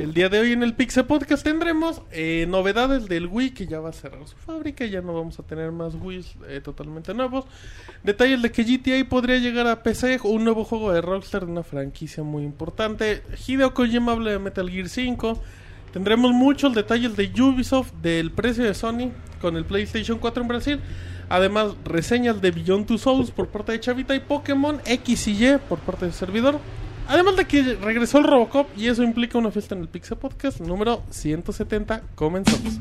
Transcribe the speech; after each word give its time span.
El 0.00 0.14
día 0.14 0.30
de 0.30 0.40
hoy 0.40 0.52
en 0.52 0.62
el 0.62 0.72
Pixel 0.72 1.04
Podcast 1.04 1.44
tendremos 1.44 2.00
eh, 2.10 2.46
novedades 2.48 3.06
del 3.06 3.26
Wii 3.26 3.50
que 3.50 3.66
ya 3.66 3.80
va 3.80 3.90
a 3.90 3.92
cerrar 3.92 4.26
su 4.26 4.34
fábrica, 4.34 4.86
ya 4.86 5.02
no 5.02 5.12
vamos 5.12 5.38
a 5.38 5.42
tener 5.42 5.72
más 5.72 5.94
Wii 5.94 6.24
eh, 6.48 6.62
totalmente 6.64 7.12
nuevos. 7.12 7.44
Detalles 8.02 8.40
de 8.40 8.50
que 8.50 8.64
GTA 8.64 9.06
podría 9.06 9.36
llegar 9.36 9.66
a 9.66 9.82
PC, 9.82 10.18
un 10.24 10.44
nuevo 10.44 10.64
juego 10.64 10.90
de 10.90 11.02
Rockstar 11.02 11.44
una 11.44 11.62
franquicia 11.62 12.22
muy 12.22 12.44
importante. 12.44 13.22
Hideo 13.46 13.74
Kojima 13.74 14.12
habla 14.12 14.30
de 14.30 14.38
Metal 14.38 14.70
Gear 14.70 14.88
5. 14.88 15.38
Tendremos 15.92 16.32
muchos 16.32 16.74
detalles 16.74 17.14
de 17.14 17.30
Ubisoft, 17.38 17.92
del 18.00 18.30
precio 18.30 18.64
de 18.64 18.72
Sony 18.72 19.12
con 19.38 19.58
el 19.58 19.66
PlayStation 19.66 20.18
4 20.18 20.42
en 20.42 20.48
Brasil. 20.48 20.80
Además, 21.28 21.74
reseñas 21.84 22.40
de 22.40 22.50
Beyond 22.52 22.86
Two 22.86 22.96
Souls 22.96 23.30
por 23.30 23.48
parte 23.48 23.72
de 23.72 23.80
Chavita 23.80 24.14
y 24.14 24.20
Pokémon 24.20 24.80
X 24.86 25.28
y 25.28 25.44
Y 25.44 25.58
por 25.68 25.78
parte 25.78 26.06
del 26.06 26.14
servidor. 26.14 26.58
Además 27.10 27.34
de 27.34 27.44
que 27.44 27.74
regresó 27.74 28.18
el 28.18 28.24
Robocop 28.24 28.68
y 28.76 28.86
eso 28.86 29.02
implica 29.02 29.36
una 29.36 29.50
fiesta 29.50 29.74
en 29.74 29.80
el 29.80 29.88
Pixel 29.88 30.16
Podcast 30.16 30.60
número 30.60 31.02
170. 31.10 32.02
Comenzamos. 32.14 32.78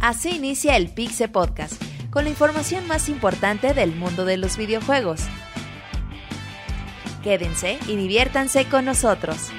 Así 0.00 0.30
inicia 0.30 0.78
el 0.78 0.88
Pixel 0.88 1.30
Podcast, 1.30 1.82
con 2.08 2.24
la 2.24 2.30
información 2.30 2.88
más 2.88 3.10
importante 3.10 3.74
del 3.74 3.94
mundo 3.94 4.24
de 4.24 4.38
los 4.38 4.56
videojuegos. 4.56 5.20
Quédense 7.22 7.78
y 7.86 7.96
diviértanse 7.96 8.64
con 8.70 8.86
nosotros. 8.86 9.50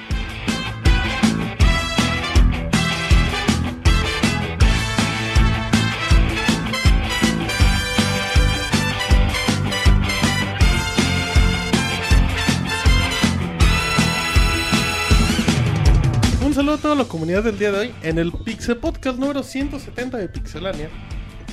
Saludo 16.66 16.78
a 16.78 16.82
toda 16.82 16.96
la 16.96 17.04
comunidad 17.04 17.44
del 17.44 17.60
día 17.60 17.70
de 17.70 17.78
hoy 17.78 17.94
en 18.02 18.18
el 18.18 18.32
Pixel 18.32 18.78
Podcast 18.78 19.20
número 19.20 19.44
170 19.44 20.18
de 20.18 20.28
Pixelania. 20.28 20.90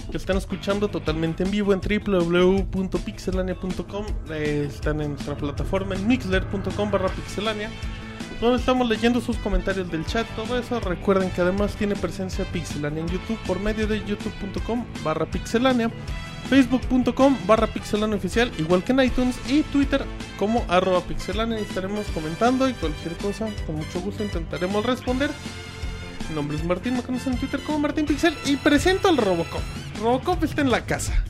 Que 0.09 0.17
están 0.17 0.37
escuchando 0.37 0.87
totalmente 0.87 1.43
en 1.43 1.51
vivo 1.51 1.71
en 1.71 1.81
www.pixelania.com. 1.81 4.05
eh, 4.31 4.65
están 4.67 5.01
en 5.01 5.11
nuestra 5.11 5.37
plataforma 5.37 5.93
en 5.93 6.07
mixler.com 6.07 6.89
barra 6.89 7.09
pixelania. 7.09 7.69
Donde 8.41 8.57
estamos 8.57 8.89
leyendo 8.89 9.21
sus 9.21 9.37
comentarios 9.37 9.91
del 9.91 10.03
chat, 10.07 10.25
todo 10.35 10.57
eso. 10.57 10.79
Recuerden 10.79 11.29
que 11.29 11.41
además 11.41 11.75
tiene 11.75 11.95
presencia 11.95 12.43
Pixelania 12.45 13.01
en 13.01 13.07
YouTube 13.07 13.37
por 13.45 13.59
medio 13.59 13.85
de 13.85 14.03
youtube.com 14.03 14.83
barra 15.03 15.27
pixelania. 15.27 15.91
Facebook.com 16.49 17.37
barra 17.47 17.67
pixelania 17.67 18.15
oficial, 18.15 18.51
igual 18.57 18.83
que 18.83 18.91
en 18.91 19.01
iTunes, 19.01 19.39
y 19.49 19.61
Twitter 19.63 20.03
como 20.37 20.65
arroba 20.67 21.01
pixelania. 21.01 21.59
Y 21.59 21.63
estaremos 21.63 22.05
comentando 22.07 22.69
y 22.69 22.73
cualquier 22.73 23.15
cosa, 23.17 23.47
con 23.65 23.75
mucho 23.75 24.01
gusto 24.01 24.23
intentaremos 24.23 24.85
responder. 24.85 25.31
Mi 26.29 26.35
nombre 26.35 26.57
es 26.57 26.63
Martín, 26.63 26.95
me 26.95 27.03
conocen 27.03 27.33
en 27.33 27.39
Twitter 27.39 27.61
como 27.61 27.79
Martín 27.79 28.05
Pixel 28.05 28.33
y 28.45 28.55
presento 28.55 29.09
al 29.09 29.17
Robocop. 29.17 29.61
Robocop 30.01 30.43
está 30.43 30.61
en 30.61 30.71
la 30.71 30.85
casa. 30.85 31.23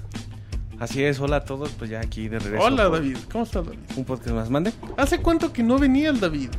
Así 0.80 1.04
es, 1.04 1.20
hola 1.20 1.38
a 1.38 1.46
todos, 1.46 1.70
pues 1.72 1.90
ya 1.90 2.00
aquí 2.00 2.28
de 2.28 2.40
regreso. 2.40 2.64
Hola 2.64 2.90
por 2.90 3.00
David, 3.00 3.18
¿cómo 3.32 3.44
estás 3.44 3.66
David? 3.66 3.80
Un 3.96 4.06
podcast 4.06 4.36
más, 4.36 4.50
mande. 4.50 4.74
¿Hace 4.98 5.20
cuánto 5.20 5.54
que 5.54 5.64
no 5.64 5.80
venía 5.80 6.10
el 6.10 6.20
David? 6.20 6.50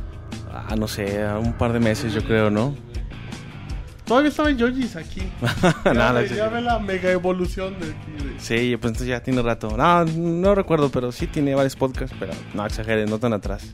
Ah, 0.51 0.75
no 0.77 0.87
sé, 0.87 1.23
a 1.23 1.37
un 1.37 1.53
par 1.53 1.73
de 1.73 1.79
meses 1.79 2.13
yo 2.13 2.23
creo, 2.23 2.49
¿no? 2.49 2.75
Todavía 4.05 4.29
estaba 4.29 4.51
Yojis 4.51 4.95
aquí. 4.95 5.21
Ya, 5.85 5.93
Nada, 5.93 6.21
ve, 6.21 6.29
sí, 6.29 6.35
ya 6.35 6.47
sí. 6.49 6.53
ve 6.55 6.61
la 6.61 6.79
mega 6.79 7.11
evolución 7.11 7.75
de 7.79 7.87
aquí. 7.87 8.23
de- 8.23 8.39
Sí, 8.39 8.77
pues 8.77 8.91
entonces 8.91 9.07
ya 9.07 9.21
tiene 9.21 9.41
rato. 9.41 9.75
No, 9.75 10.05
no 10.05 10.53
recuerdo, 10.55 10.89
pero 10.89 11.11
sí 11.11 11.27
tiene 11.27 11.55
varios 11.55 11.75
podcasts, 11.75 12.15
pero 12.19 12.33
no 12.53 12.65
exageres, 12.65 13.09
no 13.09 13.17
tan 13.19 13.33
atrás. 13.33 13.73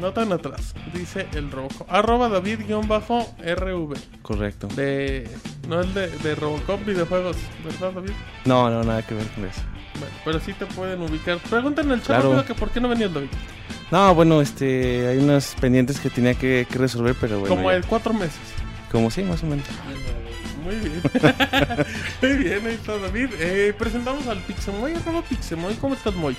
No 0.00 0.12
tan 0.12 0.32
atrás, 0.32 0.74
dice 0.94 1.26
el 1.34 1.50
Robocop. 1.50 1.90
Arroba 1.92 2.28
David-RV. 2.28 3.94
Correcto. 4.22 4.68
De, 4.76 5.28
no 5.68 5.80
el 5.80 5.92
de, 5.92 6.08
de 6.08 6.34
Robocop 6.36 6.84
videojuegos, 6.84 7.36
¿verdad 7.64 7.92
David? 7.92 8.12
No, 8.44 8.70
no, 8.70 8.84
nada 8.84 9.02
que 9.02 9.14
ver 9.14 9.26
con 9.28 9.44
eso. 9.44 9.60
Bueno, 9.98 10.14
pero 10.24 10.38
sí 10.40 10.52
te 10.52 10.66
pueden 10.66 11.02
ubicar. 11.02 11.38
Pregúntenle 11.50 11.94
al 11.94 12.02
chat 12.02 12.20
Claro. 12.22 12.44
que 12.44 12.54
por 12.54 12.70
qué 12.70 12.80
no 12.80 12.88
venía 12.88 13.06
el 13.06 13.14
David. 13.14 13.28
No, 13.90 14.14
bueno, 14.14 14.40
este, 14.40 15.08
hay 15.08 15.18
unos 15.18 15.56
pendientes 15.60 15.98
que 15.98 16.10
tenía 16.10 16.34
que, 16.34 16.66
que 16.70 16.78
resolver, 16.78 17.16
pero 17.20 17.40
bueno. 17.40 17.56
Como 17.56 17.70
ya. 17.70 17.78
en 17.78 17.82
cuatro 17.84 18.12
meses. 18.12 18.38
Como 18.90 19.10
sí, 19.10 19.22
más 19.22 19.42
o 19.42 19.46
menos. 19.46 19.66
Muy 20.64 20.74
bien. 20.76 21.02
Muy 22.22 22.36
bien, 22.44 22.66
ahí 22.66 22.74
está 22.74 22.98
David. 22.98 23.30
Eh, 23.38 23.74
presentamos 23.78 24.26
al 24.26 24.38
Pixemoy, 24.38 24.94
arroba 24.94 25.22
Pixemoy. 25.22 25.74
¿Cómo 25.74 25.94
estás, 25.94 26.14
Moy? 26.14 26.36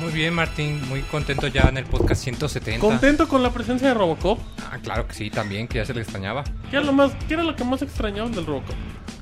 Muy 0.00 0.12
bien, 0.12 0.34
Martín. 0.34 0.86
Muy 0.88 1.00
contento 1.02 1.46
ya 1.46 1.62
en 1.68 1.78
el 1.78 1.84
podcast 1.84 2.22
170. 2.22 2.80
¿Contento 2.86 3.28
con 3.28 3.42
la 3.42 3.50
presencia 3.50 3.88
de 3.88 3.94
Robocop? 3.94 4.38
Ah, 4.70 4.78
claro 4.82 5.06
que 5.06 5.14
sí, 5.14 5.30
también, 5.30 5.68
que 5.68 5.78
ya 5.78 5.86
se 5.86 5.94
le 5.94 6.02
extrañaba. 6.02 6.44
¿Qué 6.70 6.76
era 6.76 6.84
lo, 6.84 6.92
más, 6.92 7.12
qué 7.28 7.34
era 7.34 7.42
lo 7.42 7.56
que 7.56 7.64
más 7.64 7.80
extrañaban 7.82 8.32
del 8.32 8.44
Robocop? 8.44 8.74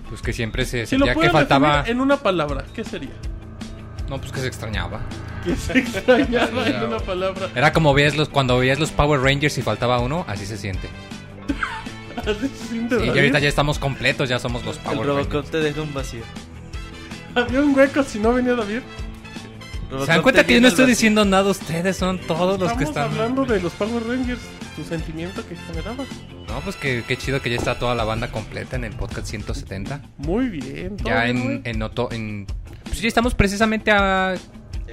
Pues 0.09 0.21
que 0.21 0.33
siempre 0.33 0.65
se 0.65 0.87
Si 0.87 0.97
lo 0.97 1.07
sentía 1.07 1.13
que 1.13 1.31
pueden 1.31 1.33
faltaba. 1.33 1.85
en 1.87 2.01
una 2.01 2.17
palabra, 2.17 2.65
¿qué 2.75 2.85
sería? 2.85 3.13
No, 4.09 4.19
pues 4.21 4.33
que 4.33 4.41
se 4.41 4.47
extrañaba. 4.49 5.01
Que 5.45 5.55
se 5.55 5.79
extrañaba 5.79 6.67
en 6.67 6.83
una 6.83 6.99
palabra. 6.99 7.51
Era 7.55 7.73
como 7.73 7.95
veías 7.95 8.17
los, 8.17 8.29
cuando 8.29 8.59
veías 8.59 8.79
los 8.81 8.91
Power 8.91 9.21
Rangers 9.21 9.57
y 9.59 9.63
faltaba 9.63 10.01
uno, 10.01 10.25
así 10.29 10.45
se 10.45 10.57
siente. 10.59 10.89
Y 12.73 12.79
David. 12.89 13.09
ahorita 13.11 13.39
ya 13.39 13.49
estamos 13.49 13.79
completos, 13.79 14.29
ya 14.29 14.39
somos 14.39 14.65
los 14.65 14.77
El 14.79 14.83
Power 14.83 15.07
Robocop 15.07 15.33
Rangers. 15.33 15.51
te 15.51 15.61
deja 15.61 15.83
un 15.83 15.93
vacío. 15.95 16.23
Había 17.35 17.61
un 17.61 17.75
hueco 17.77 18.03
si 18.03 18.19
no 18.19 18.33
venía 18.33 18.55
David. 18.55 18.81
Robocop 19.91 20.07
¿Se 20.07 20.13
dan 20.13 20.23
cuenta 20.23 20.45
que 20.47 20.55
yo 20.55 20.61
no 20.61 20.67
el 20.69 20.73
estoy 20.73 20.85
vacío. 20.85 20.95
diciendo 20.95 21.25
nada? 21.25 21.51
Ustedes 21.51 21.97
son 21.97 22.19
todos 22.21 22.59
los 22.59 22.73
que 22.75 22.85
Estamos 22.85 23.13
están. 23.13 23.23
hablando 23.29 23.45
de 23.45 23.61
los 23.61 23.73
Power 23.73 24.03
Rangers, 24.07 24.41
tu 24.77 24.85
sentimiento 24.85 25.47
que 25.47 25.57
generaba. 25.57 26.05
No, 26.49 26.61
pues 26.61 26.77
que, 26.77 27.03
qué 27.07 27.17
chido 27.17 27.41
que 27.43 27.51
ya 27.51 27.57
está 27.57 27.79
toda 27.79 27.95
la 27.95 28.05
banda 28.05 28.31
completa 28.31 28.77
en 28.77 28.85
el 28.85 28.93
podcast 28.95 29.27
170. 29.27 30.01
Muy 30.19 30.49
bien. 30.49 30.97
todo 30.97 31.09
Ya 31.09 31.25
bien, 31.25 31.37
en, 31.37 31.45
güey. 31.45 31.61
en, 31.65 31.83
oto- 31.83 32.09
en- 32.13 32.47
Pues 32.85 33.01
ya 33.01 33.09
estamos 33.09 33.35
precisamente 33.35 33.91
a. 33.91 34.35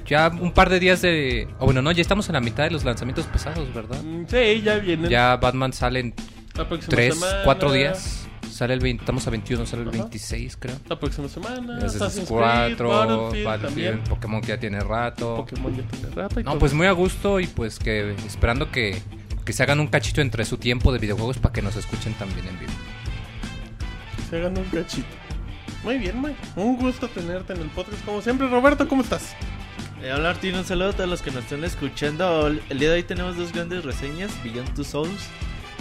Ya 0.07 0.29
un 0.29 0.51
par 0.51 0.69
de 0.69 0.79
días 0.79 1.01
de. 1.01 1.47
O 1.59 1.65
bueno, 1.65 1.81
no, 1.83 1.91
ya 1.91 2.01
estamos 2.01 2.27
en 2.29 2.33
la 2.33 2.39
mitad 2.41 2.63
de 2.63 2.71
los 2.71 2.83
lanzamientos 2.83 3.25
pesados, 3.27 3.71
¿verdad? 3.73 4.01
Mm, 4.01 4.25
Sí, 4.27 4.61
ya 4.63 4.75
vienen. 4.79 5.09
Ya 5.11 5.35
Batman 5.35 5.73
sale 5.73 5.99
en 5.99 6.13
La 6.55 6.67
próxima 6.67 6.89
3, 6.89 7.13
semana. 7.15 7.41
4 7.43 7.71
días. 7.71 8.17
Sale 8.51 8.73
el 8.73 8.79
20, 8.81 9.01
estamos 9.03 9.25
a 9.25 9.29
21, 9.31 9.65
sale 9.65 9.83
el 9.83 9.89
Ajá. 9.89 9.97
26, 9.99 10.57
creo. 10.57 10.75
La 10.87 10.99
próxima 10.99 11.27
semana. 11.29 11.77
Assassin's 11.77 12.01
Assassin's 12.01 12.27
4, 12.27 13.29
Creed, 13.31 13.45
Battlefield. 13.45 14.09
Pokémon 14.09 14.41
que 14.41 14.47
ya 14.49 14.59
tiene 14.59 14.79
rato. 14.81 15.35
Pokémon 15.37 15.75
ya 15.75 15.83
tiene 15.83 16.13
rato 16.15 16.39
y 16.39 16.43
No, 16.43 16.51
todo. 16.51 16.59
pues 16.59 16.73
muy 16.73 16.85
a 16.87 16.91
gusto 16.91 17.39
y 17.39 17.47
pues 17.47 17.79
que 17.79 18.11
esperando 18.27 18.69
que, 18.69 19.01
que 19.45 19.53
se 19.53 19.63
hagan 19.63 19.79
un 19.79 19.87
cachito 19.87 20.21
entre 20.21 20.43
su 20.45 20.57
tiempo 20.57 20.91
de 20.91 20.99
videojuegos 20.99 21.37
para 21.37 21.53
que 21.53 21.61
nos 21.61 21.75
escuchen 21.77 22.13
también 22.15 22.45
en 22.47 22.59
vivo. 22.59 22.71
Se 24.29 24.37
hagan 24.37 24.57
un 24.57 24.65
cachito. 24.65 25.07
Muy 25.83 25.97
bien, 25.97 26.21
Mike. 26.21 26.37
Un 26.57 26.77
gusto 26.77 27.07
tenerte 27.07 27.53
en 27.53 27.61
el 27.61 27.69
podcast 27.69 28.03
como 28.05 28.21
siempre. 28.21 28.47
Roberto, 28.49 28.87
¿cómo 28.87 29.01
estás? 29.01 29.33
Eh, 30.03 30.11
hola 30.13 30.29
Martín, 30.33 30.55
un 30.55 30.65
saludo 30.65 30.89
a 30.89 30.93
todos 30.93 31.09
los 31.09 31.21
que 31.21 31.31
nos 31.31 31.43
están 31.45 31.63
escuchando. 31.63 32.47
El 32.47 32.79
día 32.79 32.89
de 32.89 32.95
hoy 32.95 33.03
tenemos 33.03 33.37
dos 33.37 33.53
grandes 33.53 33.83
reseñas, 33.85 34.31
Beyond 34.43 34.73
Two 34.75 34.83
Souls, 34.83 35.27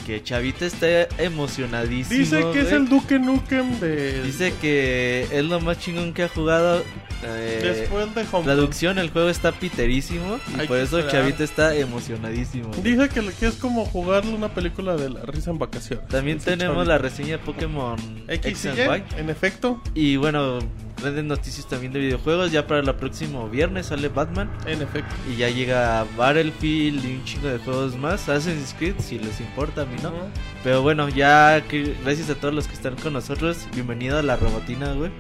que 0.06 0.22
Chavita 0.22 0.66
está 0.66 1.03
emocionadísimo. 1.19 2.19
Dice 2.19 2.44
que 2.53 2.61
es 2.61 2.72
el 2.72 2.88
Duque 2.88 3.19
Nukem 3.19 3.78
de... 3.81 4.22
Dice 4.22 4.53
que 4.61 5.27
es 5.31 5.44
lo 5.44 5.61
más 5.61 5.78
chingón 5.78 6.12
que 6.12 6.25
ha 6.25 6.28
jugado. 6.28 6.83
Eh, 7.22 7.61
Después 7.62 8.15
de 8.15 8.25
Home 8.33 8.44
Traducción, 8.44 8.99
el 8.99 9.10
juego 9.10 9.28
está 9.28 9.53
piterísimo 9.53 10.41
y 10.56 10.60
Hay 10.60 10.66
por 10.66 10.78
eso 10.78 10.99
esperar. 10.99 11.22
Chavita 11.22 11.44
está 11.44 11.75
emocionadísimo. 11.75 12.71
Dice 12.83 13.09
que, 13.10 13.21
que 13.39 13.47
es 13.47 13.55
como 13.56 13.84
jugarle 13.84 14.34
una 14.34 14.55
película 14.55 14.97
de 14.97 15.10
la 15.10 15.22
risa 15.25 15.50
en 15.50 15.59
vacaciones. 15.59 16.09
También 16.09 16.39
tenemos 16.39 16.77
Chavita. 16.77 16.93
la 16.93 16.99
reseña 16.99 17.33
de 17.33 17.39
Pokémon 17.39 17.99
X 18.28 18.47
X 18.65 18.66
and 18.66 18.78
Y, 18.78 18.83
Y. 19.16 19.21
en 19.21 19.28
efecto, 19.31 19.83
Y 19.94 20.16
bueno, 20.16 20.60
grandes 21.00 21.25
noticias 21.25 21.66
también 21.66 21.93
de 21.93 22.00
videojuegos. 22.00 22.53
Ya 22.53 22.66
para 22.66 22.81
el 22.81 22.94
próximo 22.94 23.49
viernes 23.49 23.86
sale 23.86 24.09
Batman. 24.09 24.51
en 24.66 24.83
efecto. 24.83 25.15
Y 25.30 25.36
ya 25.36 25.48
llega 25.48 26.07
Battlefield 26.16 27.04
y 27.04 27.15
un 27.16 27.24
chingo 27.24 27.48
de 27.48 27.59
juegos 27.59 27.97
más. 27.97 28.28
Assassin's 28.28 28.74
Creed, 28.78 28.95
si 28.98 29.19
les 29.19 29.41
importa, 29.41 29.83
a 29.83 29.84
mí 29.86 29.97
no. 30.03 30.13
Pero 30.63 30.83
bueno, 30.83 31.09
ya 31.09 31.63
que 31.69 31.97
gracias 32.04 32.30
a 32.30 32.34
todos 32.34 32.54
los 32.54 32.66
que 32.66 32.74
están 32.74 32.97
con 32.97 33.13
nosotros. 33.13 33.66
Bienvenido 33.74 34.19
a 34.19 34.22
la 34.22 34.36
robotina, 34.36 34.92
güey. 34.92 35.10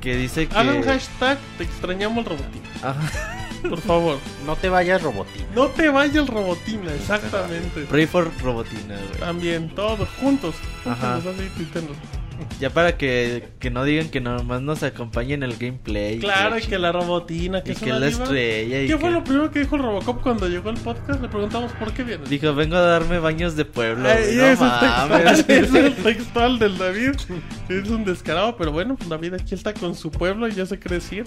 Que 0.00 0.16
dice 0.16 0.46
que. 0.46 0.56
Hagan 0.56 0.82
hashtag, 0.82 1.38
te 1.56 1.64
extrañamos 1.64 2.24
robotina. 2.24 2.68
Ajá. 2.82 3.44
Por 3.68 3.80
favor. 3.80 4.18
No 4.46 4.56
te 4.56 4.68
vayas, 4.68 5.02
Robotín. 5.02 5.44
No 5.54 5.66
te 5.68 5.88
vayas 5.88 6.28
robotina, 6.28 6.94
exactamente. 6.94 7.82
Pray 7.88 8.06
for 8.06 8.30
robotina, 8.40 8.94
güey. 8.96 9.18
También, 9.18 9.68
todos, 9.70 10.08
juntos. 10.20 10.54
Ajá. 10.86 11.14
Juntos, 11.14 11.34
así, 11.34 11.48
tuitenos. 11.56 11.96
Ya 12.60 12.70
para 12.70 12.96
que, 12.96 13.48
que 13.60 13.70
no 13.70 13.84
digan 13.84 14.08
que 14.08 14.20
nomás 14.20 14.62
nos 14.62 14.82
acompañen 14.82 15.42
el 15.42 15.56
gameplay. 15.56 16.18
Claro, 16.18 16.58
y 16.58 16.62
que 16.62 16.78
la 16.78 16.92
robotina, 16.92 17.62
que 17.62 17.70
y 17.70 17.74
es 17.74 17.78
que 17.78 17.86
una 17.90 18.00
la 18.00 18.06
diva. 18.06 18.24
estrella. 18.24 18.82
Y 18.82 18.86
¿Qué 18.86 18.92
que... 18.94 18.98
fue 18.98 19.10
lo 19.10 19.22
primero 19.24 19.50
que 19.50 19.60
dijo 19.60 19.76
el 19.76 19.82
Robocop 19.82 20.22
cuando 20.22 20.48
llegó 20.48 20.70
al 20.70 20.76
podcast? 20.78 21.20
Le 21.20 21.28
preguntamos 21.28 21.72
por 21.72 21.92
qué 21.92 22.02
viene. 22.04 22.24
Dijo, 22.28 22.54
vengo 22.54 22.76
a 22.76 22.80
darme 22.80 23.18
baños 23.18 23.56
de 23.56 23.64
pueblo. 23.64 24.08
Ay. 24.08 24.36
No 24.36 24.46
ese 24.46 24.64
mames. 24.64 25.38
es 25.38 25.46
textual, 25.46 25.64
es 25.64 25.74
el 25.74 25.94
textual 26.02 26.58
del 26.58 26.78
David. 26.78 27.10
Es 27.68 27.88
un 27.88 28.04
descarado, 28.04 28.56
pero 28.56 28.72
bueno, 28.72 28.96
David 29.08 29.34
aquí 29.34 29.54
está 29.54 29.72
con 29.74 29.94
su 29.94 30.10
pueblo 30.10 30.48
y 30.48 30.52
ya 30.52 30.66
se 30.66 30.78
cree 30.78 30.98
decir. 30.98 31.24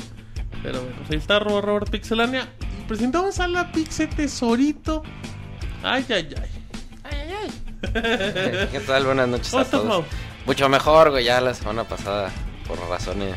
Pero 0.63 0.79
bueno, 0.81 0.95
pues 0.97 1.11
ahí 1.11 1.17
está 1.17 1.39
Robert, 1.39 1.65
Robert 1.65 1.89
Pixelania. 1.89 2.47
Y 2.79 2.87
presentamos 2.87 3.39
a 3.39 3.47
la 3.47 3.71
Pixe 3.71 4.07
Tesorito. 4.07 5.03
Ay, 5.83 6.05
ay, 6.09 6.29
ay. 6.41 6.49
¿Qué 8.71 8.79
tal? 8.85 9.05
Buenas 9.05 9.27
noches 9.27 9.49
¿Cómo 9.49 9.59
a 9.59 9.63
estás, 9.63 9.81
todos. 9.81 9.87
Mau? 9.89 10.05
Mucho 10.45 10.69
mejor, 10.69 11.11
güey. 11.11 11.25
Ya 11.25 11.39
la 11.41 11.53
semana 11.53 11.83
pasada, 11.83 12.31
por 12.67 12.79
razones 12.89 13.35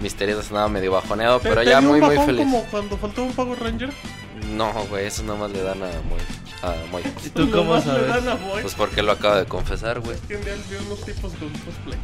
misteriosas, 0.00 0.48
andaba 0.48 0.68
medio 0.68 0.92
bajoneado, 0.92 1.40
¿Te- 1.40 1.48
pero 1.48 1.62
te 1.62 1.70
ya 1.70 1.80
muy, 1.80 2.00
un 2.00 2.06
muy 2.06 2.16
feliz. 2.18 2.44
como 2.44 2.62
cuando 2.64 2.96
faltó 2.96 3.24
un 3.24 3.32
Power 3.32 3.58
Ranger? 3.60 3.90
No, 4.52 4.72
güey, 4.88 5.06
eso 5.06 5.22
nomás 5.24 5.50
le 5.50 5.62
dan 5.62 5.82
a 5.82 5.86
Moy. 5.86 6.20
A 6.62 6.74
Moy. 6.90 7.02
¿Y 7.24 7.28
tú 7.30 7.50
cómo 7.50 7.80
sabes? 7.80 8.12
Pues 8.62 8.74
porque 8.74 9.02
lo 9.02 9.12
acabo 9.12 9.36
de 9.36 9.44
confesar, 9.46 10.00
güey. 10.00 10.16
Que 10.28 10.36
unos 10.36 11.00
tipos 11.04 11.32
con 11.34 11.48
cosplay. 11.50 11.98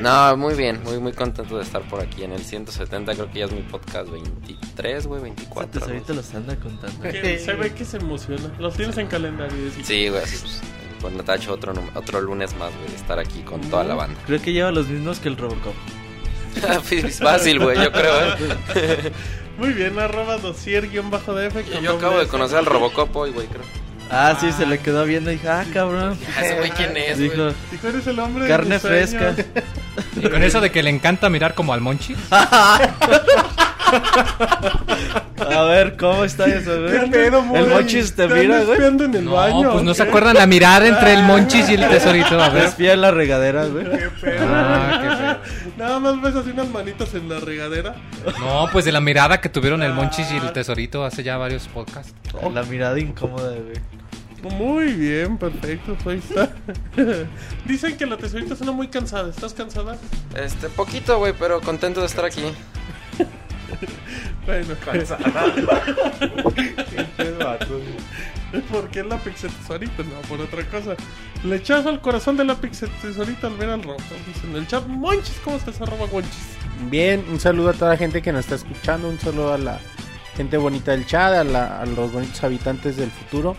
No, 0.00 0.36
muy 0.36 0.54
bien, 0.54 0.82
muy, 0.82 0.98
muy 0.98 1.12
contento 1.12 1.56
de 1.56 1.62
estar 1.62 1.80
por 1.88 2.00
aquí 2.02 2.22
en 2.24 2.32
el 2.32 2.44
170. 2.44 3.14
Creo 3.14 3.30
que 3.30 3.38
ya 3.38 3.44
es 3.46 3.52
mi 3.52 3.62
podcast 3.62 4.10
23, 4.10 5.06
güey, 5.06 5.22
24. 5.22 5.80
algo 5.80 5.92
ahorita 5.94 6.12
los 6.12 6.34
anda 6.34 6.56
contando. 6.56 7.02
Se 7.10 7.54
ve 7.54 7.72
que 7.72 7.84
se 7.84 7.96
emociona. 7.96 8.52
Los 8.58 8.74
tienes 8.76 8.98
en 8.98 9.06
calendario. 9.06 9.56
Sí, 9.84 10.08
güey, 10.08 10.22
pues. 11.06 11.14
Bueno, 11.14 11.24
Tacho, 11.24 11.52
otro, 11.52 11.72
otro 11.94 12.20
lunes 12.20 12.54
más, 12.56 12.74
güey, 12.76 12.88
de 12.88 12.96
estar 12.96 13.18
aquí 13.18 13.40
con 13.42 13.60
toda 13.62 13.84
la 13.84 13.94
banda. 13.94 14.20
Creo 14.26 14.40
que 14.40 14.52
lleva 14.52 14.70
los 14.70 14.88
mismos 14.88 15.20
que 15.20 15.28
el 15.28 15.36
Robocop. 15.36 15.74
es 16.90 17.18
fácil, 17.18 17.60
güey, 17.60 17.76
yo 17.82 17.92
creo, 17.92 18.34
¿eh? 18.74 19.12
Muy 19.58 19.72
bien, 19.72 19.98
arroba 19.98 20.38
dosier-df. 20.38 21.80
Yo, 21.82 21.96
acabo 21.96 22.18
de 22.18 22.26
conocer 22.26 22.58
al 22.58 22.66
Robocop 22.66 23.14
hoy, 23.16 23.30
güey, 23.30 23.46
creo. 23.46 23.62
Ah, 24.10 24.36
sí, 24.38 24.52
se 24.52 24.66
le 24.66 24.78
quedó 24.78 25.04
viendo 25.04 25.32
y 25.32 25.36
dijo, 25.36 25.48
ah, 25.50 25.64
cabrón. 25.72 26.18
Ah, 26.36 26.44
ese 26.44 26.56
güey, 26.56 26.70
¿quién 26.70 26.96
es, 26.96 27.16
güey? 27.16 27.30
Dijo, 27.30 27.54
Dijo, 27.72 27.88
eres 27.88 28.06
el 28.06 28.18
hombre 28.18 28.44
de 28.44 28.50
carne 28.50 28.74
mis 28.74 28.82
sueños". 28.82 29.10
fresca. 29.10 29.44
Y 30.16 30.28
con 30.28 30.42
eso 30.42 30.60
de 30.60 30.70
que 30.70 30.82
le 30.82 30.90
encanta 30.90 31.28
mirar 31.28 31.54
como 31.54 31.72
al 31.72 31.80
Monchi. 31.80 32.14
A 35.54 35.62
ver, 35.64 35.96
¿cómo 35.96 36.24
está 36.24 36.46
eso, 36.46 36.70
¿Qué 36.86 37.08
pedo? 37.10 37.44
El 37.54 37.68
mochis 37.68 38.14
te 38.14 38.26
¿Te 38.26 38.34
mira, 38.34 38.60
güey. 38.60 38.72
espiando 38.72 39.04
en 39.04 39.14
el 39.14 39.24
No, 39.24 39.32
baño? 39.32 39.72
pues 39.72 39.84
no 39.84 39.90
¿o 39.92 39.94
se 39.94 40.02
acuerdan 40.02 40.34
la 40.36 40.46
mirada 40.46 40.86
entre 40.88 41.12
el 41.14 41.22
Monchis 41.22 41.68
y 41.68 41.74
el 41.74 41.88
tesorito. 41.88 42.40
A 42.40 42.48
ver. 42.48 42.64
Respira 42.64 42.94
en 42.94 43.00
la 43.00 43.10
regadera, 43.10 43.64
güey. 43.66 43.84
Qué 43.84 44.10
pedo. 44.20 44.46
Ah, 44.48 45.38
qué 45.44 45.70
Nada 45.78 45.98
más 46.00 46.20
ves 46.20 46.34
así 46.34 46.50
unas 46.50 46.68
manitas 46.68 47.14
en 47.14 47.28
la 47.28 47.38
regadera. 47.40 47.94
No, 48.40 48.66
pues 48.72 48.84
de 48.84 48.92
la 48.92 49.00
mirada 49.00 49.40
que 49.40 49.48
tuvieron 49.48 49.82
el 49.82 49.92
Monchis 49.92 50.30
y 50.32 50.36
el 50.36 50.52
tesorito 50.52 51.04
hace 51.04 51.22
ya 51.22 51.36
varios 51.36 51.68
podcasts. 51.68 52.14
La 52.52 52.62
mirada 52.64 52.98
incómoda, 52.98 53.50
güey. 53.50 53.80
Muy 54.58 54.92
bien, 54.92 55.38
perfecto, 55.38 55.96
pues 56.04 56.16
ahí 56.16 56.22
está. 56.30 56.50
Dicen 57.64 57.96
que 57.96 58.06
la 58.06 58.16
tesorita 58.16 58.54
suena 58.54 58.72
muy 58.72 58.88
cansada. 58.88 59.30
¿Estás 59.30 59.54
cansada? 59.54 59.96
Este, 60.36 60.68
poquito, 60.68 61.18
güey, 61.18 61.32
pero 61.38 61.60
contento 61.60 62.00
de 62.00 62.06
estar 62.06 62.24
aquí. 62.24 62.42
Bueno, 64.46 64.74
porque 68.70 69.00
es 69.00 69.06
la 69.06 69.18
pixel 69.18 69.50
tesorita, 69.50 70.02
no 70.04 70.20
por 70.28 70.40
otra 70.40 70.64
cosa. 70.68 70.94
Le 71.44 71.56
echas 71.56 71.84
al 71.86 72.00
corazón 72.00 72.36
de 72.36 72.44
la 72.44 72.54
pixel 72.54 72.88
tesorita 73.02 73.48
al 73.48 73.56
ver 73.56 73.70
al 73.70 73.82
rojo. 73.82 73.98
Dicen 74.26 74.50
en 74.50 74.56
el 74.56 74.66
chat, 74.66 74.86
Monchis, 74.86 75.36
¿cómo 75.44 75.56
estás? 75.56 75.80
Arroba 75.80 76.06
Monchis. 76.12 76.32
Bien, 76.90 77.24
un 77.30 77.40
saludo 77.40 77.70
a 77.70 77.72
toda 77.72 77.90
la 77.92 77.96
gente 77.96 78.22
que 78.22 78.32
nos 78.32 78.40
está 78.44 78.54
escuchando, 78.56 79.08
un 79.08 79.18
saludo 79.18 79.52
a 79.54 79.58
la 79.58 79.78
gente 80.36 80.56
bonita 80.58 80.92
del 80.92 81.06
chat, 81.06 81.32
a, 81.34 81.44
la- 81.44 81.80
a 81.80 81.86
los 81.86 82.12
bonitos 82.12 82.42
habitantes 82.44 82.96
del 82.96 83.10
futuro. 83.10 83.56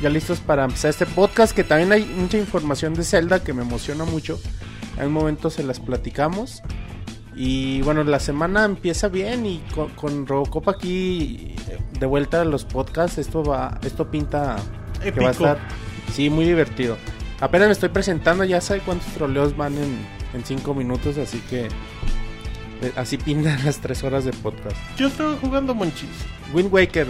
Ya 0.00 0.08
listos 0.08 0.40
para 0.40 0.64
empezar 0.64 0.90
este 0.90 1.06
podcast, 1.06 1.54
que 1.54 1.64
también 1.64 1.92
hay 1.92 2.04
mucha 2.04 2.38
información 2.38 2.94
de 2.94 3.04
Zelda 3.04 3.42
que 3.42 3.52
me 3.52 3.62
emociona 3.62 4.04
mucho. 4.04 4.40
En 4.98 5.06
un 5.08 5.12
momento 5.12 5.50
se 5.50 5.62
las 5.62 5.80
platicamos. 5.80 6.62
Y 7.42 7.80
bueno, 7.80 8.04
la 8.04 8.20
semana 8.20 8.66
empieza 8.66 9.08
bien 9.08 9.46
y 9.46 9.62
con, 9.74 9.88
con 9.92 10.26
Robocop 10.26 10.68
aquí 10.68 11.54
eh, 11.70 11.78
de 11.98 12.04
vuelta 12.04 12.42
a 12.42 12.44
los 12.44 12.66
podcasts, 12.66 13.16
esto 13.16 13.42
va, 13.42 13.80
esto 13.82 14.10
pinta 14.10 14.56
que 15.02 15.10
va 15.12 15.28
a 15.28 15.30
estar, 15.30 15.58
sí, 16.12 16.28
muy 16.28 16.44
divertido. 16.44 16.98
Apenas 17.40 17.68
me 17.68 17.72
estoy 17.72 17.88
presentando, 17.88 18.44
ya 18.44 18.60
sabe 18.60 18.80
cuántos 18.80 19.10
troleos 19.14 19.56
van 19.56 19.72
en, 19.78 20.06
en 20.34 20.44
cinco 20.44 20.74
minutos, 20.74 21.16
así 21.16 21.38
que 21.48 21.68
eh, 22.82 22.92
así 22.94 23.16
pintan 23.16 23.58
las 23.64 23.78
tres 23.78 24.04
horas 24.04 24.26
de 24.26 24.32
podcast. 24.32 24.76
Yo 24.98 25.06
estaba 25.06 25.34
jugando 25.36 25.74
Monchis. 25.74 26.10
Wind 26.52 26.70
Waker, 26.70 27.06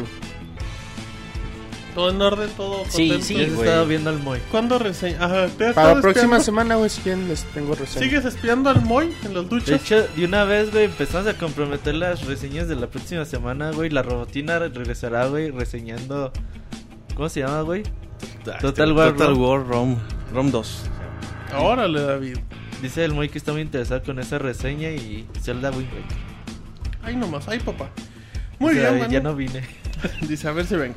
Todo 1.94 2.10
en 2.10 2.22
orden, 2.22 2.48
todo 2.56 2.84
Sí, 2.88 3.08
contento. 3.08 3.24
sí, 3.26 3.34
güey. 3.34 3.68
estaba 3.68 3.84
viendo 3.84 4.10
al 4.10 4.18
Moy. 4.20 4.38
¿Cuándo 4.50 4.78
reseña? 4.78 5.24
Ajá, 5.24 5.48
¿te 5.48 5.66
has 5.66 5.74
para 5.74 5.94
la 5.94 6.00
próxima 6.00 6.38
semana, 6.40 6.76
güey, 6.76 6.88
si 6.88 7.00
quieren 7.02 7.28
les 7.28 7.42
tengo 7.52 7.74
reseña. 7.74 8.04
¿Sigues 8.06 8.24
espiando 8.24 8.70
al 8.70 8.82
Moy 8.82 9.12
en 9.24 9.34
las 9.34 9.44
De 9.44 9.48
duchas? 9.50 9.80
hecho, 9.82 10.06
de 10.16 10.24
una 10.24 10.44
vez, 10.44 10.70
güey, 10.70 10.84
empezamos 10.84 11.26
a 11.26 11.34
comprometer 11.36 11.94
las 11.96 12.24
reseñas 12.26 12.68
de 12.68 12.76
la 12.76 12.86
próxima 12.86 13.24
semana, 13.24 13.72
güey. 13.72 13.90
La 13.90 14.02
robotina 14.02 14.58
regresará, 14.60 15.26
güey, 15.26 15.50
reseñando. 15.50 16.32
¿Cómo 17.16 17.28
se 17.28 17.40
llama, 17.40 17.62
güey? 17.62 17.82
Total 18.60 18.92
War. 18.92 19.12
Total 19.12 19.34
Rom. 19.34 19.42
War 19.42 19.66
Rom, 19.66 19.96
Rom 20.32 20.50
2. 20.50 20.82
Órale, 21.58 22.00
David. 22.02 22.36
Dice 22.80 23.04
el 23.04 23.12
Moy 23.12 23.28
que 23.28 23.38
está 23.38 23.52
muy 23.52 23.62
interesado 23.62 24.02
con 24.02 24.18
esa 24.20 24.38
reseña 24.38 24.90
y 24.90 25.26
Zelda 25.42 25.70
Wind 25.70 25.88
Waker. 25.92 26.16
Ahí 27.02 27.16
nomás, 27.16 27.48
ahí 27.48 27.58
papá. 27.58 27.90
Muy 28.58 28.72
O 28.72 28.80
sea, 28.80 28.92
bien. 28.92 29.10
Ya 29.10 29.20
no 29.20 29.34
vine. 29.34 29.62
Dice, 30.28 30.48
a 30.48 30.52
ver 30.52 30.64
si 30.66 30.76
ven. 30.76 30.94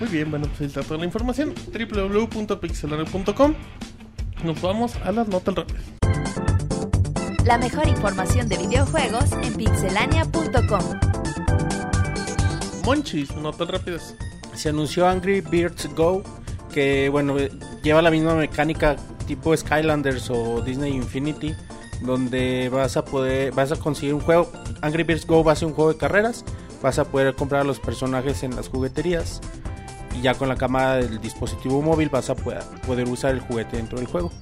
Muy 0.00 0.08
bien, 0.08 0.30
bueno, 0.30 0.46
pues 0.48 0.60
ahí 0.60 0.66
está 0.66 0.82
toda 0.82 0.98
la 0.98 1.04
información. 1.04 1.54
www.pixelania.com 1.72 3.54
Nos 4.44 4.60
vamos 4.60 4.96
a 4.96 5.12
las 5.12 5.28
notas 5.28 5.54
rápidas. 5.54 5.84
La 7.46 7.58
mejor 7.58 7.86
información 7.86 8.48
de 8.48 8.58
videojuegos 8.58 9.30
en 9.42 9.54
pixelania.com. 9.54 11.00
Monchis, 12.84 13.36
notas 13.36 13.68
rápidas. 13.68 14.16
Se 14.54 14.70
anunció 14.70 15.06
Angry 15.06 15.40
Birds 15.40 15.88
Go, 15.94 16.22
que 16.72 17.08
bueno, 17.08 17.36
lleva 17.82 18.02
la 18.02 18.10
misma 18.10 18.34
mecánica 18.34 18.96
tipo 19.26 19.56
Skylanders 19.56 20.28
o 20.30 20.60
Disney 20.60 20.92
Infinity, 20.92 21.54
donde 22.02 22.68
vas 22.68 22.96
a 22.96 23.04
poder, 23.04 23.52
vas 23.52 23.70
a 23.70 23.76
conseguir 23.76 24.14
un 24.14 24.20
juego. 24.20 24.50
Angry 24.82 25.04
Birds 25.04 25.26
Go 25.26 25.44
va 25.44 25.52
a 25.52 25.56
ser 25.56 25.68
un 25.68 25.74
juego 25.74 25.92
de 25.92 25.98
carreras, 25.98 26.44
vas 26.82 26.98
a 26.98 27.04
poder 27.04 27.34
comprar 27.34 27.60
a 27.60 27.64
los 27.64 27.78
personajes 27.78 28.42
en 28.42 28.56
las 28.56 28.68
jugueterías 28.68 29.40
y 30.14 30.22
ya 30.22 30.34
con 30.34 30.48
la 30.48 30.56
cámara 30.56 30.96
del 30.96 31.20
dispositivo 31.20 31.82
móvil 31.82 32.08
vas 32.08 32.30
a 32.30 32.34
poder, 32.34 32.62
poder 32.86 33.08
usar 33.08 33.32
el 33.32 33.40
juguete 33.40 33.76
dentro 33.76 33.98
del 33.98 34.06
juego. 34.06 34.32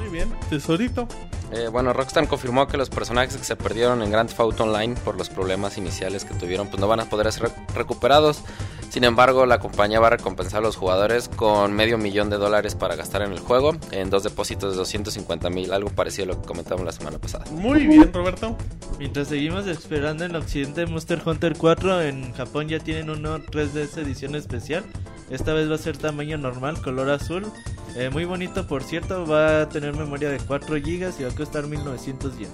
Muy 0.00 0.08
bien, 0.10 0.32
tesorito. 0.48 1.06
Eh, 1.52 1.68
bueno, 1.68 1.92
Rockstar 1.92 2.28
confirmó 2.28 2.68
que 2.68 2.76
los 2.76 2.90
personajes 2.90 3.36
que 3.36 3.44
se 3.44 3.56
perdieron 3.56 4.02
en 4.02 4.10
Grand 4.10 4.28
Theft 4.28 4.40
Auto 4.40 4.62
Online 4.64 4.94
por 5.04 5.16
los 5.16 5.28
problemas 5.28 5.76
iniciales 5.78 6.24
que 6.24 6.32
tuvieron, 6.34 6.68
pues 6.68 6.80
no 6.80 6.86
van 6.86 7.00
a 7.00 7.06
poder 7.06 7.30
ser 7.32 7.44
re- 7.44 7.52
recuperados. 7.74 8.42
Sin 8.90 9.04
embargo, 9.04 9.46
la 9.46 9.60
compañía 9.60 10.00
va 10.00 10.08
a 10.08 10.10
recompensar 10.10 10.58
a 10.58 10.62
los 10.62 10.76
jugadores 10.76 11.28
con 11.28 11.72
medio 11.72 11.96
millón 11.96 12.28
de 12.28 12.36
dólares 12.36 12.74
para 12.74 12.96
gastar 12.96 13.22
en 13.22 13.30
el 13.30 13.38
juego, 13.38 13.76
en 13.92 14.10
dos 14.10 14.24
depósitos 14.24 14.72
de 14.72 14.78
250 14.78 15.48
mil, 15.48 15.72
algo 15.72 15.90
parecido 15.90 16.24
a 16.24 16.34
lo 16.34 16.42
que 16.42 16.48
comentamos 16.48 16.84
la 16.84 16.90
semana 16.90 17.18
pasada. 17.18 17.44
Muy 17.52 17.86
bien, 17.86 18.12
Roberto. 18.12 18.56
Mientras 18.98 19.28
seguimos 19.28 19.68
esperando 19.68 20.24
en 20.24 20.34
Occidente 20.34 20.86
Monster 20.86 21.22
Hunter 21.24 21.54
4, 21.56 22.02
en 22.02 22.32
Japón 22.32 22.68
ya 22.68 22.80
tienen 22.80 23.10
una 23.10 23.38
3DS 23.38 23.96
edición 23.98 24.34
especial. 24.34 24.84
Esta 25.30 25.54
vez 25.54 25.70
va 25.70 25.76
a 25.76 25.78
ser 25.78 25.96
tamaño 25.96 26.36
normal, 26.36 26.82
color 26.82 27.10
azul. 27.10 27.46
Eh, 27.94 28.10
muy 28.10 28.24
bonito, 28.24 28.66
por 28.66 28.82
cierto. 28.82 29.24
Va 29.24 29.62
a 29.62 29.68
tener 29.68 29.94
memoria 29.94 30.30
de 30.30 30.38
4 30.38 30.74
GB 30.74 31.12
y 31.18 31.22
va 31.22 31.30
a 31.30 31.34
costar 31.34 31.68
1900 31.68 32.36
yenes. 32.36 32.52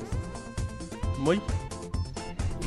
Muy. 1.18 1.40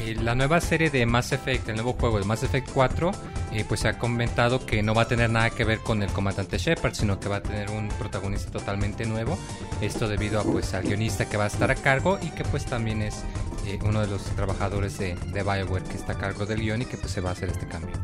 Eh, 0.02 0.16
la 0.16 0.34
nueva 0.34 0.60
serie 0.60 0.90
de 0.90 1.06
Mass 1.06 1.32
Effect, 1.32 1.70
el 1.70 1.76
nuevo 1.76 1.94
juego 1.94 2.20
de 2.20 2.26
Mass 2.26 2.42
Effect 2.42 2.70
4, 2.74 3.12
eh, 3.52 3.66
pues 3.68 3.82
se 3.82 3.88
ha 3.88 3.98
comentado 3.98 4.66
que 4.66 4.84
no 4.84 4.94
va 4.94 5.04
a 5.04 5.08
tener 5.08 5.30
nada 5.30 5.50
que 5.50 5.64
ver 5.64 5.80
con 5.80 6.04
el 6.04 6.12
comandante 6.12 6.58
Shepard, 6.58 6.94
sino 6.94 7.20
que 7.20 7.30
va 7.30 7.38
a 7.38 7.44
tener 7.44 7.72
un 7.72 7.90
protagonista 7.90 8.52
totalmente 8.52 9.06
nuevo. 9.06 9.38
Esto 9.82 10.08
debido 10.08 10.40
a 10.40 10.44
pues 10.44 10.74
al 10.74 10.84
guionista 10.84 11.28
que 11.28 11.38
va 11.38 11.46
a 11.46 11.48
estar 11.48 11.72
a 11.72 11.76
cargo 11.76 12.20
y 12.22 12.30
que 12.30 12.44
pues 12.44 12.66
también 12.66 13.02
es 13.02 13.24
eh, 13.66 13.80
uno 13.84 14.02
de 14.02 14.08
los 14.08 14.24
trabajadores 14.36 14.98
de, 14.98 15.16
de 15.16 15.44
Bioware 15.44 15.84
que 15.84 15.98
está 15.98 16.14
a 16.14 16.18
cargo 16.18 16.46
del 16.46 16.62
guion 16.62 16.82
y 16.82 16.86
que 16.86 16.98
pues 16.98 17.12
se 17.12 17.22
va 17.22 17.30
a 17.30 17.34
hacer 17.34 17.50
este 17.50 17.68
cambio. 17.68 17.96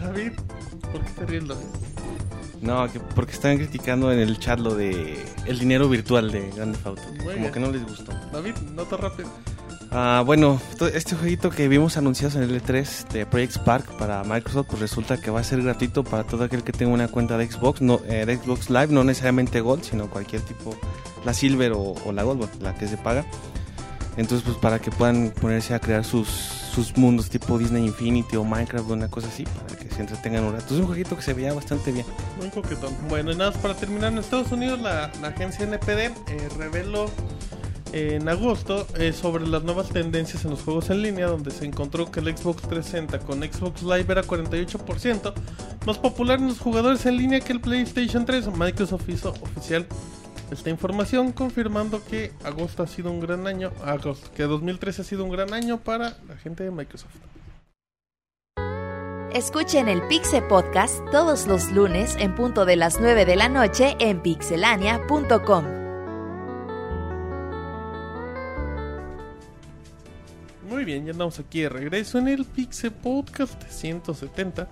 David, 0.00 0.32
¿por 0.92 1.00
qué 1.00 1.10
te 1.18 1.26
ríes, 1.26 1.48
David? 1.48 1.66
No, 2.60 2.90
que 2.90 3.00
porque 3.00 3.32
están 3.32 3.56
criticando 3.56 4.12
en 4.12 4.20
el 4.20 4.38
chat 4.38 4.60
lo 4.60 4.76
de 4.76 5.20
el 5.46 5.58
dinero 5.58 5.88
virtual 5.88 6.30
de 6.30 6.48
Grand 6.52 6.72
Theft 6.74 6.86
Auto. 6.86 7.02
Como 7.24 7.50
que 7.50 7.60
no 7.60 7.72
les 7.72 7.84
gustó. 7.84 8.12
David, 8.32 8.54
nota 8.74 8.96
rápida. 8.96 9.28
Ah, 9.94 10.22
bueno, 10.24 10.58
este 10.94 11.14
jueguito 11.14 11.50
que 11.50 11.68
vimos 11.68 11.98
anunciados 11.98 12.36
en 12.36 12.44
el 12.44 12.62
E3 12.62 13.08
de 13.08 13.26
Project 13.26 13.52
Spark 13.56 13.98
para 13.98 14.24
Microsoft, 14.24 14.68
pues 14.68 14.80
resulta 14.80 15.20
que 15.20 15.30
va 15.30 15.40
a 15.40 15.44
ser 15.44 15.62
gratuito 15.62 16.02
para 16.02 16.24
todo 16.24 16.44
aquel 16.44 16.64
que 16.64 16.72
tenga 16.72 16.94
una 16.94 17.08
cuenta 17.08 17.36
de 17.36 17.46
Xbox, 17.46 17.82
no, 17.82 18.00
eh, 18.08 18.24
de 18.24 18.38
Xbox 18.38 18.70
Live, 18.70 18.86
no 18.88 19.04
necesariamente 19.04 19.60
Gold, 19.60 19.84
sino 19.84 20.08
cualquier 20.08 20.40
tipo, 20.40 20.74
la 21.26 21.34
Silver 21.34 21.72
o, 21.72 21.94
o 22.06 22.12
la 22.12 22.22
Gold, 22.22 22.62
la 22.62 22.74
que 22.74 22.88
se 22.88 22.96
paga. 22.96 23.26
Entonces, 24.16 24.44
pues 24.46 24.56
para 24.56 24.78
que 24.78 24.90
puedan 24.90 25.30
ponerse 25.30 25.74
a 25.74 25.78
crear 25.78 26.04
sus, 26.04 26.62
mundos 26.96 27.28
tipo 27.28 27.58
Disney 27.58 27.84
Infinity 27.84 28.36
o 28.36 28.44
Minecraft 28.44 28.90
o 28.90 28.94
una 28.94 29.08
cosa 29.08 29.28
así, 29.28 29.44
para 29.44 29.78
que 29.78 29.94
se 29.94 30.00
entretengan 30.00 30.44
un 30.44 30.54
rato. 30.54 30.74
Es 30.74 30.80
un 30.80 30.86
jueguito 30.86 31.16
que 31.16 31.22
se 31.22 31.34
veía 31.34 31.52
bastante 31.52 31.92
bien. 31.92 32.06
Muy 32.38 32.48
coquetón. 32.48 32.94
Bueno, 33.10 33.32
y 33.32 33.36
nada 33.36 33.52
para 33.52 33.74
terminar, 33.74 34.12
en 34.12 34.18
Estados 34.18 34.52
Unidos 34.52 34.80
la, 34.80 35.10
la 35.20 35.28
agencia 35.28 35.66
NPD 35.66 35.98
eh, 35.98 36.12
reveló 36.56 37.10
en 37.92 38.28
agosto 38.28 38.86
eh, 38.96 39.12
sobre 39.12 39.46
las 39.46 39.62
nuevas 39.62 39.90
tendencias 39.90 40.44
en 40.44 40.50
los 40.50 40.62
juegos 40.62 40.90
en 40.90 41.02
línea, 41.02 41.26
donde 41.26 41.50
se 41.50 41.64
encontró 41.64 42.10
que 42.10 42.20
el 42.20 42.36
Xbox 42.36 42.62
360 42.62 43.18
con 43.20 43.42
Xbox 43.42 43.82
Live 43.82 44.06
era 44.08 44.22
48% 44.22 45.32
más 45.86 45.98
popular 45.98 46.38
en 46.38 46.48
los 46.48 46.58
jugadores 46.58 47.04
en 47.06 47.16
línea 47.16 47.40
que 47.40 47.52
el 47.52 47.60
PlayStation 47.60 48.24
3. 48.24 48.48
Microsoft 48.56 49.08
hizo 49.08 49.30
oficial 49.30 49.86
esta 50.50 50.70
información 50.70 51.32
confirmando 51.32 52.04
que 52.04 52.32
agosto 52.44 52.82
ha 52.82 52.86
sido 52.86 53.10
un 53.10 53.20
gran 53.20 53.46
año, 53.46 53.72
agosto, 53.84 54.30
que 54.34 54.42
2013 54.42 55.02
ha 55.02 55.04
sido 55.04 55.24
un 55.24 55.30
gran 55.30 55.52
año 55.54 55.78
para 55.78 56.16
la 56.28 56.36
gente 56.36 56.64
de 56.64 56.70
Microsoft. 56.70 57.14
Escuchen 59.32 59.88
el 59.88 60.02
Pixe 60.08 60.42
Podcast 60.42 60.98
todos 61.10 61.46
los 61.46 61.72
lunes 61.72 62.16
en 62.18 62.34
punto 62.34 62.66
de 62.66 62.76
las 62.76 63.00
9 63.00 63.24
de 63.24 63.36
la 63.36 63.48
noche 63.48 63.96
en 63.98 64.20
pixelania.com. 64.20 65.81
Muy 70.72 70.86
bien, 70.86 71.04
ya 71.04 71.12
andamos 71.12 71.38
aquí 71.38 71.60
de 71.60 71.68
regreso 71.68 72.16
en 72.16 72.28
el 72.28 72.46
Pixe 72.46 72.90
Podcast 72.90 73.62
170 73.68 74.66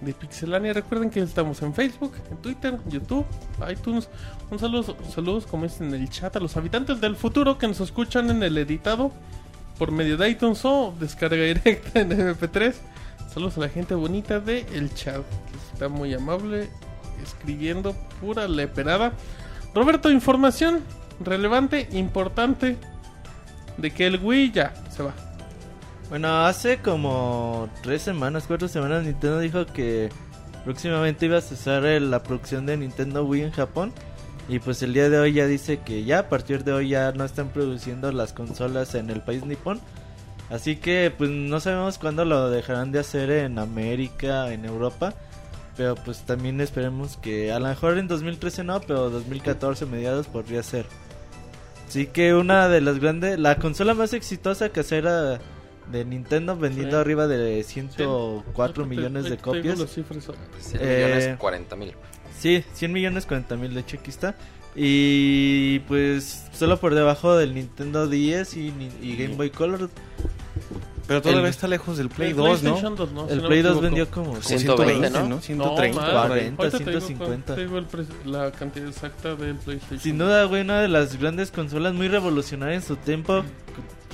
de 0.00 0.14
Pixelania. 0.14 0.72
Recuerden 0.72 1.10
que 1.10 1.20
estamos 1.20 1.60
en 1.60 1.74
Facebook, 1.74 2.14
en 2.30 2.38
Twitter, 2.38 2.78
YouTube, 2.86 3.26
iTunes. 3.70 4.08
Un 4.50 4.58
saludo, 4.58 4.96
saludos 5.14 5.44
como 5.46 5.66
es 5.66 5.78
en 5.82 5.92
el 5.92 6.08
chat 6.08 6.34
a 6.36 6.40
los 6.40 6.56
habitantes 6.56 7.02
del 7.02 7.16
futuro 7.16 7.58
que 7.58 7.68
nos 7.68 7.80
escuchan 7.80 8.30
en 8.30 8.42
el 8.42 8.56
editado 8.56 9.12
por 9.78 9.92
medio 9.92 10.16
de 10.16 10.30
iTunes 10.30 10.64
o 10.64 10.94
descarga 10.98 11.36
directa 11.36 12.00
en 12.00 12.12
MP3. 12.12 12.72
Saludos 13.30 13.58
a 13.58 13.60
la 13.60 13.68
gente 13.68 13.94
bonita 13.94 14.40
del 14.40 14.64
el 14.72 14.94
chat, 14.94 15.16
que 15.18 15.74
está 15.74 15.90
muy 15.90 16.14
amable, 16.14 16.70
escribiendo 17.22 17.94
pura 18.22 18.48
leperada. 18.48 19.12
Roberto, 19.74 20.10
información 20.10 20.82
relevante, 21.22 21.90
importante, 21.92 22.78
de 23.80 23.90
que 23.90 24.06
el 24.06 24.18
Wii 24.22 24.52
ya 24.52 24.74
Bueno, 26.08 26.44
hace 26.44 26.78
como 26.78 27.68
tres 27.82 28.02
semanas, 28.02 28.44
cuatro 28.46 28.66
semanas, 28.66 29.04
Nintendo 29.04 29.38
dijo 29.38 29.66
que 29.66 30.08
próximamente 30.64 31.26
iba 31.26 31.38
a 31.38 31.40
cesar 31.40 31.84
la 31.84 32.22
producción 32.22 32.66
de 32.66 32.76
Nintendo 32.76 33.24
Wii 33.24 33.42
en 33.42 33.52
Japón. 33.52 33.92
Y 34.48 34.58
pues 34.58 34.82
el 34.82 34.92
día 34.92 35.08
de 35.08 35.18
hoy 35.18 35.34
ya 35.34 35.46
dice 35.46 35.78
que 35.78 36.02
ya 36.02 36.18
a 36.18 36.28
partir 36.28 36.64
de 36.64 36.72
hoy 36.72 36.88
ya 36.88 37.12
no 37.12 37.24
están 37.24 37.50
produciendo 37.50 38.10
las 38.10 38.32
consolas 38.32 38.96
en 38.96 39.08
el 39.10 39.20
país 39.22 39.44
nipón. 39.44 39.80
Así 40.50 40.74
que 40.74 41.12
pues 41.16 41.30
no 41.30 41.60
sabemos 41.60 41.98
cuándo 41.98 42.24
lo 42.24 42.50
dejarán 42.50 42.90
de 42.90 42.98
hacer 42.98 43.30
en 43.30 43.60
América, 43.60 44.52
en 44.52 44.64
Europa. 44.64 45.14
Pero 45.76 45.94
pues 45.94 46.22
también 46.22 46.60
esperemos 46.60 47.16
que 47.18 47.52
a 47.52 47.60
lo 47.60 47.68
mejor 47.68 47.96
en 47.96 48.08
2013 48.08 48.64
no, 48.64 48.80
pero 48.80 49.08
2014 49.10 49.86
mediados 49.86 50.26
podría 50.26 50.64
ser. 50.64 50.86
Así 51.90 52.06
que 52.06 52.34
una 52.34 52.68
de 52.68 52.80
las 52.80 53.00
grandes, 53.00 53.36
la 53.36 53.56
consola 53.56 53.94
más 53.94 54.12
exitosa 54.12 54.68
casera 54.68 55.40
de 55.90 56.04
Nintendo 56.04 56.56
vendiendo 56.56 56.96
Sí. 56.98 57.00
arriba 57.00 57.26
de 57.26 57.64
104 57.64 58.84
Te- 58.84 58.88
millones 58.88 59.24
de 59.24 59.36
copias. 59.38 59.76
las 59.76 59.90
cifras. 59.90 60.24
100 60.60 60.80
Eh, 60.80 61.04
millones, 61.04 61.38
40 61.38 61.74
mil. 61.74 61.92
Sí, 62.38 62.62
100 62.74 62.92
millones 62.92 63.26
40 63.26 63.56
mil, 63.56 63.74
de 63.74 63.80
hecho 63.80 63.96
aquí 63.98 64.10
está. 64.10 64.36
Y 64.76 65.80
pues 65.88 66.44
solo 66.52 66.78
por 66.78 66.94
debajo 66.94 67.36
del 67.36 67.54
Nintendo 67.54 68.06
10 68.06 68.56
y, 68.56 68.70
ni- 68.70 68.92
y 69.02 69.16
Game 69.16 69.34
Boy 69.34 69.50
Color. 69.50 69.90
Pero 71.10 71.22
todavía 71.22 71.42
El- 71.42 71.50
está 71.50 71.66
lejos 71.66 71.98
del 71.98 72.08
Play 72.08 72.30
El 72.30 72.36
2, 72.36 72.46
¿no? 72.46 72.60
PlayStation 72.60 72.94
2, 72.94 73.12
¿no? 73.12 73.26
Si 73.26 73.32
el 73.32 73.40
Play 73.40 73.50
me 73.50 73.56
2 73.56 73.64
equivoco. 73.64 73.80
vendió 73.82 74.10
como 74.12 74.26
Como 74.28 74.40
120, 74.42 75.08
120, 75.08 75.10
¿no? 75.10 75.28
¿no? 75.28 75.40
130. 75.40 76.00
No, 76.00 76.06
por 76.06 76.14
man. 76.14 76.22
ahí. 76.22 76.28
40, 76.28 76.62
Ahorita 76.62 76.78
te 76.78 76.84
digo 76.84 77.00
150. 77.00 77.26
cuánto- 77.26 77.54
te 77.56 77.60
digo 77.62 77.78
el 77.78 77.84
pre- 77.86 78.30
la 78.30 78.52
cantidad 78.52 78.88
exacta 78.88 79.34
del 79.34 79.56
PlayStation. 79.56 79.98
Sin 79.98 80.18
duda, 80.18 80.44
güey, 80.44 80.62
una 80.62 80.80
de 80.80 80.86
las 80.86 81.18
grandes 81.18 81.50
consolas 81.50 81.94
muy 81.94 82.06
revolucionarias 82.06 82.84
en 82.84 82.88
su 82.88 82.94
tiempo. 82.94 83.42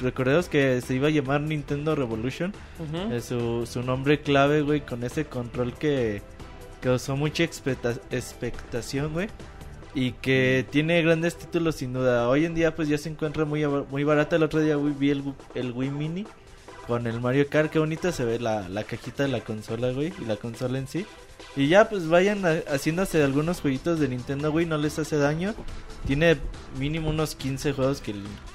Recordemos 0.01 0.49
que 0.49 0.81
se 0.81 0.95
iba 0.95 1.09
a 1.09 1.11
llamar 1.11 1.43
Nintendo 1.43 1.95
Revolution. 1.95 2.55
Es 3.13 3.27
su, 3.27 3.67
su 3.71 3.83
nombre 3.83 4.21
clave, 4.23 4.63
güey, 4.63 4.81
con 4.81 5.05
ese 5.05 5.27
control 5.27 5.75
que 5.75 6.23
causó 6.81 7.15
mucha 7.15 7.45
expecta- 7.45 8.01
expectación, 8.11 9.13
güey. 9.13 9.29
Y 9.95 10.13
que 10.13 10.67
tiene 10.71 11.01
grandes 11.03 11.37
títulos 11.37 11.77
sin 11.77 11.93
duda. 11.93 12.29
Hoy 12.29 12.45
en 12.47 12.55
día 12.55 12.75
pues 12.75 12.89
ya 12.89 12.99
se 12.99 13.09
encuentra 13.09 13.45
muy, 13.45 13.67
muy 13.91 14.05
barata. 14.05 14.37
El 14.37 14.43
otro 14.43 14.61
día 14.61 14.77
güey, 14.77 14.93
vi 14.93 15.11
el, 15.11 15.23
el 15.55 15.73
Wii 15.73 15.91
Mini 15.91 16.27
con 16.87 17.07
el 17.07 17.21
Mario 17.21 17.49
Kart. 17.49 17.71
Qué 17.71 17.79
bonita 17.79 18.13
se 18.13 18.25
ve 18.25 18.39
la, 18.39 18.69
la 18.69 18.85
cajita 18.85 19.23
de 19.25 19.29
la 19.31 19.41
consola, 19.41 19.91
güey. 19.93 20.13
Y 20.21 20.25
la 20.25 20.37
consola 20.37 20.79
en 20.79 20.87
sí. 20.89 21.07
Y 21.55 21.69
ya 21.69 21.89
pues 21.89 22.09
vayan 22.09 22.45
a- 22.45 22.63
haciéndose 22.73 23.23
algunos 23.23 23.61
jueguitos 23.61 23.99
de 24.01 24.09
Nintendo, 24.09 24.51
güey. 24.53 24.67
No 24.67 24.77
les 24.79 24.99
hace 24.99 25.17
daño. 25.17 25.55
Tiene 26.07 26.37
mínimo 26.79 27.11
unos 27.11 27.35
15 27.35 27.73
juegos 27.73 28.01
que, 28.01 28.15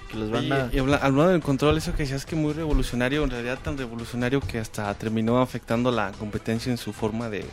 que 0.10 0.18
los 0.18 0.30
van 0.32 0.46
Y, 0.46 0.52
a... 0.52 0.70
y 0.72 0.80
habla- 0.80 0.98
hablando 0.98 1.32
del 1.32 1.42
control, 1.42 1.78
eso 1.78 1.92
que 1.94 2.04
decías 2.04 2.26
que 2.26 2.36
muy 2.36 2.54
revolucionario, 2.54 3.24
en 3.24 3.30
realidad 3.32 3.60
tan 3.62 3.78
revolucionario 3.78 4.40
que 4.40 4.60
hasta 4.60 4.94
terminó 4.94 5.42
afectando 5.42 5.92
la 5.92 6.12
competencia 6.14 6.72
en 6.72 6.78
su 6.78 6.94
forma 6.94 7.30
de 7.30 7.46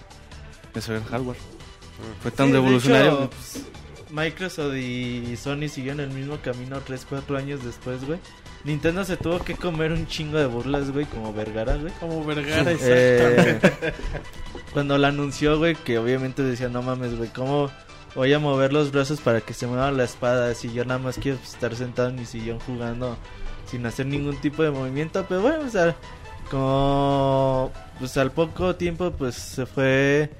desarrollar 0.74 1.08
hardware. 1.08 1.36
Fue 2.22 2.30
tan 2.30 2.46
Sí, 2.46 2.52
de 2.52 2.58
revolucionario. 2.58 3.12
hecho, 3.12 3.30
pues, 3.30 3.62
Microsoft 4.10 4.74
y 4.76 5.36
Sony 5.36 5.68
siguieron 5.68 6.00
el 6.00 6.10
mismo 6.10 6.38
camino 6.40 6.80
3-4 6.80 7.36
años 7.36 7.64
después, 7.64 8.04
güey. 8.06 8.18
Nintendo 8.64 9.04
se 9.04 9.16
tuvo 9.16 9.38
que 9.40 9.54
comer 9.54 9.92
un 9.92 10.06
chingo 10.06 10.38
de 10.38 10.46
burlas, 10.46 10.90
güey, 10.90 11.06
como 11.06 11.32
Vergara, 11.32 11.76
güey. 11.76 11.92
Como 12.00 12.24
Vergara, 12.24 12.72
Eh, 12.80 13.56
exactamente. 13.56 13.94
cuando 14.72 14.98
la 14.98 15.08
anunció, 15.08 15.58
güey, 15.58 15.74
que 15.74 15.98
obviamente 15.98 16.42
decía, 16.42 16.68
no 16.68 16.82
mames, 16.82 17.16
güey, 17.16 17.30
¿cómo 17.30 17.70
voy 18.14 18.32
a 18.32 18.38
mover 18.38 18.72
los 18.72 18.90
brazos 18.90 19.20
para 19.20 19.40
que 19.40 19.54
se 19.54 19.66
mueva 19.66 19.90
la 19.92 20.04
espada 20.04 20.52
si 20.54 20.72
yo 20.72 20.84
nada 20.84 20.98
más 20.98 21.18
quiero 21.18 21.38
estar 21.42 21.74
sentado 21.76 22.08
en 22.08 22.16
mi 22.16 22.26
sillón 22.26 22.58
jugando 22.60 23.16
sin 23.70 23.86
hacer 23.86 24.06
ningún 24.06 24.36
tipo 24.40 24.62
de 24.62 24.70
movimiento? 24.70 25.24
Pero 25.28 25.40
bueno, 25.42 25.60
o 25.66 25.70
sea, 25.70 25.94
como 26.50 27.72
pues 27.98 28.16
al 28.16 28.32
poco 28.32 28.76
tiempo 28.76 29.12
pues 29.12 29.34
se 29.36 29.66
fue 29.66 30.30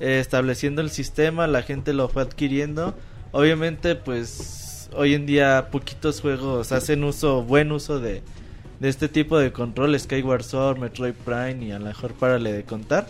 eh, 0.00 0.18
estableciendo 0.20 0.80
el 0.82 0.90
sistema, 0.90 1.46
la 1.46 1.62
gente 1.62 1.92
lo 1.92 2.08
fue 2.08 2.22
adquiriendo. 2.22 2.96
Obviamente 3.32 3.94
pues 3.94 4.59
hoy 4.96 5.14
en 5.14 5.26
día 5.26 5.68
poquitos 5.70 6.20
juegos 6.20 6.72
hacen 6.72 7.04
uso, 7.04 7.42
buen 7.42 7.72
uso 7.72 8.00
de, 8.00 8.22
de 8.80 8.88
este 8.88 9.08
tipo 9.08 9.38
de 9.38 9.52
control, 9.52 9.98
Skyward 9.98 10.42
Sword, 10.42 10.78
Metroid 10.78 11.14
Prime 11.14 11.64
y 11.64 11.72
a 11.72 11.78
lo 11.78 11.86
mejor 11.86 12.12
párale 12.14 12.52
de 12.52 12.64
contar. 12.64 13.06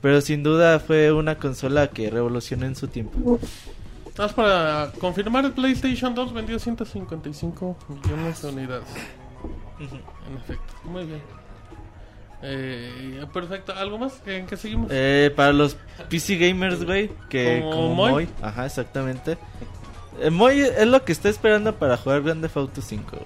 Pero 0.00 0.20
sin 0.20 0.42
duda 0.42 0.78
fue 0.78 1.12
una 1.12 1.38
consola 1.38 1.88
que 1.88 2.08
revolucionó 2.08 2.66
en 2.66 2.76
su 2.76 2.86
tiempo. 2.86 3.40
Más 4.16 4.32
para 4.32 4.92
confirmar, 4.98 5.44
el 5.44 5.52
PlayStation 5.52 6.14
2 6.14 6.32
vendió 6.32 6.58
155 6.58 7.76
millones 7.88 8.42
de 8.42 8.48
unidades. 8.48 8.88
En 9.80 10.36
efecto, 10.36 10.74
muy 10.84 11.04
bien. 11.04 11.22
Eh, 12.42 13.24
perfecto, 13.32 13.72
¿algo 13.72 13.98
más? 13.98 14.22
¿En 14.26 14.46
qué 14.46 14.56
seguimos? 14.56 14.88
Eh, 14.92 15.32
para 15.34 15.52
los 15.52 15.76
PC 16.08 16.36
gamers, 16.36 16.84
güey, 16.84 17.10
que 17.28 17.60
¿Como 17.60 17.70
como, 17.70 17.94
Moy? 17.94 18.12
Moy. 18.12 18.28
Ajá, 18.42 18.66
exactamente. 18.66 19.36
Eh, 20.20 20.30
Moy 20.30 20.60
es 20.60 20.86
lo 20.86 21.04
que 21.04 21.12
está 21.12 21.28
esperando 21.28 21.74
para 21.76 21.96
jugar 21.96 22.22
Grand 22.22 22.40
Theft 22.42 22.56
Auto 22.56 22.80
5. 22.82 23.10
güey. 23.10 23.22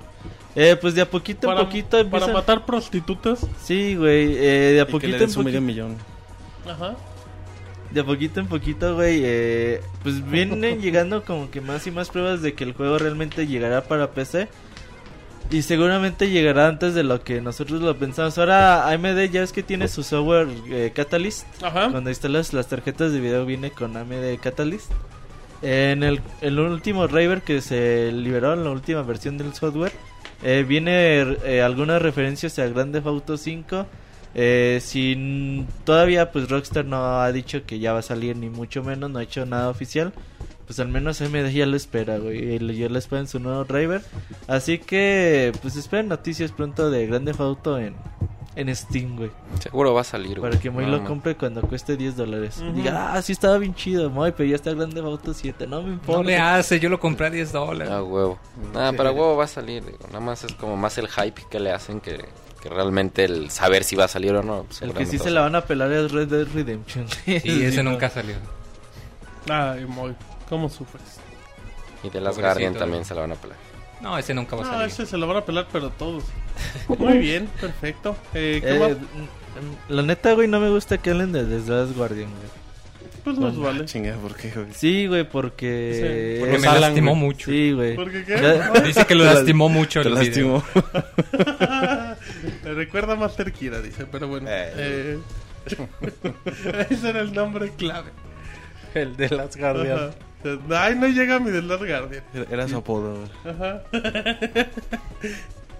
Eh, 0.55 0.77
pues 0.77 0.95
de 0.95 1.01
a 1.01 1.11
poquito 1.11 1.47
en 1.47 1.55
para, 1.55 1.61
poquito 1.65 1.91
para 1.91 2.03
empiezan... 2.03 2.33
matar 2.33 2.67
prostitutas. 2.67 3.47
Sí, 3.63 3.97
güey, 3.97 4.37
eh, 4.37 4.73
de 4.75 4.81
a 4.81 4.87
y 4.89 4.93
que 4.93 4.93
poquito 4.93 5.09
le 5.09 5.19
en 5.19 5.27
den 5.27 5.31
su 5.31 5.41
medio 5.41 5.61
poquito. 5.61 5.61
millón. 5.61 5.97
Ajá. 6.69 6.97
De 7.91 8.01
a 8.01 8.05
poquito 8.05 8.41
en 8.41 8.47
poquito, 8.49 8.95
güey, 8.95 9.21
eh, 9.25 9.81
pues 10.03 10.29
vienen 10.31 10.81
llegando 10.83 11.25
como 11.25 11.51
que 11.51 11.61
más 11.61 11.87
y 11.87 11.91
más 11.91 12.11
pruebas 12.11 12.43
de 12.43 12.55
que 12.55 12.65
el 12.65 12.73
juego 12.75 12.99
realmente 12.99 13.47
llegará 13.47 13.85
para 13.85 14.11
PC. 14.13 14.49
Y 15.51 15.63
seguramente 15.63 16.31
llegará 16.31 16.69
antes 16.69 16.95
de 16.95 17.03
lo 17.03 17.23
que 17.23 17.43
nosotros 17.43 17.83
lo 17.83 17.97
pensamos. 17.97 18.39
Ahora 18.39 18.89
AMD 18.89 19.31
ya 19.31 19.43
es 19.43 19.53
que 19.53 19.63
tiene 19.63 19.89
su 19.89 20.03
software 20.03 20.49
eh, 20.71 20.93
Catalyst. 20.95 21.47
Ajá. 21.63 21.91
Cuando 21.91 22.09
instalas 22.09 22.55
las 22.55 22.69
tarjetas 22.69 23.13
de 23.13 23.21
video 23.21 23.45
viene 23.45 23.71
con 23.71 23.97
AMD 23.97 24.39
Catalyst. 24.41 24.91
En 25.63 26.03
el, 26.03 26.21
último 26.59 27.07
driver 27.07 27.43
que 27.43 27.61
se 27.61 28.11
liberó, 28.11 28.55
en 28.55 28.65
la 28.65 28.71
última 28.71 29.03
versión 29.03 29.39
del 29.39 29.55
software, 29.55 29.93
eh, 30.43 30.65
viene 30.67 31.21
eh, 31.45 31.63
algunas 31.63 32.03
referencias 32.03 32.59
a 32.59 32.67
Grand 32.67 32.93
Theft 32.93 33.07
Auto 33.07 33.37
5. 33.37 33.87
Eh, 34.35 34.81
sin 34.83 35.69
todavía 35.85 36.33
pues 36.33 36.49
Rockstar 36.49 36.87
no 36.87 37.21
ha 37.21 37.31
dicho 37.33 37.67
que 37.67 37.79
ya 37.79 37.93
va 37.93 37.99
a 37.99 38.03
salir 38.03 38.35
ni 38.35 38.49
mucho 38.49 38.83
menos, 38.83 39.11
no 39.11 39.21
ha 39.21 39.23
hecho 39.23 39.47
nada 39.47 39.69
oficial. 39.69 40.13
Pues 40.67 40.81
al 40.81 40.89
menos 40.89 41.21
AMD 41.21 41.51
ya 41.51 41.67
lo 41.67 41.77
espera, 41.77 42.19
güey. 42.19 42.57
y 42.57 42.77
Ya 42.77 42.89
lo 42.89 42.99
espera 42.99 43.21
en 43.21 43.29
su 43.29 43.39
nuevo 43.39 43.65
driver. 43.65 44.03
Así 44.49 44.79
que 44.79 45.53
pues 45.63 45.77
esperen 45.77 46.09
noticias 46.09 46.51
pronto 46.51 46.91
de 46.91 47.07
Grand 47.07 47.25
Theft 47.27 47.41
Auto 47.41 47.79
en, 47.79 47.95
en 48.55 48.75
Steam, 48.77 49.17
güey. 49.17 49.31
Seguro 49.61 49.95
va 49.95 50.03
a 50.03 50.05
salir, 50.05 50.39
güey. 50.39 50.51
Para 50.51 50.61
que 50.63 50.71
Moy 50.71 50.85
No, 50.85 50.91
lo 50.93 50.99
man. 50.99 51.07
compre 51.07 51.37
cuando 51.37 51.63
cueste 51.63 51.97
10 51.97 52.17
dólares. 52.17 52.59
Ujú. 52.59 52.73
Diga, 52.73 53.15
ah, 53.15 53.23
sí 53.23 53.33
estaba 53.33 53.57
bien 53.59 53.75
chido, 53.75 54.11
Moy, 54.11 54.33
pero 54.37 54.49
ya 54.49 54.57
está 54.57 54.73
grande 54.75 55.01
Auto 55.01 55.33
7. 55.35 55.67
No 55.67 55.83
me 55.83 55.93
importa. 55.95 56.23
No 56.23 56.29
le 56.29 56.37
hace, 56.39 56.79
yo 56.79 56.89
lo 56.89 57.01
compré 57.01 57.29
a 57.29 57.31
10 57.31 57.53
dólares. 57.53 57.93
Ah, 57.93 58.03
huevo. 58.03 58.39
Nada, 58.75 58.93
para 58.93 59.11
huevo 59.13 59.37
va 59.37 59.45
a 59.45 59.49
salir. 59.49 59.85
Digo. 59.85 59.99
Nada 60.09 60.21
más 60.21 60.45
es 60.45 60.53
como 60.55 60.77
más 60.77 60.99
el 60.99 61.09
hype 61.09 61.43
que 61.51 61.59
le 61.61 61.73
hacen 61.73 62.01
que, 62.01 62.25
que 62.63 62.69
realmente 62.69 63.25
el 63.25 63.51
saber 63.51 63.85
si 63.85 63.97
va 63.97 64.05
a 64.05 64.09
salir 64.09 64.35
o 64.35 64.43
no. 64.43 64.65
pues, 64.65 64.83
El 64.83 64.93
que 64.93 65.07
sí 65.07 65.19
se 65.19 65.31
la 65.31 65.41
van 65.43 65.55
a 65.55 65.63
pelar 65.63 65.91
es 65.93 66.13
Red 66.13 66.29
Dead 66.29 66.47
Redemption. 66.55 67.07
Y 67.27 67.63
ese 67.65 67.83
nunca 67.83 68.11
salió. 68.11 68.37
Ay, 69.49 69.87
muy. 69.87 70.15
¿Cómo 70.49 70.69
sufres? 70.69 71.03
Y 72.05 72.11
de 72.11 72.21
las 72.21 72.39
Guardian 72.39 72.75
también 72.75 73.05
se 73.05 73.15
la 73.15 73.23
van 73.23 73.33
a 73.33 73.35
pelar. 73.37 73.57
No, 74.03 74.19
ese 74.19 74.35
nunca 74.35 74.57
va 74.57 74.63
a 74.63 74.65
No, 74.67 74.73
salir. 74.73 74.87
ese 74.89 75.07
se 75.07 75.17
lo 75.17 75.27
van 75.27 75.37
a 75.39 75.45
pelar, 75.45 75.67
pero 75.73 75.91
todos. 75.91 76.25
Muy 76.99 77.19
bien, 77.19 77.49
perfecto. 77.61 78.17
Eh, 78.35 78.61
¿qué 78.63 78.77
Eh, 78.77 78.79
más? 78.79 78.91
mm, 78.93 79.93
la 79.93 80.03
neta, 80.03 80.33
güey, 80.35 80.49
no 80.49 80.59
me 80.61 80.69
gusta 80.71 80.99
que 80.99 81.11
hablen 81.11 81.33
de 81.33 81.45
The 81.45 81.71
Last 81.71 81.97
Guardian, 81.97 82.31
güey. 82.31 82.63
Pues 83.25 83.39
nos 83.39 83.57
vale. 83.57 83.85
Chinga, 83.85 84.17
¿por 84.17 84.35
qué, 84.35 84.51
güey? 84.51 84.67
Sí, 84.75 85.07
güey, 85.07 85.23
porque... 85.29 86.35
Sí, 86.37 86.41
Porque 86.41 86.59
me 86.59 86.67
Alan, 86.67 86.81
lastimó 86.81 87.13
güey. 87.13 87.23
mucho. 87.23 87.51
Sí, 87.53 87.71
güey. 87.73 87.95
¿Por 87.95 88.11
qué 88.11 88.25
qué? 88.25 88.41
Ya- 88.43 88.71
Dice 88.85 89.07
que 89.07 89.15
lo 89.15 89.23
lastimó 89.33 89.69
mucho 89.69 90.03
Te 90.03 90.09
el 90.09 90.15
video. 90.17 90.57
lastimo. 90.57 90.65
Me 92.65 92.75
recuerda 92.75 93.13
a 93.13 93.17
Master 93.17 93.53
Kira, 93.53 93.81
dice, 93.81 94.07
pero 94.11 94.27
bueno. 94.27 94.49
Eh. 94.51 94.73
eh, 94.77 95.19
ese 96.91 97.11
era 97.11 97.21
el 97.21 97.33
nombre 97.33 97.71
clave. 97.77 98.11
El 98.95 99.17
de 99.17 99.29
las 99.31 99.57
Guardian. 99.57 100.11
Ay, 100.71 100.95
no 100.97 101.07
llega 101.09 101.39
mi 101.41 101.51
de 101.51 101.63
Last 101.63 101.85
Guardian. 101.85 102.23
Era- 102.35 102.47
Era 102.51 102.69
su 102.69 102.77
apodo, 102.79 103.15
güey. 103.17 103.55
Ajá. 103.55 103.83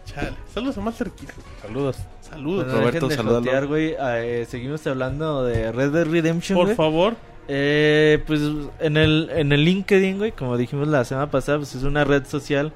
Chale. 0.07 0.33
Saludos 0.53 0.79
a 0.79 0.81
Master 0.81 1.11
Kira. 1.11 1.33
Saludos. 1.63 1.97
Saludos. 2.21 2.65
Bueno, 2.65 2.81
Roberto, 2.81 3.09
de 3.09 3.17
jotear, 3.17 3.67
güey. 3.67 3.95
Eh, 3.99 4.47
seguimos 4.49 4.87
hablando 4.87 5.45
de 5.45 5.71
Red 5.73 5.91
Dead 5.93 6.07
Redemption, 6.07 6.59
Por 6.59 6.75
favor. 6.75 7.15
Eh, 7.49 8.23
pues 8.27 8.41
en 8.81 8.97
el, 8.97 9.31
en 9.35 9.53
el 9.53 9.65
LinkedIn, 9.65 10.19
güey, 10.19 10.33
como 10.33 10.57
dijimos 10.57 10.89
la 10.89 11.05
semana 11.05 11.31
pasada, 11.31 11.59
pues 11.59 11.75
es 11.75 11.83
una 11.83 12.05
red 12.05 12.25
social 12.25 12.73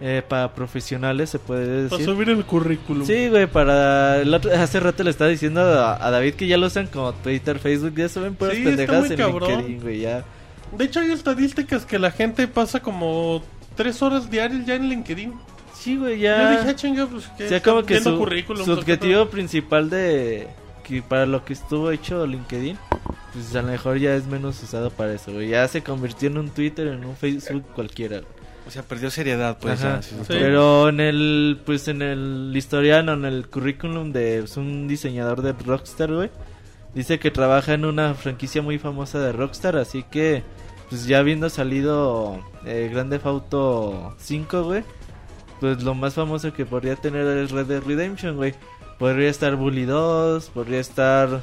eh, 0.00 0.22
para 0.28 0.52
profesionales, 0.54 1.30
se 1.30 1.38
puede 1.38 1.88
Para 1.88 1.98
decir. 1.98 2.04
subir 2.14 2.28
el 2.30 2.44
currículum. 2.44 3.06
Sí, 3.06 3.28
güey, 3.28 3.46
para... 3.46 4.20
el 4.20 4.34
otro- 4.34 4.52
hace 4.54 4.80
rato 4.80 5.04
le 5.04 5.10
estaba 5.10 5.30
diciendo 5.30 5.60
a, 5.60 6.04
a 6.04 6.10
David 6.10 6.34
que 6.34 6.46
ya 6.48 6.56
lo 6.58 6.66
usan 6.66 6.88
como 6.88 7.12
Twitter, 7.14 7.58
Facebook, 7.60 7.94
ya 7.96 8.08
suben 8.08 8.34
puras 8.34 8.56
Sí, 8.56 8.64
pendejadas 8.64 9.10
en 9.10 9.16
cabrón. 9.16 9.50
LinkedIn, 9.50 9.80
güey, 9.82 10.00
ya. 10.00 10.24
De 10.76 10.84
hecho, 10.84 11.00
hay 11.00 11.10
estadísticas 11.12 11.84
que 11.86 11.98
la 11.98 12.10
gente 12.10 12.46
pasa 12.48 12.80
como 12.80 13.42
tres 13.76 14.02
horas 14.02 14.30
diarias 14.30 14.66
ya 14.66 14.74
en 14.74 14.88
LinkedIn. 14.88 15.32
Sí, 15.74 15.96
güey, 15.96 16.18
Yo 16.18 16.24
ya... 16.24 16.50
dije, 16.50 16.70
"Ah, 16.70 16.76
chinga, 16.76 17.06
pues 17.06 17.26
que 17.36 17.46
O 17.46 17.48
sea, 17.48 17.62
como 17.62 17.82
que 17.84 18.00
su, 18.00 18.10
objetivo 18.10 19.20
tal". 19.22 19.28
principal 19.28 19.88
de... 19.90 20.48
Que 20.82 21.02
para 21.02 21.26
lo 21.26 21.44
que 21.44 21.52
estuvo 21.52 21.90
hecho 21.90 22.26
LinkedIn, 22.26 22.76
pues 23.32 23.54
a 23.54 23.62
lo 23.62 23.68
mejor 23.68 23.98
ya 23.98 24.14
es 24.14 24.26
menos 24.26 24.62
usado 24.62 24.90
para 24.90 25.12
eso, 25.12 25.32
güey. 25.32 25.48
Ya 25.48 25.68
se 25.68 25.82
convirtió 25.82 26.28
en 26.30 26.38
un 26.38 26.48
Twitter, 26.48 26.86
en 26.88 27.04
un 27.04 27.14
Facebook 27.14 27.64
cualquiera, 27.74 28.20
güey. 28.20 28.32
O 28.66 28.70
sea, 28.70 28.82
perdió 28.82 29.10
seriedad, 29.10 29.58
pues. 29.60 29.80
Ajá. 29.82 29.96
ya, 29.96 30.02
sí, 30.02 30.10
sí. 30.14 30.20
Sí. 30.20 30.26
Pero 30.28 30.88
en 30.88 31.00
el, 31.00 31.60
pues 31.64 31.88
en 31.88 32.02
el 32.02 32.52
historial, 32.54 33.08
o 33.08 33.12
en 33.14 33.24
el 33.26 33.48
currículum 33.48 34.12
de 34.12 34.38
pues, 34.40 34.56
un 34.56 34.88
diseñador 34.88 35.42
de 35.42 35.52
Rockstar, 35.52 36.12
güey, 36.12 36.30
dice 36.94 37.18
que 37.18 37.30
trabaja 37.30 37.74
en 37.74 37.84
una 37.84 38.14
franquicia 38.14 38.62
muy 38.62 38.78
famosa 38.78 39.18
de 39.20 39.32
Rockstar, 39.32 39.76
así 39.76 40.04
que, 40.04 40.42
pues 40.88 41.06
ya 41.06 41.18
habiendo 41.18 41.50
salido 41.50 42.42
eh, 42.64 42.88
Grand 42.92 43.10
Theft 43.10 43.26
Auto 43.26 44.14
5, 44.18 44.62
güey, 44.64 44.84
pues 45.60 45.82
lo 45.82 45.94
más 45.94 46.14
famoso 46.14 46.52
que 46.52 46.64
podría 46.66 46.96
tener 46.96 47.26
es 47.38 47.50
Red 47.50 47.66
Dead 47.66 47.82
Redemption, 47.82 48.36
güey. 48.36 48.54
Podría 48.98 49.28
estar 49.28 49.56
Bully 49.56 49.84
2, 49.84 50.50
podría 50.50 50.80
estar... 50.80 51.42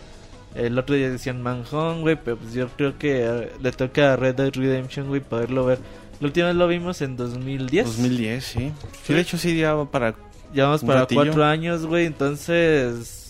El 0.55 0.79
otro 0.79 0.95
día 0.95 1.09
decían 1.09 1.41
Manhunt, 1.41 1.99
güey, 1.99 2.15
pero 2.15 2.37
pues 2.37 2.53
yo 2.53 2.69
creo 2.69 2.97
que 2.97 3.25
eh, 3.25 3.51
le 3.61 3.71
toca 3.73 4.13
a 4.13 4.15
Red 4.15 4.35
Dead 4.35 4.53
Redemption, 4.53 5.07
güey, 5.07 5.19
poderlo 5.19 5.65
ver. 5.65 5.79
La 6.21 6.27
última 6.27 6.47
vez 6.47 6.55
lo 6.55 6.67
vimos 6.67 7.01
en 7.01 7.17
2010. 7.17 7.85
2010, 7.85 8.43
sí. 8.43 8.71
Sí, 9.03 9.13
de 9.13 9.19
hecho, 9.19 9.37
sí, 9.37 9.57
ya 9.57 9.75
para. 9.85 10.15
Ya 10.53 10.65
vamos 10.65 10.83
para 10.83 11.05
cuatro 11.05 11.43
años, 11.43 11.85
güey. 11.85 12.05
Entonces, 12.05 13.24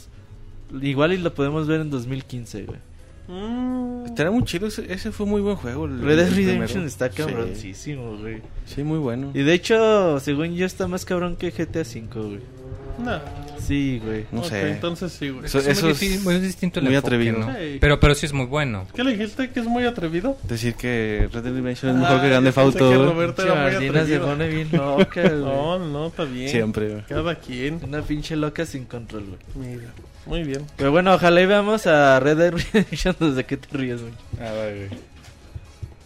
igual 0.82 1.14
y 1.14 1.18
lo 1.18 1.34
podemos 1.34 1.68
ver 1.68 1.82
en 1.82 1.90
2015, 1.90 2.64
güey. 2.64 2.80
Mm. 3.28 4.06
Estaría 4.06 4.32
muy 4.32 4.44
chido. 4.44 4.68
Ese, 4.68 4.92
ese 4.94 5.12
fue 5.12 5.26
muy 5.26 5.42
buen 5.42 5.56
juego. 5.56 5.86
el- 5.86 6.02
Red 6.02 6.18
Dead 6.18 6.30
primero. 6.30 6.52
Redemption 6.54 6.86
está 6.86 7.10
Sí. 7.10 7.18
cabroncísimo, 7.18 8.18
güey. 8.18 8.42
Sí, 8.66 8.84
muy 8.84 9.00
bueno. 9.00 9.32
Y 9.34 9.42
de 9.42 9.54
hecho, 9.54 10.20
según 10.20 10.56
yo, 10.56 10.66
está 10.66 10.88
más 10.88 11.06
cabrón 11.06 11.36
que 11.36 11.52
GTA 11.52 11.82
V, 11.82 12.08
güey. 12.14 12.40
No. 13.04 13.20
Sí, 13.60 14.00
güey. 14.06 14.26
No 14.32 14.40
Ok, 14.42 14.46
sé. 14.46 14.70
Entonces 14.72 15.12
sí, 15.12 15.30
güey. 15.30 15.46
Eso- 15.46 15.58
Es 15.58 15.66
muy, 15.66 15.72
eso 15.74 15.90
es 15.90 16.00
difícil- 16.00 16.24
muy 16.24 16.40
distinto 16.40 16.80
el 16.80 16.86
muy 16.86 16.96
enfoque, 16.96 17.16
atrevido. 17.16 17.40
¿no? 17.40 17.48
Sí. 17.54 17.78
Pero, 17.82 18.00
pero 18.00 18.14
sí 18.16 18.26
es 18.28 18.32
muy 18.34 18.46
bueno. 18.46 18.86
¿Qué 18.96 19.04
le 19.04 19.18
dijiste? 19.18 19.50
¿Que 19.50 19.60
es 19.60 19.66
muy 19.66 19.86
atrevido? 19.86 20.38
Decir 20.44 20.76
que 20.76 21.28
Red 21.34 21.44
Dead 21.44 21.54
Redemption 21.56 21.92
es 21.92 21.98
Ah, 21.98 22.00
mejor 22.08 22.22
que 22.22 22.30
Grande 22.30 22.52
Fauto. 22.52 22.78
que 22.78 22.96
güey. 22.96 23.10
Roberto 23.10 23.42
era 23.42 23.56
muy 23.56 23.72
Chardina 23.72 23.94
se 23.94 24.00
atrevido. 24.00 24.26
pone 24.28 24.48
bien 24.50 24.70
loca, 24.72 25.22
güey. 25.30 25.42
No, 25.42 25.80
no, 25.80 26.08
está 26.08 26.24
bien. 26.26 26.50
Siempre, 26.50 26.90
güey. 26.90 27.04
Cada 27.10 27.36
quien. 27.36 27.80
Una 27.84 28.02
pinche 28.04 28.36
loca 28.36 28.66
sin 28.68 28.86
control, 28.86 29.24
güey. 29.56 29.68
Mira. 29.78 29.90
Muy 30.26 30.44
bien. 30.44 30.66
Pero 30.78 30.92
bueno, 30.92 31.14
ojalá 31.14 31.42
y 31.42 31.46
veamos 31.46 31.88
a 31.88 32.20
Red 32.20 32.38
Dead 32.38 32.52
Redemption 32.52 33.16
desde 33.20 33.44
que 33.44 33.58
te 33.58 33.78
ríes, 33.78 34.02
güey. 34.02 34.14
Ah, 34.40 34.52
va, 34.52 34.66
güey. 34.66 35.16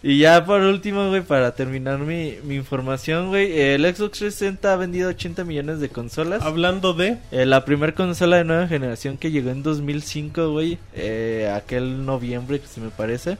Y 0.02 0.18
ya 0.18 0.46
por 0.46 0.62
último, 0.62 1.10
güey, 1.10 1.20
para 1.20 1.54
terminar 1.54 1.98
mi, 1.98 2.36
mi 2.44 2.54
información, 2.54 3.28
güey, 3.28 3.60
el 3.60 3.82
Xbox 3.82 4.18
360 4.18 4.72
ha 4.72 4.76
vendido 4.76 5.10
80 5.10 5.44
millones 5.44 5.80
de 5.80 5.90
consolas. 5.90 6.42
Hablando 6.42 6.94
de. 6.94 7.18
Eh, 7.30 7.44
la 7.44 7.66
primera 7.66 7.94
consola 7.94 8.38
de 8.38 8.44
nueva 8.44 8.66
generación 8.66 9.18
que 9.18 9.30
llegó 9.30 9.50
en 9.50 9.62
2005, 9.62 10.52
güey, 10.52 10.78
eh, 10.94 11.52
aquel 11.54 12.06
noviembre, 12.06 12.60
que 12.60 12.66
se 12.66 12.80
me 12.80 12.88
parece. 12.88 13.36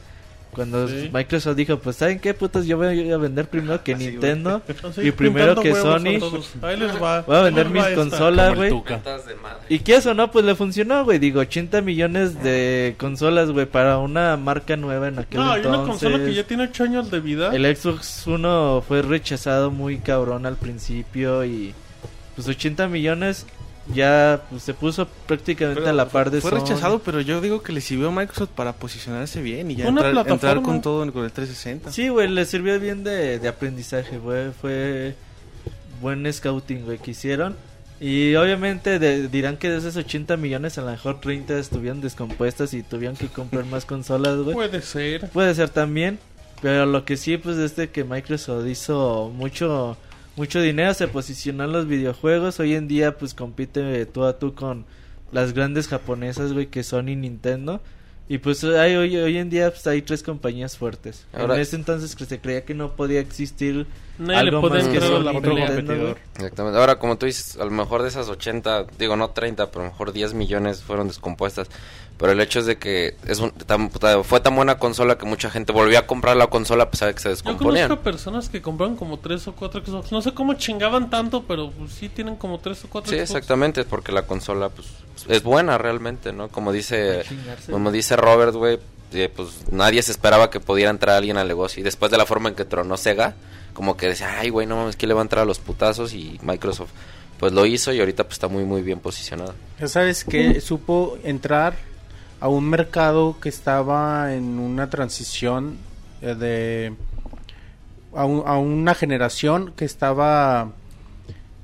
Cuando 0.53 0.89
Sí. 0.89 1.11
Microsoft 1.13 1.55
dijo, 1.57 1.79
pues, 1.79 1.97
¿saben 1.97 2.19
qué, 2.19 2.35
putas? 2.35 2.67
Yo 2.67 2.77
voy 2.77 3.11
a 3.13 3.17
vender 3.19 3.49
primero 3.49 3.83
que 3.85 3.95
Así, 3.95 4.09
Nintendo. 4.09 4.61
Así, 4.89 5.03
Y 5.03 5.13
primero 5.13 5.55
que 5.55 5.75
Sony. 5.75 6.19
Ahí 6.63 6.77
les 6.77 7.01
va. 7.01 7.23
Voy 7.23 7.37
a 7.37 7.43
vender 7.43 7.69
mis 7.71 7.87
consolas, 7.95 8.57
güey. 8.57 8.73
Y 9.69 9.79
que 9.79 9.95
eso, 9.95 10.13
¿no? 10.15 10.31
Pues 10.31 10.45
le 10.45 10.55
funcionó, 10.57 11.05
güey. 11.05 11.19
Digo, 11.21 11.41
80 11.41 11.83
millones 11.83 12.43
de 12.43 12.97
consolas, 12.99 13.51
güey, 13.53 13.67
para 13.67 13.99
una 13.99 14.37
marca 14.37 14.77
nueva 14.77 15.09
en 15.09 15.21
aquel 15.21 15.41
No, 15.41 15.53
hay 15.53 15.59
entonces. 15.59 15.79
una 15.81 15.89
consola 15.89 16.19
que 16.19 16.35
ya 16.35 16.45
tiene 16.45 16.65
8 16.65 16.85
años 16.85 17.11
de 17.11 17.21
vida. 17.21 17.55
El 17.55 17.77
Xbox 17.77 18.27
One 18.27 18.83
fue 18.87 19.03
rechazado 19.03 19.71
muy 19.71 19.99
cabrón 19.99 20.47
al 20.47 20.57
principio 20.57 21.45
y 21.45 21.75
pues 22.35 22.49
80 22.49 22.89
millones 22.89 23.47
ya 23.95 24.43
pues, 24.51 24.63
se 24.63 24.75
puso 24.75 25.07
prácticamente 25.27 25.81
Pero 25.81 25.91
a 25.91 25.95
la 25.95 26.09
par 26.09 26.31
de 26.31 26.41
Fue 26.41 26.51
Sony. 26.51 26.61
rechazado, 26.61 26.99
pero 27.01 27.21
yo 27.21 27.41
digo 27.41 27.63
que 27.63 27.73
le 27.73 27.81
sirvió 27.81 28.09
a 28.09 28.13
Microsoft 28.13 28.51
para 28.55 28.73
posicionarse 28.73 29.41
bien 29.43 29.71
y 29.71 29.77
ya 29.77 29.89
Una 29.89 30.07
entrar, 30.09 30.29
entrar 30.29 30.63
con 30.63 30.81
todo 30.83 31.03
en- 31.03 31.13
con 31.13 31.25
el 31.25 31.33
360. 31.33 31.93
Sí, 31.93 32.09
güey, 32.09 32.29
le 32.29 32.45
sirvió 32.45 32.79
bien 32.81 33.05
de, 33.05 33.39
de 33.39 33.49
aprendizaje, 33.49 34.19
güey. 34.19 34.51
Fue 34.61 35.15
buen 36.01 36.31
scouting, 36.33 36.85
güey, 36.85 36.99
que 36.99 37.11
hicieron. 37.13 37.57
Y 38.01 38.35
obviamente 38.37 38.99
de- 38.99 39.29
dirán 39.29 39.59
que 39.59 39.69
de 39.69 39.77
esos 39.77 39.95
80 39.97 40.37
millones 40.39 40.79
a 40.79 40.83
lo 40.83 40.91
mejor 40.91 41.21
30 41.21 41.59
estuvieron 41.59 42.01
descompuestas 42.01 42.73
y 42.73 42.83
tuvieron 42.83 43.17
que 43.17 43.29
comprar 43.29 43.67
más 43.67 43.85
consolas, 43.85 44.37
güey. 44.39 44.55
Puede 44.55 44.81
ser. 44.81 45.29
Puede 45.29 45.55
ser 45.55 45.69
también, 45.69 46.19
pero 46.63 46.87
lo 46.87 47.05
que 47.05 47.19
sí 47.19 47.37
pues 47.37 47.59
es 47.59 47.77
de 47.77 47.91
que 47.91 48.05
Microsoft 48.05 48.67
hizo 48.67 49.31
mucho 49.37 49.99
mucho 50.41 50.63
dinero, 50.63 50.95
se 50.95 51.07
posicionó 51.07 51.65
en 51.65 51.73
los 51.73 51.87
videojuegos, 51.87 52.61
hoy 52.61 52.73
en 52.75 52.89
día 52.89 53.19
pues 53.19 53.35
compite 53.35 54.07
tú 54.07 54.25
a 54.25 54.39
tú 54.39 54.55
con 54.55 54.87
las 55.33 55.53
grandes 55.53 55.87
japonesas, 55.87 56.55
güey, 56.55 56.69
que 56.69 56.83
son 56.83 57.11
y 57.11 57.15
Nintendo. 57.15 57.83
Y 58.33 58.39
pues 58.39 58.63
hay, 58.63 58.95
hoy, 58.95 59.17
hoy 59.17 59.39
en 59.39 59.51
día 59.51 59.71
pues, 59.73 59.85
hay 59.89 60.03
tres 60.03 60.23
compañías 60.23 60.77
fuertes. 60.79 61.27
Ahora- 61.33 61.57
en 61.57 61.63
ese 61.63 61.75
entonces 61.75 62.15
que 62.15 62.25
se 62.27 62.39
creía 62.41 62.65
que 62.65 62.75
no 62.75 62.93
podía 62.95 63.19
existir 63.19 63.89
Nadie 64.19 64.39
algo 64.51 64.63
más 64.63 64.85
que 64.87 65.01
pelea. 65.01 65.69
Nintendo, 65.71 65.95
güey. 66.01 66.15
Exactamente. 66.37 66.79
Ahora, 66.79 67.01
como 67.01 67.19
tú 67.19 67.27
dices, 67.27 67.57
a 67.57 67.65
lo 67.65 67.73
mejor 67.73 68.03
de 68.03 68.09
esas 68.09 68.29
80, 68.29 68.87
digo 68.99 69.17
no 69.17 69.31
30, 69.31 69.73
pero 69.73 69.81
a 69.81 69.85
lo 69.87 69.91
mejor 69.91 70.13
10 70.13 70.35
millones 70.35 70.81
fueron 70.81 71.09
descompuestas. 71.09 71.67
Pero 72.19 72.31
el 72.33 72.41
hecho 72.41 72.61
es 72.61 72.67
de 72.67 72.77
que 72.79 73.17
es 73.27 73.41
un- 73.41 73.51
tan- 73.51 73.91
ta- 73.91 74.23
fue 74.23 74.39
tan 74.39 74.55
buena 74.55 74.79
consola 74.79 75.19
que 75.19 75.27
mucha 75.27 75.51
gente 75.51 75.73
volvió 75.73 75.99
a 75.99 76.07
comprar 76.07 76.37
la 76.37 76.47
consola 76.47 76.85
a 76.85 76.91
pesar 76.91 77.09
de 77.09 77.15
que 77.15 77.21
se 77.21 77.31
Yo 77.31 77.35
conozco 77.43 77.65
descomponían. 77.73 77.99
personas 77.99 78.49
que 78.49 78.63
compraron 78.63 78.95
como 78.95 79.19
3 79.19 79.49
o 79.49 79.57
4 79.57 79.85
Xbox. 79.85 80.13
No 80.13 80.23
sé 80.23 80.33
cómo 80.35 80.55
chingaban 80.55 81.11
tanto, 81.11 81.43
pero 81.49 81.73
pues, 81.73 81.91
sí 81.95 82.09
tienen 82.09 82.37
como 82.37 82.61
3 82.61 82.85
o 82.85 82.89
4 82.89 83.11
Sí, 83.11 83.17
Xbox. 83.17 83.31
exactamente, 83.31 83.85
porque 83.85 84.13
la 84.13 84.23
consola 84.23 84.69
pues 84.69 84.87
es 85.29 85.43
buena 85.43 85.79
realmente, 85.79 86.33
¿no? 86.33 86.49
Como 86.49 86.73
dice 86.73 87.23
como 87.71 87.91
dice 87.93 88.17
Robert, 88.17 88.55
güey, 88.55 88.79
eh, 89.13 89.29
pues 89.35 89.71
nadie 89.73 90.03
se 90.03 90.13
esperaba 90.13 90.51
que 90.51 90.61
pudiera 90.61 90.91
entrar 90.91 91.17
alguien 91.17 91.37
al 91.37 91.49
negocio 91.49 91.81
y 91.81 91.85
después 91.85 92.11
de 92.11 92.19
la 92.19 92.27
forma 92.27 92.49
en 92.49 92.55
que 92.55 92.65
tronó 92.65 92.97
Sega, 92.97 93.35
como 93.75 93.97
que 93.97 94.07
decía, 94.09 94.39
"Ay, 94.39 94.51
güey, 94.51 94.67
no 94.67 94.77
mames, 94.77 94.97
que 94.97 95.07
le 95.07 95.15
va 95.15 95.21
a 95.21 95.23
entrar 95.23 95.43
a 95.43 95.47
los 95.47 95.59
putazos" 95.59 96.13
y 96.15 96.39
Microsoft 96.43 96.91
pues 97.39 97.53
lo 97.53 97.65
hizo 97.65 97.93
y 97.93 98.01
ahorita 98.01 98.25
pues 98.25 98.35
está 98.35 98.49
muy 98.49 98.65
muy 98.65 98.83
bien 98.83 99.01
posicionado. 99.01 99.55
Ya 99.81 99.89
sabes 99.89 100.25
que 100.25 100.61
supo 100.61 101.17
entrar 101.25 101.75
a 102.39 102.49
un 102.49 102.69
mercado 102.69 103.37
que 103.41 103.49
estaba 103.49 104.35
en 104.35 104.59
una 104.59 104.91
transición 104.91 105.79
eh, 106.23 106.35
de 106.35 106.93
a, 108.15 108.25
un- 108.27 108.43
a 108.47 108.59
una 108.59 108.95
generación 108.95 109.73
que 109.77 109.85
estaba 109.87 110.73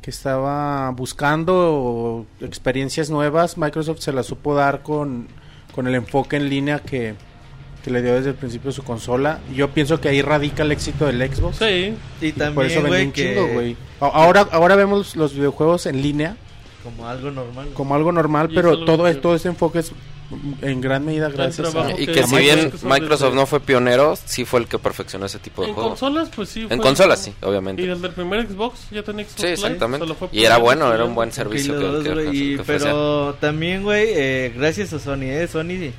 que 0.06 0.10
estaba 0.12 0.88
buscando 0.92 2.26
experiencias 2.40 3.10
nuevas. 3.10 3.58
Microsoft 3.58 3.98
se 3.98 4.12
las 4.12 4.26
supo 4.26 4.54
dar 4.54 4.84
con, 4.84 5.26
con 5.74 5.88
el 5.88 5.96
enfoque 5.96 6.36
en 6.36 6.48
línea 6.48 6.78
que, 6.78 7.14
que 7.84 7.90
le 7.90 8.02
dio 8.02 8.14
desde 8.14 8.28
el 8.30 8.36
principio 8.36 8.70
su 8.70 8.84
consola. 8.84 9.40
Yo 9.52 9.70
pienso 9.70 10.00
que 10.00 10.08
ahí 10.08 10.22
radica 10.22 10.62
el 10.62 10.70
éxito 10.70 11.06
del 11.06 11.20
Xbox. 11.28 11.56
Sí. 11.56 11.96
Y 12.20 12.30
por 12.32 12.64
eso 12.66 12.82
también, 12.82 12.86
güey, 12.86 13.06
un 13.06 13.12
que 13.12 13.34
chingo, 13.34 13.48
güey. 13.52 13.76
Ahora, 13.98 14.46
ahora 14.52 14.76
vemos 14.76 15.16
los 15.16 15.34
videojuegos 15.34 15.86
en 15.86 16.00
línea 16.00 16.36
como 16.84 17.08
algo 17.08 17.32
normal. 17.32 17.68
como 17.74 17.94
algo 17.96 18.12
normal, 18.12 18.48
pero 18.54 18.84
todo, 18.84 19.04
que- 19.06 19.10
es- 19.10 19.20
todo 19.20 19.34
ese 19.34 19.48
enfoque 19.48 19.80
es 19.80 19.90
en 20.62 20.80
gran 20.80 21.04
medida 21.04 21.28
gracias 21.28 21.74
a... 21.74 21.90
Y 21.92 22.06
que 22.06 22.12
que 22.14 22.22
si 22.24 22.36
bien 22.36 22.72
Microsoft 22.82 23.34
no 23.34 23.46
fue 23.46 23.60
pionero, 23.60 24.16
sí 24.24 24.44
fue 24.44 24.60
el 24.60 24.66
que 24.66 24.78
perfeccionó 24.78 25.26
ese 25.26 25.38
tipo 25.38 25.62
de 25.62 25.68
En 25.68 25.74
juegos. 25.74 25.90
consolas, 26.00 26.28
pues 26.34 26.48
sí. 26.48 26.66
En 26.68 26.78
consolas 26.80 27.22
sí, 27.22 27.32
Y 27.40 27.44
obviamente. 27.44 27.86
desde 27.86 28.06
el 28.08 28.12
primer 28.12 28.48
Xbox 28.48 28.88
ya 28.90 29.02
tenía 29.02 29.24
Xbox 29.24 29.36
Sí, 29.36 29.42
Live, 29.42 29.52
exactamente. 29.54 30.04
solo 30.06 30.14
fue 30.16 30.28
Y 30.32 30.44
era 30.44 30.58
bueno, 30.58 30.92
era 30.92 31.04
y 31.04 31.06
un 31.06 31.14
buen 31.14 31.30
servicio 31.32 31.74
que, 32.02 32.10
que- 32.10 32.30
y- 32.36 32.54
que 32.56 32.60
ofrecía. 32.62 32.88
pero 32.90 33.36
también, 33.40 33.82
güey, 33.84 34.06
eh, 34.14 34.52
gracias 34.56 34.92
a 34.92 34.98
Sony, 34.98 35.22
eh, 35.24 35.46
Sony 35.46 35.92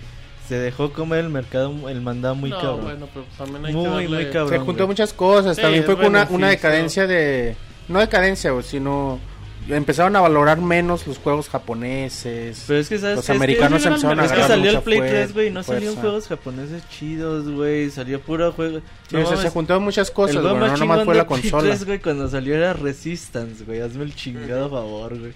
se 0.47 0.55
dejó 0.57 0.91
comer 0.93 1.19
el 1.25 1.29
mercado, 1.29 1.89
el 1.89 2.01
mandado 2.01 2.35
muy 2.35 2.49
no, 2.49 2.57
cabrón. 2.61 2.81
bueno, 2.83 3.09
pero 3.13 3.25
también 3.37 3.65
hay 3.65 3.73
Muy, 3.73 4.03
que 4.03 4.07
muy 4.13 4.25
cabrón. 4.31 4.49
Se 4.49 4.57
juntó 4.59 4.73
güey. 4.83 4.87
muchas 4.87 5.13
cosas, 5.13 5.55
Sí, 5.55 5.61
también 5.61 5.83
fue 5.83 5.95
con 5.97 6.05
una, 6.07 6.27
una 6.29 6.49
decadencia 6.49 7.05
de... 7.07 7.55
No 7.89 7.99
decadencia, 7.99 8.51
güey, 8.51 8.63
sino... 8.63 9.19
Empezaron 9.69 10.15
a 10.15 10.21
valorar 10.21 10.59
menos 10.61 11.05
los 11.07 11.17
juegos 11.17 11.49
japoneses. 11.49 12.63
Pero 12.67 12.79
es 12.79 12.89
que, 12.89 12.97
¿sabes 12.99 13.15
Los? 13.17 13.23
Es 13.23 13.25
que- 13.27 13.31
americanos 13.33 13.79
es 13.79 13.83
que 13.83 13.89
empezaron 13.89 14.19
a 14.19 14.25
Es 14.25 14.31
que 14.31 14.43
salió 14.43 14.71
el 14.71 14.81
Play 14.81 14.99
fuer- 14.99 15.09
3, 15.09 15.33
güey, 15.33 15.49
no 15.51 15.63
salieron 15.63 15.95
juegos 15.97 16.27
japoneses 16.27 16.83
chidos, 16.89 17.49
güey, 17.49 17.89
salió 17.89 18.21
puro 18.21 18.51
juego. 18.53 18.79
Sí, 19.09 19.15
No 19.15 19.23
o 19.23 19.25
sea, 19.25 19.37
se 19.37 19.49
juntaron 19.49 19.83
muchas 19.83 20.09
cosas, 20.11 20.35
el 20.37 20.43
no 20.43 20.55
más 20.55 20.79
nomás 20.79 21.03
fue 21.05 21.15
la 21.15 21.27
Play 21.27 21.41
consola. 21.41 21.69
3, 21.69 21.85
güey, 21.85 21.99
cuando 21.99 22.29
salió 22.29 22.55
era 22.55 22.73
Resistance, 22.73 23.63
güey, 23.65 23.81
hazme 23.81 24.03
el 24.05 24.15
chingado 24.15 24.69
favor, 24.69 25.17
güey. 25.19 25.33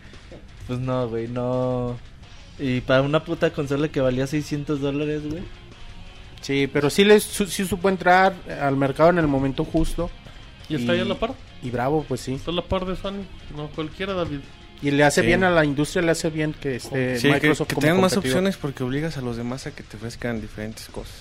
Pues 0.67 0.79
no, 0.79 1.09
güey, 1.09 1.27
no. 1.27 1.97
Y 2.59 2.81
para 2.81 3.01
una 3.01 3.23
puta 3.23 3.51
consola 3.51 3.87
que 3.89 3.99
valía 4.01 4.27
600 4.27 4.79
dólares, 4.79 5.21
güey. 5.29 5.43
Sí, 6.41 6.69
pero 6.71 6.89
sí, 6.89 7.03
les, 7.03 7.23
su- 7.23 7.47
sí 7.47 7.65
supo 7.65 7.89
entrar 7.89 8.33
al 8.61 8.75
mercado 8.77 9.09
en 9.09 9.17
el 9.19 9.27
momento 9.27 9.63
justo. 9.65 10.09
Y 10.69 10.75
está 10.75 10.93
ahí 10.93 10.99
a 11.01 11.05
la 11.05 11.15
par. 11.15 11.33
Y 11.63 11.69
bravo, 11.69 12.03
pues 12.07 12.21
sí. 12.21 12.33
Está 12.33 12.51
a 12.51 12.53
la 12.55 12.63
par 12.63 12.85
de 12.85 12.95
Sony. 12.95 13.23
No 13.55 13.67
cualquiera, 13.69 14.13
David. 14.13 14.39
Y 14.81 14.89
le 14.91 15.03
hace 15.03 15.21
Sí. 15.21 15.27
bien 15.27 15.43
a 15.43 15.51
la 15.51 15.63
industria, 15.63 16.01
le 16.01 16.11
hace 16.11 16.29
bien 16.31 16.53
que 16.53 16.77
esté 16.77 17.17
Sí, 17.19 17.27
que, 17.27 17.33
Microsoft 17.35 17.67
que 17.67 17.75
como 17.75 17.85
tengan 17.85 18.01
más 18.01 18.17
opciones 18.17 18.57
porque 18.57 18.83
obligas 18.83 19.15
a 19.17 19.21
los 19.21 19.37
demás 19.37 19.67
a 19.67 19.71
que 19.75 19.83
te 19.83 19.95
ofrezcan 19.97 20.41
diferentes 20.41 20.87
cosas. 20.87 21.13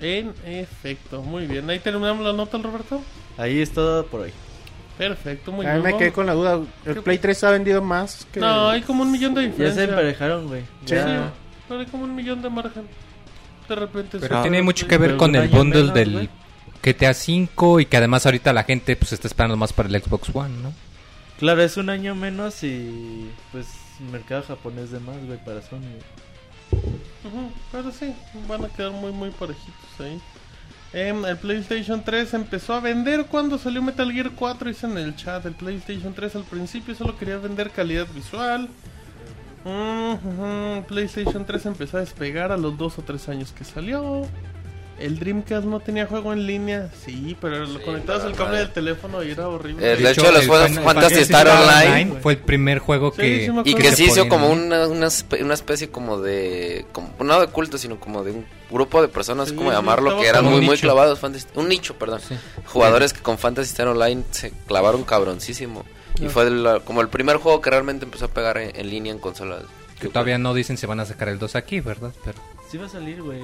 En 0.00 0.34
efecto, 0.44 1.22
muy 1.22 1.46
bien. 1.46 1.70
Ahí 1.70 1.78
terminamos 1.78 2.24
la 2.26 2.32
nota, 2.32 2.58
Roberto. 2.58 3.00
Ahí 3.38 3.60
es 3.60 3.70
todo 3.72 4.04
por 4.06 4.22
hoy. 4.22 4.32
Perfecto, 4.98 5.52
muy 5.52 5.64
A 5.66 5.74
mí 5.74 5.80
bien. 5.82 5.92
me 5.92 5.98
quedé 5.98 6.10
con 6.12 6.26
la 6.26 6.32
duda. 6.32 6.60
¿El 6.84 6.94
¿Qué- 6.94 7.02
Play 7.02 7.18
3 7.18 7.44
ha 7.44 7.50
vendido 7.50 7.80
más 7.82 8.26
que...? 8.32 8.40
No, 8.40 8.70
hay 8.70 8.82
como 8.82 9.02
un 9.02 9.12
millón 9.12 9.34
de 9.34 9.42
Ya 9.42 9.48
diferencia. 9.48 9.84
se 9.84 9.90
emparejaron, 9.90 10.48
güey. 10.48 10.62
Sí, 10.84 10.94
Ya. 10.94 11.32
pero 11.68 11.80
hay 11.80 11.86
como 11.86 12.04
un 12.04 12.14
millón 12.14 12.42
de 12.42 12.50
margen. 12.50 12.88
De 13.68 13.74
repente... 13.74 14.18
Pero 14.18 14.42
tiene 14.42 14.62
mucho 14.62 14.86
que 14.88 14.96
ver 14.98 15.16
con 15.16 15.34
el 15.36 15.48
bundle 15.48 15.92
del. 15.92 16.28
GTA 16.82 17.10
V 17.10 17.82
y 17.82 17.86
que 17.86 17.96
además 17.96 18.26
ahorita 18.26 18.52
la 18.52 18.64
gente 18.64 18.96
pues 18.96 19.12
está 19.12 19.28
esperando 19.28 19.56
más 19.56 19.72
para 19.72 19.88
el 19.88 20.02
Xbox 20.02 20.30
One, 20.34 20.54
¿no? 20.62 20.72
Claro, 21.38 21.62
es 21.62 21.76
un 21.76 21.90
año 21.90 22.14
menos 22.14 22.62
y 22.62 23.30
pues 23.52 23.66
el 24.00 24.06
mercado 24.06 24.42
japonés 24.42 24.90
de 24.90 25.00
más, 25.00 25.16
güey, 25.24 25.42
para 25.44 25.62
Sony. 25.62 25.80
pero 27.72 27.90
sí, 27.92 28.14
van 28.48 28.64
a 28.64 28.68
quedar 28.68 28.92
muy, 28.92 29.12
muy 29.12 29.30
parejitos 29.30 30.00
ahí. 30.00 30.20
Em, 30.92 31.24
el 31.24 31.36
PlayStation 31.36 32.02
3 32.02 32.34
empezó 32.34 32.74
a 32.74 32.80
vender 32.80 33.26
cuando 33.26 33.58
salió 33.58 33.82
Metal 33.82 34.10
Gear 34.10 34.30
4. 34.30 34.68
Dice 34.68 34.86
en 34.86 34.96
el 34.96 35.16
chat: 35.16 35.44
el 35.44 35.54
PlayStation 35.54 36.14
3 36.14 36.36
al 36.36 36.44
principio 36.44 36.94
solo 36.94 37.18
quería 37.18 37.38
vender 37.38 37.70
calidad 37.70 38.06
visual. 38.14 38.68
Ujú, 39.64 40.84
PlayStation 40.86 41.44
3 41.44 41.66
empezó 41.66 41.96
a 41.96 42.00
despegar 42.00 42.52
a 42.52 42.56
los 42.56 42.78
2 42.78 42.98
o 42.98 43.02
3 43.02 43.28
años 43.28 43.52
que 43.52 43.64
salió. 43.64 44.26
El 44.98 45.18
Dreamcast 45.18 45.66
no 45.66 45.80
tenía 45.80 46.06
juego 46.06 46.32
en 46.32 46.46
línea. 46.46 46.90
Sí, 47.04 47.36
pero 47.40 47.58
lo 47.66 47.78
Sí, 47.78 47.84
conectabas 47.84 48.24
al 48.24 48.34
cable 48.34 48.58
del 48.58 48.72
teléfono 48.72 49.22
y 49.22 49.30
era 49.30 49.46
horrible. 49.48 49.92
Eh, 49.92 49.96
de 49.96 50.10
hecho, 50.10 50.30
los 50.32 50.42
el 50.42 50.48
juegos 50.48 50.68
Final 50.70 50.84
Fantasy 50.84 51.20
Star 51.20 51.48
Online 51.48 52.20
fue 52.22 52.32
el 52.32 52.38
primer 52.38 52.78
juego 52.78 53.10
Sí, 53.10 53.16
que... 53.20 53.46
sí 53.46 53.70
Y 53.70 53.74
que 53.74 53.90
se 53.90 53.96
se 53.96 54.04
hizo 54.04 54.28
como 54.28 54.48
una, 54.48 54.86
una, 54.86 55.06
espe- 55.08 55.42
una 55.42 55.54
especie 55.54 55.90
como 55.90 56.20
de... 56.20 56.86
Como, 56.92 57.10
no 57.22 57.40
de 57.40 57.46
culto, 57.48 57.76
sino 57.76 58.00
como 58.00 58.24
de 58.24 58.30
un 58.32 58.46
grupo 58.70 59.02
de 59.02 59.08
personas, 59.08 59.50
Sí, 59.50 59.54
como 59.54 59.70
sí, 59.70 59.76
llamarlo, 59.76 60.18
que 60.18 60.26
eran 60.28 60.44
muy, 60.46 60.60
muy 60.62 60.78
clavados. 60.78 61.18
Fantasy- 61.20 61.46
un 61.56 61.68
nicho, 61.68 61.94
perdón. 61.96 62.20
Sí. 62.26 62.34
Jugadores 62.64 63.12
que 63.12 63.20
con 63.20 63.36
Fantasy 63.38 63.68
Star 63.70 63.88
Online 63.88 64.22
se 64.30 64.52
clavaron 64.66 65.04
cabroncísimo. 65.04 65.84
Y 66.20 66.28
fue 66.28 66.44
el- 66.46 66.80
como 66.86 67.02
el 67.02 67.08
primer 67.08 67.36
juego 67.36 67.60
que 67.60 67.68
realmente 67.68 68.06
empezó 68.06 68.24
a 68.24 68.28
pegar 68.28 68.56
en, 68.56 68.74
en 68.74 68.88
línea 68.88 69.12
en 69.12 69.18
consolas. 69.18 69.62
Que 70.00 70.08
todavía 70.08 70.38
no 70.38 70.54
dicen 70.54 70.76
si 70.78 70.86
van 70.86 71.00
a 71.00 71.04
sacar 71.04 71.28
el 71.28 71.38
2 71.38 71.54
aquí, 71.56 71.80
¿verdad? 71.80 72.12
Pero 72.24 72.38
Sí 72.70 72.78
va 72.78 72.86
a 72.86 72.88
salir, 72.88 73.22
güey. 73.22 73.42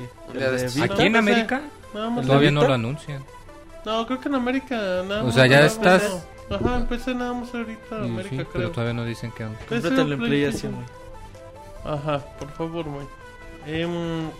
Aquí 0.83 1.03
en. 1.03 1.17
América 1.17 1.63
todavía 1.93 2.51
no 2.51 2.67
lo 2.67 2.75
anuncian. 2.75 3.25
No, 3.85 4.07
creo 4.07 4.21
que 4.21 4.29
en 4.29 4.35
América 4.37 4.77
nada 5.07 5.25
O 5.25 5.33
sea, 5.33 5.47
ya 5.47 5.65
estás-. 5.67 6.25
Ajá, 6.51 6.77
empecé 6.77 7.15
nada 7.15 7.33
más 7.33 7.55
ahorita 7.55 7.97
en 7.99 8.05
Sí, 8.05 8.11
América, 8.11 8.29
sí, 8.31 8.37
creo. 8.37 8.53
pero 8.53 8.71
todavía 8.71 8.93
no 8.93 9.05
dicen 9.05 9.33
que... 9.33 9.45
Cómpratelo 9.69 10.15
en 10.15 10.21
güey. 10.21 10.87
Ajá, 11.85 12.19
por 12.39 12.51
favor, 12.53 12.85
güey. 12.85 13.07
Eh, 13.67 13.87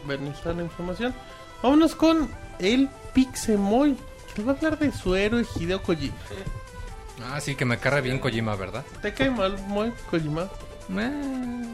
bueno, 0.05 0.31
está 0.31 0.53
la 0.53 0.63
información. 0.63 1.15
Vámonos 1.63 1.95
con 1.95 2.29
el 2.59 2.89
Pixemoy. 3.15 3.97
Que 4.35 4.43
va 4.43 4.53
a 4.53 4.57
hablar 4.57 4.79
de 4.79 4.93
su 4.93 5.15
héroe 5.15 5.45
Hideo 5.57 5.83
Kojima. 5.83 6.15
Ah, 7.31 7.41
sí, 7.41 7.55
que 7.55 7.65
me 7.65 7.79
carga 7.79 8.01
bien 8.01 8.19
Kojima, 8.19 8.57
¿verdad? 8.57 8.85
¿Te 9.01 9.13
cae 9.13 9.31
mal, 9.31 9.57
Moy, 9.69 9.93
Kojima? 10.11 10.49
Eh, 10.99 11.65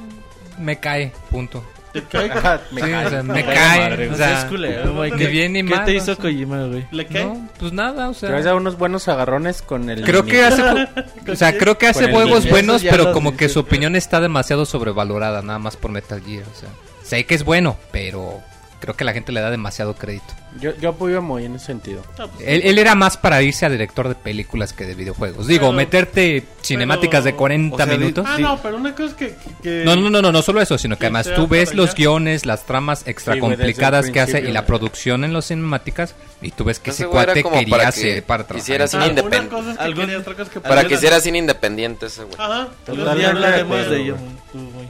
me 0.59 0.79
cae, 0.79 1.13
punto. 1.31 1.63
¿Te 1.93 2.03
cae? 2.03 2.29
Me 2.71 2.83
Sí, 2.83 2.91
cae. 2.91 3.07
o 3.07 3.11
sea, 3.11 3.23
me 3.23 3.45
cae 3.45 3.81
madre, 3.91 4.09
o 4.09 4.13
O 4.13 4.17
sea, 4.17 4.29
sea, 4.29 4.39
es 4.41 4.45
culero, 4.47 4.95
güey. 4.95 5.11
ni 5.13 5.17
¿Qué- 5.19 5.27
bien 5.29 5.53
ni 5.55 5.63
¿Qué 5.65 5.75
mal, 5.75 5.85
te 5.85 5.93
o 5.93 5.95
hizo 5.95 6.05
sea. 6.07 6.17
Kojima, 6.17 6.65
güey? 6.67 6.87
¿Le 6.91 7.07
cae? 7.07 7.25
No, 7.25 7.49
pues 7.59 7.73
nada, 7.73 8.09
o 8.09 8.11
a 8.11 8.15
sea... 8.15 8.55
unos 8.55 8.77
buenos 8.79 9.09
agarrones 9.09 9.63
con 9.63 9.89
el... 9.91 10.03
Creo 10.05 10.25
que 10.25 10.43
hace, 10.45 10.63
o 10.63 11.37
sea, 11.37 11.57
creo 11.57 11.79
que 11.79 11.87
hace 11.89 12.11
juegos 12.11 12.41
niño. 12.41 12.51
buenos, 12.51 12.83
pero 12.89 13.13
como 13.13 13.37
que 13.37 13.49
su 13.49 13.61
opinión 13.61 13.97
está 13.97 14.21
demasiado 14.21 14.67
sobrevalorada, 14.67 15.43
nada 15.43 15.59
más 15.59 15.77
por 15.77 15.91
Metal 15.91 16.21
Gear, 16.25 16.45
o 16.45 16.55
sea, 16.59 16.69
sé 17.03 17.25
que 17.25 17.35
es 17.35 17.45
bueno, 17.45 17.77
pero 17.91 18.41
creo 18.81 18.95
que 18.97 19.05
la 19.05 19.13
gente 19.13 19.33
le 19.33 19.41
da 19.41 19.51
demasiado 19.51 19.95
crédito. 19.95 20.35
Yo, 20.61 20.75
yo 20.77 20.91
apoyo 20.91 21.19
a 21.19 21.21
Moy 21.21 21.45
en 21.45 21.57
ese 21.57 21.67
sentido. 21.67 22.03
Ah, 22.19 22.27
pues, 22.33 22.47
Él, 22.49 22.63
él 22.65 22.79
era 22.79 22.95
más 22.95 23.17
para 23.17 23.43
irse 23.43 23.67
a 23.67 23.69
director 23.69 24.09
de 24.09 24.15
películas 24.15 24.73
que 24.73 24.85
de 24.87 24.95
videojuegos. 24.95 25.47
Digo, 25.47 25.67
Pero- 25.67 25.73
meterte 25.73 26.45
cinemáticas 26.63 27.23
de 27.25 27.31
pero- 27.31 27.39
40 27.39 27.75
o 27.75 27.77
sea, 27.79 27.87
di- 27.87 27.99
minutos. 27.99 28.25
Ah, 28.27 28.39
no, 28.39 28.59
pero 28.63 28.77
una 28.77 28.93
cosa 28.95 29.07
es 29.09 29.15
que. 29.15 29.35
que- 29.63 29.83
No, 29.85 29.95
no, 29.97 30.09
no, 30.11 30.23
no, 30.23 30.33
no 30.33 30.43
solo 30.43 30.61
eso, 30.61 30.79
sino 30.79 30.97
que 30.97 31.07
además 31.07 31.29
tú 31.35 31.47
ves 31.47 31.75
los 31.75 31.95
guiones, 31.95 32.47
las 32.47 32.65
tramas 32.67 33.07
extra 33.07 33.35
Sí, 33.35 33.41
complicadas 33.41 34.11
que 34.11 34.21
hace 34.21 34.41
y 34.41 34.53
la 34.53 34.65
producción 34.67 35.25
en 35.25 35.33
las 35.33 35.47
cinemáticas 35.49 36.15
y 36.41 36.51
tú 36.51 36.65
ves 36.65 36.81
que 36.81 36.91
Ese 36.91 37.07
cuate 37.07 37.43
quería 37.45 37.69
para 37.69 37.83
que 37.85 37.89
hacer 37.89 38.23
para 38.25 38.47
trabajar. 38.47 38.67
ser 38.67 38.83
Ah, 38.83 38.89
cine. 38.89 39.07
independ- 39.15 39.27
Una 39.41 39.49
cosa 39.49 39.71
es 39.73 39.77
que 39.79 39.83
Algún- 39.85 40.05
quería, 40.07 40.19
otra 40.19 40.43
es 40.43 40.49
que. 40.49 40.61
Para 40.61 40.85
que 40.85 40.95
hiciera 40.95 41.21
cine 41.21 41.39
independiente 41.39 42.07
ese 42.07 42.25
güey. 42.25 42.35
Ajá. 42.39 42.69
Totalmente 42.87 43.27
hablaremos 43.27 43.79
de 43.85 43.89
de 43.91 44.01
ello, 44.03 44.17
tú, 44.53 44.59
güey. 44.73 44.87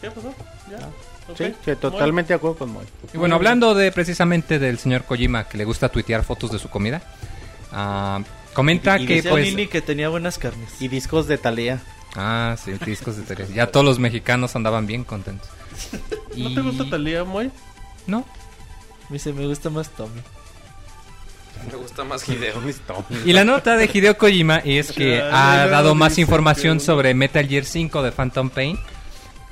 ¿Qué 0.00 0.10
pasó? 0.10 0.34
Ya. 0.70 0.78
Sí, 1.36 1.54
que 1.64 1.74
totalmente 1.76 2.28
de 2.28 2.34
acuerdo 2.36 2.58
con 2.58 2.72
Moy. 2.72 2.84
Y 3.12 3.16
bueno, 3.16 3.34
hablando 3.36 3.74
de 3.74 3.90
precisamente 3.92 4.58
del 4.58 4.78
señor 4.78 5.04
Kojima 5.04 5.44
que 5.48 5.56
le 5.56 5.64
gusta 5.64 5.88
tuitear 5.88 6.22
fotos 6.24 6.52
de 6.52 6.58
su 6.58 6.68
comida, 6.68 7.02
ah, 7.72 8.20
comenta 8.52 8.98
Y 8.98 9.06
que 9.06 9.14
decía 9.16 9.30
pues... 9.30 9.46
Nini 9.46 9.66
que 9.66 9.80
tenía 9.80 10.08
buenas 10.10 10.38
carnes. 10.38 10.70
Y 10.80 10.88
discos 10.88 11.26
de 11.26 11.38
Talía. 11.38 11.80
Ah, 12.14 12.56
sí, 12.62 12.72
discos 12.84 13.16
de 13.16 13.22
Teresa. 13.22 13.52
Ya 13.54 13.66
todos 13.68 13.84
los 13.86 13.98
mexicanos 13.98 14.54
andaban 14.54 14.86
bien 14.86 15.02
contentos. 15.04 15.48
¿No 16.36 16.50
Y- 16.50 16.54
te 16.54 16.60
gusta 16.60 16.88
Talía, 16.90 17.24
Moy? 17.24 17.50
No. 18.06 18.24
Me 19.08 19.14
dice, 19.14 19.32
me 19.32 19.46
gusta 19.46 19.70
más 19.70 19.88
Tommy. 19.90 20.20
Me 21.70 21.76
gusta 21.76 22.04
más 22.04 22.28
Hideo. 22.28 22.60
Y 23.24 23.32
la 23.32 23.44
nota 23.44 23.76
de 23.76 23.88
Hideo 23.92 24.18
Kojima 24.18 24.58
es 24.58 24.92
que 24.92 25.22
ha 25.22 25.66
dado 25.68 25.94
más 25.94 26.18
información 26.18 26.78
que- 26.78 26.84
sobre 26.84 27.14
Metal 27.14 27.46
Gear 27.48 27.64
5 27.64 28.02
de 28.02 28.12
Phantom 28.12 28.50
Pain. 28.50 28.78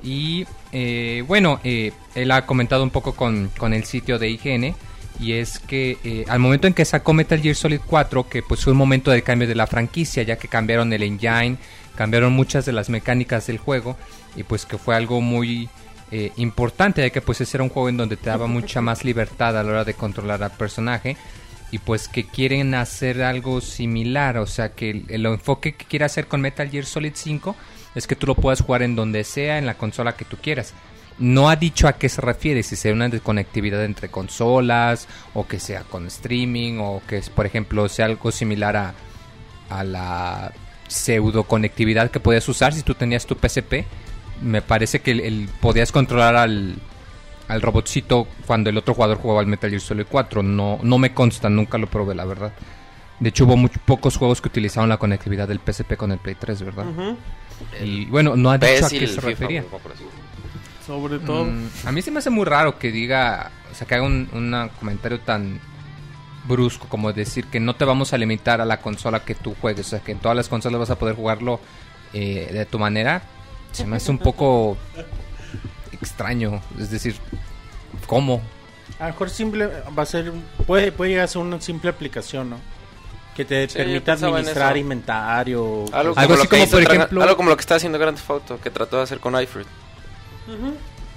Y 0.02 0.44
eh, 0.72 1.22
bueno, 1.26 1.60
eh, 1.64 1.92
él 2.14 2.30
ha 2.30 2.46
comentado 2.46 2.82
un 2.82 2.90
poco 2.90 3.14
con, 3.14 3.50
con 3.56 3.74
el 3.74 3.84
sitio 3.84 4.18
de 4.18 4.30
IGN. 4.30 4.74
Y 5.20 5.34
es 5.34 5.58
que 5.58 5.98
eh, 6.04 6.24
al 6.28 6.38
momento 6.38 6.66
en 6.66 6.74
que 6.74 6.84
sacó 6.84 7.12
Metal 7.12 7.40
Gear 7.40 7.54
Solid 7.54 7.80
4, 7.86 8.28
que 8.28 8.42
pues 8.42 8.64
fue 8.64 8.72
un 8.72 8.78
momento 8.78 9.10
de 9.10 9.22
cambio 9.22 9.46
de 9.46 9.54
la 9.54 9.66
franquicia, 9.66 10.22
ya 10.22 10.36
que 10.36 10.48
cambiaron 10.48 10.92
el 10.92 11.02
engine, 11.02 11.58
cambiaron 11.94 12.32
muchas 12.32 12.64
de 12.64 12.72
las 12.72 12.88
mecánicas 12.88 13.46
del 13.46 13.58
juego. 13.58 13.96
Y 14.36 14.42
pues 14.42 14.64
que 14.64 14.78
fue 14.78 14.96
algo 14.96 15.20
muy 15.20 15.68
eh, 16.10 16.32
importante, 16.36 17.02
ya 17.02 17.10
que 17.10 17.20
pues 17.20 17.40
ese 17.40 17.56
era 17.56 17.64
un 17.64 17.70
juego 17.70 17.88
en 17.88 17.98
donde 17.98 18.16
te 18.16 18.30
daba 18.30 18.46
mucha 18.46 18.80
más 18.80 19.04
libertad 19.04 19.56
a 19.58 19.62
la 19.62 19.70
hora 19.70 19.84
de 19.84 19.94
controlar 19.94 20.42
al 20.42 20.50
personaje 20.50 21.16
y 21.70 21.78
pues 21.78 22.06
que 22.06 22.26
quieren 22.26 22.74
hacer 22.74 23.22
algo 23.22 23.62
similar, 23.62 24.36
o 24.36 24.46
sea 24.46 24.72
que 24.74 24.90
el, 24.90 25.04
el 25.08 25.24
enfoque 25.24 25.74
que 25.74 25.86
quiere 25.86 26.04
hacer 26.04 26.26
con 26.26 26.42
Metal 26.42 26.68
Gear 26.68 26.84
Solid 26.84 27.12
5 27.14 27.56
es 27.94 28.06
que 28.06 28.16
tú 28.16 28.26
lo 28.26 28.34
puedas 28.34 28.62
jugar 28.62 28.82
en 28.82 28.96
donde 28.96 29.24
sea, 29.24 29.58
en 29.58 29.66
la 29.66 29.74
consola 29.74 30.16
que 30.16 30.24
tú 30.24 30.36
quieras. 30.36 30.74
No 31.18 31.50
ha 31.50 31.56
dicho 31.56 31.88
a 31.88 31.94
qué 31.94 32.08
se 32.08 32.20
refiere, 32.20 32.62
si 32.62 32.74
sea 32.74 32.92
una 32.92 33.08
desconectividad 33.08 33.84
entre 33.84 34.08
consolas, 34.08 35.08
o 35.34 35.46
que 35.46 35.60
sea 35.60 35.82
con 35.82 36.06
streaming, 36.06 36.78
o 36.80 37.02
que 37.06 37.22
por 37.34 37.46
ejemplo 37.46 37.88
sea 37.88 38.06
algo 38.06 38.32
similar 38.32 38.76
a, 38.76 38.94
la 39.84 40.52
pseudo 40.86 41.44
conectividad 41.44 42.10
que 42.10 42.20
podías 42.20 42.46
usar 42.46 42.74
si 42.74 42.82
tú 42.82 42.94
tenías 42.94 43.26
tu 43.26 43.34
PSP. 43.36 43.84
Me 44.42 44.60
parece 44.62 45.00
que 45.00 45.12
el, 45.12 45.48
podías 45.60 45.92
controlar 45.92 46.36
al, 46.36 46.76
al 47.48 47.62
robotcito 47.62 48.26
cuando 48.46 48.70
el 48.70 48.76
otro 48.76 48.94
jugador 48.94 49.18
jugaba 49.18 49.40
al 49.40 49.46
Metal 49.46 49.70
Gear 49.70 49.80
Solid 49.80 50.06
4. 50.10 50.42
No, 50.42 50.78
no 50.82 50.98
me 50.98 51.14
consta, 51.14 51.48
nunca 51.48 51.78
lo 51.78 51.86
probé, 51.86 52.14
la 52.14 52.24
verdad. 52.24 52.52
De 53.20 53.28
hecho, 53.28 53.44
hubo 53.44 53.56
muy 53.56 53.70
pocos 53.84 54.16
juegos 54.16 54.40
que 54.40 54.48
utilizaban 54.48 54.88
la 54.88 54.96
conectividad 54.96 55.46
del 55.46 55.60
PSP 55.60 55.96
con 55.96 56.10
el 56.12 56.18
Play 56.18 56.34
3, 56.34 56.62
¿verdad? 56.62 56.86
Y 57.82 58.06
bueno, 58.06 58.36
no 58.36 58.50
ha 58.50 58.58
dicho 58.58 58.86
a 58.86 58.88
qué 58.88 59.04
el 59.04 59.08
se 59.08 59.20
refería. 59.20 59.64
Sobre 60.86 61.18
todo. 61.18 61.44
Mm, 61.44 61.68
a 61.84 61.92
mí 61.92 62.02
se 62.02 62.10
me 62.10 62.18
hace 62.18 62.30
muy 62.30 62.44
raro 62.44 62.78
que 62.78 62.90
diga, 62.90 63.50
o 63.70 63.74
sea, 63.74 63.86
que 63.86 63.94
haga 63.94 64.04
un 64.04 64.28
un 64.32 64.70
comentario 64.78 65.20
tan 65.20 65.60
brusco 66.44 66.88
como 66.88 67.12
decir 67.12 67.46
que 67.46 67.60
no 67.60 67.76
te 67.76 67.84
vamos 67.84 68.12
a 68.12 68.18
limitar 68.18 68.60
a 68.60 68.64
la 68.64 68.80
consola 68.80 69.24
que 69.24 69.34
tú 69.34 69.54
juegues, 69.60 69.86
o 69.86 69.90
sea, 69.90 70.00
que 70.00 70.12
en 70.12 70.18
todas 70.18 70.36
las 70.36 70.48
consolas 70.48 70.80
vas 70.80 70.90
a 70.90 70.98
poder 70.98 71.14
jugarlo 71.14 71.60
eh, 72.12 72.50
de 72.52 72.66
tu 72.66 72.78
manera. 72.78 73.22
Se 73.72 73.86
me 73.86 73.96
hace 73.96 74.10
un 74.10 74.18
poco 74.18 74.76
extraño, 75.92 76.60
es 76.78 76.90
decir, 76.90 77.16
¿cómo? 78.06 78.42
A 78.98 79.06
lo 79.06 79.12
mejor 79.12 79.30
simple 79.30 79.66
va 79.66 80.02
a 80.02 80.06
ser, 80.06 80.32
puede, 80.66 80.92
puede 80.92 81.12
llegar 81.12 81.24
a 81.24 81.28
ser 81.28 81.42
una 81.42 81.60
simple 81.60 81.90
aplicación, 81.90 82.50
¿no? 82.50 82.56
Que 83.36 83.44
te 83.46 83.68
Sí, 83.68 83.78
permita 83.78 84.12
administrar 84.12 84.76
inventario. 84.76 85.84
Algo, 85.92 86.12
Algo 86.14 86.14
como, 86.14 86.34
así 86.34 86.36
lo 86.36 86.42
que 86.42 86.48
como, 86.58 86.70
por 86.70 86.82
ejemplo- 86.82 87.22
algo 87.22 87.36
como 87.36 87.48
lo 87.50 87.56
que 87.56 87.60
está 87.62 87.76
haciendo 87.76 87.98
Grand 87.98 88.16
Theft 88.16 88.30
Auto, 88.30 88.60
que 88.60 88.70
trató 88.70 88.98
de 88.98 89.02
hacer 89.04 89.20
con 89.20 89.40
iFruit. 89.40 89.66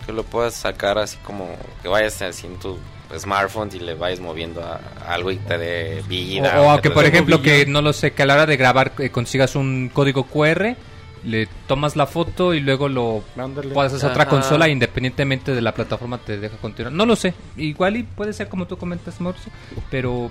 Que 0.06 0.14
lo 0.14 0.24
puedas 0.24 0.54
sacar 0.54 0.98
así 1.00 1.18
como 1.24 1.50
que 1.82 1.88
vayas 1.88 2.22
así 2.22 2.46
en 2.46 2.58
tu 2.60 2.78
smartphone 3.18 3.70
y 3.74 3.80
le 3.80 3.96
vayas 3.96 4.20
moviendo 4.20 4.62
a, 4.64 4.80
algo 5.12 5.32
y 5.32 5.38
te 5.38 5.58
dé 5.58 6.04
vida. 6.08 6.62
O, 6.62 6.76
o 6.76 6.82
que, 6.82 6.92
por 6.92 7.06
ejemplo, 7.06 7.42
que 7.42 7.66
no 7.66 7.82
lo 7.82 7.92
sé, 7.92 8.14
que 8.14 8.24
a 8.24 8.26
la 8.26 8.36
hora 8.36 8.46
de 8.46 8.56
grabar 8.56 8.94
eh, 9.00 9.10
consigas 9.10 9.56
un 9.56 9.90
código 9.92 10.24
QR, 10.26 10.76
le 11.24 11.48
tomas 11.68 11.96
la 11.96 12.06
foto 12.06 12.54
y 12.54 12.60
luego 12.60 12.88
lo 12.88 13.24
Ándale. 13.36 13.74
pasas 13.74 14.04
a 14.04 14.10
otra 14.10 14.28
consola 14.28 14.70
independientemente 14.70 15.56
de 15.56 15.62
la 15.62 15.74
plataforma 15.74 16.20
te 16.20 16.38
deja 16.38 16.56
continuar. 16.58 16.94
No 16.94 17.06
lo 17.08 17.16
sé, 17.16 17.34
igual 17.58 17.98
y 17.98 18.04
puede 18.04 18.32
ser 18.32 18.48
como 18.48 18.68
tú 18.68 18.78
comentas, 18.78 19.20
Mauricio, 19.20 19.52
pero 19.90 20.30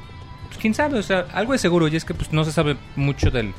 pues, 0.54 0.62
quién 0.62 0.74
sabe, 0.74 0.98
o 0.98 1.02
sea, 1.02 1.26
algo 1.32 1.54
es 1.54 1.60
seguro 1.60 1.88
y 1.88 1.96
es 1.96 2.04
que 2.04 2.14
pues 2.14 2.32
no 2.32 2.44
se 2.44 2.52
sabe 2.52 2.76
mucho 2.96 3.30
del 3.30 3.52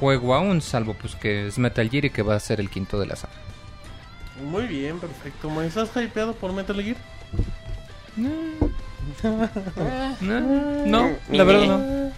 juego 0.00 0.34
aún, 0.34 0.60
salvo 0.60 0.94
pues 0.94 1.14
que 1.14 1.46
es 1.46 1.58
Metal 1.58 1.88
Gear 1.88 2.06
y 2.06 2.10
que 2.10 2.22
va 2.22 2.34
a 2.34 2.40
ser 2.40 2.60
el 2.60 2.68
quinto 2.70 2.98
de 2.98 3.06
la 3.06 3.16
saga. 3.16 3.32
Muy 4.44 4.66
bien, 4.66 4.98
perfecto. 4.98 5.48
Mo, 5.48 5.62
¿Estás 5.62 5.90
hypeado 5.96 6.34
por 6.34 6.52
Metal 6.52 6.82
Gear? 6.82 6.96
No, 8.16 8.30
no, 10.86 11.10
la 11.30 11.44
verdad 11.44 11.66
no. 11.78 12.12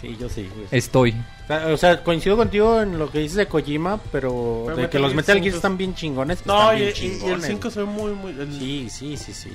Sí, 0.00 0.16
yo 0.20 0.28
sí. 0.28 0.48
güey. 0.54 0.66
Estoy. 0.70 1.12
O 1.12 1.46
sea, 1.46 1.66
O 1.68 1.76
sea, 1.76 2.02
coincido 2.04 2.36
contigo 2.36 2.82
en 2.82 2.98
lo 2.98 3.10
que 3.10 3.20
dices 3.20 3.36
de 3.36 3.46
Kojima, 3.46 3.98
pero 4.12 4.64
Pero 4.66 4.76
de 4.76 4.82
Metal 4.82 4.90
que 4.90 4.98
los 4.98 5.14
Metal 5.14 5.36
5 5.36 5.44
Gear 5.44 5.56
están 5.56 5.76
bien 5.78 5.94
chingones. 5.94 6.44
No, 6.44 6.70
están 6.72 6.76
y, 6.76 6.80
bien 6.80 6.92
y- 6.96 7.00
y 7.00 7.06
el 7.12 7.18
chingones. 7.20 7.46
5 7.46 7.70
se 7.70 7.78
ve 7.80 7.86
muy, 7.86 8.12
muy. 8.12 8.30
El, 8.32 8.52
Sí, 8.58 8.88
sí, 8.90 9.16
sí, 9.16 9.32
sí. 9.32 9.50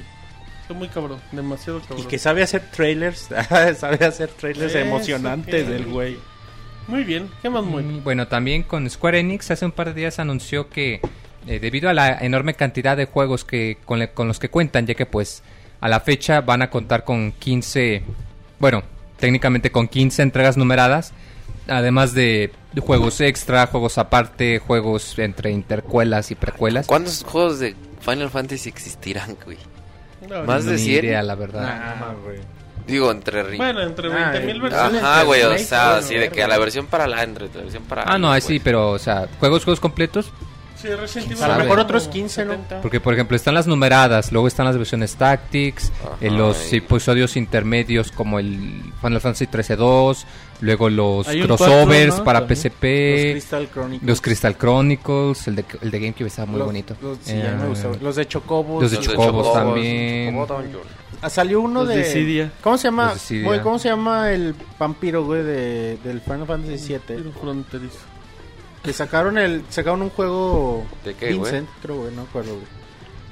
Muy 0.74 0.88
cabrón. 0.90 1.20
Demasiado 1.32 1.80
Y 1.80 1.82
cabrón. 1.88 2.08
que 2.08 2.18
sabe 2.20 2.44
hacer 2.44 2.70
trailers, 2.72 3.30
sabe 3.78 4.06
hacer 4.06 4.30
trailers 4.30 4.72
Eso 4.74 4.80
emocionantes 4.80 5.68
del 5.68 5.86
güey. 5.88 6.18
Muy 6.88 7.04
bien. 7.04 7.30
¿Qué 7.42 7.50
más, 7.50 7.64
muy? 7.64 7.84
Mm, 7.84 8.04
Bueno, 8.04 8.28
también 8.28 8.64
con 8.64 8.90
Square 8.90 9.20
Enix 9.20 9.52
hace 9.52 9.66
un 9.66 9.72
par 9.72 9.88
de 9.90 9.94
días 9.94 10.20
anunció 10.20 10.70
que 10.70 11.00
eh, 11.48 11.60
debido 11.60 11.90
a 11.90 11.94
la 11.94 12.18
enorme 12.20 12.54
cantidad 12.56 12.98
de 12.98 13.06
juegos 13.06 13.46
que 13.46 13.78
con, 13.86 14.00
le- 14.00 14.12
con 14.12 14.28
los 14.28 14.40
que 14.40 14.50
cuentan, 14.50 14.86
ya 14.88 14.96
que 14.96 15.06
pues 15.06 15.44
a 15.80 15.88
la 15.90 16.00
fecha 16.00 16.42
van 16.42 16.62
a 16.62 16.70
contar 16.70 17.04
con 17.04 17.32
15, 17.34 18.04
bueno, 18.60 18.84
técnicamente 19.20 19.72
con 19.72 19.88
15 19.88 20.22
entregas 20.24 20.58
numeradas, 20.58 21.14
además 21.68 22.14
de 22.14 22.52
juegos 22.82 23.22
extra, 23.22 23.68
juegos 23.68 23.98
aparte, 23.98 24.60
juegos 24.60 25.18
entre 25.20 25.52
intercuelas 25.52 26.32
y 26.32 26.36
precuelas. 26.36 26.88
¿Cuántos 26.88 27.24
juegos 27.24 27.60
de 27.60 27.76
Final 28.02 28.30
Fantasy 28.30 28.70
existirán, 28.70 29.38
güey? 29.46 29.58
No, 30.32 30.44
Más 30.46 30.65
de 30.65 30.74
Ni 30.74 30.78
100. 30.80 31.06
idea, 31.06 31.22
la 31.24 31.36
verdad. 31.36 31.63
Ah, 31.67 32.13
güey. 32.24 32.39
Digo, 32.88 33.12
entre... 33.12 33.44
ri- 33.46 33.58
Bueno, 33.58 33.82
entre 33.82 34.12
Ah, 34.12 34.34
20.000 34.34 34.56
eh, 34.56 34.60
versiones. 34.60 35.04
Ajá, 35.04 35.24
güey, 35.24 35.44
o 35.44 35.58
sea, 35.60 35.98
así 35.98 36.15
de 36.15 36.30
que 36.30 36.41
a 36.44 36.48
la 36.48 36.58
versión 36.58 36.88
para 36.88 37.06
la 37.08 37.22
Android, 37.22 37.50
la 37.54 37.62
versión 37.62 37.84
para... 37.84 38.04
Ah, 38.04 38.17
no, 38.17 38.32
ahí 38.32 38.41
sí, 38.41 38.60
pero, 38.60 38.91
o 38.91 39.00
sea, 39.00 39.28
juegos, 39.39 39.63
juegos 39.63 39.80
completos, 39.80 40.32
Sí, 40.82 40.88
Resident 40.89 41.32
Evil 41.32 41.44
A 41.44 41.48
lo 41.58 41.63
mejor 41.63 41.80
otros 41.80 42.08
15, 42.08 42.46
¿no? 42.46 42.52
70. 42.54 42.82
Porque, 42.82 43.00
por 43.00 43.13
ejemplo, 43.13 43.36
están 43.36 43.54
las 43.54 43.67
numeradas, 43.67 44.32
luego 44.32 44.48
están 44.48 44.65
las 44.65 44.78
versiones 44.78 45.15
Tactics, 45.15 45.91
Ajá, 46.04 46.17
eh, 46.22 46.32
los 46.32 46.74
y- 46.74 46.78
episodios 46.78 47.36
intermedios 47.38 48.12
como 48.12 48.39
el 48.39 48.82
Final 49.02 49.22
Fantasy 49.22 49.46
13-2, 49.48 50.26
luego 50.62 50.89
los 50.89 51.28
crossovers 51.28 51.58
cuatro, 52.08 52.17
¿no? 52.17 52.24
para 52.24 52.39
También. 52.39 52.58
Los 52.58 52.72
PSP, 52.74 53.32
Crystal 53.32 53.70
Chronicles. 53.72 54.08
los 54.10 54.22
Crystal 54.22 54.58
Chronicles, 54.58 55.48
el 55.48 55.56
de, 55.56 55.65
el 55.82 55.91
de 55.91 56.00
GameCube 56.00 56.28
estaba 56.28 56.46
muy 56.48 56.58
Los- 56.60 56.67
bonito. 56.67 56.96
Los, 57.02 57.17
sí, 57.22 57.32
Eh, 57.34 57.56
me 57.60 57.67
gustaba. 57.67 57.96
Los 58.02 58.15
de 58.15 58.28
Chocobos. 58.28 58.82
los 58.82 58.91
de 58.91 58.98
Los 58.98 59.06
Chocobos 59.06 59.26
Chocobos, 59.28 59.54
también. 59.54 60.38
Ah, 61.24 61.30
salió 61.30 61.62
uno 61.62 61.82
Los 61.84 61.89
de... 61.89 61.98
de. 61.98 62.50
¿Cómo 62.62 62.78
se 62.80 62.88
llama? 62.88 63.13
Los. 63.13 63.44
Güey, 63.44 63.62
¿Cómo 63.62 63.78
se 63.78 63.89
llama 63.89 64.32
el 64.32 64.56
vampiro, 64.80 65.24
güey, 65.24 65.44
de, 65.44 65.98
del 66.04 66.20
Final 66.22 66.48
Fantasy 66.48 66.88
VII? 66.88 67.00
Tiro 67.17 67.32
fronterizo. 67.39 68.00
Que 68.84 68.94
sacaron 68.94 69.38
el 69.38 69.63
sacaron 69.70 70.02
un 70.02 70.10
juego 70.10 70.86
¿De 71.06 71.13
qué, 71.13 71.34
güey? 71.34 71.52
Vincent, 71.52 71.70
creo, 71.82 71.98
güey, 71.98 72.15
no 72.15 72.24
acuerdo, 72.24 72.54
güey. 72.56 72.65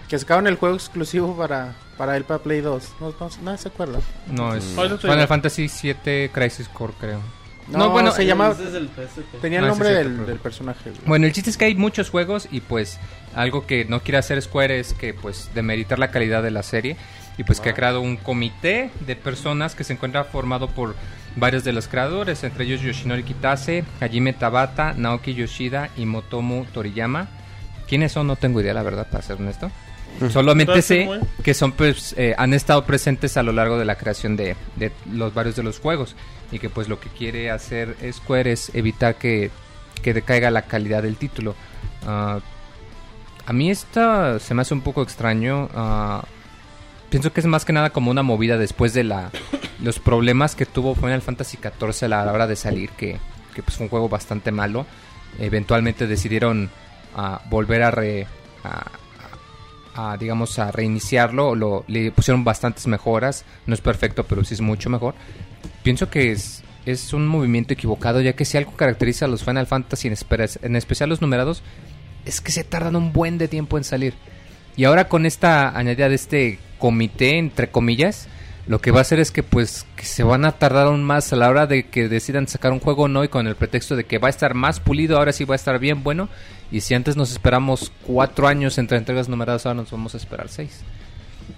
Que 0.07 0.17
sacaron 0.19 0.47
el 0.47 0.55
juego 0.55 0.75
exclusivo 0.75 1.35
para 1.35 1.75
para 1.97 2.15
el 2.17 2.23
para 2.23 2.39
Play 2.41 2.61
2. 2.61 2.83
No, 3.01 3.13
no, 3.19 3.29
nadie 3.43 3.57
se 3.57 3.67
acuerda. 3.69 3.99
No, 4.31 4.53
es 4.55 4.63
Mm. 4.75 4.97
Final. 4.99 5.27
Fantasy 5.27 5.67
7 5.67 6.31
Crisis 6.33 6.67
Core, 6.69 6.93
creo. 6.99 7.19
No, 7.67 7.77
No, 7.79 7.89
bueno, 7.91 8.11
se 8.11 8.25
llama 8.25 8.49
Ese 8.49 8.67
es 8.69 8.73
el 8.73 8.87
PSP. 8.89 9.39
tenía 9.41 9.59
el 9.59 9.67
nombre 9.67 9.89
del, 9.91 10.25
del 10.25 10.39
personaje, 10.39 10.89
güey. 10.89 11.01
Bueno, 11.05 11.27
el 11.27 11.33
chiste 11.33 11.49
es 11.51 11.57
que 11.57 11.65
hay 11.65 11.75
muchos 11.75 12.09
juegos 12.09 12.47
y 12.51 12.61
pues 12.61 12.99
algo 13.35 13.67
que 13.67 13.85
no 13.85 14.01
quiere 14.01 14.17
hacer 14.17 14.41
Square 14.41 14.79
es 14.79 14.93
que 14.93 15.13
pues 15.13 15.49
demeritar 15.53 15.99
la 15.99 16.09
calidad 16.09 16.41
de 16.41 16.49
la 16.51 16.63
serie 16.63 16.95
y 17.37 17.43
pues 17.43 17.59
que 17.61 17.69
ha 17.69 17.73
creado 17.75 18.01
un 18.01 18.17
comité 18.17 18.89
de 19.05 19.15
personas 19.15 19.75
que 19.75 19.83
se 19.83 19.93
encuentra 19.93 20.23
formado 20.23 20.67
por 20.67 20.95
varios 21.39 21.63
de 21.63 21.73
los 21.73 21.87
creadores, 21.87 22.43
entre 22.43 22.65
ellos 22.65 22.81
Yoshinori 22.81 23.23
Kitase, 23.23 23.83
Hajime 23.99 24.33
Tabata, 24.33 24.93
Naoki 24.95 25.33
Yoshida 25.33 25.89
y 25.97 26.05
Motomu 26.05 26.65
Toriyama. 26.65 27.27
¿Quiénes 27.87 28.11
son? 28.11 28.27
No 28.27 28.35
tengo 28.35 28.61
idea, 28.61 28.73
la 28.73 28.83
verdad, 28.83 29.07
para 29.09 29.23
ser 29.23 29.37
honesto. 29.37 29.71
Solamente 30.31 30.81
sé 30.81 31.07
que 31.43 31.53
son 31.53 31.71
pues 31.71 32.13
eh, 32.17 32.35
han 32.37 32.53
estado 32.53 32.83
presentes 32.83 33.37
a 33.37 33.43
lo 33.43 33.53
largo 33.53 33.77
de 33.77 33.85
la 33.85 33.95
creación 33.95 34.35
de, 34.35 34.55
de 34.75 34.91
los 35.11 35.33
varios 35.33 35.55
de 35.55 35.63
los 35.63 35.79
juegos 35.79 36.15
y 36.51 36.59
que 36.59 36.69
pues 36.69 36.89
lo 36.89 36.99
que 36.99 37.09
quiere 37.09 37.51
hacer 37.51 37.95
Square 38.11 38.51
es 38.51 38.73
evitar 38.73 39.15
que, 39.15 39.51
que 40.01 40.13
decaiga 40.13 40.51
la 40.51 40.63
calidad 40.63 41.03
del 41.03 41.15
título. 41.15 41.55
Ah, 42.05 42.39
a 43.45 43.53
mí 43.53 43.69
esta 43.69 44.39
se 44.39 44.53
me 44.53 44.63
hace 44.63 44.73
un 44.73 44.81
poco 44.81 45.03
extraño. 45.03 45.69
ah, 45.73 46.25
pienso 47.09 47.31
que 47.31 47.39
es 47.39 47.45
más 47.45 47.63
que 47.63 47.73
nada 47.73 47.91
como 47.91 48.11
una 48.11 48.23
movida 48.23 48.57
después 48.57 48.93
de 48.93 49.03
la 49.03 49.29
los 49.81 49.99
problemas 49.99 50.55
que 50.55 50.65
tuvo 50.65 50.95
Final 50.95 51.21
Fantasy 51.21 51.57
XIV 51.57 52.05
a 52.05 52.25
la 52.25 52.33
hora 52.33 52.47
de 52.47 52.55
salir, 52.55 52.89
que, 52.91 53.17
que 53.55 53.63
pues 53.63 53.77
fue 53.77 53.85
un 53.85 53.89
juego 53.89 54.09
bastante 54.09 54.51
malo. 54.51 54.85
Eventualmente 55.39 56.07
decidieron 56.07 56.69
ah, 57.15 57.41
volver 57.49 57.83
a, 57.83 57.91
re- 57.91 58.27
a, 59.95 60.17
digamos 60.17 60.57
a 60.59 60.71
reiniciarlo, 60.71 61.55
lo, 61.55 61.83
le 61.87 62.11
pusieron 62.11 62.43
bastantes 62.43 62.87
mejoras, 62.87 63.43
no 63.65 63.73
es 63.73 63.81
perfecto, 63.81 64.23
pero 64.23 64.43
sí 64.43 64.53
es 64.53 64.61
mucho 64.61 64.89
mejor. 64.89 65.13
Pienso 65.83 66.09
que 66.09 66.31
es, 66.31 66.63
es 66.85 67.13
un 67.13 67.27
movimiento 67.27 67.73
equivocado, 67.73 68.21
ya 68.21 68.33
que 68.33 68.45
si 68.45 68.57
algo 68.57 68.71
caracteriza 68.73 69.25
a 69.25 69.27
los 69.27 69.43
Final 69.43 69.67
Fantasy, 69.67 70.07
en, 70.07 70.15
en 70.61 70.75
especial 70.75 71.09
los 71.09 71.21
numerados, 71.21 71.63
es 72.25 72.41
que 72.41 72.51
se 72.51 72.63
tardan 72.63 72.95
un 72.95 73.11
buen 73.13 73.37
de 73.37 73.47
tiempo 73.47 73.77
en 73.77 73.83
salir. 73.83 74.13
Y 74.77 74.85
ahora 74.85 75.09
con 75.09 75.25
esta 75.25 75.77
añadida 75.77 76.07
de 76.07 76.15
este 76.15 76.59
comité, 76.77 77.37
entre 77.37 77.69
comillas, 77.69 78.27
lo 78.69 78.79
que 78.79 78.91
va 78.91 78.99
a 78.99 79.01
hacer 79.01 79.19
es 79.19 79.31
que 79.31 79.41
pues 79.41 79.87
que 79.95 80.05
se 80.05 80.21
van 80.21 80.45
a 80.45 80.51
tardar 80.51 80.85
aún 80.85 81.03
más 81.03 81.33
a 81.33 81.35
la 81.35 81.49
hora 81.49 81.65
de 81.65 81.87
que 81.87 82.07
decidan 82.07 82.47
sacar 82.47 82.71
un 82.71 82.79
juego 82.79 83.05
o 83.05 83.07
no 83.07 83.23
y 83.23 83.27
con 83.27 83.47
el 83.47 83.55
pretexto 83.55 83.95
de 83.95 84.03
que 84.03 84.19
va 84.19 84.27
a 84.27 84.29
estar 84.29 84.53
más 84.53 84.79
pulido, 84.79 85.17
ahora 85.17 85.33
sí 85.33 85.43
va 85.43 85.55
a 85.55 85.57
estar 85.57 85.79
bien 85.79 86.03
bueno. 86.03 86.29
Y 86.71 86.81
si 86.81 86.93
antes 86.93 87.17
nos 87.17 87.31
esperamos 87.31 87.91
cuatro 88.05 88.47
años 88.47 88.77
entre 88.77 88.99
entregas 88.99 89.27
numeradas, 89.27 89.65
ahora 89.65 89.77
nos 89.81 89.89
vamos 89.89 90.13
a 90.13 90.17
esperar 90.17 90.49
seis. 90.49 90.81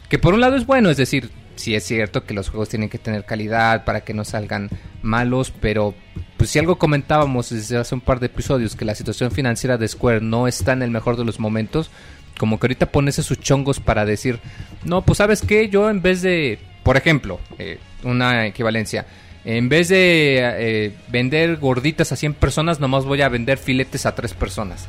Que 0.08 0.20
por 0.20 0.34
un 0.34 0.40
lado 0.40 0.56
es 0.56 0.66
bueno, 0.66 0.90
es 0.90 0.96
decir, 0.96 1.32
sí 1.58 1.76
es 1.76 1.84
cierto 1.84 2.24
que 2.24 2.34
los 2.34 2.48
juegos 2.48 2.70
tienen 2.70 2.88
que 2.88 2.98
tener 2.98 3.26
calidad 3.26 3.84
para 3.84 4.06
que 4.06 4.14
no 4.14 4.24
salgan 4.24 4.70
malos, 5.02 5.52
pero 5.52 5.94
pues 6.38 6.50
si 6.50 6.60
algo 6.60 6.78
comentábamos 6.78 7.50
desde 7.50 7.76
hace 7.76 7.94
un 7.94 8.00
par 8.00 8.22
de 8.22 8.28
episodios 8.28 8.78
que 8.78 8.86
la 8.86 8.96
situación 8.96 9.32
financiera 9.32 9.78
de 9.78 9.90
Square 9.90 10.22
no 10.22 10.48
está 10.48 10.72
en 10.72 10.82
el 10.82 10.92
mejor 10.92 11.18
de 11.18 11.26
los 11.26 11.42
momentos, 11.42 11.92
como 12.40 12.58
que 12.58 12.68
ahorita 12.68 12.86
pones 12.86 13.16
sus 13.16 13.38
chongos 13.38 13.82
para 13.82 14.06
decir, 14.06 14.40
no, 14.86 15.02
pues 15.02 15.18
sabes 15.18 15.42
qué, 15.42 15.68
yo 15.68 15.90
en 15.90 16.02
vez 16.02 16.22
de, 16.22 16.71
por 16.84 16.98
ejemplo, 16.98 17.40
eh, 17.60 17.80
una 18.04 18.46
equivalencia, 18.48 19.06
en 19.44 19.70
vez 19.70 19.90
de 19.90 20.40
eh, 20.40 20.94
vender 21.10 21.58
gorditas 21.58 22.12
a 22.12 22.16
100 22.16 22.36
personas, 22.36 22.80
nomás 22.80 23.06
voy 23.06 23.22
a 23.22 23.30
vender 23.30 23.58
filetes 23.58 24.06
a 24.06 24.14
3 24.14 24.34
personas. 24.34 24.88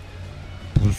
Pues, 0.82 0.96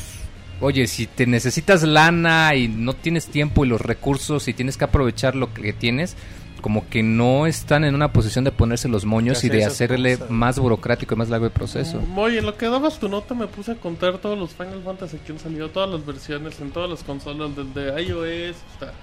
oye, 0.59 0.87
si 0.87 1.07
te 1.07 1.27
necesitas 1.27 1.83
lana 1.83 2.55
y 2.55 2.67
no 2.67 2.93
tienes 2.93 3.27
tiempo 3.27 3.63
y 3.63 3.67
los 3.67 3.81
recursos 3.81 4.47
y 4.47 4.53
tienes 4.53 4.77
que 4.77 4.85
aprovechar 4.85 5.35
lo 5.35 5.53
que 5.53 5.73
tienes, 5.73 6.15
como 6.61 6.87
que 6.89 7.03
no 7.03 7.45
están 7.45 7.83
en 7.83 7.93
una 7.93 8.13
posición 8.13 8.45
de 8.45 8.51
ponerse 8.51 8.87
los 8.87 9.03
moños 9.03 9.43
y 9.43 9.49
de 9.49 9.65
hacerle 9.65 10.13
cosas. 10.13 10.31
más 10.31 10.57
burocrático 10.57 11.13
y 11.13 11.17
más 11.17 11.29
largo 11.29 11.45
el 11.45 11.51
proceso. 11.51 12.01
Oye, 12.15 12.39
en 12.39 12.45
lo 12.45 12.55
que 12.55 12.67
dabas 12.67 12.99
tu 12.99 13.09
nota 13.09 13.35
me 13.35 13.47
puse 13.47 13.73
a 13.73 13.75
contar 13.75 14.17
todos 14.19 14.39
los 14.39 14.51
Final 14.51 14.81
Fantasy 14.83 15.17
que 15.17 15.33
han 15.33 15.39
salido, 15.39 15.69
todas 15.69 15.89
las 15.89 16.05
versiones 16.05 16.59
en 16.61 16.71
todas 16.71 16.89
las 16.89 17.03
consolas, 17.03 17.51
desde 17.55 18.01
iOS 18.01 18.55
hasta 18.73 18.93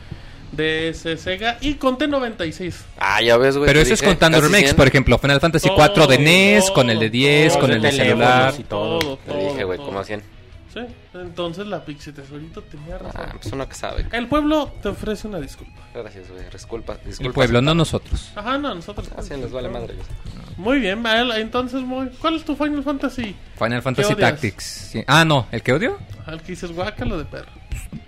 DS, 0.53 1.21
Sega 1.21 1.59
y 1.61 1.75
conté 1.75 2.09
96. 2.09 2.85
Ah, 2.99 3.23
ya 3.23 3.37
ves, 3.37 3.57
güey. 3.57 3.67
Pero 3.67 3.81
eso 3.81 3.95
es 3.95 4.01
dije, 4.01 4.11
contando 4.11 4.39
casi 4.39 4.47
remakes, 4.49 4.69
100. 4.71 4.77
por 4.77 4.87
ejemplo, 4.89 5.19
Final 5.19 5.41
Fantasy 5.41 5.69
Todo, 5.69 5.77
4 5.77 6.07
de 6.07 6.19
NES, 6.19 6.65
todo, 6.67 6.75
con 6.75 6.91
el 6.91 6.99
de 6.99 7.11
10, 7.11 7.53
todo, 7.53 7.61
con 7.61 7.71
el 7.73 7.83
de 7.83 7.93
celular. 7.93 8.55
y 8.59 8.63
todo. 8.65 8.99
Todo, 8.99 9.17
Te 9.19 9.37
dije, 9.37 9.65
güey, 9.65 9.79
como 9.79 10.03
100. 10.03 10.41
Sí, 10.73 10.81
entonces 11.15 11.67
la 11.67 11.85
Pixie 11.85 12.13
Tesorito 12.13 12.63
tenía 12.63 12.97
razón. 12.97 13.23
Ah, 13.25 13.33
pues 13.41 13.53
uno 13.53 13.69
que 13.69 13.75
sabe. 13.75 14.07
El 14.13 14.29
pueblo 14.29 14.73
te 14.81 14.89
ofrece 14.89 15.27
una 15.27 15.41
disculpa. 15.41 15.81
Gracias, 15.93 16.31
güey. 16.31 16.45
Disculpa, 16.53 16.97
disculpa. 17.05 17.27
El 17.29 17.33
pueblo, 17.33 17.61
no 17.61 17.75
nosotros. 17.75 18.31
Ajá, 18.37 18.57
no, 18.57 18.73
nosotros. 18.73 19.09
Así 19.17 19.35
les 19.37 19.51
vale 19.51 19.69
madre. 19.69 19.95
Muy 20.57 20.79
bien, 20.79 21.03
entonces, 21.37 21.81
muy... 21.81 22.09
¿cuál 22.21 22.37
es 22.37 22.45
tu 22.45 22.55
Final 22.55 22.85
Fantasy? 22.85 23.35
Final 23.59 23.83
Fantasy? 23.83 24.15
Tactics. 24.15 24.65
sí. 24.65 25.03
Ah, 25.09 25.25
no, 25.25 25.49
¿el 25.51 25.63
que 25.63 25.73
odio? 25.73 25.99
Al 26.27 26.41
que 26.41 26.53
dices 26.53 26.71
guácalo 26.71 27.19
de 27.19 27.25
perro. 27.25 27.60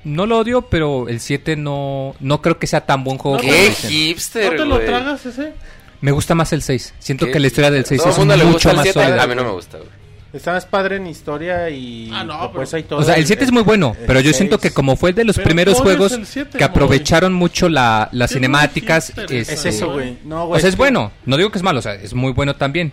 No 0.05 0.27
lo 0.27 0.38
odio, 0.38 0.62
pero 0.62 1.09
el 1.09 1.20
7 1.20 1.57
no, 1.57 2.14
no 2.20 2.42
creo 2.42 2.59
que 2.59 2.66
sea 2.66 2.83
tan 2.87 3.05
buen 3.05 3.18
juego. 3.18 3.38
¡Qué 3.38 3.70
hipster, 3.72 4.53
¿No 4.53 4.59
te 4.62 4.64
lo 4.64 4.75
güey! 4.77 4.87
tragas 4.87 5.25
ese? 5.27 5.53
Me 6.01 6.11
gusta 6.11 6.35
más 6.35 6.53
el 6.53 6.62
6. 6.62 6.94
Siento 6.98 7.27
¿Qué? 7.27 7.33
que 7.33 7.40
la 7.40 7.46
historia 7.46 7.70
del 7.70 7.85
6 7.85 8.01
Todo 8.01 8.11
es 8.12 8.18
mundo 8.18 8.37
le 8.37 8.42
gusta 8.44 8.53
mucho 8.55 8.70
el 8.70 8.77
más 8.77 8.83
7, 8.85 9.01
sólida. 9.01 9.22
A 9.22 9.27
mí 9.27 9.35
no 9.37 9.44
me 9.44 9.51
gusta, 9.53 9.79
güey. 9.79 9.88
Está 10.33 10.53
más 10.53 10.64
padre 10.64 10.96
en 10.96 11.07
historia 11.07 11.68
y 11.68 12.11
Ah, 12.12 12.25
no, 12.25 12.51
pues 12.53 12.70
pero- 12.70 12.77
hay 12.79 12.83
todo. 12.85 12.98
O 13.01 13.03
sea, 13.03 13.16
el 13.16 13.27
7 13.27 13.44
es 13.44 13.53
muy 13.53 13.62
bueno, 13.62 13.94
el 14.01 14.07
pero 14.07 14.18
yo 14.20 14.33
siento 14.33 14.57
seis. 14.59 14.72
que 14.72 14.75
como 14.75 14.96
fue 14.96 15.12
de 15.12 15.25
los 15.25 15.37
Pero 15.37 15.44
primeros 15.44 15.79
juegos 15.81 16.12
el 16.12 16.27
siete, 16.27 16.53
que 16.57 16.64
Moy. 16.64 16.70
aprovecharon 16.70 17.35
mucho 17.35 17.68
la, 17.68 18.09
las 18.12 18.33
cinemáticas, 18.33 19.11
este, 19.11 19.40
Es 19.40 19.64
eso, 19.66 19.92
güey. 19.92 20.16
No, 20.25 20.44
o 20.44 20.46
güey. 20.48 20.61
sea, 20.62 20.70
es 20.70 20.75
que- 20.75 20.79
bueno. 20.79 21.12
No 21.27 21.37
digo 21.37 21.51
que 21.51 21.59
es 21.59 21.62
malo, 21.62 21.81
o 21.81 21.83
sea, 21.83 21.94
es 21.94 22.14
muy 22.14 22.33
bueno 22.33 22.57
también. 22.57 22.92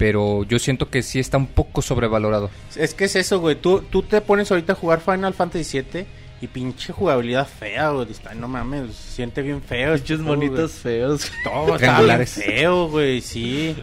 Pero 0.00 0.44
yo 0.44 0.58
siento 0.58 0.88
que 0.88 1.02
sí 1.02 1.18
está 1.18 1.36
un 1.36 1.46
poco 1.46 1.82
sobrevalorado. 1.82 2.48
Es 2.74 2.94
que 2.94 3.04
es 3.04 3.16
eso, 3.16 3.38
güey. 3.38 3.54
Tú, 3.56 3.82
tú 3.90 4.02
te 4.02 4.22
pones 4.22 4.50
ahorita 4.50 4.72
a 4.72 4.76
jugar 4.76 5.00
Final 5.02 5.34
Fantasy 5.34 5.82
VII 5.92 6.06
y 6.40 6.46
pinche 6.46 6.90
jugabilidad 6.94 7.46
fea, 7.46 7.90
güey. 7.90 8.10
Está- 8.10 8.32
No 8.34 8.48
mames, 8.48 8.94
se 8.96 9.16
siente 9.16 9.42
bien 9.42 9.60
feo. 9.60 9.98
Todo, 9.98 10.16
güey. 10.16 10.26
monitos 10.38 10.72
feos. 10.72 11.30
Todo 11.44 11.52
está 11.52 11.66
bien 11.66 11.78
Triangulares. 11.78 12.30
feo, 12.32 12.88
güey, 12.88 13.20
sí. 13.20 13.76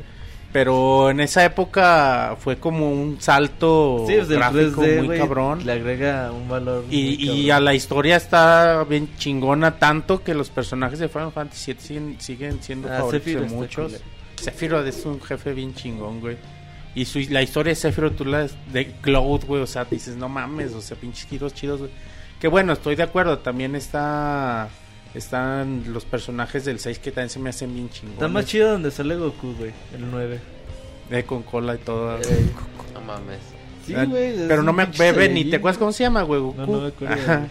Pero 0.51 1.11
en 1.11 1.19
esa 1.19 1.45
época 1.45 2.35
fue 2.39 2.57
como 2.57 2.91
un 2.91 3.21
salto 3.21 4.05
Sí, 4.07 4.15
pues 4.15 4.29
gráfico 4.29 4.81
3D, 4.81 5.03
muy 5.03 5.17
cabrón. 5.19 5.63
Le 5.67 5.73
agrega 5.73 6.31
un 6.31 6.49
valor. 6.49 6.83
Y, 6.89 7.03
muy 7.27 7.41
y 7.41 7.49
a 7.51 7.59
la 7.59 7.75
historia 7.75 8.15
está 8.15 8.83
bien 8.89 9.07
chingona 9.19 9.77
tanto 9.77 10.23
que 10.23 10.33
los 10.33 10.49
personajes 10.49 10.97
de 10.97 11.09
Final 11.09 11.31
Fantasy 11.31 11.73
VII 11.73 11.79
siguen, 11.81 12.15
siguen 12.19 12.63
siendo 12.63 12.87
Ah, 12.91 12.97
favoritos 12.99 13.25
de 13.51 13.55
muchos. 13.55 13.85
culero. 13.91 14.16
Sephiroth 14.41 14.87
es 14.87 15.05
un 15.05 15.21
jefe 15.21 15.53
bien 15.53 15.73
chingón, 15.73 16.19
güey. 16.19 16.37
Y 16.95 17.05
su, 17.05 17.19
la 17.29 17.41
historia 17.43 17.71
de 17.71 17.75
Sephiroth, 17.75 18.15
tú 18.15 18.25
la 18.25 18.47
de 18.71 18.87
Cloud, 19.01 19.45
güey, 19.45 19.61
o 19.61 19.67
sea, 19.67 19.85
dices, 19.85 20.15
no 20.15 20.29
mames, 20.29 20.73
o 20.73 20.81
sea, 20.81 20.97
pinches 20.97 21.27
giros 21.27 21.53
chidos, 21.53 21.79
güey. 21.79 21.91
Que 22.39 22.47
bueno, 22.47 22.73
estoy 22.73 22.95
de 22.95 23.03
acuerdo, 23.03 23.39
también 23.39 23.75
está 23.75 24.69
están 25.13 25.83
los 25.87 26.05
personajes 26.05 26.65
del 26.65 26.79
6 26.79 26.99
que 26.99 27.11
también 27.11 27.29
se 27.29 27.39
me 27.39 27.49
hacen 27.49 27.73
bien 27.73 27.89
chingones. 27.89 28.15
Está 28.17 28.27
más 28.27 28.45
chido 28.45 28.71
donde 28.71 28.91
sale 28.91 29.15
Goku, 29.15 29.53
güey. 29.57 29.71
El 29.95 30.11
9. 30.11 30.39
Eh, 31.09 31.23
con 31.23 31.43
cola 31.43 31.75
y 31.75 31.77
todo. 31.79 32.17
No 32.93 33.01
mames. 33.01 33.39
Sí, 33.85 33.95
Ah, 33.95 34.05
güey. 34.05 34.47
Pero 34.47 34.63
no 34.63 34.73
me 34.73 34.85
bebe 34.85 35.29
ni 35.29 35.45
te 35.45 35.55
acuerdas 35.55 35.77
cómo 35.77 35.91
se 35.91 36.03
llama, 36.03 36.21
güey. 36.23 36.41
Goku? 36.41 36.57
No, 36.61 36.67
no 36.67 36.81
me 36.81 36.87
acuerdo. 36.87 37.13
Ajá. 37.15 37.47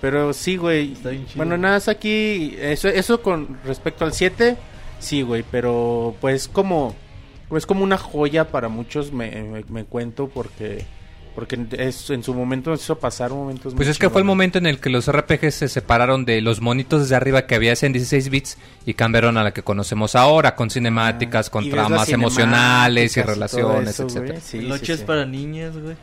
Pero 0.00 0.32
sí, 0.32 0.56
güey. 0.56 0.92
Está 0.92 1.10
bien 1.10 1.24
chido. 1.26 1.36
Bueno, 1.36 1.56
nada, 1.56 1.76
es 1.78 1.88
aquí. 1.88 2.56
Eso, 2.58 2.88
eso 2.88 3.22
con 3.22 3.58
respecto 3.64 4.04
al 4.04 4.12
7, 4.12 4.56
sí, 5.04 5.22
güey. 5.22 5.44
Pero 5.50 6.14
pues 6.20 6.48
como. 6.48 6.94
Es 7.54 7.66
como 7.66 7.84
una 7.84 7.98
joya 7.98 8.48
para 8.48 8.68
muchos, 8.68 9.12
me, 9.12 9.30
me, 9.42 9.64
me 9.68 9.84
cuento, 9.84 10.28
porque. 10.28 10.84
Porque 11.34 11.58
es, 11.78 12.10
en 12.10 12.22
su 12.22 12.32
momento 12.32 12.70
nos 12.70 12.80
hizo 12.80 12.96
pasar 13.00 13.30
momentos 13.30 13.74
Pues 13.74 13.88
muy 13.88 13.90
es 13.90 13.98
que 13.98 14.08
fue 14.08 14.20
el 14.20 14.24
momento 14.24 14.58
en 14.58 14.66
el 14.66 14.78
que 14.78 14.88
los 14.88 15.10
RPGs 15.10 15.52
se 15.52 15.68
separaron 15.68 16.24
de 16.24 16.40
los 16.40 16.60
monitos 16.60 17.00
desde 17.02 17.16
arriba 17.16 17.44
que 17.48 17.56
había 17.56 17.74
en 17.82 17.92
16 17.92 18.28
bits 18.30 18.56
y 18.86 18.94
cambiaron 18.94 19.36
a 19.36 19.42
la 19.42 19.52
que 19.52 19.64
conocemos 19.64 20.14
ahora, 20.14 20.54
con 20.54 20.70
cinemáticas, 20.70 21.50
con 21.50 21.64
Ah, 21.64 21.66
las 21.74 21.86
tramas 21.88 22.08
emocionales 22.10 23.16
y 23.16 23.22
relaciones, 23.22 23.90
eso, 23.94 24.04
etcétera. 24.04 24.28
güey. 24.34 24.40
Sí, 24.42 24.58
el 24.58 24.66
sí, 24.66 24.70
8 24.72 24.92
es 24.92 24.98
sí. 25.00 25.04
para 25.06 25.26
niñas, 25.26 25.76
güey. 25.76 25.96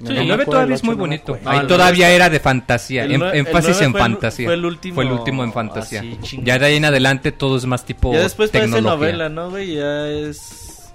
No, 0.00 0.06
Sí, 0.10 0.14
no 0.14 0.20
el 0.20 0.20
me 0.20 0.26
9 0.28 0.42
acuerdo, 0.42 0.50
todavía 0.52 0.74
es 0.76 0.84
muy 0.84 0.94
no 0.94 1.00
bonito. 1.00 1.22
acuerdo. 1.34 1.50
Ahí 1.50 1.58
Ah, 1.58 1.60
el 1.62 1.66
todavía 1.66 2.10
era 2.10 2.30
de 2.30 2.40
fantasía. 2.40 3.04
el 3.04 3.12
em- 3.12 3.20
nue- 3.20 3.30
el 3.32 3.36
énfasis 3.38 3.80
en 3.80 3.90
fue 3.92 4.00
el- 4.00 4.06
fantasía. 4.06 4.46
fue 4.46 4.54
el 4.54 4.64
último 4.64 4.94
Fue 4.94 5.04
el 5.04 5.12
último 5.12 5.44
en 5.44 5.52
fantasía. 5.52 6.00
así, 6.00 6.18
chingón. 6.22 6.46
ya 6.46 6.58
de 6.58 6.66
ahí 6.66 6.76
en 6.76 6.84
adelante 6.84 7.32
todo 7.32 7.56
es 7.56 7.66
más 7.66 7.84
tipo 7.84 8.12
Ya 8.12 8.20
después 8.20 8.50
parece 8.50 8.70
tecnología. 8.72 8.96
novela, 8.96 9.28
¿no, 9.28 9.50
güey? 9.50 9.74
Ya 9.74 10.06
es. 10.08 10.92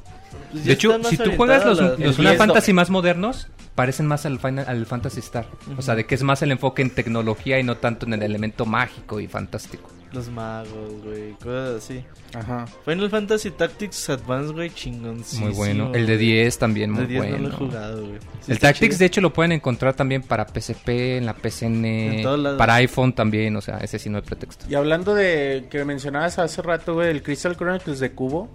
pues 0.52 0.64
ya 0.64 0.68
De 0.68 0.74
hecho, 0.74 1.04
si 1.04 1.18
tú 1.18 1.32
juegas 1.36 1.66
los, 1.66 1.80
los 1.82 2.00
el 2.00 2.14
Final 2.14 2.32
10 2.34 2.38
Fantasy 2.38 2.74
más 2.74 2.90
modernos, 2.90 3.48
parecen 3.76 4.06
más 4.06 4.26
al, 4.26 4.40
Final, 4.40 4.66
al 4.68 4.86
Fantasy 4.86 5.20
Star. 5.20 5.48
O 5.78 5.82
sea, 5.82 5.96
de 5.96 6.06
que 6.06 6.16
es 6.16 6.24
más 6.24 6.42
el 6.42 6.52
enfoque 6.52 6.82
en 6.84 6.92
tecnología 6.92 7.60
y 7.60 7.64
no 7.64 7.76
tanto 7.78 8.06
en 8.06 8.14
el 8.14 8.22
elemento 8.24 8.66
mágico 8.66 9.20
y 9.20 9.28
fantástico. 9.28 9.90
Los 10.14 10.30
magos, 10.30 11.04
güey. 11.04 11.32
Cosas 11.34 11.84
así. 11.84 12.06
Ajá. 12.36 12.66
Final 12.86 13.10
Fantasy 13.10 13.50
Tactics 13.52 14.10
Advance, 14.10 14.54
güey, 14.54 14.70
chingón. 14.70 15.24
muy 15.40 15.52
bueno. 15.54 15.92
El 15.94 16.06
de 16.06 16.18
10 16.18 16.58
también 16.60 16.92
muy 16.92 17.02
El 17.02 17.08
de 17.08 17.14
10 17.14 17.24
bueno. 17.24 17.38
no 17.38 17.48
lo 17.50 17.54
he 17.54 17.58
jugado, 17.58 18.02
güey. 18.08 18.20
Sí 18.42 18.52
el 18.52 18.60
Tactics, 18.60 18.96
chido. 18.96 19.00
de 19.00 19.06
hecho, 19.06 19.22
lo 19.22 19.34
pueden 19.34 19.52
encontrar 19.54 19.96
también 19.96 20.22
para 20.22 20.46
PSP, 20.48 21.18
en 21.18 21.26
la 21.26 21.34
PCN, 21.34 21.86
En 21.86 22.22
todos 22.22 22.40
lados. 22.40 22.58
para 22.60 22.76
iPhone 22.76 23.14
también. 23.14 23.56
O 23.56 23.62
sea, 23.62 23.78
ese 23.78 23.98
sí 23.98 24.10
no 24.10 24.18
hay 24.18 24.24
pretexto. 24.24 24.66
Y 24.70 24.76
hablando 24.76 25.16
de 25.16 25.66
que 25.72 25.84
mencionabas 25.84 26.38
hace 26.38 26.62
rato, 26.62 26.94
güey, 26.94 27.10
el 27.10 27.24
Crystal 27.24 27.56
Chronicles 27.58 28.00
de 28.00 28.12
Cubo. 28.12 28.50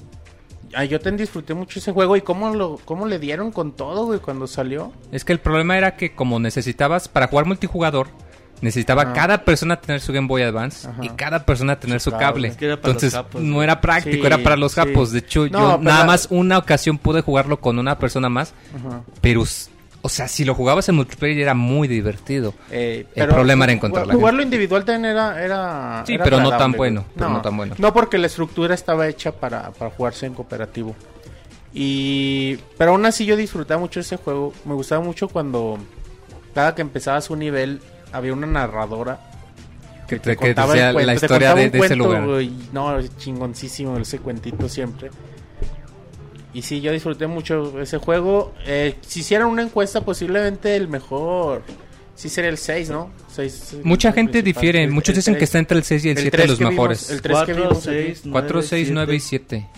Ah, 0.75 0.85
yo 0.85 1.01
te 1.01 1.11
disfruté 1.13 1.55
mucho 1.55 1.79
ese 1.79 1.93
juego 1.93 2.15
y 2.17 2.21
cómo 2.21 2.55
lo 2.55 2.77
cómo 2.85 3.07
le 3.07 3.19
dieron 3.19 3.51
con 3.53 3.73
todo, 3.75 4.05
güey, 4.05 4.21
cuando 4.21 4.47
salió. 4.47 4.93
Es 5.11 5.25
que 5.25 5.33
el 5.33 5.41
problema 5.41 5.79
era 5.79 5.97
que 5.97 6.15
como 6.15 6.39
necesitabas, 6.39 7.09
para 7.09 7.27
jugar 7.27 7.47
multijugador, 7.47 8.09
necesitaba 8.61 9.03
Ajá. 9.03 9.13
cada 9.13 9.45
persona 9.45 9.81
tener 9.81 10.01
su 10.01 10.13
Game 10.13 10.27
Boy 10.29 10.43
Advance 10.43 10.89
Ajá. 10.89 11.05
y 11.05 11.09
cada 11.11 11.45
persona 11.45 11.79
tener 11.79 12.01
su 12.01 12.11
cable. 12.13 12.49
Es 12.49 12.57
que 12.57 12.71
Entonces 12.73 13.17
no 13.39 13.63
era 13.63 13.81
práctico, 13.81 14.17
Sí, 14.23 14.27
era 14.27 14.39
para 14.39 14.57
los 14.57 14.73
sí. 14.73 14.81
japos. 14.81 15.13
De 15.13 15.21
hecho, 15.21 15.47
No, 15.49 15.77
yo 15.77 15.79
nada 15.83 16.01
la- 16.01 16.05
más 16.07 16.29
una 16.31 16.59
ocasión 16.59 16.99
pude 16.99 17.21
jugarlo 17.21 17.61
con 17.61 17.79
una 17.79 17.99
persona 17.99 18.29
más, 18.29 18.55
Ajá. 18.79 19.03
pero, 19.21 19.45
o 20.01 20.09
sea, 20.09 20.29
si 20.29 20.45
lo 20.45 20.55
jugabas 20.55 20.89
en 20.89 20.95
multiplayer 20.97 21.39
era 21.39 21.55
muy 21.55 21.89
divertido. 21.89 22.55
Eh, 22.71 23.07
El 23.15 23.29
problema 23.29 23.65
era 23.65 23.73
ju- 23.73 23.77
encontrar 23.77 24.07
la 24.07 24.15
Jugarlo 24.15 24.43
individual 24.43 24.85
también 24.85 25.13
era. 25.13 25.43
era 25.43 26.03
Sí, 26.07 26.15
era 26.15 26.25
pero 26.25 26.41
no 26.41 26.51
tan 26.51 26.73
bueno, 26.73 27.05
pero 27.17 27.31
no 27.31 27.43
tan 27.43 27.57
bueno. 27.57 27.75
No, 27.79 27.93
porque 27.93 28.19
la 28.19 28.27
estructura 28.27 28.75
estaba 28.75 29.07
hecha 29.09 29.33
para, 29.33 29.71
para 29.73 29.91
jugarse 29.91 30.27
en 30.27 30.35
cooperativo. 30.35 30.95
Y. 31.75 32.59
Pero 32.79 32.93
aún 32.93 33.05
así 33.07 33.27
yo 33.27 33.37
disfrutaba 33.37 33.81
mucho 33.81 34.01
ese 34.01 34.17
juego. 34.17 34.53
Me 34.65 34.75
gustaba 34.75 35.03
mucho 35.05 35.29
cuando. 35.29 35.79
Cada 36.55 36.75
que 36.75 36.83
empezabas 36.83 37.31
un 37.31 37.41
nivel, 37.41 37.81
había 38.13 38.33
una 38.33 38.47
narradora. 38.47 39.21
Que, 40.09 40.17
te 40.17 40.31
te, 40.31 40.31
que 40.31 40.37
contaba 40.37 40.73
decía 40.73 40.89
el 40.89 40.95
cuento, 40.95 41.07
la 41.07 41.15
historia 41.15 41.37
contaba 41.49 41.55
de, 41.61 41.71
de 41.71 41.79
ese 41.79 41.89
cuento, 41.89 42.05
lugar. 42.05 42.27
güey. 42.27 42.53
No, 42.73 43.03
chingoncísimo 43.19 43.99
ese 43.99 44.19
cuentito 44.21 44.69
siempre. 44.69 45.11
Y 46.55 46.63
sí, 46.63 46.81
yo 46.81 46.93
disfruté 46.93 47.27
mucho 47.27 47.79
ese 47.81 47.99
juego. 47.99 48.55
Eh, 48.67 48.97
si 49.03 49.21
hicieran 49.21 49.49
una 49.49 49.63
encuesta, 49.63 50.01
posiblemente 50.01 50.75
el 50.77 50.89
mejor. 50.89 51.63
Sí 52.15 52.29
sería 52.29 52.51
el 52.51 52.59
6, 52.59 52.91
¿no? 52.91 53.11
Seis, 53.29 53.75
eh, 53.75 53.81
Mucha 53.85 54.11
gente 54.13 54.43
difiere. 54.43 54.83
El- 54.83 54.91
Muchos 54.91 55.11
el 55.11 55.17
dicen 55.17 55.35
que 55.35 55.39
tres. 55.41 55.49
está 55.51 55.59
entre 55.59 55.77
el 55.79 55.85
6 55.85 56.05
y 56.07 56.09
el 56.09 56.17
El 56.17 56.23
7 56.23 56.37
tres 56.37 56.49
los 56.49 56.59
que 56.59 56.65
vimos, 56.65 56.75
mejores. 56.75 57.11
el 57.11 57.23
tres 57.23 57.39
que 57.39 57.45
4, 57.55 57.55
vimos 57.69 57.87
aquí. 57.87 57.97
6, 58.15 58.23
4, 58.33 58.63
6, 58.63 58.89
9 58.91 59.15
y 59.15 59.21
7. 59.21 59.69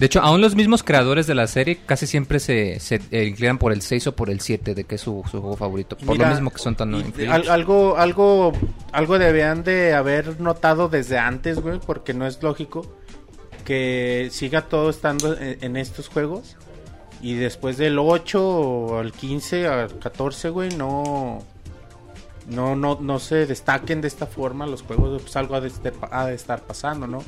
De 0.00 0.06
hecho, 0.06 0.20
aún 0.22 0.40
los 0.40 0.56
mismos 0.56 0.82
creadores 0.82 1.26
de 1.26 1.34
la 1.34 1.46
serie 1.46 1.78
casi 1.86 2.06
siempre 2.06 2.40
se, 2.40 2.80
se 2.80 3.00
eh, 3.10 3.24
inclinan 3.26 3.58
por 3.58 3.70
el 3.72 3.82
6 3.82 4.06
o 4.08 4.16
por 4.16 4.30
el 4.30 4.40
7 4.40 4.74
de 4.74 4.84
que 4.84 4.94
es 4.94 5.00
su, 5.02 5.22
su 5.30 5.40
juego 5.40 5.56
favorito. 5.56 5.96
Por 5.98 6.08
Mira, 6.16 6.28
lo 6.30 6.34
mismo 6.34 6.50
que 6.50 6.58
son 6.58 6.74
tan 6.74 6.92
y- 6.94 7.00
influyentes. 7.00 7.28
al- 7.30 7.50
algo, 7.50 7.96
algo, 7.98 8.52
algo 8.92 9.18
debían 9.18 9.62
de 9.62 9.92
haber 9.94 10.40
notado 10.40 10.88
desde 10.88 11.18
antes, 11.18 11.60
güey, 11.60 11.78
porque 11.78 12.14
no 12.14 12.26
es 12.26 12.42
lógico 12.42 12.96
que 13.64 14.28
siga 14.32 14.62
todo 14.62 14.88
estando 14.90 15.36
en, 15.38 15.58
en 15.62 15.76
estos 15.76 16.08
juegos 16.08 16.56
y 17.20 17.34
después 17.34 17.76
del 17.76 17.98
8 17.98 18.42
o 18.42 18.98
al 18.98 19.12
15 19.12 19.68
al 19.68 19.98
14, 19.98 20.48
güey, 20.48 20.70
no, 20.76 21.40
no, 22.48 22.74
no, 22.74 22.96
no 23.00 23.18
se 23.18 23.46
destaquen 23.46 24.00
de 24.00 24.08
esta 24.08 24.26
forma 24.26 24.66
los 24.66 24.80
juegos, 24.82 25.20
pues 25.20 25.36
algo 25.36 25.56
ha 25.56 25.60
de, 25.60 25.68
este- 25.68 25.92
ha 26.10 26.24
de 26.26 26.34
estar 26.34 26.62
pasando, 26.62 27.06
¿no? 27.06 27.22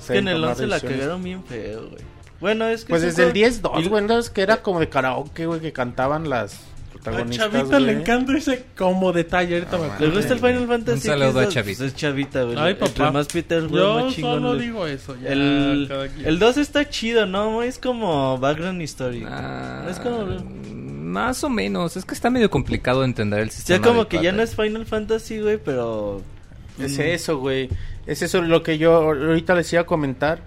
Es 0.00 0.08
que 0.08 0.18
en 0.18 0.28
el 0.28 0.42
11 0.44 0.66
la 0.66 0.80
cagaron 0.80 1.22
bien 1.22 1.44
feo, 1.44 1.88
güey. 1.88 2.15
Bueno, 2.40 2.66
es 2.66 2.84
que. 2.84 2.90
Pues 2.90 3.02
desde 3.02 3.24
el 3.24 3.32
juego- 3.32 3.78
10-2, 3.80 3.88
güey, 3.88 4.04
¿no? 4.04 4.18
Es 4.18 4.30
que 4.30 4.42
era 4.42 4.58
como 4.62 4.80
de 4.80 4.88
karaoke, 4.88 5.46
güey, 5.46 5.60
que 5.60 5.72
cantaban 5.72 6.28
las 6.28 6.54
A 6.54 6.92
protagonistas, 6.92 7.50
Chavita 7.52 7.80
le 7.80 7.92
encanta 7.92 8.36
ese 8.36 8.64
como 8.76 9.12
detalle. 9.12 9.54
Ahorita 9.56 9.78
me 9.78 10.06
¿Le 10.06 10.14
gusta 10.14 10.32
el 10.34 10.38
Final 10.40 10.66
Fantasy? 10.66 11.08
Un 11.08 11.18
saludo 11.18 11.40
a 11.40 11.44
X2? 11.44 11.48
Chavita. 11.48 11.78
Pues 11.78 11.92
es 11.92 11.94
Chavita, 11.96 12.42
güey. 12.42 12.56
Ay, 12.58 12.72
Entre 12.72 12.88
papá. 12.88 13.10
más 13.12 13.26
Peter, 13.28 13.66
güey, 13.68 13.82
Yo 13.82 14.04
más 14.04 14.14
chingón. 14.14 14.34
solo 14.42 14.56
digo 14.56 14.86
eso. 14.86 15.16
Ya, 15.22 15.28
El, 15.30 16.10
el 16.24 16.38
2 16.38 16.56
está 16.58 16.88
chido, 16.88 17.26
¿no? 17.26 17.62
Es 17.62 17.78
como 17.78 18.38
background 18.38 18.82
story. 18.82 19.24
Ah, 19.28 19.86
es 19.90 19.98
como... 20.00 20.26
Más 21.06 21.42
o 21.44 21.48
menos. 21.48 21.96
Es 21.96 22.04
que 22.04 22.12
está 22.14 22.28
medio 22.28 22.50
complicado 22.50 23.00
de 23.00 23.06
entender 23.06 23.40
el 23.40 23.48
O 23.48 23.50
sea, 23.50 23.56
sistema. 23.58 23.86
como 23.86 24.08
que 24.08 24.22
ya 24.22 24.32
no 24.32 24.42
es 24.42 24.54
Final 24.54 24.84
Fantasy, 24.84 25.40
güey, 25.40 25.56
pero... 25.58 26.20
Es 26.78 26.98
Mm. 26.98 27.02
eso, 27.02 27.38
güey. 27.38 27.70
Es 28.06 28.20
eso 28.20 28.42
lo 28.42 28.62
que 28.62 28.76
yo 28.76 28.94
ahorita 28.96 29.54
les 29.54 29.72
iba 29.72 29.82
a 29.82 29.86
comentar. 29.86 30.40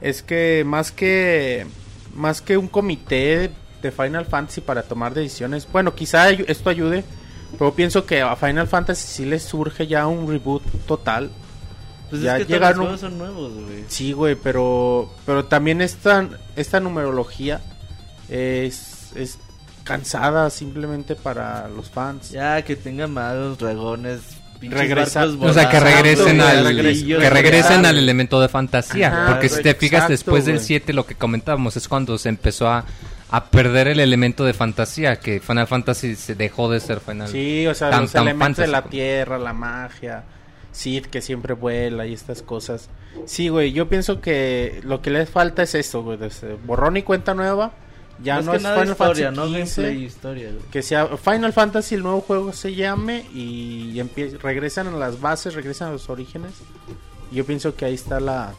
Es 0.00 0.22
que 0.22 0.62
más 0.66 0.92
que 0.92 1.66
más 2.14 2.40
que 2.40 2.56
un 2.56 2.68
comité 2.68 3.50
de 3.82 3.92
Final 3.92 4.24
Fantasy 4.26 4.60
para 4.60 4.82
tomar 4.82 5.12
decisiones, 5.14 5.66
bueno, 5.70 5.94
quizá 5.94 6.30
esto 6.30 6.70
ayude 6.70 7.04
Pero 7.58 7.74
pienso 7.74 8.04
que 8.06 8.20
a 8.22 8.34
Final 8.36 8.66
Fantasy 8.66 9.06
sí 9.06 9.24
le 9.24 9.38
surge 9.38 9.86
ya 9.86 10.06
un 10.06 10.28
reboot 10.28 10.62
total. 10.86 11.30
Pues 12.10 12.22
Ya 12.22 12.36
es 12.38 12.46
que 12.46 12.52
llegaron- 12.54 12.84
todos 12.86 12.92
los 12.92 13.00
juegos 13.00 13.00
son 13.00 13.18
nuevos, 13.18 13.52
güey. 13.66 13.84
Sí, 13.88 14.12
güey, 14.12 14.34
pero 14.34 15.10
pero 15.24 15.44
también 15.44 15.80
esta 15.80 16.28
esta 16.56 16.80
numerología 16.80 17.60
es 18.28 19.12
es 19.14 19.38
cansada 19.84 20.50
simplemente 20.50 21.14
para 21.14 21.68
los 21.68 21.88
fans. 21.90 22.30
Ya, 22.30 22.62
que 22.62 22.74
tengan 22.76 23.12
magos, 23.12 23.58
dragones, 23.58 24.20
pinches 24.56 24.80
Regresa- 24.80 25.26
barcos 25.26 25.50
O 25.50 25.54
sea, 25.54 25.68
que 25.68 25.80
regresen 25.80 26.40
al 26.40 26.76
que 26.76 27.30
regresen 27.30 27.86
al 27.86 27.98
elemento 27.98 28.40
de 28.40 28.48
fantasía, 28.48 29.08
Ajá, 29.08 29.32
porque 29.32 29.48
si 29.48 29.62
te 29.62 29.74
fijas 29.74 29.98
exacto, 30.04 30.12
después 30.12 30.44
del 30.46 30.56
güey. 30.56 30.66
7 30.66 30.92
lo 30.92 31.06
que 31.06 31.14
comentábamos 31.14 31.76
es 31.76 31.88
cuando 31.88 32.16
se 32.18 32.28
empezó 32.28 32.68
a, 32.68 32.84
a 33.30 33.44
perder 33.50 33.88
el 33.88 34.00
elemento 34.00 34.44
de 34.44 34.52
fantasía, 34.54 35.16
que 35.16 35.40
Final 35.40 35.66
Fantasy 35.66 36.14
se 36.16 36.34
dejó 36.34 36.70
de 36.70 36.80
ser 36.80 37.00
Final. 37.00 37.28
Sí, 37.28 37.66
o 37.66 37.74
sea, 37.74 37.90
Tan- 37.90 38.02
los 38.02 38.12
tan 38.12 38.22
elementos 38.22 38.56
de 38.58 38.62
fantasy, 38.64 38.72
la 38.72 38.82
pues. 38.82 38.90
tierra, 38.90 39.38
la 39.38 39.52
magia, 39.52 40.24
Sid 40.72 41.06
que 41.06 41.20
siempre 41.22 41.54
vuela 41.54 42.06
y 42.06 42.12
estas 42.12 42.42
cosas. 42.42 42.88
Sí, 43.24 43.48
güey, 43.48 43.72
yo 43.72 43.88
pienso 43.88 44.20
que 44.20 44.80
lo 44.84 45.00
que 45.00 45.10
les 45.10 45.28
falta 45.30 45.62
es 45.62 45.74
esto, 45.74 46.02
güey, 46.02 46.18
de 46.18 46.30
borrón 46.66 46.96
y 46.98 47.02
cuenta 47.02 47.32
nueva. 47.34 47.72
Ya 48.22 48.36
Más 48.36 48.44
no 48.46 48.50
que 48.52 48.56
es 48.58 48.62
nada 48.62 48.76
Final 48.76 48.92
historia, 48.92 49.26
Fantasy 49.26 49.50
no 49.52 49.56
15, 49.58 49.82
gameplay, 49.82 50.04
historia, 50.06 50.48
güey. 50.50 50.62
que 50.70 50.82
sea 50.82 51.06
Final 51.18 51.52
Fantasy 51.52 51.94
el 51.96 52.02
nuevo 52.02 52.20
juego 52.22 52.52
se 52.52 52.74
llame 52.74 53.26
y 53.34 53.94
empie- 53.96 54.38
regresan 54.38 54.86
a 54.88 54.92
las 54.92 55.20
bases, 55.20 55.54
regresan 55.54 55.88
a 55.88 55.92
los 55.92 56.08
orígenes. 56.08 56.52
Yo 57.30 57.44
pienso 57.44 57.74
que 57.74 57.84
ahí 57.84 57.94
está 57.94 58.18
la 58.20 58.54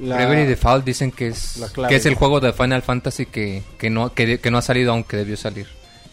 la- 0.00 0.16
Bravely 0.16 0.46
Default 0.46 0.84
dicen 0.84 1.10
que 1.12 1.28
es 1.28 1.60
que 1.88 1.96
es 1.96 2.06
el 2.06 2.14
juego 2.14 2.40
de 2.40 2.52
Final 2.52 2.82
Fantasy 2.82 3.26
que, 3.26 3.62
que 3.78 3.90
no 3.90 4.14
que, 4.14 4.38
que 4.38 4.50
no 4.50 4.58
ha 4.58 4.62
salido 4.62 4.92
aunque 4.92 5.16
debió 5.16 5.36
salir. 5.36 5.66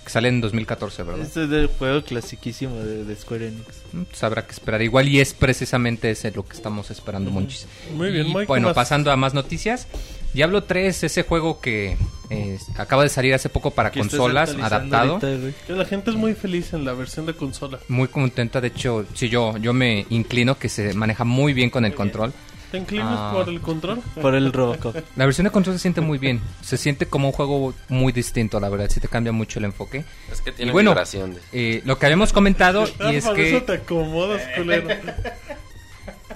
Que 0.04 0.12
sale 0.14 0.30
en 0.30 0.40
2014, 0.40 1.04
¿verdad? 1.04 1.22
Este 1.26 1.44
es 1.44 1.50
del 1.50 1.68
juego 1.68 2.02
clasiquísimo 2.02 2.76
de, 2.78 3.04
de 3.04 3.16
Square 3.18 3.48
Enix. 3.50 3.66
Mm, 3.92 4.04
Pues 4.04 4.24
habrá 4.24 4.46
que 4.46 4.54
esperar. 4.54 4.82
Igual 4.82 5.10
y 5.10 5.20
es 5.20 5.34
precisamente 5.34 6.10
ese 6.10 6.32
lo 6.32 6.48
que 6.48 6.56
estamos 6.56 6.90
esperando, 6.92 7.30
Monchis. 7.30 7.68
Muy 7.94 8.12
bien, 8.12 8.28
Y, 8.28 8.34
Mike, 8.34 8.46
Bueno, 8.46 8.68
¿qué 8.68 8.70
más? 8.70 8.76
pasando 8.76 9.12
a 9.12 9.18
más 9.18 9.34
noticias. 9.34 9.86
Diablo 10.34 10.64
3, 10.64 11.04
ese 11.04 11.24
juego 11.24 11.60
que 11.62 11.98
eh, 12.30 12.60
acaba 12.78 13.04
de 13.04 13.10
salir 13.10 13.34
hace 13.34 13.50
poco 13.50 13.72
para 13.72 13.92
consolas, 13.92 14.56
adaptado. 14.62 15.14
ahorita, 15.22 15.74
la 15.74 15.86
gente 15.86 16.12
es 16.12 16.16
muy 16.16 16.34
feliz 16.36 16.74
en 16.74 16.86
la 16.86 16.94
versión 16.94 17.26
de 17.26 17.34
consola. 17.34 17.80
Muy 17.88 18.08
contenta, 18.08 18.62
de 18.62 18.68
hecho, 18.68 19.06
sí, 19.14 19.30
yo, 19.30 19.58
yo 19.58 19.74
me 19.74 20.06
inclino 20.10 20.58
que 20.60 20.70
se 20.70 20.94
maneja 20.94 21.24
muy 21.24 21.54
bien 21.54 21.70
con 21.70 21.86
el 21.86 21.96
control. 21.96 22.34
¿Te 22.72 22.78
inclinas 22.80 23.08
Ah. 23.10 23.32
por 23.34 23.48
el 23.48 23.62
control? 23.62 24.02
Por 24.22 24.36
el 24.36 24.52
Robocop. 24.52 24.94
La 25.16 25.24
versión 25.24 25.46
de 25.46 25.52
control 25.52 25.78
se 25.78 25.82
siente 25.84 26.02
muy 26.02 26.18
bien. 26.18 26.42
Se 26.62 26.76
siente 26.76 27.06
como 27.06 27.30
un 27.30 27.32
juego 27.32 27.74
muy 27.88 28.12
distinto, 28.12 28.60
la 28.60 28.68
verdad. 28.68 28.90
Sí 28.90 29.00
te 29.00 29.08
cambia 29.08 29.32
mucho 29.32 29.60
el 29.60 29.66
enfoque. 29.66 30.04
Es 30.30 30.42
que 30.42 30.52
tiene 30.52 30.72
Y 30.72 30.74
bueno, 30.74 30.92
vibración. 30.92 31.34
de- 31.36 31.40
Eh, 31.54 31.82
lo 31.86 31.98
que 31.98 32.06
habíamos 32.08 32.34
comentado 32.34 32.84
Ah, 33.00 33.14
y 33.14 33.16
es 33.16 33.26
por 33.26 33.40
eso 33.40 33.64
te 33.64 33.72
acomodas, 33.72 34.42
culero. 34.58 34.90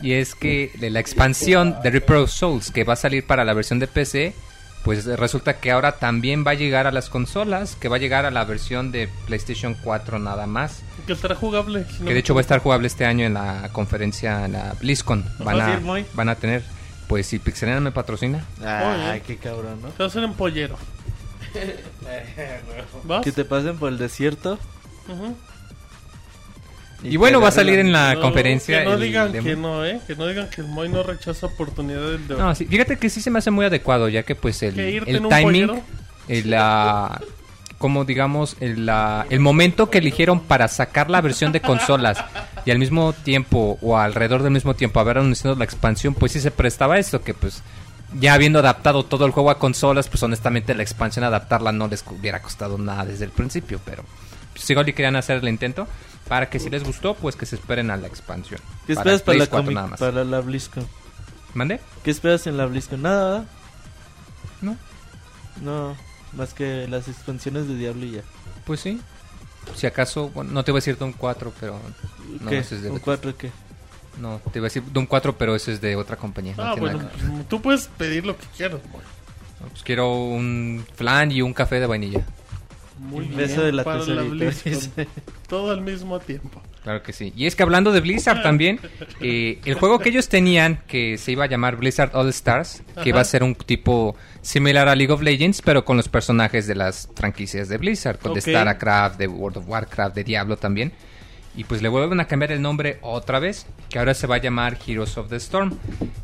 Y 0.01 0.13
es 0.13 0.35
que 0.35 0.71
de 0.79 0.89
la 0.89 0.99
expansión 0.99 1.77
de 1.83 1.91
Reaper 1.91 2.17
of 2.17 2.31
Souls 2.31 2.71
que 2.71 2.83
va 2.83 2.93
a 2.93 2.97
salir 2.97 3.25
para 3.25 3.45
la 3.45 3.53
versión 3.53 3.79
de 3.79 3.87
PC, 3.87 4.33
pues 4.83 5.05
resulta 5.05 5.59
que 5.59 5.71
ahora 5.71 5.93
también 5.93 6.43
va 6.45 6.51
a 6.51 6.55
llegar 6.55 6.87
a 6.87 6.91
las 6.91 7.09
consolas, 7.09 7.75
que 7.75 7.87
va 7.87 7.97
a 7.97 7.99
llegar 7.99 8.25
a 8.25 8.31
la 8.31 8.45
versión 8.45 8.91
de 8.91 9.09
PlayStation 9.27 9.75
4 9.83 10.19
nada 10.19 10.47
más, 10.47 10.81
que 11.05 11.13
estará 11.13 11.35
jugable. 11.35 11.85
si 11.85 11.99
no 11.99 12.07
que 12.07 12.13
de 12.13 12.19
hecho 12.19 12.33
va 12.33 12.39
a 12.39 12.41
estar 12.41 12.59
jugable 12.59 12.87
este 12.87 13.05
año 13.05 13.25
en 13.25 13.35
la 13.35 13.69
conferencia, 13.71 14.45
en 14.45 14.53
la 14.53 14.73
BlizzCon. 14.79 15.23
Van 15.39 15.57
¿Vas 15.57 15.69
a 15.69 16.03
van 16.13 16.29
a 16.29 16.35
tener, 16.35 16.63
pues 17.07 17.27
si 17.27 17.39
Pixelena 17.39 17.79
me 17.79 17.91
patrocina, 17.91 18.45
Ay, 18.63 19.21
qué 19.21 19.37
cabrón, 19.37 19.81
¿no? 19.81 19.89
Te 19.89 20.03
vas 20.03 20.15
a 20.15 20.19
hacer 20.19 20.23
en 20.23 20.33
pollero. 20.33 20.77
¿Vas? 23.03 23.23
Que 23.23 23.31
te 23.31 23.45
pasen 23.45 23.77
por 23.77 23.89
el 23.89 23.97
desierto. 23.97 24.57
Ujú. 25.07 25.35
Y 27.03 27.17
bueno, 27.17 27.41
va 27.41 27.47
a 27.49 27.51
salir 27.51 27.79
en 27.79 27.91
la 27.91 28.13
No, 28.15 28.21
conferencia. 28.21 28.79
Que 28.79 28.85
no 28.85 28.93
el 28.93 29.01
digan 29.01 29.31
que 29.33 29.55
no, 29.55 29.85
¿eh? 29.85 29.99
Que 30.05 30.15
no 30.15 30.27
digan 30.27 30.49
que 30.49 30.61
el 30.61 30.67
Moy 30.67 30.87
no 30.89 31.01
rechaza 31.03 31.47
oportunidades 31.47 32.27
de... 32.27 32.35
No, 32.35 32.53
sí, 32.53 32.65
fíjate 32.65 32.97
que 32.97 33.09
sí 33.09 33.21
se 33.21 33.29
me 33.31 33.39
hace 33.39 33.49
muy 33.51 33.65
adecuado, 33.65 34.07
ya 34.07 34.23
que 34.23 34.35
pues 34.35 34.61
el, 34.63 34.75
Que 34.75 34.97
el 34.97 35.27
timing, 35.27 35.81
la, 36.45 37.19
como 37.77 38.05
digamos, 38.05 38.55
el, 38.59 38.85
la- 38.85 39.25
el 39.29 39.39
momento 39.39 39.89
que 39.89 39.97
eligieron 39.97 40.39
para 40.41 40.67
sacar 40.67 41.09
la 41.09 41.21
versión 41.21 41.51
de 41.51 41.61
consolas 41.61 42.23
y 42.65 42.71
al 42.71 42.77
mismo 42.79 43.13
tiempo, 43.13 43.79
o 43.81 43.97
alrededor 43.97 44.43
del 44.43 44.51
mismo 44.51 44.75
tiempo, 44.75 44.99
haber 44.99 45.17
anunciado 45.17 45.55
la 45.55 45.65
expansión, 45.65 46.13
pues 46.13 46.31
sí 46.33 46.39
se 46.39 46.51
prestaba 46.51 46.99
esto, 46.99 47.21
que 47.23 47.33
pues 47.33 47.63
ya 48.19 48.33
habiendo 48.35 48.59
adaptado 48.59 49.03
todo 49.05 49.25
el 49.25 49.31
juego 49.31 49.49
a 49.49 49.57
consolas, 49.57 50.07
pues 50.09 50.21
honestamente 50.21 50.75
la 50.75 50.83
expansión 50.83 51.25
adaptarla 51.25 51.71
no 51.71 51.87
les 51.87 52.03
hubiera 52.07 52.41
costado 52.41 52.77
nada 52.77 53.05
desde 53.05 53.25
el 53.25 53.31
principio, 53.31 53.79
pero 53.83 54.03
pues 54.53 54.69
igual 54.69 54.87
y 54.89 54.93
querían 54.93 55.15
hacer 55.15 55.37
el 55.37 55.47
intento. 55.49 55.87
Para 56.31 56.49
que 56.49 56.59
si 56.61 56.69
les 56.69 56.85
gustó, 56.85 57.13
pues 57.13 57.35
que 57.35 57.45
se 57.45 57.57
esperen 57.57 57.91
a 57.91 57.97
la 57.97 58.07
expansión. 58.07 58.61
¿Qué 58.87 58.93
esperas 58.93 59.21
para 59.21 59.37
la, 59.37 59.47
4 59.47 59.65
comic- 59.67 59.75
nada 59.75 59.87
más. 59.87 59.99
para 59.99 60.23
la 60.23 60.39
BlizzCon? 60.39 60.87
¿Mande? 61.55 61.81
¿Qué 62.05 62.11
esperas 62.11 62.47
en 62.47 62.55
la 62.55 62.67
BlizzCon? 62.67 63.01
Nada, 63.01 63.29
¿verdad? 63.29 63.45
No. 64.61 64.77
No, 65.61 65.97
más 66.31 66.53
que 66.53 66.87
las 66.87 67.09
expansiones 67.09 67.67
de 67.67 67.75
Diablo 67.75 68.05
y 68.05 68.11
ya. 68.11 68.21
Pues 68.63 68.79
sí. 68.79 69.01
Si 69.75 69.85
acaso, 69.87 70.29
bueno, 70.29 70.51
no 70.53 70.63
te 70.63 70.71
voy 70.71 70.77
a 70.77 70.79
decir 70.79 70.97
Doom 70.97 71.11
4, 71.17 71.51
pero... 71.59 71.77
No, 72.39 72.49
¿Qué? 72.49 72.59
ese 72.59 72.75
es 72.75 72.83
de 72.83 72.87
¿Un 72.87 72.93
Bethesda. 72.95 73.03
4 73.17 73.37
qué? 73.37 73.51
No, 74.17 74.39
te 74.53 74.59
iba 74.59 74.67
a 74.67 74.69
decir 74.69 74.83
Doom 74.89 75.07
4, 75.07 75.37
pero 75.37 75.53
ese 75.53 75.73
es 75.73 75.81
de 75.81 75.97
otra 75.97 76.15
compañía. 76.15 76.55
Ah, 76.57 76.75
bueno, 76.79 76.99
pues, 76.99 77.47
tú 77.49 77.61
puedes 77.61 77.87
pedir 77.97 78.25
lo 78.25 78.37
que 78.37 78.45
quieras. 78.55 78.79
No, 79.59 79.67
pues 79.67 79.83
quiero 79.83 80.13
un 80.15 80.85
flan 80.95 81.29
y 81.33 81.41
un 81.41 81.53
café 81.53 81.81
de 81.81 81.87
vainilla. 81.87 82.25
Muy 83.01 83.25
bien. 83.25 83.37
beso 83.37 83.63
de 83.63 83.71
la 83.71 83.83
para 83.83 83.99
la 83.99 84.05
tesorita, 84.05 84.45
BlizzCon. 84.45 84.73
dice. 84.73 85.07
Todo 85.49 85.71
al 85.71 85.81
mismo 85.81 86.19
tiempo. 86.19 86.61
Claro 86.83 87.03
que 87.03 87.13
sí. 87.13 87.31
Y 87.35 87.45
es 87.45 87.55
que 87.55 87.63
hablando 87.63 87.91
de 87.91 87.99
Blizzard 87.99 88.41
también, 88.41 88.79
eh, 89.19 89.59
el 89.65 89.75
juego 89.75 89.99
que 89.99 90.09
ellos 90.09 90.29
tenían, 90.29 90.81
que 90.87 91.17
se 91.17 91.31
iba 91.31 91.43
a 91.43 91.47
llamar 91.47 91.75
Blizzard 91.75 92.15
All 92.15 92.29
Stars, 92.29 92.81
que 93.03 93.09
iba 93.09 93.21
a 93.21 93.23
ser 93.23 93.43
un 93.43 93.53
tipo 93.53 94.15
similar 94.41 94.87
a 94.87 94.95
League 94.95 95.13
of 95.13 95.21
Legends, 95.21 95.61
pero 95.61 95.85
con 95.85 95.97
los 95.97 96.09
personajes 96.09 96.65
de 96.65 96.75
las 96.75 97.07
franquicias 97.15 97.69
de 97.69 97.77
Blizzard, 97.77 98.17
con 98.17 98.33
de. 98.33 98.41
StarCraft, 98.41 99.19
de 99.19 99.27
World 99.27 99.57
of 99.57 99.67
Warcraft, 99.67 100.15
de 100.15 100.23
Diablo 100.23 100.57
también. 100.57 100.91
Y 101.55 101.65
pues 101.65 101.81
le 101.81 101.89
vuelven 101.89 102.19
a 102.21 102.25
cambiar 102.25 102.53
el 102.53 102.61
nombre 102.61 102.97
otra 103.01 103.39
vez, 103.39 103.65
que 103.89 103.99
ahora 103.99 104.13
se 104.13 104.25
va 104.25 104.35
a 104.35 104.41
llamar 104.41 104.77
Heroes 104.87 105.17
of 105.17 105.29
the 105.29 105.35
Storm. 105.35 105.77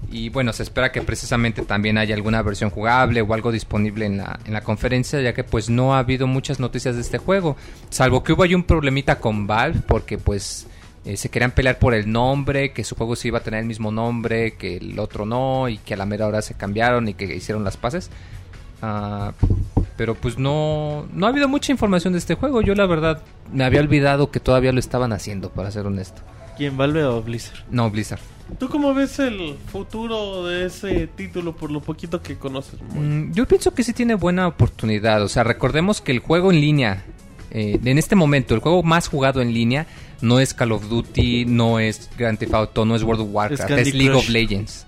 Y 0.10 0.30
bueno, 0.30 0.54
se 0.54 0.64
espera 0.64 0.92
que 0.92 1.02
precisamente 1.02 1.64
también 1.64 1.98
haya 1.98 2.16
alguna 2.16 2.42
versión 2.42 2.70
jugable 2.70 3.22
o 3.22 3.34
algo 3.34 3.52
disponible 3.52 4.06
en 4.06 4.18
la, 4.18 4.40
en 4.46 4.54
la 4.54 4.62
conferencia, 4.62 5.20
ya 5.22 5.34
que 5.34 5.44
pues 5.44 5.70
no 5.70 5.96
ha 5.96 6.00
habido 6.00 6.28
muchas 6.28 6.62
noticias 6.62 6.96
de 6.96 7.02
este 7.02 7.18
juego. 7.18 7.58
Salvo 7.90 8.24
que 8.24 8.32
hubo 8.32 8.44
ahí 8.44 8.56
un 8.56 8.64
problemita 8.64 9.20
con 9.20 9.48
Valve, 9.48 9.82
porque 9.86 10.18
pues 10.18 10.66
eh, 11.08 11.16
se 11.16 11.30
querían 11.30 11.52
pelear 11.52 11.80
por 11.80 11.94
el 11.94 12.12
nombre, 12.12 12.72
que 12.72 12.84
su 12.84 12.96
juego 12.96 13.16
sí 13.16 13.30
iba 13.30 13.40
a 13.40 13.42
tener 13.42 13.62
el 13.62 13.66
mismo 13.66 13.92
nombre, 13.92 14.56
que 14.56 14.78
el 14.78 15.00
otro 15.00 15.26
no, 15.26 15.70
y 15.70 15.78
que 15.78 15.94
a 15.94 15.98
la 15.98 16.06
mera 16.06 16.28
hora 16.28 16.42
se 16.42 16.54
cambiaron 16.54 17.08
y 17.08 17.14
que 17.14 17.34
hicieron 17.36 17.64
las 17.64 17.78
paces. 17.78 18.10
Ah, 18.82 19.32
pero 19.98 20.16
pues 20.16 20.38
no, 20.38 21.08
no 21.12 21.26
ha 21.26 21.30
habido 21.30 21.50
mucha 21.50 21.72
información 21.72 22.14
de 22.14 22.20
este 22.20 22.36
juego. 22.36 22.62
Yo 22.62 22.76
la 22.76 22.86
verdad 22.86 23.22
me 23.52 23.64
había 23.66 23.82
olvidado 23.82 24.32
que 24.32 24.40
todavía 24.40 24.72
lo 24.72 24.80
estaban 24.80 25.12
haciendo, 25.12 25.50
para 25.50 25.72
ser 25.72 25.86
honesto. 25.88 26.22
¿Quién, 26.56 26.78
Valve 26.78 27.04
o 27.04 27.22
Blizzard? 27.22 27.66
No, 27.70 27.90
Blizzard. 27.90 28.22
¿Tú 28.60 28.70
cómo 28.70 28.94
ves 28.94 29.20
el 29.20 29.56
futuro 29.72 30.46
de 30.46 30.68
ese 30.68 31.08
título 31.08 31.56
por 31.56 31.70
lo 31.70 31.82
poquito 31.82 32.22
que 32.22 32.38
conoces? 32.38 32.80
Mm, 32.96 33.32
yo 33.34 33.46
pienso 33.46 33.74
que 33.74 33.84
sí 33.84 33.94
tiene 33.94 34.16
buena 34.16 34.48
oportunidad. 34.48 35.22
O 35.22 35.28
sea, 35.28 35.44
recordemos 35.44 36.00
que 36.00 36.14
el 36.14 36.20
juego 36.20 36.52
en 36.52 36.62
línea, 36.62 37.04
eh, 37.52 37.78
en 37.84 37.98
este 37.98 38.16
momento, 38.16 38.56
el 38.56 38.62
juego 38.62 38.84
más 38.84 39.10
jugado 39.10 39.42
en 39.42 39.54
línea 39.54 39.86
no 40.22 40.40
es 40.40 40.54
Call 40.54 40.72
of 40.72 40.88
Duty, 40.88 41.46
no 41.46 41.80
es 41.80 42.10
Grand 42.18 42.40
Theft 42.40 42.54
Auto, 42.54 42.86
no 42.86 42.96
es 42.96 43.04
World 43.04 43.24
of 43.24 43.30
Warcraft, 43.32 43.68
Candy 43.68 43.90
es, 43.90 43.94
League 43.94 44.12
Crush. 44.12 44.24
of 44.24 44.30
Legends. 44.30 44.88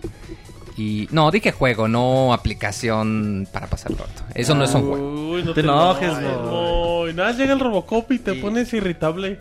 Y 0.79 1.09
no, 1.11 1.29
dije 1.29 1.51
juego, 1.51 1.89
no 1.89 2.31
aplicación 2.31 3.45
para 3.51 3.67
pasar 3.67 3.91
el 3.91 3.97
rato. 3.97 4.23
Eso 4.33 4.55
no 4.55 4.63
es 4.63 4.73
un 4.73 4.87
juego. 4.87 5.31
Uy, 5.33 5.43
no 5.43 5.53
Te 5.53 5.59
enojes, 5.59 6.13
Moy. 6.13 6.51
Moy. 6.51 7.13
Nada, 7.13 7.31
llega 7.33 7.51
el 7.51 7.59
Robocop 7.59 8.09
y 8.13 8.19
te 8.19 8.35
pones 8.35 8.71
irritable. 8.73 9.37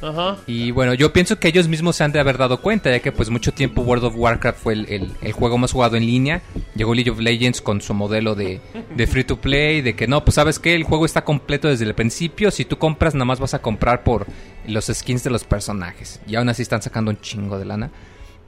Ajá. 0.00 0.38
Y 0.48 0.72
bueno, 0.72 0.94
yo 0.94 1.12
pienso 1.12 1.38
que 1.38 1.46
ellos 1.46 1.68
mismos 1.68 1.94
se 1.94 2.02
han 2.02 2.10
de 2.10 2.18
haber 2.18 2.38
dado 2.38 2.60
cuenta, 2.60 2.90
ya 2.90 2.98
que 2.98 3.12
pues 3.12 3.30
mucho 3.30 3.52
tiempo 3.52 3.82
World 3.82 4.04
of 4.04 4.14
Warcraft 4.16 4.58
fue 4.58 4.72
el, 4.72 4.86
el- 4.88 5.12
el 5.20 5.32
juego 5.32 5.58
más 5.58 5.70
jugado 5.70 5.96
en 5.96 6.06
línea. 6.06 6.42
Llegó 6.74 6.92
League 6.94 7.10
of 7.10 7.20
Legends 7.20 7.60
con 7.60 7.80
su 7.80 7.94
modelo 7.94 8.34
de, 8.34 8.60
de 8.96 9.06
free 9.06 9.22
to 9.24 9.36
play, 9.40 9.80
de 9.80 9.94
que 9.94 10.08
no, 10.08 10.24
pues 10.24 10.34
sabes 10.34 10.58
que 10.58 10.74
el 10.74 10.82
juego 10.82 11.04
está 11.06 11.22
completo 11.24 11.68
desde 11.68 11.84
el 11.84 11.94
principio. 11.94 12.50
Si 12.50 12.64
tú 12.64 12.78
compras, 12.78 13.14
nada 13.14 13.26
más 13.26 13.38
vas 13.38 13.54
a 13.54 13.60
comprar 13.62 14.02
por 14.02 14.26
los 14.66 14.86
skins 14.86 15.22
de 15.22 15.30
los 15.30 15.44
personajes. 15.44 16.20
Y 16.26 16.34
aún 16.34 16.48
así 16.48 16.62
están 16.62 16.82
sacando 16.82 17.12
un 17.12 17.20
chingo 17.20 17.58
de 17.60 17.64
lana. 17.64 17.90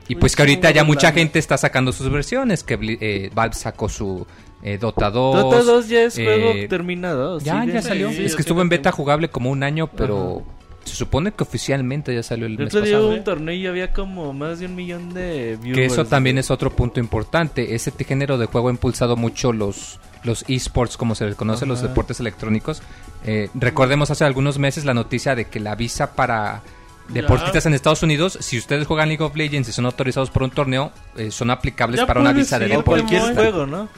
Y 0.08 0.16
pues 0.16 0.36
que 0.36 0.42
ahorita 0.42 0.70
ya 0.70 0.84
mucha 0.84 1.12
gente 1.12 1.38
está 1.38 1.56
sacando 1.56 1.92
sus 1.92 2.10
versiones, 2.10 2.62
que 2.62 2.78
eh, 3.00 3.30
Valve 3.34 3.54
sacó 3.54 3.88
su 3.88 4.26
eh, 4.62 4.78
Dota 4.78 5.10
2. 5.10 5.42
Dota 5.42 5.62
2 5.62 5.88
ya 5.88 6.02
es 6.02 6.18
eh, 6.18 6.24
juego 6.24 6.68
terminado. 6.68 7.38
ya, 7.40 7.62
sigue. 7.62 7.72
ya 7.74 7.82
salió. 7.82 8.10
Sí, 8.10 8.24
es 8.24 8.34
que 8.34 8.42
estuvo 8.42 8.62
en 8.62 8.68
beta 8.68 8.92
jugable 8.92 9.28
como 9.28 9.50
un 9.50 9.62
año, 9.62 9.88
pero 9.88 10.42
Se 10.84 10.94
supone 10.94 11.32
que 11.32 11.42
oficialmente 11.42 12.14
ya 12.14 12.22
salió 12.22 12.46
el 12.46 12.52
El 12.52 12.58
mes 12.58 12.74
pasado. 12.74 13.08
un 13.08 13.24
torneo 13.24 13.54
y 13.54 13.66
había 13.66 13.92
como 13.92 14.32
más 14.32 14.58
de 14.58 14.66
un 14.66 14.74
millón 14.74 15.14
de 15.14 15.56
viewers. 15.60 15.78
Que 15.78 15.84
eso 15.86 16.04
también 16.04 16.38
es 16.38 16.50
otro 16.50 16.70
punto 16.70 17.00
importante. 17.00 17.74
Ese 17.74 17.90
género 17.92 18.36
de 18.36 18.46
juego 18.46 18.68
ha 18.68 18.72
impulsado 18.72 19.16
mucho 19.16 19.52
los 19.52 20.00
los 20.24 20.44
esports, 20.48 20.96
como 20.96 21.14
se 21.14 21.26
les 21.26 21.36
conoce, 21.36 21.66
los 21.66 21.82
deportes 21.82 22.18
electrónicos. 22.18 22.82
Eh, 23.26 23.50
recordemos 23.54 24.10
hace 24.10 24.24
algunos 24.24 24.58
meses 24.58 24.84
la 24.84 24.94
noticia 24.94 25.34
de 25.34 25.46
que 25.46 25.60
la 25.60 25.74
visa 25.74 26.14
para 26.14 26.62
deportistas 27.08 27.66
en 27.66 27.74
Estados 27.74 28.02
Unidos, 28.02 28.38
si 28.40 28.58
ustedes 28.58 28.86
juegan 28.86 29.08
League 29.08 29.22
of 29.22 29.34
Legends 29.36 29.68
y 29.68 29.72
son 29.72 29.86
autorizados 29.86 30.30
por 30.30 30.42
un 30.42 30.50
torneo, 30.50 30.92
eh, 31.16 31.30
son 31.30 31.50
aplicables 31.50 32.00
Ya 32.00 32.06
para 32.06 32.20
una 32.20 32.32
visa 32.32 32.58
de 32.58 32.68
cualquier 32.82 33.20
deportista. 33.22 33.34
juego, 33.34 33.66
¿no? 33.66 33.88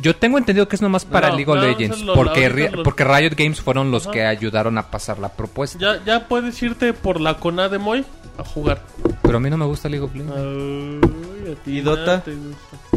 Yo 0.00 0.16
tengo 0.16 0.38
entendido 0.38 0.66
que 0.68 0.76
es 0.76 0.82
nomás 0.82 1.04
para 1.04 1.28
No, 1.28 1.36
League 1.36 1.50
of 1.50 1.58
no, 1.58 1.62
Legends, 1.64 2.02
porque, 2.14 2.72
porque 2.82 3.04
Riot 3.04 3.34
Games 3.36 3.60
fueron 3.60 3.90
los 3.90 4.04
Ajá. 4.04 4.12
que 4.12 4.24
ayudaron 4.24 4.78
a 4.78 4.90
pasar 4.90 5.18
la 5.18 5.28
propuesta. 5.28 5.78
Ya, 5.78 6.02
ya 6.04 6.28
puedes 6.28 6.60
irte 6.62 6.94
por 6.94 7.20
la 7.20 7.34
CONA 7.34 7.68
de 7.68 7.78
Moy 7.78 8.04
a 8.38 8.42
jugar. 8.44 8.80
Pero 9.22 9.36
a 9.36 9.40
mí 9.40 9.50
no 9.50 9.58
me 9.58 9.66
gusta 9.66 9.90
League 9.90 10.04
of 10.04 10.14
Legends. 10.14 10.34
Ay, 10.34 11.56
¿Y 11.66 11.80
Dota? 11.82 12.22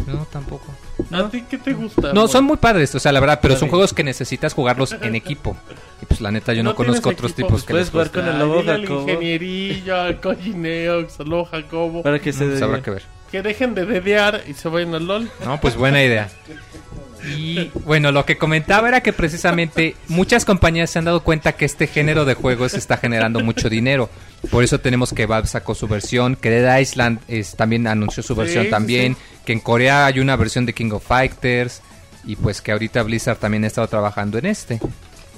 No, 0.08 0.26
tampoco. 0.32 0.74
¿A 1.12 1.30
ti 1.30 1.44
qué 1.50 1.58
te 1.58 1.74
gusta? 1.74 2.14
No, 2.14 2.28
son 2.28 2.46
muy 2.46 2.58
padres, 2.58 2.94
o 2.96 3.00
sea, 3.00 3.12
la 3.12 3.20
verdad, 3.20 3.40
pero 3.42 3.56
son 3.56 3.70
juegos 3.70 3.94
que 3.94 4.04
necesitas 4.04 4.54
jugarlos 4.54 4.94
en 5.02 5.16
equipo. 5.16 5.56
Y 6.02 6.06
pues 6.06 6.22
la 6.22 6.32
neta, 6.32 6.54
yo 6.54 6.64
no, 6.64 6.72
No 6.72 6.76
conozco 6.76 7.10
otros 7.10 7.32
equipo, 7.32 7.48
tipos 7.48 7.64
pues 7.64 7.64
que 7.64 7.74
puedes 7.74 7.86
les 7.88 7.92
jugar 7.92 8.12
con 8.12 8.26
el 8.28 8.34
Ay, 8.34 8.40
lobo 8.40 8.60
al 8.60 8.82
Jacobo. 8.82 9.02
ingenierillo, 9.02 9.96
al 10.02 10.20
Cogineox, 10.20 11.20
al 11.20 11.30
lobo 11.30 11.46
Jacobo. 11.46 12.04
Para 12.04 12.20
que 12.20 12.34
se 12.34 12.46
Pues 12.46 12.62
habrá 12.62 12.82
que 12.82 12.92
ver. 12.92 13.04
Que 13.32 13.42
dejen 13.42 13.76
de 13.76 13.86
dedear 13.86 14.44
y 14.48 14.54
se 14.54 14.68
vayan 14.70 14.96
al 14.96 15.06
LOL. 15.08 15.30
No, 15.44 15.60
pues 15.62 15.76
buena 15.76 16.04
idea. 16.04 16.30
Y 17.28 17.72
bueno, 17.86 18.12
lo 18.12 18.26
que 18.26 18.38
comentaba 18.38 18.88
era 18.88 19.02
que 19.02 19.14
precisamente 19.14 19.96
muchas 20.08 20.46
compañías 20.46 20.90
se 20.90 21.00
han 21.00 21.06
dado 21.06 21.24
cuenta 21.24 21.54
que 21.54 21.66
este 21.66 21.88
género 21.88 22.26
de 22.26 22.34
juegos 22.34 22.74
está 22.74 22.98
generando 22.98 23.40
mucho 23.42 23.70
dinero. 23.70 24.10
Por 24.52 24.64
eso 24.64 24.80
tenemos 24.80 25.14
que 25.14 25.26
Valve 25.26 25.48
sacó 25.48 25.76
su 25.76 25.88
versión, 25.88 26.36
que 26.36 26.50
Dead 26.50 26.80
Island 26.80 27.20
es, 27.28 27.56
también 27.56 27.88
anunció 27.88 28.22
su 28.24 28.36
versión 28.36 28.66
sí, 28.66 28.70
también, 28.70 29.18
que 29.46 29.54
en 29.54 29.60
Corea 29.60 30.06
hay 30.06 30.20
una 30.20 30.36
versión 30.36 30.66
de 30.66 30.74
King 30.74 30.92
of 30.92 31.06
Fighters 31.06 31.82
y 32.24 32.36
pues 32.36 32.62
que 32.62 32.72
ahorita 32.72 33.04
Blizzard 33.04 33.38
también 33.38 33.64
ha 33.64 33.68
estado 33.68 33.88
trabajando 33.88 34.38
en 34.38 34.46
este. 34.46 34.80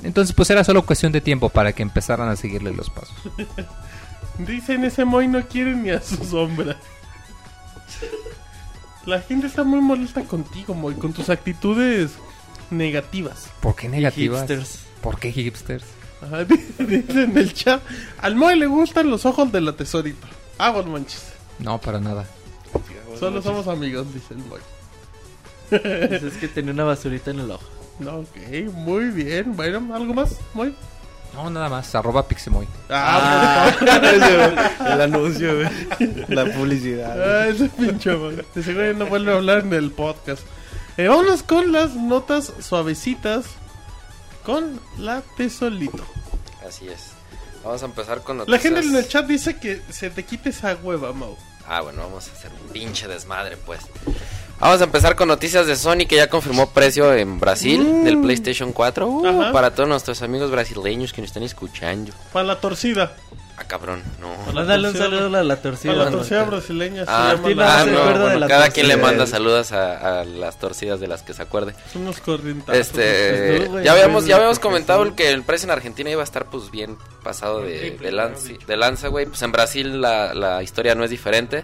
Entonces 0.03 0.35
pues 0.35 0.49
era 0.49 0.63
solo 0.63 0.85
cuestión 0.85 1.11
de 1.11 1.21
tiempo 1.21 1.49
para 1.49 1.73
que 1.73 1.83
empezaran 1.83 2.29
a 2.29 2.35
seguirle 2.35 2.73
los 2.73 2.89
pasos. 2.89 3.15
Dicen 4.37 4.83
ese 4.83 5.05
Moy 5.05 5.27
no 5.27 5.41
quiere 5.47 5.75
ni 5.75 5.89
a 5.89 6.01
su 6.01 6.23
sombra. 6.23 6.77
La 9.07 9.21
gente 9.21 9.47
está 9.47 9.63
muy 9.63 9.79
molesta 9.79 10.21
contigo, 10.25 10.73
Moy, 10.73 10.95
con 10.95 11.13
tus 11.13 11.29
actitudes 11.29 12.11
negativas. 12.69 13.47
¿Por 13.61 13.73
qué 13.73 13.87
negativas? 13.87 14.41
hipsters. 14.41 14.79
¿Por 15.01 15.17
qué 15.17 15.31
hipsters? 15.31 15.85
Ajá, 16.21 16.43
dice 16.79 17.23
en 17.23 17.37
el 17.37 17.53
chat. 17.53 17.81
Al 18.21 18.35
Moy 18.35 18.59
le 18.59 18.65
gustan 18.65 19.09
los 19.09 19.25
ojos 19.25 19.49
de 19.49 19.61
la 19.61 19.71
tesorita. 19.71 20.27
Aguas 20.57 20.85
manches. 20.87 21.23
No, 21.57 21.79
para 21.79 22.01
nada. 22.01 22.25
Solo 23.17 23.41
somos 23.41 23.69
amigos, 23.69 24.13
dice 24.13 24.33
el 24.33 24.39
Moy. 24.39 24.59
Pues 25.69 26.23
es 26.23 26.33
que 26.33 26.49
tenía 26.49 26.73
una 26.73 26.83
basurita 26.83 27.31
en 27.31 27.39
el 27.39 27.51
ojo. 27.51 27.63
No, 27.99 28.17
ok, 28.17 28.73
muy 28.73 29.05
bien. 29.05 29.55
Bueno, 29.55 29.95
¿algo 29.95 30.13
más, 30.13 30.37
Moy? 30.53 30.75
No, 31.33 31.49
nada 31.49 31.69
más, 31.69 31.93
arroba 31.93 32.27
Pixemoy. 32.27 32.67
Ah, 32.89 33.71
el 34.87 35.01
anuncio, 35.01 35.55
güey. 35.55 36.25
La 36.29 36.45
publicidad. 36.45 37.21
Ah, 37.41 37.47
ese 37.47 37.69
pinche. 37.69 38.09
De 38.55 38.63
seguro 38.63 38.93
no 38.93 39.05
vuelve 39.05 39.31
a 39.31 39.35
hablar 39.35 39.59
en 39.59 39.73
el 39.73 39.91
podcast. 39.91 40.41
Eh, 40.97 41.07
vámonos 41.07 41.43
con 41.43 41.71
las 41.71 41.93
notas 41.95 42.51
suavecitas. 42.59 43.45
Con 44.43 44.79
la 44.97 45.21
tesolito. 45.35 46.03
Así 46.67 46.87
es. 46.87 47.11
Vamos 47.63 47.83
a 47.83 47.85
empezar 47.85 48.21
con 48.23 48.37
La 48.37 48.45
noticias. 48.45 48.63
gente 48.63 48.87
en 48.87 48.95
el 48.95 49.07
chat 49.07 49.27
dice 49.27 49.57
que 49.57 49.81
se 49.89 50.09
te 50.09 50.23
quite 50.23 50.49
esa 50.49 50.75
hueva, 50.75 51.11
Mau. 51.13 51.37
Ah, 51.67 51.81
bueno, 51.81 52.01
vamos 52.03 52.29
a 52.29 52.31
hacer 52.31 52.49
un 52.63 52.71
pinche 52.71 53.07
desmadre, 53.07 53.57
pues. 53.57 53.81
Vamos 54.59 54.81
a 54.81 54.85
empezar 54.85 55.15
con 55.15 55.27
noticias 55.27 55.67
de 55.67 55.75
Sony 55.75 56.07
que 56.09 56.15
ya 56.15 56.29
confirmó 56.29 56.71
precio 56.71 57.13
en 57.13 57.39
Brasil 57.39 58.03
del 58.03 58.19
PlayStation 58.19 58.73
4. 58.73 59.07
Uh, 59.07 59.51
para 59.53 59.71
todos 59.75 59.87
nuestros 59.87 60.21
amigos 60.23 60.49
brasileños 60.49 61.13
que 61.13 61.21
nos 61.21 61.29
están 61.29 61.43
escuchando. 61.43 62.11
Para 62.33 62.47
la 62.47 62.59
torcida. 62.59 63.15
Ah, 63.55 63.63
cabrón, 63.65 64.01
no. 64.19 64.29
Para 64.33 64.47
la 64.47 64.53
Mándale 64.53 64.87
un 64.87 64.93
torcida- 64.93 65.03
saludo 65.19 65.37
a 65.37 65.43
la 65.43 65.55
torcida. 65.61 65.93
Para 65.93 66.05
la 66.05 66.11
torcida 66.11 66.39
no. 66.45 66.51
brasileña. 66.51 67.05
se 67.05 67.11
Ah, 67.11 67.29
llama 67.29 67.41
Martín, 67.41 67.57
la- 67.57 67.79
ah, 67.79 67.83
se 67.83 67.91
no, 67.91 67.97
acuerda 67.99 68.17
de 68.17 68.23
bueno, 68.23 68.39
la 68.39 68.47
cada 68.47 68.69
quien 68.69 68.87
le 68.87 68.93
torcida. 68.95 69.11
manda 69.11 69.27
saludos 69.27 69.71
a, 69.73 70.19
a 70.21 70.23
las 70.25 70.59
torcidas 70.59 70.99
de 70.99 71.07
las 71.07 71.21
que 71.21 71.33
se 71.35 71.41
acuerde. 71.43 71.75
Son 71.93 72.01
unos 72.01 72.19
corrientazos. 72.19 72.79
Este, 72.81 73.67
pues, 73.69 73.83
ya 73.85 73.91
habíamos, 73.91 74.23
güey, 74.23 74.29
ya 74.29 74.35
habíamos 74.37 74.57
comentado 74.59 75.03
el 75.03 75.13
que 75.13 75.29
el 75.31 75.43
precio 75.43 75.65
en 75.67 75.71
Argentina 75.71 76.09
iba 76.09 76.21
a 76.21 76.23
estar 76.23 76.45
pues 76.45 76.71
bien 76.71 76.97
pasado 77.23 77.61
de, 77.61 77.91
de 77.91 78.11
lanza, 78.11 78.53
de 78.67 78.77
lanza, 78.77 79.07
güey. 79.09 79.27
Pues 79.27 79.41
en 79.43 79.51
Brasil 79.51 80.01
la, 80.01 80.33
la 80.33 80.63
historia 80.63 80.95
no 80.95 81.03
es 81.03 81.11
diferente. 81.11 81.63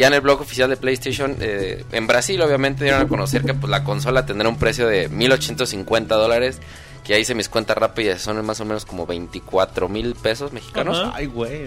Ya 0.00 0.06
en 0.06 0.14
el 0.14 0.22
blog 0.22 0.40
oficial 0.40 0.70
de 0.70 0.78
PlayStation, 0.78 1.36
eh, 1.40 1.84
en 1.92 2.06
Brasil 2.06 2.40
obviamente 2.40 2.84
dieron 2.84 3.02
a 3.02 3.06
conocer 3.06 3.44
que 3.44 3.52
pues, 3.52 3.70
la 3.70 3.84
consola 3.84 4.24
tendrá 4.24 4.48
un 4.48 4.56
precio 4.56 4.86
de 4.86 5.10
1850 5.10 6.14
dólares. 6.14 6.58
Que 7.04 7.12
ya 7.12 7.18
hice 7.18 7.34
mis 7.34 7.50
cuentas 7.50 7.76
rápidas, 7.76 8.22
son 8.22 8.42
más 8.46 8.58
o 8.60 8.64
menos 8.64 8.86
como 8.86 9.04
24 9.04 9.90
mil 9.90 10.14
pesos 10.14 10.54
mexicanos. 10.54 11.06
Ay, 11.12 11.26
güey. 11.26 11.66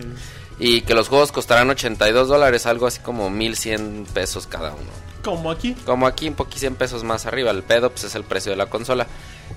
Y 0.57 0.81
que 0.81 0.95
los 0.95 1.09
juegos 1.09 1.31
costarán 1.31 1.69
82 1.69 2.27
dólares, 2.27 2.65
algo 2.65 2.87
así 2.87 3.01
como 3.01 3.29
1100 3.29 4.07
pesos 4.15 4.47
cada 4.47 4.71
uno. 4.71 4.89
Como 5.23 5.51
aquí. 5.51 5.75
Como 5.85 6.07
aquí 6.07 6.27
un 6.27 6.33
poquito 6.33 6.61
100 6.61 6.73
pesos 6.73 7.03
más 7.03 7.27
arriba, 7.27 7.51
el 7.51 7.61
pedo 7.61 7.91
pues 7.91 8.03
es 8.05 8.15
el 8.15 8.23
precio 8.23 8.51
de 8.51 8.55
la 8.55 8.65
consola. 8.65 9.05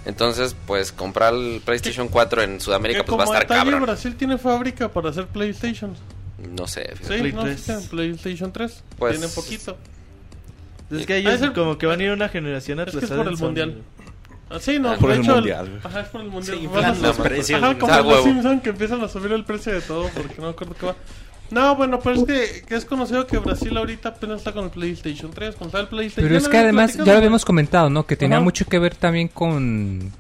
Entonces, 0.05 0.55
pues 0.67 0.93
comprar 0.93 1.33
el 1.33 1.63
PlayStation 1.65 2.09
4 2.09 2.43
en 2.43 2.61
Sudamérica 2.61 3.05
pues 3.07 3.19
va 3.19 3.23
a 3.23 3.39
estar 3.39 3.47
cabrón. 3.47 3.85
Brasil 3.85 4.17
tiene 4.17 4.37
fábrica 4.37 4.91
para 4.91 5.09
hacer 5.09 5.29
PlayStation. 5.29 5.97
No 6.39 6.67
sé, 6.67 6.91
Sí, 6.91 6.97
fíjate. 6.97 7.19
Play 7.21 7.33
no, 7.33 7.43
3. 7.45 7.61
sí, 7.61 7.73
PlayStation 7.91 8.53
3. 8.53 8.85
Pues- 8.99 9.19
Tiene 9.19 9.33
poquito. 9.33 9.77
Es 10.91 11.07
que 11.07 11.15
Ah, 11.15 11.17
ellos 11.17 11.35
es 11.35 11.43
el- 11.43 11.53
como 11.53 11.79
que 11.79 11.87
van 11.87 12.01
a 12.01 12.03
ir 12.05 12.11
una 12.11 12.29
generación 12.29 12.79
Es 12.81 12.85
que 12.87 12.91
es 12.91 12.97
atrasada. 12.97 13.23
por 13.25 13.33
el 13.33 13.39
Sony. 13.39 13.45
mundial. 13.47 13.83
Ah, 14.49 14.59
sí, 14.61 14.79
no, 14.79 14.93
Ah, 14.93 14.97
por 15.01 15.11
el 15.11 15.21
hecho, 15.23 15.35
mundial. 15.35 15.81
Ajá, 15.83 16.01
es 16.03 16.09
por 16.09 16.21
el 16.21 16.29
mundial. 16.29 16.59
Sí, 16.61 16.67
Van 16.69 17.03
los 17.03 17.17
precios, 17.17 17.63
Ajá, 17.63 17.79
como 17.79 17.93
los 17.97 18.07
huevo. 18.07 18.23
Simpson 18.25 18.61
que 18.61 18.69
empiezan 18.71 19.01
a 19.03 19.09
subir 19.09 19.33
el 19.33 19.45
precio 19.45 19.73
de 19.73 19.81
todo 19.81 20.09
porque 20.15 20.35
no 20.39 20.45
me 20.45 20.51
acuerdo 20.51 20.75
qué 20.79 20.87
va. 20.87 20.97
No, 21.51 21.75
bueno, 21.77 21.99
pero 22.01 22.17
es 22.17 22.25
que, 22.25 22.65
que 22.67 22.75
es 22.77 22.85
conocido 22.85 23.27
que 23.27 23.39
Brasil 23.39 23.77
ahorita 23.77 24.11
apenas 24.11 24.39
está 24.39 24.53
con 24.53 24.65
el 24.65 24.71
PlayStation 24.71 25.31
3, 25.33 25.55
con 25.57 25.71
tal 25.71 25.89
PlayStation. 25.89 26.29
Pero 26.29 26.39
es 26.39 26.49
que 26.49 26.59
además, 26.59 26.97
ya 26.97 27.05
lo 27.05 27.13
habíamos 27.19 27.45
comentado, 27.45 27.89
¿no? 27.91 28.05
Que 28.07 28.17
tenía 28.17 28.37
Ajá. 28.37 28.45
mucho 28.45 28.67
que 28.67 28.79
ver 28.79 28.95
también 28.95 29.29
con 29.29 30.13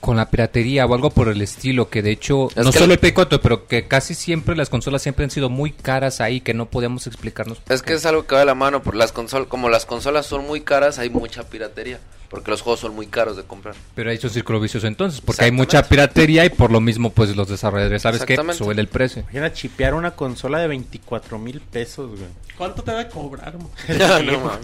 con 0.00 0.16
la 0.16 0.30
piratería 0.30 0.86
o 0.86 0.94
algo 0.94 1.10
por 1.10 1.28
el 1.28 1.40
estilo, 1.42 1.88
que 1.90 2.02
de 2.02 2.10
hecho, 2.12 2.48
Es 2.50 2.64
no 2.64 2.72
solo 2.72 2.94
el- 2.94 3.14
4, 3.14 3.40
pero 3.40 3.66
que 3.66 3.86
casi 3.86 4.14
siempre 4.14 4.56
las 4.56 4.68
consolas 4.70 5.02
siempre 5.02 5.24
han 5.24 5.30
sido 5.30 5.48
muy 5.50 5.72
caras 5.72 6.20
ahí, 6.20 6.40
que 6.40 6.54
no 6.54 6.66
podíamos 6.66 7.06
explicarnos. 7.06 7.58
Es 7.68 7.82
que 7.82 7.94
es 7.94 8.06
algo 8.06 8.26
que 8.26 8.34
va 8.34 8.40
de 8.40 8.46
la 8.46 8.54
mano, 8.54 8.82
por 8.82 8.94
las 8.94 9.12
consolas, 9.12 9.48
como 9.48 9.68
las 9.68 9.86
consolas 9.86 10.26
son 10.26 10.46
muy 10.46 10.60
caras, 10.60 10.98
hay 10.98 11.10
mucha 11.10 11.44
piratería, 11.48 11.98
porque 12.28 12.50
los 12.50 12.60
juegos 12.62 12.80
son 12.80 12.94
muy 12.94 13.06
caros 13.06 13.36
de 13.36 13.42
comprar. 13.44 13.74
Pero 13.94 14.10
hay 14.10 14.18
un 14.22 14.30
círculo 14.30 14.60
vicioso 14.60 14.86
entonces, 14.86 15.20
porque 15.20 15.44
hay 15.44 15.52
mucha 15.52 15.82
piratería 15.82 16.44
y 16.44 16.50
por 16.50 16.70
lo 16.70 16.80
mismo, 16.80 17.10
pues 17.10 17.34
los 17.34 17.48
desarrolladores, 17.48 18.02
¿sabes 18.02 18.24
qué? 18.24 18.36
Suben 18.54 18.78
el 18.78 18.88
precio. 18.88 19.22
Imagina 19.22 19.52
chipear 19.52 19.94
una 19.94 20.12
consola 20.12 20.58
de 20.58 20.68
24 20.68 21.38
mil 21.38 21.60
pesos, 21.60 22.10
güey. 22.10 22.30
¿Cuánto 22.56 22.82
te 22.82 22.92
va 22.92 23.00
a 23.00 23.08
cobrar, 23.08 23.54
no. 23.58 23.70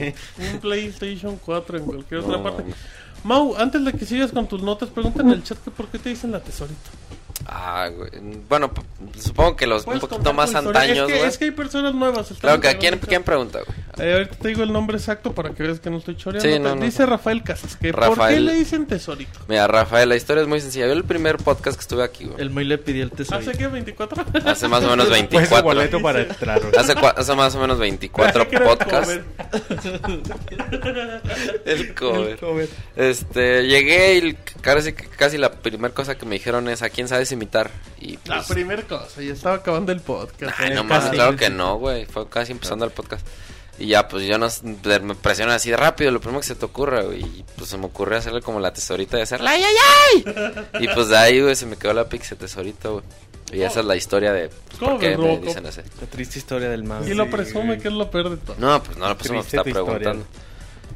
Un 0.53 0.59
PlayStation 0.61 1.39
4 1.45 1.79
en 1.79 1.85
cualquier 1.85 2.21
otra 2.21 2.43
parte. 2.43 2.65
Mau, 3.25 3.57
antes 3.57 3.83
de 3.83 3.93
que 3.93 4.05
sigas 4.05 4.33
con 4.33 4.47
tus 4.47 4.63
notas, 4.63 4.91
pregunta 4.91 5.23
en 5.23 5.31
el 5.31 5.43
chat 5.43 5.59
que 5.59 5.71
por 5.71 5.89
qué 5.89 5.99
te 5.99 6.11
dicen 6.11 6.31
la 6.31 6.41
tesorita. 6.41 6.91
Ah, 7.47 7.91
güey. 7.95 8.11
Bueno, 8.49 8.73
supongo 9.19 9.55
que 9.57 9.67
los 9.67 9.83
un 9.83 9.85
¿Puedes 9.99 10.01
poquito 10.01 10.33
más 10.33 10.55
antaños, 10.55 10.97
Es 10.99 11.07
que, 11.07 11.19
güey. 11.19 11.29
es 11.29 11.39
que 11.39 11.45
hay 11.47 11.51
personas 11.51 11.95
nuevas. 11.95 12.33
Claro 12.41 12.61
que 12.61 12.69
a 12.69 12.79
quién, 12.79 12.99
quién 12.99 13.23
pregunta, 13.23 13.61
güey. 13.67 14.09
Eh, 14.09 14.13
ahorita 14.15 14.37
te 14.37 14.49
digo 14.49 14.63
el 14.63 14.73
nombre 14.73 14.97
exacto 14.97 15.33
para 15.35 15.51
que 15.51 15.63
veas 15.63 15.79
que 15.79 15.91
no 15.91 15.99
estoy 15.99 16.17
choreando. 16.17 16.49
Sí, 16.49 16.59
no, 16.59 16.75
no. 16.75 16.83
Dice 16.85 17.05
Rafael 17.07 17.43
Casas 17.43 17.77
que 17.77 17.93
¿por 17.93 18.29
qué 18.29 18.41
le 18.41 18.55
dicen 18.55 18.87
tesorito? 18.87 19.39
Mira, 19.47 19.67
Rafael, 19.67 20.09
la 20.09 20.17
historia 20.17 20.43
es 20.43 20.49
muy 20.49 20.61
sencilla. 20.61 20.87
Yo 20.87 20.95
el 20.95 21.05
primer 21.05 21.37
podcast 21.37 21.77
que 21.77 21.83
estuve 21.83 22.03
aquí, 22.03 22.25
güey. 22.25 22.41
El 22.41 22.51
Moy 22.51 22.65
le 22.65 22.79
pidió 22.79 23.05
el 23.05 23.11
tesoro. 23.11 23.39
¿Hace 23.39 23.53
qué? 23.53 23.69
¿24? 23.69 24.47
Hace 24.47 24.69
más 24.69 24.83
o 24.85 24.89
menos 24.91 25.07
Pues 25.09 25.21
el 25.21 25.29
24. 25.29 25.63
boleto 25.63 26.01
para 26.01 26.21
entrar, 26.23 26.61
güey. 26.61 26.73
Hace, 26.77 27.35
más 27.35 27.55
o 27.55 27.59
menos 27.61 27.79
24 27.79 28.49
Que 28.49 28.57
era 28.57 28.65
el 28.65 28.71
podcasts. 28.79 29.21
cover. 29.85 31.65
El 31.65 31.95
cover. 31.95 32.69
Este, 32.97 33.67
llegué 33.67 34.17
y 34.19 34.35
casi, 34.61 34.93
casi 34.93 35.39
la 35.39 35.53
primera 35.53 35.93
cosa 35.93 36.17
que 36.17 36.27
me 36.27 36.35
dijeron 36.37 36.69
es 36.69 36.83
a 36.83 36.91
quién 36.91 37.09
sabes 37.25 37.33
imitar. 37.33 37.71
Y 38.01 38.19
La 38.27 38.37
pues, 38.37 38.49
primera 38.49 38.83
cosa, 38.83 39.23
ya 39.23 39.33
estaba 39.33 39.57
acabando 39.57 39.93
el 39.93 40.01
podcast. 40.01 40.55
ay, 40.59 40.75
no 40.75 40.87
casi. 40.87 41.11
claro 41.11 41.37
que 41.37 41.51
no, 41.51 41.77
güey. 41.79 42.07
Fue 42.07 42.29
casi 42.29 42.53
empezando 42.53 42.85
el 42.85 42.91
podcast. 42.91 43.27
Y 43.79 43.89
ya, 43.89 44.07
pues 44.07 44.25
yo 44.25 44.39
no, 44.39 44.47
me 45.03 45.15
presionan 45.17 45.57
así 45.57 45.71
de 45.71 45.77
rápido, 45.77 46.13
lo 46.13 46.21
primero 46.21 46.41
que 46.41 46.47
se 46.47 46.55
te 46.55 46.65
ocurra, 46.65 47.03
güey. 47.03 47.23
Y 47.23 47.45
pues 47.57 47.71
se 47.71 47.77
me 47.77 47.87
ocurrió 47.87 48.19
hacerle 48.19 48.41
como 48.41 48.61
la 48.61 48.73
tesorita 48.73 49.17
de 49.17 49.25
hacerla, 49.25 49.51
¡ay, 49.51 49.65
ay, 49.65 50.25
ay! 50.27 50.67
Y 50.85 50.89
pues 50.89 51.09
de 51.09 51.17
ahí, 51.17 51.41
güey, 51.41 51.57
se 51.57 51.67
me 51.67 51.77
quedó 51.77 51.93
la 51.93 52.09
pixie 52.09 52.37
tesorito, 52.37 52.93
güey. 52.93 53.05
Y 53.53 53.63
esa 53.63 53.81
es 53.81 53.87
la 53.87 53.95
historia 53.97 54.33
de 54.33 54.49
pues, 54.49 54.79
¿Cómo 54.79 54.93
por 54.93 55.01
qué 55.01 55.17
me 55.17 55.39
dicen 55.39 55.67
así. 55.67 55.81
La 56.01 56.07
triste 56.07 56.39
historia 56.39 56.69
del 56.69 56.85
mouse. 56.85 57.09
Y 57.09 57.15
lo 57.15 57.29
presume 57.31 57.79
que 57.79 57.89
es 57.89 57.95
lo 57.95 58.11
peor 58.11 58.31
de 58.31 58.37
todo. 58.37 58.57
No, 58.59 58.83
pues 58.83 58.97
no 58.97 59.09
lo 59.09 59.19
pusimos, 59.19 59.47
Triste 59.47 59.69
está 59.69 59.81
historia. 59.81 60.15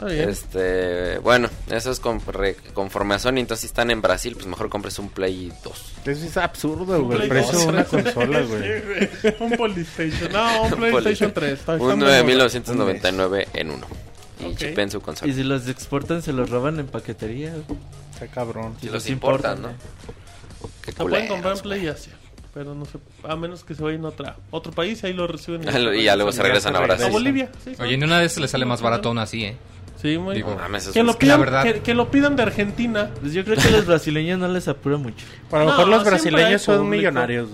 Bien. 0.06 0.28
Este, 0.28 1.18
bueno, 1.18 1.48
eso 1.70 1.90
es 1.90 2.00
con- 2.00 2.20
re- 2.26 2.56
conforme 2.74 3.14
a 3.14 3.18
Sony. 3.18 3.38
Entonces, 3.38 3.60
si 3.62 3.66
están 3.66 3.90
en 3.90 4.00
Brasil, 4.00 4.34
pues 4.34 4.46
mejor 4.46 4.68
compres 4.68 4.98
un 4.98 5.08
Play 5.08 5.52
2. 5.64 5.92
Eso 6.06 6.24
es 6.26 6.36
absurdo, 6.36 7.02
güey. 7.04 7.22
El 7.22 7.28
precio 7.28 7.52
de 7.58 7.64
2. 7.64 7.66
una 7.66 7.84
consola, 7.84 8.40
güey. 8.42 8.62
Sí, 9.22 9.28
un 9.40 9.50
PlayStation. 9.50 10.32
No, 10.32 10.62
un 10.62 10.70
PlayStation 10.76 11.32
3. 11.32 11.52
Está- 11.52 11.72
está 11.74 11.84
Un 11.84 11.98
muy 11.98 12.06
9.999 12.08 13.48
en 13.54 13.70
uno. 13.70 13.86
Y 14.40 14.44
Ok. 14.52 14.56
chipen 14.56 14.90
su 14.90 15.00
consola. 15.00 15.30
Y 15.30 15.34
si 15.34 15.42
los 15.42 15.66
exportan, 15.68 16.22
se 16.22 16.32
los 16.32 16.48
roban 16.48 16.78
en 16.78 16.86
paquetería. 16.86 17.54
Está 18.14 18.28
cabrón. 18.28 18.74
Si 18.80 18.86
si 18.86 18.92
los 18.92 19.08
importan, 19.08 19.62
¿no? 19.62 19.68
importan, 19.70 19.88
Qué 20.82 20.92
Lo 20.92 21.08
pueden 21.08 21.28
comprar 21.28 21.56
en 21.56 21.62
Play 21.62 21.86
Asia. 21.88 22.12
Pero 22.54 22.74
no 22.74 22.86
sé, 22.86 22.98
a 23.24 23.36
menos 23.36 23.62
que 23.62 23.74
se 23.74 23.82
vayan 23.82 24.04
a 24.04 24.08
otra, 24.08 24.36
otro 24.50 24.72
país, 24.72 25.04
ahí 25.04 25.12
lo 25.12 25.26
reciben. 25.26 25.62
y 25.96 26.04
ya 26.04 26.16
luego 26.16 26.32
se 26.32 26.42
regresan 26.42 26.74
a 26.74 26.78
se 26.78 26.84
A 26.84 26.86
Brasil. 26.86 27.10
Bolivia. 27.10 27.50
sí, 27.64 27.72
Oye, 27.78 27.94
en 27.94 28.02
una 28.04 28.18
de 28.20 28.26
esas 28.26 28.38
le 28.38 28.48
sale 28.48 28.64
más 28.64 28.80
barato 28.80 29.08
aún 29.08 29.18
así, 29.18 29.44
¿eh? 29.44 29.56
Sí, 30.00 30.16
muy 30.16 30.36
Digo, 30.36 30.50
No 30.52 30.56
mames, 30.58 30.88
que, 30.88 31.02
lo 31.02 31.12
la 31.12 31.18
pidan, 31.18 31.40
verdad- 31.40 31.62
que, 31.64 31.80
que 31.80 31.92
lo 31.94 32.08
pidan 32.10 32.36
de 32.36 32.42
Argentina. 32.44 33.10
Pues 33.20 33.32
yo 33.32 33.44
creo 33.44 33.56
que 33.56 33.66
a 33.66 33.70
los 33.72 33.86
brasileños 33.86 34.38
no 34.38 34.46
les 34.48 34.68
apura 34.68 34.96
mucho. 34.96 35.26
A 35.50 35.56
lo 35.58 35.64
No, 35.64 35.70
mejor 35.72 35.88
los 35.88 36.04
brasileños 36.04 36.62
son 36.62 36.88
millonarios. 36.88 37.48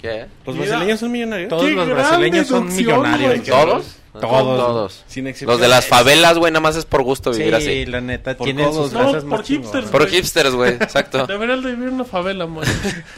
¿Qué? 0.00 0.26
¿Los 0.46 0.56
Mira. 0.56 0.68
brasileños 0.70 1.00
son 1.00 1.12
millonarios? 1.12 1.48
Todos 1.50 1.64
¡Qué 1.64 1.70
los 1.72 1.88
brasileños 1.88 2.46
son 2.46 2.74
millonarios. 2.74 3.30
güey! 3.36 3.42
¿Todos? 3.42 3.96
Todos. 4.12 4.58
Todos. 4.58 5.04
Sin 5.06 5.28
excepción. 5.28 5.50
Los 5.52 5.60
de 5.60 5.68
las 5.68 5.86
favelas, 5.86 6.36
güey, 6.36 6.50
nada 6.50 6.60
más 6.60 6.74
es 6.74 6.84
por 6.84 7.02
gusto 7.04 7.30
vivir 7.30 7.48
Sí, 7.48 7.54
así. 7.54 7.86
la 7.86 8.00
neta, 8.00 8.36
Por 8.36 8.44
tienen 8.44 8.64
todos, 8.68 8.86
sus 8.86 8.92
No, 8.92 9.06
casas 9.06 9.22
por 9.22 9.38
más 9.38 9.46
hipsters. 9.46 9.70
chingonas. 9.72 9.90
Por 9.90 10.08
hipsters, 10.08 10.54
güey, 10.56 10.72
exacto. 10.72 11.26
Deberían 11.28 11.62
de 11.62 11.70
vivir 11.70 11.88
en 11.88 11.94
una 11.94 12.04
favela, 12.04 12.42
amor. 12.44 12.64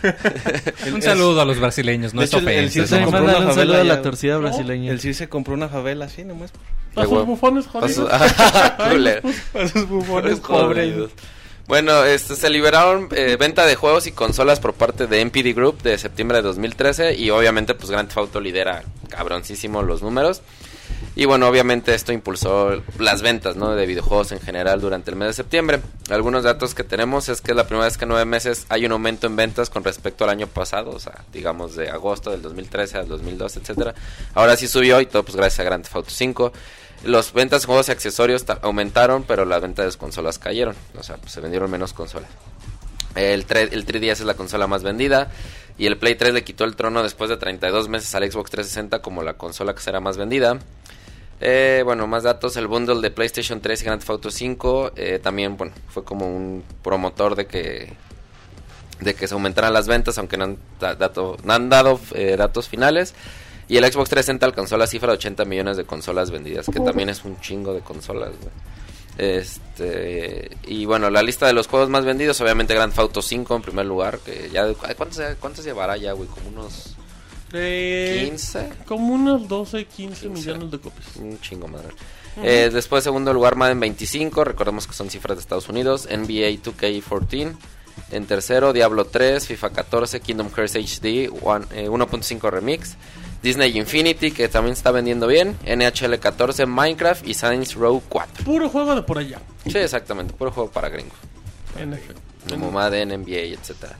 Un 0.92 1.00
saludo 1.00 1.40
a 1.40 1.44
los 1.46 1.58
brasileños, 1.58 2.12
no 2.12 2.20
es 2.22 2.32
el- 2.34 2.46
el 2.46 2.66
ofensa. 2.66 2.96
Yo 2.98 3.06
¿no? 3.06 3.06
compró 3.06 3.24
una 3.24 3.38
un 3.38 3.46
favela 3.54 3.80
a 3.80 3.84
la 3.84 4.02
torcida 4.02 4.36
güey. 4.36 4.48
brasileña. 4.50 4.90
El 4.92 5.00
CIR 5.00 5.14
se 5.14 5.28
compró 5.30 5.54
una 5.54 5.68
favela 5.68 6.04
así 6.06 6.24
nomás. 6.24 6.52
A 6.96 7.04
sus 7.06 7.24
bufones 7.24 7.66
jodidos. 7.68 8.10
Para 8.10 9.68
sus 9.68 9.88
bufones 9.88 10.40
Pobres. 10.40 10.94
Bueno, 11.68 12.04
este, 12.04 12.34
se 12.34 12.50
liberaron 12.50 13.08
eh, 13.12 13.36
venta 13.38 13.64
de 13.64 13.76
juegos 13.76 14.06
y 14.06 14.12
consolas 14.12 14.60
por 14.60 14.74
parte 14.74 15.06
de 15.06 15.24
MPD 15.24 15.54
Group 15.54 15.82
de 15.82 15.96
septiembre 15.96 16.38
de 16.38 16.42
2013 16.42 17.14
y 17.14 17.30
obviamente 17.30 17.74
pues 17.74 17.90
Grand 17.90 18.08
Theft 18.08 18.18
Auto 18.18 18.40
lidera 18.40 18.82
cabroncísimo 19.08 19.82
los 19.82 20.02
números. 20.02 20.42
Y 21.14 21.26
bueno, 21.26 21.46
obviamente 21.46 21.94
esto 21.94 22.12
impulsó 22.12 22.82
las 22.98 23.20
ventas 23.20 23.54
¿no? 23.54 23.74
de 23.74 23.84
videojuegos 23.84 24.32
en 24.32 24.40
general 24.40 24.80
durante 24.80 25.10
el 25.10 25.16
mes 25.16 25.28
de 25.28 25.34
septiembre. 25.34 25.80
Algunos 26.08 26.42
datos 26.42 26.74
que 26.74 26.84
tenemos 26.84 27.28
es 27.28 27.42
que 27.42 27.50
es 27.52 27.56
la 27.56 27.66
primera 27.66 27.84
vez 27.84 27.98
que 27.98 28.06
en 28.06 28.10
nueve 28.10 28.24
meses 28.24 28.64
hay 28.70 28.86
un 28.86 28.92
aumento 28.92 29.26
en 29.26 29.36
ventas 29.36 29.68
con 29.68 29.84
respecto 29.84 30.24
al 30.24 30.30
año 30.30 30.46
pasado, 30.46 30.90
o 30.90 30.98
sea, 30.98 31.24
digamos 31.32 31.76
de 31.76 31.90
agosto 31.90 32.30
del 32.30 32.40
2013 32.40 32.98
al 32.98 33.08
2012, 33.08 33.60
etcétera. 33.60 33.94
Ahora 34.34 34.56
sí 34.56 34.66
subió 34.68 35.00
y 35.00 35.06
todo 35.06 35.22
pues 35.22 35.36
gracias 35.36 35.60
a 35.60 35.64
Grand 35.64 35.84
Theft 35.84 35.96
Auto 35.96 36.10
5. 36.10 36.52
Los 37.04 37.32
ventas 37.32 37.62
de 37.62 37.66
juegos 37.66 37.88
y 37.88 37.92
accesorios 37.92 38.44
ta- 38.44 38.58
aumentaron, 38.62 39.24
pero 39.24 39.44
las 39.44 39.60
ventas 39.60 39.92
de 39.92 39.98
consolas 39.98 40.38
cayeron. 40.38 40.76
O 40.98 41.02
sea, 41.02 41.16
pues, 41.16 41.32
se 41.32 41.40
vendieron 41.40 41.70
menos 41.70 41.92
consolas. 41.92 42.28
El, 43.14 43.44
3, 43.44 43.70
el 43.72 43.84
3DS 43.86 44.12
es 44.12 44.20
la 44.24 44.34
consola 44.34 44.66
más 44.66 44.82
vendida. 44.82 45.30
Y 45.78 45.86
el 45.86 45.96
Play 45.98 46.14
3 46.14 46.32
le 46.34 46.44
quitó 46.44 46.64
el 46.64 46.76
trono 46.76 47.02
después 47.02 47.28
de 47.30 47.36
32 47.38 47.88
meses 47.88 48.14
al 48.14 48.30
Xbox 48.30 48.50
360 48.50 49.00
como 49.02 49.22
la 49.22 49.34
consola 49.34 49.74
que 49.74 49.80
será 49.80 50.00
más 50.00 50.16
vendida. 50.16 50.58
Eh, 51.40 51.82
bueno, 51.84 52.06
más 52.06 52.22
datos. 52.22 52.56
El 52.56 52.68
bundle 52.68 53.00
de 53.00 53.10
PlayStation 53.10 53.60
3 53.60 53.80
y 53.82 53.84
Grand 53.84 54.00
Theft 54.00 54.10
Auto 54.10 54.30
5 54.30 54.92
eh, 54.94 55.18
también, 55.20 55.56
bueno, 55.56 55.72
fue 55.88 56.04
como 56.04 56.28
un 56.28 56.62
promotor 56.82 57.34
de 57.34 57.46
que 57.46 57.96
de 59.00 59.14
que 59.14 59.26
se 59.26 59.34
aumentaran 59.34 59.72
las 59.72 59.88
ventas, 59.88 60.16
aunque 60.18 60.36
no 60.36 60.44
han, 60.44 60.58
no 61.42 61.52
han 61.52 61.68
dado 61.68 61.98
eh, 62.14 62.36
datos 62.38 62.68
finales. 62.68 63.14
Y 63.68 63.76
el 63.76 63.84
Xbox 63.84 64.10
360 64.10 64.44
alcanzó 64.46 64.76
la 64.76 64.86
cifra 64.86 65.08
de 65.08 65.14
80 65.14 65.44
millones 65.44 65.76
de 65.76 65.84
consolas 65.84 66.30
vendidas, 66.30 66.66
que 66.66 66.80
también 66.80 67.08
es 67.08 67.24
un 67.24 67.40
chingo 67.40 67.72
de 67.74 67.80
consolas, 67.80 68.30
güey. 68.40 68.50
Este, 69.18 70.50
y 70.66 70.84
bueno, 70.86 71.10
la 71.10 71.22
lista 71.22 71.46
de 71.46 71.52
los 71.52 71.66
juegos 71.68 71.88
más 71.88 72.04
vendidos, 72.04 72.40
obviamente 72.40 72.74
Grand 72.74 72.92
Theft 72.92 73.00
Auto 73.00 73.22
5 73.22 73.56
en 73.56 73.62
primer 73.62 73.86
lugar, 73.86 74.18
que 74.18 74.50
ya 74.52 74.66
¿cuántos, 74.74 75.20
cuántos 75.40 75.64
llevará 75.64 75.96
ya, 75.96 76.12
güey? 76.12 76.28
Como 76.28 76.48
unos 76.48 76.96
Eh, 77.52 78.26
15, 78.30 78.68
como 78.86 79.14
unos 79.14 79.46
12, 79.48 79.84
15 79.84 80.28
15. 80.28 80.28
millones 80.28 80.70
de 80.70 80.78
copias. 80.78 81.16
un 81.16 81.38
chingo 81.40 81.68
madre. 81.68 81.88
Eh, 82.42 82.70
después 82.72 83.04
segundo 83.04 83.32
lugar 83.34 83.56
Madden 83.56 83.78
25, 83.78 84.42
recordemos 84.44 84.86
que 84.86 84.94
son 84.94 85.10
cifras 85.10 85.36
de 85.36 85.42
Estados 85.42 85.68
Unidos, 85.68 86.06
NBA 86.10 86.48
2K14. 86.62 87.54
En 88.10 88.24
tercero 88.26 88.72
Diablo 88.72 89.04
3, 89.04 89.46
FIFA 89.46 89.70
14, 89.70 90.20
Kingdom 90.20 90.50
Hearts 90.54 90.76
HD 90.76 91.28
one- 91.42 91.66
eh, 91.72 91.88
1.5 91.90 92.50
Remix, 92.50 92.96
Disney 93.42 93.76
Infinity 93.76 94.30
que 94.30 94.48
también 94.48 94.72
está 94.74 94.90
vendiendo 94.92 95.26
bien, 95.26 95.56
NHL 95.66 96.18
14, 96.18 96.66
Minecraft 96.66 97.26
y 97.26 97.34
Saints 97.34 97.74
Row 97.74 98.02
4. 98.08 98.44
Puro 98.44 98.68
juego 98.68 98.94
de 98.94 99.02
por 99.02 99.18
allá. 99.18 99.40
Sí, 99.66 99.78
exactamente, 99.78 100.32
puro 100.34 100.50
juego 100.52 100.70
para 100.70 100.88
gringos. 100.88 101.16
Efecto. 101.76 102.20
Como 102.48 102.70
Madden, 102.70 103.08
NBA, 103.08 103.54
etcétera. 103.58 103.96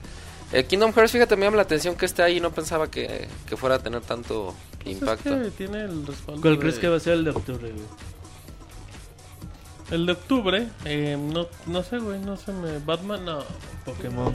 El 0.53 0.67
Kingdom 0.67 0.93
Hearts, 0.93 1.13
fíjate, 1.13 1.35
me 1.37 1.47
llama 1.47 1.57
la 1.57 1.63
atención 1.63 1.95
que 1.97 2.05
esté 2.07 2.23
ahí, 2.23 2.39
no 2.41 2.51
pensaba 2.53 2.91
que, 2.91 3.27
que 3.49 3.57
fuera 3.57 3.77
a 3.77 3.79
tener 3.79 4.03
tanto 4.03 4.55
Pues 4.83 4.95
impacto. 4.97 5.35
Es 5.37 5.45
que 5.45 5.51
tiene 5.53 5.81
el 5.85 6.07
respaldo. 6.07 6.43
¿Cuál 6.43 6.55
de- 6.55 6.61
crees 6.61 6.79
que 6.79 6.89
va 6.89 6.97
a 6.97 7.01
ser 7.01 7.15
el 7.15 7.25
de 7.25 7.31
octubre, 7.31 7.71
güey? 7.71 7.85
El 9.91 10.07
de 10.07 10.13
octubre, 10.13 10.69
eh, 10.85 11.19
no, 11.19 11.47
no 11.67 11.83
sé, 11.83 11.99
güey, 11.99 12.19
no 12.21 12.37
sé, 12.37 12.53
me... 12.53 12.79
Batman, 12.79 13.25
no. 13.25 13.39
Pokémon. 13.85 14.35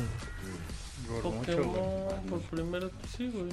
Pokémon, 1.24 2.22
por 2.30 2.42
primero, 2.42 2.92
sí, 3.16 3.30
güey. 3.34 3.50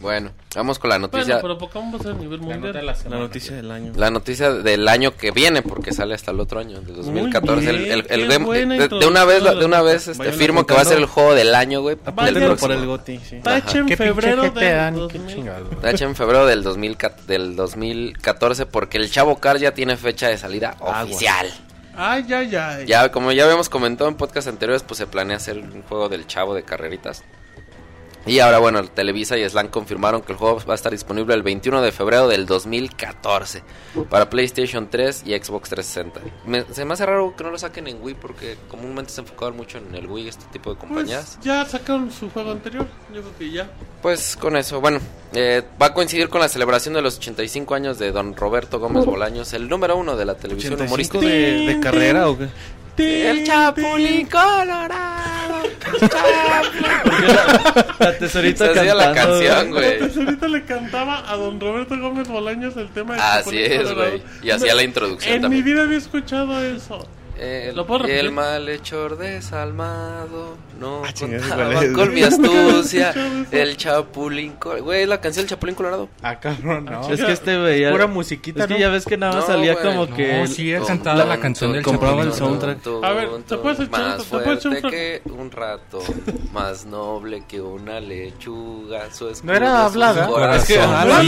Bueno, 0.00 0.30
vamos 0.54 0.78
con 0.78 0.90
la 0.90 0.98
noticia. 0.98 1.40
Bueno, 1.40 1.42
pero 1.42 1.58
Pokémon 1.58 1.92
va 1.92 1.98
a 1.98 2.02
ser 2.02 2.12
a 2.12 2.14
nivel 2.14 2.38
La 2.40 2.46
mundial. 2.46 2.72
de 2.72 2.82
la 2.82 3.18
noticia 3.18 3.56
del 3.56 3.70
año. 3.70 3.92
La 3.96 4.10
noticia 4.12 4.52
del 4.52 4.86
año 4.86 5.16
que 5.16 5.32
viene, 5.32 5.62
porque 5.62 5.92
sale 5.92 6.14
hasta 6.14 6.30
el 6.30 6.38
otro 6.38 6.60
año, 6.60 6.80
del 6.80 6.94
2014. 6.94 7.70
El, 7.70 7.76
bien, 7.78 7.92
el- 7.92 8.06
el 8.08 8.28
game- 8.28 8.44
buena 8.44 8.74
de, 8.76 8.88
de 8.88 9.06
una 9.06 9.24
vez, 9.24 9.42
de 9.42 9.64
una 9.64 9.82
vez 9.82 10.06
este, 10.06 10.30
firmo 10.32 10.64
que 10.66 10.74
va 10.74 10.82
a 10.82 10.84
ser 10.84 10.98
el 10.98 11.06
juego 11.06 11.34
del 11.34 11.52
año, 11.54 11.80
güey. 11.80 11.96
Del 11.96 12.56
Por 12.56 12.70
el 12.70 12.86
GOTI, 12.86 13.18
sí. 13.18 13.40
Tache 13.42 13.78
en 13.78 13.86
¿Qué 13.86 13.96
febrero 13.96 14.42
del 14.50 14.94
ni 14.94 15.00
2000. 15.00 15.08
qué 15.26 15.34
chingado. 15.34 15.64
Tache 15.82 16.04
en 16.04 16.14
febrero 16.14 16.46
del, 16.46 16.62
2000, 16.62 16.96
del 17.26 17.56
2014, 17.56 18.66
porque 18.66 18.98
el 18.98 19.10
Chavo 19.10 19.38
Car 19.40 19.58
ya 19.58 19.74
tiene 19.74 19.96
fecha 19.96 20.28
de 20.28 20.38
salida 20.38 20.76
oficial. 20.80 21.48
Ay, 21.96 22.24
ay, 22.32 22.54
ay. 22.54 22.86
Ya, 22.86 23.10
como 23.10 23.32
ya 23.32 23.42
habíamos 23.42 23.68
comentado 23.68 24.08
en 24.08 24.14
podcast 24.14 24.46
anteriores, 24.46 24.84
pues 24.84 24.98
se 24.98 25.08
planea 25.08 25.38
hacer 25.38 25.58
un 25.58 25.82
juego 25.82 26.08
del 26.08 26.26
Chavo 26.28 26.54
de 26.54 26.62
carreritas. 26.62 27.24
Y 28.26 28.40
ahora, 28.40 28.58
bueno, 28.58 28.84
Televisa 28.84 29.38
y 29.38 29.48
Slan 29.48 29.68
confirmaron 29.68 30.20
que 30.22 30.32
el 30.32 30.38
juego 30.38 30.60
va 30.68 30.72
a 30.72 30.74
estar 30.74 30.92
disponible 30.92 31.34
el 31.34 31.42
21 31.42 31.80
de 31.80 31.92
febrero 31.92 32.28
del 32.28 32.44
2014 32.44 33.62
para 34.10 34.28
PlayStation 34.28 34.88
3 34.90 35.22
y 35.26 35.30
Xbox 35.38 35.70
360. 35.70 36.20
Me- 36.46 36.64
se 36.74 36.84
me 36.84 36.92
hace 36.94 37.06
raro 37.06 37.34
que 37.36 37.44
no 37.44 37.50
lo 37.50 37.58
saquen 37.58 37.86
en 37.86 38.02
Wii 38.02 38.14
porque 38.16 38.56
comúnmente 38.68 39.12
se 39.12 39.22
enfocaban 39.22 39.56
mucho 39.56 39.78
en 39.78 39.94
el 39.94 40.06
Wii 40.06 40.28
este 40.28 40.44
tipo 40.52 40.70
de 40.74 40.78
compañías. 40.78 41.36
Pues 41.36 41.44
ya 41.46 41.64
sacaron 41.64 42.10
su 42.10 42.28
juego 42.30 42.50
anterior. 42.50 42.86
Yo 43.14 43.22
creo 43.22 43.38
que 43.38 43.50
ya. 43.50 43.70
Pues 44.02 44.36
con 44.36 44.56
eso, 44.56 44.80
bueno, 44.80 44.98
eh, 45.32 45.62
va 45.80 45.86
a 45.86 45.94
coincidir 45.94 46.28
con 46.28 46.40
la 46.40 46.48
celebración 46.48 46.94
de 46.94 47.02
los 47.02 47.16
85 47.18 47.74
años 47.74 47.98
de 47.98 48.12
don 48.12 48.36
Roberto 48.36 48.78
Gómez 48.78 49.04
Bolaños, 49.06 49.52
el 49.54 49.68
número 49.68 49.96
uno 49.96 50.16
de 50.16 50.24
la 50.26 50.34
televisión 50.36 50.74
85 50.74 51.18
humorística. 51.18 51.26
de, 51.26 51.74
de 51.74 51.80
carrera 51.80 52.28
o 52.28 52.36
qué? 52.38 52.48
El 53.30 53.44
Chapulín 53.44 54.26
Colorado. 54.26 55.62
La 57.98 58.18
tesorita 58.18 58.72
la 58.94 59.12
canción, 59.12 59.70
güey. 59.70 59.92
Entonces 59.94 60.18
ahorita 60.18 60.48
le 60.48 60.64
cantaba 60.64 61.30
a 61.30 61.36
don 61.36 61.60
Roberto 61.60 61.98
Gómez 61.98 62.28
Bolaños 62.28 62.76
el 62.76 62.88
tema 62.88 63.14
de 63.14 63.20
Así 63.20 63.44
Chapulín 63.62 63.72
es, 63.72 63.94
güey. 63.94 64.22
Y 64.42 64.50
hacía 64.50 64.74
la 64.74 64.82
introducción 64.82 65.34
En 65.34 65.42
también. 65.42 65.64
mi 65.64 65.70
vida 65.72 65.82
había 65.84 65.98
escuchado 65.98 66.62
eso. 66.62 67.06
El, 67.38 67.76
¿Lo 67.76 67.86
puedo 67.86 68.04
el 68.06 68.32
malhechor 68.32 69.16
desalmado 69.16 70.56
no 70.80 71.02
Ah, 71.04 71.12
contaba 71.18 71.72
¿cuál 71.72 71.84
es? 71.84 71.92
con 71.92 72.14
mi 72.14 72.22
astucia. 72.22 73.12
el 73.50 73.76
chapulín 73.76 74.52
colorado. 74.52 74.84
Güey, 74.84 75.06
la 75.06 75.20
canción 75.20 75.44
del 75.44 75.50
chapulín 75.50 75.74
colorado. 75.74 76.08
Ah, 76.22 76.38
cabrón, 76.38 76.84
no. 76.84 77.08
Es 77.10 77.22
que 77.24 77.32
este 77.32 77.58
güey 77.58 77.80
ya- 77.80 77.90
Pura 77.90 78.06
musiquita, 78.06 78.60
Es 78.62 78.66
que 78.68 78.74
¿no? 78.74 78.80
ya 78.80 78.88
ves 78.88 79.04
que 79.04 79.16
nada 79.16 79.32
más 79.34 79.48
No, 79.48 79.54
salía 79.54 79.72
güey. 79.74 79.84
como 79.84 80.06
No, 80.06 80.14
que... 80.16 80.42
el- 80.42 80.48
sí, 80.48 80.70
él 80.72 80.82
cantaba 80.86 81.24
la 81.24 81.38
canción 81.40 81.72
del 81.72 81.82
compraba 81.82 82.22
el 82.22 82.32
soundtrack. 82.32 82.80
tum, 82.82 83.04
A 83.04 83.10
ver, 83.12 83.28
¿te 83.46 83.56
puedes 83.56 83.78
echar- 83.80 83.90
Más 83.90 84.18
te 84.18 84.24
puedes 84.24 84.58
echar 84.58 84.72
un 84.72 84.78
fuerte 84.78 84.80
fra- 84.80 84.90
que 84.90 85.22
un 85.30 85.50
rato, 85.50 85.98
más 86.52 86.86
noble 86.86 87.42
que 87.48 87.60
una 87.60 88.00
lechuga. 88.00 89.12
Su 89.12 89.28
escudo 89.28 89.50
No 89.52 89.56
era 89.56 89.84
hablada. 89.84 90.56
Es 90.56 90.64
que, 90.64 90.76
no, 90.78 90.84
yo, 91.18 91.22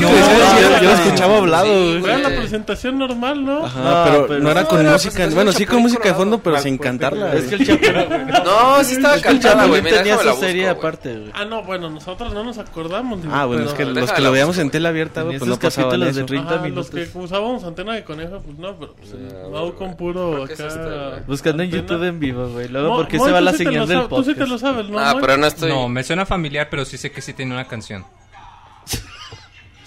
lo 0.00 0.82
no, 0.82 0.90
escuchaba 0.92 1.36
hablado. 1.38 1.96
Era 1.98 2.18
la 2.18 2.28
presentación 2.30 2.98
normal, 2.98 3.44
¿no? 3.44 3.66
Ajá, 3.66 3.80
No, 3.82 4.04
pero, 4.04 4.26
pero- 4.26 4.40
no 4.40 4.50
era 4.50 4.62
no, 4.62 4.68
con 4.68 4.86
música, 4.86 5.26
bueno, 5.34 5.52
sí 5.52 5.66
con 5.66 5.82
música 5.82 6.08
de 6.10 6.14
fondo, 6.14 6.38
pero 6.42 6.58
sin 6.58 6.78
cantarla. 6.78 7.34
Es 7.34 7.44
que 7.44 7.54
el 7.56 7.66
Chapulín... 7.66 8.28
No, 8.44 8.82
sí 8.84 8.94
estaba 8.94 9.18
cantada, 9.20 9.66
güey. 9.66 9.82
Tenía 9.82 10.18
su 10.18 10.32
serie 10.40 10.68
aparte, 10.68 11.16
güey. 11.16 11.30
Ah, 11.34 11.44
no, 11.44 11.62
bueno, 11.62 11.90
nosotros 11.90 12.32
no 12.34 12.44
nos 12.44 12.58
acordamos. 12.58 13.20
Ah, 13.30 13.44
bueno, 13.46 13.64
es 13.64 13.72
que 13.74 13.84
los 13.84 14.10
que 14.12 14.20
lo 14.20 14.32
veíamos 14.32 14.58
en 14.58 14.70
tele 14.70 14.88
abierta, 14.88 15.22
güey, 15.22 15.38
pues 15.38 15.48
no 15.48 15.58
pasaban 15.58 15.90
capítulos 15.90 16.14
de 16.14 16.20
eso. 16.22 16.26
30 16.26 16.48
Ajá, 16.54 16.62
minutos. 16.62 16.92
los 16.94 17.08
que 17.08 17.18
usábamos 17.18 17.64
antena 17.64 17.92
de 17.94 18.04
conejo, 18.04 18.40
pues 18.40 18.58
no, 18.58 18.74
pero 18.76 18.94
pues, 18.94 19.12
Mau 19.14 19.50
bueno, 19.50 19.74
con 19.76 19.96
puro 19.96 20.44
acá. 20.44 21.22
Buscando 21.26 21.62
en. 21.62 21.70
YouTube 21.70 22.02
en 22.04 22.20
vivo, 22.20 22.48
güey. 22.48 22.68
Luego, 22.68 22.96
¿por 22.96 23.08
qué 23.08 23.18
se 23.18 23.30
va 23.30 23.40
la 23.40 23.52
señal 23.52 23.86
del 23.86 23.98
sabes- 23.98 24.08
Tú 24.08 24.24
sí 24.24 24.34
te 24.34 24.40
lo 24.40 24.46
podcast? 24.46 24.60
sabes, 24.62 24.88
¿no? 24.88 24.98
Ah, 24.98 25.16
pero 25.20 25.36
no 25.36 25.46
estoy. 25.46 25.70
No, 25.70 25.88
me 25.88 26.02
suena 26.04 26.26
familiar, 26.26 26.68
pero 26.70 26.84
sí 26.84 26.96
sé 26.98 27.10
que 27.12 27.20
sí 27.22 27.32
tiene 27.32 27.54
una 27.54 27.66
canción. 27.66 28.04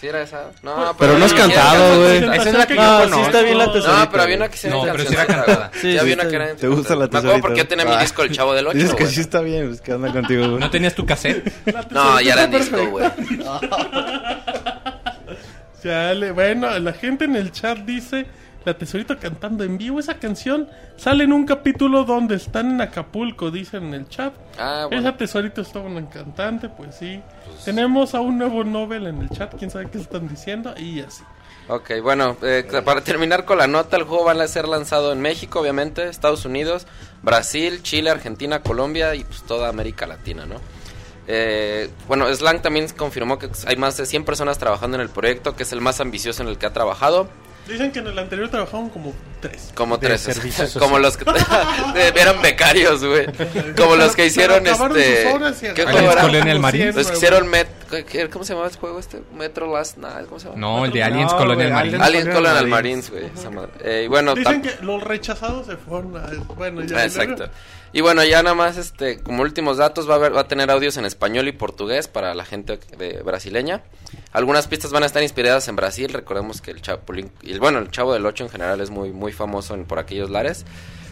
¿Sí 0.03 0.09
era 0.09 0.21
esa? 0.21 0.51
No, 0.63 0.93
Pero 0.99 1.17
no 1.17 1.23
has 1.23 1.31
había 1.31 1.45
cantado, 1.45 1.99
güey. 2.01 2.17
Esa 2.17 2.49
es 2.49 2.53
la 2.57 2.67
que 2.67 2.75
No, 2.75 2.81
yo 2.81 3.05
sí 3.05 3.09
conozco. 3.11 3.25
está 3.25 3.41
bien 3.41 3.57
la 3.57 3.71
tesorita. 3.71 3.99
No, 4.03 4.11
pero 4.11 4.23
había 4.23 4.35
una 4.35 4.49
que 4.49 4.67
era 4.67 4.75
No, 4.75 4.81
pero 4.83 4.97
sí 5.05 5.13
era 5.13 5.25
cantada. 5.25 5.71
Sí, 5.75 5.79
Sí, 5.79 5.97
había 5.97 6.15
una 6.15 6.27
que 6.27 6.35
era. 6.35 6.55
¿Te 6.57 6.67
gusta 6.67 6.93
la 6.95 6.99
Me 6.99 7.05
acuerdo 7.05 7.21
tesorita? 7.21 7.41
porque 7.47 7.57
yo 7.59 7.67
tenía 7.69 7.85
mi 7.85 7.95
disco 7.95 8.23
El 8.23 8.31
Chavo 8.33 8.53
del 8.53 8.67
8, 8.67 8.77
Dices 8.83 8.95
que 8.95 9.05
sí 9.05 9.21
está 9.21 9.39
bien, 9.39 9.67
pues 9.69 9.79
que 9.79 9.93
anda 9.93 10.11
contigo, 10.11 10.45
güey. 10.45 10.59
¿No 10.59 10.69
tenías 10.69 10.93
tu 10.93 11.05
cassette? 11.05 11.49
No, 11.91 12.19
ya 12.19 12.33
era 12.33 12.43
en 12.43 12.51
disco, 12.51 12.85
güey. 12.85 13.05
Chale, 15.81 16.31
bueno, 16.31 16.77
la 16.79 16.91
gente 16.91 17.23
en 17.23 17.37
el 17.37 17.53
chat 17.53 17.77
dice 17.77 18.25
la 18.65 18.77
tesorita 18.77 19.17
cantando 19.17 19.63
en 19.63 19.77
vivo. 19.77 19.99
Esa 19.99 20.15
canción 20.19 20.69
sale 20.97 21.23
en 21.23 21.33
un 21.33 21.45
capítulo 21.45 22.03
donde 22.03 22.35
están 22.35 22.71
en 22.71 22.81
Acapulco, 22.81 23.51
dicen 23.51 23.85
en 23.85 23.93
el 23.93 24.09
chat. 24.09 24.33
Ah, 24.57 24.85
bueno. 24.89 25.07
Esa 25.07 25.17
tesorita 25.17 25.61
está 25.61 25.79
una 25.79 26.09
cantante, 26.09 26.69
pues 26.69 26.95
sí. 26.95 27.21
Tenemos 27.65 28.15
a 28.15 28.21
un 28.21 28.37
nuevo 28.37 28.63
Nobel 28.63 29.07
en 29.07 29.21
el 29.21 29.29
chat, 29.29 29.53
quién 29.57 29.71
sabe 29.71 29.89
qué 29.89 29.99
están 29.99 30.27
diciendo, 30.27 30.73
y 30.77 31.01
así. 31.01 31.23
Ok, 31.67 31.91
bueno, 32.01 32.35
eh, 32.41 32.65
para 32.83 33.01
terminar 33.01 33.45
con 33.45 33.57
la 33.57 33.67
nota, 33.67 33.95
el 33.95 34.03
juego 34.03 34.25
va 34.25 34.33
a 34.33 34.47
ser 34.47 34.67
lanzado 34.67 35.13
en 35.13 35.21
México, 35.21 35.61
obviamente, 35.61 36.09
Estados 36.09 36.43
Unidos, 36.43 36.87
Brasil, 37.21 37.81
Chile, 37.83 38.09
Argentina, 38.09 38.61
Colombia 38.61 39.15
y 39.15 39.23
pues 39.23 39.43
toda 39.43 39.69
América 39.69 40.05
Latina, 40.05 40.45
¿no? 40.45 40.55
Eh, 41.25 41.89
bueno, 42.07 42.33
Slang 42.33 42.61
también 42.61 42.89
confirmó 42.89 43.39
que 43.39 43.49
hay 43.65 43.77
más 43.77 43.95
de 43.95 44.05
100 44.05 44.25
personas 44.25 44.57
trabajando 44.57 44.97
en 44.97 45.01
el 45.01 45.09
proyecto, 45.09 45.55
que 45.55 45.63
es 45.63 45.71
el 45.71 45.79
más 45.79 46.01
ambicioso 46.01 46.43
en 46.43 46.49
el 46.49 46.57
que 46.57 46.65
ha 46.65 46.73
trabajado. 46.73 47.29
Dicen 47.67 47.91
que 47.91 47.99
en 47.99 48.07
el 48.07 48.19
anterior 48.19 48.49
trabajaron 48.49 48.89
como 48.89 49.13
tres. 49.49 49.71
Como 49.75 49.97
De 49.97 50.07
tres, 50.07 50.75
como 50.79 50.97
los 50.99 51.17
que 51.17 51.25
eran 52.15 52.41
becarios, 52.41 53.03
güey. 53.03 53.27
Como 53.77 53.95
los 53.95 54.15
que 54.15 54.25
hicieron 54.25 54.65
este. 54.65 55.73
¿Qué 55.75 55.83
juego 55.85 56.11
era? 56.11 56.21
Colonial 56.21 56.59
Marines. 56.59 56.95
Los 56.95 57.07
que 57.11 57.17
hicieron 57.17 57.47
Met, 57.47 57.67
¿qué- 58.07 58.29
¿Cómo 58.29 58.43
se 58.45 58.53
llamaba 58.53 58.69
el 58.69 58.75
juego 58.77 58.99
este? 58.99 59.21
Metro 59.35 59.71
Last 59.71 59.97
Night, 59.97 60.27
¿cómo 60.27 60.39
se 60.39 60.47
llama? 60.47 60.59
No, 60.59 60.85
el 60.85 60.91
de 60.91 61.03
Aliens 61.03 61.31
No, 61.31 61.37
Colonial 61.37 61.69
güey, 61.69 61.73
Marine. 61.73 61.97
Aliens- 61.97 62.03
Alien 62.05 62.31
Colonial 62.31 62.67
Marines. 62.67 63.11
Marines, 63.11 63.45
güey. 63.45 63.65
Eh, 63.83 64.03
y 64.05 64.07
bueno, 64.07 64.33
Dicen 64.35 64.61
tam- 64.63 64.77
que 64.77 64.83
los 64.85 65.03
rechazados 65.03 65.67
se 65.67 65.77
fueron 65.77 66.17
a... 66.17 66.29
Bueno, 66.55 66.81
ya. 66.81 67.03
Exacto. 67.03 67.49
Y 67.95 68.01
bueno, 68.01 68.23
ya 68.23 68.41
nada 68.41 68.55
más, 68.55 68.77
este, 68.77 69.19
como 69.21 69.43
últimos 69.43 69.77
datos, 69.77 70.09
va 70.09 70.13
a, 70.13 70.17
haber, 70.17 70.35
va 70.35 70.41
a 70.41 70.47
tener 70.47 70.71
audios 70.71 70.97
en 70.97 71.05
español 71.05 71.47
y 71.47 71.51
portugués 71.51 72.07
para 72.07 72.33
la 72.33 72.43
gente 72.43 72.79
de 72.97 73.21
brasileña. 73.21 73.83
Algunas 74.31 74.67
pistas 74.67 74.89
van 74.91 75.03
a 75.03 75.05
estar 75.05 75.21
inspiradas 75.21 75.67
en 75.67 75.75
Brasil. 75.75 76.11
Recordemos 76.11 76.59
que 76.59 76.71
el 76.71 76.81
Chapulín, 76.81 77.31
y 77.43 77.51
el, 77.51 77.59
bueno, 77.59 77.77
el 77.77 77.91
Chavo 77.91 78.13
del 78.13 78.25
Ocho 78.25 78.45
en 78.45 78.49
general 78.49 78.81
es 78.81 78.89
muy, 78.89 79.11
muy 79.11 79.31
famoso 79.33 79.73
en- 79.73 79.85
por 79.85 79.99
aquellos 79.99 80.29
lares. 80.29 80.65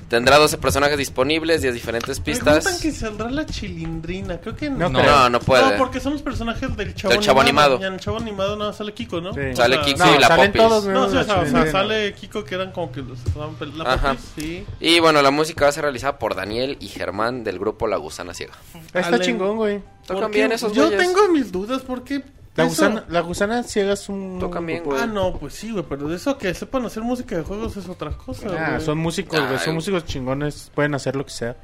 Tendrá 0.10 0.38
12 0.40 0.58
personajes 0.58 0.98
disponibles, 0.98 1.62
10 1.62 1.74
diferentes 1.74 2.20
Me 2.20 2.26
pistas. 2.26 2.56
gustan 2.66 2.82
que 2.82 2.92
saldrá 2.92 3.32
la 3.32 3.46
chilindrina, 3.46 4.42
creo 4.42 4.58
que 4.58 4.70
No 4.70 4.90
No. 4.90 5.02
No, 5.02 5.30
no 5.30 5.40
puede. 5.40 5.72
No, 5.72 5.78
porque 5.78 6.02
son 6.02 6.12
los 6.12 6.22
personajes 6.22 6.76
del 6.76 6.94
chavo, 6.94 7.14
Del 7.14 7.24
Chavo 7.24 7.40
animado. 7.40 7.80
Y 7.80 7.86
en 7.86 7.94
el 7.94 8.00
chavo 8.02 8.18
animado 8.18 8.58
no 8.58 8.74
sale 8.74 8.94
Kiko, 8.94 9.22
¿no? 9.22 9.34
Sí. 9.34 9.40
Sale 9.56 9.76
sea, 9.78 9.86
Kiko 9.86 10.04
No, 10.06 10.16
y 10.16 10.20
la 10.20 10.36
Popis. 10.36 10.52
todos, 10.52 10.86
No, 10.86 11.10
sí, 11.10 11.16
o 11.16 11.24
sea, 11.24 11.40
o 11.40 11.46
sea, 11.46 11.72
sale 11.72 12.14
Kiko 12.14 12.44
que 12.44 12.56
eran 12.56 12.74
como 12.74 12.92
que 12.92 13.02
los 13.04 13.20
la 13.74 13.86
Ajá. 13.94 14.10
Popis, 14.16 14.32
sí. 14.36 14.66
Y 14.82 15.00
bueno, 15.00 15.22
la 15.22 15.32
música 15.32 15.64
va 15.64 15.70
a 15.70 15.72
ser 15.72 15.84
realizada 15.84 16.20
por 16.20 16.36
Daniel 16.36 16.76
y 16.82 16.90
Germán 16.90 17.46
del 17.46 17.58
grupo 17.58 17.88
La 17.88 17.96
Gusana 17.96 18.34
Ciega. 18.34 18.56
Está 18.94 19.08
Ale- 19.08 19.20
chingón, 19.22 19.56
güey. 19.56 19.82
Tocan 20.06 20.24
¿Por 20.24 20.32
bien 20.32 20.52
esos 20.52 20.74
Yo 20.74 20.88
güeyes. 20.90 21.00
tengo 21.00 21.30
mis 21.30 21.54
dudas 21.54 21.84
porque 21.88 22.22
La 22.56 22.66
gusana, 22.66 23.06
la 23.08 23.22
gusana 23.22 23.64
ciega 23.64 23.94
es 23.94 24.10
un... 24.10 24.38
Tocan 24.40 24.66
bien, 24.66 24.84
güey. 24.84 25.00
Ah, 25.02 25.06
no, 25.08 25.34
pues 25.38 25.54
sí, 25.54 25.72
güey, 25.72 25.86
pero 25.88 26.08
de 26.10 26.18
eso 26.18 26.38
que 26.38 26.54
sepan 26.54 26.86
hacer 26.86 27.02
música 27.02 27.38
de 27.38 27.44
juegos 27.44 27.78
es 27.78 27.88
otra 27.88 28.12
cosa, 28.12 28.48
Ah, 28.58 28.70
güey. 28.72 28.82
son 28.82 28.98
músicos, 28.98 29.40
güey. 29.40 29.54
Ay. 29.54 29.60
Son 29.60 29.76
músicos 29.76 30.04
chingones. 30.06 30.70
Pueden 30.76 30.94
hacer 30.96 31.16
lo 31.16 31.26
que 31.26 31.32
sea. 31.32 31.56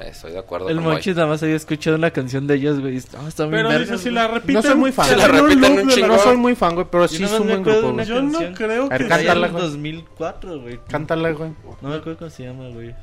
Estoy 0.00 0.30
de 0.30 0.38
acuerdo 0.38 0.68
El 0.68 0.76
con 0.76 0.84
Moy. 0.84 0.92
Monchis 0.94 1.16
nada 1.16 1.26
más 1.26 1.42
había 1.42 1.56
escuchado 1.56 1.96
una 1.96 2.12
canción 2.12 2.46
de 2.46 2.54
ellos, 2.54 2.78
güey. 2.78 2.98
Ah, 3.18 3.24
está 3.26 3.46
muy 3.46 3.50
Pero 3.54 3.78
dice, 3.80 3.98
si 3.98 4.04
güey. 4.04 4.14
la 4.14 4.28
repiten... 4.28 4.54
No 4.54 4.62
soy 4.62 4.74
muy 4.76 4.92
fan. 4.92 5.06
Si 5.08 5.16
la 5.16 5.24
hacen 5.24 5.34
repiten 5.42 5.60
loop 5.60 5.70
un 5.70 5.76
de 5.76 5.84
la- 5.86 5.92
chingo. 5.94 6.06
No 6.06 6.18
soy 6.18 6.36
muy 6.36 6.54
fan, 6.54 6.74
güey, 6.76 6.86
pero 6.88 7.08
sí 7.08 7.22
nada 7.22 7.26
es 7.26 7.32
más 7.32 7.40
un 7.40 7.46
me 7.48 7.52
buen 7.54 7.60
acuerdo 7.62 7.80
de 7.80 7.86
grupo. 7.88 7.94
una 7.94 8.04
güey. 8.04 8.14
Yo 8.16 8.22
no 8.22 8.32
canción. 8.38 8.54
creo 8.54 8.84
A 8.84 8.88
ver, 8.90 9.02
que... 9.02 9.08
Cántala, 9.08 9.46
en 9.48 9.52
güey. 9.52 9.64
2004, 9.64 10.60
güey. 10.60 10.80
Cántala, 10.88 11.30
güey. 11.32 11.50
No 11.82 11.88
me 11.88 11.94
acuerdo 11.96 12.18
cómo 12.20 12.30
se 12.30 12.44
llama, 12.44 12.68
güey. 12.68 12.94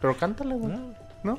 Pero 0.00 0.16
cántala, 0.16 0.54
güey. 0.56 0.74
¿No? 1.22 1.38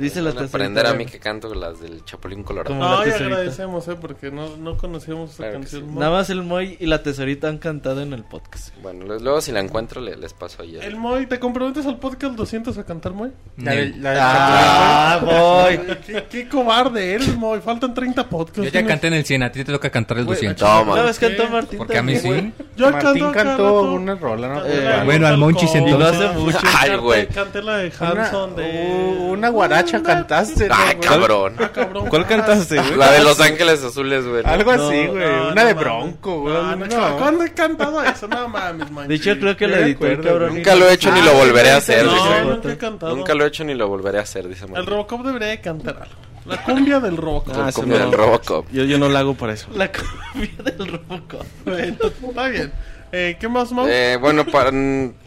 Dice 0.00 0.22
la 0.22 0.30
aprender 0.30 0.86
a 0.86 0.94
mí 0.94 1.06
que 1.06 1.18
canto 1.18 1.54
las 1.54 1.80
del 1.80 2.04
Chapulín 2.04 2.42
Colorado. 2.42 2.74
Como- 2.74 2.82
No, 2.88 3.04
la 3.04 3.08
y 3.08 3.10
agradecemos, 3.12 3.86
eh, 3.88 3.96
porque 4.00 4.30
no, 4.30 4.56
no 4.56 4.76
conocíamos 4.76 5.30
esa 5.30 5.36
Claro 5.44 5.52
canción. 5.54 5.82
sí. 5.88 5.94
Nada 5.98 6.10
más 6.10 6.30
el 6.30 6.42
Moy 6.42 6.76
y 6.80 6.86
la 6.86 7.02
tesorita 7.02 7.48
han 7.48 7.58
cantado 7.58 8.00
en 8.00 8.12
el 8.12 8.24
podcast. 8.24 8.74
Bueno, 8.82 9.04
luego 9.18 9.40
si 9.40 9.52
la 9.52 9.60
encuentro 9.60 10.00
le- 10.00 10.16
les 10.16 10.32
paso 10.32 10.62
ahí. 10.62 10.76
el- 10.76 10.82
El 10.82 10.96
Moy, 10.96 11.26
¿te 11.26 11.38
comprometes 11.38 11.86
al 11.86 11.98
podcast 11.98 12.34
200 12.34 12.76
a 12.78 12.84
cantar, 12.84 13.12
Moy? 13.12 13.30
La 13.58 13.72
de- 13.72 13.88
la 13.96 14.10
de 14.12 14.18
Ah, 14.20 15.20
Moy. 15.22 15.80
¿Qué, 16.06 16.24
qué 16.30 16.48
cobarde 16.48 17.14
eres, 17.14 17.36
Moy. 17.36 17.60
Faltan 17.60 17.92
30 17.94 18.28
podcasts. 18.28 18.62
Yo 18.72 18.80
ya 18.80 18.86
canté 18.86 19.08
en 19.08 19.14
el 19.14 19.24
100, 19.24 19.42
a 19.42 19.52
ti 19.52 19.64
te 19.64 19.72
toca 19.72 19.90
cantar 19.90 20.18
el 20.18 20.24
Güey, 20.24 20.36
200. 20.36 20.66
Toma. 20.68 20.96
¿Sabes 20.96 21.18
¿Qué? 21.18 21.28
cantó 21.36 21.48
Martín? 21.52 21.78
Porque 21.78 21.98
a 21.98 22.02
mí 22.02 22.16
sí. 22.16 22.52
Yo 22.76 22.90
Martín 22.90 23.30
cantó 23.32 23.92
una 23.92 24.14
rola, 24.14 24.48
¿no? 24.48 24.66
Eh, 24.66 25.02
bueno, 25.04 25.26
al 25.26 25.36
Monchis 25.36 25.70
mucho. 25.74 26.58
Ay, 26.78 26.96
güey. 26.96 27.26
Canté 27.28 27.62
la 27.62 27.78
de 27.78 27.92
Una, 28.00 28.10
Hanson 28.24 28.56
de... 28.56 29.16
u- 29.18 29.32
una 29.32 29.48
guaracha 29.48 29.89
cantaste, 29.90 30.68
¿no, 30.68 30.74
Ay, 30.76 30.96
cabrón. 30.96 31.54
Ah, 31.58 31.70
cabrón. 31.72 32.08
¿Cuál 32.08 32.26
cantaste, 32.26 32.76
güey? 32.76 32.96
La 32.96 33.12
de 33.12 33.22
Los 33.24 33.40
Ángeles 33.40 33.82
Azules, 33.82 34.26
güey. 34.26 34.42
¿no? 34.42 34.48
Algo 34.50 34.70
así, 34.70 35.04
No, 35.06 35.12
güey. 35.12 35.26
No, 35.26 35.48
una 35.52 35.64
de. 35.64 35.74
Bronco, 35.74 36.40
güey. 36.40 36.54
No, 36.54 36.76
no, 36.76 36.86
No. 36.86 37.16
¿Cuándo 37.18 37.44
he 37.44 37.52
cantado 37.52 38.02
eso? 38.02 38.28
No 38.28 38.48
mames, 38.48 38.90
man. 38.90 39.08
De 39.08 39.14
hecho, 39.14 39.38
creo 39.38 39.56
que 39.56 39.66
la 39.66 39.78
me 39.78 39.82
editó 39.84 40.06
el 40.06 40.12
acuerdo, 40.12 40.30
cabrón. 40.30 40.54
Nunca 40.54 40.74
lo 40.76 40.88
he 40.88 40.94
hecho 40.94 41.12
ni 41.12 41.22
lo 41.22 41.34
volveré 41.34 41.70
a 41.70 41.76
hacer. 41.76 42.04
No, 42.04 42.14
dice. 42.14 42.44
nunca 42.44 42.72
he 42.72 42.78
cantado. 42.78 43.16
Nunca 43.16 43.34
lo 43.34 43.44
he 43.44 43.48
hecho 43.48 43.64
ni 43.64 43.74
lo 43.74 43.88
volveré 43.88 44.18
a 44.18 44.22
hacer, 44.22 44.48
dice 44.48 44.66
El. 44.74 44.86
Robocop 44.86 45.24
debería 45.24 45.48
de 45.48 45.60
cantar 45.60 45.96
algo. 45.96 46.14
La 46.46 46.62
cumbia 46.62 47.00
del 47.00 47.16
Robocop. 47.16 47.54
Ah, 47.56 47.70
Como 47.72 47.92
sí, 47.94 47.98
del. 47.98 48.12
Robocop. 48.12 48.66
Yo, 48.72 48.84
yo 48.84 48.98
no 48.98 49.08
la 49.08 49.20
hago 49.20 49.34
por 49.34 49.50
eso. 49.50 49.68
La 49.74 49.90
cumbia 49.92 50.50
del 50.64 50.88
Robocop. 50.88 51.44
Bueno, 51.64 51.96
Está 52.28 52.48
bien. 52.48 52.72
Eh, 53.12 53.36
¿Qué 53.40 53.48
más, 53.48 53.72
Mau? 53.72 53.86
Eh, 53.88 54.16
bueno, 54.20 54.46
para... 54.46 54.70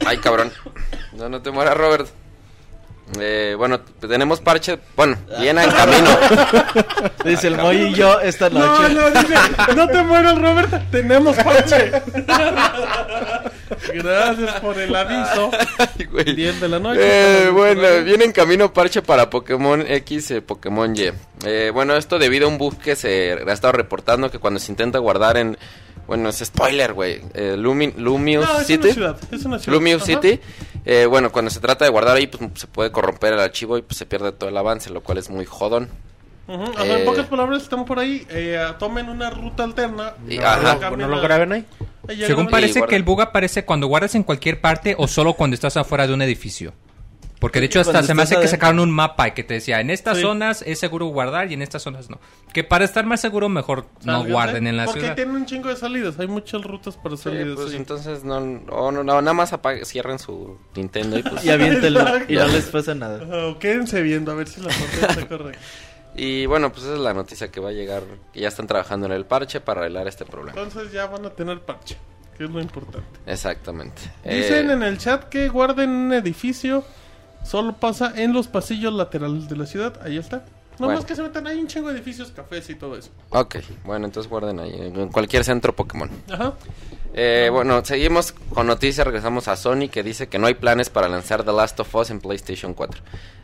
Ay, 0.05 0.17
cabrón. 0.17 0.51
No, 1.13 1.27
no 1.29 1.41
te 1.41 1.51
mueras, 1.51 1.75
Robert. 1.75 2.07
Eh, 3.19 3.55
bueno, 3.57 3.79
tenemos 3.81 4.41
parche... 4.41 4.79
Bueno, 4.95 5.17
viene 5.39 5.63
en 5.63 5.71
camino. 5.71 6.09
Dice 7.25 7.47
el 7.47 7.57
Moy 7.57 7.77
y 7.77 7.93
yo 7.93 8.19
esta 8.21 8.49
no, 8.49 8.59
noche. 8.59 8.93
no, 8.93 9.11
dice, 9.11 9.35
no 9.75 9.87
te 9.87 10.03
mueras, 10.03 10.39
Robert. 10.39 10.89
Tenemos 10.89 11.35
parche. 11.37 11.91
Gracias 13.93 14.59
por 14.61 14.79
el 14.79 14.95
aviso. 14.95 15.51
Ay, 15.77 16.05
güey. 16.05 16.35
10 16.35 16.61
de 16.61 16.69
la 16.69 16.79
noche. 16.79 16.99
Eh, 17.01 17.49
bueno, 17.49 17.81
viene 18.03 18.25
en 18.25 18.31
camino 18.31 18.73
parche 18.73 19.01
para 19.01 19.29
Pokémon 19.29 19.83
X 19.87 20.31
y 20.31 20.41
Pokémon 20.41 20.95
Y. 20.95 21.11
Eh, 21.45 21.71
bueno, 21.73 21.95
esto 21.95 22.19
debido 22.19 22.47
a 22.47 22.49
un 22.49 22.57
bug 22.57 22.77
que 22.77 22.95
se 22.95 23.33
ha 23.33 23.53
estado 23.53 23.73
reportando 23.73 24.31
que 24.31 24.39
cuando 24.39 24.59
se 24.59 24.71
intenta 24.71 24.99
guardar 24.99 25.37
en... 25.37 25.57
Bueno, 26.07 26.29
es 26.29 26.37
spoiler, 26.39 26.93
güey. 26.93 27.21
Eh, 27.33 27.55
Lumi- 27.57 27.95
Lumious 27.95 28.45
No, 28.47 28.59
es 28.59 28.67
City. 28.67 28.85
una 28.87 28.93
ciudad. 28.93 29.17
Es 29.31 29.45
una 29.45 29.59
ciudad. 29.59 29.77
Lumious 29.77 30.03
Ajá. 30.03 30.21
City. 30.21 30.39
eh, 30.85 31.05
bueno, 31.05 31.31
cuando 31.31 31.49
se 31.49 31.59
trata 31.59 31.85
de 31.85 31.91
guardar 31.91 32.17
ahí, 32.17 32.27
pues 32.27 32.43
se 32.59 32.67
puede 32.67 32.91
corromper 32.91 33.33
el 33.33 33.39
archivo 33.39 33.77
y 33.77 33.81
pues 33.81 33.97
se 33.97 34.05
pierde 34.05 34.31
todo 34.33 34.49
el 34.49 34.57
avance, 34.57 34.89
lo 34.89 35.01
cual 35.01 35.17
es 35.17 35.29
muy 35.29 35.45
jodón. 35.45 35.89
Ujú, 36.45 36.61
o 36.61 36.73
sea, 36.73 36.85
Eh, 36.85 36.99
en 36.99 37.05
pocas 37.05 37.25
palabras, 37.27 37.63
están 37.63 37.85
por 37.85 37.99
ahí. 37.99 38.27
Eh, 38.29 38.61
tomen 38.79 39.07
una 39.07 39.29
ruta 39.29 39.63
alterna. 39.63 40.13
Y- 40.27 40.39
No, 40.39 40.45
ajá. 40.45 40.73
no 40.73 40.79
cambien 40.81 41.09
¿No 41.09 41.15
lo 41.15 41.21
graben 41.21 41.53
ahí? 41.53 41.65
Según 42.25 42.47
parece 42.49 42.81
que 42.83 42.97
el 42.97 43.03
bug 43.03 43.21
aparece 43.21 43.63
cuando 43.63 43.87
guardas 43.87 44.13
en 44.15 44.23
cualquier 44.23 44.59
parte 44.59 44.93
o 44.97 45.07
solo 45.07 45.35
cuando 45.35 45.53
estás 45.55 45.77
afuera 45.77 46.05
de 46.05 46.13
un 46.13 46.21
edificio. 46.21 46.73
Porque 47.43 47.59
de 47.59 47.65
hecho 47.65 47.81
hasta 47.81 48.01
se 48.03 48.13
me 48.13 48.23
hace 48.23 48.39
que 48.39 48.47
sacaron 48.47 48.79
un 48.79 48.89
mapa 48.89 49.27
y 49.27 49.31
que 49.33 49.43
te 49.43 49.55
decía, 49.55 49.81
en 49.81 49.89
estas 49.89 50.15
Sí. 50.15 50.23
zonas 50.23 50.61
es 50.65 50.79
seguro 50.79 51.07
guardar 51.07 51.51
y 51.51 51.55
en 51.55 51.61
estas 51.61 51.81
zonas 51.81 52.09
no. 52.09 52.17
Que 52.53 52.63
para 52.63 52.85
estar 52.85 53.05
más 53.05 53.19
seguro 53.19 53.49
mejor 53.49 53.85
no 54.05 54.23
guarden 54.23 54.65
en 54.65 54.77
la 54.77 54.85
Porque 54.85 55.01
ciudad. 55.01 55.15
tienen 55.15 55.35
un 55.35 55.45
chingo 55.45 55.67
de 55.67 55.75
salidas. 55.75 56.17
Hay 56.19 56.27
muchas 56.27 56.61
rutas 56.63 56.95
para 56.95 57.17
Sí, 57.17 57.23
salidas. 57.23 57.55
pues 57.55 57.71
sí. 57.71 57.75
entonces 57.75 58.23
no, 58.23 58.37
o 58.37 58.91
no, 58.93 59.03
no, 59.03 59.21
nada 59.21 59.33
más 59.33 59.51
apague- 59.51 59.83
cierren 59.83 60.19
su 60.19 60.57
Nintendo 60.73 61.17
y 61.19 61.23
pues... 61.23 61.43
Y 61.45 61.49
aviéntenlo. 61.49 61.99
Y 62.29 62.35
no 62.35 62.47
les 62.47 62.65
pasa 62.67 62.95
nada. 62.95 63.21
Ajá, 63.21 63.47
o 63.47 63.59
quédense 63.59 64.01
viendo 64.01 64.31
a 64.31 64.35
ver 64.35 64.47
si 64.47 64.61
la 64.61 64.69
pantalla 64.69 65.07
está 65.07 65.27
correcta. 65.27 65.59
Y 66.15 66.45
bueno, 66.45 66.71
pues 66.71 66.83
esa 66.85 66.93
es 66.93 66.99
la 66.99 67.13
noticia 67.13 67.49
que 67.51 67.59
va 67.59 67.69
a 67.69 67.71
llegar, 67.73 68.03
que 68.31 68.39
ya 68.39 68.47
están 68.47 68.67
trabajando 68.67 69.07
en 69.07 69.11
el 69.13 69.25
parche 69.25 69.59
para 69.61 69.81
arreglar 69.81 70.07
este 70.07 70.23
problema. 70.25 70.61
Entonces 70.61 70.91
ya 70.93 71.07
van 71.07 71.25
a 71.25 71.31
tener 71.31 71.59
parche, 71.61 71.97
que 72.37 72.43
es 72.43 72.49
lo 72.51 72.61
importante. 72.61 73.19
Exactamente. 73.25 74.01
Dicen 74.23 74.69
Eh, 74.69 74.73
en 74.73 74.83
el 74.83 74.99
chat 74.99 75.23
que 75.25 75.49
guarden 75.49 75.89
un 75.89 76.13
edificio. 76.13 76.85
Solo 77.43 77.73
pasa 77.77 78.13
en 78.15 78.33
los 78.33 78.47
pasillos 78.47 78.93
laterales 78.93 79.49
de 79.49 79.55
la 79.57 79.65
ciudad. 79.65 79.99
Ahí 80.03 80.17
está. 80.17 80.45
No 80.79 80.87
Bueno. 80.87 80.99
más 81.01 81.05
que 81.05 81.15
se 81.15 81.21
metan 81.21 81.45
ahí 81.45 81.59
un 81.59 81.67
chingo 81.67 81.89
de 81.89 81.95
edificios, 81.95 82.31
cafés 82.31 82.67
y 82.69 82.75
todo 82.75 82.97
eso. 82.97 83.11
Ok, 83.29 83.57
bueno, 83.85 84.05
entonces 84.05 84.27
guarden 84.29 84.59
ahí, 84.59 84.73
en 84.75 85.09
cualquier 85.09 85.43
centro 85.43 85.75
Pokémon. 85.75 86.09
Ajá. 86.31 86.53
Eh, 87.13 87.49
bueno, 87.51 87.85
seguimos 87.85 88.31
con 88.31 88.65
noticias, 88.65 89.05
regresamos 89.05 89.47
a 89.47 89.55
Sony 89.55 89.87
que 89.91 90.01
dice 90.01 90.27
que 90.29 90.39
no 90.39 90.47
hay 90.47 90.55
planes 90.55 90.89
para 90.89 91.07
lanzar 91.07 91.43
The 91.43 91.51
Last 91.51 91.79
of 91.79 91.93
Us 91.93 92.09
en 92.09 92.19
PlayStation 92.19 92.73
4. 92.73 93.01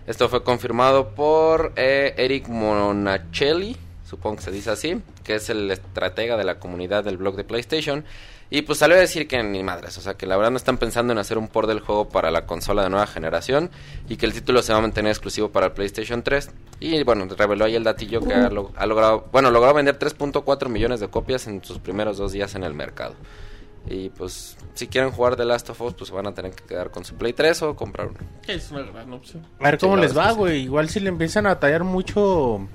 Esto 0.07 0.27
fue 0.27 0.43
confirmado 0.43 1.09
por 1.13 1.73
eh, 1.75 2.15
Eric 2.17 2.47
Monachelli, 2.47 3.77
supongo 4.09 4.37
que 4.37 4.41
se 4.43 4.51
dice 4.51 4.71
así, 4.71 4.99
que 5.23 5.35
es 5.35 5.51
el 5.51 5.69
estratega 5.69 6.35
de 6.35 6.45
la 6.45 6.57
comunidad 6.57 7.03
del 7.03 7.17
blog 7.17 7.35
de 7.35 7.43
PlayStation. 7.43 8.05
Y 8.51 8.63
pues 8.63 8.79
salió 8.79 8.95
a 8.97 8.99
decir 8.99 9.27
que 9.27 9.43
ni 9.43 9.61
madres, 9.61 9.95
o 9.99 10.01
sea 10.01 10.15
que 10.15 10.25
la 10.25 10.35
verdad 10.35 10.49
no 10.49 10.57
están 10.57 10.79
pensando 10.79 11.13
en 11.13 11.19
hacer 11.19 11.37
un 11.37 11.47
port 11.49 11.67
del 11.67 11.81
juego 11.81 12.09
para 12.09 12.31
la 12.31 12.47
consola 12.47 12.81
de 12.81 12.89
nueva 12.89 13.05
generación 13.05 13.69
y 14.07 14.17
que 14.17 14.25
el 14.25 14.33
título 14.33 14.63
se 14.63 14.71
va 14.73 14.79
a 14.79 14.81
mantener 14.81 15.11
exclusivo 15.11 15.49
para 15.49 15.67
el 15.67 15.71
PlayStation 15.73 16.23
3. 16.23 16.49
Y 16.79 17.03
bueno, 17.03 17.27
reveló 17.37 17.65
ahí 17.65 17.75
el 17.75 17.83
datillo 17.83 18.21
que 18.21 18.33
ha, 18.33 18.49
lo- 18.49 18.71
ha 18.75 18.87
logrado, 18.87 19.27
bueno, 19.31 19.51
logró 19.51 19.71
vender 19.75 19.99
3.4 19.99 20.67
millones 20.67 20.99
de 20.99 21.09
copias 21.09 21.45
en 21.45 21.63
sus 21.63 21.77
primeros 21.77 22.17
dos 22.17 22.31
días 22.31 22.55
en 22.55 22.63
el 22.63 22.73
mercado. 22.73 23.13
Y 23.87 24.09
pues 24.09 24.57
si 24.73 24.87
quieren 24.87 25.11
jugar 25.11 25.35
The 25.35 25.45
Last 25.45 25.69
of 25.69 25.79
Us, 25.81 25.93
pues 25.93 26.09
van 26.09 26.25
a 26.25 26.33
tener 26.33 26.51
que 26.53 26.63
quedar 26.63 26.89
con 26.89 27.05
su 27.05 27.15
Play 27.15 27.33
3 27.33 27.61
o 27.61 27.75
comprar 27.75 28.07
uno. 28.07 28.17
Que 28.41 28.55
es 28.55 28.71
una 28.71 28.81
gran 28.81 29.13
opción. 29.13 29.45
A 29.59 29.63
ver 29.65 29.77
cómo 29.77 29.95
Sí, 29.95 30.01
les 30.01 30.17
va, 30.17 30.31
güey. 30.31 30.63
Igual 30.63 30.89
si 30.89 30.99
le 30.99 31.09
empiezan 31.09 31.45
a 31.45 31.49
batallar 31.49 31.83
mucho 31.83 32.67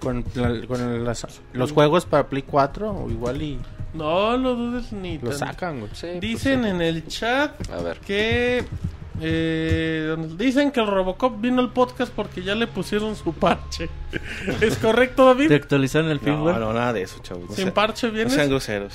con, 0.00 0.24
la- 0.34 0.66
con 0.66 1.04
las- 1.04 1.26
los 1.52 1.70
juegos 1.72 2.06
para 2.06 2.28
Play 2.28 2.42
4, 2.42 2.90
o 2.92 3.08
igual 3.08 3.40
y 3.40 3.60
No 3.94 4.36
lo 4.38 4.54
dudes 4.54 4.92
ni 4.92 5.18
lo 5.18 5.32
sacan, 5.32 5.80
güey. 5.80 5.90
Sí, 5.94 6.06
pues, 6.10 6.20
Dicen 6.20 6.64
en 6.64 6.80
el 6.80 7.06
chat 7.06 7.70
A 7.70 7.82
ver. 7.82 7.98
que... 7.98 8.64
eh, 9.20 10.16
dicen 10.36 10.70
que 10.72 10.80
el 10.80 10.86
Robocop 10.86 11.40
vino 11.40 11.60
al 11.60 11.72
podcast 11.72 12.12
porque 12.12 12.42
ya 12.42 12.54
le 12.54 12.66
pusieron 12.66 13.14
su 13.16 13.32
parche. 13.34 13.88
¿Es 14.60 14.76
correcto, 14.78 15.22
¿Te 15.24 15.28
David? 15.44 15.52
actualizaron 15.52 16.10
el 16.10 16.16
No, 16.18 16.22
firmware? 16.24 16.58
no, 16.58 16.72
nada 16.72 16.92
de 16.92 17.02
eso, 17.02 17.18
chavos. 17.22 17.50
No 17.50 17.54
Sin 17.54 17.70
parche 17.72 18.06
no 18.08 18.12
vienes. 18.14 18.32
sean 18.32 18.48
groseros. 18.48 18.94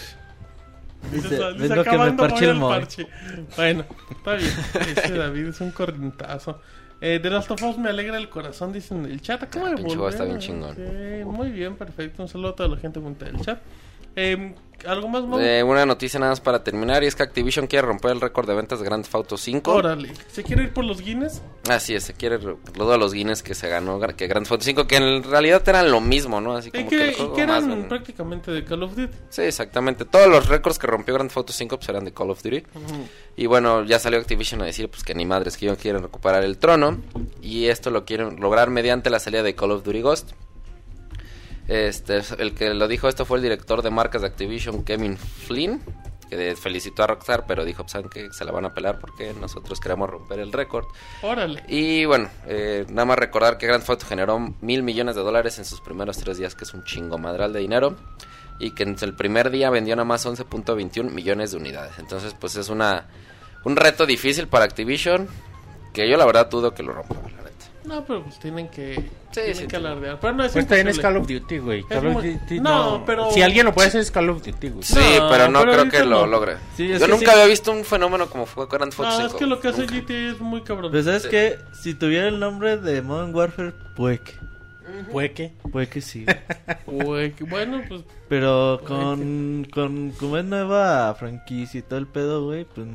Dice, 1.12 1.38
vengo 1.58 1.84
que 1.84 1.98
me 1.98 2.12
parche 2.14 2.46
el 2.50 2.60
parche. 2.60 3.08
Bueno, 3.56 3.86
está 4.10 4.34
bien. 4.34 4.52
Ese 4.96 5.14
David 5.14 5.48
es 5.48 5.62
un 5.62 5.72
corrientazo. 5.72 6.60
Eh, 7.00 7.20
de 7.22 7.30
Last 7.30 7.52
of 7.52 7.62
Us 7.62 7.78
me 7.78 7.90
alegra 7.90 8.18
el 8.18 8.28
corazón, 8.30 8.74
dicen 8.74 9.06
en 9.06 9.12
el 9.12 9.22
chat. 9.22 9.44
Acaba 9.44 9.68
Ah, 9.68 9.76
de 9.76 9.84
volver. 9.84 10.10
está 10.10 10.26
bien 10.26 10.40
chingón. 10.40 10.76
Muy 11.26 11.52
bien, 11.52 11.76
perfecto. 11.76 12.24
Un 12.24 12.28
saludo 12.28 12.50
a 12.50 12.56
toda 12.56 12.70
la 12.70 12.78
gente 12.78 12.98
bonita 13.00 13.26
del 13.26 13.40
chat. 13.40 13.60
Eh, 14.18 14.54
¿Algo 14.86 15.08
más? 15.08 15.24
Eh, 15.42 15.64
una 15.64 15.88
noticia 15.88 16.20
nada 16.20 16.32
más 16.34 16.40
para 16.40 16.64
terminar 16.64 17.04
y 17.04 17.08
es 17.08 17.16
que 17.16 17.24
Activision 17.24 17.66
quiere 17.66 17.88
romper 17.88 18.12
el 18.12 18.22
récord 18.22 18.48
de 18.48 18.54
ventas 18.54 18.78
de 18.80 18.86
Grand 18.86 19.04
Theft 19.04 19.16
Auto 19.16 19.36
5. 19.36 19.72
Órale. 19.74 20.12
¿Se 20.32 20.44
quiere 20.44 20.64
ir 20.64 20.74
por 20.74 20.86
los 20.86 21.02
Guinness? 21.02 21.42
Así 21.68 21.96
es, 21.96 22.04
se 22.04 22.14
quiere 22.14 22.38
re- 22.38 22.58
todos 22.76 23.00
los 23.00 23.12
Guinness 23.12 23.42
que 23.42 23.56
se 23.56 23.68
ganó 23.70 24.00
que 24.00 24.28
Grand 24.28 24.46
Theft 24.46 24.52
Auto 24.52 24.64
5 24.64 24.86
que 24.88 24.98
en 24.98 25.24
realidad 25.24 25.68
eran 25.68 25.90
lo 25.90 26.00
mismo, 26.00 26.40
¿no? 26.42 26.56
Así 26.56 26.70
Y 26.70 26.72
como 26.78 26.90
que, 26.92 26.96
que 26.98 27.04
el 27.06 27.12
y 27.12 27.16
que 27.16 27.48
más 27.48 27.64
eran 27.64 27.70
ven- 27.70 27.88
prácticamente 27.88 28.52
de 28.52 28.64
Call 28.64 28.84
of 28.84 28.96
Duty. 28.96 29.14
Sí, 29.30 29.42
exactamente. 29.42 30.06
Todos 30.06 30.28
los 30.30 30.48
récords 30.48 30.78
que 30.78 30.86
rompió 30.86 31.16
Grand 31.16 31.30
Theft 31.32 31.38
Auto 31.38 31.54
5 31.54 31.78
pues, 31.78 31.90
eran 31.90 32.06
de 32.06 32.14
Call 32.14 32.30
of 32.30 32.44
Duty. 32.44 32.64
Y 33.36 33.48
bueno, 33.48 33.84
ya 33.84 33.98
salió 33.98 34.20
Activision 34.20 34.62
a 34.62 34.66
decir 34.66 34.90
pues 34.90 35.04
que 35.04 35.16
ni 35.16 35.26
madres 35.26 35.58
que 35.58 35.66
ellos 35.66 35.80
quieren 35.80 36.04
recuperar 36.04 36.44
el 36.44 36.60
trono 36.60 37.00
y 37.42 37.66
esto 37.66 37.90
lo 37.90 38.06
quieren 38.06 38.40
lograr 38.40 38.70
mediante 38.70 39.10
la 39.10 39.20
salida 39.20 39.42
de 39.42 39.56
Call 39.56 39.72
of 39.72 39.84
Duty 39.84 40.02
Ghost. 40.02 40.32
Este, 41.68 42.22
el 42.40 42.54
que 42.54 42.74
lo 42.74 42.88
dijo 42.88 43.08
esto 43.08 43.26
fue 43.26 43.38
el 43.38 43.44
director 43.44 43.82
de 43.82 43.90
marcas 43.90 44.22
de 44.22 44.28
Activision, 44.28 44.84
Kevin 44.84 45.18
Flynn, 45.18 45.82
que 46.30 46.56
felicitó 46.56 47.04
a 47.04 47.08
Rockstar, 47.08 47.46
pero 47.48 47.66
dijo, 47.66 47.84
pues, 47.84 47.92
saben 47.92 48.10
que 48.10 48.32
se 48.32 48.46
la 48.46 48.52
van 48.52 48.66
a 48.66 48.74
pelar 48.74 49.00
porque 49.00 49.34
nosotros 49.34 49.80
queremos 49.80 50.10
romper 50.10 50.40
el 50.40 50.52
récord. 50.52 50.86
Órale. 51.22 51.64
Y 51.68 52.06
bueno, 52.06 52.30
eh, 52.46 52.86
nada 52.90 53.06
más 53.06 53.18
recordar 53.18 53.58
que 53.58 53.68
Grand 53.68 53.82
Theft 53.82 53.90
Auto 53.90 54.06
generó 54.06 54.40
mil 54.62 54.84
millones 54.84 55.16
de 55.16 55.22
dólares 55.22 55.58
en 55.58 55.66
sus 55.66 55.82
primeros 55.82 56.18
tres 56.18 56.38
días, 56.38 56.56
que 56.56 56.64
es 56.64 56.74
un 56.74 56.84
chingo 56.84 57.18
madral 57.18 57.54
de 57.54 57.60
dinero. 57.60 57.96
Y 58.60 58.72
que 58.72 58.84
en 58.84 58.96
el 59.00 59.14
primer 59.14 59.52
día 59.52 59.70
vendió 59.70 59.96
nada 59.96 60.06
más 60.06 60.26
11.21 60.26 61.12
millones 61.12 61.52
de 61.52 61.58
unidades. 61.58 62.00
Entonces, 62.00 62.34
pues 62.34 62.56
es 62.56 62.70
una 62.70 63.06
un 63.64 63.76
reto 63.76 64.06
difícil 64.06 64.48
para 64.48 64.66
Activision. 64.66 65.28
Que 65.94 66.10
yo 66.10 66.18
la 66.18 66.26
verdad 66.26 66.50
dudo 66.50 66.74
que 66.74 66.84
lo 66.84 66.94
rompa. 66.94 67.16
No, 67.88 68.04
pero 68.06 68.24
pues 68.24 68.38
tienen 68.40 68.68
que, 68.68 68.96
Sí, 68.96 69.02
tienen 69.32 69.56
sí, 69.56 69.68
que 69.68 69.76
alardear. 69.78 70.20
Pero 70.20 70.34
no 70.34 70.44
es 70.44 70.52
Pues 70.52 70.68
también 70.68 70.90
es. 70.90 71.00
Call 71.00 71.18
of 71.18 71.28
Duty, 71.28 71.58
güey. 71.60 71.84
Call 71.84 72.08
of 72.08 72.24
Duty 72.24 72.60
No, 72.60 73.04
pero- 73.06 73.32
Si 73.32 73.42
alguien 73.42 73.66
lo 73.66 73.74
puede 73.74 73.88
hacer 73.88 74.02
es 74.02 74.12
Call 74.12 74.30
of 74.30 74.44
Duty, 74.46 74.70
güey. 74.70 74.84
Sí, 74.84 74.96
No, 75.20 75.30
pero 75.30 75.48
no 75.50 75.60
pero 75.62 75.72
creo 75.74 75.90
que 75.90 76.04
lo 76.06 76.28
logre. 76.28 76.58
Sí, 76.76 76.88
yo 76.88 77.00
que 77.00 77.08
nunca 77.08 77.26
sí. 77.26 77.32
había 77.32 77.46
visto 77.46 77.72
un 77.72 77.86
fenómeno 77.86 78.28
como 78.30 78.46
fue 78.46 78.68
Grand 78.70 78.92
Auto 78.94 79.04
No, 79.04 79.12
5. 79.12 79.28
es 79.28 79.34
que 79.34 79.46
lo 79.46 79.60
que 79.60 79.68
hace 79.70 79.82
Nunca. 79.82 79.96
GTA 79.96 80.32
es 80.32 80.40
muy 80.42 80.62
cabrón. 80.64 80.92
Pues 80.92 81.06
sabes 81.06 81.24
Sí. 81.24 81.30
que 81.30 81.58
si 81.82 81.94
tuviera 81.94 82.28
el 82.28 82.40
nombre 82.40 82.78
de 82.78 83.02
Modern 83.02 83.34
Warfare, 83.34 83.74
puede 83.96 84.20
que. 84.20 84.34
Puede 85.12 85.32
que. 85.34 85.54
Puede 85.72 85.88
que 85.88 86.02
sí. 86.02 86.26
Güey, 86.86 87.32
que 87.36 87.44
bueno, 87.44 87.82
pues 87.88 88.02
Pero 88.30 88.82
con, 88.86 89.66
con 89.74 90.12
como 90.12 90.38
es 90.38 90.46
nueva 90.46 91.14
franquicia 91.16 91.80
y 91.80 91.84
todo 91.84 92.00
el 92.00 92.08
pedo, 92.08 92.46
güey, 92.46 92.66
pues... 92.66 92.88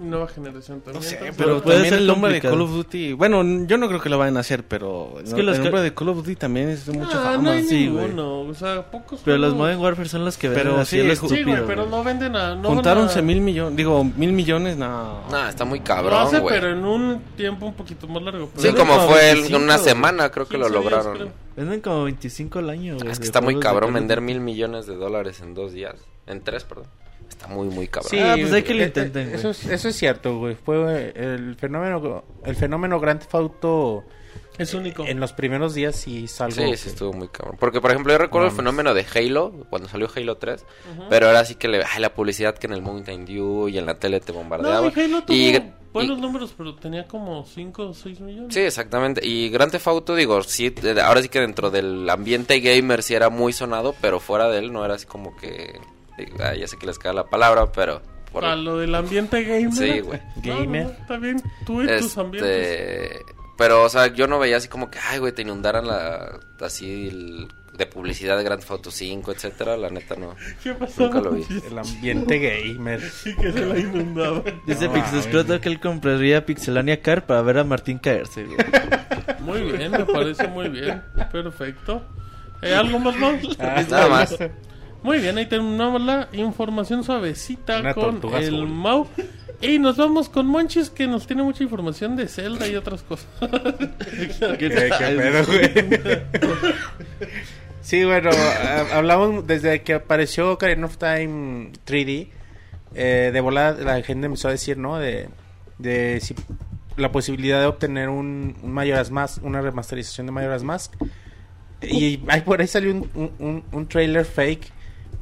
nueva 0.00 0.28
generación 0.28 0.80
también. 0.80 1.02
No 1.02 1.08
sé, 1.08 1.14
entonces- 1.16 1.34
pero 1.38 1.62
puede 1.62 1.76
también 1.76 1.92
ser 1.94 2.00
el 2.02 2.06
nombre 2.06 2.32
de 2.32 2.40
complicado. 2.40 2.54
Call 2.54 2.62
of 2.62 2.70
Duty. 2.84 3.12
Bueno, 3.14 3.66
yo 3.66 3.78
no 3.78 3.88
creo 3.88 4.00
que 4.00 4.08
lo 4.08 4.18
vayan 4.18 4.36
a 4.36 4.40
hacer, 4.40 4.64
pero 4.64 5.18
Es 5.22 5.30
no- 5.30 5.36
que 5.36 5.42
los 5.42 5.56
el 5.56 5.62
nombre 5.64 5.82
de 5.82 5.94
Call 5.94 6.08
of 6.10 6.16
Duty 6.18 6.36
también 6.36 6.68
es 6.68 6.86
de 6.86 6.92
mucha 6.92 7.18
Ah, 7.20 7.24
fama. 7.32 7.42
no 7.42 7.50
hay 7.50 7.64
sí, 7.64 7.88
güey. 7.88 8.04
ninguno. 8.06 8.40
O 8.42 8.54
sea, 8.54 8.90
pocos. 8.90 9.20
Pero 9.24 9.38
los 9.38 9.50
juegos- 9.54 9.58
Modern 9.58 9.80
Warfare 9.80 10.08
son 10.08 10.24
los 10.24 10.36
que 10.36 10.48
Pero 10.48 10.64
venden 10.64 10.80
así 10.80 10.96
sí, 11.00 11.02
lo 11.06 11.12
ju- 11.14 11.16
Sí, 11.16 11.24
estúpido, 11.34 11.46
güey, 11.50 11.66
pero 11.66 11.86
no 11.86 12.04
venden 12.04 12.36
a. 12.36 12.54
No 12.54 12.68
Juntaron 12.68 12.84
van 12.84 13.08
a- 13.08 13.10
11 13.10 13.22
mil 13.22 13.40
millones, 13.40 13.76
digo, 13.76 14.04
mil 14.04 14.32
millones, 14.32 14.76
no. 14.76 15.28
Nah, 15.30 15.48
está 15.48 15.64
muy 15.64 15.78
Lo 15.80 15.84
cabrón, 15.84 16.14
hace, 16.26 16.38
güey. 16.40 16.54
pero 16.54 16.70
en 16.72 16.84
un 16.84 17.22
tiempo 17.36 17.66
un 17.66 17.74
poquito 17.74 18.06
más 18.08 18.22
largo. 18.22 18.46
Sí, 18.46 18.52
pero- 18.56 18.74
Venden 18.74 18.86
como 18.86 19.08
fue 19.08 19.22
25, 19.34 19.56
una 19.58 19.78
semana, 19.78 20.30
creo 20.30 20.46
que 20.46 20.58
lo 20.58 20.66
15 20.66 20.78
días, 20.80 20.92
lograron. 20.92 21.16
creo. 21.18 21.32
Venden 21.56 21.80
como 21.80 22.04
25 22.04 22.58
al 22.60 22.70
año, 22.70 22.96
güey. 22.96 23.08
Es 23.10 23.18
que 23.18 23.22
de 23.24 23.26
está 23.26 23.40
muy 23.40 23.54
de 23.54 23.60
cabrón 23.60 23.92
vender 23.92 24.20
mil 24.20 24.38
millones 24.40 24.86
de 24.86 24.94
dólares 24.94 25.40
en 25.40 25.54
dos 25.54 25.72
días. 25.72 25.96
En 26.26 26.42
tres, 26.42 26.62
perdón. 26.64 26.86
Está 27.38 27.54
muy, 27.54 27.68
muy 27.68 27.86
cabrón. 27.86 28.12
Ah, 28.20 28.34
pues 28.36 28.52
hay 28.52 28.62
que 28.64 28.74
lo 28.74 28.82
eh, 28.82 28.86
intenten, 28.86 29.28
eh. 29.28 29.34
Eso 29.34 29.50
es, 29.50 29.64
eso 29.66 29.88
es 29.88 29.96
cierto, 29.96 30.38
güey. 30.38 30.56
Fue 30.56 31.12
el 31.14 31.54
fenómeno, 31.54 32.24
el 32.44 32.56
fenómeno 32.56 32.98
Grand 32.98 33.20
Theft 33.20 33.34
Auto 33.36 34.02
Es 34.58 34.74
único. 34.74 35.06
en 35.06 35.20
los 35.20 35.32
primeros 35.32 35.72
días 35.72 35.94
sí 35.94 36.24
es 36.24 36.40
algo. 36.40 36.56
Sí, 36.56 36.62
que- 36.72 36.76
sí 36.76 36.88
estuvo 36.88 37.12
muy 37.12 37.28
cabrón. 37.28 37.56
Porque, 37.60 37.80
por 37.80 37.92
ejemplo, 37.92 38.12
yo 38.12 38.18
recuerdo 38.18 38.46
No 38.48 38.50
el 38.50 38.56
fenómeno 38.56 38.92
de 38.92 39.06
Halo, 39.14 39.52
cuando 39.70 39.88
salió 39.88 40.08
Halo 40.14 40.36
3. 40.36 40.64
Pero 41.08 41.30
era 41.30 41.38
así 41.38 41.54
que 41.54 41.68
le, 41.68 41.84
ay, 41.84 42.00
la 42.00 42.12
publicidad 42.12 42.58
que 42.58 42.66
en 42.66 42.72
el 42.72 42.82
Mountain 42.82 43.24
Dew 43.24 43.68
y 43.68 43.78
en 43.78 43.86
la 43.86 43.94
tele 44.00 44.18
te 44.18 44.32
No, 44.32 44.38
bombardeaba. 44.40 44.88
y 44.94 45.00
Halo 45.00 45.22
tuvo 45.22 45.36
y, 45.36 45.62
buenos 45.92 46.18
y- 46.18 46.20
números, 46.20 46.52
pero 46.58 46.74
tenía 46.74 47.06
como 47.06 47.44
5 47.44 47.90
o 47.90 47.94
6 47.94 48.18
millones. 48.18 48.52
Sí, 48.52 48.60
exactamente. 48.62 49.24
Y 49.24 49.48
Grand 49.50 49.70
Theft 49.70 49.86
Auto, 49.86 50.16
digo, 50.16 50.42
sí, 50.42 50.70
de- 50.70 51.00
ahora 51.02 51.22
sí 51.22 51.28
que 51.28 51.38
dentro 51.38 51.70
del 51.70 52.10
ambiente 52.10 52.58
gamer 52.58 53.04
sí 53.04 53.14
era 53.14 53.28
muy 53.30 53.52
sonado, 53.52 53.94
pero 54.00 54.18
fuera 54.18 54.48
de 54.50 54.58
él 54.58 54.72
no 54.72 54.84
era 54.84 54.94
así 54.94 55.06
como 55.06 55.36
que... 55.36 55.78
ah, 56.42 56.54
ya 56.54 56.66
sé 56.66 56.76
que 56.78 56.86
les 56.86 56.98
queda 56.98 57.12
la 57.12 57.24
palabra, 57.26 57.70
pero... 57.72 58.02
por- 58.32 58.44
A 58.44 58.56
lo 58.56 58.78
del 58.78 58.94
ambiente 58.94 59.42
gamer. 59.44 59.72
Sí, 59.72 60.00
güey. 60.00 60.20
No, 60.44 60.54
no, 60.54 60.60
Gamer. 60.60 60.84
no, 60.86 60.90
está 60.92 61.16
bien. 61.18 61.42
Tú 61.66 61.82
y 61.82 61.86
tus 61.98 62.16
ambientes. 62.18 62.50
Este, 62.68 63.22
pero, 63.56 63.82
o 63.84 63.88
sea, 63.88 64.06
yo 64.08 64.26
no 64.26 64.38
veía 64.38 64.56
así 64.58 64.68
como 64.68 64.90
que, 64.90 64.98
ay, 65.10 65.18
güey, 65.18 65.32
te 65.32 65.42
inundaran 65.42 65.86
la, 65.86 66.38
así 66.60 67.08
el- 67.08 67.48
de 67.76 67.86
publicidad 67.86 68.36
de 68.36 68.42
Grand 68.42 68.58
Theft 68.60 68.72
Auto 68.72 68.90
5, 68.90 69.30
etcétera, 69.30 69.76
la 69.76 69.88
neta 69.88 70.16
no. 70.16 70.34
¿Qué 70.64 70.74
pasó? 70.74 71.02
Nunca 71.04 71.20
lo 71.20 71.30
vi. 71.30 71.44
El 71.70 71.78
ambiente 71.78 72.38
gamer. 72.40 73.00
Sí, 73.00 73.36
que 73.36 73.52
se 73.52 73.64
la 73.66 73.78
inundaba. 73.78 74.42
Dice 74.66 74.86
No, 74.88 74.94
Pixescroto 74.94 75.60
que 75.60 75.68
él 75.68 75.78
compraría 75.78 76.44
Pixelania 76.44 77.00
Car 77.02 77.24
para 77.26 77.40
ver 77.42 77.58
a 77.58 77.62
Martín 77.64 77.98
caerse, 77.98 78.44
güey. 78.46 78.58
Muy 79.40 79.60
bien, 79.76 79.92
me 79.92 80.04
parece 80.06 80.48
muy 80.48 80.68
bien. 80.68 81.02
Perfecto. 81.30 82.02
Eh, 82.62 82.74
¿Algo 82.74 82.98
más, 82.98 83.16
Mau? 83.16 83.38
Ah, 83.60 83.82
Nada 83.88 84.08
más. 84.08 84.36
Muy 85.02 85.18
bien, 85.18 85.38
ahí 85.38 85.46
terminamos 85.46 86.00
la 86.02 86.28
información 86.32 87.04
suavecita 87.04 87.80
Una 87.80 87.94
con 87.94 88.20
el 88.34 88.34
azul. 88.54 88.68
Mau. 88.68 89.06
Y 89.60 89.78
nos 89.78 89.96
vamos 89.96 90.28
con 90.28 90.46
Monchis 90.46 90.88
que 90.90 91.06
nos 91.08 91.26
tiene 91.26 91.42
mucha 91.42 91.62
información 91.64 92.14
de 92.16 92.28
Zelda 92.28 92.66
y 92.68 92.76
otras 92.76 93.02
cosas. 93.02 93.26
¿Qué, 93.40 94.56
qué 94.58 94.70
pedo, 94.70 95.44
güey? 95.46 96.20
sí, 97.80 98.04
bueno, 98.04 98.30
hablamos 98.92 99.46
desde 99.46 99.82
que 99.82 99.94
apareció 99.94 100.52
Ocarina 100.52 100.86
of 100.86 100.96
Time 100.98 101.72
3D. 101.86 102.28
eh, 102.94 103.30
de 103.32 103.40
volada 103.40 103.82
la 103.82 104.02
gente 104.02 104.26
empezó 104.26 104.48
a 104.48 104.52
decir, 104.52 104.78
¿no? 104.78 104.98
De, 104.98 105.28
de 105.78 106.20
si- 106.20 106.34
la 106.96 107.12
posibilidad 107.12 107.60
de 107.60 107.66
obtener 107.66 108.08
un, 108.08 108.56
un 108.62 108.72
Majora's 108.72 109.10
Mask, 109.10 109.42
una 109.44 109.60
remasterización 109.60 110.26
de 110.26 110.32
Majora's 110.32 110.62
Mask. 110.64 110.94
Y 111.82 112.16
por 112.44 112.60
ahí 112.60 112.66
salió 112.66 112.92
un, 112.92 113.32
un- 113.38 113.64
un 113.70 113.88
trailer 113.88 114.24
fake 114.24 114.72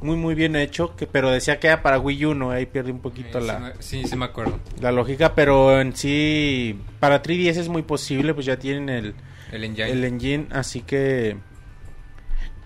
muy 0.01 0.15
muy 0.15 0.35
bien 0.35 0.55
hecho, 0.55 0.95
que 0.95 1.07
pero 1.07 1.31
decía 1.31 1.59
que 1.59 1.67
era 1.67 1.81
para 1.81 1.99
Wii 1.99 2.25
U, 2.27 2.33
¿no? 2.35 2.51
Ahí 2.51 2.65
pierde 2.67 2.91
un 2.91 2.99
poquito 2.99 3.39
sí 3.41 3.47
la, 3.47 3.59
me- 3.59 3.73
Sí, 3.79 4.03
sí 4.05 4.15
me 4.15 4.25
acuerdo. 4.25 4.59
la 4.79 4.91
lógica, 4.91 5.33
pero 5.33 5.79
en 5.81 5.95
sí 5.95 6.79
para 6.99 7.21
3DS 7.23 7.57
es 7.61 7.69
muy 7.69 7.81
posible, 7.81 8.33
pues 8.33 8.45
ya 8.45 8.57
tienen 8.59 8.89
el, 8.89 9.15
El 9.51 9.63
engine. 9.63 9.89
el 9.91 10.03
engine, 10.03 10.47
así 10.51 10.81
que 10.81 11.37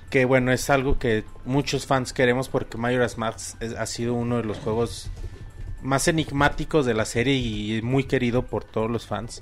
que 0.09 0.25
bueno, 0.25 0.51
es 0.51 0.69
algo 0.69 0.99
que 0.99 1.23
muchos 1.45 1.85
fans 1.85 2.11
queremos 2.11 2.49
porque 2.49 2.77
Majora's 2.77 3.17
Mask 3.17 3.61
es- 3.61 3.75
ha 3.75 3.85
sido 3.85 4.13
uno 4.13 4.37
de 4.37 4.43
los 4.43 4.57
juegos 4.57 5.09
más 5.81 6.07
enigmáticos 6.09 6.85
de 6.85 6.93
la 6.93 7.05
serie 7.05 7.35
y 7.35 7.81
muy 7.81 8.03
querido 8.03 8.43
por 8.43 8.63
todos 8.65 8.91
los 8.91 9.07
fans. 9.07 9.41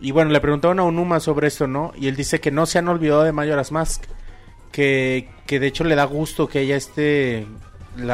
Y 0.00 0.12
bueno, 0.12 0.30
le 0.30 0.40
preguntaron 0.40 0.80
a 0.80 0.84
Onuma 0.84 1.20
sobre 1.20 1.46
esto, 1.46 1.66
¿no? 1.66 1.92
Y 1.94 2.08
él 2.08 2.16
dice 2.16 2.40
que 2.40 2.50
no 2.50 2.64
se 2.64 2.78
han 2.78 2.88
olvidado 2.88 3.22
de 3.22 3.32
Majora's 3.32 3.70
Mask, 3.70 4.04
que, 4.72 5.28
que 5.46 5.60
de 5.60 5.66
hecho 5.66 5.84
le 5.84 5.94
da 5.94 6.04
gusto 6.04 6.48
que 6.48 6.60
haya 6.60 6.76
este 6.76 7.46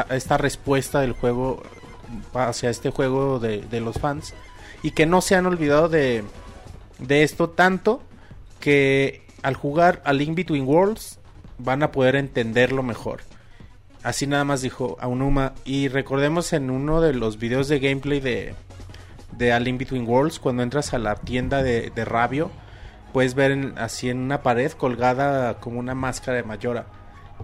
esta 0.09 0.37
respuesta 0.37 1.01
del 1.01 1.13
juego 1.13 1.61
hacia 2.33 2.69
este 2.69 2.89
juego 2.89 3.39
de, 3.39 3.61
de 3.61 3.79
los 3.79 3.99
fans 3.99 4.33
y 4.81 4.91
que 4.91 5.05
no 5.05 5.21
se 5.21 5.35
han 5.35 5.45
olvidado 5.45 5.87
de, 5.89 6.23
de 6.99 7.23
esto 7.23 7.49
tanto 7.49 8.01
que 8.59 9.21
al 9.43 9.55
jugar 9.55 10.01
a 10.05 10.13
Link 10.13 10.35
Between 10.35 10.65
Worlds 10.65 11.19
van 11.57 11.83
a 11.83 11.91
poder 11.91 12.15
entenderlo 12.15 12.83
mejor. 12.83 13.21
Así 14.03 14.27
nada 14.27 14.43
más 14.43 14.61
dijo 14.61 14.97
Aonuma. 14.99 15.53
Y 15.65 15.87
recordemos 15.87 16.53
en 16.53 16.69
uno 16.69 17.01
de 17.01 17.13
los 17.13 17.39
videos 17.39 17.67
de 17.67 17.79
gameplay 17.79 18.19
de, 18.19 18.55
de 19.37 19.59
Link 19.59 19.79
Between 19.79 20.07
Worlds, 20.07 20.39
cuando 20.39 20.63
entras 20.63 20.93
a 20.93 20.99
la 20.99 21.15
tienda 21.15 21.63
de, 21.63 21.91
de 21.93 22.05
Rabio, 22.05 22.51
puedes 23.17 23.33
ver 23.33 23.73
así 23.77 24.11
en 24.11 24.19
una 24.19 24.43
pared 24.43 24.71
colgada 24.73 25.55
como 25.59 25.79
una 25.79 25.95
máscara 25.95 26.37
de 26.37 26.43
Mayora. 26.43 26.85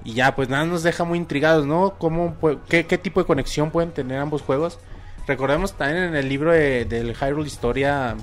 Y 0.04 0.14
ya, 0.14 0.36
pues 0.36 0.48
nada 0.48 0.66
nos 0.66 0.84
deja 0.84 1.04
muy 1.04 1.18
intrigados, 1.18 1.66
¿no? 1.66 1.96
¿Cómo, 1.98 2.36
qué, 2.70 2.84
tipo 2.84 3.20
de 3.20 3.26
conexión 3.26 3.72
pueden 3.72 3.90
tener 3.92 4.20
ambos 4.20 4.44
juegos? 4.44 4.78
Recordemos 5.26 5.74
también 5.74 6.04
en 6.04 6.16
el 6.16 6.30
libro 6.30 6.52
de- 6.52 6.86
del 6.86 7.16
Hyrule 7.16 7.48
Historia, 7.48 8.16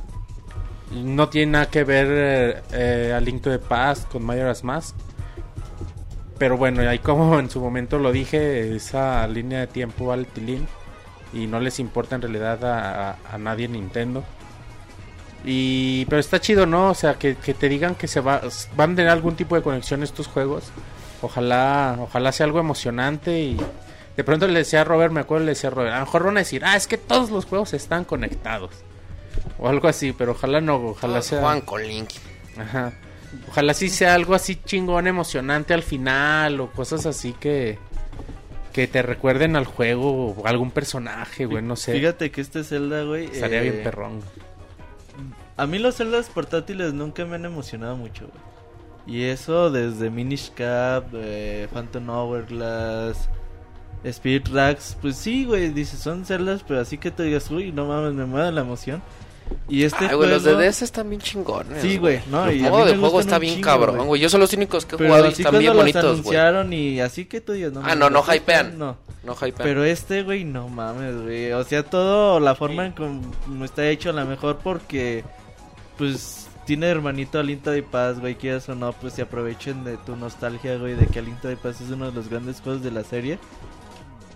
no 0.93 1.29
tiene 1.29 1.51
nada 1.51 1.67
que 1.69 1.83
ver 1.83 2.63
eh, 2.71 3.13
A 3.17 3.19
Link 3.19 3.43
to 3.43 3.51
the 3.51 3.59
Past 3.59 4.09
con 4.13 4.23
Majora's 4.23 4.63
Mask. 4.63 4.95
Pero 6.39 6.57
bueno, 6.57 6.89
ahí 6.89 7.01
como 7.01 7.37
en 7.41 7.51
su 7.51 7.61
momento 7.61 7.99
lo 7.99 8.13
dije, 8.13 8.77
esa 8.77 9.27
línea 9.27 9.59
de 9.59 9.67
tiempo 9.67 10.07
vale 10.07 10.23
tilín. 10.27 10.69
Y 11.33 11.49
no 11.49 11.59
les 11.59 11.81
importa 11.81 12.15
en 12.15 12.23
realidad 12.23 12.65
a, 12.65 13.11
a- 13.11 13.17
a 13.33 13.39
nadie 13.39 13.65
en 13.65 13.73
Nintendo. 13.73 14.23
Y, 15.45 16.05
pero 16.07 16.21
está 16.21 16.41
chido, 16.41 16.67
¿no? 16.67 16.91
O 16.91 16.95
sea, 16.95 17.15
que, 17.15 17.37
que 17.37 17.55
te 17.55 17.69
digan 17.69 17.95
que 17.95 18.09
se 18.09 18.21
va, 18.21 18.43
van 18.77 18.93
a 18.93 18.97
tener 18.97 19.11
algún 19.11 19.37
tipo 19.37 19.57
de 19.57 19.63
conexión 19.63 20.03
estos 20.03 20.27
juegos. 20.27 20.65
Ojalá, 21.23 21.97
ojalá 22.01 22.33
sea 22.33 22.47
algo 22.47 22.61
emocionante 22.61 23.41
y 23.41 23.57
de 24.17 24.25
pronto 24.25 24.47
le 24.49 24.59
decía 24.61 24.83
a 24.83 24.85
Robert, 24.85 25.13
me 25.13 25.21
acuerdo 25.21 25.45
le 25.45 25.53
decía 25.53 25.69
a 25.69 25.73
Robert, 25.73 25.95
a 25.95 25.99
lo 26.01 26.05
mejor 26.07 26.25
van 26.25 26.37
a 26.37 26.41
decir, 26.41 26.65
ah, 26.65 26.77
es 26.77 26.87
que 26.87 26.99
todos 26.99 27.31
los 27.31 27.47
juegos 27.47 27.73
están 27.75 28.05
conectados. 28.05 28.71
O 29.59 29.69
algo 29.69 29.89
así, 29.89 30.13
pero 30.13 30.33
ojalá 30.33 30.61
no, 30.61 30.77
ojalá 30.77 31.15
Todos 31.15 31.27
sea... 31.27 31.41
Juegan 31.41 31.61
con 31.63 31.87
Link. 31.87 32.11
Ajá. 32.59 32.93
Ojalá 33.49 33.75
sí 33.75 33.89
sea 33.89 34.15
algo 34.15 34.35
así 34.35 34.57
chingón, 34.57 35.07
emocionante 35.07 35.73
al 35.73 35.83
final 35.83 36.61
o 36.61 36.71
cosas 36.71 37.07
así 37.07 37.33
que 37.33 37.79
que 38.73 38.87
te 38.87 39.03
recuerden 39.03 39.57
al 39.57 39.65
juego 39.65 40.29
o 40.33 40.47
algún 40.47 40.71
personaje, 40.71 41.45
güey, 41.45 41.63
no 41.63 41.77
sé. 41.77 41.93
Fíjate 41.93 42.31
que 42.31 42.41
este 42.41 42.63
Zelda, 42.63 43.03
güey. 43.03 43.27
Estaría 43.27 43.61
eh, 43.61 43.71
bien 43.71 43.83
perrón. 43.83 44.21
A 45.61 45.67
mí 45.67 45.79
los 45.79 45.97
Zeldas 45.97 46.31
portátiles 46.31 46.95
nunca 46.95 47.25
me 47.27 47.37
han 47.37 47.45
emocionado 47.45 47.95
mucho, 47.95 48.27
güey. 48.27 49.19
Y 49.19 49.25
eso 49.25 49.71
desde 49.71 50.09
Minish 50.09 50.53
Cap, 50.55 51.05
eh, 51.13 51.69
Phantom 51.73 52.09
Hourglass, 52.09 53.29
Spirit 54.05 54.49
Tracks. 54.49 54.97
Pues 55.03 55.17
sí, 55.17 55.45
güey, 55.45 55.69
dices, 55.69 56.01
son 56.01 56.25
Zeldas, 56.25 56.65
pero 56.67 56.81
así 56.81 56.97
que 56.97 57.11
te 57.11 57.25
digas, 57.25 57.51
uy, 57.51 57.73
no 57.73 57.85
mames, 57.87 58.15
me 58.15 58.25
mueve 58.25 58.53
la 58.53 58.63
emoción. 58.63 59.03
Y 59.69 59.85
este 59.85 60.07
Ay, 60.07 60.15
güey, 60.15 60.31
los 60.31 60.45
de 60.45 60.55
DS 60.55 60.83
están 60.83 61.11
bien 61.11 61.21
chingones. 61.21 61.83
Sí, 61.83 61.99
güey, 61.99 62.21
no, 62.31 62.47
El 62.47 62.59
y 62.59 62.63
modo 62.63 62.87
de 62.87 62.97
juego 62.97 63.21
está 63.21 63.39
bien 63.39 63.57
chingo, 63.57 63.67
cabrón, 63.67 64.07
güey. 64.07 64.21
Yo 64.21 64.29
son 64.29 64.41
los 64.41 64.53
únicos 64.53 64.87
que 64.87 64.95
he 64.95 64.99
Pero 64.99 65.11
jugado 65.11 65.27
y 65.29 65.33
están 65.33 65.59
bien 65.59 65.73
los 65.75 65.77
bonitos, 65.77 66.03
güey. 66.03 66.13
anunciaron 66.13 66.73
y 66.73 67.01
así 67.01 67.27
que 67.27 67.41
tú 67.41 67.53
digas, 67.53 67.73
no 67.73 67.83
Ah, 67.85 67.95
no, 67.95 68.09
no 68.11 68.23
hypean. 68.23 68.79
No. 68.79 68.97
No 69.25 69.35
hypean. 69.35 69.55
Pero 69.59 69.85
este, 69.85 70.23
güey, 70.23 70.45
no 70.45 70.69
mames, 70.69 71.21
güey. 71.21 71.53
O 71.53 71.65
sea, 71.65 71.83
todo, 71.83 72.41
la 72.41 72.55
forma 72.55 72.87
en 72.87 72.93
como 72.93 73.65
está 73.65 73.87
hecho, 73.89 74.11
a 74.11 74.13
lo 74.13 74.25
mejor 74.25 74.59
porque, 74.63 75.25
pues, 76.01 76.49
tiene 76.65 76.87
hermanito 76.87 77.39
Alinta 77.39 77.73
de 77.73 77.83
Paz, 77.83 78.21
güey, 78.21 78.35
quieras 78.35 78.67
o 78.71 78.75
no, 78.75 78.91
pues 78.95 79.13
se 79.13 79.21
aprovechen 79.21 79.85
de 79.85 79.99
tu 79.99 80.17
nostalgia, 80.17 80.79
güey, 80.79 80.95
de 80.95 81.07
que 81.07 81.19
Alinta 81.19 81.47
de 81.47 81.59
Paz 81.59 81.83
es 81.83 81.91
uno 81.91 82.07
de 82.07 82.13
los 82.13 82.31
grandes 82.31 82.63
juegos 82.63 82.83
de 82.83 82.91
la 82.91 83.05
serie. 83.05 83.39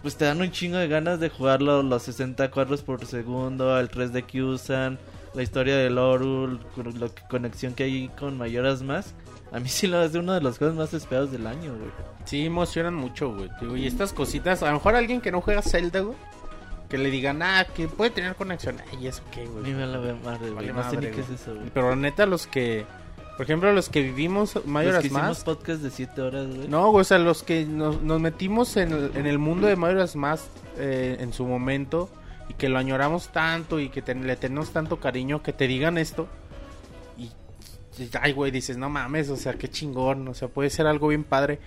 Pues 0.03 0.15
te 0.17 0.27
dan 0.27 0.43
un 0.43 0.51
chingo 0.51 0.77
de 0.77 0.89
ganas 0.89 1.21
de 1.21 1.31
jugarlo, 1.31 1.83
los 1.83 2.03
60 2.03 2.51
cuadros 2.51 2.83
por 2.83 3.07
segundo, 3.07 3.81
el 3.81 3.91
3D 3.91 4.27
que 4.27 4.43
usan, 4.43 4.99
la 5.33 5.43
historia 5.43 5.79
de 5.79 5.89
Lorul, 5.89 6.61
con 6.75 7.01
la 7.01 7.09
conexión 7.31 7.73
que 7.73 7.85
hay 7.85 8.09
con 8.09 8.37
Mayoras 8.37 8.83
más. 8.83 9.15
A 9.51 9.59
mí 9.59 9.69
sí 9.71 9.87
lo 9.87 10.01
hace 10.01 10.19
uno 10.19 10.35
de 10.35 10.43
los 10.43 10.59
juegos 10.59 10.77
más 10.77 10.93
esperados 10.93 11.33
del 11.33 11.47
año, 11.47 11.75
güey. 11.75 11.91
Sí, 12.27 12.45
emocionan 12.45 12.95
mucho, 12.95 13.35
güey. 13.35 13.83
Y 13.83 13.87
estas 13.87 14.13
cositas, 14.13 14.63
a 14.63 14.67
lo 14.67 14.75
mejor 14.75 14.97
alguien 14.97 15.23
que 15.23 15.33
no 15.33 15.41
juega 15.41 15.63
Zelda, 15.63 16.01
güey, 16.01 16.19
que 16.89 16.99
le 16.99 17.11
digan, 17.11 17.43
ah, 17.43 17.67
que 17.75 17.89
puede 17.89 18.11
tener 18.11 18.35
conexión. 18.37 18.77
Ay, 18.93 19.07
¿eso 19.07 19.23
qué, 19.33 19.43
A 19.43 19.49
güey? 19.49 19.65
mí 19.65 19.73
me 19.75 19.87
la 19.87 19.99
ve 19.99 20.15
madre, 20.15 20.51
güey. 20.51 20.55
Vale 20.69 20.73
no 20.73 20.83
sé 20.83 20.91
ni 20.91 20.97
madre, 20.97 21.11
qué 21.13 21.21
es 21.23 21.31
eso, 21.31 21.55
güey. 21.55 21.71
Pero 21.73 21.97
neta, 21.97 22.27
los 22.27 22.47
que, 22.47 22.85
por 23.37 23.43
ejemplo, 23.45 23.73
los 23.73 23.89
que 23.89 24.03
vivimos 24.03 24.55
Los 24.55 24.67
Majora's 24.67 25.01
que 25.01 25.07
hicimos 25.07 25.23
Mask. 25.23 25.45
podcast 25.45 25.81
de 25.83 25.91
7 25.91 26.21
horas, 26.23 26.47
güey. 26.55 26.69
No, 26.69 26.91
güey, 26.91 27.01
o 27.01 27.05
sea, 27.05 27.19
los 27.19 27.43
que 27.43 27.65
nos, 27.65 28.03
nos 28.03 28.21
metimos 28.21 28.77
en 28.77 28.93
el, 28.93 29.11
en 29.17 29.27
el 29.27 29.39
mundo 29.39 29.67
de 29.67 29.77
Majora's 29.77 30.15
Mask 30.15 30.45
eh, 30.79 31.17
en 31.21 31.33
su 31.33 31.45
momento 31.47 32.11
y 32.49 32.55
que 32.55 32.69
lo 32.69 32.79
añoramos 32.79 33.29
tanto 33.29 33.81
y 33.81 33.89
que 33.89 34.03
te- 34.03 34.15
le 34.15 34.37
tenemos 34.37 34.71
tanto 34.71 35.01
cariño, 35.01 35.43
que 35.43 35.53
te 35.55 35.67
digan 35.67 35.97
esto 35.99 36.29
y, 37.17 37.25
y, 38.03 38.11
ay, 38.21 38.33
güey, 38.33 38.51
dices, 38.51 38.77
no 38.77 38.91
mames, 38.91 39.31
o 39.31 39.37
sea, 39.37 39.55
qué 39.55 39.69
chingón, 39.69 40.29
o 40.29 40.35
sea, 40.35 40.49
puede 40.49 40.69
ser 40.71 40.87
algo 40.87 41.09
bien 41.09 41.25
padre. 41.25 41.59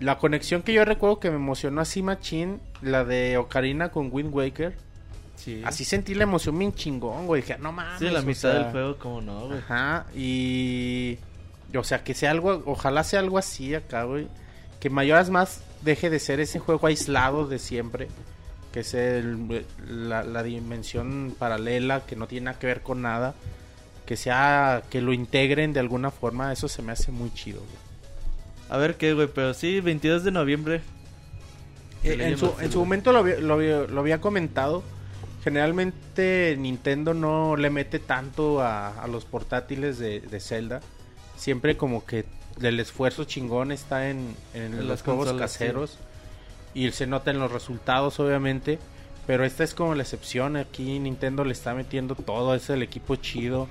La 0.00 0.18
conexión 0.18 0.62
que 0.62 0.72
yo 0.72 0.84
recuerdo 0.84 1.18
que 1.20 1.30
me 1.30 1.36
emocionó 1.36 1.80
así 1.80 2.02
machín, 2.02 2.60
la 2.82 3.04
de 3.04 3.36
Ocarina 3.36 3.90
con 3.90 4.08
Wind 4.12 4.32
Waker, 4.32 4.76
Sí. 5.36 5.62
así 5.64 5.84
sentí 5.84 6.14
la 6.14 6.24
emoción 6.24 6.58
bien 6.58 6.74
chingón, 6.74 7.26
güey, 7.26 7.42
dije, 7.42 7.58
no 7.58 7.70
mames. 7.72 7.98
Sí, 7.98 8.06
la 8.10 8.22
mitad 8.22 8.40
sea, 8.40 8.52
del 8.54 8.70
juego, 8.72 8.98
como 8.98 9.20
no, 9.20 9.46
güey. 9.46 9.58
Ajá, 9.58 10.06
y. 10.14 11.18
O 11.76 11.84
sea, 11.84 12.02
que 12.02 12.14
sea 12.14 12.30
algo. 12.30 12.62
Ojalá 12.66 13.04
sea 13.04 13.20
algo 13.20 13.38
así 13.38 13.74
acá, 13.74 14.04
güey. 14.04 14.26
Que 14.80 14.90
Mayoras 14.90 15.30
más 15.30 15.60
deje 15.82 16.10
de 16.10 16.18
ser 16.18 16.40
ese 16.40 16.58
juego 16.58 16.86
aislado 16.86 17.46
de 17.46 17.58
siempre. 17.58 18.08
Que 18.72 18.80
es 18.80 18.94
el- 18.94 19.64
la, 19.86 20.22
la 20.22 20.42
dimensión 20.42 21.34
paralela, 21.38 22.04
que 22.06 22.16
no 22.16 22.26
tiene 22.26 22.46
nada 22.46 22.58
que 22.58 22.66
ver 22.68 22.82
con 22.82 23.02
nada. 23.02 23.34
Que 24.06 24.16
sea. 24.16 24.82
Que 24.90 25.00
lo 25.02 25.12
integren 25.12 25.72
de 25.72 25.80
alguna 25.80 26.10
forma. 26.10 26.52
Eso 26.52 26.68
se 26.68 26.82
me 26.82 26.92
hace 26.92 27.12
muy 27.12 27.32
chido, 27.34 27.60
güey. 27.60 27.87
A 28.70 28.76
ver 28.76 28.96
qué, 28.96 29.14
güey, 29.14 29.28
pero 29.28 29.54
sí, 29.54 29.80
22 29.80 30.24
de 30.24 30.30
noviembre. 30.30 30.80
Eh, 32.04 32.16
en, 32.20 32.38
su, 32.38 32.52
en 32.60 32.70
su 32.70 32.78
momento 32.78 33.12
lo, 33.12 33.20
había- 33.20 33.38
lo, 33.40 33.86
lo 33.86 34.00
había 34.00 34.20
comentado. 34.20 34.82
Generalmente 35.42 36.56
Nintendo 36.58 37.14
no 37.14 37.56
le 37.56 37.70
mete 37.70 37.98
tanto 37.98 38.60
a, 38.60 38.88
a 39.02 39.06
los 39.08 39.24
portátiles 39.24 39.98
de, 39.98 40.20
de 40.20 40.40
Zelda. 40.40 40.80
Siempre 41.36 41.76
como 41.76 42.04
que 42.04 42.24
el 42.60 42.78
esfuerzo 42.80 43.24
chingón 43.24 43.72
está 43.72 44.10
en, 44.10 44.34
en 44.54 44.74
En 44.74 44.88
los 44.88 45.02
juegos 45.02 45.26
consolas, 45.26 45.52
sí. 45.52 45.58
caseros. 45.58 45.98
Y 46.74 46.90
se 46.90 47.06
nota 47.06 47.30
en 47.30 47.38
los 47.38 47.50
resultados, 47.50 48.20
obviamente. 48.20 48.78
Pero 49.26 49.44
esta 49.44 49.64
es 49.64 49.74
como 49.74 49.94
la 49.94 50.02
excepción. 50.02 50.56
Aquí 50.56 50.98
Nintendo 50.98 51.44
le 51.44 51.52
está 51.52 51.74
metiendo 51.74 52.14
todo. 52.14 52.54
Es 52.54 52.68
el 52.70 52.82
equipo 52.82 53.16
chido. 53.16 53.68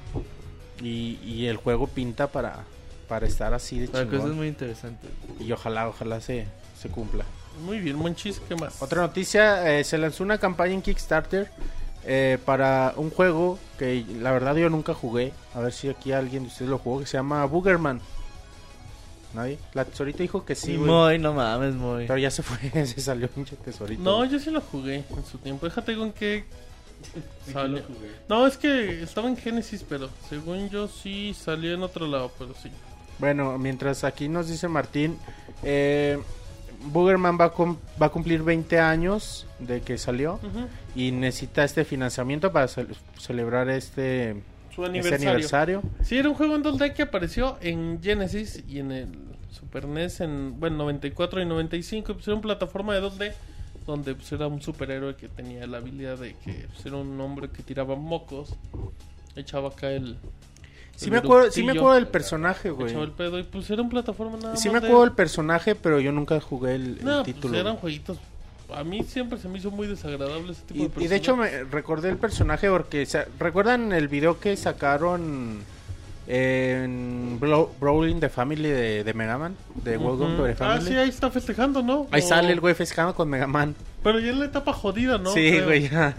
Y, 0.81 1.19
y 1.23 1.47
el 1.47 1.57
juego 1.57 1.87
pinta 1.87 2.27
para, 2.27 2.63
para 3.07 3.25
estar 3.27 3.53
así 3.53 3.79
de 3.79 3.87
chingón. 3.87 4.07
cosas 4.07 4.35
muy 4.35 4.47
interesantes. 4.47 5.09
Y 5.39 5.51
ojalá, 5.51 5.87
ojalá 5.87 6.21
se, 6.21 6.47
se 6.79 6.89
cumpla. 6.89 7.25
Muy 7.65 7.79
bien, 7.79 7.95
Monchis, 7.95 8.39
¿qué 8.47 8.55
más? 8.55 8.81
Otra 8.81 9.01
noticia, 9.01 9.79
eh, 9.79 9.83
se 9.83 9.97
lanzó 9.97 10.23
una 10.23 10.37
campaña 10.37 10.73
en 10.73 10.81
Kickstarter 10.81 11.49
eh, 12.05 12.37
para 12.45 12.93
un 12.97 13.09
juego 13.09 13.57
que 13.79 14.05
la 14.21 14.31
verdad 14.31 14.55
yo 14.55 14.69
nunca 14.69 14.93
jugué. 14.93 15.33
A 15.55 15.59
ver 15.59 15.73
si 15.73 15.89
aquí 15.89 16.11
alguien 16.11 16.43
de 16.43 16.49
ustedes 16.49 16.69
lo 16.69 16.77
jugó, 16.77 16.99
que 16.99 17.05
se 17.05 17.17
llama 17.17 17.43
Boogerman. 17.45 17.99
¿Nadie? 19.33 19.59
La 19.73 19.85
tesorita 19.85 20.19
dijo 20.19 20.45
que 20.45 20.55
sí, 20.55 20.77
güey. 20.77 20.89
muy, 20.89 21.19
no 21.19 21.33
mames, 21.33 21.75
muy. 21.75 22.07
Pero 22.07 22.17
ya 22.17 22.31
se 22.31 22.43
fue, 22.43 22.85
se 22.85 23.01
salió 23.01 23.27
pinche 23.29 23.55
tesorito. 23.55 24.01
No, 24.01 24.23
yo 24.25 24.39
sí 24.39 24.51
lo 24.51 24.61
jugué 24.61 25.03
en 25.09 25.25
su 25.29 25.37
tiempo. 25.37 25.65
Déjate 25.65 25.95
con 25.97 26.13
qué 26.13 26.45
salió. 27.51 27.81
No, 28.29 28.47
es 28.47 28.57
que 28.57 29.03
estaba 29.03 29.27
en 29.27 29.37
Genesis, 29.37 29.83
pero 29.87 30.09
según 30.29 30.69
yo 30.69 30.87
sí 30.87 31.35
salió 31.37 31.73
en 31.73 31.83
otro 31.83 32.07
lado, 32.07 32.31
pero 32.37 32.53
sí. 32.53 32.69
Bueno, 33.19 33.57
mientras 33.57 34.03
aquí 34.03 34.27
nos 34.29 34.47
dice 34.47 34.67
Martín, 34.67 35.17
eh, 35.63 36.19
Boogerman 36.91 37.37
va 37.39 37.51
va 38.01 38.05
a 38.05 38.09
cumplir 38.09 38.43
20 38.43 38.79
años 38.79 39.47
de 39.59 39.81
que 39.81 39.97
salió 39.97 40.39
y 40.95 41.11
necesita 41.11 41.63
este 41.63 41.83
financiamiento 41.85 42.51
para 42.51 42.67
ce- 42.67 42.85
celebrar 43.19 43.69
este, 43.69 44.43
Su 44.75 44.83
este 44.85 44.89
aniversario. 44.99 45.29
aniversario. 45.31 45.81
Sí, 46.03 46.17
era 46.17 46.29
un 46.29 46.35
juego 46.35 46.55
en 46.55 46.63
2D 46.63 46.93
que 46.93 47.01
apareció 47.03 47.57
en 47.61 47.99
Genesis 48.03 48.63
y 48.67 48.79
en 48.79 48.91
el 48.91 49.07
Super 49.51 49.87
NES 49.87 50.21
en, 50.21 50.59
bueno, 50.59 50.77
94 50.77 51.41
y 51.41 51.45
95. 51.45 52.13
Pues 52.13 52.27
era 52.27 52.35
una 52.35 52.43
plataforma 52.43 52.93
de 52.93 53.01
2D 53.01 53.33
donde 53.87 54.13
pues, 54.13 54.31
era 54.31 54.45
un 54.45 54.61
superhéroe 54.61 55.15
que 55.15 55.27
tenía 55.29 55.65
la 55.65 55.77
habilidad 55.77 56.17
de 56.17 56.35
que 56.35 56.67
pues, 56.71 56.85
era 56.85 56.97
un 56.97 57.19
hombre 57.19 57.49
que 57.49 57.63
tiraba 57.63 57.95
mocos. 57.95 58.53
Echaba 59.35 59.69
acá 59.69 59.89
el... 59.89 60.17
Sí 60.97 61.11
me 61.11 61.17
acuerdo, 61.19 61.51
sí 61.51 61.63
me 61.63 61.71
acuerdo 61.73 61.93
del 61.93 62.07
personaje, 62.07 62.71
güey. 62.71 62.89
Echaba 62.89 63.05
el 63.05 63.11
pedo 63.11 63.37
y 63.39 63.43
pues 63.43 63.69
era 63.69 63.81
una 63.83 63.91
plataforma 63.91 64.37
nada 64.37 64.55
Sí 64.57 64.67
más 64.69 64.73
me 64.81 64.87
acuerdo 64.87 65.03
del 65.05 65.13
personaje, 65.13 65.75
pero 65.75 65.99
yo 65.99 66.11
nunca 66.11 66.39
jugué 66.41 66.75
el, 66.75 66.97
el 66.99 67.05
No, 67.05 67.23
título. 67.23 67.49
pues 67.49 67.61
eran 67.61 67.75
jueguitos... 67.77 68.17
A 68.75 68.83
mí 68.83 69.03
siempre 69.03 69.37
se 69.39 69.47
me 69.47 69.59
hizo 69.59 69.71
muy 69.71 69.87
desagradable 69.87 70.51
ese 70.51 70.61
tipo 70.63 70.83
y, 70.83 70.87
de 70.89 71.05
y 71.05 71.07
de 71.07 71.15
hecho 71.15 71.37
me 71.37 71.63
recordé 71.63 72.09
el 72.09 72.17
personaje 72.17 72.69
porque 72.69 73.07
recuerdan 73.39 73.93
el 73.93 74.09
video 74.09 74.41
que 74.41 74.57
sacaron 74.57 75.59
en 76.27 77.39
Bro- 77.39 77.71
Brawling 77.79 78.19
the 78.19 78.27
Family 78.29 78.69
de, 78.69 79.03
de 79.05 79.13
Mega 79.13 79.37
Man, 79.37 79.55
de 79.83 79.97
Welcome 79.97 80.35
to 80.35 80.43
the 80.43 80.51
Ujú. 80.51 80.63
Ah, 80.63 80.79
sí, 80.81 80.95
ahí 80.95 81.09
está 81.09 81.29
festejando, 81.31 81.81
¿no? 81.81 82.07
Ahí 82.11 82.21
O- 82.21 82.27
sale 82.27 82.51
el 82.51 82.59
güey 82.59 82.75
festejando 82.75 83.15
con 83.15 83.29
Mega 83.29 83.47
Man. 83.47 83.75
Pero 84.03 84.19
ya 84.19 84.31
es 84.31 84.37
la 84.37 84.45
etapa 84.45 84.73
jodida, 84.73 85.17
¿no? 85.17 85.31
sí, 85.31 85.59
güey. 85.61 85.89
ya. 85.89 86.13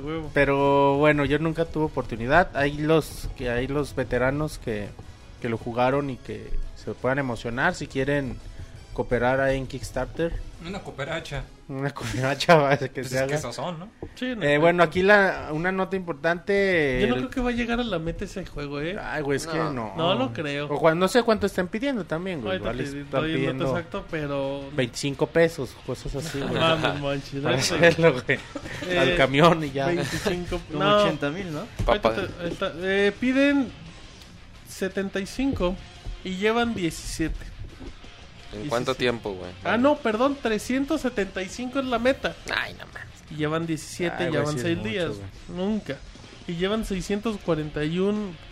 Huevo. 0.00 0.30
Pero 0.34 0.96
bueno, 0.98 1.24
yo 1.24 1.38
nunca 1.38 1.64
tuve 1.64 1.84
oportunidad. 1.84 2.56
Hay 2.56 2.78
los 2.78 3.28
que 3.36 3.50
hay 3.50 3.66
los 3.66 3.94
veteranos 3.94 4.58
que, 4.58 4.88
que 5.40 5.48
lo 5.48 5.58
jugaron 5.58 6.10
y 6.10 6.16
que 6.16 6.50
se 6.76 6.92
puedan 6.92 7.18
emocionar 7.18 7.74
si 7.74 7.86
quieren 7.86 8.36
cooperar 8.92 9.40
ahí 9.40 9.58
en 9.58 9.66
Kickstarter. 9.66 10.32
Una 10.66 10.80
cooperacha. 10.80 11.44
Una 11.68 11.90
cooperacha 11.90 12.54
va, 12.56 12.76
que 12.76 12.88
Pues 12.88 13.08
se 13.08 13.16
es 13.16 13.22
que 13.22 13.24
haga. 13.26 13.34
esos 13.36 13.54
son, 13.56 13.78
¿no? 13.80 13.88
Sí, 14.14 14.34
no, 14.36 14.42
Eh, 14.44 14.56
bueno, 14.58 14.84
aquí 14.84 15.02
la, 15.02 15.48
una 15.52 15.72
nota 15.72 15.96
importante. 15.96 16.98
Yo 17.00 17.08
no 17.08 17.14
el- 17.14 17.20
creo 17.22 17.30
que 17.30 17.40
va 17.40 17.50
a 17.50 17.52
llegar 17.52 17.80
a 17.80 17.82
la 17.82 17.98
meta 17.98 18.24
ese 18.24 18.46
juego, 18.46 18.80
¿eh? 18.80 18.96
Ay, 19.02 19.20
güey, 19.22 19.36
es 19.36 19.48
que 19.48 19.58
No. 19.58 19.72
no. 19.72 19.94
No 19.96 20.14
lo 20.14 20.32
creo. 20.32 20.66
O 20.68 20.78
cuando, 20.78 21.04
no 21.04 21.08
sé 21.08 21.24
cuánto 21.24 21.46
estén 21.46 21.66
pidiendo 21.66 22.04
también, 22.04 22.40
güey. 22.40 22.58
Igual 22.58 22.78
están 22.80 23.24
pidiendo 23.24 23.68
exacto, 23.68 24.04
pero... 24.10 24.62
25 24.76 25.26
pesos, 25.26 25.74
cosas 25.84 26.14
así, 26.14 26.38
No 26.38 26.46
güey. 26.48 26.60
mames, 26.60 27.00
manches. 27.00 27.42
Para 27.42 27.56
hacerlo, 27.56 28.12
güey. 28.12 28.38
Eh, 28.88 28.98
Al 28.98 29.16
camión 29.16 29.64
y 29.64 29.72
ya. 29.72 29.86
25... 29.86 30.60
Como 30.70 30.84
no, 30.84 30.96
80 31.02 31.30
mil, 31.30 31.52
¿no? 31.52 31.66
Papá. 31.84 32.14
te- 32.14 32.46
está- 32.48 32.72
eh, 32.80 33.12
piden 33.18 33.72
75 34.68 35.74
y 36.24 36.36
llevan 36.36 36.74
17. 36.74 37.34
¿En 38.62 38.68
cuánto 38.68 38.94
tiempo, 38.94 39.32
güey? 39.32 39.50
Ah, 39.64 39.76
no, 39.76 39.96
perdón, 39.96 40.36
375 40.42 41.78
es 41.80 41.84
la 41.86 41.98
meta. 41.98 42.34
Ay, 42.54 42.72
no 42.74 42.86
mames. 42.86 43.06
Y 43.30 43.36
llevan 43.36 43.66
17, 43.66 44.14
Ay, 44.18 44.24
ya 44.32 44.40
güey, 44.40 44.44
van 44.44 44.52
sí 44.54 44.58
es 44.58 44.62
6 44.62 44.76
mucho, 44.78 44.88
días. 44.88 45.12
Nunca. 45.48 45.96
Y 46.48 46.54
llevan 46.54 46.84
641 46.84 48.46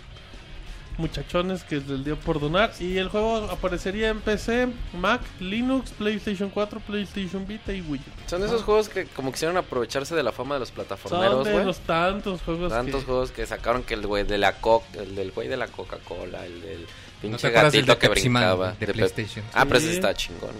muchachones 0.96 1.64
que 1.64 1.76
les 1.76 2.04
dio 2.04 2.16
por 2.16 2.40
donar. 2.40 2.72
Y 2.78 2.98
el 2.98 3.08
juego 3.08 3.36
aparecería 3.50 4.10
en 4.10 4.20
PC, 4.20 4.68
Mac, 4.98 5.20
Linux, 5.40 5.90
PlayStation 5.92 6.50
4, 6.50 6.80
PlayStation 6.80 7.46
Vita 7.46 7.72
y 7.72 7.80
Wii. 7.80 8.00
Son 8.26 8.42
esos 8.44 8.62
juegos 8.62 8.88
que 8.88 9.06
como 9.06 9.32
quisieron 9.32 9.56
aprovecharse 9.56 10.14
de 10.14 10.22
la 10.22 10.32
fama 10.32 10.54
de 10.54 10.60
los 10.60 10.68
Son 10.68 10.76
plataformeros, 10.76 11.44
de 11.44 11.52
güey. 11.52 11.64
los 11.64 11.78
tantos 11.80 12.42
juegos 12.42 12.70
Tantos 12.72 13.00
que... 13.00 13.06
juegos 13.06 13.30
que 13.32 13.46
sacaron 13.46 13.82
que 13.82 13.94
el 13.94 14.06
güey 14.06 14.24
de 14.24 14.38
la 14.38 14.52
Coca, 14.60 14.86
el 14.94 15.14
del 15.16 15.32
güey 15.32 15.48
de 15.48 15.56
la 15.56 15.66
Coca-Cola, 15.68 16.46
el 16.46 16.60
del 16.62 16.80
¿No 16.80 16.86
te 16.86 17.03
pinche 17.30 17.46
del 17.50 17.54
gatito 17.62 17.92
de 17.92 17.98
que 17.98 18.08
brincaba. 18.08 18.72
de 18.78 18.86
PlayStation? 18.86 19.44
Ah, 19.52 19.64
pero 19.66 19.80
Sí. 19.80 19.86
ese 19.86 19.94
está 19.96 20.14
chingón. 20.14 20.54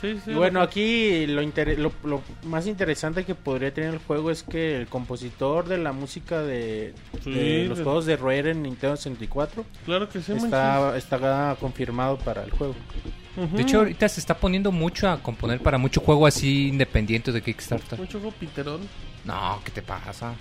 Sí, 0.00 0.20
sí, 0.22 0.30
Y 0.30 0.34
bueno, 0.34 0.60
aquí 0.60 1.26
lo, 1.26 1.40
inter- 1.40 1.78
lo, 1.78 1.90
lo 2.04 2.20
más 2.44 2.66
interesante 2.66 3.24
que 3.24 3.34
podría 3.34 3.72
tener 3.72 3.94
el 3.94 3.98
juego 3.98 4.30
es 4.30 4.42
que 4.42 4.76
el 4.76 4.88
compositor 4.88 5.66
de 5.66 5.78
la 5.78 5.92
música 5.92 6.42
de, 6.42 6.92
Sí, 7.24 7.30
de 7.32 7.64
los 7.66 7.78
de- 7.78 7.84
juegos 7.84 8.04
de 8.04 8.16
Rare 8.16 8.50
en 8.50 8.62
Nintendo 8.62 8.94
64 8.94 9.64
Claro 9.86 10.06
que 10.10 10.20
sí, 10.20 10.32
está, 10.32 10.94
está 10.98 11.56
confirmado 11.58 12.18
para 12.18 12.44
el 12.44 12.50
juego. 12.50 12.74
De 13.36 13.62
hecho, 13.62 13.78
ahorita 13.78 14.06
se 14.08 14.20
está 14.20 14.34
poniendo 14.36 14.70
mucho 14.70 15.08
a 15.08 15.22
componer 15.22 15.60
para 15.60 15.78
mucho 15.78 16.00
juego 16.02 16.26
así 16.26 16.68
independiente 16.68 17.32
de 17.32 17.40
Kickstarter. 17.42 17.98
Mucho 17.98 18.18
juego 18.18 18.34
piterón. 18.38 18.80
No, 19.24 19.60
¿qué 19.64 19.70
te 19.70 19.80
pasa? 19.82 20.34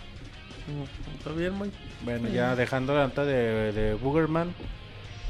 Está 1.17 1.31
bien, 1.31 1.53
Mike. 1.59 1.75
Bueno, 2.03 2.27
ya 2.29 2.55
dejando 2.55 2.93
la 2.95 3.07
nota 3.07 3.23
de, 3.23 3.71
de 3.71 3.93
Boogerman. 3.95 4.53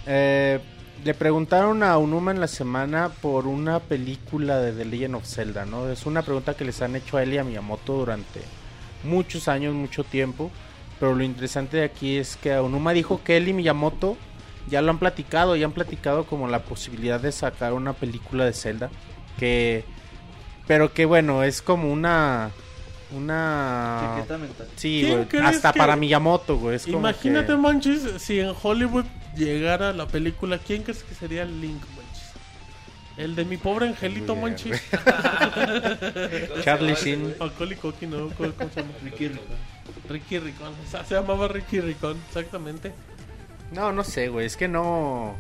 Eh, 0.08 0.60
le 1.04 1.14
preguntaron 1.14 1.84
a 1.84 1.98
Unuma 1.98 2.32
en 2.32 2.40
la 2.40 2.48
semana 2.48 3.10
por 3.22 3.48
una 3.48 3.80
película 3.80 4.58
de 4.60 4.72
The 4.72 4.86
Legend 4.86 5.16
of 5.16 5.26
Zelda, 5.26 5.66
¿no? 5.66 5.88
Es 5.90 6.06
una 6.06 6.22
pregunta 6.22 6.56
que 6.56 6.66
les 6.66 6.82
han 6.82 6.96
hecho 6.96 7.18
a 7.18 7.24
él 7.24 7.34
y 7.34 7.38
a 7.38 7.44
Miyamoto 7.44 7.94
durante 7.94 8.42
muchos 9.04 9.48
años, 9.48 9.74
mucho 9.76 10.04
tiempo. 10.04 10.50
Pero 11.00 11.14
lo 11.14 11.24
interesante 11.24 11.78
de 11.78 11.84
aquí 11.84 12.18
es 12.18 12.38
que 12.38 12.58
Unuma 12.60 12.94
dijo 12.94 13.22
que 13.24 13.38
él 13.38 13.48
y 13.50 13.54
Miyamoto 13.54 14.16
ya 14.70 14.82
lo 14.82 14.90
han 14.92 14.98
platicado, 14.98 15.56
ya 15.56 15.66
han 15.66 15.74
platicado 15.74 16.26
como 16.26 16.48
la 16.48 16.64
posibilidad 16.64 17.20
de 17.20 17.32
sacar 17.32 17.74
una 17.74 17.94
película 17.94 18.46
de 18.46 18.54
Zelda. 18.54 18.90
Que... 19.38 19.84
Pero 20.66 20.94
que 20.94 21.06
bueno, 21.06 21.44
es 21.44 21.62
como 21.62 21.92
una... 21.92 22.50
Una... 23.16 24.24
Mental. 24.28 24.68
Sí, 24.76 25.02
¿Quién 25.04 25.14
güey, 25.18 25.28
crees 25.28 25.46
hasta 25.46 25.72
que- 25.74 25.78
para 25.80 25.96
Miyamoto, 25.96 26.58
güey. 26.58 26.78
es 26.78 26.86
como 26.86 27.00
Imagínate, 27.00 27.48
que- 27.48 27.58
manches, 27.58 28.02
si 28.22 28.40
en 28.40 28.54
Hollywood 28.64 29.06
llegara 29.36 29.94
la 29.94 30.08
película, 30.08 30.58
¿quién 30.58 30.84
crees 30.84 31.04
que 31.04 31.16
sería 31.16 31.44
el 31.44 31.62
Link, 31.62 31.82
manches? 31.96 32.32
El 33.18 33.36
de 33.36 33.46
mi 33.46 33.58
pobre 33.58 33.88
angelito, 33.88 34.34
bien, 34.34 34.44
manches. 34.46 34.82
Charlie 36.64 36.96
Sheen. 36.96 37.36
Macaulay 37.40 37.78
Culkin, 37.78 38.10
¿no? 38.10 38.30
¿Cómo 38.30 38.52
cómo 38.54 38.70
se 38.70 38.82
llama? 38.82 38.94
Ricky 39.04 39.28
Ricón. 39.30 39.58
Ricky 40.10 40.40
Ricón. 40.40 40.74
O 40.86 40.90
sea, 40.90 41.06
se 41.06 41.16
llamaba 41.16 41.48
Ricky 41.48 41.80
Ricón, 41.80 42.18
exactamente. 42.28 42.94
No, 43.72 43.94
no 43.94 44.04
sé, 44.04 44.28
güey. 44.28 44.46
Es 44.46 44.58
que 44.58 44.68
no. 44.68 45.36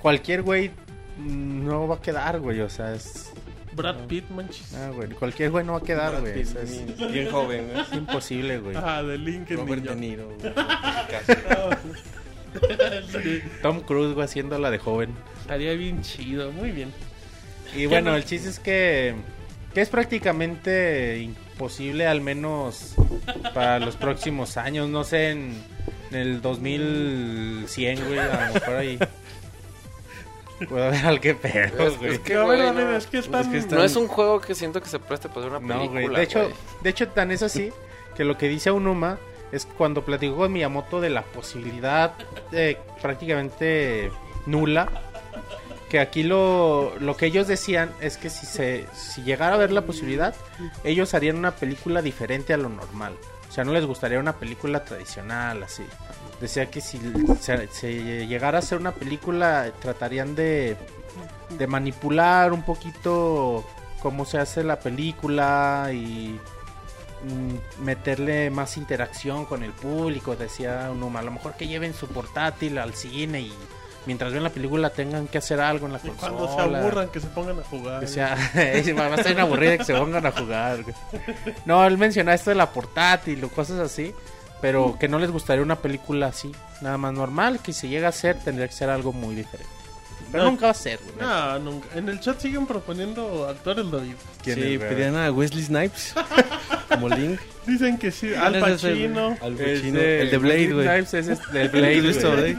Cualquier 0.00 0.42
güey 0.42 0.70
no 1.18 1.86
va 1.86 1.96
a 1.96 2.00
quedar, 2.00 2.40
güey. 2.40 2.60
O 2.60 2.70
sea, 2.70 2.94
es. 2.94 3.32
Brad 3.74 4.06
Pitt, 4.06 4.28
manches. 4.30 4.74
Ah, 4.74 4.90
güey. 4.94 5.10
Cualquier 5.10 5.50
güey 5.50 5.64
no 5.64 5.72
va 5.72 5.78
a 5.78 5.82
quedar, 5.82 6.12
Brad 6.12 6.20
güey. 6.22 6.34
Pitt, 6.34 6.56
es, 6.56 6.96
bien, 6.96 7.12
bien 7.12 7.30
joven, 7.30 7.72
¿no? 7.72 7.82
es 7.82 7.92
imposible, 7.92 8.58
güey. 8.58 8.76
Ah, 8.76 9.02
de 9.02 9.18
Link 9.18 9.50
el 9.50 9.58
Robert 9.58 9.82
niño. 9.82 9.94
De 9.94 10.00
Niro. 10.00 10.28
güey. 10.28 10.54
Tom 13.62 13.80
Cruise, 13.80 14.14
güey, 14.14 14.24
haciéndola 14.24 14.70
de 14.70 14.78
joven. 14.78 15.10
Estaría 15.40 15.72
bien 15.74 16.02
chido, 16.02 16.52
muy 16.52 16.70
bien. 16.70 16.92
Y 17.76 17.86
bueno, 17.86 18.14
el 18.14 18.24
chiste 18.24 18.48
es 18.48 18.58
que. 18.58 19.14
Que 19.74 19.80
es 19.80 19.88
prácticamente 19.88 21.18
imposible, 21.20 22.06
al 22.06 22.20
menos 22.20 22.94
para 23.54 23.78
los 23.78 23.96
próximos 23.96 24.56
años. 24.58 24.88
No 24.90 25.02
sé, 25.02 25.30
en, 25.30 25.54
en 26.10 26.16
el 26.18 26.42
2100, 26.42 28.04
güey. 28.06 28.18
A 28.18 28.48
lo 28.48 28.54
mejor 28.54 28.74
ahí. 28.76 28.98
Puedo 30.68 30.90
ver 30.90 31.06
al 31.06 31.20
que 31.20 31.34
pedo, 31.34 31.88
Es- 31.88 31.98
güey. 31.98 32.12
es 32.12 32.18
que, 32.20 32.34
a 32.34 32.44
ver, 32.44 32.46
güey, 32.58 32.60
a 32.68 32.72
ver, 32.72 32.84
no. 32.86 32.96
es 32.96 33.06
que 33.06 33.18
están... 33.18 33.52
Es 33.54 33.66
que 33.66 33.74
No 33.74 33.82
es 33.82 33.96
un 33.96 34.06
juego 34.06 34.40
que 34.40 34.54
siento 34.54 34.80
que 34.80 34.88
se 34.88 34.98
preste 35.00 35.28
para 35.28 35.46
hacer 35.46 35.50
una 35.50 35.60
No, 35.60 35.78
película, 35.80 36.00
güey. 36.02 36.16
De 36.16 36.22
hecho, 36.22 36.52
de 36.82 36.90
hecho, 36.90 37.08
tan 37.08 37.32
es 37.32 37.42
así 37.42 37.72
que 38.16 38.24
lo 38.24 38.38
que 38.38 38.48
dice 38.48 38.70
Unuma 38.70 39.18
es 39.52 39.66
cuando 39.66 40.04
platicó 40.04 40.36
con 40.36 40.52
Miyamoto 40.52 41.00
de 41.00 41.10
la 41.10 41.22
posibilidad 41.22 42.14
prácticamente 43.00 44.10
nula. 44.46 44.88
Que 45.90 46.00
aquí 46.00 46.22
lo, 46.22 46.94
lo 47.00 47.18
que 47.18 47.26
ellos 47.26 47.46
decían 47.46 47.90
es 48.00 48.16
que 48.16 48.30
si 48.30 48.46
se 48.46 48.86
si 48.94 49.22
llegara 49.22 49.56
a 49.56 49.58
ver 49.58 49.72
la 49.72 49.82
posibilidad, 49.82 50.34
ellos 50.84 51.12
harían 51.12 51.36
una 51.36 51.50
película 51.50 52.00
diferente 52.00 52.54
a 52.54 52.56
lo 52.56 52.70
normal. 52.70 53.14
O 53.46 53.52
sea, 53.52 53.64
no 53.64 53.74
les 53.74 53.84
gustaría 53.84 54.18
una 54.18 54.32
película 54.32 54.82
tradicional 54.82 55.62
así. 55.62 55.84
Decía 56.40 56.70
que 56.70 56.80
si 56.80 56.98
se, 57.38 58.26
llegara 58.26 58.56
a 58.56 58.60
hacer 58.60 58.78
una 58.78 58.92
película, 58.92 59.70
tratarían 59.82 60.34
de, 60.34 60.78
de 61.50 61.66
manipular 61.66 62.54
un 62.54 62.62
poquito 62.62 63.62
cómo 64.00 64.24
se 64.24 64.38
hace 64.38 64.64
la 64.64 64.80
película 64.80 65.90
y 65.92 66.40
meterle 67.80 68.50
más 68.50 68.76
interacción 68.76 69.44
con 69.44 69.62
el 69.62 69.72
público, 69.72 70.36
decía 70.36 70.90
uno, 70.92 71.16
a 71.16 71.22
lo 71.22 71.30
mejor 71.30 71.54
que 71.54 71.66
lleven 71.68 71.94
su 71.94 72.08
portátil 72.08 72.78
al 72.78 72.94
cine 72.94 73.40
y 73.42 73.52
mientras 74.06 74.32
ven 74.32 74.42
la 74.42 74.50
película 74.50 74.90
tengan 74.90 75.28
que 75.28 75.38
hacer 75.38 75.60
algo 75.60 75.86
en 75.86 75.92
la 75.92 76.00
Y 76.02 76.08
consola. 76.08 76.32
cuando 76.36 76.54
se 76.54 76.60
aburran, 76.78 77.08
que 77.08 77.20
se 77.20 77.26
pongan 77.28 77.58
a 77.60 77.62
jugar. 77.62 78.00
Que 78.00 78.06
sea, 78.08 78.34
va 78.98 79.04
a 79.06 79.14
estar 79.14 79.40
aburrida 79.40 79.78
que 79.78 79.84
se 79.84 79.94
pongan 79.94 80.26
a 80.26 80.32
jugar. 80.32 80.78
No, 81.64 81.84
él 81.86 81.98
mencionaba 81.98 82.34
esto 82.34 82.50
de 82.50 82.56
la 82.56 82.70
portátil 82.70 83.42
o 83.44 83.48
cosas 83.48 83.78
así, 83.78 84.12
pero 84.60 84.96
que 84.98 85.08
no 85.08 85.18
les 85.18 85.30
gustaría 85.30 85.62
una 85.62 85.76
película 85.76 86.26
así, 86.28 86.52
nada 86.80 86.98
más 86.98 87.12
normal, 87.12 87.60
que 87.60 87.72
si 87.72 87.88
llega 87.88 88.08
a 88.08 88.12
ser 88.12 88.38
tendría 88.38 88.66
que 88.68 88.74
ser 88.74 88.90
algo 88.90 89.12
muy 89.12 89.34
diferente. 89.34 89.70
Pero 90.30 90.44
No. 90.44 90.50
nunca 90.50 90.66
va 90.66 90.70
a 90.70 90.74
ser, 90.74 90.98
güey. 91.02 91.16
No, 91.20 91.58
nunca. 91.58 91.88
En 91.94 92.08
el 92.08 92.20
chat 92.20 92.38
siguen 92.40 92.66
proponiendo 92.66 93.46
actores 93.48 93.90
David. 93.90 94.14
¿Quién 94.42 94.56
Sí, 94.56 94.78
pedían 94.78 95.16
a 95.16 95.30
Wesley 95.32 95.62
Snipes 95.64 96.14
como 96.88 97.08
Link. 97.08 97.40
Dicen 97.66 97.96
que 97.98 98.10
sí. 98.10 98.32
Al 98.34 98.58
Pacino. 98.60 99.36
Al 99.40 99.54
Pacino, 99.54 99.98
el 100.00 100.30
de 100.30 100.38
Blade, 100.38 100.58
Wesley 100.58 100.72
güey. 100.72 100.86
Snipes 100.86 101.14
es 101.14 101.28
este- 101.28 101.52
del 101.52 101.68
Blade, 101.68 101.98
¿Has 101.98 102.02
visto 102.04 102.36
güey. 102.36 102.56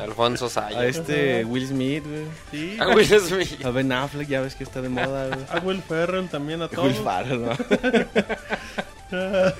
Alfonso 0.00 0.48
Sayas. 0.48 0.76
A 0.78 0.86
este 0.86 1.44
Will 1.44 1.66
Smith, 1.68 2.04
güey. 2.06 2.24
Sí. 2.50 2.76
A 2.80 2.88
Will 2.88 3.06
Smith. 3.06 3.64
A 3.64 3.70
Ben 3.70 3.92
Affleck, 3.92 4.28
ya 4.28 4.40
ves 4.40 4.54
que 4.54 4.64
está 4.64 4.80
de 4.82 4.88
moda, 4.88 5.28
güey. 5.28 5.40
A 5.50 5.58
Will 5.60 5.82
Ferrell 5.82 6.28
también 6.28 6.62
a 6.62 6.68
todos. 6.68 6.86
Will 6.86 7.04
Ferrell, 7.04 7.42
¿no? 7.42 7.52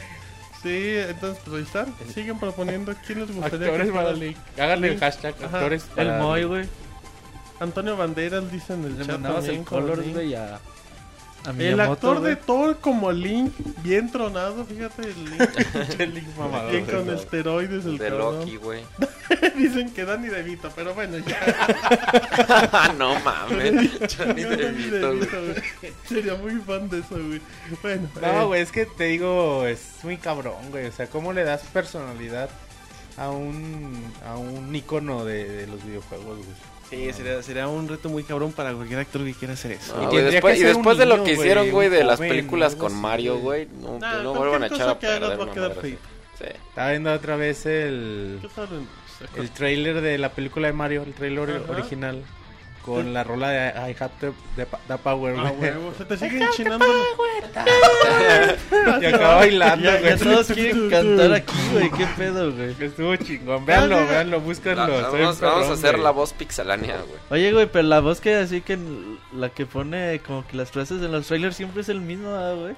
Sí, 0.62 0.94
entonces 1.08 1.42
pues 1.44 1.56
ahí 1.56 1.62
están. 1.64 1.92
Siguen 2.14 2.38
proponiendo 2.38 2.94
quién 3.04 3.18
les 3.18 3.34
gustaría 3.34 3.66
Actores 3.66 3.86
que 3.88 3.92
para 3.92 4.12
Link. 4.12 4.36
Háganle 4.56 4.92
el 4.92 5.00
hashtag 5.00 5.34
Ajá. 5.42 5.56
actores 5.58 5.86
El 5.96 6.12
Moy, 6.18 6.44
güey. 6.44 6.66
Antonio 7.62 7.96
Banderas 7.96 8.50
dice 8.50 8.74
en 8.74 8.84
el 8.84 8.98
Le 8.98 9.04
chat 9.06 9.12
mandabas 9.14 9.40
también 9.44 9.60
el 9.60 9.66
color, 9.66 10.04
güey, 10.12 10.34
a, 10.34 10.60
a 11.44 11.50
El 11.50 11.56
Miyamoto, 11.56 11.92
actor 11.92 12.20
güey. 12.20 12.30
de 12.30 12.36
Thor 12.36 12.78
como 12.80 13.10
Link, 13.12 13.52
bien 13.82 14.10
tronado, 14.12 14.64
fíjate 14.64 15.02
el 15.02 15.24
Link. 15.24 15.40
El 15.98 16.14
Link 16.14 16.26
mamador, 16.38 16.70
bien 16.70 16.84
güey. 16.86 16.96
con 16.96 17.10
esteroides 17.14 17.84
el 17.84 17.98
De 17.98 18.08
cabrón. 18.08 18.38
Loki, 18.40 18.56
güey. 18.56 18.82
Dicen 19.56 19.92
que 19.92 20.04
Danny 20.04 20.28
DeVito, 20.28 20.70
pero 20.76 20.94
bueno, 20.94 21.18
ya. 21.18 22.92
No 22.98 23.18
mames. 23.20 23.90
Johnny 24.16 24.42
Danny 24.44 24.56
DeVito, 24.56 25.16
güey. 25.16 25.20
DeVito, 25.20 25.40
güey. 25.80 25.92
Sería 26.08 26.34
muy 26.36 26.56
fan 26.60 26.88
de 26.88 26.98
eso, 27.00 27.08
güey. 27.16 27.40
Bueno, 27.82 28.08
eh, 28.16 28.20
No, 28.22 28.46
güey, 28.48 28.62
es 28.62 28.70
que 28.72 28.86
te 28.86 29.04
digo, 29.04 29.66
es 29.66 29.80
muy 30.04 30.16
cabrón, 30.18 30.70
güey. 30.70 30.86
O 30.86 30.92
sea, 30.92 31.06
¿cómo 31.08 31.32
le 31.32 31.42
das 31.44 31.62
personalidad 31.72 32.50
a 33.16 33.30
un, 33.30 34.12
a 34.24 34.36
un 34.36 34.74
icono 34.74 35.24
de, 35.24 35.48
de 35.48 35.66
los 35.66 35.84
videojuegos, 35.84 36.36
güey? 36.38 36.71
Sí, 36.92 37.10
sería, 37.14 37.42
sería 37.42 37.68
un 37.68 37.88
reto 37.88 38.10
muy 38.10 38.22
cabrón 38.22 38.52
para 38.52 38.74
cualquier 38.74 38.98
actor 38.98 39.24
que 39.24 39.32
quiera 39.32 39.54
hacer 39.54 39.72
eso. 39.72 39.96
No, 39.96 40.12
Y 40.12 40.20
después, 40.20 40.60
y 40.60 40.62
de 40.62 41.06
lo 41.06 41.24
que 41.24 41.32
hicieron, 41.32 41.70
güey, 41.70 41.88
de 41.88 42.04
las 42.04 42.20
películas 42.20 42.74
con 42.76 42.94
Mario, 42.94 43.38
güey. 43.38 43.66
no, 43.80 43.98
Nah, 43.98 44.22
no 44.22 44.34
vuelvan 44.34 44.64
a 44.64 44.66
echar 44.66 44.90
a 44.90 44.98
perder 44.98 45.40
va 45.40 45.44
a 45.44 45.50
quedar. 45.50 45.74
Sí. 45.82 45.96
Estaba 46.68 46.90
viendo 46.90 47.10
otra 47.14 47.36
vez 47.36 47.64
el, 47.64 48.40
el 49.36 49.50
trailer 49.52 50.02
de 50.02 50.18
la 50.18 50.28
película 50.32 50.66
de 50.66 50.74
Mario, 50.74 51.02
el 51.04 51.14
trailer 51.14 51.62
Ajá. 51.64 51.72
original. 51.72 52.22
Con 52.84 53.14
la 53.14 53.24
rola 53.24 53.50
de 53.50 53.68
I 53.90 53.96
Have 53.98 54.10
to, 54.20 54.34
the, 54.56 54.66
the 54.88 54.98
Power, 54.98 55.34
Ah, 55.38 55.52
güey. 55.56 55.72
se 55.96 56.04
te 56.04 56.16
sigue 56.16 56.42
enchinando. 56.42 56.84
Y 59.00 59.06
acaba 59.06 59.36
bailando, 59.36 59.84
Ya, 59.84 60.00
ya 60.00 60.16
güey. 60.16 60.18
todos 60.18 60.46
quieren 60.48 60.90
cantar 60.90 61.32
aquí, 61.34 61.52
güey. 61.72 61.90
¿Qué 61.90 62.06
pedo, 62.16 62.52
güey? 62.52 62.74
Estuvo 62.80 63.16
chingón. 63.16 63.64
Véanlo, 63.66 64.06
véanlo, 64.06 64.40
búscanlo. 64.40 64.86
La- 64.88 64.96
Está 64.96 65.10
bien 65.10 65.22
vamos, 65.24 65.40
vamos 65.40 65.56
a 65.56 65.60
perrón, 65.62 65.78
hacer 65.78 65.90
güey. 65.92 66.02
la 66.04 66.10
voz 66.10 66.32
pixelánea, 66.32 66.96
güey. 66.98 67.40
Oye, 67.42 67.52
güey, 67.52 67.66
pero 67.66 67.88
la 67.88 68.00
voz 68.00 68.20
que 68.20 68.36
así 68.36 68.60
que 68.60 68.78
la 69.34 69.48
que 69.50 69.66
pone 69.66 70.20
como 70.26 70.46
que 70.46 70.56
las 70.56 70.70
frases 70.70 71.02
en 71.02 71.12
los 71.12 71.26
trailers 71.26 71.56
siempre 71.56 71.82
es 71.82 71.88
el 71.88 72.00
mismo, 72.00 72.32
¿verdad, 72.32 72.56
güey. 72.56 72.74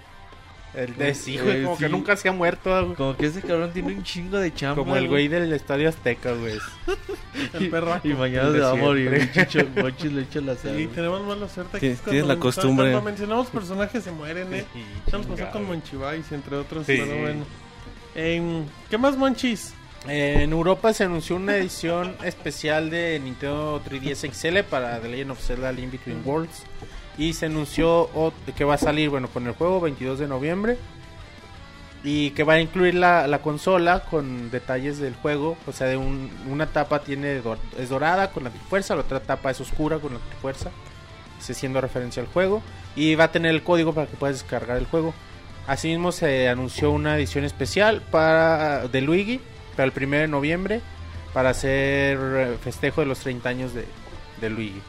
El 0.77 0.97
de 0.97 1.15
sí, 1.15 1.39
güey, 1.39 1.63
como 1.63 1.79
que 1.79 1.87
sí. 1.87 1.93
nunca 1.93 2.17
se 2.17 2.29
ha 2.29 2.33
muerto, 2.33 2.85
güey. 2.85 2.97
Como 2.97 3.17
que 3.17 3.27
ese 3.27 3.41
cabrón 3.43 3.71
tiene 3.73 3.93
un 3.95 4.03
chingo 4.03 4.39
de 4.39 4.53
chamba. 4.53 4.75
Como 4.83 4.97
el 4.97 5.07
güey 5.09 5.29
del 5.29 5.53
Estadio 5.53 5.89
Azteca, 5.89 6.33
güey. 6.33 6.59
El 7.53 7.71
perro. 7.71 8.01
Y 8.03 8.09
mañana 8.15 8.49
se 8.49 8.55
de 8.55 8.61
va 8.61 8.71
a 8.71 8.75
morir. 8.75 9.31
Chicho 9.35 9.61
Mochis 9.77 10.13
le 10.13 10.23
echa 10.23 10.41
la 10.41 10.57
sal. 10.57 10.77
Sí, 10.77 10.87
tenemos 10.95 11.23
mala 11.27 11.49
suerte. 11.49 11.79
Tienes- 11.79 12.01
aquí 12.01 12.11
tienes 12.11 12.23
la 12.27 12.35
cuando- 12.35 12.43
costumbre. 12.43 12.87
Cuando 12.91 13.03
mencionamos 13.03 13.47
personajes 13.49 14.03
se 14.05 14.11
mueren, 14.11 14.53
eh. 14.55 14.65
Ya 15.11 15.19
nos 15.19 15.27
pasó 15.27 15.51
con 15.51 15.65
Monchivais, 15.67 16.31
entre 16.33 16.57
otros. 16.57 16.87
Sí. 16.87 16.97
Pero 16.99 17.21
bueno. 17.21 17.45
¿Qué 18.91 18.99
más, 18.99 19.17
Monchis? 19.17 19.75
Eh, 20.09 20.43
en 20.43 20.53
Europa 20.53 20.93
se 20.93 21.05
anunció 21.05 21.37
una 21.37 21.57
edición 21.57 22.15
especial 22.25 22.91
de 22.91 23.19
Nintendo 23.23 23.81
3DS 23.89 24.31
XL 24.33 24.59
para 24.69 25.01
The 25.01 25.09
Legend 25.09 25.31
of 25.31 25.41
Zelda 25.41 25.73
Link 25.73 25.93
Between 25.93 26.21
Worlds. 26.25 26.63
Y 27.17 27.33
se 27.35 27.47
anunció 27.47 28.09
que 28.57 28.65
va 28.65 28.75
a 28.75 28.79
salir, 28.79 29.09
bueno, 29.11 29.29
con 29.29 29.47
el 29.47 29.53
juego 29.55 29.81
22 29.81 30.19
de 30.19 30.27
noviembre. 30.29 30.79
Y 32.03 32.31
que 32.33 32.45
va 32.45 32.55
a 32.55 32.61
incluir 32.61 32.95
la, 32.95 33.27
la 33.27 33.39
consola 33.41 34.01
con 34.05 34.51
detalles 34.51 34.99
del 34.99 35.15
juego. 35.15 35.57
O 35.67 35.73
sea, 35.73 35.87
de 35.87 35.97
un- 35.97 36.31
una 36.51 36.67
tapa 36.67 36.99
tiene 37.01 37.41
es 37.79 37.89
dorada 37.89 38.31
con 38.31 38.45
la 38.45 38.51
fuerza, 38.51 38.95
la 38.95 39.03
otra 39.03 39.21
tapa 39.21 39.51
es 39.51 39.61
oscura 39.61 39.99
con 39.99 40.13
la 40.15 40.21
fuerza. 40.43 40.71
Se 41.41 41.55
siendo 41.55 41.81
referencia 41.81 42.23
al 42.23 42.29
juego. 42.29 42.63
Y 42.97 43.15
va 43.15 43.25
a 43.25 43.33
tener 43.33 43.53
el 43.53 43.63
código 43.63 43.95
para 43.95 44.07
que 44.07 44.17
puedas 44.17 44.37
descargar 44.41 44.77
el 44.77 44.87
juego. 44.87 45.15
Asimismo 45.67 46.13
se 46.13 46.49
anunció 46.49 46.91
una 46.91 47.17
edición 47.17 47.45
especial 47.45 48.03
para 48.11 48.87
de 48.89 49.01
Luigi 49.01 49.41
para 49.77 49.85
el 49.91 49.93
1 49.97 50.17
de 50.19 50.29
noviembre 50.29 50.81
para 51.33 51.51
hacer 51.51 52.19
eh, 52.21 52.57
festejo 52.63 53.01
de 53.01 53.07
los 53.07 53.19
30 53.21 53.49
años 53.49 53.73
de 53.75 54.51
Luigi. 54.51 54.81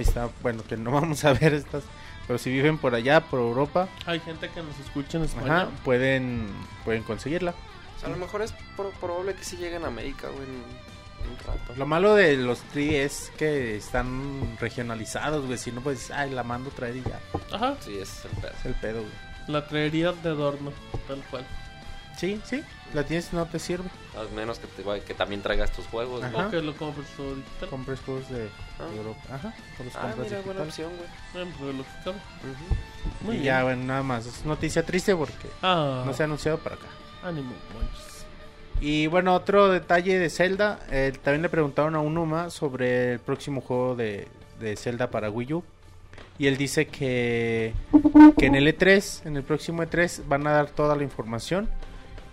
Ahí 0.00 0.06
está, 0.06 0.30
bueno, 0.42 0.62
que 0.66 0.76
no 0.78 0.90
vamos 1.00 1.24
a 1.26 1.32
ver 1.34 1.52
estas, 1.52 1.84
pero 2.26 2.38
si 2.38 2.50
viven 2.50 2.78
por 2.78 2.94
allá, 2.94 3.20
por 3.20 3.38
Europa, 3.40 3.86
Hay 4.06 4.18
gente 4.20 4.48
que 4.48 4.62
nos 4.62 4.78
escucha 4.80 5.18
en 5.18 5.24
España. 5.24 5.62
ajá, 5.62 5.68
pueden 5.84 6.48
pueden 6.84 7.02
conseguirla. 7.02 7.50
O 7.96 8.00
sea, 8.00 8.08
a 8.08 8.12
lo 8.12 8.16
mejor 8.18 8.40
es 8.40 8.52
pro- 8.76 8.92
probable 8.98 9.34
que 9.34 9.44
sí 9.44 9.56
lleguen 9.58 9.84
a 9.84 9.88
América, 9.88 10.28
güey, 10.28 10.44
en, 10.44 10.54
en 10.54 11.30
un 11.32 11.38
rato. 11.46 11.74
Lo 11.76 11.84
malo 11.84 12.14
de 12.14 12.34
los 12.38 12.60
3 12.72 12.94
es 12.94 13.32
que 13.36 13.76
están 13.76 14.56
regionalizados, 14.58 15.44
güey, 15.44 15.58
si 15.58 15.70
no 15.70 15.82
pues 15.82 16.10
ay, 16.10 16.30
la 16.30 16.42
mando 16.42 16.70
traer 16.70 16.96
y 16.96 17.02
ya, 17.02 17.20
Ajá. 17.54 17.76
Sí, 17.80 17.98
ese 17.98 18.02
es 18.02 18.24
el 18.24 18.30
pedo. 18.40 18.52
es 18.58 18.64
el 18.66 18.74
pedo, 18.76 19.00
güey. 19.02 19.12
La 19.48 19.66
traería 19.68 20.12
de 20.12 20.28
adorno, 20.30 20.72
tal 21.06 21.22
cual. 21.30 21.44
Sí, 22.16 22.40
sí, 22.44 22.62
la 22.94 23.04
tienes 23.04 23.32
no 23.34 23.44
te 23.46 23.58
sirve. 23.58 23.88
A 24.16 24.24
menos 24.34 24.58
que, 24.58 24.66
te, 24.66 25.00
que 25.02 25.14
también 25.14 25.40
traigas 25.40 25.70
tus 25.72 25.86
juegos, 25.86 26.22
Ajá. 26.24 26.42
¿no? 26.42 26.50
Que 26.50 26.60
lo 26.60 26.74
compres 26.76 27.06
todo 27.16 27.34
digital. 27.36 27.68
Compres 27.68 28.00
juegos 28.00 28.28
de, 28.28 28.40
de 28.44 28.48
Ah. 28.80 28.88
Europa, 28.96 29.20
ajá, 29.32 29.54
o 29.78 29.84
los 29.84 29.94
Ah, 29.96 30.00
compras 30.00 30.26
mira, 30.30 30.40
buena 30.42 30.62
opción, 30.62 30.90
güey. 30.96 31.08
Bueno, 31.32 31.56
pues, 31.58 31.74
lo 31.76 31.82
que. 31.84 32.10
Ujú. 32.10 33.24
Muy 33.26 33.36
y 33.36 33.38
bien. 33.40 33.44
ya, 33.44 33.62
bueno, 33.62 33.84
nada 33.84 34.02
más, 34.02 34.26
es 34.26 34.44
noticia 34.44 34.84
triste 34.84 35.14
porque 35.14 35.48
Ah, 35.62 36.02
no 36.06 36.12
se 36.12 36.22
ha 36.22 36.26
anunciado 36.26 36.58
para 36.58 36.74
acá. 36.76 36.86
ánimo, 37.22 37.52
Monchis. 37.74 38.24
Y 38.80 39.06
bueno, 39.08 39.34
otro 39.34 39.68
detalle 39.68 40.18
de 40.18 40.30
Zelda. 40.30 40.80
eh, 40.90 41.12
también 41.22 41.42
le 41.42 41.48
preguntaron 41.50 41.94
a 41.94 42.00
Unuma 42.00 42.48
sobre 42.50 43.12
el 43.12 43.18
próximo 43.20 43.60
juego 43.60 43.94
de, 43.94 44.26
de 44.58 44.74
Zelda 44.76 45.10
para 45.10 45.30
Wii 45.30 45.52
U. 45.52 45.64
Y 46.38 46.46
él 46.46 46.56
dice 46.56 46.86
que, 46.86 47.74
que 48.38 48.46
en 48.46 48.54
el 48.54 48.66
E3, 48.66 49.26
en 49.26 49.36
el 49.36 49.42
próximo 49.42 49.82
E3, 49.82 50.22
van 50.26 50.46
a 50.46 50.52
dar 50.52 50.68
toda 50.70 50.96
la 50.96 51.02
información. 51.02 51.68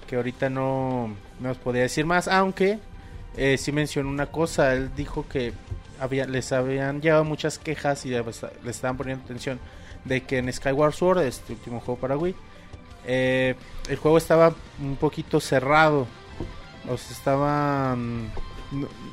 Que 0.08 0.16
ahorita 0.16 0.50
no, 0.50 1.14
no 1.40 1.52
os 1.52 1.58
podría 1.58 1.84
decir 1.84 2.06
más. 2.06 2.28
Aunque 2.28 2.80
eh, 3.36 3.58
sí 3.58 3.72
mencionó 3.72 4.10
una 4.10 4.28
cosa. 4.28 4.74
Él 4.74 4.92
dijo 4.96 5.26
que 5.28 5.54
había, 6.00 6.26
les 6.26 6.52
habían 6.52 7.02
llegado 7.02 7.24
muchas 7.24 7.60
quejas 7.60 8.06
y 8.06 8.10
le 8.10 8.24
le 8.64 8.72
estaban 8.72 8.98
poniendo 8.98 9.24
atención. 9.24 9.60
De 10.06 10.24
que 10.24 10.38
en 10.38 10.52
Skyward 10.52 10.94
Sword, 10.94 11.20
este 11.20 11.54
último 11.54 11.80
juego 11.80 12.00
para 12.00 12.18
Wii, 12.18 12.36
eh, 13.06 13.56
el 13.90 13.98
juego 13.98 14.18
estaba 14.18 14.54
un 14.82 14.96
poquito 14.96 15.40
cerrado. 15.40 16.08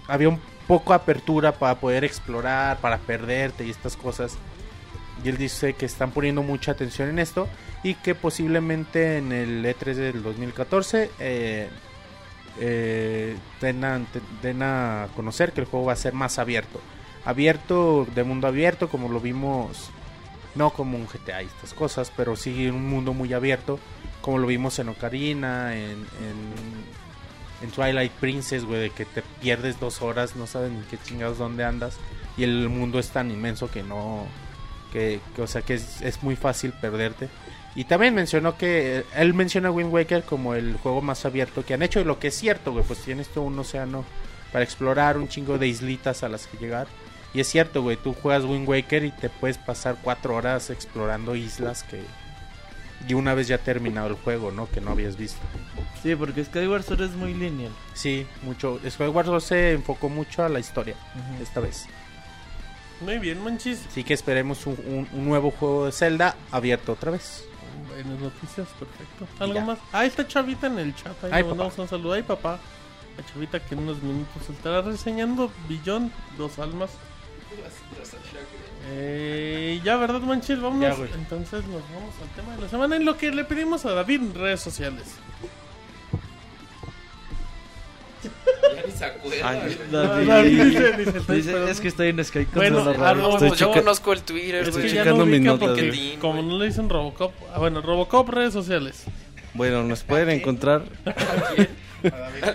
Había 0.09 0.28
un 0.28 0.40
poco 0.66 0.94
apertura 0.94 1.52
para 1.52 1.76
poder 1.76 2.05
explorar, 2.05 2.78
para 2.78 2.98
perderte 2.98 3.64
y 3.64 3.70
estas 3.70 3.96
cosas. 3.96 4.36
Y 5.24 5.28
él 5.28 5.36
dice 5.36 5.74
que 5.74 5.86
están 5.86 6.10
poniendo 6.10 6.42
mucha 6.42 6.72
atención 6.72 7.09
en 7.09 7.18
esto 7.18 7.48
y 7.82 7.94
que 7.94 8.14
posiblemente 8.14 9.18
en 9.18 9.32
el 9.32 9.64
E3 9.64 9.94
del 9.94 10.22
2014 10.22 11.10
eh, 11.18 11.68
eh, 12.60 13.36
den, 13.60 14.62
a, 14.62 15.09
conocer 15.16 15.52
que 15.52 15.60
el 15.60 15.66
juego 15.66 15.86
va 15.86 15.93
a 15.93 15.97
ser 15.97 16.12
más 16.12 16.39
abierto. 16.39 16.81
Abierto, 17.24 18.06
de 18.14 18.24
mundo 18.24 18.47
abierto, 18.47 18.89
como 18.89 19.09
lo 19.09 19.20
vimos, 19.20 19.90
no 20.55 20.70
como 20.70 20.98
un 20.98 21.06
GTA 21.06 21.43
y 21.43 21.47
estas 21.47 21.74
cosas, 21.74 22.12
pero 22.16 22.36
sí 22.36 22.68
un 22.68 22.89
mundo 22.89 23.14
muy 23.14 23.32
abierto, 23.32 23.78
como 24.20 24.39
lo 24.39 24.47
vimos 24.47 24.78
en 24.78 24.90
Ocarina, 24.90 25.74
en, 25.74 26.06
en, 27.62 27.70
Twilight 27.74 28.12
Princess, 28.12 28.66
güey, 28.66 28.78
de 28.78 28.90
que 28.90 29.06
te 29.06 29.22
pierdes 29.40 29.81
dos 29.81 30.02
horas, 30.02 30.36
no 30.36 30.47
sabes 30.47 30.70
ni 30.70 30.82
qué 30.82 30.98
chingados 31.02 31.39
dónde 31.39 31.64
andas, 31.64 31.97
y 32.36 32.44
el 32.44 32.68
mundo 32.68 32.98
es 32.98 33.09
tan 33.09 33.31
inmenso 33.31 33.70
que 33.70 33.82
no, 33.82 34.26
que, 34.93 35.18
o 35.39 35.47
sea, 35.47 35.62
que 35.62 35.74
es 35.74 36.22
muy 36.22 36.36
fácil 36.36 36.74
perderte. 36.74 37.31
Y 37.76 37.84
también 37.84 38.14
mencionó 38.14 38.56
que 38.56 39.05
él 39.16 39.34
menciona 39.34 39.70
Wind 39.70 39.92
Waker 39.92 40.22
como 40.22 40.55
el 40.55 40.76
juego 40.76 41.02
más 41.02 41.24
abierto 41.24 41.64
que 41.64 41.74
han 41.74 41.82
hecho, 41.82 42.01
y 42.01 42.05
lo 42.05 42.18
que 42.20 42.28
es 42.28 42.34
cierto, 42.36 42.72
güey, 42.72 42.84
pues 42.84 43.01
tienes 43.01 43.28
todo 43.28 43.44
un 43.44 43.59
océano 43.59 44.05
para 44.52 44.64
explorar, 44.64 45.18
un 45.18 45.26
chingo 45.28 45.59
de 45.59 45.66
islitas 45.66 46.22
a 46.22 46.28
las 46.28 46.46
que 46.46 46.56
llegar. 46.59 46.86
Y 47.32 47.40
es 47.40 47.48
cierto, 47.48 47.82
güey, 47.82 47.96
tú 47.96 48.12
juegas 48.14 48.44
Wind 48.44 48.68
Waker 48.68 49.05
y 49.05 49.10
te 49.10 49.28
puedes 49.28 49.59
pasar 49.59 49.96
cuatro 50.02 50.36
horas 50.36 50.70
explorando 50.70 51.34
islas 51.34 51.82
que... 51.82 52.01
Y 53.09 53.12
una 53.14 53.34
vez 53.34 53.48
ya 53.48 53.59
terminado 53.59 54.06
el 54.06 54.14
juego, 54.14 54.52
¿no? 54.52 54.70
Que 54.70 54.80
no 54.80 54.92
habías 54.92 55.16
visto. 55.16 55.40
Sí, 56.02 56.14
porque 56.14 56.44
Skyward 56.44 56.84
Sword 56.84 57.02
es 57.02 57.10
muy 57.10 57.34
lineal. 57.34 57.72
Sí, 57.92 58.24
mucho. 58.42 58.78
Skyward 58.88 59.26
Sword 59.26 59.40
se 59.42 59.72
enfocó 59.72 60.09
mucho 60.09 60.44
a 60.44 60.48
la 60.48 60.60
historia 60.60 60.94
esta 61.42 61.59
vez. 61.60 61.86
Muy 63.01 63.18
bien, 63.18 63.42
Monchis. 63.42 63.84
Así 63.88 64.05
que 64.05 64.14
esperemos 64.14 64.64
un, 64.66 64.78
un- 64.86 65.09
un 65.12 65.24
nuevo 65.28 65.51
juego 65.51 65.86
de 65.86 65.92
Zelda 65.92 66.36
abierto 66.52 66.92
otra 66.92 67.10
vez. 67.10 67.44
Buenas 67.94 68.20
noticias, 68.20 68.68
perfecto. 68.78 69.26
¿Algo 69.38 69.54
Ya. 69.54 69.64
más? 69.64 69.78
Ah, 69.92 70.04
está 70.04 70.26
Chavita 70.26 70.66
en 70.66 70.78
el 70.80 70.94
chat. 70.96 71.12
Ahí 71.24 71.30
Ay, 71.32 71.42
le 71.42 71.48
mandamos 71.50 71.78
un 71.78 71.88
saludo. 71.88 72.12
Ay, 72.14 72.22
papá. 72.22 72.58
A 73.18 73.32
Chavita 73.32 73.60
que 73.60 73.74
en 73.74 73.82
unos 73.82 74.02
minutos 74.02 74.50
estará 74.50 74.82
reseñando 74.82 75.50
Billón 75.68 76.10
Dos 76.36 76.58
Almas. 76.58 76.90
Eh, 78.86 79.80
ya, 79.84 79.96
¿verdad, 79.96 80.20
Manchil? 80.20 80.60
Vámonos. 80.60 80.98
Ya. 80.98 81.04
Entonces 81.14 81.64
nos 81.66 81.82
vamos 81.92 82.14
al 82.20 82.28
tema 82.34 82.56
de 82.56 82.62
la 82.62 82.68
semana. 82.68 82.96
En 82.96 83.04
lo 83.04 83.16
que 83.16 83.30
le 83.30 83.44
pedimos 83.44 83.84
a 83.86 83.92
David 83.92 84.20
en 84.20 84.34
redes 84.34 84.60
sociales. 84.60 85.14
Ya 88.76 88.82
ni 88.86 88.92
se 88.92 89.04
acuerda, 89.04 89.48
Ay, 89.48 89.58
güey. 89.60 89.76
David. 89.90 90.28
David 90.28 90.50
dice- 90.64 90.92
dice, 90.96 91.18
estoy 91.18 91.36
Dice, 91.36 91.48
esperando. 91.50 91.70
es 91.70 91.80
que 91.80 91.88
estoy 91.88 92.08
en 92.08 92.24
Skype 92.24 92.46
con 92.46 92.54
Bueno, 92.54 92.78
ah, 92.80 92.92
Raro. 92.92 93.20
no, 93.20 93.30
Estoy 93.34 93.48
Pues 93.48 93.60
yo 93.60 93.66
checa- 93.72 93.80
conozco 93.80 94.12
el 94.12 94.22
Twitter, 94.22 94.54
Es 94.56 94.68
Estoy 94.68 94.82
que 94.82 94.88
güey. 94.88 94.94
ya 94.94 95.00
checando 95.02 95.24
no 95.24 95.26
mis 95.26 95.38
ubica 95.38 95.50
notas, 95.52 95.68
porque 95.68 95.88
güey. 95.88 96.16
como 96.16 96.42
no 96.42 96.58
le 96.58 96.66
dicen 96.66 96.88
Robocop. 96.88 97.32
Ah, 97.54 97.58
bueno, 97.58 97.80
Robocop 97.82 98.28
redes 98.30 98.52
sociales. 98.52 99.04
Bueno, 99.54 99.82
nos 99.84 100.02
pueden 100.02 100.30
encontrar. 100.30 100.82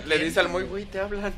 Le 0.06 0.18
dice 0.18 0.38
al 0.38 0.48
muy 0.48 0.62
güey, 0.62 0.84
te 0.84 1.00
hablan. 1.00 1.32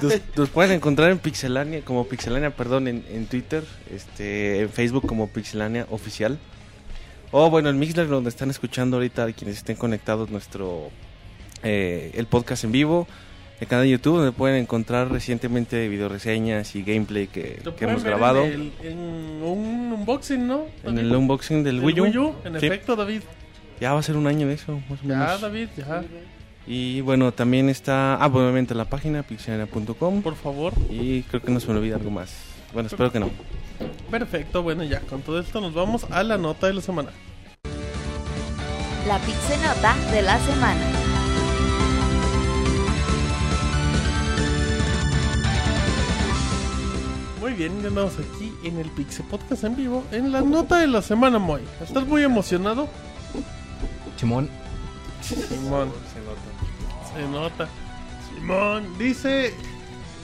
Nos, 0.00 0.20
nos 0.36 0.48
pueden 0.50 0.70
encontrar 0.72 1.10
en 1.10 1.18
Pixelania, 1.18 1.80
como 1.84 2.06
Pixelania, 2.06 2.50
perdón, 2.54 2.86
en, 2.86 3.04
en 3.10 3.26
Twitter, 3.26 3.64
este, 3.92 4.60
en 4.60 4.70
Facebook 4.70 5.04
como 5.06 5.28
Pixelania 5.28 5.86
Oficial. 5.90 6.38
O 7.32 7.50
bueno, 7.50 7.68
en 7.70 7.78
Mixler, 7.78 8.06
donde 8.08 8.30
están 8.30 8.50
escuchando 8.50 8.98
ahorita 8.98 9.32
quienes 9.32 9.56
estén 9.56 9.74
conectados 9.76 10.30
nuestro 10.30 10.90
eh, 11.64 12.12
el 12.14 12.26
podcast 12.26 12.62
en 12.64 12.72
vivo. 12.72 13.08
El 13.60 13.66
canal 13.66 13.84
de 13.84 13.90
YouTube, 13.90 14.16
donde 14.16 14.32
pueden 14.32 14.56
encontrar 14.62 15.10
recientemente 15.12 15.86
videoreseñas 15.88 16.74
y 16.76 16.82
gameplay 16.82 17.26
que, 17.26 17.60
hemos 17.80 18.02
grabado. 18.02 18.44
En, 18.44 18.52
el- 18.52 18.72
en 18.82 18.98
un 18.98 19.92
unboxing, 19.98 20.46
¿no? 20.46 20.62
En 20.82 20.98
el 20.98 21.14
unboxing 21.14 21.62
del 21.62 21.76
Del 21.76 21.84
Wii 21.84 22.18
U. 22.18 22.34
En 22.44 22.58
Sí. 22.58 22.66
efecto, 22.66 22.96
David. 22.96 23.20
Ya 23.78 23.92
va 23.92 24.00
a 24.00 24.02
ser 24.02 24.16
un 24.16 24.26
año 24.26 24.46
de 24.46 24.54
eso, 24.54 24.80
más 24.88 25.00
o 25.00 25.02
Ya, 25.06 25.16
menos. 25.18 25.40
David, 25.42 25.68
ya. 25.76 26.02
Y 26.66 27.00
bueno, 27.02 27.32
también 27.32 27.68
está, 27.68 28.14
ah, 28.14 28.28
bueno, 28.28 28.46
obviamente 28.48 28.74
la 28.74 28.86
página 28.86 29.22
pixelania.com. 29.22 30.22
Por 30.22 30.36
favor. 30.36 30.72
Y 30.88 31.22
creo 31.24 31.42
que 31.42 31.50
no 31.50 31.60
se 31.60 31.68
me 31.70 31.78
olvida 31.78 31.96
algo 31.96 32.10
más. 32.10 32.32
Bueno, 32.72 32.86
espero 32.86 33.12
que 33.12 33.20
no. 33.20 33.30
Perfecto, 34.10 34.62
bueno, 34.62 34.84
ya 34.84 35.00
con 35.00 35.20
todo 35.22 35.38
esto 35.40 35.60
nos 35.60 35.74
vamos 35.74 36.06
a 36.10 36.22
la 36.22 36.38
nota 36.38 36.66
de 36.66 36.74
la 36.74 36.80
semana. 36.80 37.10
La 39.06 39.18
Pixenota 39.18 39.96
de 40.12 40.22
la 40.22 40.38
semana. 40.40 40.80
Muy 47.40 47.54
bien, 47.54 47.80
ya 47.80 47.88
andamos 47.88 48.14
aquí 48.18 48.52
en 48.64 48.78
el 48.78 48.90
Pixel 48.90 49.24
Podcast 49.24 49.64
en 49.64 49.74
vivo. 49.74 50.04
En 50.12 50.30
la 50.30 50.42
nota 50.42 50.76
de 50.76 50.86
la 50.86 51.00
semana, 51.00 51.38
Moy. 51.38 51.62
¿Estás 51.82 52.06
muy 52.06 52.22
emocionado? 52.22 52.86
Chimón. 54.18 54.50
Simón. 55.22 55.90
Se 57.14 57.26
nota. 57.28 57.66
Simón. 58.28 58.98
Dice. 58.98 59.54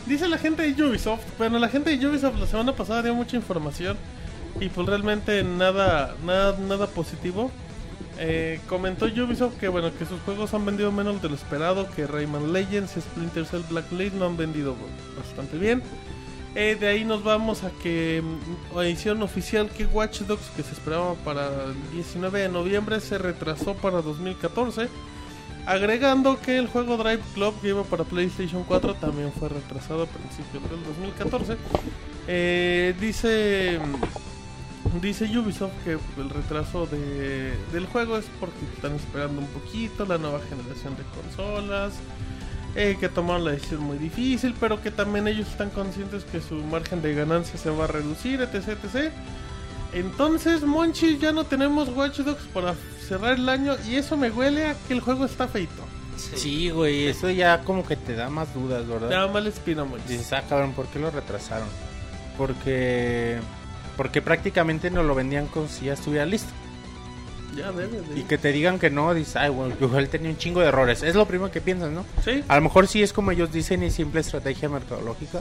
Dice 0.05 0.28
la 0.28 0.36
gente 0.36 0.70
de 0.70 0.84
Ubisoft. 0.84 1.24
Bueno, 1.38 1.59
la 1.59 1.70
gente 1.70 1.97
de 1.97 2.06
Ubisoft 2.06 2.38
la 2.38 2.47
semana 2.47 2.76
pasada 2.76 3.02
dio 3.02 3.14
mucha 3.14 3.36
información. 3.36 3.97
Y 4.60 4.68
pues 4.68 4.86
realmente 4.86 5.43
nada. 5.43 6.14
Nada, 6.22 6.59
nada 6.59 6.86
positivo. 6.86 7.51
Eh, 8.18 8.60
comentó 8.68 9.06
Ubisoft 9.06 9.59
que 9.59 9.68
bueno 9.68 9.90
que 9.97 10.05
sus 10.05 10.20
juegos 10.20 10.52
han 10.55 10.64
vendido 10.64 10.90
menos 10.93 11.20
de 11.20 11.28
lo 11.28 11.34
esperado, 11.34 11.86
que 11.90 12.06
Rayman 12.06 12.52
Legends 12.52 12.97
y 12.97 13.01
Splinter 13.01 13.44
Cell 13.44 13.62
Blacklist 13.68 14.14
no 14.14 14.26
han 14.26 14.36
vendido 14.36 14.74
bastante 15.18 15.59
bien. 15.59 15.82
Eh, 16.59 16.74
de 16.74 16.89
ahí 16.89 17.05
nos 17.05 17.23
vamos 17.23 17.65
a 17.65 17.70
que 17.70 18.23
mm, 18.73 18.78
edición 18.78 19.23
oficial 19.23 19.69
que 19.69 19.85
Watch 19.85 20.23
Dogs 20.23 20.51
que 20.57 20.62
se 20.62 20.73
esperaba 20.73 21.12
para 21.16 21.49
el 21.65 21.91
19 21.93 22.41
de 22.41 22.49
noviembre 22.49 22.99
se 23.01 23.19
retrasó 23.19 23.74
para 23.74 24.01
2014. 24.01 24.89
Agregando 25.66 26.41
que 26.41 26.57
el 26.57 26.66
juego 26.66 26.97
Drive 26.97 27.23
Club 27.35 27.61
que 27.61 27.69
iba 27.69 27.85
para 27.85 28.05
PlayStation 28.05 28.65
4 28.65 28.95
también 28.95 29.33
fue 29.33 29.51
retrasado 29.51 30.05
a 30.05 30.07
principios 30.07 30.62
del 30.70 30.83
2014. 30.85 31.59
Eh, 32.27 32.95
dice 32.99 33.78
Dice 35.03 35.24
Ubisoft 35.39 35.73
que 35.85 35.93
el 35.93 36.31
retraso 36.31 36.87
de, 36.87 37.55
del 37.70 37.85
juego 37.87 38.16
es 38.16 38.24
porque 38.41 38.65
están 38.74 38.95
esperando 38.95 39.43
un 39.43 39.47
poquito 39.49 40.07
la 40.07 40.16
nueva 40.16 40.41
generación 40.49 40.97
de 40.97 41.03
consolas, 41.20 41.93
eh, 42.77 42.97
que 43.01 43.09
tomaron 43.09 43.44
la 43.47 43.53
decisión 43.53 43.81
muy 43.81 43.97
difícil, 43.97 44.55
pero 44.61 44.82
que 44.82 44.90
también 44.90 45.27
ellos 45.27 45.48
están 45.48 45.70
conscientes 45.70 46.24
que 46.24 46.40
su 46.40 46.57
margen 46.57 47.01
de 47.01 47.15
ganancia 47.15 47.59
se 47.59 47.70
va 47.70 47.85
a 47.85 47.86
reducir, 47.86 48.40
etc. 48.43 48.78
etc. 48.85 49.12
Entonces, 49.93 50.62
Monchi, 50.62 51.16
ya 51.19 51.32
no 51.32 51.44
tenemos 51.44 51.89
Watch 51.89 52.19
Dogs 52.19 52.44
para 52.53 52.74
cerrar 53.09 53.35
el 53.35 53.48
año 53.48 53.77
y 53.89 53.94
eso 53.94 54.16
me 54.16 54.31
huele 54.31 54.66
a 54.66 54.74
que 54.86 54.93
el 54.93 55.01
juego 55.01 55.24
está 55.24 55.48
feito. 55.48 55.82
Sí, 56.16 56.70
güey, 56.70 57.07
eso 57.07 57.31
ya 57.31 57.62
como 57.62 57.86
que 57.86 57.97
te 57.97 58.15
da 58.15 58.28
más 58.28 58.53
dudas, 58.55 58.86
¿verdad? 58.86 59.09
Te 59.09 59.15
da 59.15 59.27
mal 59.27 59.47
espina, 59.47 59.85
Monchi. 59.85 60.09
Dices, 60.09 60.32
ah, 60.32 60.43
cabrón, 60.48 60.73
¿por 60.73 60.86
qué 60.86 60.98
lo 60.98 61.11
retrasaron? 61.11 61.69
Porque 62.36 63.39
porque 63.97 64.20
prácticamente 64.20 64.90
nos 64.90 65.07
lo 65.07 65.15
vendían 65.15 65.47
como 65.47 65.69
si 65.69 65.86
ya 65.86 65.94
estuviera 65.94 66.27
listo. 66.27 66.53
Ya 67.57 67.73
debe 67.73 68.01
de. 68.03 68.19
Y 68.20 68.23
que 68.24 68.39
te 68.39 68.53
digan 68.53 68.78
que 68.78 68.91
no, 68.91 69.15
dices, 69.15 69.37
ay, 69.37 69.51
bueno, 69.51 69.74
él 69.99 70.09
tenía 70.09 70.31
un 70.31 70.37
chingo 70.39 70.61
de 70.61 70.66
errores. 70.66 71.03
Es 71.03 71.15
lo 71.15 71.27
primero 71.27 71.51
que 71.51 71.61
piensas, 71.61 71.91
¿no? 71.91 72.05
Sí, 72.24 72.45
A 72.49 72.57
lo 72.57 72.62
mejor 72.62 72.87
sí 72.87 73.03
es 73.03 73.12
como 73.12 73.31
ellos 73.31 73.51
dicen 73.53 73.83
y 73.83 73.91
simple 73.91 74.20
estrategia 74.20 74.69
mercadológica. 74.69 75.41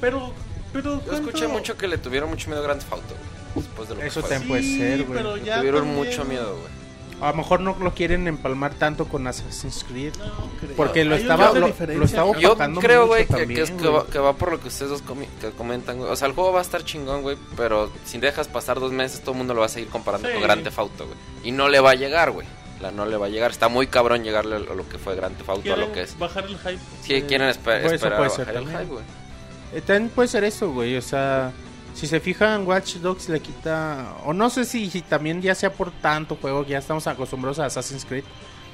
pero. 0.00 0.32
pero 0.72 1.02
Yo 1.04 1.12
escuché 1.12 1.38
¿cuánto- 1.40 1.48
mucho 1.58 1.76
que 1.76 1.88
le 1.88 1.98
tuvieron 1.98 2.28
mucho 2.30 2.48
miedo 2.48 2.60
a 2.62 2.64
Grand 2.64 2.80
Theft 2.80 2.92
Auto. 2.92 3.14
Después 3.54 3.88
de 3.88 3.94
lo 3.94 4.02
Eso 4.02 4.22
que 4.22 4.28
también 4.28 4.48
puede 4.48 4.62
ser, 4.62 5.04
güey. 5.04 5.18
pero 5.18 5.36
Le 5.36 5.44
ya 5.44 5.56
tuvieron 5.58 5.80
también- 5.84 6.06
mucho 6.06 6.24
miedo, 6.26 6.52
güey. 6.58 6.85
A 7.20 7.30
lo 7.30 7.36
mejor 7.38 7.60
no 7.60 7.74
lo 7.80 7.94
quieren 7.94 8.28
empalmar 8.28 8.74
tanto 8.74 9.06
con 9.06 9.26
Assassin's 9.26 9.84
Creed. 9.88 10.12
No. 10.18 10.74
Porque 10.76 11.04
lo 11.04 11.14
estaba- 11.16 11.52
lo- 11.52 11.68
lo 11.68 12.04
estaba- 12.04 12.38
Yo 12.38 12.56
creo, 12.80 13.06
güey, 13.06 13.26
que, 13.26 13.46
que 13.46 13.62
es 13.62 13.70
que 13.70 13.76
güey. 13.88 13.92
va, 13.92 14.06
que 14.06 14.18
va 14.18 14.34
por 14.34 14.50
lo 14.50 14.60
que 14.60 14.68
ustedes 14.68 14.90
dos 14.90 15.02
comi- 15.04 15.28
que 15.40 15.50
comentan, 15.52 15.96
güey. 15.98 16.10
O 16.10 16.16
sea, 16.16 16.28
el 16.28 16.34
juego 16.34 16.52
va 16.52 16.58
a 16.58 16.62
estar 16.62 16.84
chingón, 16.84 17.22
güey, 17.22 17.38
pero 17.56 17.90
si 18.04 18.18
dejas 18.18 18.48
pasar 18.48 18.78
dos 18.80 18.92
meses, 18.92 19.20
todo 19.20 19.32
el 19.32 19.38
mundo 19.38 19.54
lo 19.54 19.60
va 19.60 19.66
a 19.66 19.70
seguir 19.70 19.88
comparando 19.88 20.28
Sí. 20.28 20.34
con 20.34 20.42
Grand 20.42 20.62
Theft 20.62 20.78
Auto, 20.78 21.06
güey. 21.06 21.16
Y 21.42 21.52
no 21.52 21.68
le 21.68 21.80
va 21.80 21.92
a 21.92 21.94
llegar, 21.94 22.32
güey. 22.32 22.46
La, 22.80 22.90
no 22.90 23.06
le 23.06 23.16
va 23.16 23.24
a 23.24 23.28
llegar. 23.30 23.50
Está 23.50 23.68
muy 23.68 23.86
cabrón 23.86 24.22
llegarle 24.22 24.56
a 24.56 24.58
lo 24.58 24.86
que 24.86 24.98
fue 24.98 25.16
Grand 25.16 25.34
Theft 25.38 25.48
Auto, 25.48 25.72
a 25.72 25.76
lo 25.78 25.92
que 25.92 26.02
es. 26.02 26.18
bajar 26.18 26.44
el 26.44 26.58
hype. 26.58 26.78
Si 27.02 27.14
Eh, 27.14 27.24
quieren 27.26 27.48
esper- 27.48 27.80
pues 27.80 27.84
eso 27.86 27.94
esperar 27.94 28.18
puede 28.18 28.30
a 28.30 28.34
ser 28.34 28.46
bajar 28.46 28.62
el 28.62 28.68
hype, 28.68 28.84
güey. 28.84 29.04
Eh, 29.72 29.80
también 29.80 30.10
puede 30.10 30.28
ser 30.28 30.44
eso, 30.44 30.70
güey. 30.70 30.94
O 30.98 31.02
sea, 31.02 31.52
si 31.96 32.06
se 32.06 32.20
fijan, 32.20 32.66
Watch 32.66 32.96
Dogs 32.96 33.30
le 33.30 33.40
quita. 33.40 34.16
O 34.26 34.34
no 34.34 34.50
sé 34.50 34.66
si, 34.66 34.88
también 35.00 35.40
ya 35.40 35.54
sea 35.54 35.72
por 35.72 35.90
tanto 35.90 36.36
juego 36.36 36.62
que 36.62 36.72
ya 36.72 36.78
estamos 36.78 37.06
acostumbrados 37.06 37.58
a 37.58 37.64
Assassin's 37.64 38.04
Creed. 38.04 38.24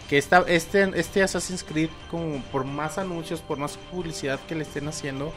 Que 0.09 0.19
esta, 0.19 0.45
este, 0.49 0.91
este 0.99 1.23
Assassin's 1.23 1.63
Creed, 1.63 1.89
como 2.11 2.43
por 2.51 2.65
más 2.65 2.99
anuncios, 2.99 3.41
por 3.41 3.59
más 3.59 3.79
publicidad 3.93 4.41
que 4.49 4.57
le 4.57 4.63
estén 4.65 4.89
haciendo, 4.89 5.33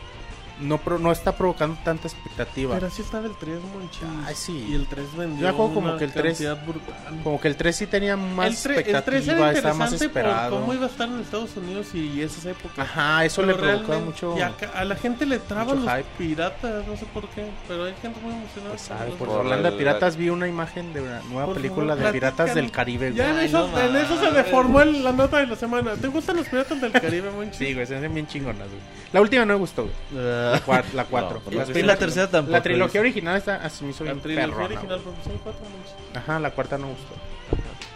no, 0.59 0.77
pro- 0.77 0.99
no 0.99 1.11
está 1.11 1.35
provocando 1.35 1.77
tanta 1.83 2.07
expectativa. 2.07 2.73
Pero 2.75 2.87
así 2.87 3.01
estaba 3.01 3.25
el 3.27 3.35
3, 3.35 3.59
Monchi. 3.73 3.99
Ay, 4.25 4.35
sí. 4.35 4.67
Y 4.69 4.75
el 4.75 4.87
3 4.87 5.15
vendió 5.17 5.49
Yo 5.49 5.53
juego 5.55 5.73
como 5.73 5.89
una 5.89 5.97
que 5.97 6.05
el 6.05 6.13
3 6.13 6.23
cantidad 6.37 6.65
brutal. 6.65 6.95
Como 7.23 7.39
que 7.41 7.47
el 7.47 7.55
3 7.55 7.75
sí 7.75 7.87
tenía 7.87 8.15
más 8.17 8.47
el, 8.47 8.53
tre- 8.53 8.77
el 8.77 8.83
3 8.83 8.95
expectativa, 8.95 9.49
era 9.49 9.51
estaba 9.57 9.73
más 9.73 9.91
interesante 9.93 10.09
por 10.19 10.21
esperado. 10.29 10.59
cómo 10.59 10.73
iba 10.73 10.85
a 10.85 10.89
estar 10.89 11.07
en 11.09 11.19
Estados 11.19 11.57
Unidos 11.57 11.87
y 11.93 12.21
esas 12.21 12.45
épocas. 12.45 12.77
Ajá, 12.79 13.25
eso 13.25 13.41
Pero 13.41 13.53
le 13.53 13.61
provocaba 13.63 13.99
mucho. 13.99 14.35
y 14.37 14.41
acá- 14.41 14.71
a 14.75 14.85
la 14.85 14.95
gente 14.95 15.25
le 15.25 15.39
traban 15.39 15.83
los 15.85 15.93
hype. 15.93 16.05
piratas, 16.17 16.87
no 16.87 16.95
sé 16.97 17.05
por 17.13 17.27
qué. 17.29 17.45
Pero 17.67 17.85
hay 17.85 17.93
gente 18.01 18.19
muy 18.21 18.33
emocionada. 18.33 18.69
Pues, 18.75 18.87
con 18.87 18.97
sabe, 18.97 19.11
por 19.11 19.27
Por 19.27 19.39
hablando 19.39 19.71
de 19.71 19.77
piratas, 19.77 20.15
vi 20.15 20.29
una 20.29 20.47
imagen 20.47 20.93
de 20.93 21.01
una 21.01 21.19
nueva 21.29 21.45
Por 21.47 21.55
película 21.55 21.95
favor, 21.95 22.05
de 22.05 22.11
Piratas 22.13 22.55
del 22.55 22.71
Caribe. 22.71 23.13
Ya 23.13 23.31
en 23.31 23.39
eso, 23.39 23.67
no 23.67 23.79
en 23.79 23.95
eso 23.95 24.19
se 24.19 24.31
deformó 24.31 24.81
el- 24.81 25.03
la 25.03 25.11
nota 25.11 25.37
de 25.39 25.47
la 25.47 25.55
semana. 25.55 25.95
¿Te 25.95 26.07
gustan 26.07 26.37
los 26.37 26.47
piratas 26.47 26.79
del 26.79 26.91
Caribe, 26.91 27.29
Monchi? 27.31 27.57
Sí, 27.65 27.73
güey, 27.73 27.85
se 27.85 27.95
hacen 27.97 28.13
bien 28.13 28.25
chingonas, 28.27 28.67
güey. 28.67 28.79
La 29.13 29.21
última 29.21 29.45
no 29.45 29.53
me 29.53 29.59
gustó, 29.59 29.83
güey. 29.83 30.25
La 30.51 30.59
4. 30.61 30.89
La, 30.93 31.05
cuatro. 31.05 31.39
pues 31.43 31.55
La 31.55 31.85
la, 31.85 31.95
tercera 31.97 32.29
tampoco. 32.29 32.51
la 32.51 32.61
trilogía 32.63 33.01
original 33.01 33.37
está, 33.37 33.55
así 33.57 33.83
me 33.83 33.91
hizo 33.91 34.03
La 34.03 34.11
bien 34.13 34.23
trilogía 34.23 34.47
perrona, 34.47 34.65
original, 34.65 34.99
son 35.03 35.37
cuatro, 35.43 35.61
Monchi. 35.63 36.17
Ajá, 36.17 36.39
la 36.39 36.51
cuarta 36.51 36.77
no 36.77 36.87
gustó. 36.89 37.13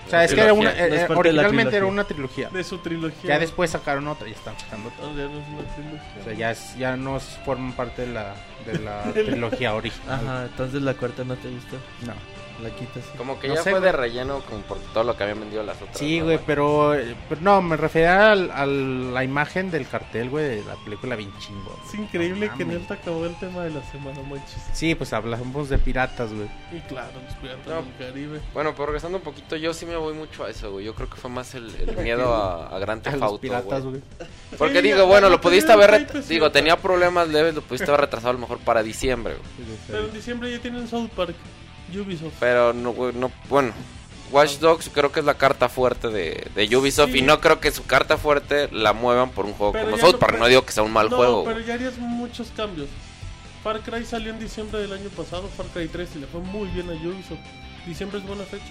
O 0.08 0.10
sea, 0.10 0.24
es 0.24 0.34
que 0.34 0.42
era 0.42 0.54
una, 0.54 0.72
no 0.72 0.76
es 0.76 0.92
eh, 1.04 1.06
la 1.08 1.18
originalmente 1.18 1.78
era 1.78 1.86
una 1.86 2.04
trilogía. 2.04 2.50
De 2.50 2.64
su 2.64 2.80
trilogía. 2.80 3.30
Ya 3.30 3.38
después 3.40 3.70
sacaron 3.70 4.08
otra 4.08 4.28
y 4.28 4.32
están 4.32 4.58
sacando 4.60 4.90
otra. 4.90 5.06
No, 5.06 5.16
ya 5.16 5.26
no 5.26 5.40
es 5.40 5.48
una 5.48 5.76
trilogía. 5.76 6.14
O 6.20 6.24
sea, 6.24 6.34
ya, 6.34 6.52
es- 6.52 6.76
ya 6.78 6.98
no 6.98 7.18
es- 7.18 7.38
forman 7.46 7.74
parte 7.74 8.08
de 8.08 8.14
la, 8.14 8.34
de 8.66 8.80
la 8.80 9.04
trilogía 9.14 9.76
original. 9.76 10.20
Ajá, 10.26 10.46
entonces 10.46 10.82
la 10.82 10.96
cuarta 10.96 11.24
no 11.24 11.36
te 11.36 11.48
gustó. 11.50 11.76
No. 12.08 12.14
La 12.64 12.70
quitas. 12.72 13.04
Como 13.18 13.40
que 13.40 13.48
No 13.48 13.56
ya 13.56 13.64
sé, 13.64 13.72
fue 13.72 13.80
güey. 13.80 13.92
de 13.92 13.98
relleno 13.98 14.42
como 14.42 14.62
por 14.64 14.78
todo 14.94 15.04
lo 15.06 15.16
que 15.16 15.24
habían 15.24 15.40
vendido 15.40 15.64
las 15.64 15.82
otras. 15.82 15.98
Sí, 15.98 16.20
¿no, 16.20 16.26
güey, 16.26 16.40
pero, 16.46 16.94
pero 17.30 17.40
no, 17.42 17.62
me 17.62 17.78
refería 17.78 18.32
al, 18.34 18.52
a 18.52 18.66
la 18.66 19.24
imagen 19.24 19.72
del 19.72 19.88
cartel, 19.88 20.30
güey, 20.30 20.44
de 20.58 20.64
la 20.66 20.76
película 20.84 21.16
bien 21.16 21.32
chingón. 21.40 21.76
Es 21.88 21.94
increíble 21.96 22.48
No 22.50 22.58
que 22.58 22.64
en 22.64 22.72
él 22.72 22.86
te 22.86 22.94
acabó 22.96 23.26
el 23.26 23.36
tema 23.40 23.64
de 23.64 23.70
la 23.72 23.82
semana, 23.92 24.20
Monchi. 24.24 24.56
Sí, 24.74 24.94
pues 24.96 25.14
hablamos 25.14 25.70
de 25.70 25.78
piratas, 25.78 26.34
güey. 26.34 26.50
Y 26.74 26.80
claro, 26.82 27.12
los 27.26 27.34
piratas 27.36 27.66
No. 27.68 27.82
del 27.82 27.96
Caribe. 27.98 28.40
Bueno, 28.54 28.74
pero 28.74 28.88
regresando 28.88 29.18
un 29.20 29.24
poquito, 29.24 29.56
yo 29.56 29.74
sí 29.74 29.86
me 29.86 29.96
voy 29.96 30.14
mucho 30.14 30.44
a 30.44 30.50
eso, 30.50 30.72
güey. 30.74 30.86
Yo 30.86 30.94
creo 30.96 31.10
que 31.10 31.16
fue 31.16 31.30
más 31.30 31.56
el, 31.56 31.74
el 31.76 31.96
miedo 32.04 32.34
a, 32.36 32.68
a 32.76 32.80
Grand 32.80 33.00
A 33.08 33.12
Theft 33.12 33.24
Auto, 33.24 33.40
piratas, 33.40 33.84
güey. 33.86 34.02
Porque 34.58 34.82
Sí, 34.82 34.88
digo, 34.90 35.06
bueno, 35.06 35.30
lo 35.30 35.40
pudiste 35.40 35.72
haber... 35.72 36.08
Digo, 36.28 36.52
tenía 36.52 36.76
problemas 36.78 37.30
leves, 37.30 37.56
lo 37.56 37.62
pudiste 37.62 37.88
haber 37.90 38.02
retrasado 38.02 38.32
a 38.32 38.34
lo 38.34 38.40
mejor 38.40 38.58
para 38.60 38.84
diciembre, 38.84 39.36
güey. 39.36 39.78
Pero 39.88 40.06
en 40.08 40.14
diciembre 40.14 40.52
ya 40.52 40.60
tienen 40.60 40.88
South 40.88 41.10
Park, 41.16 41.36
Ubisoft. 41.98 42.34
Pero 42.40 42.74
no, 42.74 42.94
no, 43.14 43.32
bueno. 43.50 43.74
Watch 44.32 44.58
Dogs 44.60 44.92
creo 44.94 45.12
que 45.12 45.22
es 45.22 45.26
la 45.26 45.34
carta 45.34 45.70
fuerte 45.70 46.10
de, 46.10 46.48
de 46.54 46.78
Ubisoft 46.78 47.12
Sí. 47.14 47.18
y 47.18 47.22
no 47.24 47.40
creo 47.42 47.60
que 47.60 47.72
su 47.72 47.84
carta 47.86 48.16
fuerte 48.16 48.70
la 48.72 48.94
muevan 48.94 49.32
por 49.32 49.46
un 49.46 49.54
juego 49.54 49.74
Pero 49.74 49.86
como 49.86 49.98
South 49.98 50.14
no- 50.14 50.20
Park. 50.20 50.38
No 50.38 50.46
digo 50.48 50.64
que 50.64 50.72
sea 50.72 50.84
un 50.84 50.92
mal 50.94 51.10
no, 51.10 51.18
juego. 51.18 51.44
pero 51.46 51.60
ya 51.62 51.74
harías 51.74 51.98
muchos 51.98 52.50
cambios. 52.56 52.90
Far 53.64 53.82
Cry 53.82 54.06
salió 54.06 54.32
en 54.32 54.40
diciembre 54.40 54.80
del 54.82 54.94
año 54.94 55.10
pasado, 55.10 55.50
Far 55.58 55.66
Cry 55.74 55.88
3, 55.88 56.10
y 56.16 56.20
le 56.20 56.28
fue 56.28 56.42
muy 56.42 56.68
bien 56.70 56.90
a 56.90 56.94
Ubisoft. 56.94 57.40
Diciembre 57.88 58.20
es 58.20 58.28
buena 58.28 58.44
fecha. 58.44 58.66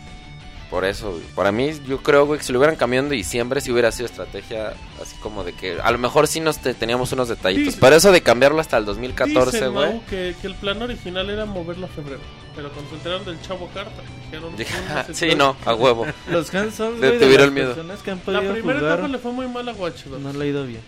Por 0.70 0.84
eso, 0.84 1.12
güey. 1.12 1.22
Para 1.34 1.50
mí, 1.50 1.70
yo 1.86 2.02
creo, 2.02 2.26
güey, 2.26 2.38
que 2.38 2.44
si 2.44 2.52
lo 2.52 2.58
hubieran 2.58 2.76
cambiado 2.76 3.06
en 3.06 3.10
diciembre, 3.10 3.62
si 3.62 3.72
hubiera 3.72 3.90
sido 3.90 4.04
estrategia 4.06 4.74
así 5.02 5.16
como 5.22 5.42
de 5.42 5.54
que 5.54 5.80
a 5.80 5.90
lo 5.90 5.96
mejor 5.96 6.26
sí 6.26 6.40
nos 6.40 6.58
te- 6.58 6.74
teníamos 6.74 7.10
unos 7.12 7.28
detallitos. 7.28 7.66
Dice- 7.66 7.78
pero 7.80 7.96
eso 7.96 8.12
de 8.12 8.20
cambiarlo 8.20 8.60
hasta 8.60 8.76
el 8.76 8.84
2014, 8.84 9.56
Dicen, 9.56 9.72
güey. 9.72 9.92
Mau, 9.92 10.02
que, 10.10 10.34
que 10.40 10.46
el 10.46 10.54
plan 10.56 10.82
original 10.82 11.30
era 11.30 11.46
moverlo 11.46 11.86
a 11.86 11.88
febrero. 11.88 12.20
Pero 12.54 12.70
cuando 12.70 12.90
se 12.90 12.96
enteraron 12.96 13.24
del 13.24 13.40
Chavo 13.40 13.68
Carta, 13.72 14.02
dijeron... 14.26 14.52
"No, 14.52 14.58
no 15.08 15.14
sí, 15.14 15.24
puede". 15.26 15.36
no, 15.36 15.56
a 15.64 15.74
huevo. 15.74 16.06
Los 16.30 16.54
hands-on, 16.54 17.00
Le 17.00 17.06
güey, 17.08 17.18
de 17.18 17.24
tuvieron 17.24 17.46
las 17.46 17.54
miedo. 17.54 17.74
personas 17.74 18.02
que 18.02 18.10
han 18.10 18.18
La 18.18 18.24
podido 18.24 18.52
primera 18.52 18.78
jugar, 18.80 18.92
etapa 18.94 19.08
le 19.08 19.18
fue 19.18 19.32
muy 19.32 19.48
mal 19.48 19.68
a 19.68 19.72
Watch 19.72 20.04
Dogs. 20.04 20.22
no 20.22 20.32
le 20.34 20.44
ha 20.44 20.48
ido 20.48 20.66
bien. 20.66 20.80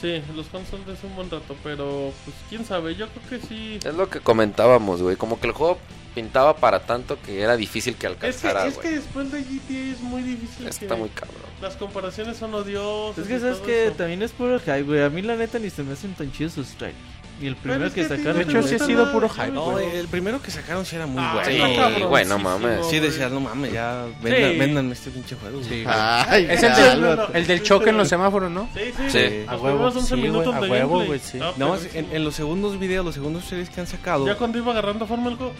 Sí, 0.00 0.22
los 0.36 0.46
fans 0.46 0.68
son 0.70 0.84
de 0.86 0.92
hace 0.92 1.08
un 1.08 1.16
buen 1.16 1.28
rato, 1.28 1.56
pero 1.64 2.12
pues 2.24 2.36
quién 2.48 2.64
sabe, 2.64 2.94
yo 2.94 3.08
creo 3.08 3.40
que 3.40 3.46
sí. 3.48 3.80
Es 3.84 3.94
lo 3.94 4.08
que 4.08 4.20
comentábamos, 4.20 5.02
güey. 5.02 5.16
Como 5.16 5.40
que 5.40 5.48
el 5.48 5.52
juego 5.54 5.76
pintaba 6.22 6.56
para 6.56 6.80
tanto 6.80 7.18
que 7.22 7.40
era 7.42 7.56
difícil 7.56 7.94
que 7.94 8.06
Es 8.08 8.14
que, 8.16 8.26
alcanzara, 8.26 8.66
es 8.66 8.74
que 8.76 8.82
güey. 8.88 8.94
después 8.96 9.30
de 9.32 9.42
GTA 9.42 9.92
es 9.92 10.00
muy 10.00 10.22
difícil 10.22 10.66
Está 10.66 10.86
que 10.88 10.94
muy 11.00 11.08
cabrón. 11.10 11.36
las 11.62 11.76
comparaciones 11.76 12.36
son 12.36 12.54
odiosas. 12.54 13.18
Es 13.18 13.28
que 13.28 13.38
sabes 13.40 13.58
que 13.58 13.86
eso. 13.86 13.94
también 13.96 14.22
es 14.22 14.32
puro 14.32 14.58
hype, 14.58 14.82
güey. 14.82 15.02
A 15.02 15.10
mí 15.10 15.22
la 15.22 15.36
neta 15.36 15.58
ni 15.58 15.70
se 15.70 15.82
me 15.82 15.92
hacen 15.92 16.14
tan 16.14 16.30
chidos 16.32 16.52
sus 16.54 16.68
trailers. 16.70 16.98
Y 17.40 17.46
el 17.46 17.54
primero 17.54 17.86
es 17.86 17.92
que, 17.94 18.02
que 18.02 18.08
sacaron... 18.08 18.32
no 18.32 18.38
De 18.38 18.42
hecho, 18.42 18.62
sí 18.66 18.74
ha 18.74 18.78
sido 18.80 19.02
nada, 19.02 19.12
puro 19.12 19.28
hype, 19.28 19.52
No, 19.52 19.78
el 19.78 20.08
primero 20.08 20.42
que 20.42 20.50
sacaron 20.50 20.84
sí 20.84 20.96
era 20.96 21.06
muy 21.06 21.22
Ah, 21.22 21.34
bueno. 21.34 21.48
Sí, 21.48 21.54
está 21.54 21.68
cabroncísimo, 21.68 22.08
güey, 22.08 22.24
no 22.24 22.38
mames. 22.40 22.86
Sí, 22.88 22.98
decías, 22.98 23.30
no 23.30 23.38
mames, 23.38 23.72
ya 23.72 24.06
vendan, 24.20 24.52
Sí. 24.52 24.58
véndanme 24.58 24.92
este 24.94 25.10
pinche 25.12 25.36
juego. 25.36 25.60
güey. 25.60 25.84
Ay, 25.86 26.48
Es 26.50 26.60
el, 26.64 26.74
del, 26.74 27.00
no, 27.00 27.14
no. 27.14 27.26
el 27.32 27.46
del 27.46 27.62
choque 27.62 27.90
en 27.90 27.96
los 27.96 28.08
semáforos, 28.08 28.50
¿no? 28.50 28.68
Sí, 28.74 28.80
sí, 28.96 29.02
Sí. 29.10 29.44
A 29.46 29.52
huevo, 29.52 29.68
primeros 29.68 29.94
11 29.98 30.08
sí, 30.08 30.14
güey, 30.20 30.30
minutos 30.32 30.52
a 30.56 30.60
huevo, 30.62 31.04
güey, 31.04 31.20
sí. 31.20 31.38
Ah, 31.40 31.52
No, 31.56 31.76
en, 31.94 32.08
en 32.12 32.24
los 32.24 32.34
segundos 32.34 32.76
videos, 32.80 33.04
los 33.04 33.14
segundos 33.14 33.44
trailers 33.46 33.70
que 33.72 33.80
han 33.82 33.86
sacado. 33.86 34.26
Ya 34.26 34.34
cuando 34.34 34.58
iba 34.58 34.72
agarrando 34.72 35.06
forma 35.06 35.30
el 35.30 35.36
juego. 35.36 35.52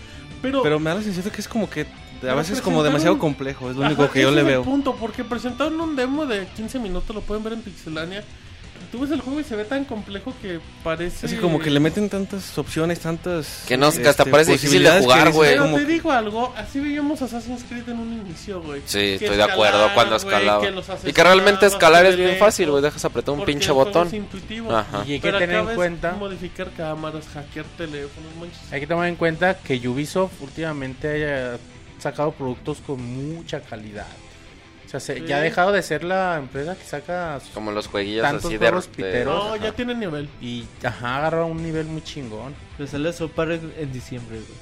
Pero, 0.42 0.62
Pero 0.62 0.78
me 0.80 0.90
da 0.90 0.96
la 0.96 1.02
sensación 1.02 1.32
que 1.34 1.40
es 1.40 1.48
como 1.48 1.68
que 1.68 1.82
a 1.82 2.34
veces 2.34 2.60
como 2.60 2.78
presentaron- 2.78 2.84
demasiado 2.84 3.18
complejo, 3.18 3.70
es 3.70 3.76
lo 3.76 3.82
Ajá, 3.84 3.92
único 3.94 4.10
que 4.10 4.22
yo 4.22 4.30
le 4.30 4.40
es 4.40 4.46
veo. 4.46 4.62
punto, 4.62 4.94
porque 4.96 5.24
presentaron 5.24 5.80
un 5.80 5.96
demo 5.96 6.26
de 6.26 6.46
15 6.56 6.78
minutos, 6.78 7.14
lo 7.14 7.22
pueden 7.22 7.42
ver 7.44 7.52
en 7.54 7.62
Pixelania. 7.62 8.24
Tú 8.90 9.00
ves 9.00 9.10
el 9.10 9.20
juego 9.20 9.40
y 9.40 9.44
se 9.44 9.54
ve 9.56 9.64
tan 9.64 9.84
complejo 9.84 10.32
que 10.40 10.60
parece... 10.82 11.26
Así 11.26 11.36
como 11.36 11.58
que 11.58 11.70
le 11.70 11.80
meten 11.80 12.08
tantas 12.08 12.56
opciones, 12.58 13.00
tantas. 13.00 13.64
Que 13.66 13.76
no- 13.76 13.86
hasta 13.88 14.10
este, 14.10 14.26
parece 14.26 14.52
difícil 14.52 14.82
de 14.82 15.00
jugar, 15.00 15.32
güey. 15.32 15.50
Pero 15.50 15.64
como 15.64 15.76
te 15.76 15.84
digo 15.86 16.10
algo, 16.12 16.52
así 16.56 16.80
veíamos 16.80 17.20
Assassin's 17.22 17.64
Creed 17.68 17.88
en 17.88 17.98
un 17.98 18.12
inicio, 18.26 18.62
güey. 18.62 18.80
Sí, 18.86 18.98
Que 18.98 19.14
estoy 19.16 19.36
de 19.36 19.42
acuerdo 19.42 19.88
cuando 19.94 20.16
escalaba. 20.16 20.62
y 21.04 21.12
que 21.12 21.22
realmente 21.22 21.66
escalar 21.66 22.06
es 22.06 22.16
bien 22.16 22.36
fácil, 22.38 22.70
güey. 22.70 22.82
Dejas 22.82 23.04
apretar 23.04 23.34
un 23.34 23.44
pinche 23.44 23.70
botón. 23.72 24.06
es 24.08 24.14
intuitivo. 24.14 24.74
Ajá. 24.74 25.04
Y 25.06 25.12
hay 25.12 25.20
que 25.20 25.28
Pero 25.28 25.38
tener 25.38 25.56
en 25.60 25.74
cuenta, 25.74 26.12
modificar 26.12 26.70
cámaras, 26.76 27.26
hackear 27.28 27.66
teléfonos, 27.76 28.34
manches. 28.40 28.72
hay 28.72 28.80
que 28.80 28.86
tomar 28.86 29.08
en 29.08 29.16
cuenta 29.16 29.58
que 29.58 29.76
Ubisoft 29.88 30.40
últimamente 30.40 31.08
haya 31.08 31.58
sacado 31.98 32.32
productos 32.32 32.78
con 32.86 33.02
mucha 33.02 33.60
calidad. 33.60 34.06
O 34.88 34.90
sea, 34.90 35.00
se- 35.00 35.16
Sí. 35.18 35.26
ya 35.26 35.36
ha 35.36 35.40
dejado 35.40 35.70
de 35.70 35.82
ser 35.82 36.02
la 36.02 36.38
empresa 36.38 36.74
que 36.74 36.82
saca 36.84 37.38
sus- 37.40 37.50
Como 37.50 37.72
los 37.72 37.86
jueguillos 37.88 38.24
así 38.24 38.56
de, 38.56 38.58
piteros. 38.58 38.88
No, 39.44 39.52
Ajá. 39.54 39.56
ya 39.64 39.72
tiene 39.72 39.94
nivel. 39.94 40.30
y 40.40 40.64
ajá, 40.82 41.18
agarra 41.18 41.44
un 41.44 41.62
nivel 41.62 41.86
muy 41.86 42.02
chingón. 42.02 42.54
Le 42.78 42.86
sale 42.86 43.12
su 43.12 43.28
par 43.30 43.50
en 43.52 43.92
diciembre, 43.92 44.38
güey. 44.38 44.58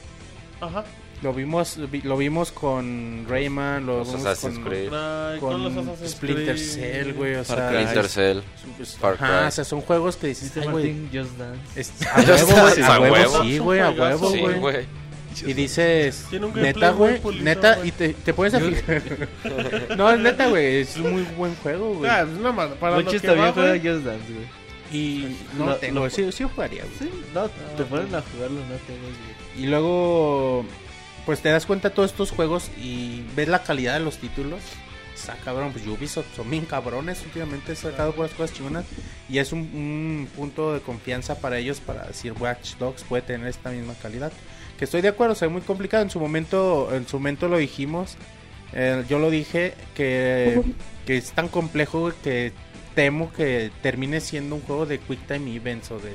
Ajá. 0.73 0.85
Lo 1.23 1.33
vimos 1.33 1.79
vi- 1.91 2.03
lo 2.03 2.17
vimos 2.19 2.53
con 2.53 3.25
Rayman, 3.29 3.87
lo 3.87 3.99
Los 3.99 4.09
vimos 4.09 4.27
Assassin's 4.27 4.59
con, 4.59 4.65
Creed. 4.69 4.89
Cry, 4.89 5.41
con 5.41 5.63
los 5.65 5.77
Assassin's 5.77 6.11
Splinter. 6.11 6.59
Cell, 6.59 7.13
güey, 7.15 7.35
o 7.37 7.45
Far 7.45 7.57
sea. 7.59 7.71
Splinter 7.71 8.09
Cell. 8.09 8.39
pues, 8.77 8.97
Far 8.97 9.15
ajá, 9.15 9.47
o 9.47 9.51
sea, 9.51 9.65
son 9.65 9.81
juegos 9.81 10.17
que 10.17 10.27
dices, 10.27 10.53
Dice 10.53 10.67
ay, 10.67 10.73
güey, 10.73 11.09
Just 11.11 11.39
Dance. 11.39 11.61
es- 11.81 11.93
a 12.07 12.17
huevo, 12.21 12.85
a 12.85 13.01
huevo, 13.01 13.43
sí, 13.45 13.59
güey, 13.59 13.81
a 13.81 13.91
huevo, 13.91 14.31
Sí, 14.31 14.41
güey. 14.59 14.87
Y 15.45 15.53
dices, 15.53 16.27
neta, 16.55 16.91
güey, 16.91 17.21
neta, 17.43 17.85
y 17.85 17.91
te, 17.93 18.15
te 18.15 18.31
a 18.31 18.61
fijar. 18.61 19.03
no, 19.97 20.11
es 20.11 20.21
neta, 20.21 20.49
güey, 20.49 20.81
es 20.81 20.97
un 20.97 21.13
muy 21.13 21.23
buen 21.37 21.55
juego, 21.57 21.95
güey. 21.95 22.11
Ah, 22.11 22.23
es 22.23 22.29
una 22.39 22.53
ma- 22.53 22.75
para 22.75 22.97
lo 22.97 23.03
Monchis 23.03 23.21
que 23.21 23.27
también 23.29 23.49
va, 23.49 23.53
juega 23.53 23.69
güey. 23.77 23.81
Just 23.95 24.05
Dance, 24.05 24.33
güey. 24.33 24.47
Y 24.93 25.37
no 25.59 25.67
Lo- 25.67 25.77
tengo, 25.77 26.01
lo- 26.05 26.11
sí, 26.11 26.31
sí 26.33 26.45
jugaría, 26.45 26.83
güey. 26.85 26.95
Sí, 26.99 27.11
no, 27.35 27.49
te 27.49 27.85
ponen 27.85 28.15
a 28.15 28.23
jugarlo, 28.23 28.61
no 28.61 28.77
tengo, 28.87 29.01
güey. 29.03 29.63
Y 29.65 29.67
luego, 29.67 30.65
pues 31.27 31.41
te 31.41 31.49
das 31.49 31.67
cuenta 31.67 31.89
de 31.89 31.95
todos 31.95 32.11
estos 32.13 32.31
juegos 32.31 32.71
y 32.81 33.23
ves 33.35 33.49
la 33.49 33.63
calidad 33.63 33.95
de 33.95 34.01
los 34.01 34.19
títulos. 34.19 34.61
Está 35.15 35.35
cabrón, 35.45 35.73
pues 35.73 35.87
Ubisoft 35.87 36.27
son 36.37 36.51
bien 36.51 36.67
cabrones. 36.67 37.23
Últimamente 37.25 37.73
he 37.73 37.77
sacado 37.77 38.13
puras 38.13 38.33
cosas 38.33 38.55
chingonas. 38.55 38.85
Y 39.31 39.39
es 39.39 39.51
un, 39.51 39.61
un 39.61 40.29
punto 40.37 40.75
de 40.75 40.81
confianza 40.81 41.41
para 41.41 41.59
ellos 41.59 41.81
para 41.81 42.05
decir 42.05 42.33
Watch 42.39 42.75
Dogs 42.77 43.03
puede 43.03 43.23
tener 43.23 43.49
esta 43.49 43.71
misma 43.71 43.95
calidad. 43.95 44.31
Que 44.79 44.85
estoy 44.85 45.01
de 45.01 45.09
acuerdo, 45.09 45.33
o 45.33 45.37
sea, 45.37 45.49
muy 45.49 45.63
complicado. 45.63 46.03
En 46.03 46.11
su 46.11 46.21
momento, 46.21 46.91
en 46.95 47.07
su 47.09 47.19
momento 47.19 47.49
lo 47.49 47.57
dijimos. 47.59 48.17
eh, 48.73 49.05
yo 49.09 49.19
lo 49.19 49.31
dije 49.31 49.75
que, 49.95 50.61
que 51.07 51.17
es 51.17 51.33
tan 51.33 51.49
complejo 51.49 52.13
que 52.23 52.53
temo 52.95 53.33
que 53.33 53.71
termine 53.83 54.21
siendo 54.21 54.55
un 54.57 54.63
juego 54.63 54.87
de 54.87 54.99
Quick 54.99 55.27
Time 55.27 55.55
Events 55.55 55.91
o 55.91 55.99
de, 55.99 56.15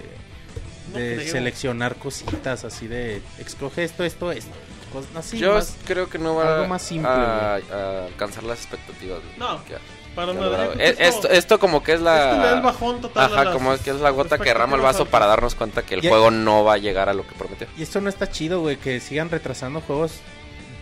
de 0.99 1.27
seleccionar 1.27 1.95
cositas 1.95 2.63
así 2.65 2.87
de 2.87 3.21
escoge 3.39 3.83
esto, 3.83 4.03
esto, 4.03 4.31
esto. 4.31 4.51
Cosas 4.91 5.15
así. 5.15 5.37
Yo 5.39 5.53
más- 5.53 5.77
creo 5.85 6.09
que 6.09 6.17
no 6.19 6.35
va 6.35 6.55
algo 6.55 6.67
más 6.67 6.81
simple, 6.81 7.09
a, 7.09 7.55
a 7.71 8.05
alcanzar 8.07 8.43
las 8.43 8.59
expectativas. 8.59 9.19
No, 9.37 9.63
que 9.63 9.75
para 10.15 10.33
nada. 10.33 10.73
Eh, 10.77 10.95
que 10.97 11.07
Esto, 11.07 11.29
esto 11.29 11.59
como 11.59 11.83
que 11.83 11.93
es 11.93 11.99
el 11.99 12.05
la... 12.05 12.61
bajón 12.63 13.01
total 13.01 13.31
Ajá, 13.31 13.45
las 13.45 13.53
como 13.53 13.77
que 13.77 13.91
es 13.91 13.97
la 13.97 14.09
gota 14.09 14.37
que 14.37 14.45
derrama 14.45 14.75
el 14.75 14.81
vaso 14.81 15.05
para 15.05 15.25
darnos 15.25 15.55
cuenta 15.55 15.83
que 15.83 15.95
el 15.95 16.07
juego 16.07 16.31
no 16.31 16.63
va 16.63 16.73
a 16.73 16.77
llegar 16.77 17.09
a 17.09 17.13
lo 17.13 17.25
que 17.25 17.33
prometió. 17.35 17.67
Y 17.77 17.83
esto 17.83 18.01
no 18.01 18.09
está 18.09 18.29
chido, 18.29 18.61
güey, 18.61 18.77
que 18.77 18.99
sigan 18.99 19.29
retrasando 19.29 19.81
juegos. 19.81 20.19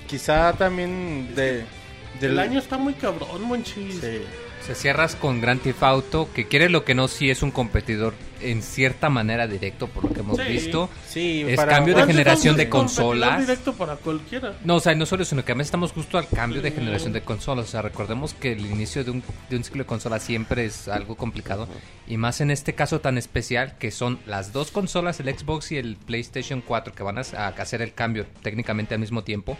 Quizá 0.07 0.53
también 0.53 1.35
de... 1.35 1.65
El 2.15 2.19
del 2.19 2.39
año 2.39 2.59
está 2.59 2.77
muy 2.77 2.93
cabrón, 2.95 3.43
monchis. 3.43 4.01
Sí. 4.01 4.21
Se 4.65 4.75
cierras 4.75 5.15
con 5.15 5.41
Grand 5.41 5.59
Theft 5.61 5.81
Auto, 5.81 6.29
que 6.33 6.47
quiere 6.47 6.69
lo 6.69 6.85
que 6.85 6.93
no, 6.93 7.07
sí 7.07 7.31
es 7.31 7.41
un 7.41 7.49
competidor 7.49 8.13
en 8.39 8.61
cierta 8.61 9.09
manera 9.09 9.47
directo, 9.47 9.87
por 9.87 10.03
lo 10.05 10.13
que 10.13 10.19
hemos 10.19 10.37
Sí. 10.37 10.43
visto. 10.47 10.89
Sí, 11.07 11.43
Es 11.47 11.55
para- 11.55 11.71
cambio 11.73 11.95
de 11.95 12.05
generación 12.05 12.55
de 12.55 12.69
consolas. 12.69 13.39
directo 13.41 13.73
para 13.73 13.95
cualquiera. 13.95 14.53
No, 14.63 14.75
o 14.75 14.79
sea, 14.79 14.93
no 14.93 15.07
solo 15.07 15.25
sino 15.25 15.43
que 15.43 15.53
además 15.53 15.67
estamos 15.67 15.91
justo 15.91 16.19
al 16.19 16.27
cambio 16.27 16.61
de 16.61 16.69
generación 16.71 17.13
de 17.13 17.21
consolas. 17.21 17.65
O 17.65 17.67
sea, 17.67 17.81
recordemos 17.81 18.35
que 18.35 18.51
el 18.51 18.63
inicio 18.65 19.03
de 19.03 19.09
un, 19.11 19.23
de 19.49 19.57
un 19.57 19.63
ciclo 19.63 19.83
de 19.83 19.87
consolas 19.87 20.21
siempre 20.21 20.65
es 20.65 20.87
algo 20.87 21.15
complicado. 21.15 21.67
Y 22.07 22.17
más 22.17 22.39
en 22.39 22.51
este 22.51 22.73
caso 22.75 23.01
tan 23.01 23.17
especial, 23.17 23.75
que 23.79 23.89
son 23.89 24.19
las 24.27 24.53
dos 24.53 24.69
consolas, 24.71 25.19
el 25.19 25.35
Xbox 25.35 25.71
y 25.71 25.77
el 25.77 25.95
PlayStation 25.97 26.61
4, 26.61 26.93
que 26.93 27.01
van 27.01 27.17
a, 27.17 27.21
a 27.21 27.47
hacer 27.47 27.81
el 27.81 27.93
cambio 27.93 28.27
técnicamente 28.43 28.93
al 28.93 28.99
mismo 28.99 29.23
tiempo. 29.23 29.57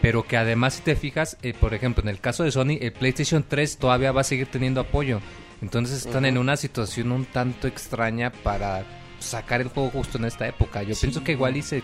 Pero 0.00 0.22
que 0.22 0.36
además, 0.36 0.74
si 0.74 0.82
te 0.82 0.94
fijas, 0.96 1.36
eh, 1.42 1.54
por 1.58 1.74
ejemplo, 1.74 2.02
en 2.02 2.08
el 2.08 2.20
caso 2.20 2.44
de 2.44 2.52
Sony, 2.52 2.78
el 2.80 2.92
PlayStation 2.92 3.44
3 3.46 3.78
todavía 3.78 4.12
va 4.12 4.20
a 4.20 4.24
seguir 4.24 4.46
teniendo 4.46 4.80
apoyo. 4.80 5.20
Entonces 5.60 6.06
están 6.06 6.24
en 6.24 6.38
una 6.38 6.56
situación 6.56 7.10
un 7.10 7.24
tanto 7.24 7.66
extraña 7.66 8.30
para 8.30 8.84
sacar 9.18 9.60
el 9.60 9.66
juego 9.68 9.90
justo 9.90 10.16
en 10.18 10.26
esta 10.26 10.46
época. 10.46 10.84
Yo 10.84 10.94
pienso 10.94 11.24
que 11.24 11.32
igual 11.32 11.56
hice... 11.56 11.82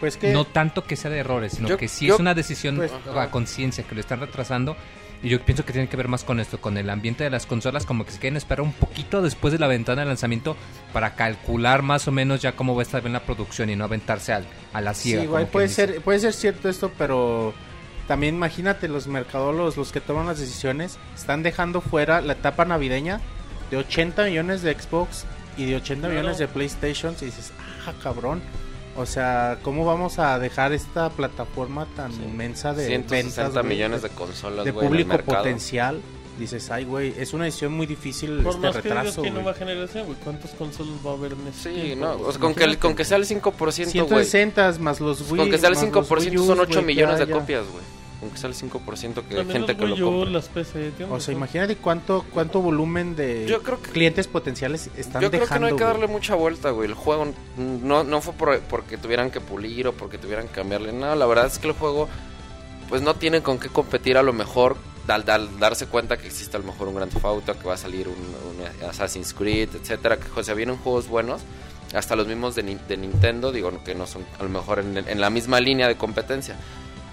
Pues 0.00 0.16
que... 0.16 0.32
No 0.32 0.44
tanto 0.44 0.82
que 0.82 0.96
sea 0.96 1.12
de 1.12 1.18
errores, 1.18 1.52
sino 1.52 1.68
Yo- 1.68 1.76
que 1.76 1.86
sí 1.86 2.06
yo- 2.06 2.14
es 2.14 2.20
una 2.20 2.34
decisión 2.34 2.74
pues, 2.76 2.90
a 3.16 3.30
conciencia 3.30 3.84
que 3.84 3.94
lo 3.94 4.00
están 4.00 4.18
retrasando. 4.18 4.76
Y 5.22 5.30
yo 5.30 5.40
pienso 5.40 5.64
que 5.64 5.72
tiene 5.72 5.88
que 5.88 5.96
ver 5.96 6.08
más 6.08 6.22
con 6.22 6.38
esto, 6.38 6.60
con 6.60 6.76
el 6.76 6.90
ambiente 6.90 7.24
de 7.24 7.30
las 7.30 7.46
consolas, 7.46 7.86
como 7.86 8.04
que 8.04 8.10
se 8.12 8.18
quieren 8.18 8.36
esperar 8.36 8.60
un 8.60 8.72
poquito 8.74 9.22
después 9.22 9.52
de 9.52 9.58
la 9.58 9.66
ventana 9.66 10.02
de 10.02 10.08
lanzamiento 10.08 10.54
para 10.92 11.14
calcular 11.14 11.80
más 11.82 12.06
o 12.08 12.12
menos 12.12 12.42
ya 12.42 12.52
cómo 12.52 12.74
va 12.74 12.82
a 12.82 12.84
estar 12.84 13.00
bien 13.00 13.14
la 13.14 13.22
producción 13.22 13.70
y 13.70 13.76
no 13.76 13.84
aventarse 13.84 14.34
al, 14.34 14.44
a 14.74 14.80
la 14.82 14.92
Sí, 14.92 15.10
ciega. 15.10 15.24
igual 15.24 15.42
como 15.44 15.52
puede 15.52 15.68
dice. 15.68 15.86
ser, 15.86 16.00
puede 16.02 16.18
ser 16.18 16.32
cierto 16.34 16.68
esto, 16.68 16.92
pero 16.98 17.54
también 18.06 18.34
imagínate 18.34 18.86
los 18.86 19.06
mercadólogos, 19.06 19.78
los 19.78 19.92
que 19.92 20.02
toman 20.02 20.26
las 20.26 20.38
decisiones, 20.38 20.98
están 21.14 21.42
dejando 21.42 21.80
fuera 21.80 22.20
la 22.20 22.34
etapa 22.34 22.66
navideña 22.66 23.20
de 23.70 23.78
80 23.78 24.26
millones 24.26 24.60
de 24.60 24.74
Xbox 24.78 25.24
y 25.56 25.64
de 25.64 25.76
80 25.76 26.00
Claro. 26.08 26.14
millones 26.20 26.38
de 26.38 26.48
PlayStation. 26.48 27.14
Y 27.22 27.24
dices, 27.26 27.50
ah, 27.86 27.94
cabrón. 28.02 28.42
O 28.96 29.06
sea, 29.06 29.58
¿cómo 29.62 29.84
vamos 29.84 30.18
a 30.20 30.38
dejar 30.38 30.72
esta 30.72 31.10
plataforma 31.10 31.86
tan 31.96 32.12
inmensa 32.12 32.72
de 32.74 32.86
160 32.86 33.14
ventas, 33.42 33.52
güey, 33.52 33.74
millones 33.76 34.02
de 34.02 34.08
consolas, 34.10 34.64
de 34.64 34.70
güey, 34.70 34.86
en 34.86 34.92
el 34.94 35.04
público 35.06 35.24
potencial? 35.24 36.00
Dices, 36.38 36.68
ay, 36.70 36.84
güey, 36.84 37.14
es 37.16 37.32
una 37.32 37.44
decisión 37.44 37.72
muy 37.72 37.86
difícil 37.86 38.40
Por 38.42 38.54
este 38.54 38.66
más 38.66 38.76
que 38.76 38.82
retraso, 38.82 39.22
que 39.22 39.30
güey. 39.30 39.42
nueva 39.42 39.54
generación, 39.54 40.06
güey. 40.06 40.18
¿Cuántas 40.22 40.50
consolas 40.52 40.94
va 41.06 41.10
a 41.10 41.14
haber 41.14 41.32
en 41.32 41.46
este 41.48 41.72
Sí, 41.74 41.80
tiempo, 41.80 42.06
no, 42.06 42.16
güey? 42.18 42.28
o 42.28 42.32
sea, 42.32 42.40
con, 42.40 42.54
que, 42.54 42.64
el- 42.64 42.78
con 42.78 42.94
que 42.96 43.04
sea 43.04 43.16
el 43.18 43.24
5%, 43.26 43.52
güey. 44.10 44.24
160 44.26 44.72
más 44.80 45.00
los 45.00 45.20
Wii. 45.30 45.38
Con 45.40 45.50
que 45.50 45.58
sea 45.58 45.68
el 45.68 45.74
más 45.76 45.84
los 45.84 46.08
5% 46.08 46.20
Wii 46.30 46.38
Us, 46.38 46.46
son 46.46 46.60
8 46.60 46.72
güey, 46.74 46.84
millones 46.86 47.18
ya, 47.18 47.26
de 47.26 47.32
ya. 47.32 47.38
copias, 47.38 47.64
güey. 47.70 47.84
Con 48.24 48.30
que 48.32 48.38
sea 48.38 48.48
el 48.48 48.56
5% 48.56 49.22
que 49.28 49.38
hay 49.38 49.46
gente 49.46 49.76
que 49.76 49.86
lo 49.86 49.96
compra. 50.04 50.30
las 50.30 50.48
PC. 50.48 50.92
O 51.10 51.20
sea, 51.20 51.34
imagínate 51.34 51.76
cuánto 51.76 52.24
cuánto 52.32 52.60
volumen 52.60 53.14
de 53.14 53.46
Yo 53.46 53.62
creo 53.62 53.80
que- 53.80 53.90
clientes 53.90 54.26
potenciales 54.26 54.88
están 54.96 55.20
Yo 55.22 55.28
creo 55.28 55.30
que 55.30 55.38
dejando. 55.40 55.60
no 55.60 55.66
hay 55.66 55.78
que 55.78 55.84
güey. 55.84 55.92
darle 55.94 56.06
mucha 56.08 56.34
vuelta, 56.34 56.70
güey. 56.70 56.88
El 56.88 56.94
juego 56.94 57.28
no, 57.56 58.02
no 58.04 58.20
fue 58.20 58.32
por- 58.34 58.60
porque 58.62 58.96
tuvieran 58.98 59.30
que 59.30 59.40
pulir 59.40 59.86
o 59.88 59.92
porque 59.92 60.18
tuvieran 60.18 60.48
que 60.48 60.54
cambiarle. 60.54 60.92
No, 60.92 61.14
la 61.14 61.26
verdad 61.26 61.46
es 61.46 61.58
que 61.58 61.66
el 61.68 61.74
juego, 61.74 62.08
pues 62.88 63.02
no 63.02 63.14
tiene 63.14 63.42
con 63.42 63.58
qué 63.58 63.68
competir 63.68 64.16
a 64.16 64.22
lo 64.22 64.32
mejor. 64.32 64.76
Al, 65.06 65.28
al 65.28 65.58
darse 65.58 65.86
cuenta 65.86 66.16
que 66.16 66.26
existe 66.28 66.56
a 66.56 66.60
lo 66.60 66.66
mejor 66.66 66.88
un 66.88 66.94
Grand 66.94 67.12
Theft 67.12 67.26
Auto, 67.26 67.58
que 67.58 67.68
va 67.68 67.74
a 67.74 67.76
salir 67.76 68.08
un, 68.08 68.14
un 68.14 68.88
Assassin's 68.88 69.34
Creed, 69.34 69.68
etcétera, 69.74 70.16
que 70.16 70.24
o 70.34 70.42
sea, 70.42 70.54
vienen 70.54 70.78
juegos 70.78 71.08
buenos, 71.08 71.42
hasta 71.94 72.16
los 72.16 72.26
mismos 72.26 72.54
de, 72.54 72.62
Ni- 72.62 72.78
de 72.88 72.96
Nintendo, 72.96 73.52
digo 73.52 73.70
que 73.84 73.94
no 73.94 74.06
son 74.06 74.24
a 74.40 74.42
lo 74.42 74.48
mejor 74.48 74.78
en, 74.78 74.96
en 74.96 75.20
la 75.20 75.28
misma 75.28 75.60
línea 75.60 75.88
de 75.88 75.96
competencia. 75.96 76.56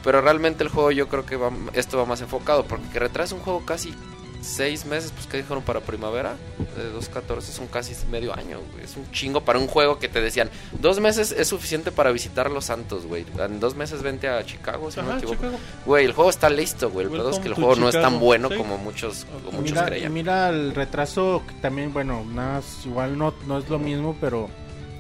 Pero 0.04 0.22
realmente 0.22 0.64
el 0.64 0.70
juego 0.70 0.92
yo 0.92 1.08
creo 1.08 1.26
que 1.26 1.36
va, 1.36 1.52
esto 1.74 1.98
va 1.98 2.06
más 2.06 2.22
enfocado, 2.22 2.66
porque 2.66 2.88
que 2.90 3.00
retrasa 3.00 3.36
un 3.36 3.42
juego 3.42 3.64
casi 3.66 3.94
seis 4.42 4.86
meses, 4.86 5.12
pues 5.12 5.28
que 5.28 5.38
dijeron 5.38 5.62
para 5.62 5.82
primavera 5.82 6.36
de 6.76 6.90
2014 6.90 7.52
son 7.52 7.68
casi 7.68 7.94
medio 8.08 8.36
año, 8.36 8.60
güey. 8.72 8.84
Es 8.86 8.98
un 8.98 9.10
chingo 9.12 9.42
para 9.42 9.60
un 9.60 9.68
juego 9.68 10.00
que 10.00 10.10
te 10.10 10.20
decían, 10.20 10.50
dos 10.80 11.00
meses 11.00 11.32
es 11.32 11.48
suficiente 11.48 11.92
para 11.92 12.12
visitar 12.12 12.50
Los 12.50 12.66
Santos, 12.66 13.06
güey. 13.06 13.24
En 13.38 13.60
dos 13.60 13.76
meses 13.76 14.02
vente 14.02 14.28
a 14.28 14.44
Chicago, 14.44 14.90
si 14.90 15.00
no 15.00 15.06
me 15.06 15.14
equivoco. 15.20 15.36
Chicago. 15.36 15.58
Güey, 15.86 16.06
el 16.06 16.14
juego 16.14 16.32
está 16.32 16.50
listo, 16.50 16.90
güey. 16.90 17.06
El 17.06 17.30
es 17.30 17.38
que 17.38 17.50
el 17.50 17.54
juego 17.54 17.76
no 17.76 17.88
es 17.90 18.02
tan 18.02 18.20
bueno 18.20 18.50
Sí. 18.50 18.56
como 18.56 18.80
muchos, 18.80 19.26
como 19.46 19.60
muchos 19.60 19.74
Mira, 19.74 19.86
creían. 19.86 20.12
mira 20.12 20.50
el 20.50 20.74
retraso 20.74 21.44
que 21.48 21.54
también, 21.62 21.94
bueno, 21.94 22.26
nada, 22.26 22.64
igual 22.84 23.20
no, 23.20 23.36
no 23.46 23.60
es 23.60 23.70
lo 23.70 23.78
mismo, 23.78 24.18
pero 24.20 24.50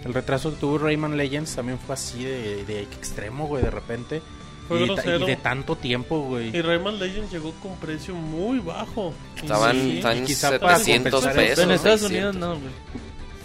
el 0.05 0.13
retraso 0.13 0.51
que 0.51 0.57
tuvo 0.57 0.77
Rayman 0.77 1.17
Legends 1.17 1.55
también 1.55 1.79
fue 1.79 1.95
así 1.95 2.23
de, 2.23 2.63
de 2.65 2.83
extremo, 2.83 3.47
güey, 3.47 3.63
de 3.63 3.71
repente. 3.71 4.21
Fue 4.67 4.81
Y, 4.81 4.85
grosero. 4.85 5.25
y 5.25 5.27
de 5.27 5.35
tanto 5.35 5.75
tiempo, 5.75 6.21
güey. 6.21 6.55
Y 6.55 6.61
Rayman 6.61 6.97
Legends 6.99 7.31
llegó 7.31 7.51
con 7.61 7.75
precio 7.77 8.15
muy 8.15 8.59
bajo. 8.59 9.13
Estaban, 9.35 9.75
Sí. 9.75 9.99
para 10.01 10.15
700 10.15 10.59
compensar 10.59 11.35
pesos. 11.35 11.63
en 11.65 11.71
Estados 11.71 11.99
600. 12.01 12.09
Unidos 12.11 12.35
no, 12.35 12.49
güey. 12.59 12.73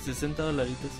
60 0.04 0.42
dolaritos. 0.44 0.90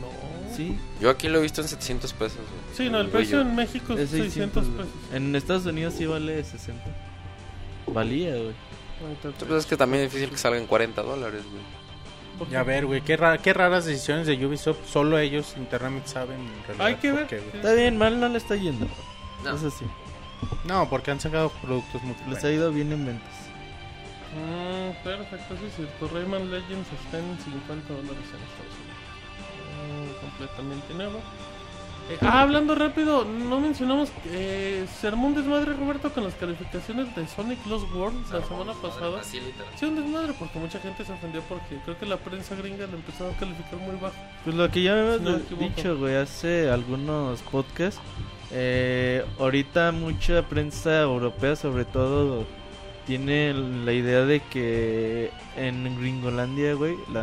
No. 0.00 0.56
Sí, 0.56 0.76
Yo 1.00 1.10
aquí 1.10 1.28
lo 1.28 1.38
he 1.38 1.42
visto 1.42 1.60
en 1.60 1.68
700 1.68 2.12
pesos. 2.14 2.38
güey. 2.38 2.76
Sí, 2.76 2.90
no, 2.90 3.00
el 3.00 3.08
precio 3.08 3.38
U. 3.38 3.42
en 3.42 3.54
México 3.54 3.92
es 3.94 4.00
es 4.00 4.10
600 4.10 4.64
güey. 4.66 4.76
pesos. 4.78 4.92
En 5.14 5.36
Estados 5.36 5.66
Unidos 5.66 5.94
sí 5.96 6.06
vale 6.06 6.42
60. 6.42 6.82
Valía, 7.86 8.30
güey. 8.36 8.52
Entonces, 9.08 9.44
pues, 9.48 9.60
es 9.60 9.66
que 9.66 9.76
también 9.76 10.04
es 10.04 10.10
difícil 10.12 10.30
que 10.30 10.36
salgan 10.38 10.66
40 10.66 11.02
dólares, 11.02 11.42
güey. 11.50 12.50
Y 12.50 12.54
a 12.54 12.62
ver, 12.62 12.86
güey, 12.86 13.02
qué, 13.02 13.16
ra- 13.16 13.38
qué 13.38 13.52
raras 13.52 13.84
decisiones 13.84 14.26
de 14.26 14.44
Ubisoft. 14.46 14.78
Solo 14.90 15.18
ellos 15.18 15.54
internamente 15.58 16.08
saben. 16.08 16.40
en 16.40 16.64
realidad 16.66 16.86
Hay 16.86 16.94
que 16.96 17.12
ver. 17.12 17.26
qué. 17.26 17.36
Está 17.54 17.72
bien, 17.74 17.96
mal 17.98 18.18
no 18.18 18.28
le 18.28 18.38
está 18.38 18.56
yendo. 18.56 18.86
No. 19.44 19.56
Eso 19.56 19.70
sí. 19.70 19.86
No, 20.64 20.88
porque 20.88 21.10
han 21.10 21.20
sacado 21.20 21.50
productos 21.50 22.02
muy 22.02 22.14
Les 22.28 22.44
ha 22.44 22.50
ido 22.50 22.72
bien 22.72 22.92
en 22.92 23.06
ventas. 23.06 23.34
Mm, 24.34 25.02
perfecto, 25.02 25.56
sí, 25.56 25.66
sí. 25.76 25.86
Tu 25.98 26.08
Rayman 26.08 26.50
Legends 26.50 26.88
está 27.04 27.18
en 27.18 27.36
50 27.38 27.92
dólares 27.92 28.26
en 28.30 28.40
Estados 28.46 28.76
Unidos. 28.78 29.00
Mm, 29.80 30.20
completamente 30.20 30.94
nuevo. 30.94 31.20
Eh, 32.10 32.18
ah, 32.22 32.42
hablando 32.42 32.74
rápido, 32.74 33.24
no 33.24 33.60
mencionamos 33.60 34.10
eh, 34.26 34.84
Sermón 35.00 35.34
Desmadre, 35.34 35.74
Roberto, 35.74 36.12
con 36.12 36.24
las 36.24 36.34
calificaciones 36.34 37.14
de 37.14 37.28
Sonic 37.28 37.64
Lost 37.66 37.86
World 37.94 38.32
la 38.32 38.44
semana 38.44 38.72
pasada. 38.74 39.20
Así 39.20 39.38
literal. 39.38 39.72
Sí, 39.76 39.86
un 39.86 39.96
desmadre, 39.96 40.32
porque 40.36 40.58
mucha 40.58 40.80
gente 40.80 41.04
se 41.04 41.12
ofendió 41.12 41.40
porque 41.42 41.76
creo 41.84 41.96
que 41.98 42.06
la 42.06 42.16
prensa 42.16 42.56
gringa 42.56 42.86
lo 42.88 42.96
empezó 42.96 43.28
a 43.28 43.32
calificar 43.34 43.76
muy 43.76 43.94
bajo. 43.96 44.16
Pues 44.42 44.56
lo 44.56 44.68
que 44.70 44.82
ya 44.82 44.94
me 44.94 45.18
Si 45.18 45.24
no 45.24 45.38
dicho, 45.58 45.98
güey, 45.98 46.16
hace 46.16 46.68
algunos 46.68 47.42
podcasts. 47.42 48.00
Eh, 48.52 49.24
ahorita 49.38 49.92
mucha 49.92 50.48
prensa 50.48 51.02
europea, 51.02 51.56
sobre 51.56 51.84
todo, 51.84 52.46
tiene 53.06 53.54
la 53.54 53.92
idea 53.92 54.24
de 54.24 54.40
que 54.40 55.30
en 55.56 55.96
Gringolandia, 55.98 56.74
güey, 56.74 56.96
la, 57.12 57.22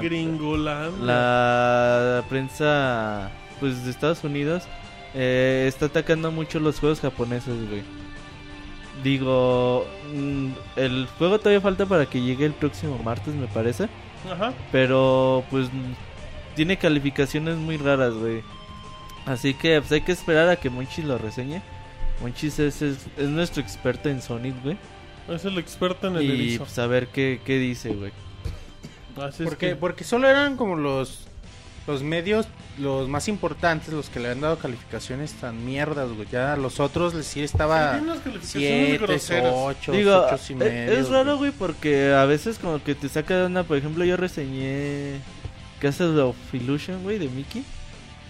prensa 2.29 3.31
pues 3.59 3.83
de 3.83 3.91
Estados 3.91 4.23
Unidos 4.23 4.63
eh, 5.13 5.65
está 5.67 5.87
atacando 5.87 6.31
mucho 6.31 6.59
los 6.59 6.79
juegos 6.79 6.99
japoneses, 6.99 7.69
güey. 7.69 7.83
Digo, 9.03 9.85
mm, 10.13 10.47
el 10.75 11.07
juego 11.17 11.39
todavía 11.39 11.61
falta 11.61 11.85
para 11.85 12.05
que 12.05 12.21
llegue 12.21 12.45
el 12.45 12.53
próximo 12.53 12.97
martes, 13.03 13.33
me 13.35 13.47
parece. 13.47 13.89
Ajá. 14.31 14.53
Pero 14.71 15.43
pues 15.51 15.69
tiene 16.55 16.77
calificaciones 16.77 17.57
muy 17.57 17.77
raras, 17.77 18.13
güey. 18.13 18.41
Así 19.27 19.53
que 19.53 19.79
pues 19.81 19.91
hay 19.91 20.01
que 20.01 20.11
esperar 20.13 20.49
a 20.49 20.55
que 20.55 20.69
Monchis 20.69 21.05
lo 21.05 21.17
reseñe. 21.17 21.61
Monchis 22.21 22.57
es, 22.59 22.81
es, 22.81 22.97
es 23.17 23.27
nuestro 23.29 23.61
experto 23.61 24.09
en 24.09 24.21
Sonic, 24.21 24.55
güey. 24.63 24.77
Es 25.29 25.43
el 25.45 25.57
experto 25.57 26.07
en 26.07 26.15
el 26.15 26.23
Y 26.23 26.31
erizo. 26.31 26.63
pues 26.63 26.79
a 26.79 26.87
ver 26.87 27.07
qué, 27.09 27.39
qué 27.45 27.57
dice, 27.59 27.89
güey. 27.89 28.11
Así 29.21 29.43
es 29.43 29.49
Porque, 29.49 29.69
que- 29.69 29.75
porque 29.75 30.03
solo 30.03 30.27
eran 30.29 30.57
como 30.57 30.75
los 30.75 31.23
los 31.87 32.03
medios 32.03 32.45
los 32.79 33.07
más 33.07 33.29
importantes 33.29 33.93
los 33.93 34.09
que 34.09 34.19
le 34.19 34.29
han 34.29 34.41
dado 34.41 34.57
calificaciones 34.59 35.31
tan 35.33 35.65
mierdas, 35.65 36.09
güey. 36.11 36.27
Ya 36.29 36.55
los 36.57 36.79
otros 36.81 37.13
les 37.13 37.25
sí 37.25 37.41
estaba 37.41 37.93
Sí, 37.93 37.97
tiene 37.99 38.11
unas 38.11 38.23
calificaciones 38.23 38.87
7, 38.89 38.97
groseras. 39.05 39.53
8, 39.55 39.91
Digo, 39.93 40.27
8 40.31 40.37
y 40.49 40.55
medio. 40.55 40.91
es 40.91 41.09
raro, 41.09 41.37
güey, 41.37 41.51
porque 41.51 42.13
a 42.13 42.25
veces 42.25 42.59
como 42.59 42.83
que 42.83 42.93
te 42.93 43.07
saca 43.09 43.37
de 43.37 43.43
onda. 43.45 43.63
Por 43.63 43.77
ejemplo, 43.77 44.03
yo 44.03 44.17
reseñé 44.17 45.19
Castle 45.79 46.19
of 46.21 46.35
Illusion, 46.53 47.03
güey, 47.03 47.17
de 47.19 47.29
Mickey. 47.29 47.63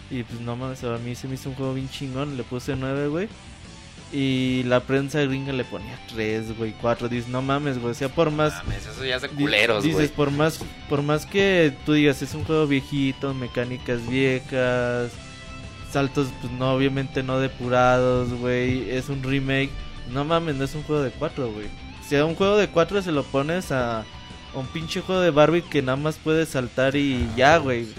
Y 0.10 0.24
pues 0.24 0.40
no 0.42 0.56
mames, 0.56 0.84
a 0.84 0.98
mí 0.98 1.16
se 1.16 1.28
me 1.28 1.36
hizo 1.36 1.50
un 1.50 1.56
juego 1.56 1.74
bien 1.74 1.90
chingón. 1.90 2.38
Le 2.38 2.44
puse 2.44 2.76
9, 2.76 3.08
güey. 3.08 3.28
Y 4.14 4.64
la 4.64 4.80
prensa 4.80 5.20
gringa 5.22 5.52
le 5.52 5.66
ponía 5.66 6.00
3, 6.14 6.58
güey, 6.58 6.74
4. 6.82 7.10
Dices, 7.10 7.30
no 7.30 7.42
mames, 7.42 7.78
güey. 7.80 7.92
O 7.92 7.94
sea, 7.94 8.08
por 8.08 8.32
más. 8.32 8.54
Mames, 8.64 8.86
eso 8.88 9.04
ya 9.04 9.18
es 9.18 9.22
de 9.22 9.30
culeros, 9.30 9.84
Dices, 9.84 9.98
güey. 9.98 10.08
por 10.10 10.32
más, 10.32 10.60
por 10.88 11.02
más 11.02 11.26
que 11.26 11.74
tú 11.86 11.92
digas, 11.94 12.22
es 12.22 12.34
un 12.34 12.46
juego 12.46 12.68
viejito, 12.68 13.34
mecánicas 13.34 14.08
viejas. 14.08 15.12
Saltos, 15.92 16.30
pues 16.42 16.54
no, 16.54 16.74
obviamente 16.74 17.22
no 17.22 17.40
depurados, 17.40 18.32
güey. 18.34 18.90
Es 18.90 19.10
un 19.10 19.24
remake. 19.24 19.72
No 20.12 20.24
mames, 20.24 20.56
no 20.56 20.64
es 20.64 20.74
un 20.74 20.84
juego 20.84 21.02
de 21.02 21.12
4, 21.12 21.52
güey. 21.52 21.68
Si 22.08 22.16
a 22.16 22.24
un 22.24 22.36
juego 22.36 22.56
de 22.56 22.70
4 22.70 23.02
se 23.02 23.12
lo 23.12 23.24
pones 23.24 23.74
a 23.74 24.06
un 24.54 24.68
pinche 24.68 25.02
juego 25.02 25.20
de 25.20 25.32
Barbie 25.32 25.62
que 25.64 25.82
nada 25.82 25.98
más 25.98 26.16
puedes 26.18 26.48
saltar 26.48 26.96
y 26.96 27.28
ya, 27.36 27.58
güey. 27.58 27.84
Ujú, 27.84 27.98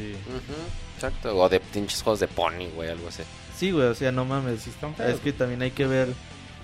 Exacto, 0.98 1.36
o 1.38 1.48
de 1.48 1.60
pinches 1.60 2.02
juegos 2.02 2.18
de 2.20 2.26
pony, 2.28 2.66
güey, 2.74 2.90
algo 2.90 3.06
así. 3.08 3.22
Sí, 3.56 3.70
güey, 3.70 3.86
o 3.86 3.94
sea, 3.94 4.10
no 4.10 4.24
mames. 4.24 4.66
están 4.66 4.94
feos, 4.94 5.14
Es 5.14 5.20
que 5.20 5.32
también 5.32 5.62
hay 5.62 5.70
que 5.70 5.86
ver. 5.86 6.08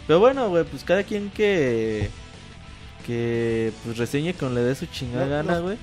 Pero 0.07 0.19
bueno, 0.21 0.49
güey, 0.49 0.65
pues 0.65 0.83
cada 0.85 1.03
quien 1.05 1.31
que. 1.31 2.11
Que 3.07 3.73
pues 3.85 3.99
reseñe 3.99 4.33
con 4.35 4.55
le 4.55 4.63
dé 4.63 4.75
su 4.75 4.87
chingada 4.87 5.25
No, 5.27 5.31
gana, 5.31 5.55
no. 5.57 5.63
güey. 5.63 5.77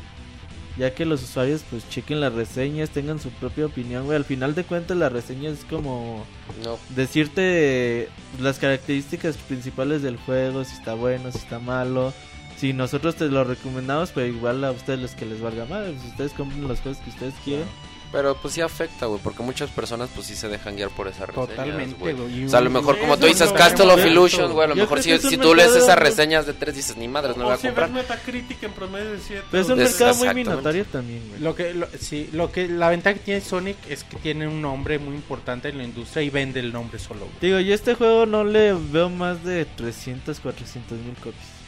Ya 0.78 0.94
que 0.95 1.06
los 1.06 1.22
usuarios 1.22 1.64
pues 1.69 1.88
chequen 1.90 2.22
las 2.22 2.34
reseñas, 2.34 2.90
tengan 2.90 3.19
su 3.19 3.30
propia 3.30 3.65
opinión, 3.65 4.06
güey. 4.06 4.15
Al 4.18 4.26
final 4.26 4.56
de 4.56 4.64
cuentas 4.64 4.98
la 4.98 5.10
reseña 5.10 5.49
es 5.49 5.64
como 5.69 6.26
No, 6.64 6.80
decirte 6.95 8.07
las 8.40 8.57
características 8.57 9.38
principales 9.38 10.02
del 10.02 10.18
juego, 10.18 10.64
si 10.64 10.73
está 10.76 10.94
bueno, 10.94 11.32
si 11.32 11.38
está 11.40 11.60
malo. 11.60 12.14
Si 12.57 12.73
nosotros 12.73 13.15
te 13.15 13.26
lo 13.26 13.44
recomendamos, 13.44 14.11
pero 14.11 14.28
igual 14.28 14.64
a 14.64 14.72
ustedes 14.72 14.99
los 14.99 15.11
que 15.15 15.26
les 15.26 15.41
valga 15.41 15.65
madre, 15.65 15.91
pues 15.94 16.06
ustedes 16.11 16.32
compren 16.34 16.68
los 16.68 16.80
juegos 16.80 17.02
que 17.03 17.10
ustedes 17.10 17.34
quieren. 17.44 17.65
Pero 18.12 18.36
pues 18.36 18.54
sí 18.54 18.62
afecta, 18.62 19.06
güey, 19.06 19.22
porque 19.24 19.42
muchas 19.44 19.70
personas 19.70 20.10
pues 20.14 20.28
sí 20.28 20.36
se 20.36 20.50
dejan 20.50 20.76
guiar 20.76 20.90
por 20.90 21.08
esas 21.08 21.28
reseñas, 21.28 21.50
Totalmente, 21.50 21.96
güey. 22.00 22.46
O 22.46 22.50
sea, 22.50 22.60
a 22.60 22.62
lo 22.62 22.70
mejor 22.70 23.00
como 23.00 23.18
tú 23.18 23.26
dices 23.26 23.52
Castle 23.52 23.92
of 23.92 24.06
Illusion, 24.06 24.52
güey, 24.52 24.66
a 24.66 24.70
lo 24.70 24.76
mejor 24.76 25.02
si, 25.02 25.18
si 25.20 25.38
tú 25.38 25.56
lees 25.56 25.76
esas 25.76 25.98
reseñas 25.98 26.46
de 26.46 26.54
tres 26.54 26.76
dices, 26.76 26.98
ni 26.98 27.08
madres, 27.08 27.38
no 27.38 27.46
voy 27.46 27.52
O 27.52 27.56
a 27.56 27.58
si 27.58 27.68
ves 27.68 27.76
comprar. 27.76 27.92
Metacritic 27.92 28.64
en 28.64 28.72
promedio 28.74 29.12
de 29.12 29.20
7. 29.20 29.44
Pero 29.50 29.64
es 29.64 29.70
un 29.70 29.78
mercado 29.78 30.16
muy 30.16 30.34
minatorio 30.34 30.86
también, 30.86 31.28
güey. 31.30 31.42
Lo 31.42 31.56
que, 31.56 31.74
lo, 31.74 31.88
sí, 32.00 32.30
lo 32.34 32.52
que, 32.52 32.68
la 32.68 32.90
ventaja 32.90 33.16
que 33.16 33.24
tiene 33.24 33.42
Sonic 33.42 33.78
es 33.90 34.04
que 34.04 34.18
tiene 34.18 34.48
un 34.48 34.62
nombre 34.62 35.00
muy 35.00 35.16
importante 35.16 35.70
en 35.70 35.78
la 35.78 35.84
industria 35.84 36.24
y 36.24 36.30
vende 36.30 36.60
el 36.60 36.74
nombre 36.74 37.00
solo. 37.00 37.22
güey. 37.22 37.32
Digo, 37.42 37.60
yo 37.60 37.72
a 37.72 37.76
este 37.76 37.96
juego 37.96 38.26
no 38.26 38.44
le 38.44 38.74
veo 38.74 39.10
más 39.10 39.44
de 39.44 39.66
300, 39.66 40.40
400 40.40 40.98
mil 41.00 41.16
copias. 41.16 41.62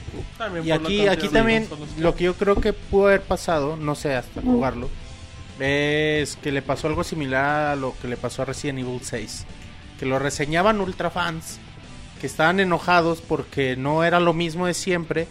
Y 0.64 0.72
aquí, 0.72 1.08
aquí 1.08 1.28
también 1.30 1.68
lo 1.98 2.14
que 2.16 2.26
yo 2.26 2.36
creo 2.36 2.56
que 2.56 2.74
pudo 2.74 3.08
haber 3.08 3.22
pasado, 3.22 3.78
no 3.78 3.96
sé 3.96 4.14
hasta 4.14 4.42
jugarlo, 4.42 4.90
es 5.60 6.36
que 6.38 6.52
le 6.52 6.62
pasó 6.62 6.88
algo 6.88 7.04
similar 7.04 7.68
a 7.68 7.76
lo 7.76 7.94
que 8.02 8.08
le 8.08 8.18
pasó 8.18 8.42
a 8.42 8.46
Resident 8.46 8.80
Evil 8.80 9.02
6. 9.02 9.46
Que 10.00 10.06
lo 10.06 10.20
reseñaban 10.20 10.82
ultra 10.82 11.10
fans, 11.10 11.60
que 12.20 12.28
estaban 12.28 12.60
enojados 12.60 13.22
porque 13.22 13.76
no 13.76 14.04
era 14.04 14.20
lo 14.20 14.34
mismo 14.34 14.68
de 14.68 14.74
siempre 14.74 15.28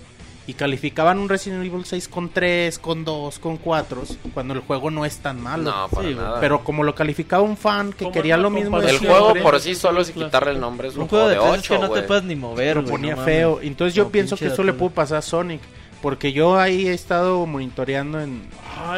y 0.46 0.54
calificaban 0.54 1.18
un 1.18 1.28
Resident 1.28 1.64
Evil 1.64 1.84
6 1.84 2.08
con 2.08 2.28
3, 2.28 2.78
con 2.78 3.04
2, 3.04 3.38
con 3.38 3.56
4, 3.58 4.02
cuando 4.34 4.54
el 4.54 4.60
juego 4.60 4.90
no 4.90 5.04
es 5.04 5.18
tan 5.18 5.40
malo. 5.40 5.70
No, 5.70 5.88
para 5.88 6.08
Sí, 6.08 6.14
güey, 6.14 6.14
nada. 6.14 6.40
Pero 6.40 6.64
como 6.64 6.82
lo 6.82 6.94
calificaba 6.94 7.42
un 7.42 7.56
fan 7.56 7.92
que 7.92 8.10
quería 8.10 8.36
lo 8.36 8.50
mismo 8.50 8.80
de 8.80 8.90
el 8.90 8.98
juego 8.98 9.34
por 9.34 9.60
sí 9.60 9.74
solo 9.74 10.00
es 10.00 10.10
quitarle 10.10 10.52
el 10.52 10.60
nombre, 10.60 10.88
es 10.88 10.96
un, 10.96 11.02
Un 11.02 11.08
juego 11.08 11.28
de 11.28 11.36
de 11.36 11.40
tres 11.40 11.54
es 11.60 11.68
que 11.68 11.74
8, 11.74 11.86
no 11.86 11.90
te 11.92 12.02
puedes 12.02 12.24
ni 12.24 12.34
mover, 12.34 12.76
lo 12.76 12.84
ponía 12.84 13.14
no 13.14 13.24
feo. 13.24 13.60
Entonces 13.62 13.94
yo 13.94 14.08
pienso 14.08 14.36
que 14.36 14.46
eso 14.46 14.62
le 14.62 14.72
pudo 14.72 14.90
pasar 14.90 15.18
a 15.18 15.22
Sonic. 15.22 15.60
Porque 16.02 16.32
yo 16.32 16.58
ahí 16.58 16.88
he 16.88 16.92
estado 16.92 17.46
monitoreando 17.46 18.20
en, 18.20 18.42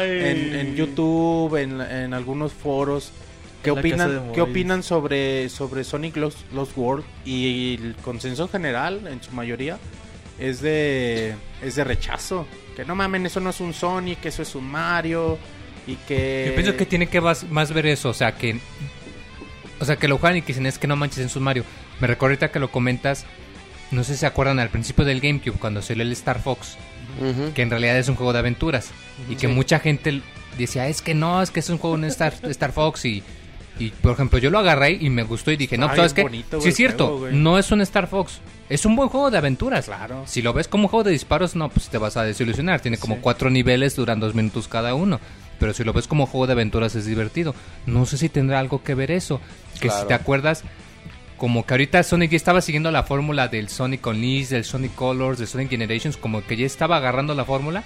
en, 0.01 0.55
en 0.55 0.75
YouTube, 0.75 1.55
en, 1.55 1.79
en 1.79 2.13
algunos 2.13 2.51
foros. 2.51 3.11
¿Qué 3.63 3.71
opinan, 3.71 4.31
¿Qué 4.33 4.41
opinan 4.41 4.83
sobre, 4.83 5.49
sobre 5.49 5.83
Sonic 5.83 6.17
Lost, 6.17 6.39
Lost 6.51 6.75
World? 6.75 7.05
Y 7.23 7.75
el 7.81 7.95
consenso 7.95 8.47
general, 8.47 9.07
en 9.07 9.23
su 9.23 9.31
mayoría, 9.31 9.77
es 10.39 10.61
de, 10.61 11.35
es 11.61 11.75
de 11.75 11.83
rechazo. 11.83 12.45
Que 12.75 12.85
no 12.85 12.95
mamen, 12.95 13.25
eso 13.25 13.39
no 13.39 13.51
es 13.51 13.59
un 13.61 13.73
Sonic, 13.73 14.25
eso 14.25 14.41
es 14.41 14.53
un 14.53 14.69
Mario. 14.69 15.37
Y 15.87 15.95
que... 15.95 16.45
Yo 16.47 16.55
pienso 16.55 16.75
que 16.75 16.85
tiene 16.85 17.07
que 17.07 17.21
más, 17.21 17.49
más 17.49 17.71
ver 17.71 17.85
eso, 17.85 18.09
o 18.09 18.13
sea, 18.13 18.35
que... 18.35 18.59
O 19.79 19.85
sea, 19.85 19.95
que 19.97 20.07
lo 20.07 20.17
juegan 20.17 20.37
y 20.37 20.41
que 20.41 20.47
dicen 20.47 20.65
es 20.65 20.79
que 20.79 20.87
no 20.87 20.95
manches 20.95 21.19
en 21.19 21.29
su 21.29 21.39
Mario. 21.39 21.63
Me 21.99 22.07
recuerdo 22.07 22.33
ahorita 22.33 22.51
que 22.51 22.59
lo 22.59 22.71
comentas, 22.71 23.25
no 23.91 24.03
sé 24.03 24.13
si 24.13 24.19
se 24.19 24.25
acuerdan 24.25 24.59
al 24.59 24.69
principio 24.69 25.05
del 25.05 25.21
GameCube, 25.21 25.57
cuando 25.59 25.81
salió 25.81 26.03
el 26.03 26.11
Star 26.11 26.41
Fox, 26.41 26.77
Que 27.53 27.61
en 27.61 27.69
realidad 27.69 27.97
es 27.97 28.07
un 28.09 28.15
juego 28.15 28.33
de 28.33 28.39
aventuras. 28.39 28.91
Y 29.29 29.35
que 29.35 29.47
mucha 29.47 29.79
gente 29.79 30.21
decía, 30.57 30.87
es 30.87 31.01
que 31.01 31.13
no, 31.13 31.41
es 31.41 31.51
que 31.51 31.59
es 31.59 31.69
un 31.69 31.77
juego 31.77 31.97
de 31.97 32.07
Star, 32.07 32.33
Star 32.43 32.71
Fox 32.71 33.05
y... 33.05 33.23
Y 33.77 33.89
por 33.89 34.13
ejemplo, 34.13 34.39
yo 34.39 34.49
lo 34.51 34.59
agarré 34.59 34.93
y 34.93 35.09
me 35.09 35.23
gustó 35.23 35.51
y 35.51 35.57
dije, 35.57 35.77
no, 35.77 35.87
Está 35.87 35.97
¿sabes 35.97 36.13
qué? 36.13 36.21
bonito, 36.23 36.61
Sí 36.61 36.69
es 36.69 36.75
cierto, 36.77 37.17
juego, 37.17 37.35
no 37.35 37.59
es 37.59 37.69
un 37.73 37.81
Star 37.81 38.07
Fox. 38.07 38.39
Es 38.69 38.85
un 38.85 38.95
buen 38.95 39.09
juego 39.09 39.29
de 39.29 39.37
aventuras. 39.37 39.85
Claro. 39.87 40.23
Si 40.25 40.41
lo 40.41 40.53
ves 40.53 40.69
como 40.69 40.83
un 40.85 40.89
juego 40.89 41.03
de 41.03 41.11
disparos, 41.11 41.57
no, 41.57 41.67
pues 41.67 41.89
te 41.89 41.97
vas 41.97 42.15
a 42.15 42.23
desilusionar. 42.23 42.79
Tiene 42.79 42.97
como 42.97 43.15
Sí. 43.15 43.21
cuatro 43.21 43.49
niveles, 43.49 43.97
duran 43.97 44.21
dos 44.21 44.33
minutos 44.33 44.69
cada 44.69 44.95
uno. 44.95 45.19
Pero 45.59 45.73
si 45.73 45.83
lo 45.83 45.91
ves 45.91 46.07
como 46.07 46.25
juego 46.25 46.47
de 46.47 46.53
aventuras 46.53 46.95
es 46.95 47.05
divertido. 47.05 47.53
No 47.85 48.05
sé 48.05 48.17
si 48.17 48.29
tendrá 48.29 48.59
algo 48.59 48.81
que 48.81 48.95
ver 48.95 49.11
eso. 49.11 49.41
Que 49.81 49.89
si 49.89 50.05
te 50.07 50.13
acuerdas, 50.13 50.63
como 51.37 51.65
que 51.65 51.73
ahorita 51.73 52.01
Sonic 52.03 52.31
ya 52.31 52.37
estaba 52.37 52.61
siguiendo 52.61 52.91
la 52.91 53.03
fórmula 53.03 53.47
del 53.47 53.69
Sonic 53.69 54.05
Unleashed, 54.07 54.49
del 54.51 54.63
Sonic 54.65 54.95
Colors, 54.95 55.37
del 55.39 55.47
Sonic 55.47 55.69
Generations, 55.69 56.17
como 56.17 56.45
que 56.45 56.55
ya 56.57 56.65
estaba 56.65 56.97
agarrando 56.97 57.33
la 57.35 57.45
fórmula 57.45 57.83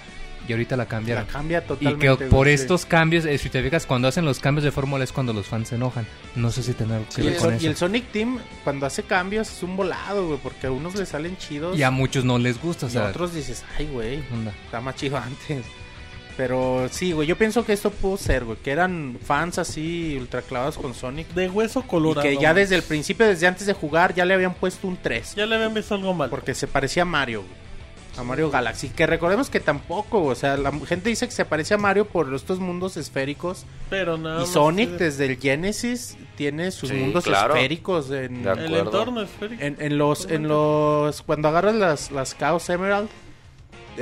y 0.48 0.52
ahorita 0.52 0.76
la 0.76 0.84
La 0.84 0.88
cambiaron. 0.88 1.26
cambia 1.26 1.58
Y 1.58 1.68
totalmente. 1.68 2.24
que 2.24 2.30
por 2.30 2.46
sí. 2.46 2.54
estos 2.54 2.86
cambios, 2.86 3.24
eh, 3.24 3.36
si 3.38 3.50
te 3.50 3.62
fijas, 3.62 3.86
cuando 3.86 4.08
hacen 4.08 4.24
los 4.24 4.40
cambios 4.40 4.64
de 4.64 4.70
fórmula 4.72 5.04
es 5.04 5.12
cuando 5.12 5.32
los 5.32 5.46
fans 5.46 5.68
se 5.68 5.74
enojan. 5.74 6.06
No 6.34 6.50
sé 6.50 6.62
si 6.62 6.70
algo 6.82 7.04
que 7.14 7.20
Y 7.20 7.24
ver 7.24 7.34
el, 7.34 7.38
con 7.38 7.48
Son- 7.48 7.54
eso. 7.54 7.64
y 7.64 7.68
el 7.68 7.76
Sonic 7.76 8.12
Team, 8.12 8.38
cuando 8.64 8.86
hace 8.86 9.02
cambios, 9.02 9.50
es 9.50 9.62
un 9.62 9.76
volado, 9.76 10.26
güey, 10.26 10.38
porque 10.42 10.66
a 10.66 10.70
unos 10.72 10.94
le 10.94 11.04
salen 11.06 11.36
chidos 11.36 11.78
Y 11.78 11.82
a 11.82 11.90
muchos 11.90 12.24
no 12.24 12.38
les 12.38 12.60
gusta, 12.60 12.86
o 12.86 12.88
y 12.88 12.92
a 12.92 12.92
sea, 12.92 13.04
otros 13.10 13.34
dices, 13.34 13.64
ay, 13.78 13.86
güey, 13.92 14.22
está 14.64 14.80
más 14.80 14.96
chido 14.96 15.18
antes. 15.18 15.64
Pero 16.40 16.88
sí, 16.90 17.12
güey, 17.12 17.28
yo 17.28 17.36
pienso 17.36 17.66
que 17.66 17.74
esto 17.74 17.90
pudo 17.90 18.16
ser, 18.16 18.46
güey, 18.46 18.56
que 18.56 18.70
eran 18.70 19.18
fans 19.22 19.58
así 19.58 20.16
ultra 20.18 20.40
clavados 20.40 20.78
con 20.78 20.94
Sonic. 20.94 21.28
De 21.34 21.50
hueso 21.50 21.82
Y 21.84 21.88
colorado. 21.88 22.22
que 22.26 22.38
ya 22.38 22.54
desde 22.54 22.76
el 22.76 22.82
principio, 22.82 23.26
desde 23.26 23.46
antes 23.46 23.66
de 23.66 23.74
jugar, 23.74 24.14
ya 24.14 24.24
le 24.24 24.32
habían 24.32 24.54
puesto 24.54 24.88
un 24.88 24.96
3. 24.96 25.34
Ya 25.34 25.44
le 25.44 25.56
habían 25.56 25.74
visto 25.74 25.94
algo 25.94 26.14
mal. 26.14 26.30
Porque 26.30 26.54
se 26.54 26.66
parecía 26.66 27.02
a 27.02 27.04
Mario, 27.04 27.42
güey. 27.42 27.52
A 28.16 28.22
Mario 28.24 28.50
Galaxy. 28.50 28.88
Que 28.88 29.06
recordemos 29.06 29.50
que 29.50 29.60
tampoco, 29.60 30.22
o 30.24 30.34
sea, 30.34 30.56
la 30.56 30.72
gente 30.86 31.10
dice 31.10 31.26
que 31.26 31.32
se 31.32 31.44
parece 31.44 31.74
a 31.74 31.76
Mario 31.76 32.06
por 32.06 32.32
estos 32.34 32.58
mundos 32.58 32.96
esféricos. 32.96 33.66
Pero 33.90 34.16
nada 34.16 34.42
y 34.42 34.46
Sonic, 34.46 34.92
desde 34.92 35.26
el 35.26 35.36
Genesis, 35.38 36.16
tiene 36.36 36.70
sus 36.70 36.88
Sí, 36.88 36.94
mundos 36.96 37.24
claro. 37.24 37.54
esféricos. 37.54 38.06
En, 38.10 38.42
De 38.44 38.50
El 38.50 38.64
acuerdo. 38.64 38.78
entorno 38.78 39.20
esférico. 39.20 39.62
En, 39.62 39.76
en 39.78 39.98
los, 39.98 40.24
en 40.30 40.48
los, 40.48 41.20
cuando 41.20 41.48
agarras 41.48 41.74
las, 41.74 42.10
las 42.10 42.34
Chaos 42.38 42.70
Emerald, 42.70 43.10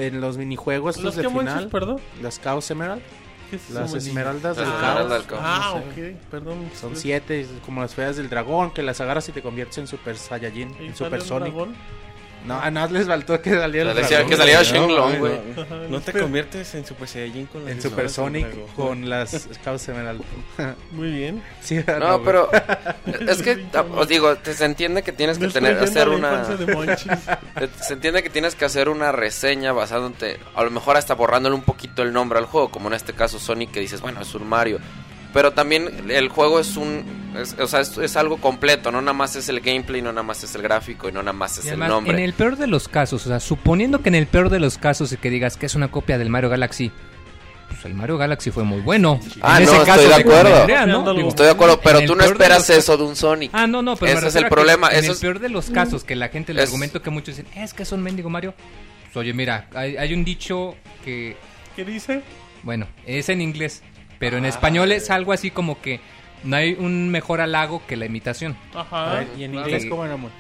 en 0.07 0.21
los 0.21 0.37
minijuegos 0.39 0.97
estos 0.97 1.17
¿Los 1.17 1.17
de 1.17 1.29
final, 1.29 1.69
perdón? 1.69 2.01
las 2.23 2.41
Chaos 2.41 2.71
Emerald, 2.71 3.03
¿Qué 3.51 3.57
es 3.57 3.71
las 3.71 3.95
esmeraldas 3.95 4.57
del 4.57 4.67
esmeraldas 4.67 5.07
caos. 5.07 5.11
del 5.11 5.27
caos. 5.27 5.43
Ah, 5.45 5.75
no 5.87 5.95
sé. 5.95 6.13
ok, 6.13 6.19
perdón. 6.31 6.71
Son 6.79 6.97
siete, 6.97 7.47
como 7.65 7.81
las 7.81 7.95
feas 7.95 8.17
del 8.17 8.29
dragón, 8.29 8.71
que 8.73 8.83
las 8.83 9.01
agarras 9.01 9.29
y 9.29 9.33
te 9.33 9.41
conviertes 9.43 9.79
en 9.79 9.87
Super 9.87 10.17
Saiyajin, 10.17 10.75
¿Y 10.81 10.87
en 10.87 10.95
Super 10.97 11.23
Sonic. 11.23 11.55
No, 12.45 12.59
a 12.59 12.71
nada 12.71 12.89
les 12.91 13.07
faltó 13.07 13.41
que 13.43 13.51
saliera 13.51 13.91
el 13.93 13.97
dragón, 13.97 14.29
que 14.31 14.37
salía 14.37 14.59
güey, 14.63 14.67
Shenlong, 14.73 15.13
no, 15.15 15.19
güey. 15.19 15.33
no, 15.57 15.89
No 15.89 16.01
te 16.01 16.13
conviertes 16.13 16.75
en 16.75 16.87
Super 16.87 17.07
Saiyajin 17.09 17.47
con 17.47 17.65
las 17.65 17.73
En 17.73 17.83
Super 17.83 18.09
Sonic 18.09 18.47
con 18.75 19.09
las 19.11 19.49
Chaos 19.63 19.87
Emerald. 19.89 20.23
Muy 20.93 21.11
bien. 21.11 21.43
sí, 21.61 21.79
No, 22.01 22.23
pero 22.23 22.49
es 23.29 23.43
que 23.43 23.67
os 23.95 24.09
digo, 24.09 24.37
te- 24.37 24.55
se 24.55 24.65
entiende 24.65 25.03
que 25.03 25.13
tienes 25.13 25.37
que 25.39 25.47
No 25.47 25.53
tener 25.53 25.79
hacer 25.79 26.09
una 26.09 26.45
se 27.83 27.93
entiende 27.95 28.23
que 28.23 28.31
tienes 28.31 28.55
que 28.55 28.65
hacer 28.65 28.89
una 28.89 29.13
reseña 29.13 29.73
basándote 29.73 30.39
a 30.55 30.63
lo 30.63 30.71
mejor 30.71 30.97
hasta 30.97 31.15
borrándole 31.15 31.55
un 31.55 31.63
poquito 31.63 32.03
el 32.03 32.13
nombre 32.13 32.39
al 32.39 32.47
juego, 32.47 32.71
como 32.71 32.89
en 32.89 32.95
este 32.95 33.13
caso 33.13 33.39
Sonic 33.39 33.73
que 33.73 33.81
dices, 33.81 34.01
bueno, 34.01 34.21
es 34.23 34.35
un 34.35 34.49
Mario. 34.49 34.79
Pero 35.39 35.53
también 35.53 36.11
el 36.11 36.29
juego 36.31 36.59
es 36.59 36.77
un 36.77 37.05
es, 37.41 37.55
o 37.61 37.69
sea, 37.69 37.79
es, 37.79 37.97
es 37.97 38.17
algo 38.17 38.39
completo, 38.39 38.91
no 38.91 39.01
nada 39.01 39.13
más 39.13 39.37
es 39.37 39.49
el 39.49 39.61
gameplay, 39.61 40.03
no 40.03 40.11
nada 40.11 40.25
más 40.25 40.43
es 40.43 40.53
el 40.57 40.63
gráfico 40.63 41.09
y 41.09 41.13
no 41.13 41.21
nada 41.23 41.33
más 41.33 41.59
es 41.59 41.67
Y 41.67 41.69
el 41.69 41.75
además, 41.75 41.89
nombre. 41.91 42.13
en 42.15 42.19
el 42.19 42.33
peor 42.33 42.57
de 42.57 42.67
los 42.67 42.89
casos, 42.89 43.25
o 43.25 43.29
sea, 43.29 43.39
suponiendo 43.39 44.03
que 44.03 44.09
en 44.09 44.17
el 44.17 44.27
peor 44.27 44.51
de 44.51 44.59
los 44.59 44.79
casos 44.79 45.13
y 45.13 45.17
que 45.17 45.31
digas 45.31 45.57
que 45.57 45.67
es 45.67 45.77
una 45.77 45.93
copia 45.93 46.19
del 46.19 46.29
Mario 46.29 46.51
Galaxy, 46.51 46.91
pues 47.69 47.85
el 47.85 47.95
Mario 47.95 48.19
Galaxy 48.19 48.51
fue 48.51 48.65
muy 48.65 48.81
bueno. 48.81 49.21
Ah, 49.41 49.59
En 49.61 49.67
no, 49.67 49.71
ese 49.71 49.83
estoy 49.83 49.87
caso 49.87 50.09
de 50.09 50.15
acuerdo. 50.17 50.87
¿no? 50.89 51.15
Digo, 51.15 51.29
Estoy 51.29 51.47
de 51.47 51.53
acuerdo, 51.53 51.81
pero 51.85 52.01
tú 52.01 52.17
no 52.17 52.25
peor 52.25 52.37
de 52.37 52.45
esperas 52.45 52.69
los 52.69 52.71
eso 52.71 52.97
de 52.97 53.05
un 53.05 53.15
Sonic. 53.15 53.51
Ah, 53.55 53.69
no, 53.69 53.81
no, 53.81 53.95
pero 53.95 54.19
Ese 54.19 54.27
es 54.27 54.35
el 54.35 54.49
problema, 54.49 54.89
En 54.89 54.97
eso 54.99 55.13
el 55.13 55.13
es- 55.13 55.21
peor 55.21 55.39
de 55.39 55.51
los 55.51 55.71
casos, 55.71 56.03
que 56.03 56.17
la 56.17 56.31
gente, 56.31 56.51
el 56.51 56.59
Es- 56.59 56.65
argumento 56.71 57.01
que 57.01 57.11
muchos 57.11 57.37
dicen, 57.37 57.47
es 57.55 57.75
que 57.75 57.85
es 57.85 57.93
un 57.93 58.03
mendigo 58.03 58.29
Mario. 58.29 58.55
Pues, 59.05 59.17
oye, 59.19 59.33
mira, 59.35 59.69
hay, 59.77 59.97
hay 59.97 60.13
un 60.15 60.25
dicho 60.25 60.75
que, 61.05 61.37
¿Qué 61.77 61.85
dice? 61.85 62.23
bueno, 62.65 62.89
es 63.07 63.29
en 63.29 63.41
inglés, 63.41 63.83
pero 64.19 64.37
en 64.39 64.45
español 64.45 64.93
es 64.93 65.11
algo 65.11 65.33
así 65.33 65.51
como 65.51 65.81
que 65.81 66.01
no 66.45 66.57
hay 66.57 66.75
un 66.79 67.11
mejor 67.11 67.41
halago 67.41 67.83
que 67.87 67.97
la 67.97 68.07
imitación. 68.07 68.57
Ajá. 68.75 69.15
ver, 69.15 69.29
¿Y 69.37 69.45
en 69.45 69.55
inglés 69.55 69.87
cómo 69.89 70.05
era, 70.05 70.15
amor? 70.15 70.31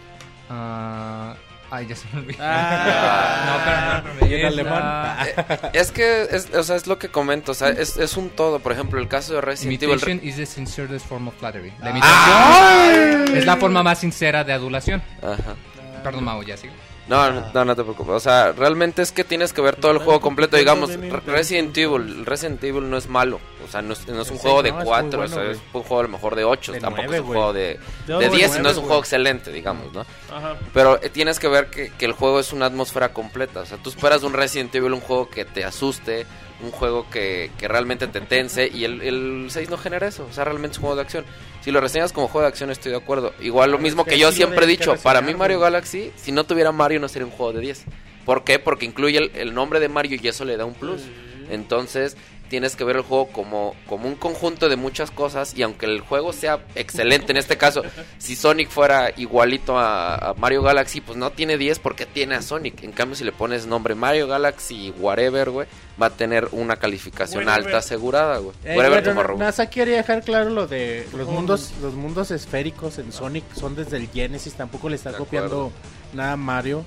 Ah, 0.50 1.34
ay, 1.70 1.86
ya 1.86 1.96
se 1.96 2.06
me 2.12 2.20
olvidó. 2.20 2.38
Ah. 2.40 4.00
no, 4.02 4.04
pero, 4.04 4.16
pero, 4.20 4.30
¿Y 4.30 4.34
en 4.34 4.40
es 4.46 4.52
alemán? 4.52 4.80
la- 4.80 5.26
Eh, 5.28 5.70
es 5.74 5.90
que 5.92 6.22
es, 6.30 6.54
o 6.54 6.62
sea, 6.62 6.76
es 6.76 6.86
lo 6.86 6.98
que 6.98 7.08
comento, 7.08 7.52
o 7.52 7.54
sea, 7.54 7.68
es, 7.68 7.96
es 7.96 8.16
un 8.16 8.30
todo, 8.30 8.60
por 8.60 8.72
ejemplo, 8.72 9.00
el 9.00 9.08
caso 9.08 9.34
de 9.34 9.40
Resident 9.40 9.82
Evil 9.82 9.94
Imitation 9.96 10.20
is 10.22 10.36
the 10.36 10.46
sincerest 10.46 11.06
form 11.06 11.28
of 11.28 11.34
flattery. 11.38 11.72
La 11.80 11.90
imitación 11.90 13.36
es 13.36 13.44
la 13.46 13.56
forma 13.56 13.82
más 13.82 13.98
sincera 13.98 14.44
de 14.44 14.52
adulación. 14.52 15.02
Ajá. 15.22 15.54
Perdón, 16.02 16.24
Mau, 16.24 16.42
ya 16.42 16.56
sigue. 16.56 16.72
No, 17.08 17.30
no, 17.30 17.64
no, 17.64 17.74
te 17.76 17.82
preocupes. 17.82 18.14
O 18.14 18.20
sea, 18.20 18.52
realmente 18.52 19.00
es 19.02 19.12
que 19.12 19.24
tienes 19.24 19.52
que 19.54 19.62
ver 19.62 19.76
todo 19.76 19.92
el 19.92 19.98
juego 19.98 20.20
completo. 20.20 20.56
Digamos, 20.58 20.90
Re- 20.94 21.20
Resident 21.26 21.76
Evil. 21.76 22.26
Resident 22.26 22.62
Evil 22.62 22.90
no 22.90 22.98
es 22.98 23.08
malo. 23.08 23.40
O 23.66 23.68
sea, 23.70 23.80
no 23.80 23.94
es, 23.94 24.06
no 24.08 24.20
es 24.22 24.30
un 24.30 24.36
juego 24.38 24.62
de 24.62 24.70
no, 24.72 24.78
es 24.80 24.84
muy 24.84 24.88
4. 24.92 25.18
bueno, 25.18 25.24
o 25.24 25.28
sea, 25.28 25.42
güey. 25.44 25.56
es 25.56 25.60
un 25.72 25.82
juego 25.82 26.00
a 26.00 26.02
lo 26.02 26.08
mejor 26.10 26.34
de 26.36 26.44
8. 26.44 26.72
De 26.72 26.80
Tampoco 26.80 27.12
es 27.14 27.20
un 27.20 27.26
juego 27.26 27.52
de, 27.54 27.60
De 27.60 27.78
de 28.06 28.14
ocho, 28.16 28.30
10. 28.36 28.56
y 28.56 28.60
no 28.60 28.68
es 28.70 28.76
un 28.76 28.84
juego 28.84 29.00
excelente, 29.00 29.50
digamos, 29.50 29.92
¿no? 29.92 30.00
Ajá. 30.30 30.56
Pero 30.74 31.02
eh, 31.02 31.08
tienes 31.08 31.38
que 31.38 31.48
ver 31.48 31.70
que, 31.70 31.90
que 31.92 32.04
el 32.04 32.12
juego 32.12 32.40
es 32.40 32.52
una 32.52 32.66
atmósfera 32.66 33.12
completa. 33.14 33.60
O 33.60 33.66
sea, 33.66 33.78
tú 33.78 33.88
esperas 33.90 34.22
un 34.22 34.34
Resident 34.34 34.74
Evil 34.74 34.92
un 34.92 35.00
juego 35.00 35.30
que 35.30 35.44
te 35.46 35.64
asuste, 35.64 36.26
un 36.60 36.70
juego 36.70 37.08
que, 37.10 37.50
que 37.58 37.68
realmente 37.68 38.06
te 38.06 38.20
tense. 38.20 38.68
Y 38.72 38.84
el, 38.84 39.02
el 39.02 39.46
6 39.48 39.70
no 39.70 39.76
genera 39.76 40.06
eso. 40.06 40.26
O 40.28 40.32
sea, 40.32 40.44
realmente 40.44 40.72
es 40.72 40.78
un 40.78 40.82
juego 40.82 40.96
de 40.96 41.02
acción. 41.02 41.24
Si 41.60 41.70
lo 41.70 41.80
reseñas 41.80 42.12
como 42.12 42.28
juego 42.28 42.42
de 42.42 42.48
acción, 42.48 42.70
estoy 42.70 42.92
de 42.92 42.98
acuerdo. 42.98 43.32
Igual 43.40 43.70
lo 43.70 43.78
mismo 43.78 44.04
que 44.04 44.18
yo 44.18 44.32
siempre 44.32 44.64
he 44.64 44.68
dicho: 44.68 44.94
para 45.02 45.20
mí, 45.20 45.34
Mario. 45.34 45.60
Galaxy, 45.60 46.12
si 46.16 46.32
no 46.32 46.44
tuviera 46.44 46.72
Mario, 46.72 47.00
no 47.00 47.08
sería 47.08 47.26
un 47.26 47.32
juego 47.32 47.52
de 47.52 47.60
10. 47.60 47.84
¿Por 48.24 48.44
qué? 48.44 48.58
Porque 48.58 48.86
incluye 48.86 49.18
el, 49.18 49.30
el 49.34 49.54
nombre 49.54 49.80
de 49.80 49.88
Mario 49.88 50.18
y 50.20 50.28
eso 50.28 50.44
le 50.44 50.56
da 50.56 50.64
un 50.64 50.74
plus. 50.74 51.02
Entonces, 51.50 52.16
tienes 52.48 52.76
que 52.76 52.84
ver 52.84 52.96
el 52.96 53.02
juego 53.02 53.28
como, 53.28 53.74
como 53.86 54.08
un 54.08 54.14
conjunto 54.14 54.68
de 54.68 54.76
muchas 54.76 55.10
cosas. 55.10 55.54
Y 55.56 55.62
aunque 55.62 55.86
el 55.86 56.00
juego 56.00 56.32
sea 56.32 56.60
excelente, 56.74 57.32
en 57.32 57.38
este 57.38 57.56
caso, 57.56 57.82
si 58.18 58.36
Sonic 58.36 58.68
fuera 58.68 59.10
igualito 59.16 59.78
a, 59.78 60.14
a 60.14 60.34
Mario 60.34 60.62
Galaxy, 60.62 61.00
pues 61.00 61.16
no 61.18 61.30
tiene 61.30 61.56
10 61.58 61.78
porque 61.78 62.06
tiene 62.06 62.34
a 62.34 62.42
Sonic. 62.42 62.82
En 62.82 62.92
cambio, 62.92 63.16
si 63.16 63.24
le 63.24 63.32
pones 63.32 63.66
nombre 63.66 63.94
Mario 63.94 64.26
Galaxy, 64.26 64.92
whatever, 64.98 65.50
güey, 65.50 65.66
va 66.00 66.06
a 66.06 66.10
tener 66.10 66.48
una 66.52 66.76
calificación 66.76 67.44
Whatever. 67.44 67.66
alta 67.66 67.78
asegurada, 67.78 68.38
güey. 68.38 68.54
Eh, 68.64 68.76
Whatever 68.76 69.14
bueno. 69.14 69.36
NASA 69.36 69.68
quería 69.68 69.96
dejar 69.96 70.22
claro 70.22 70.50
lo 70.50 70.66
de 70.66 71.06
los 71.16 71.28
mundos, 71.28 71.72
los 71.82 71.94
mundos 71.94 72.30
esféricos 72.30 72.98
en 72.98 73.12
Sonic 73.12 73.44
son 73.54 73.74
desde 73.74 73.96
el 73.96 74.08
Genesis, 74.08 74.54
tampoco 74.54 74.88
le 74.88 74.96
está 74.96 75.12
copiando 75.12 75.72
nada 76.12 76.32
a 76.32 76.36
Mario. 76.36 76.84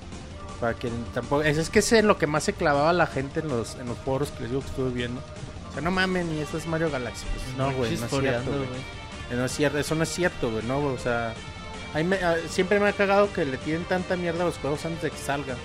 Para 0.60 0.74
que 0.74 0.90
tampoco, 1.12 1.42
es, 1.42 1.58
es 1.58 1.70
que 1.70 1.80
es 1.80 1.92
en 1.92 2.06
lo 2.06 2.18
que 2.18 2.28
más 2.28 2.44
se 2.44 2.52
clavaba 2.52 2.92
la 2.92 3.08
gente 3.08 3.40
en 3.40 3.48
los, 3.48 3.74
en 3.74 3.86
los 3.88 3.98
foros 3.98 4.30
que 4.30 4.42
les 4.42 4.50
digo 4.50 4.62
que 4.62 4.68
estuve 4.68 4.90
viendo. 4.90 5.20
O 5.72 5.74
sea, 5.74 5.82
no 5.82 5.90
mamen, 5.90 6.32
y 6.36 6.40
eso 6.40 6.58
es 6.58 6.66
Mario 6.66 6.90
Galaxy. 6.90 7.24
Pues, 7.32 7.56
no, 7.56 7.72
güey, 7.72 7.96
no 7.96 8.04
es 8.06 8.10
cierto, 8.10 8.50
güey. 8.50 8.62
Eh, 9.30 9.34
No 9.36 9.44
es 9.46 9.52
cierto, 9.52 9.78
eso 9.78 9.94
no 9.94 10.02
es 10.02 10.08
cierto, 10.10 10.50
güey, 10.50 10.62
no, 10.64 10.78
o 10.78 10.98
sea, 10.98 11.32
ahí 11.94 12.04
me- 12.04 12.18
siempre 12.50 12.78
me 12.78 12.88
ha 12.88 12.92
cagado 12.92 13.32
que 13.32 13.44
le 13.46 13.56
tienen 13.56 13.84
tanta 13.84 14.16
mierda 14.16 14.42
a 14.42 14.46
los 14.46 14.58
juegos 14.58 14.84
antes 14.84 15.02
de 15.02 15.10
que 15.10 15.16
salgan. 15.16 15.56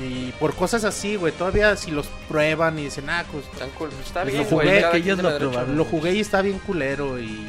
Y 0.00 0.30
por 0.38 0.54
cosas 0.54 0.84
así, 0.84 1.16
güey, 1.16 1.32
todavía 1.32 1.74
si 1.76 1.90
los 1.90 2.06
prueban 2.28 2.78
y 2.78 2.84
dicen, 2.84 3.10
ah, 3.10 3.24
pues 3.32 3.44
cool. 3.76 3.90
Está 4.04 4.22
Pues 4.22 4.32
bien, 4.32 4.44
lo 4.44 4.48
jugué, 4.50 4.84
que 4.92 4.96
ellos 4.98 5.18
lo 5.18 5.30
derecho. 5.30 5.50
probaron. 5.50 5.76
lo 5.76 5.84
jugué 5.84 6.14
y 6.14 6.20
está 6.20 6.40
bien 6.40 6.58
culero 6.60 7.18
y 7.20 7.46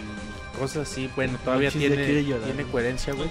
cosas 0.57 0.89
así, 0.91 1.09
bueno, 1.15 1.37
todavía 1.45 1.69
tiene, 1.69 1.95
llorar, 2.23 2.43
tiene 2.45 2.63
güey. 2.63 2.71
coherencia, 2.71 3.13
güey. 3.13 3.29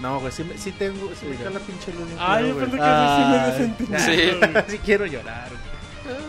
No, 0.00 0.18
güey, 0.20 0.32
sí, 0.32 0.42
me- 0.44 0.56
sí 0.56 0.72
tengo, 0.72 1.10
sí 1.20 1.26
me 1.26 1.36
cae 1.36 1.50
la 1.50 1.60
pinche 1.60 1.92
bien 1.92 2.08
Ay, 2.18 2.48
yo 2.48 2.56
pensé 2.56 2.76
que 2.78 2.82
sí 2.82 3.22
me 3.30 3.56
sentimiento. 3.58 4.64
Sí. 4.66 4.70
sí 4.72 4.78
quiero 4.78 5.04
llorar. 5.06 5.48
güey. 5.50 5.69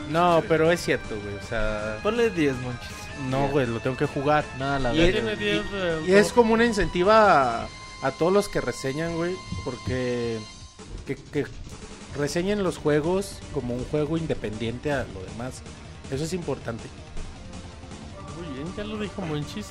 No, 0.10 0.44
pero 0.48 0.72
es 0.72 0.82
cierto, 0.84 1.16
güey, 1.24 1.36
o 1.36 1.48
sea, 1.48 2.00
Ponle 2.04 2.30
10, 2.30 2.56
monchis. 2.58 2.90
no, 3.30 3.48
güey, 3.50 3.66
lo 3.68 3.80
tengo 3.80 3.98
que 3.98 4.06
jugar. 4.06 4.44
Nada, 4.60 4.80
la 4.80 4.94
Y 4.94 5.02
es- 5.02 5.14
verdad. 5.14 5.38
tiene 5.38 5.54
10 5.62 5.72
de 5.72 6.02
Y 6.08 6.14
es 6.14 6.22
autor. 6.28 6.36
como 6.36 6.54
una 6.54 6.66
incentiva 6.66 7.64
a, 7.64 7.68
a 8.04 8.12
todos 8.12 8.34
los 8.34 8.50
que 8.50 8.62
reseñan, 8.62 9.16
güey, 9.16 9.36
porque 9.64 10.40
que, 11.06 11.16
que 11.16 11.46
reseñen 12.18 12.64
los 12.64 12.78
juegos 12.78 13.38
como 13.54 13.74
un 13.76 13.86
juego 13.86 14.18
independiente 14.18 14.92
a 14.92 15.06
lo 15.14 15.22
demás. 15.32 15.62
Eso 16.12 16.24
es 16.26 16.34
importante. 16.34 16.84
Muy 18.38 18.54
bien, 18.56 18.74
ya 18.76 18.84
lo 18.84 18.98
dijo 19.00 19.22
Monchis. 19.22 19.68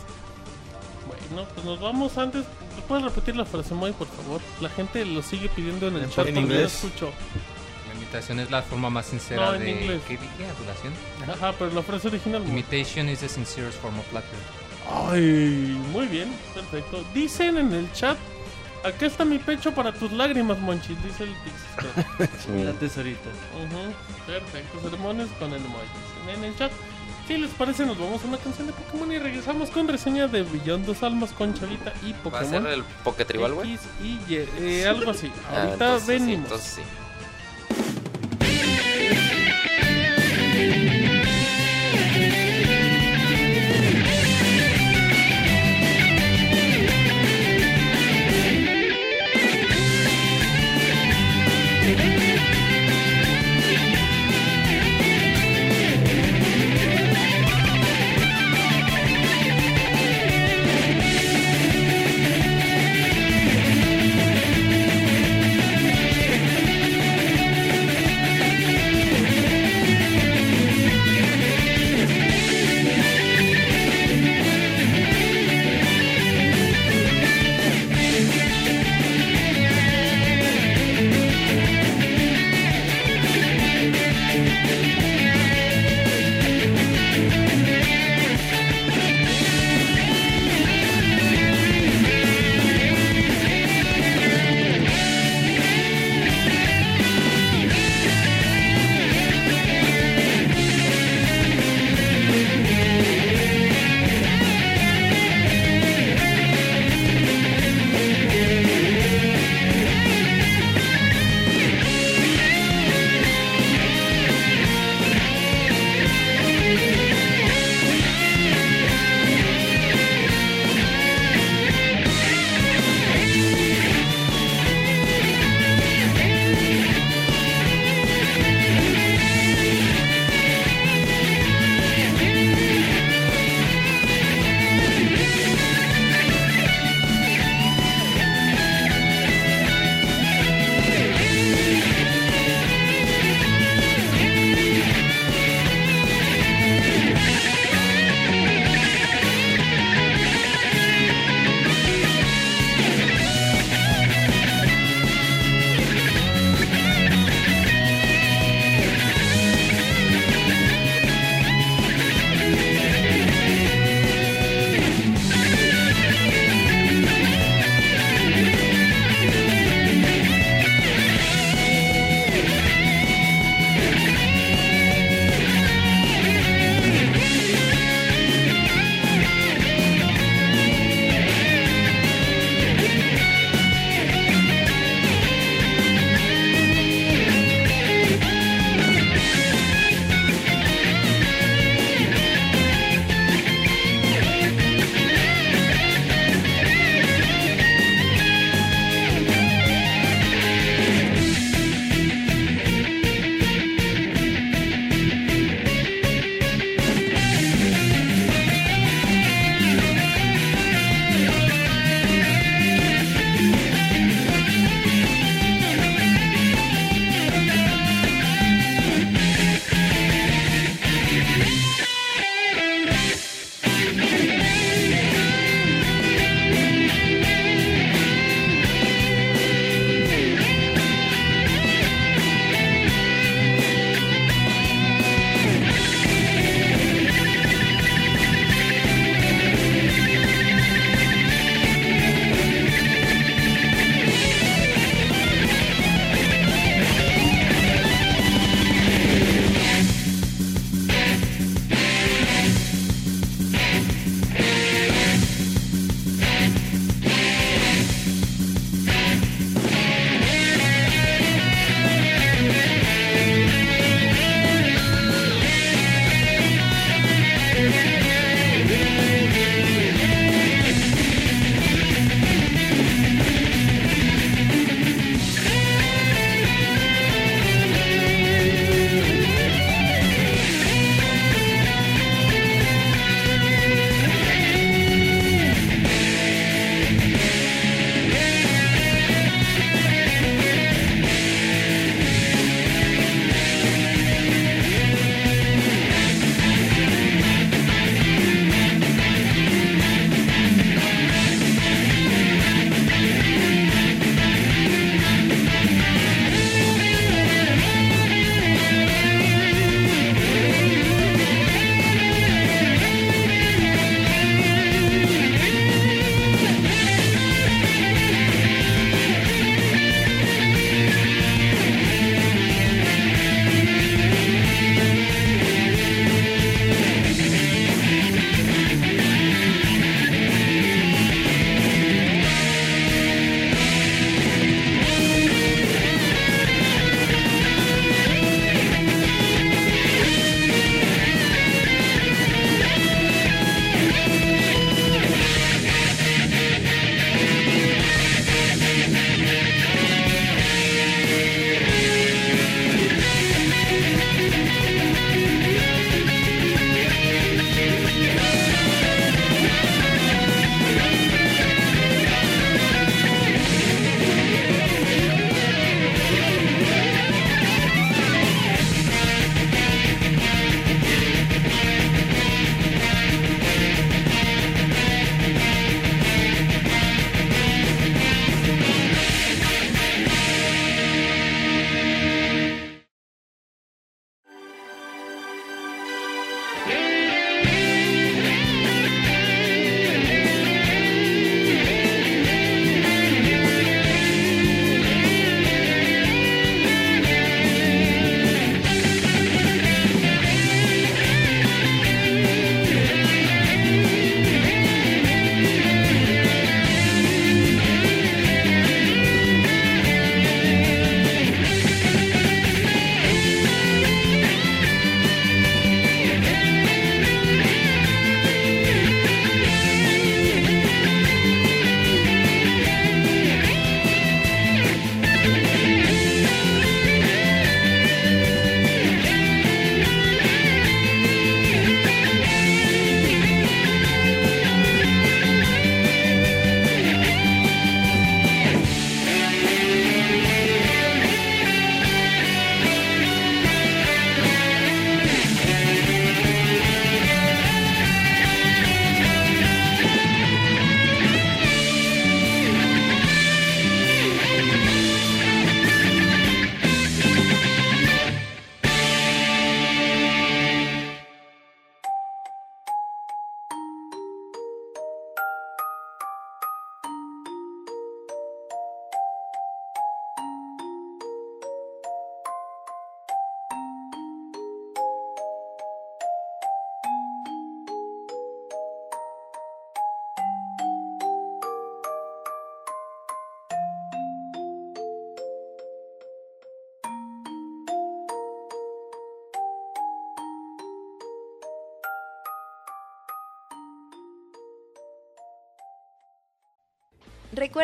Bueno, 1.07 1.47
pues 1.55 1.65
nos 1.67 1.81
vamos 1.81 2.17
antes. 2.19 2.45
¿Puedes 2.89 3.05
repetir 3.05 3.37
la 3.37 3.45
frase, 3.45 3.75
Moy, 3.75 3.93
por 3.93 4.07
favor? 4.09 4.41
La 4.61 4.69
gente 4.71 5.05
lo 5.05 5.23
sigue 5.23 5.49
pidiendo 5.49 5.89
en 5.89 5.97
el 5.97 6.03
¿En 6.05 6.09
chat. 6.09 6.17
porque 6.17 6.33
no 6.33 6.41
inglés? 6.41 6.75
escucho. 6.83 7.11
Imitación 8.11 8.41
es 8.41 8.51
la 8.51 8.63
forma 8.63 8.91
más 8.91 9.07
sincera 9.07 9.47
No, 9.47 9.55
en 9.55 9.61
de... 9.63 9.71
inglés. 9.71 10.01
¿Qué 10.09 10.15
dije? 10.15 10.51
¿Adulación? 10.51 10.93
Ajá, 11.33 11.55
pero 11.57 11.71
la 11.73 11.83
frase 11.83 12.09
original. 12.09 12.43
Imitation 12.47 13.09
is 13.09 13.21
the 13.21 13.29
sincerest 13.29 13.79
form 13.81 13.97
of 14.01 14.07
flattery. 14.07 14.43
Ay, 15.13 15.81
muy 15.93 16.07
bien, 16.09 16.35
perfecto. 16.53 17.05
Dicen 17.15 17.57
en 17.59 17.73
el 17.73 17.93
chat, 17.93 18.17
acá 18.85 19.07
está 19.07 19.25
mi 19.25 19.39
pecho 19.39 19.73
para 19.73 19.93
tus 19.93 20.11
lágrimas, 20.11 20.59
Monchis, 20.59 21.01
dice 21.05 21.23
el 21.25 21.35
Pixistor. 21.45 22.65
La 22.65 22.73
tesorita. 22.81 23.29
Ujú, 23.65 23.95
Perfecto, 24.27 24.91
sermones 24.91 25.29
con 25.39 25.53
el. 25.53 25.61
Dicen 25.63 26.37
en 26.37 26.45
el 26.45 26.57
chat. 26.57 26.73
Si 27.29 27.39
les 27.39 27.51
parece, 27.53 27.87
nos 27.87 27.97
vamos 27.97 28.21
a 28.25 28.27
una 28.27 28.39
canción 28.39 28.67
de 28.67 28.73
Pokémon 28.73 29.13
y 29.13 29.19
regresamos 29.19 29.71
con 29.71 29.87
reseña 29.87 30.27
de 30.27 30.43
Billón 30.43 30.85
Dos 30.85 31.05
Almas 31.05 31.31
con 31.31 31.55
Chavita 31.55 31.93
y 32.05 32.11
¿Va 32.29 32.41
a 32.41 32.43
ser 32.43 32.51
Pokémon. 32.63 32.67
el 32.67 32.83
Poketribal, 33.05 33.55
güey? 33.55 33.75
X 33.75 33.87
y 34.03 34.07
Y, 34.35 34.47
eh, 34.59 34.87
algo 34.89 35.13
así. 35.13 35.31
Ah, 35.49 35.63
Ahorita 35.63 35.73
entonces 35.75 36.03
sí, 36.07 36.13
venimos. 36.13 36.45
entonces 36.47 36.73
sí. 36.75 36.83
Thank 40.61 40.95
you. 40.95 41.00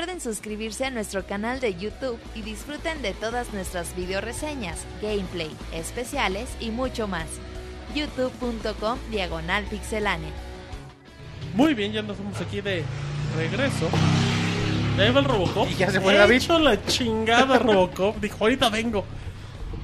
Recuerden 0.07 0.35
suscribirse 0.35 0.85
a 0.85 0.91
nuestro 0.91 1.27
canal 1.27 1.59
de 1.59 1.75
YouTube 1.75 2.21
y 2.37 2.43
disfruten 2.43 3.03
de 3.03 3.13
todas 3.13 3.53
nuestras 3.53 3.97
video 3.97 4.21
reseñas, 4.21 4.87
gameplay, 5.03 5.51
especiales 5.73 6.49
y 6.61 6.71
mucho 6.71 7.09
más. 7.09 7.27
youtube.com 7.93 9.01
diagonal 9.11 9.65
pixelánea. 9.65 10.31
Muy 11.57 11.75
bien, 11.75 11.93
ya 11.93 12.03
nos 12.03 12.19
vamos 12.19 12.41
aquí 12.41 12.61
de 12.61 12.85
regreso. 13.37 13.89
Ya 14.97 15.09
iba 15.09 15.19
el 15.19 15.25
Robocop. 15.25 15.69
Y 15.69 15.75
ya 15.75 15.91
se 15.91 16.01
fue 16.01 16.15
David. 16.15 16.37
Hecho 16.37 16.61
la 16.61 16.81
chingada 16.87 17.59
Robocop. 17.59 18.17
Dijo, 18.21 18.37
ahorita 18.39 18.69
vengo. 18.69 19.05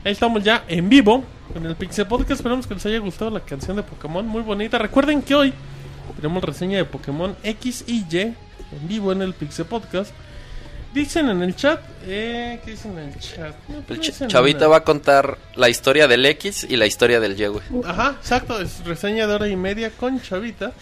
Ahí 0.04 0.12
estamos 0.12 0.44
ya 0.44 0.64
en 0.68 0.88
vivo 0.88 1.24
en 1.52 1.66
el 1.66 1.74
Pixel 1.74 2.06
Podcast. 2.06 2.30
Esperamos 2.30 2.68
que 2.68 2.74
les 2.74 2.86
haya 2.86 2.98
gustado 2.98 3.32
la 3.32 3.40
canción 3.40 3.76
de 3.76 3.82
Pokémon. 3.82 4.24
Muy 4.24 4.42
bonita. 4.42 4.78
Recuerden 4.78 5.20
que 5.20 5.34
hoy 5.34 5.52
tenemos 6.14 6.44
reseña 6.44 6.78
de 6.78 6.84
Pokémon 6.84 7.36
X 7.42 7.86
y 7.88 8.04
Y 8.08 8.36
en 8.80 8.88
vivo 8.88 9.12
en 9.12 9.22
el 9.22 9.34
Pixel 9.34 9.66
Podcast. 9.66 10.12
Dicen 10.94 11.28
en 11.30 11.42
el 11.42 11.56
chat. 11.56 11.80
Eh, 12.06 12.60
¿Qué 12.64 12.72
dicen 12.72 12.98
en 12.98 13.08
el 13.10 13.18
chat? 13.18 13.54
No, 13.68 13.80
pues 13.80 13.98
El 14.00 14.14
Ch- 14.14 14.26
Chavita 14.28 14.68
va 14.68 14.78
a 14.78 14.84
contar 14.84 15.38
la 15.54 15.68
historia 15.70 16.06
del 16.06 16.24
X 16.26 16.66
y 16.68 16.76
la 16.76 16.84
historia 16.86 17.18
del 17.18 17.40
Y, 17.40 17.46
güey. 17.46 17.64
Ajá, 17.84 18.16
exacto, 18.20 18.60
es 18.60 18.84
reseña 18.84 19.26
de 19.26 19.32
hora 19.34 19.48
y 19.48 19.56
media 19.56 19.90
con 19.90 20.20
Chavita. 20.20 20.72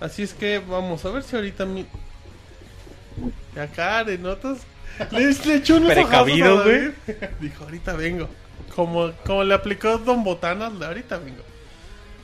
Así 0.00 0.22
es 0.22 0.32
que 0.32 0.58
vamos 0.58 1.04
a 1.04 1.10
ver 1.10 1.22
si 1.22 1.36
ahorita 1.36 1.66
mi. 1.66 1.86
Acá 3.60 4.04
de 4.04 4.18
notas. 4.18 4.58
Le, 5.10 5.32
le 5.32 5.54
echó 5.56 5.76
unos 5.76 5.92
Precavido, 5.92 6.58
David. 6.58 6.90
Dijo, 7.40 7.64
ahorita 7.64 7.92
vengo. 7.94 8.28
Como, 8.74 9.12
como 9.26 9.44
le 9.44 9.54
aplicó 9.54 9.98
Don 9.98 10.24
Botanas, 10.24 10.72
ahorita 10.80 11.18
vengo. 11.18 11.42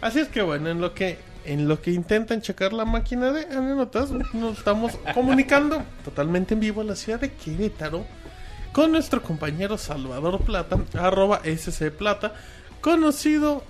Así 0.00 0.20
es 0.20 0.28
que 0.28 0.40
bueno, 0.42 0.70
en 0.70 0.80
lo 0.80 0.94
que 0.94 1.18
en 1.48 1.66
lo 1.66 1.80
que 1.80 1.92
intentan 1.92 2.42
checar 2.42 2.74
la 2.74 2.84
máquina 2.84 3.32
de 3.32 3.46
notas, 3.74 4.10
nos 4.10 4.58
estamos 4.58 4.98
comunicando 5.14 5.82
totalmente 6.04 6.52
en 6.52 6.60
vivo 6.60 6.82
a 6.82 6.84
la 6.84 6.94
ciudad 6.94 7.18
de 7.18 7.32
Querétaro 7.32 8.04
con 8.72 8.92
nuestro 8.92 9.22
compañero 9.22 9.78
Salvador 9.78 10.40
Plata, 10.42 10.76
arroba 10.92 11.40
SC 11.42 11.90
Plata, 11.90 12.34
conocido, 12.82 13.64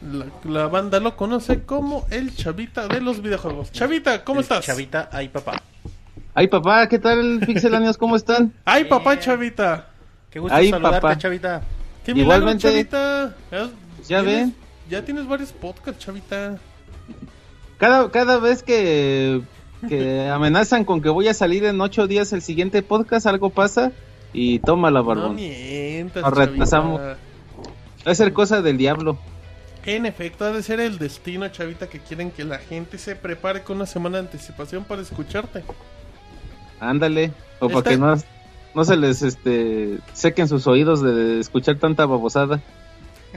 la, 0.00 0.26
la 0.44 0.66
banda 0.68 0.98
lo 0.98 1.14
conoce 1.14 1.62
como 1.64 2.06
el 2.10 2.34
Chavita 2.34 2.88
de 2.88 3.02
los 3.02 3.20
videojuegos. 3.20 3.70
Chavita, 3.70 4.24
¿cómo 4.24 4.40
El 4.40 4.44
estás? 4.44 4.64
Chavita, 4.64 5.10
ay 5.12 5.28
papá. 5.28 5.62
Ay, 6.32 6.48
papá, 6.48 6.88
¿qué 6.88 6.98
tal, 6.98 7.40
Pixelanios? 7.44 7.98
¿Cómo 7.98 8.16
están? 8.16 8.54
Ay, 8.64 8.84
papá 8.84 9.18
Chavita. 9.18 9.88
Qué 10.30 10.38
gusto 10.38 10.56
Ay, 10.56 10.70
saludarte, 10.70 11.00
papá. 11.00 11.18
Chavita. 11.18 11.62
Qué 12.04 12.14
milagro, 12.14 12.36
Igualmente. 12.36 12.62
Chavita. 12.62 13.34
Ya, 14.08 14.22
ven. 14.22 14.54
Ya 14.88 15.04
tienes 15.04 15.26
varios 15.26 15.52
podcasts, 15.52 16.02
Chavita. 16.02 16.58
Cada, 17.80 18.10
cada 18.10 18.38
vez 18.38 18.62
que, 18.62 19.40
que 19.88 20.28
amenazan 20.32 20.84
con 20.84 21.00
que 21.00 21.08
voy 21.08 21.26
a 21.28 21.34
salir 21.34 21.64
en 21.64 21.80
ocho 21.80 22.06
días 22.06 22.32
el 22.32 22.42
siguiente 22.42 22.82
podcast, 22.82 23.26
algo 23.26 23.50
pasa 23.50 23.90
y 24.32 24.60
toma 24.60 24.90
la 24.90 25.00
No 25.00 25.06
barbón. 25.06 25.34
mientas, 25.34 26.22
Nos 26.22 26.32
retrasamos. 26.34 27.00
Va 27.00 28.12
a 28.12 28.14
ser 28.14 28.32
cosa 28.32 28.62
del 28.62 28.76
diablo. 28.76 29.18
En 29.86 30.04
efecto, 30.04 30.44
ha 30.44 30.52
de 30.52 30.62
ser 30.62 30.78
el 30.78 30.98
destino, 30.98 31.48
Chavita, 31.48 31.88
que 31.88 32.00
quieren 32.00 32.30
que 32.30 32.44
la 32.44 32.58
gente 32.58 32.98
se 32.98 33.16
prepare 33.16 33.62
con 33.62 33.76
una 33.76 33.86
semana 33.86 34.18
de 34.18 34.24
anticipación 34.24 34.84
para 34.84 35.00
escucharte. 35.00 35.64
Ándale. 36.80 37.32
O 37.60 37.68
para 37.70 37.90
que 37.90 37.96
no, 37.96 38.14
no 38.74 38.84
se 38.84 38.96
les 38.96 39.22
este, 39.22 39.98
sequen 40.12 40.48
sus 40.48 40.66
oídos 40.66 41.02
de 41.02 41.40
escuchar 41.40 41.76
tanta 41.76 42.04
babosada. 42.04 42.60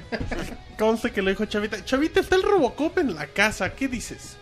Conste 0.78 1.12
que 1.12 1.22
lo 1.22 1.30
dijo 1.30 1.46
Chavita. 1.46 1.84
Chavita, 1.86 2.20
está 2.20 2.36
el 2.36 2.44
Robocop 2.44 2.98
en 3.00 3.16
la 3.16 3.28
casa. 3.28 3.74
¿Qué 3.74 3.88
dices? 3.88 4.38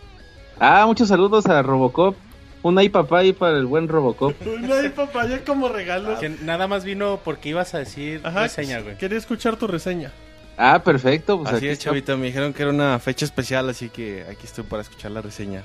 Ah, 0.58 0.84
muchos 0.86 1.08
saludos 1.08 1.46
a 1.46 1.62
Robocop. 1.62 2.16
Un 2.62 2.78
ay, 2.78 2.88
papá, 2.88 3.18
ahí 3.18 3.32
para 3.32 3.56
el 3.58 3.66
buen 3.66 3.88
Robocop. 3.88 4.34
No 4.60 4.74
hay 4.74 4.88
papaya 4.90 5.44
como 5.44 5.68
regalo. 5.68 6.18
Que 6.18 6.28
nada 6.28 6.66
más 6.68 6.84
vino 6.84 7.20
porque 7.24 7.48
ibas 7.50 7.74
a 7.74 7.78
decir 7.78 8.20
Ajá, 8.24 8.42
reseña, 8.44 8.80
güey. 8.80 8.96
quería 8.96 9.18
escuchar 9.18 9.56
tu 9.56 9.66
reseña. 9.66 10.12
Ah, 10.56 10.82
perfecto. 10.84 11.38
Pues 11.38 11.48
Así 11.48 11.56
aquí 11.56 11.66
es, 11.68 11.72
está. 11.78 11.84
Chavita. 11.86 12.16
Me 12.16 12.26
dijeron 12.26 12.52
que 12.52 12.62
era 12.62 12.70
una 12.70 12.98
fecha 12.98 13.24
especial, 13.24 13.68
así 13.68 13.88
que 13.88 14.24
aquí 14.30 14.46
estoy 14.46 14.64
para 14.64 14.82
escuchar 14.82 15.10
la 15.10 15.22
reseña. 15.22 15.62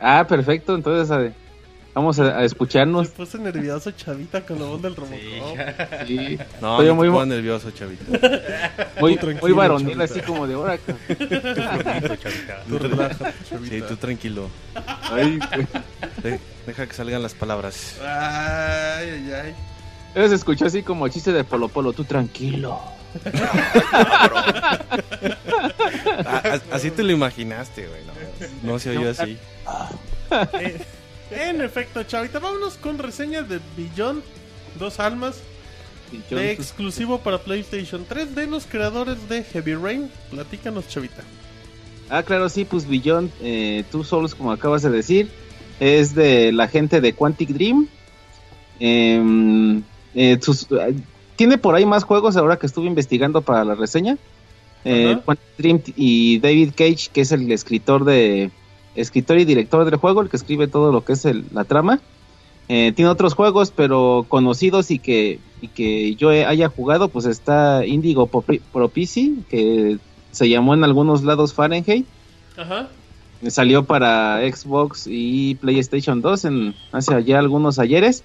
Ah, 0.00 0.24
perfecto. 0.28 0.74
Entonces, 0.74 1.10
a 1.10 1.18
ver, 1.18 1.32
vamos 1.94 2.18
a, 2.18 2.38
a 2.38 2.44
escucharnos. 2.44 3.08
puso 3.08 3.38
nervioso 3.38 3.90
Chavita 3.92 4.40
con 4.44 4.58
la 4.58 4.66
voz 4.66 4.82
del 4.82 4.96
Robocop. 4.96 5.18
Sí. 6.06 6.38
No, 6.60 6.72
Estoy 6.80 6.86
no 6.88 6.94
muy, 6.94 7.08
te 7.10 7.26
nervioso, 7.26 7.70
Chavita. 7.70 8.04
muy, 9.00 9.16
tranquilo, 9.16 9.40
muy 9.42 9.52
varonil, 9.52 9.96
Chavita. 9.96 10.04
así 10.04 10.20
como 10.22 10.46
de 10.46 10.54
hora. 10.54 10.76
Tú 12.68 12.78
relájate, 12.78 13.34
Chavita. 13.48 13.74
Sí, 13.76 13.82
tú 13.88 13.96
tranquilo. 13.96 14.48
Ay. 15.10 15.38
De- 16.22 16.40
deja 16.66 16.86
que 16.86 16.92
salgan 16.94 17.22
las 17.22 17.34
palabras. 17.34 17.98
Ay, 18.02 19.08
ay, 19.10 19.32
ay. 19.44 19.54
Eso 20.14 20.28
se 20.28 20.34
escuchó 20.36 20.66
así 20.66 20.82
como 20.82 21.08
chiste 21.08 21.32
de 21.32 21.42
Polo 21.44 21.68
Polo, 21.68 21.92
tú 21.92 22.04
tranquilo. 22.04 22.80
Ah, 26.26 26.40
as- 26.44 26.62
así 26.72 26.90
te 26.90 27.02
lo 27.02 27.12
imaginaste, 27.12 27.86
güey. 27.86 28.00
No, 28.62 28.72
no 28.72 28.78
se 28.78 28.90
oyó 28.96 29.10
así. 29.10 29.38
En 31.36 31.60
efecto, 31.60 32.02
Chavita, 32.04 32.38
vámonos 32.38 32.74
con 32.74 32.98
reseñas 32.98 33.48
de 33.48 33.60
Beyond 33.76 34.22
Dos 34.78 35.00
Almas, 35.00 35.40
de 36.12 36.18
pues, 36.28 36.50
exclusivo 36.60 37.18
para 37.18 37.38
PlayStation 37.38 38.04
3 38.08 38.34
de 38.34 38.46
los 38.46 38.66
creadores 38.66 39.28
de 39.28 39.42
Heavy 39.42 39.74
Rain. 39.74 40.10
Platícanos, 40.30 40.88
Chavita. 40.88 41.22
Ah, 42.08 42.22
claro, 42.22 42.48
sí, 42.48 42.64
pues 42.64 42.86
Beyond, 42.86 43.30
eh, 43.40 43.84
Two 43.90 44.04
Souls, 44.04 44.34
como 44.34 44.52
acabas 44.52 44.82
de 44.82 44.90
decir, 44.90 45.28
es 45.80 46.14
de 46.14 46.52
la 46.52 46.68
gente 46.68 47.00
de 47.00 47.12
Quantic 47.14 47.48
Dream. 47.50 47.88
Em, 48.78 49.82
eh, 50.14 50.38
sus- 50.40 50.66
eh, 50.70 50.94
tiene 51.36 51.58
por 51.58 51.74
ahí 51.74 51.86
más 51.86 52.04
juegos 52.04 52.36
ahora 52.36 52.58
que 52.58 52.66
estuve 52.66 52.86
investigando 52.86 53.40
para 53.42 53.64
la 53.64 53.74
reseña. 53.74 54.16
Eh. 54.84 55.18
Quantic 55.24 55.56
Dream 55.56 55.82
y 55.96 56.38
David 56.40 56.72
Cage, 56.76 57.08
que 57.12 57.22
es 57.22 57.32
el 57.32 57.50
escritor 57.50 58.04
de 58.04 58.50
escritor 58.94 59.38
y 59.38 59.44
director 59.44 59.84
del 59.84 59.96
juego, 59.96 60.20
el 60.22 60.28
que 60.28 60.36
escribe 60.36 60.68
todo 60.68 60.92
lo 60.92 61.04
que 61.04 61.14
es 61.14 61.24
el- 61.24 61.44
la 61.52 61.64
trama. 61.64 62.00
Eh, 62.68 62.92
tiene 62.96 63.10
otros 63.10 63.34
juegos, 63.34 63.70
pero 63.74 64.24
conocidos 64.28 64.90
y 64.90 64.98
que, 64.98 65.38
y 65.60 65.68
que 65.68 66.14
yo 66.14 66.32
he- 66.32 66.46
haya 66.46 66.68
jugado, 66.68 67.08
pues 67.08 67.26
está 67.26 67.84
Indigo 67.84 68.26
Propi- 68.30 68.60
Propisi, 68.72 69.38
que 69.50 69.98
se 70.32 70.48
llamó 70.48 70.72
en 70.74 70.82
algunos 70.84 71.22
lados 71.24 71.52
Fahrenheit. 71.52 72.06
Ajá. 72.56 72.88
Salió 73.48 73.84
para 73.84 74.40
Xbox 74.50 75.06
y 75.06 75.56
PlayStation 75.56 76.22
2 76.22 76.46
en 76.46 76.74
hace 76.92 77.22
ya 77.24 77.38
algunos 77.38 77.78
ayeres. 77.78 78.22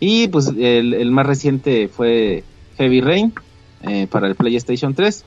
Y 0.00 0.26
pues 0.28 0.48
el, 0.48 0.92
el 0.94 1.10
más 1.12 1.24
reciente 1.26 1.86
fue 1.88 2.42
Heavy 2.78 3.00
Rain 3.00 3.32
eh, 3.82 4.08
para 4.10 4.26
el 4.26 4.34
PlayStation 4.34 4.94
3. 4.94 5.24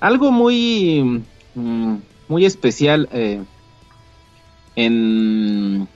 Algo 0.00 0.30
muy, 0.30 1.22
mm, 1.54 1.94
muy 2.28 2.44
especial 2.44 3.08
eh, 3.12 3.42
en, 4.76 5.86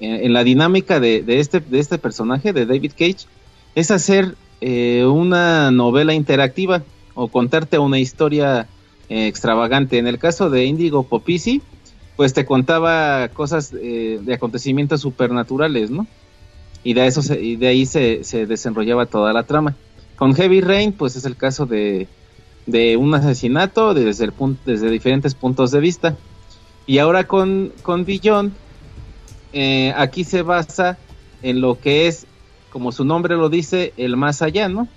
en, 0.00 0.32
la 0.32 0.44
dinámica 0.44 1.00
de, 1.00 1.22
de 1.22 1.40
este, 1.40 1.60
de 1.60 1.78
este 1.78 1.98
personaje, 1.98 2.52
de 2.52 2.66
David 2.66 2.92
Cage, 2.96 3.26
es 3.74 3.90
hacer 3.90 4.34
eh, 4.60 5.04
una 5.04 5.70
novela 5.70 6.14
interactiva 6.14 6.82
o 7.14 7.28
contarte 7.28 7.78
una 7.78 7.98
historia 7.98 8.66
eh, 9.08 9.26
extravagante. 9.26 9.98
En 9.98 10.06
el 10.06 10.18
caso 10.18 10.50
de 10.50 10.64
Indigo 10.64 11.04
Popisi, 11.04 11.62
pues 12.16 12.32
te 12.32 12.44
contaba 12.44 13.28
cosas 13.28 13.72
eh, 13.80 14.18
de 14.22 14.34
acontecimientos 14.34 15.00
supernaturales, 15.00 15.90
¿no? 15.90 16.06
Y 16.82 16.94
de 16.94 17.06
eso 17.06 17.22
se- 17.22 17.42
y 17.42 17.56
de 17.56 17.66
ahí 17.68 17.84
se, 17.86 18.24
se 18.24 18.46
desenrollaba 18.46 19.06
toda 19.06 19.32
la 19.32 19.42
trama. 19.42 19.74
Con 20.16 20.34
Heavy 20.34 20.60
Rain, 20.60 20.92
pues 20.92 21.16
es 21.16 21.24
el 21.26 21.36
caso 21.36 21.66
de, 21.66 22.08
de 22.66 22.96
un 22.96 23.14
asesinato 23.14 23.94
desde 23.94 24.24
el 24.24 24.32
punto, 24.32 24.60
desde 24.66 24.90
diferentes 24.90 25.34
puntos 25.34 25.70
de 25.70 25.80
vista. 25.80 26.16
Y 26.86 26.98
ahora 26.98 27.24
con, 27.24 27.72
con 27.82 28.04
eh, 29.52 29.92
aquí 29.96 30.24
se 30.24 30.42
basa 30.42 30.98
en 31.42 31.60
lo 31.60 31.78
que 31.80 32.06
es, 32.06 32.26
como 32.70 32.92
su 32.92 33.04
nombre 33.04 33.36
lo 33.36 33.48
dice, 33.48 33.92
el 33.96 34.16
más 34.16 34.42
allá, 34.42 34.68
¿no? 34.68 34.88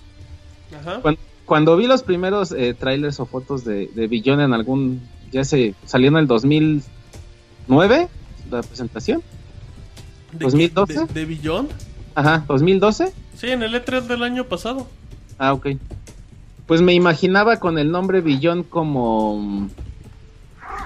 Ajá. 0.79 0.99
Cuando, 1.01 1.21
cuando 1.45 1.77
vi 1.77 1.87
los 1.87 2.03
primeros 2.03 2.51
eh, 2.51 2.75
trailers 2.77 3.19
o 3.19 3.25
fotos 3.25 3.63
de, 3.65 3.87
de 3.87 4.21
en 4.25 4.53
algún, 4.53 5.01
ya 5.31 5.43
se 5.43 5.73
salió 5.85 6.09
en 6.09 6.17
el 6.17 6.27
2009, 6.27 8.07
la 8.51 8.61
presentación. 8.61 9.23
¿De, 10.31 10.45
2012? 10.45 11.07
¿De, 11.13 11.25
de? 11.25 11.67
Ajá, 12.13 12.43
2012. 12.47 13.13
Sí, 13.35 13.47
en 13.47 13.63
el 13.63 13.73
E3 13.73 14.01
del 14.01 14.23
año 14.23 14.45
pasado. 14.45 14.87
Ah, 15.37 15.53
ok. 15.53 15.69
Pues 16.69 16.83
me 16.83 16.93
imaginaba 16.93 17.59
con 17.59 17.79
el 17.79 17.89
nombre 17.89 18.21
Beyond 18.21 18.69
como 18.69 19.37
mm, 19.37 19.69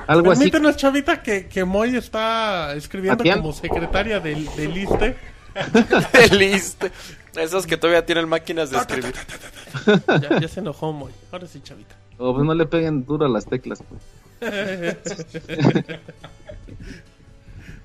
algo 0.07 0.31
así. 0.31 0.49
Permítenos, 0.49 0.77
Chavita, 0.77 1.21
que, 1.21 1.47
que 1.47 1.65
Moy 1.65 1.97
está 1.97 2.73
escribiendo 2.73 3.21
como 3.21 3.51
secretaria 3.51 4.21
del, 4.21 4.47
del 4.55 4.77
ISTE. 4.77 5.17
Listo. 6.31 6.87
Esos 7.35 7.67
que 7.67 7.75
todavía 7.75 8.05
tienen 8.05 8.29
máquinas 8.29 8.69
de 8.69 8.77
escribir. 8.77 9.13
Ya, 10.21 10.39
ya 10.39 10.47
se 10.47 10.61
enojó 10.61 10.93
Moy. 10.93 11.11
Ahora 11.33 11.47
sí, 11.47 11.59
Chavita. 11.61 11.97
O 12.17 12.33
pues 12.33 12.45
no 12.45 12.53
le 12.53 12.65
peguen 12.65 13.05
duro 13.05 13.25
a 13.25 13.29
las 13.29 13.45
teclas, 13.45 13.83
pues. 13.83 14.01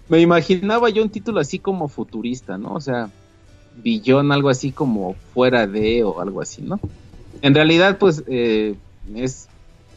me 0.09 0.21
imaginaba 0.21 0.89
yo 0.89 1.03
un 1.03 1.11
título 1.11 1.41
así 1.41 1.59
como 1.59 1.89
futurista, 1.89 2.59
¿no? 2.59 2.75
O 2.75 2.81
sea, 2.81 3.11
billón, 3.75 4.31
algo 4.31 4.51
así 4.51 4.71
como 4.71 5.17
fuera 5.35 5.67
de 5.67 6.05
o 6.05 6.21
algo 6.21 6.41
así, 6.41 6.63
¿no? 6.63 6.79
En 7.43 7.55
realidad, 7.55 7.99
pues 7.99 8.25
eh, 8.27 8.75
es 9.15 9.49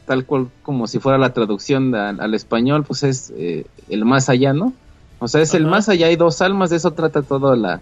tal 0.05 0.25
cual 0.25 0.49
como 0.63 0.87
si 0.87 0.99
fuera 0.99 1.17
la 1.17 1.33
traducción 1.33 1.93
al, 1.95 2.19
al 2.19 2.33
español, 2.33 2.83
pues 2.83 3.03
es 3.03 3.31
eh, 3.35 3.65
el 3.89 4.05
más 4.05 4.29
allá, 4.29 4.53
¿no? 4.53 4.73
O 5.19 5.27
sea, 5.27 5.41
es 5.41 5.53
el 5.53 5.67
más 5.67 5.87
allá, 5.87 6.07
hay 6.07 6.15
dos 6.15 6.41
almas, 6.41 6.71
de 6.71 6.77
eso 6.77 6.91
trata 6.91 7.21
toda 7.21 7.55
la, 7.55 7.79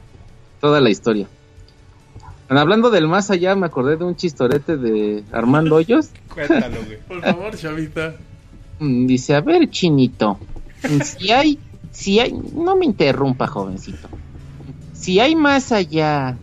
toda 0.60 0.81
la 0.81 0.90
historia. 0.90 1.27
Bueno, 2.48 2.61
hablando 2.61 2.90
del 2.90 3.07
más 3.07 3.31
allá, 3.31 3.56
me 3.56 3.65
acordé 3.68 3.95
de 3.95 4.03
un 4.03 4.15
chistorete 4.15 4.76
de 4.76 5.23
Armando 5.31 5.76
Hoyos. 5.76 6.10
Cuéntalo, 6.34 6.84
güey. 6.86 6.98
Por 7.07 7.22
favor, 7.22 7.56
chavita. 7.56 8.15
Mm, 8.80 9.06
Dice, 9.06 9.36
a 9.36 9.41
ver, 9.41 9.69
chinito, 9.69 10.38
si 11.03 11.31
hay, 11.31 11.60
si 11.91 12.19
hay, 12.19 12.34
no 12.53 12.76
me 12.76 12.86
interrumpa, 12.86 13.48
jovencito. 13.48 14.10
Si 14.94 15.19
hay 15.19 15.36
más 15.36 15.72
allá, 15.72 16.38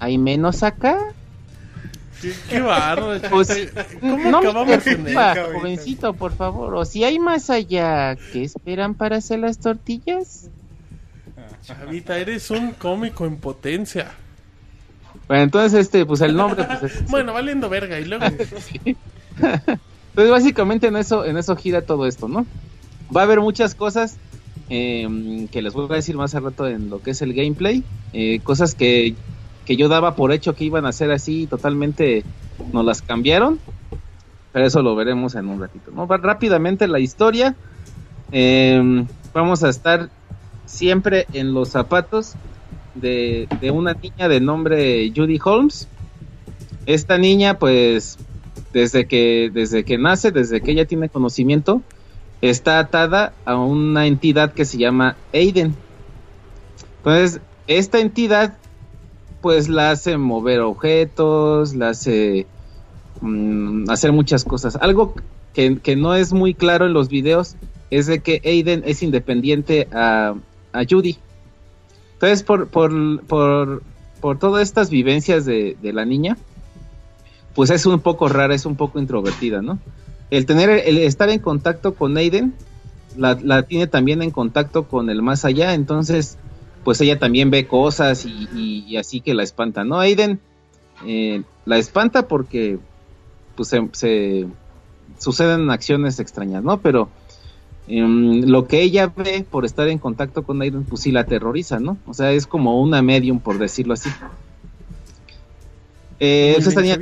¿hay 0.00 0.18
menos 0.18 0.62
acá? 0.62 0.98
Qué, 2.20 2.34
qué 2.48 2.60
bárbaro, 2.60 3.18
chavita. 3.18 3.30
Pues, 3.30 3.72
¿Cómo 4.00 4.30
no 4.30 4.40
me 4.42 4.48
acabamos 4.48 4.86
en 4.86 4.92
interrumpa, 4.98 5.32
él? 5.32 5.52
jovencito, 5.54 6.12
por 6.14 6.32
favor. 6.32 6.74
O 6.74 6.84
si 6.84 7.04
hay 7.04 7.18
más 7.18 7.48
allá, 7.50 8.16
¿qué 8.32 8.42
esperan 8.44 8.94
para 8.94 9.16
hacer 9.16 9.38
las 9.38 9.58
tortillas? 9.58 10.48
Chavita, 11.66 12.18
eres 12.18 12.50
un 12.50 12.72
cómico 12.72 13.24
en 13.26 13.36
potencia. 13.36 14.12
Bueno, 15.28 15.42
entonces, 15.44 15.80
este, 15.80 16.04
pues 16.06 16.20
el 16.20 16.36
nombre, 16.36 16.64
pues 16.64 16.92
es- 16.94 17.06
Bueno, 17.10 17.32
valiendo 17.32 17.68
verga. 17.68 17.98
Y 17.98 18.04
luego. 18.04 18.24
Entonces, 19.40 20.30
básicamente 20.30 20.88
en 20.88 20.96
eso, 20.96 21.24
en 21.24 21.36
eso 21.36 21.54
gira 21.56 21.82
todo 21.82 22.06
esto, 22.06 22.28
¿no? 22.28 22.44
Va 23.14 23.22
a 23.22 23.24
haber 23.24 23.40
muchas 23.40 23.74
cosas 23.74 24.16
eh, 24.68 25.46
que 25.52 25.62
les 25.62 25.72
voy 25.72 25.86
a 25.90 25.94
decir 25.94 26.16
más 26.16 26.34
al 26.34 26.44
rato 26.44 26.66
en 26.66 26.90
lo 26.90 27.00
que 27.02 27.12
es 27.12 27.22
el 27.22 27.32
gameplay. 27.32 27.82
eh, 28.12 28.40
cosas 28.42 28.74
que, 28.74 29.14
que 29.64 29.76
yo 29.76 29.88
daba 29.88 30.14
por 30.16 30.32
hecho 30.32 30.54
que 30.54 30.64
iban 30.64 30.86
a 30.86 30.92
ser 30.92 31.10
así, 31.10 31.46
totalmente 31.46 32.24
nos 32.72 32.84
las 32.84 33.02
cambiaron. 33.02 33.58
Pero 34.52 34.66
eso 34.66 34.82
lo 34.82 34.96
veremos 34.96 35.34
en 35.36 35.48
un 35.48 35.60
ratito, 35.60 35.92
¿no? 35.94 36.06
Rápidamente 36.06 36.88
la 36.88 36.98
historia. 36.98 37.54
eh, 38.32 39.04
vamos 39.32 39.62
a 39.62 39.68
estar 39.68 40.08
siempre 40.66 41.26
en 41.32 41.54
los 41.54 41.68
zapatos 41.68 42.34
de, 42.94 43.48
de 43.60 43.70
una 43.70 43.94
niña 43.94 44.28
de 44.28 44.40
nombre 44.40 45.12
Judy 45.14 45.38
Holmes. 45.44 45.88
Esta 46.86 47.18
niña, 47.18 47.58
pues, 47.58 48.18
desde 48.72 49.06
que, 49.06 49.50
desde 49.52 49.84
que 49.84 49.98
nace, 49.98 50.32
desde 50.32 50.60
que 50.60 50.72
ella 50.72 50.84
tiene 50.84 51.08
conocimiento, 51.08 51.82
está 52.40 52.78
atada 52.78 53.32
a 53.44 53.56
una 53.56 54.06
entidad 54.06 54.52
que 54.52 54.64
se 54.64 54.78
llama 54.78 55.16
Aiden. 55.32 55.74
Entonces, 56.98 57.40
esta 57.66 58.00
entidad, 58.00 58.56
pues 59.40 59.68
la 59.68 59.90
hace 59.90 60.16
mover 60.16 60.60
objetos, 60.60 61.74
la 61.74 61.90
hace 61.90 62.46
mm, 63.20 63.90
hacer 63.90 64.12
muchas 64.12 64.44
cosas. 64.44 64.76
Algo 64.76 65.14
que, 65.54 65.78
que 65.78 65.96
no 65.96 66.14
es 66.14 66.32
muy 66.32 66.54
claro 66.54 66.86
en 66.86 66.92
los 66.92 67.08
videos 67.08 67.56
es 67.90 68.06
de 68.06 68.20
que 68.20 68.40
Aiden 68.44 68.82
es 68.86 69.02
independiente 69.02 69.88
a, 69.92 70.34
a 70.72 70.84
Judy. 70.88 71.18
Entonces, 72.14 72.42
por, 72.42 72.68
por, 72.68 73.22
por, 73.24 73.82
por 74.20 74.38
todas 74.38 74.62
estas 74.62 74.90
vivencias 74.90 75.44
de, 75.44 75.76
de 75.80 75.92
la 75.92 76.04
niña, 76.04 76.36
pues 77.54 77.70
es 77.70 77.86
un 77.86 78.00
poco 78.00 78.28
rara, 78.28 78.54
es 78.54 78.66
un 78.66 78.76
poco 78.76 78.98
introvertida, 78.98 79.62
¿no? 79.62 79.78
El 80.30 80.46
tener, 80.46 80.70
el 80.70 80.98
estar 80.98 81.28
en 81.30 81.40
contacto 81.40 81.94
con 81.94 82.16
Aiden, 82.16 82.54
la, 83.16 83.36
la 83.42 83.64
tiene 83.64 83.86
también 83.88 84.22
en 84.22 84.30
contacto 84.30 84.86
con 84.86 85.10
el 85.10 85.22
más 85.22 85.44
allá, 85.44 85.74
entonces, 85.74 86.38
pues 86.84 87.00
ella 87.00 87.18
también 87.18 87.50
ve 87.50 87.66
cosas 87.66 88.24
y, 88.24 88.48
y- 88.50 88.84
y 88.88 88.96
así 88.96 89.20
que 89.20 89.34
la 89.34 89.42
espanta, 89.42 89.84
¿no? 89.84 90.00
Aiden 90.00 90.40
eh, 91.06 91.44
la 91.64 91.78
espanta 91.78 92.28
porque, 92.28 92.78
pues, 93.56 93.68
se, 93.68 93.88
se- 93.92 94.48
suceden 95.18 95.70
acciones 95.70 96.20
extrañas, 96.20 96.62
¿no? 96.64 96.80
Pero 96.82 97.10
em, 97.86 98.42
lo 98.48 98.66
que 98.68 98.82
ella 98.82 99.12
ve 99.16 99.46
por 99.50 99.64
estar 99.64 99.88
en 99.88 99.98
contacto 99.98 100.44
con 100.44 100.62
Aiden, 100.62 100.84
pues 100.84 101.02
sí 101.02 101.12
la 101.12 101.20
aterroriza, 101.20 101.80
¿no? 101.80 101.98
O 102.06 102.14
sea, 102.14 102.32
es 102.32 102.46
como 102.46 102.80
una 102.82 103.02
medium, 103.02 103.40
por 103.40 103.58
decirlo 103.58 103.94
así. 103.94 104.10
Eh, 106.18 106.56
esta 106.58 106.80
niña 106.82 106.98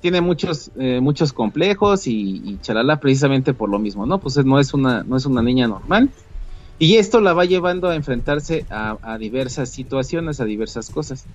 tiene 0.00 0.20
muchos 0.20 0.70
eh, 0.78 1.00
muchos 1.00 1.32
complejos 1.32 2.06
y, 2.06 2.40
y 2.44 2.58
chalala 2.60 3.00
precisamente 3.00 3.52
por 3.54 3.68
lo 3.68 3.78
mismo, 3.78 4.06
¿no? 4.06 4.20
Pues 4.20 4.36
no 4.44 4.58
es 4.60 4.72
una 4.74 5.04
no 5.04 5.16
es 5.16 5.26
una 5.26 5.42
niña 5.42 5.68
normal 5.68 6.12
y 6.78 6.96
esto 6.96 7.20
la 7.20 7.32
va 7.34 7.44
llevando 7.44 7.88
a 7.88 7.96
enfrentarse 7.96 8.66
a, 8.70 9.18
diversas 9.18 9.70
situaciones, 9.70 10.40
a 10.40 10.44
diversas 10.44 10.90
cosas, 10.90 11.28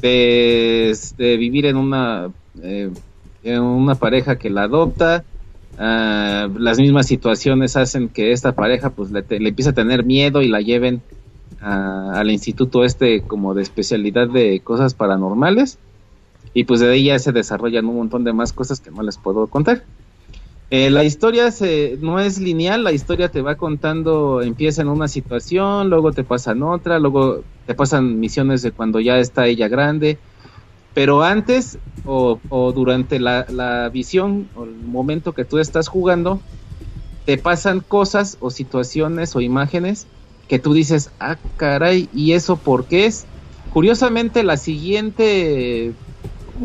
de, 0.00 0.96
vivir 1.38 1.66
en 1.66 1.76
una 1.76 2.32
eh, 2.62 2.90
en 3.42 3.60
una 3.62 3.98
pareja 3.98 4.38
que 4.38 4.50
la 4.50 4.64
adopta, 4.64 5.26
ah, 5.76 6.48
las 6.58 6.78
mismas 6.78 7.06
situaciones 7.06 7.76
hacen 7.76 8.08
que 8.08 8.32
esta 8.32 8.54
pareja 8.54 8.94
pues 8.94 9.10
le, 9.10 9.24
le 9.28 9.48
empiece 9.50 9.70
a 9.70 9.74
tener 9.74 10.04
miedo 10.04 10.42
y 10.42 10.48
la 10.48 10.60
lleven 10.60 11.02
a- 11.58 12.18
al 12.20 12.30
instituto 12.30 12.84
este 12.84 13.26
como 13.26 13.54
de 13.54 13.62
especialidad 13.62 14.28
de 14.28 14.62
cosas 14.62 14.94
paranormales 14.94 15.78
y 16.54 16.64
pues 16.64 16.80
de 16.80 16.90
ahí 16.92 17.04
ya 17.06 17.18
se 17.18 17.32
desarrollan 17.32 17.86
un 17.86 17.96
montón 17.96 18.24
de 18.24 18.32
más 18.32 18.52
cosas 18.52 18.80
que 18.80 18.90
no 18.90 19.02
les 19.02 19.18
puedo 19.18 19.48
contar. 19.48 19.86
Eh, 20.70 20.90
la 20.90 21.04
historia 21.04 21.50
se, 21.52 21.96
no 22.00 22.18
es 22.18 22.40
lineal, 22.40 22.82
la 22.84 22.92
historia 22.92 23.30
te 23.30 23.42
va 23.42 23.56
contando, 23.56 24.42
empieza 24.42 24.82
en 24.82 24.88
una 24.88 25.08
situación, 25.08 25.88
luego 25.90 26.12
te 26.12 26.24
pasan 26.24 26.62
otra, 26.62 26.98
luego 26.98 27.46
te 27.64 27.74
pasan 27.74 28.18
misiones 28.18 28.62
de 28.62 28.72
cuando 28.72 28.98
ya 29.00 29.18
está 29.18 29.46
ella 29.46 29.68
grande, 29.68 30.20
pero 30.94 31.22
antes 31.22 31.80
o, 32.04 32.42
durante 32.74 33.20
la, 33.20 33.46
la 33.50 33.90
visión 33.90 34.50
o 34.54 34.64
el 34.64 34.76
momento 34.76 35.34
que 35.34 35.44
tú 35.46 35.58
estás 35.58 35.88
jugando, 35.88 36.44
te 37.24 37.38
pasan 37.38 37.80
cosas 37.80 38.36
o 38.40 38.50
situaciones 38.50 39.36
o 39.36 39.40
imágenes 39.40 40.10
que 40.48 40.58
tú 40.58 40.74
dices, 40.74 41.12
ah, 41.20 41.40
caray, 41.56 42.08
¿y 42.12 42.32
eso 42.32 42.62
por 42.62 42.86
qué 42.88 43.06
es? 43.06 43.28
Curiosamente, 43.68 44.42
la 44.44 44.56
siguiente 44.58 45.96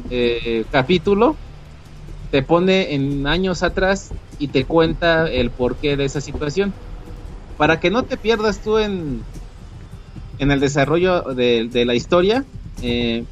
eh, 0.10 0.66
capítulo 0.70 1.42
te 2.32 2.44
pone 2.44 2.94
en 2.94 3.28
años 3.28 3.64
atrás 3.64 4.12
y 4.38 4.50
te 4.50 4.66
cuenta 4.66 5.30
el 5.30 5.50
porqué 5.50 5.98
de 5.98 6.06
esa 6.06 6.22
situación. 6.22 6.74
Para 7.58 7.80
que 7.80 7.90
no 7.90 8.04
te 8.04 8.18
pierdas 8.18 8.60
tú 8.60 8.78
en, 8.78 9.22
en 10.38 10.52
el 10.52 10.60
desarrollo 10.60 11.22
de, 11.22 11.68
de 11.72 11.86
la 11.86 11.96
historia, 11.96 12.46
eh, 12.82 13.26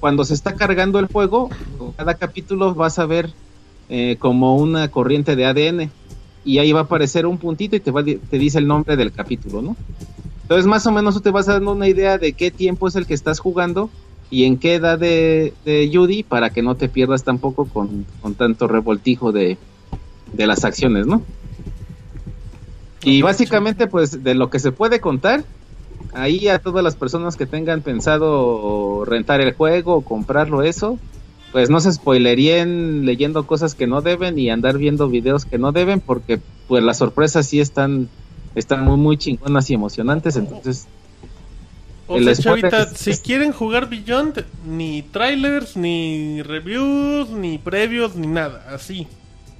cuando 0.00 0.24
se 0.24 0.34
está 0.34 0.54
cargando 0.54 0.98
el 0.98 1.06
juego, 1.06 1.50
cada 1.96 2.14
capítulo 2.14 2.74
vas 2.74 2.98
a 2.98 3.06
ver 3.06 3.30
eh, 3.88 4.16
como 4.18 4.56
una 4.56 4.88
corriente 4.88 5.36
de 5.36 5.46
ADN 5.46 5.90
y 6.44 6.58
ahí 6.58 6.72
va 6.72 6.80
a 6.80 6.84
aparecer 6.84 7.26
un 7.26 7.38
puntito 7.38 7.76
y 7.76 7.80
te, 7.80 7.90
va, 7.90 8.04
te 8.04 8.38
dice 8.38 8.58
el 8.58 8.66
nombre 8.66 8.96
del 8.96 9.12
capítulo, 9.12 9.62
¿no? 9.62 9.76
Entonces 10.42 10.66
más 10.66 10.86
o 10.86 10.92
menos 10.92 11.14
tú 11.14 11.20
te 11.20 11.30
vas 11.30 11.46
dando 11.46 11.72
una 11.72 11.88
idea 11.88 12.18
de 12.18 12.32
qué 12.32 12.52
tiempo 12.52 12.86
es 12.86 12.94
el 12.94 13.06
que 13.06 13.14
estás 13.14 13.40
jugando 13.40 13.90
y 14.30 14.44
en 14.44 14.58
qué 14.58 14.74
edad 14.74 14.98
de, 14.98 15.54
de 15.64 15.90
Judy 15.92 16.22
para 16.22 16.50
que 16.50 16.62
no 16.62 16.74
te 16.74 16.88
pierdas 16.88 17.24
tampoco 17.24 17.66
con, 17.66 18.06
con 18.20 18.34
tanto 18.34 18.66
revoltijo 18.66 19.32
de, 19.32 19.56
de 20.32 20.46
las 20.46 20.64
acciones, 20.64 21.06
¿no? 21.06 21.22
Y 23.04 23.22
básicamente 23.22 23.86
pues 23.86 24.24
de 24.24 24.34
lo 24.34 24.50
que 24.50 24.58
se 24.58 24.72
puede 24.72 25.00
contar, 25.00 25.44
ahí 26.12 26.48
a 26.48 26.58
todas 26.58 26.82
las 26.82 26.96
personas 26.96 27.36
que 27.36 27.46
tengan 27.46 27.82
pensado 27.82 29.04
rentar 29.04 29.40
el 29.40 29.54
juego 29.54 29.94
o 29.94 30.00
comprarlo 30.00 30.62
eso, 30.62 30.98
pues 31.52 31.70
no 31.70 31.78
se 31.80 31.92
spoilerían 31.92 33.06
leyendo 33.06 33.46
cosas 33.46 33.74
que 33.74 33.86
no 33.86 34.02
deben 34.02 34.38
y 34.38 34.50
andar 34.50 34.76
viendo 34.76 35.08
videos 35.08 35.44
que 35.44 35.58
no 35.58 35.72
deben 35.72 36.00
porque 36.00 36.40
pues 36.66 36.82
las 36.82 36.98
sorpresas 36.98 37.46
sí 37.46 37.60
están 37.60 38.08
están 38.56 38.84
muy 38.84 38.96
muy 38.96 39.16
chingonas 39.16 39.70
y 39.70 39.74
emocionantes, 39.74 40.36
entonces 40.36 40.86
O 42.08 42.20
sea, 42.20 42.34
chavita, 42.34 42.82
es- 42.82 42.98
si 42.98 43.12
quieren 43.18 43.52
jugar 43.52 43.88
Beyond, 43.88 44.44
ni 44.66 45.02
trailers, 45.02 45.76
ni 45.76 46.42
reviews, 46.42 47.30
ni 47.30 47.58
previos, 47.58 48.14
ni 48.14 48.26
nada, 48.28 48.64
así. 48.72 49.06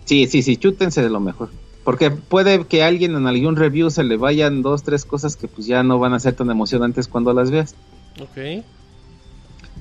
Sí, 0.05 0.27
sí, 0.29 0.43
sí, 0.43 0.57
chútense 0.57 1.03
de 1.03 1.11
lo 1.11 1.19
mejor. 1.21 1.51
Porque 1.83 2.11
puede 2.11 2.65
que 2.67 2.83
a 2.83 2.89
alguien 2.89 3.15
en 3.17 3.27
algún 3.27 3.57
review 3.57 3.91
se 3.91 4.05
le 4.05 4.17
vayan 4.17 4.63
dos, 4.63 4.83
tres 4.83 5.05
cosas 5.05 5.37
que 5.37 5.47
pues 5.49 5.67
ya 5.67 5.83
no 5.83 5.99
van 5.99 6.15
a 6.15 6.21
ser 6.21 6.35
tan 6.35 6.51
emocionantes 6.51 7.07
cuando 7.09 7.33
las 7.33 7.51
veas. 7.51 7.75
Ok. 8.21 8.65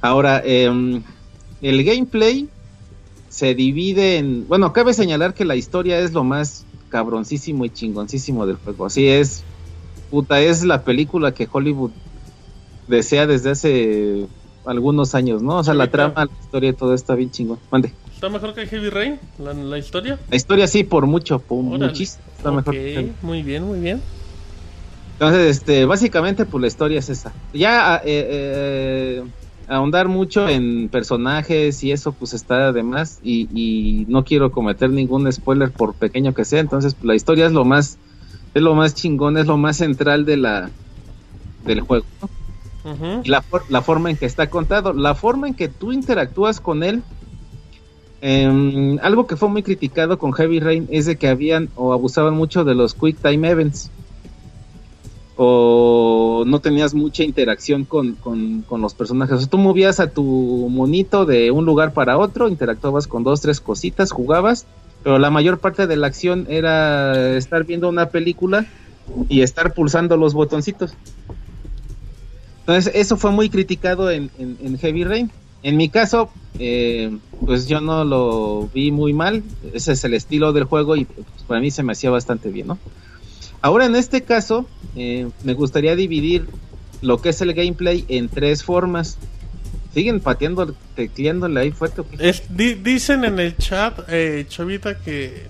Ahora, 0.02 0.42
em, 0.46 1.02
el 1.62 1.84
gameplay 1.84 2.48
se 3.30 3.56
divide 3.56 4.18
en... 4.18 4.48
Bueno, 4.48 4.72
cabe 4.74 4.94
señalar 4.94 5.34
que 5.34 5.46
la 5.46 5.56
historia 5.56 6.00
es 6.00 6.14
lo 6.14 6.24
más 6.24 6.66
cabroncísimo 6.90 7.66
y 7.66 7.70
chingoncísimo 7.70 8.46
del 8.46 8.58
juego. 8.58 8.86
Así 8.86 9.08
es, 9.08 9.44
puta, 10.12 10.40
es 10.42 10.64
la 10.64 10.84
película 10.84 11.34
que 11.34 11.48
Hollywood 11.52 11.92
desea 12.88 13.28
desde 13.28 13.52
hace 13.52 14.28
algunos 14.66 15.16
años, 15.16 15.42
¿no? 15.42 15.58
O 15.58 15.64
sea, 15.64 15.74
la 15.74 15.88
trama, 15.88 16.26
la 16.26 16.32
historia, 16.42 16.74
todo 16.74 16.94
está 16.94 17.16
bien 17.16 17.32
chingón. 17.32 17.60
Mande. 17.72 17.94
¿Está 18.14 18.30
mejor 18.30 18.54
que 18.54 18.66
Heavy 18.66 18.90
Rain? 18.90 19.20
La, 19.38 19.54
la 19.54 19.78
historia. 19.78 20.20
La 20.30 20.36
historia 20.36 20.68
sí, 20.68 20.84
por 20.84 21.06
mucho, 21.06 21.40
por 21.40 21.62
muchísimo. 21.62 22.24
Está 22.38 22.52
mejor. 22.52 22.76
muy 23.22 23.44
bien, 23.44 23.64
muy 23.64 23.80
bien. 23.80 24.02
Entonces, 25.14 25.58
este, 25.58 25.86
básicamente, 25.86 26.46
pues 26.46 26.62
la 26.62 26.68
historia 26.68 27.00
es 27.00 27.10
esa. 27.10 27.34
Ya 27.54 28.02
eh, 28.04 28.28
eh, 28.30 29.24
ahondar 29.68 30.08
mucho 30.08 30.48
en 30.50 30.90
personajes 30.90 31.84
y 31.84 31.92
eso, 31.92 32.12
pues 32.12 32.34
está 32.34 32.72
de 32.74 32.84
más. 32.84 33.20
Y, 33.24 33.48
y 33.54 34.06
no 34.08 34.26
quiero 34.26 34.52
cometer 34.52 34.90
ningún 34.90 35.32
spoiler 35.32 35.72
por 35.72 35.94
pequeño 35.94 36.34
que 36.34 36.44
sea. 36.44 36.60
Entonces, 36.60 36.96
pues, 36.96 37.06
la 37.06 37.16
historia 37.16 37.46
es 37.46 37.54
lo 37.54 37.64
más, 37.64 37.98
es 38.54 38.62
lo 38.62 38.76
más 38.76 38.94
chingón, 38.96 39.38
es 39.38 39.46
lo 39.46 39.58
más 39.58 39.78
central 39.78 40.26
de 40.26 40.38
la 40.38 40.70
del 41.66 41.82
juego. 41.82 42.06
¿no? 42.22 42.30
Y 43.24 43.30
la, 43.30 43.44
la 43.70 43.82
forma 43.82 44.10
en 44.12 44.18
que 44.18 44.26
está 44.28 44.50
contado, 44.50 44.94
la 44.94 45.16
forma 45.16 45.48
en 45.48 45.54
que 45.56 45.68
tú 45.68 45.92
interactúas 45.92 46.60
con 46.60 46.84
él. 46.84 47.02
em, 48.22 48.98
algo 49.04 49.28
que 49.28 49.36
fue 49.36 49.50
muy 49.50 49.62
criticado 49.64 50.18
con 50.18 50.32
Heavy 50.34 50.60
Rain 50.60 50.88
es 50.92 51.06
de 51.06 51.16
que 51.16 51.28
habían 51.28 51.70
o 51.76 51.94
abusaban 51.94 52.34
mucho 52.36 52.64
de 52.64 52.74
los 52.76 52.94
Quick 52.94 53.18
Time 53.22 53.50
Events. 53.50 53.92
O 55.38 56.44
no 56.48 56.60
tenías 56.60 56.94
mucha 56.94 57.24
interacción 57.24 57.84
con, 57.84 58.14
con- 58.16 58.62
con 58.62 58.82
los 58.82 58.94
personajes. 58.94 59.36
O 59.36 59.40
sea, 59.40 59.50
tú 59.50 59.58
movías 59.58 60.00
a 60.00 60.08
tu 60.10 60.24
monito 60.72 61.26
de 61.26 61.52
un 61.52 61.66
lugar 61.66 61.94
para 61.94 62.18
otro, 62.18 62.48
interactuabas 62.48 63.06
con 63.08 63.24
dos, 63.24 63.42
tres 63.42 63.60
cositas, 63.60 64.12
jugabas, 64.12 64.66
pero 65.04 65.20
la 65.20 65.30
mayor 65.30 65.60
parte 65.60 65.88
de 65.88 65.98
la 65.98 66.08
acción 66.08 66.46
era 66.50 67.36
estar 67.36 67.66
viendo 67.66 67.90
una 67.90 68.08
película 68.10 68.66
y 69.28 69.42
estar 69.42 69.74
pulsando 69.74 70.16
los 70.16 70.34
botoncitos. 70.34 70.94
Entonces, 72.68 72.92
eso 72.96 73.16
fue 73.18 73.32
muy 73.32 73.50
criticado 73.50 74.10
en, 74.10 74.30
Heavy 74.80 75.04
Rain. 75.04 75.32
En 75.62 75.78
mi 75.78 75.90
caso, 75.90 76.30
eh, 76.58 77.16
pues 77.46 77.68
yo 77.68 77.80
no 77.80 78.04
lo 78.04 78.70
vi 78.74 78.92
muy 78.92 79.14
mal. 79.14 79.44
Ese 79.74 79.92
es 79.94 80.04
el 80.04 80.14
estilo 80.16 80.52
del 80.52 80.64
juego 80.64 80.96
y 80.96 81.06
pues, 81.06 81.26
para 81.48 81.60
mí 81.62 81.70
se 81.72 81.84
me 81.84 81.92
hacía 81.92 82.10
bastante 82.10 82.50
bien, 82.50 82.68
¿no? 82.68 82.80
Ahora, 83.62 83.86
en 83.86 83.96
este 83.96 84.24
caso, 84.24 84.66
eh, 84.96 85.28
me 85.44 85.54
gustaría 85.54 85.96
dividir 85.96 86.48
lo 87.02 87.22
que 87.22 87.30
es 87.30 87.42
el 87.42 87.54
gameplay 87.54 88.04
en 88.10 88.30
tres 88.30 88.64
formas. 88.64 89.18
¿Siguen 89.94 90.20
pateando, 90.20 90.76
tecleándole 90.96 91.60
ahí 91.62 91.72
fuerte? 91.72 92.02
Es- 92.20 92.44
di- 92.50 92.74
dicen 92.76 93.24
en 93.26 93.40
el 93.40 93.56
chat, 93.58 94.00
eh, 94.10 94.46
Chavita, 94.50 95.00
que. 95.00 95.48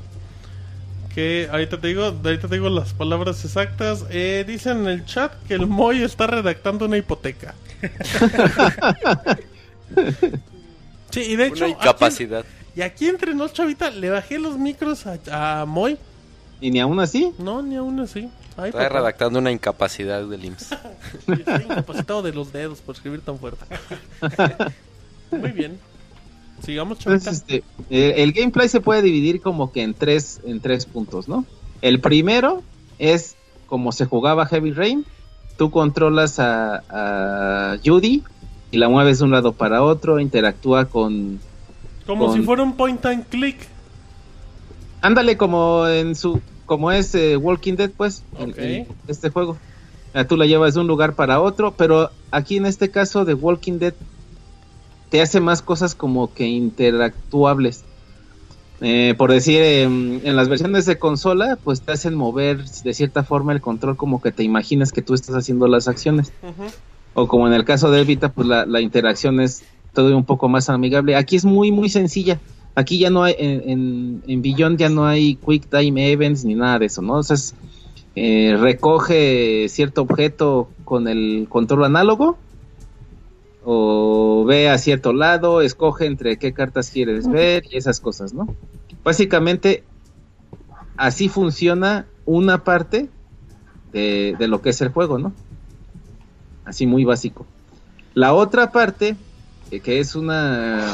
Que 1.15 1.47
ahorita 1.49 1.79
te 1.79 1.87
digo, 1.87 2.03
ahorita 2.03 2.49
te 2.49 2.55
digo 2.55 2.69
las 2.69 2.93
palabras 2.93 3.43
exactas. 3.45 4.03
Eh, 4.09 4.43
dicen 4.45 4.79
en 4.79 4.87
el 4.87 5.05
chat 5.05 5.31
que 5.47 5.53
el 5.53 5.65
Moy 5.65 6.03
está 6.03 6.27
redactando 6.27 6.85
una 6.85 6.97
hipoteca. 6.97 7.55
sí, 11.11 11.21
y 11.21 11.35
de 11.37 11.47
hecho. 11.47 11.65
Una 11.65 11.73
aquí- 11.75 11.81
incapacidad. 11.83 12.45
y 12.75 12.81
aquí 12.81 13.07
entre 13.07 13.33
nos, 13.33 13.53
Chavita, 13.53 13.89
le 13.91 14.09
bajé 14.09 14.39
los 14.39 14.57
micros 14.57 15.05
a, 15.07 15.61
a 15.61 15.65
Moy. 15.65 15.97
Y 16.61 16.71
ni 16.71 16.79
aún 16.79 16.99
así. 16.99 17.31
No, 17.37 17.61
ni 17.61 17.75
aún 17.75 17.99
así. 17.99 18.29
Ay, 18.57 18.69
Está 18.69 18.83
papá. 18.83 18.99
redactando 18.99 19.39
una 19.39 19.51
incapacidad 19.51 20.23
del 20.25 20.45
IMSS. 20.45 20.71
Estoy 21.27 21.63
incapacitado 21.63 22.21
de 22.23 22.33
los 22.33 22.51
dedos 22.53 22.79
por 22.79 22.95
escribir 22.95 23.21
tan 23.21 23.37
fuerte. 23.37 23.65
Muy 25.31 25.51
bien. 25.51 25.77
Sigamos. 26.63 26.97
Entonces, 26.99 27.33
este, 27.33 27.63
eh, 27.89 28.15
el 28.17 28.31
gameplay 28.33 28.67
se 28.69 28.81
puede 28.81 29.01
dividir 29.01 29.41
como 29.41 29.71
que 29.71 29.83
en 29.83 29.93
tres, 29.93 30.39
en 30.45 30.59
tres 30.61 30.85
puntos, 30.85 31.27
¿no? 31.27 31.45
El 31.81 31.99
primero 31.99 32.63
es 32.97 33.35
como 33.67 33.91
se 33.91 34.05
jugaba 34.05 34.45
Heavy 34.45 34.71
Rain. 34.71 35.05
Tú 35.57 35.71
controlas 35.71 36.39
a, 36.39 36.83
a 36.89 37.77
Judy 37.85 38.23
y 38.71 38.77
la 38.77 38.89
mueves 38.89 39.19
de 39.19 39.25
un 39.25 39.31
lado 39.31 39.53
para 39.53 39.83
otro, 39.83 40.19
interactúa 40.19 40.85
con... 40.85 41.39
Como 42.05 42.27
con- 42.27 42.37
si 42.37 42.43
fuera 42.43 42.63
un 42.63 42.73
point 42.75 43.05
and 43.05 43.25
click. 43.27 43.57
Ándale 45.01 45.37
como 45.37 45.87
en 45.87 46.15
su... 46.15 46.41
como 46.65 46.91
es 46.91 47.13
eh, 47.15 47.37
Walking 47.37 47.75
Dead, 47.75 47.91
pues, 47.95 48.23
el- 48.39 48.51
Ok. 48.51 48.57
el- 48.57 48.87
este 49.07 49.29
juego. 49.29 49.57
Ah, 50.13 50.25
Tú 50.25 50.35
la 50.37 50.45
llevas 50.45 50.73
de 50.73 50.79
un 50.81 50.87
lugar 50.87 51.13
para 51.13 51.41
otro, 51.41 51.71
pero 51.71 52.09
aquí 52.31 52.57
en 52.57 52.65
este 52.65 52.89
caso 52.89 53.25
de 53.25 53.33
Walking 53.33 53.79
Dead 53.79 53.93
te 55.09 55.21
hace 55.21 55.39
más 55.39 55.61
cosas 55.61 55.95
como 55.95 56.33
que 56.33 56.47
interactuables. 56.47 57.83
Eh, 58.81 59.15
por 59.17 59.31
decir, 59.31 59.61
em, 59.61 60.19
en 60.25 60.35
las 60.35 60.49
versiones 60.49 60.85
de 60.85 60.99
consola, 60.99 61.57
pues 61.63 61.81
te 61.81 61.93
hacen 61.93 62.15
mover 62.15 62.63
de 62.65 62.93
cierta 62.93 63.23
forma 63.23 63.53
el 63.53 63.61
control 63.61 63.95
como 63.95 64.21
que 64.21 64.31
te 64.31 64.43
imaginas 64.43 64.91
que 64.91 65.01
tú 65.01 65.13
estás 65.13 65.35
haciendo 65.35 65.67
las 65.67 65.87
acciones. 65.87 66.33
O 67.13 67.27
como 67.27 67.47
en 67.47 67.53
el 67.53 67.63
caso 67.63 67.89
de 67.91 68.01
Evita, 68.01 68.29
pues 68.29 68.47
la, 68.47 68.65
la 68.65 68.81
interacción 68.81 69.39
es 69.39 69.63
todo 69.93 70.15
un 70.15 70.25
poco 70.25 70.49
más 70.49 70.69
amigable. 70.69 71.15
Aquí 71.15 71.37
es 71.37 71.45
muy, 71.45 71.71
muy 71.71 71.89
sencilla. 71.89 72.39
Aquí 72.75 72.99
ya 72.99 73.09
no 73.09 73.23
hay, 73.23 73.35
en, 73.39 73.69
en, 73.69 74.23
en 74.27 74.41
Beyond 74.41 74.77
ya 74.77 74.89
no 74.89 75.05
hay 75.05 75.35
Quick 75.35 75.69
Time 75.69 76.11
Events 76.11 76.43
ni 76.43 76.55
nada 76.55 76.77
de 76.79 76.87
eso, 76.87 77.01
¿no? 77.01 77.13
O 77.13 77.23
sea, 77.23 77.35
es, 77.35 77.55
eh, 78.17 78.55
recoge 78.59 79.67
cierto 79.67 80.01
objeto 80.01 80.69
con 80.85 81.07
el 81.07 81.47
control 81.49 81.83
análogo 81.85 82.37
o 83.65 84.45
ve 84.45 84.69
a 84.69 84.77
cierto 84.77 85.11
lado, 85.11 85.61
escoge 85.61 86.05
entre 86.05 86.37
qué 86.37 86.53
cartas 86.53 86.91
quieres 86.91 87.27
ver 87.27 87.63
y 87.69 87.77
esas 87.77 87.99
cosas, 87.99 88.33
¿no? 88.33 88.47
Básicamente, 89.03 89.83
así 90.97 91.29
funciona 91.29 92.05
una 92.25 92.63
parte 92.63 93.09
de, 93.91 94.35
de 94.37 94.47
lo 94.47 94.61
que 94.61 94.69
es 94.69 94.81
el 94.81 94.89
juego, 94.89 95.17
¿no? 95.17 95.33
Así 96.63 96.85
muy 96.85 97.05
básico. 97.05 97.47
La 98.13 98.33
otra 98.33 98.71
parte, 98.71 99.15
eh, 99.71 99.79
que 99.79 99.99
es 99.99 100.15
una, 100.15 100.85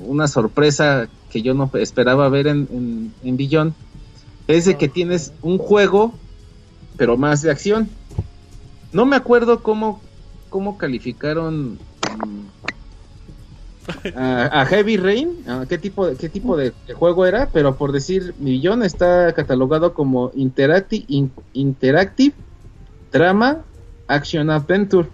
una 0.00 0.26
sorpresa 0.26 1.08
que 1.30 1.42
yo 1.42 1.54
no 1.54 1.70
esperaba 1.74 2.28
ver 2.28 2.48
en, 2.48 2.68
en, 2.72 3.14
en 3.22 3.36
Beyond, 3.36 3.74
es 4.48 4.64
de 4.64 4.76
que 4.76 4.88
tienes 4.88 5.32
un 5.42 5.58
juego, 5.58 6.14
pero 6.96 7.16
más 7.16 7.42
de 7.42 7.50
acción. 7.52 7.88
No 8.92 9.06
me 9.06 9.14
acuerdo 9.14 9.62
cómo, 9.62 10.00
cómo 10.48 10.78
calificaron 10.78 11.78
a, 14.14 14.60
a 14.62 14.66
Heavy 14.66 14.96
Rain, 14.98 15.44
a 15.48 15.64
qué 15.66 15.78
tipo 15.78 16.06
de, 16.06 16.16
qué 16.16 16.28
tipo 16.28 16.56
de, 16.56 16.72
de 16.86 16.94
juego 16.94 17.24
era, 17.26 17.48
pero 17.52 17.76
por 17.76 17.92
decir, 17.92 18.34
Beyond 18.38 18.84
está 18.84 19.32
catalogado 19.32 19.94
como 19.94 20.30
Interactive, 20.34 21.04
in- 21.08 21.32
interactive 21.54 22.34
Drama 23.10 23.62
Action 24.06 24.50
Adventure. 24.50 25.08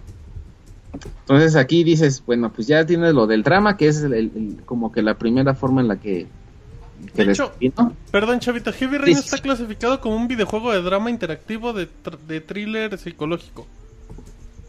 Entonces 1.21 1.55
aquí 1.55 1.83
dices, 1.83 2.21
bueno, 2.25 2.51
pues 2.51 2.67
ya 2.67 2.85
tienes 2.85 3.13
lo 3.13 3.27
del 3.27 3.43
drama, 3.43 3.77
que 3.77 3.87
es 3.87 4.01
el- 4.01 4.13
el- 4.13 4.31
el- 4.35 4.57
como 4.65 4.91
que 4.91 5.01
la 5.01 5.13
primera 5.17 5.53
forma 5.55 5.81
en 5.81 5.87
la 5.87 5.95
que, 5.97 6.27
que 7.13 7.17
De 7.21 7.25
les 7.25 7.39
hecho, 7.39 7.53
vino. 7.59 7.93
Perdón, 8.11 8.39
Chavita, 8.39 8.71
Heavy 8.73 8.97
Rain 8.97 9.15
Sí, 9.15 9.21
está 9.23 9.37
sí. 9.37 9.43
clasificado 9.43 9.99
como 10.01 10.15
un 10.17 10.27
videojuego 10.27 10.71
de 10.73 10.81
drama 10.81 11.09
interactivo 11.09 11.73
de, 11.73 11.87
de 12.27 12.41
thriller 12.41 12.97
psicológico. 12.97 13.65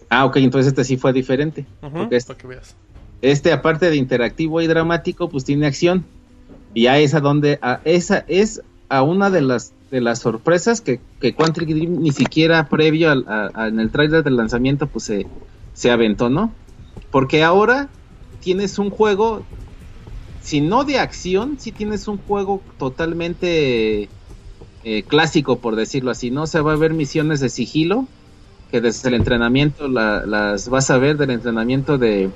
Ah, 0.08 0.24
ok, 0.24 0.36
entonces 0.36 0.68
este 0.68 0.84
sí 0.84 0.96
fue 0.96 1.12
diferente. 1.12 1.66
Porque 1.80 2.16
este, 2.16 2.28
Para 2.28 2.38
que 2.38 2.46
veas. 2.46 2.76
este, 3.22 3.52
aparte 3.52 3.90
de 3.90 3.96
interactivo 3.96 4.60
y 4.60 4.66
dramático, 4.66 5.28
pues 5.28 5.44
tiene 5.44 5.66
acción. 5.66 6.04
Y 6.74 6.86
a 6.86 6.98
donde, 7.20 7.58
a, 7.62 7.80
esa 7.84 8.24
es 8.28 8.62
a 8.88 9.02
una 9.02 9.30
de 9.30 9.42
las 9.42 9.72
de 9.90 10.00
las 10.00 10.18
sorpresas 10.18 10.80
que, 10.80 11.00
que 11.20 11.32
Quantic 11.34 11.68
Dream 11.68 12.00
ni 12.00 12.12
siquiera 12.12 12.68
previo 12.68 13.10
al, 13.10 13.24
a- 13.28 13.50
a- 13.54 13.68
en 13.68 13.78
el 13.78 13.90
trailer 13.90 14.24
del 14.24 14.36
lanzamiento 14.36 14.86
pues 14.88 15.04
se, 15.04 15.26
se 15.72 15.90
aventó, 15.90 16.28
¿no? 16.28 16.52
Porque 17.10 17.44
ahora 17.44 17.88
tienes 18.40 18.78
un 18.78 18.90
juego, 18.90 19.46
si 20.40 20.60
no 20.60 20.84
de 20.84 20.98
acción, 20.98 21.58
si 21.58 21.72
tienes 21.72 22.08
un 22.08 22.18
juego 22.18 22.62
totalmente 22.78 24.10
eh, 24.82 25.02
clásico, 25.04 25.60
por 25.60 25.76
decirlo 25.76 26.10
así, 26.10 26.30
¿no? 26.30 26.42
O 26.42 26.46
sea, 26.46 26.62
va 26.62 26.72
a 26.72 26.74
haber 26.74 26.92
misiones 26.94 27.40
de 27.40 27.48
sigilo, 27.48 28.06
que 28.76 28.80
desde 28.82 29.08
el 29.08 29.14
entrenamiento 29.14 29.88
la- 29.88 30.24
las 30.26 30.68
vas 30.68 30.90
a 30.90 30.98
ver 30.98 31.16
del 31.16 31.30
entrenamiento 31.30 31.98
de, 31.98 32.34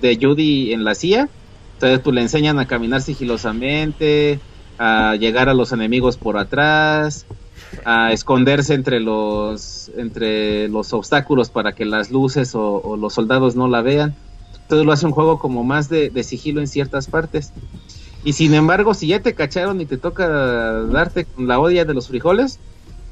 de, 0.00 0.18
Judy 0.20 0.72
en 0.72 0.84
la 0.84 0.94
CIA. 0.94 1.32
Entonces, 1.74 2.00
pues 2.02 2.14
le 2.14 2.22
enseñan 2.22 2.58
a 2.58 2.66
caminar 2.66 3.02
sigilosamente, 3.02 4.42
a 4.78 5.16
llegar 5.16 5.48
a 5.48 5.54
los 5.54 5.72
enemigos 5.72 6.18
por 6.18 6.38
atrás, 6.38 7.28
a 7.84 8.12
esconderse 8.12 8.74
entre 8.74 9.00
los 9.00 9.90
entre 9.96 10.68
los 10.68 10.92
obstáculos 10.92 11.50
para 11.50 11.74
que 11.74 11.84
las 11.86 12.10
luces 12.10 12.54
o, 12.54 12.80
o 12.82 12.96
los 12.96 13.14
soldados 13.14 13.56
no 13.56 13.68
la 13.68 13.82
vean. 13.82 14.18
Entonces 14.62 14.86
lo 14.86 14.92
hace 14.92 15.06
un 15.06 15.12
juego 15.12 15.38
como 15.38 15.64
más 15.64 15.88
de, 15.88 16.10
de 16.10 16.24
sigilo 16.24 16.60
en 16.60 16.68
ciertas 16.68 17.08
partes. 17.08 17.54
Y 18.22 18.32
sin 18.34 18.54
embargo, 18.54 18.94
si 18.94 19.08
ya 19.08 19.22
te 19.22 19.34
cacharon 19.34 19.80
y 19.80 19.86
te 19.86 19.98
toca 19.98 20.28
darte 20.28 21.26
con 21.26 21.46
la 21.46 21.60
odia 21.60 21.84
de 21.84 21.94
los 21.94 22.08
frijoles, 22.08 22.60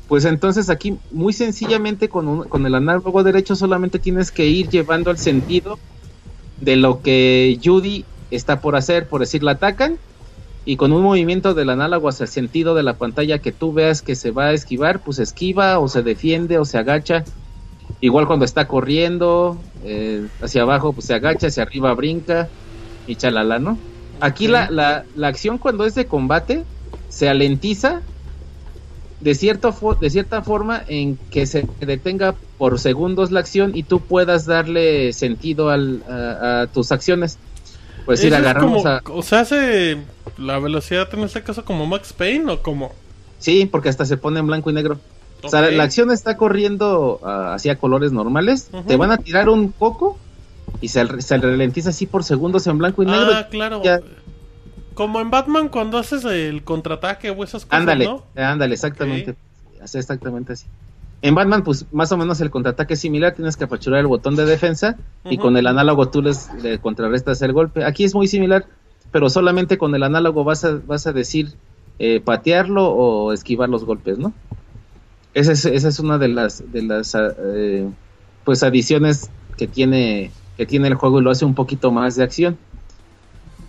pues 0.07 0.25
entonces 0.25 0.71
aquí 0.71 1.01
muy 1.11 1.33
sencillamente 1.33 2.09
con, 2.09 2.29
un- 2.29 2.49
con 2.49 2.67
el 2.67 2.75
análogo 2.75 3.23
derecho 3.25 3.57
solamente 3.57 3.99
tienes 3.99 4.33
que 4.33 4.47
ir 4.47 4.69
llevando 4.69 5.11
el 5.11 5.19
sentido 5.19 5.81
de 6.59 6.77
lo 6.77 7.03
que 7.03 7.59
Judy 7.63 8.09
está 8.31 8.61
por 8.61 8.77
hacer, 8.77 9.09
por 9.09 9.21
decir, 9.21 9.43
la 9.43 9.53
atacan 9.53 10.01
y 10.65 10.77
con 10.77 10.93
un 10.93 11.03
movimiento 11.03 11.55
del 11.55 11.71
análogo 11.71 12.09
hacia 12.09 12.25
el 12.25 12.31
sentido 12.31 12.75
de 12.75 12.83
la 12.85 12.99
pantalla 12.99 13.41
que 13.41 13.53
tú 13.53 13.73
veas 13.73 14.03
que 14.03 14.17
se 14.17 14.33
va 14.33 14.47
a 14.49 14.53
esquivar, 14.55 15.03
pues 15.05 15.19
esquiva 15.21 15.79
o 15.81 15.89
se 15.89 16.03
defiende 16.03 16.59
o 16.59 16.65
se 16.65 16.79
agacha. 16.79 17.29
Igual 18.01 18.27
cuando 18.27 18.45
está 18.45 18.69
corriendo 18.69 19.65
eh, 19.83 20.29
hacia 20.41 20.63
abajo, 20.63 20.95
pues 20.95 21.07
se 21.07 21.15
agacha, 21.15 21.47
hacia 21.49 21.63
arriba 21.63 21.95
brinca 21.95 22.53
y 23.07 23.17
chalala, 23.17 23.59
¿no? 23.59 23.85
Aquí 24.21 24.49
la, 24.49 24.71
la, 24.71 25.09
la 25.13 25.29
acción 25.29 25.59
cuando 25.59 25.85
es 25.87 25.95
de 25.95 26.07
combate 26.09 26.69
se 27.09 27.29
alentiza 27.29 28.07
de, 29.21 29.35
cierto 29.35 29.75
de 30.01 30.11
cierta 30.11 30.43
forma 30.43 30.83
en 30.89 31.19
que 31.31 31.47
se 31.47 31.67
detenga 31.81 32.35
por 32.59 32.79
segundos 32.79 33.31
la 33.31 33.41
acción 33.41 33.73
y 33.75 33.83
tú 33.83 34.01
puedas 34.01 34.47
darle 34.47 35.13
sentido 35.13 35.71
al, 35.71 36.03
a, 36.09 36.63
a 36.63 36.67
tus 36.67 36.93
acciones. 36.93 37.39
Pues 38.05 38.23
ir 38.23 38.35
agarramos 38.35 38.83
como- 38.83 38.89
a... 38.89 39.03
O 39.13 39.23
sea, 39.23 39.41
hace 39.41 39.97
la 40.39 40.59
velocidad 40.59 41.09
en 41.13 41.21
este 41.25 41.43
caso 41.43 41.65
como 41.65 41.87
Max 41.87 42.13
Payne 42.13 42.53
o 42.53 42.63
como... 42.63 42.93
Sí, 43.39 43.67
porque 43.71 43.89
hasta 43.89 44.05
se 44.07 44.17
pone 44.17 44.39
en 44.41 44.47
blanco 44.47 44.71
y 44.71 44.73
negro. 44.73 44.99
O 45.43 45.49
sea, 45.49 45.61
la 45.71 45.83
acción 45.83 46.11
está 46.11 46.37
corriendo 46.37 47.21
ah, 47.23 47.53
hacia 47.55 47.77
colores 47.77 48.11
normales. 48.13 48.71
Te 48.87 48.97
van 48.97 49.11
a 49.13 49.19
tirar 49.19 49.49
un 49.49 49.69
coco 49.69 50.19
y 50.81 50.89
se, 50.89 51.21
se 51.21 51.37
ralentiza 51.37 51.91
así 51.91 52.07
por 52.07 52.25
segundos 52.25 52.67
en 52.67 52.79
blanco 52.79 53.03
y 53.03 53.07
negro. 53.07 53.31
Ah, 53.35 53.47
claro. 53.51 53.83
ya. 53.85 54.01
Como 54.97 55.21
en 55.21 55.31
Batman 55.31 55.69
cuando 55.69 55.99
haces 55.99 56.25
el 56.25 56.65
contraataque 56.65 57.29
o 57.29 57.45
esas 57.45 57.67
cosas, 57.67 57.81
ándale, 57.81 58.07
¿no? 58.07 58.23
ándale, 58.35 58.73
exactamente. 58.73 59.37
Así, 59.83 59.99
exactamente 59.99 60.55
así. 60.55 60.65
En 61.21 61.35
Batman, 61.35 61.63
pues 61.65 61.85
más 61.93 62.11
o 62.13 62.17
menos 62.17 62.41
el 62.41 62.51
contraataque 62.51 62.95
es 62.95 63.01
similar. 63.01 63.35
Tienes 63.35 63.59
que 63.59 63.65
apachurar 63.65 64.01
el 64.01 64.07
botón 64.07 64.37
de 64.37 64.47
defensa 64.47 64.97
y 65.27 65.37
con 65.37 65.55
el 65.59 65.67
análogo 65.67 66.09
tú 66.09 66.23
les, 66.23 66.49
le 66.63 66.79
contrarrestas 66.79 67.43
el 67.43 67.53
golpe. 67.53 67.85
Aquí 67.85 68.05
es 68.05 68.15
muy 68.15 68.27
similar, 68.27 68.65
pero 69.13 69.29
solamente 69.29 69.77
con 69.77 69.95
el 69.95 70.03
análogo 70.03 70.45
vas 70.45 70.65
a, 70.65 70.81
vas 70.87 71.07
a 71.07 71.13
decir 71.13 71.53
eh, 71.99 72.21
patearlo 72.21 72.89
o 72.89 73.35
esquivar 73.35 73.69
los 73.69 73.85
golpes, 73.85 74.17
¿no? 74.17 74.33
Esa 75.35 75.53
es, 75.53 75.67
esa 75.67 75.89
es 75.89 76.01
una 76.01 76.17
de 76.17 76.29
las, 76.29 76.73
de 76.73 76.81
las 76.81 77.15
ah, 77.15 77.35
eh, 77.39 77.87
pues 78.45 78.63
adiciones 78.63 79.31
que 79.59 79.67
tiene, 79.67 80.31
que 80.57 80.65
tiene 80.65 80.89
el 80.89 80.95
juego 80.95 81.21
y 81.21 81.23
lo 81.23 81.31
hace 81.31 81.45
un 81.45 81.55
poquito 81.55 81.91
más 81.91 82.17
de 82.17 82.25
acción. 82.25 82.57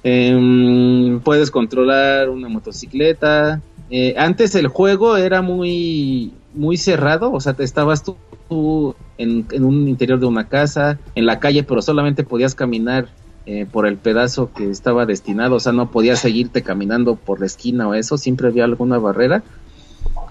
Em, 0.03 1.19
puedes 1.21 1.51
controlar 1.51 2.29
una 2.29 2.49
motocicleta. 2.49 3.61
Eh, 3.89 4.15
antes 4.17 4.55
el 4.55 4.67
juego 4.67 5.17
era 5.17 5.41
muy, 5.41 6.33
muy 6.53 6.77
cerrado, 6.77 7.31
o 7.31 7.39
sea, 7.39 7.53
te 7.53 7.63
estabas 7.63 8.03
tú, 8.03 8.95
en, 9.17 9.45
en 9.51 9.63
un 9.63 9.87
interior 9.87 10.19
de 10.19 10.25
una 10.25 10.47
casa, 10.47 10.99
en 11.15 11.25
la 11.25 11.39
calle, 11.39 11.63
pero 11.63 11.81
solamente 11.81 12.23
podías 12.23 12.55
caminar 12.55 13.07
eh, 13.45 13.65
por 13.65 13.87
el 13.87 13.95
pedazo 13.95 14.51
que 14.53 14.69
estaba 14.69 15.05
destinado, 15.05 15.55
o 15.55 15.59
sea, 15.61 15.71
no 15.71 15.89
podías 15.89 16.19
seguirte 16.19 16.63
caminando 16.63 17.15
por 17.15 17.39
la 17.39 17.45
esquina 17.45 17.87
o 17.87 17.93
eso, 17.93 18.17
siempre 18.17 18.49
había 18.49 18.65
alguna 18.65 18.97
barrera. 18.97 19.41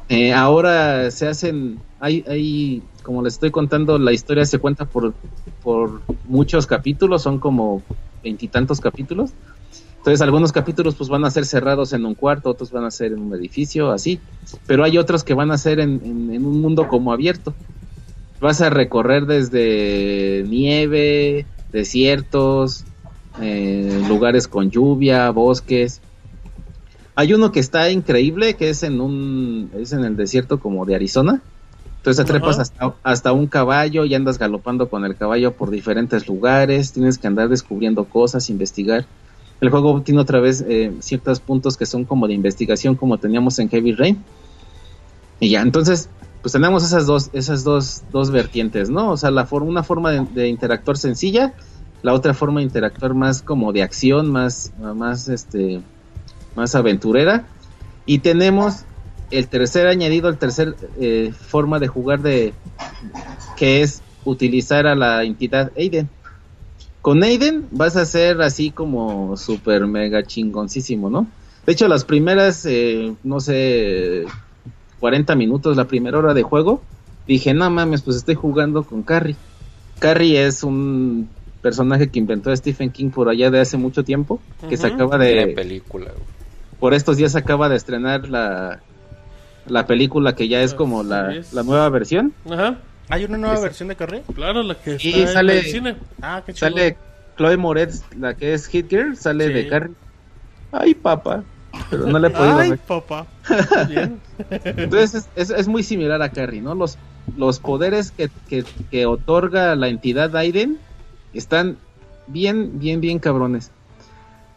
Eh, 0.09 0.35
ahora 0.35 1.11
se 1.11 1.27
hacen, 1.27 1.79
hay, 1.99 2.25
hay, 2.29 2.83
como 3.03 3.23
les 3.23 3.35
estoy 3.35 3.51
contando, 3.51 3.99
la 3.99 4.13
historia 4.13 4.45
se 4.45 4.59
cuenta 4.59 4.85
por, 4.85 5.15
por 5.63 6.03
muchos 6.29 6.67
capítulos, 6.67 7.23
son 7.23 7.39
como 7.39 7.83
veintitantos 8.23 8.81
capítulos. 8.81 9.31
Entonces 10.07 10.23
algunos 10.23 10.53
capítulos 10.53 10.95
pues 10.95 11.09
van 11.09 11.25
a 11.25 11.31
ser 11.33 11.45
cerrados 11.47 11.93
en 11.93 12.07
un 12.07 12.15
cuarto, 12.15 12.49
otros 12.51 12.71
van 12.71 12.85
a 12.85 12.93
ser 12.93 13.11
en 13.11 13.19
un 13.19 13.35
edificio, 13.35 13.91
así. 13.91 14.21
Pero 14.65 14.85
hay 14.85 14.99
otros 14.99 15.25
que 15.25 15.35
van 15.35 15.51
a 15.51 15.59
ser 15.59 15.81
en, 15.81 16.01
en- 16.05 16.33
en 16.33 16.47
un 16.47 16.61
mundo 16.61 16.87
como 16.87 17.13
abierto. 17.13 17.55
Vas 18.41 18.61
a 18.61 18.71
recorrer 18.71 19.27
desde 19.27 20.45
nieve, 20.49 21.45
desiertos, 21.73 22.85
eh, 23.43 24.01
lugares 24.07 24.47
con 24.47 24.71
lluvia, 24.71 25.29
bosques. 25.31 26.01
Hay 27.17 27.35
uno 27.35 27.51
que 27.51 27.59
está 27.59 27.91
increíble, 27.91 28.55
que 28.55 28.71
es 28.71 28.85
en 28.85 29.01
un, 29.01 29.73
es 29.77 29.93
en 29.93 30.05
el 30.05 30.15
desierto 30.17 30.61
como 30.61 30.87
de 30.87 30.95
Arizona. 30.95 31.43
Entonces 31.97 32.25
te 32.25 32.33
hasta 33.03 33.33
un 33.33 33.49
caballo 33.49 34.05
y 34.05 34.15
andas 34.15 34.39
galopando 34.39 34.89
con 34.89 35.05
el 35.05 35.17
caballo 35.17 35.51
por 35.55 35.71
diferentes 35.71 36.29
lugares. 36.29 36.93
Tienes 36.93 37.19
que 37.19 37.27
andar 37.27 37.49
descubriendo 37.49 38.05
cosas, 38.05 38.51
investigar. 38.51 39.05
El 39.61 39.71
juego 39.71 40.03
tiene 40.03 40.21
otra 40.21 40.41
vez 40.41 40.65
eh, 40.69 40.93
ciertos 41.01 41.41
puntos 41.41 41.77
que 41.77 41.87
son 41.87 42.05
como 42.05 42.29
de 42.29 42.35
investigación, 42.35 42.95
como 42.95 43.19
teníamos 43.19 43.59
en 43.59 43.69
Heavy 43.69 43.93
Rain. 43.93 44.23
Y 45.41 45.51
ya, 45.51 45.63
entonces, 45.63 46.09
pues 46.43 46.53
tenemos 46.53 46.85
esas 46.85 47.07
dos, 47.07 47.31
esas 47.33 47.65
dos, 47.65 48.03
dos 48.13 48.31
vertientes, 48.31 48.91
¿no? 48.91 49.11
O 49.11 49.17
sea, 49.17 49.31
la 49.31 49.47
forma, 49.47 49.69
una 49.69 49.83
forma 49.83 50.11
de, 50.11 50.27
de 50.35 50.49
interactuar 50.49 50.97
sencilla, 50.97 51.55
la 52.03 52.13
otra 52.13 52.35
forma 52.35 52.61
de 52.61 52.67
interactuar 52.67 53.15
más 53.15 53.43
como 53.43 53.73
de 53.73 53.83
acción, 53.83 54.31
más, 54.31 54.73
más 54.79 55.29
este, 55.29 55.81
más 56.57 56.75
aventurera. 56.75 57.47
Y 58.07 58.21
tenemos 58.21 58.85
el 59.31 59.49
tercer 59.49 59.87
añadido, 59.87 60.29
el 60.29 60.39
tercer 60.39 60.77
eh, 61.01 61.33
forma 61.33 61.79
de 61.79 61.89
jugar 61.89 62.21
de 62.21 62.55
que 63.57 63.83
es 63.83 64.03
utilizar 64.25 64.87
a 64.87 64.95
la 64.95 65.25
entidad 65.25 65.71
Aiden. 65.77 66.09
Con 67.07 67.23
Aiden 67.23 67.69
vas 67.71 67.97
a 67.97 68.05
ser 68.05 68.43
así 68.43 68.73
como 68.73 69.37
super 69.37 69.87
mega 69.87 70.25
chingoncísimo, 70.25 71.09
¿no? 71.09 71.29
De 71.65 71.73
hecho, 71.73 71.87
las 71.87 72.05
primeras, 72.05 72.67
eh, 72.67 73.15
no 73.23 73.39
sé, 73.39 74.25
40 74.99 75.37
minutos, 75.37 75.77
la 75.77 75.85
primera 75.85 76.19
hora 76.19 76.35
de 76.35 76.43
juego, 76.43 76.81
dije, 77.29 77.55
no 77.55 77.71
mames, 77.71 78.03
pues 78.03 78.17
estoy 78.17 78.35
jugando 78.35 78.83
con 78.83 79.05
Carrie. 79.05 79.37
Carrie 80.01 80.45
es 80.47 80.65
un 80.65 81.29
personaje 81.63 82.09
que 82.09 82.19
inventó 82.19 82.55
Stephen 82.57 82.91
King 82.91 83.11
por 83.11 83.29
allá 83.29 83.53
de 83.53 83.61
hace 83.61 83.77
mucho 83.77 84.03
tiempo, 84.03 84.41
que 84.69 84.77
se 84.77 84.89
acaba 84.89 85.17
de... 85.17 85.53
película. 85.55 86.11
Por 86.81 86.93
estos 86.93 87.19
días 87.19 87.31
se 87.31 87.39
acaba 87.39 87.69
de 87.69 87.77
estrenar 87.77 88.29
la, 88.29 88.81
la 89.69 89.87
película 89.87 90.35
que 90.35 90.49
ya 90.49 90.61
es 90.61 90.75
como 90.75 91.05
la, 91.05 91.41
la 91.53 91.63
nueva 91.63 91.89
versión. 91.89 92.33
Ajá. 92.51 92.79
¿Hay 93.09 93.25
una 93.25 93.39
nueva 93.39 93.61
versión 93.61 93.89
de 93.89 93.97
Carrie? 93.97 94.23
Claro, 94.35 94.63
la 94.63 94.75
que 94.75 94.97
Y 95.01 95.09
está 95.09 95.21
en 95.21 95.29
sale- 95.29 95.59
el 95.61 95.65
cine. 95.67 95.97
Ah, 96.21 96.43
qué 96.45 96.53
chido. 96.53 96.69
Sale 96.71 96.97
Chloe 97.37 97.57
Moretz, 97.57 98.03
la 98.19 98.35
que 98.35 98.53
es 98.55 98.67
Hit 98.67 98.89
Girl, 98.91 99.17
sale 99.17 99.47
Sí. 99.49 99.53
de 99.53 99.69
Carrie. 99.69 99.95
Ay, 100.73 100.95
papá. 100.95 101.45
Pero 101.91 102.07
no 102.07 102.19
le 102.19 102.29
he 102.29 102.31
podido 102.31 102.59
Ay, 102.59 102.71
ver. 102.71 102.79
papá. 102.81 103.27
Bien. 103.89 104.19
Entonces 104.51 105.15
es, 105.37 105.51
es- 105.51 105.57
es 105.59 105.69
muy 105.69 105.83
similar 105.83 106.21
a 106.23 106.31
Carrie, 106.31 106.61
¿no? 106.63 106.75
Los, 106.75 106.99
los 107.37 107.61
poderes 107.61 108.11
que, 108.11 108.31
que, 108.49 108.65
que 108.91 109.07
otorga 109.07 109.77
la 109.77 109.89
entidad 109.89 110.35
Aiden 110.37 110.79
están 111.35 111.77
bien, 112.27 112.79
bien, 112.81 113.01
bien 113.01 113.19
cabrones. 113.19 113.71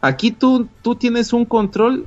Aquí 0.00 0.30
tú, 0.30 0.66
tú 0.82 0.94
tienes 0.96 1.32
un 1.34 1.44
control 1.44 2.06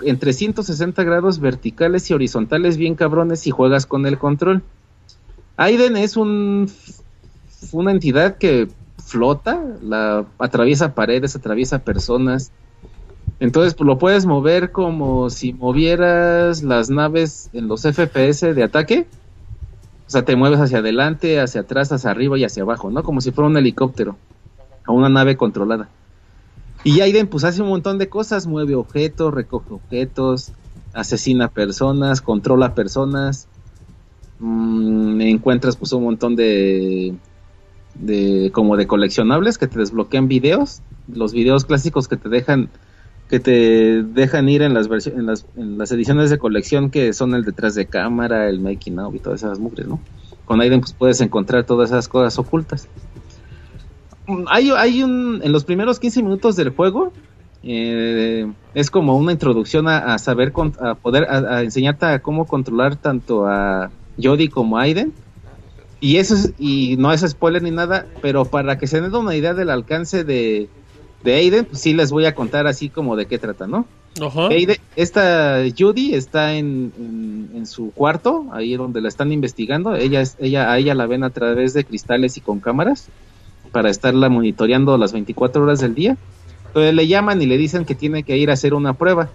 en 0.00 0.18
360 0.18 1.04
grados 1.04 1.38
verticales 1.38 2.10
y 2.10 2.14
horizontales 2.14 2.78
bien 2.78 2.94
cabrones 2.94 3.46
y 3.46 3.50
juegas 3.50 3.84
con 3.86 4.06
el 4.06 4.18
control. 4.18 4.62
Aiden 5.56 5.96
es 5.96 6.16
un, 6.16 6.70
una 7.72 7.90
entidad 7.90 8.38
que 8.38 8.68
flota, 9.04 9.62
la, 9.82 10.24
atraviesa 10.38 10.94
paredes, 10.94 11.36
atraviesa 11.36 11.80
personas. 11.80 12.52
Entonces 13.40 13.74
pues, 13.74 13.86
lo 13.86 13.98
puedes 13.98 14.26
mover 14.26 14.70
como 14.70 15.30
si 15.30 15.52
movieras 15.52 16.62
las 16.62 16.90
naves 16.90 17.50
en 17.52 17.68
los 17.68 17.82
FPS 17.82 18.54
de 18.54 18.62
ataque. 18.62 19.06
O 20.06 20.10
sea, 20.10 20.24
te 20.24 20.36
mueves 20.36 20.60
hacia 20.60 20.78
adelante, 20.78 21.40
hacia 21.40 21.62
atrás, 21.62 21.92
hacia 21.92 22.10
arriba 22.10 22.36
y 22.38 22.44
hacia 22.44 22.62
abajo, 22.62 22.90
¿no? 22.90 23.02
Como 23.02 23.20
si 23.20 23.30
fuera 23.30 23.48
un 23.48 23.56
helicóptero 23.56 24.16
o 24.86 24.92
una 24.92 25.08
nave 25.08 25.36
controlada. 25.36 25.88
Y 26.82 27.00
Aiden 27.00 27.28
pues 27.28 27.44
hace 27.44 27.62
un 27.62 27.68
montón 27.68 27.98
de 27.98 28.08
cosas, 28.08 28.46
mueve 28.46 28.74
objetos, 28.74 29.32
recoge 29.34 29.74
objetos, 29.74 30.52
asesina 30.94 31.48
personas, 31.48 32.20
controla 32.20 32.74
personas. 32.74 33.46
Mm, 34.40 35.20
encuentras 35.20 35.76
pues 35.76 35.92
un 35.92 36.02
montón 36.02 36.34
de 36.34 37.14
de 37.94 38.50
como 38.54 38.78
de 38.78 38.86
coleccionables 38.86 39.58
que 39.58 39.66
te 39.66 39.78
desbloquean 39.78 40.28
videos, 40.28 40.80
los 41.12 41.34
videos 41.34 41.66
clásicos 41.66 42.08
que 42.08 42.16
te 42.16 42.30
dejan 42.30 42.70
que 43.28 43.38
te 43.38 44.02
dejan 44.02 44.48
ir 44.48 44.62
en 44.62 44.72
las, 44.72 44.88
en 45.06 45.26
las 45.26 45.44
en 45.56 45.76
las 45.76 45.92
ediciones 45.92 46.30
de 46.30 46.38
colección 46.38 46.90
que 46.90 47.12
son 47.12 47.34
el 47.34 47.44
detrás 47.44 47.74
de 47.74 47.86
cámara, 47.86 48.48
el 48.48 48.60
making 48.60 48.98
of 48.98 49.14
y 49.14 49.18
todas 49.18 49.42
esas 49.42 49.58
mugres, 49.58 49.86
¿no? 49.86 50.00
Con 50.46 50.62
Aiden 50.62 50.80
pues 50.80 50.94
puedes 50.94 51.20
encontrar 51.20 51.66
todas 51.66 51.90
esas 51.90 52.08
cosas 52.08 52.38
ocultas. 52.38 52.88
Mm, 54.26 54.44
Hay, 54.48 54.70
hay 54.70 55.02
un 55.02 55.40
en 55.44 55.52
los 55.52 55.64
primeros 55.64 56.00
15 56.00 56.22
minutos 56.22 56.56
del 56.56 56.70
juego 56.70 57.12
eh, 57.62 58.50
es 58.72 58.90
como 58.90 59.18
una 59.18 59.32
introducción 59.32 59.86
a, 59.86 60.16
saber 60.16 60.54
a 60.80 60.94
poder 60.94 61.24
a, 61.24 61.56
a 61.56 61.62
enseñarte 61.62 62.06
a 62.06 62.22
cómo 62.22 62.46
controlar 62.46 62.96
tanto 62.96 63.46
a 63.46 63.90
Jody 64.22 64.48
como 64.48 64.78
Aiden 64.78 65.12
y 66.00 66.16
eso 66.16 66.34
es, 66.34 66.52
y 66.58 66.96
no 66.96 67.12
es 67.12 67.20
spoiler 67.20 67.62
ni 67.62 67.70
nada, 67.70 68.06
pero 68.22 68.44
para 68.46 68.78
que 68.78 68.86
se 68.86 69.00
den 69.00 69.14
una 69.14 69.36
idea 69.36 69.52
del 69.54 69.68
alcance 69.70 70.24
de, 70.24 70.68
de 71.24 71.34
Aiden, 71.34 71.66
pues 71.66 71.82
sí 71.82 71.92
les 71.92 72.10
voy 72.10 72.24
a 72.24 72.34
contar 72.34 72.66
así 72.66 72.88
como 72.88 73.16
de 73.16 73.26
qué 73.26 73.38
trata, 73.38 73.66
¿no? 73.66 73.86
Ajá. 74.20 74.48
Aiden- 74.48 74.80
esta 74.96 75.62
Judy 75.78 76.14
está 76.14 76.54
en, 76.54 76.92
en, 76.98 77.50
en 77.54 77.66
su 77.66 77.90
cuarto, 77.92 78.46
ahí 78.52 78.76
donde 78.76 79.00
la 79.02 79.08
están 79.08 79.30
investigando. 79.30 79.94
Ella, 79.94 80.22
ella, 80.38 80.72
a 80.72 80.78
ella 80.78 80.94
la 80.94 81.06
ven 81.06 81.22
a 81.22 81.30
través 81.30 81.74
de 81.74 81.84
cristales 81.84 82.36
y 82.36 82.40
con 82.40 82.60
cámaras 82.60 83.08
para 83.70 83.90
estarla 83.90 84.28
monitoreando 84.30 84.96
las 84.96 85.12
24 85.12 85.62
horas 85.62 85.80
del 85.80 85.94
día. 85.94 86.16
Entonces 86.68 86.94
le 86.94 87.06
llaman 87.08 87.40
y 87.42 87.46
le 87.46 87.56
dicen 87.58 87.84
que 87.84 87.94
tiene 87.94 88.22
que 88.22 88.36
ir 88.38 88.48
a 88.50 88.54
hacer 88.54 88.72
una 88.74 88.94
prueba. 88.94 89.28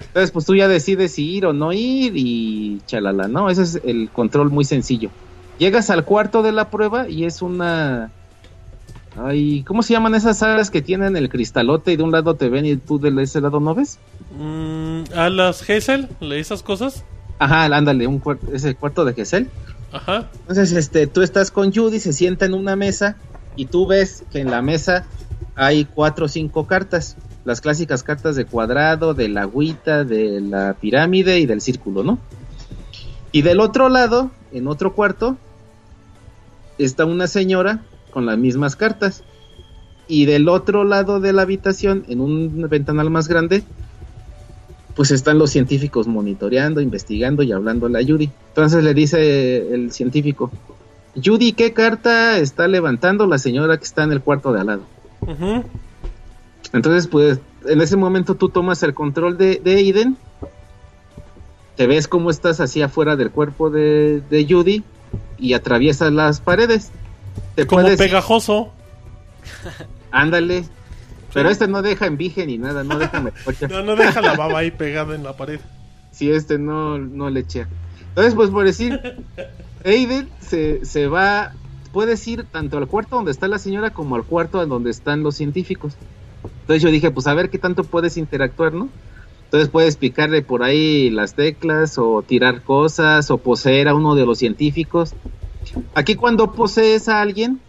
Entonces, 0.00 0.30
pues 0.30 0.44
tú 0.44 0.54
ya 0.54 0.68
decides 0.68 1.12
si 1.12 1.30
ir 1.30 1.46
o 1.46 1.52
no 1.52 1.72
ir 1.72 2.12
y 2.16 2.80
chalala, 2.86 3.28
¿no? 3.28 3.50
Ese 3.50 3.62
es 3.62 3.80
el 3.84 4.10
control 4.10 4.50
muy 4.50 4.64
sencillo. 4.64 5.10
Llegas 5.58 5.90
al 5.90 6.04
cuarto 6.04 6.42
de 6.42 6.52
la 6.52 6.70
prueba 6.70 7.08
y 7.08 7.24
es 7.24 7.42
una... 7.42 8.10
Ay, 9.18 9.62
¿Cómo 9.62 9.82
se 9.82 9.94
llaman 9.94 10.14
esas 10.14 10.38
salas 10.38 10.70
que 10.70 10.82
tienen 10.82 11.16
el 11.16 11.30
cristalote 11.30 11.92
y 11.92 11.96
de 11.96 12.02
un 12.02 12.12
lado 12.12 12.34
te 12.34 12.50
ven 12.50 12.66
y 12.66 12.76
tú 12.76 12.98
de 12.98 13.22
ese 13.22 13.40
lado 13.40 13.60
no 13.60 13.74
ves? 13.74 13.98
Mm, 14.38 15.04
a 15.14 15.30
las 15.30 15.68
Hazel, 15.68 16.08
¿le 16.20 16.38
esas 16.38 16.62
cosas? 16.62 17.02
Ajá, 17.38 17.64
ándale, 17.64 18.06
un 18.06 18.18
cuarto, 18.18 18.46
ese 18.52 18.74
cuarto 18.74 19.04
de 19.06 19.14
Gesell. 19.14 19.48
Ajá. 19.92 20.28
Entonces, 20.40 20.72
este, 20.72 21.06
tú 21.06 21.22
estás 21.22 21.50
con 21.50 21.72
Judy, 21.72 22.00
se 22.00 22.12
sienta 22.12 22.44
en 22.44 22.52
una 22.52 22.76
mesa 22.76 23.16
y 23.56 23.66
tú 23.66 23.86
ves 23.86 24.24
que 24.30 24.40
en 24.40 24.50
la 24.50 24.60
mesa 24.60 25.06
hay 25.54 25.86
cuatro 25.86 26.26
o 26.26 26.28
cinco 26.28 26.66
cartas. 26.66 27.16
Las 27.46 27.60
clásicas 27.60 28.02
cartas 28.02 28.34
de 28.34 28.44
cuadrado, 28.44 29.14
de 29.14 29.28
la 29.28 29.42
agüita, 29.42 30.04
de 30.04 30.40
la 30.40 30.74
pirámide 30.74 31.38
y 31.38 31.46
del 31.46 31.60
círculo, 31.60 32.02
¿no? 32.02 32.18
Y 33.30 33.42
del 33.42 33.60
otro 33.60 33.88
lado, 33.88 34.32
en 34.50 34.66
otro 34.66 34.94
cuarto, 34.94 35.36
está 36.76 37.04
una 37.04 37.28
señora 37.28 37.82
con 38.10 38.26
las 38.26 38.36
mismas 38.36 38.74
cartas. 38.74 39.22
Y 40.08 40.24
del 40.24 40.48
otro 40.48 40.82
lado 40.82 41.20
de 41.20 41.32
la 41.32 41.42
habitación, 41.42 42.04
en 42.08 42.20
un 42.20 42.66
ventanal 42.68 43.10
más 43.10 43.28
grande, 43.28 43.62
pues 44.96 45.12
están 45.12 45.38
los 45.38 45.50
científicos 45.50 46.08
monitoreando, 46.08 46.80
investigando 46.80 47.44
y 47.44 47.52
hablando 47.52 47.86
a 47.86 48.02
Judy. 48.02 48.28
Entonces 48.48 48.82
le 48.82 48.92
dice 48.92 49.72
el 49.72 49.92
científico, 49.92 50.50
Judy, 51.14 51.52
¿qué 51.52 51.72
carta 51.72 52.38
está 52.38 52.66
levantando 52.66 53.24
la 53.28 53.38
señora 53.38 53.78
que 53.78 53.84
está 53.84 54.02
en 54.02 54.10
el 54.10 54.20
cuarto 54.20 54.52
de 54.52 54.60
al 54.60 54.66
lado? 54.66 54.82
Ujú. 55.20 55.62
Entonces, 56.72 57.06
pues, 57.06 57.38
en 57.66 57.80
ese 57.80 57.96
momento 57.96 58.34
tú 58.34 58.48
tomas 58.48 58.82
el 58.82 58.94
control 58.94 59.38
de, 59.38 59.60
de 59.62 59.76
Aiden, 59.76 60.16
te 61.76 61.86
ves 61.86 62.08
cómo 62.08 62.30
estás 62.30 62.60
así 62.60 62.82
afuera 62.82 63.16
del 63.16 63.30
cuerpo 63.30 63.70
de, 63.70 64.22
de 64.30 64.46
Judy 64.48 64.82
y 65.38 65.52
atraviesas 65.54 66.12
las 66.12 66.40
paredes. 66.40 66.90
Te 67.54 67.66
Como 67.66 67.82
puedes- 67.82 67.98
pegajoso. 67.98 68.72
Ándale. 70.10 70.64
Pero 71.34 71.50
este 71.50 71.68
no 71.68 71.82
deja 71.82 72.06
envige 72.06 72.46
ni 72.46 72.56
nada, 72.56 72.82
no 72.82 72.98
deja. 72.98 73.20
No, 73.68 73.82
no 73.82 73.94
deja 73.96 74.22
la 74.22 74.34
baba 74.34 74.60
ahí 74.60 74.70
pegada 74.70 75.14
en 75.14 75.22
la 75.22 75.36
pared. 75.36 75.60
si 76.10 76.30
este 76.30 76.58
no, 76.58 76.96
no 76.98 77.28
le 77.28 77.40
echa. 77.40 77.68
Entonces, 78.08 78.34
pues 78.34 78.48
por 78.48 78.64
decir, 78.64 78.98
Aiden 79.84 80.30
se, 80.40 80.82
se 80.86 81.06
va, 81.08 81.52
puedes 81.92 82.26
ir 82.26 82.44
tanto 82.44 82.78
al 82.78 82.86
cuarto 82.86 83.16
donde 83.16 83.32
está 83.32 83.48
la 83.48 83.58
señora 83.58 83.90
como 83.90 84.16
al 84.16 84.24
cuarto 84.24 84.62
en 84.62 84.70
donde 84.70 84.90
están 84.90 85.22
los 85.22 85.36
científicos. 85.36 85.92
Entonces 86.60 86.82
yo 86.82 86.90
dije, 86.90 87.10
pues 87.10 87.26
a 87.26 87.34
ver 87.34 87.50
qué 87.50 87.58
tanto 87.58 87.84
puedes 87.84 88.16
interactuar, 88.16 88.72
¿no? 88.72 88.88
Entonces 89.44 89.68
puedes 89.68 89.96
picarle 89.96 90.42
por 90.42 90.62
ahí 90.62 91.10
las 91.10 91.34
teclas 91.34 91.98
o 91.98 92.22
tirar 92.22 92.62
cosas 92.62 93.30
o 93.30 93.38
poseer 93.38 93.88
a 93.88 93.94
uno 93.94 94.14
de 94.14 94.26
los 94.26 94.38
científicos. 94.38 95.14
Aquí 95.94 96.14
cuando 96.14 96.52
posees 96.52 97.08
a 97.08 97.20
alguien 97.20 97.60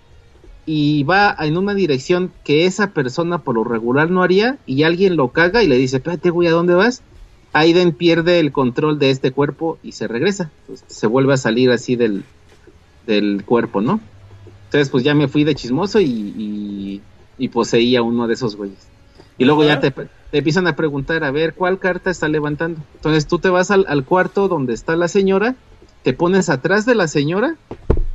y 0.66 1.04
va 1.04 1.36
en 1.40 1.56
una 1.56 1.74
dirección 1.74 2.32
que 2.44 2.66
esa 2.66 2.92
persona 2.92 3.40
por 3.40 3.56
lo 3.56 3.64
regular 3.64 4.10
no 4.10 4.24
haría 4.24 4.58
y 4.66 4.84
alguien 4.84 5.16
lo 5.16 5.30
caga 5.30 5.64
y 5.64 5.68
le 5.68 5.78
dice, 5.78 5.98
espérate 5.98 6.30
güey, 6.30 6.48
¿a 6.48 6.52
dónde 6.52 6.74
vas? 6.74 7.04
Aiden 7.54 7.94
pierde 7.94 8.40
el 8.40 8.52
control 8.52 9.00
de 9.00 9.10
este 9.10 9.32
cuerpo 9.32 9.78
y 9.82 9.94
se 9.94 10.08
regresa. 10.08 10.52
Pues, 10.68 10.84
se 10.88 11.08
vuelve 11.08 11.34
a 11.34 11.38
salir 11.38 11.72
así 11.72 11.96
del, 11.96 12.24
del 13.06 13.44
cuerpo, 13.46 13.82
¿no? 13.82 14.00
Entonces, 14.66 14.90
pues 14.90 15.04
ya 15.04 15.16
me 15.16 15.30
fui 15.30 15.46
de 15.46 15.56
chismoso 15.56 16.02
y, 16.02 16.06
y, 16.06 17.02
y 17.38 17.50
poseí 17.50 17.96
a 17.96 18.02
uno 18.02 18.28
de 18.28 18.34
esos 18.34 18.56
güeyes. 18.56 18.88
Y 19.38 19.46
luego 19.46 19.64
ya 19.64 19.80
te, 19.80 19.92
te 19.92 20.10
empiezan 20.32 20.68
a 20.68 20.76
preguntar, 20.76 21.24
a 21.24 21.32
ver, 21.32 21.54
¿cuál 21.54 21.78
carta 21.80 22.10
está 22.10 22.28
levantando? 22.28 22.82
Entonces 22.96 23.28
tú 23.28 23.40
te 23.40 23.50
vas 23.50 23.70
al, 23.72 23.86
al 23.88 24.04
cuarto 24.04 24.48
donde 24.48 24.74
está 24.74 24.96
la 24.96 25.08
señora, 25.08 25.56
te 26.04 26.14
pones 26.14 26.50
atrás 26.50 26.86
de 26.86 26.96
la 26.96 27.08
señora, 27.08 27.56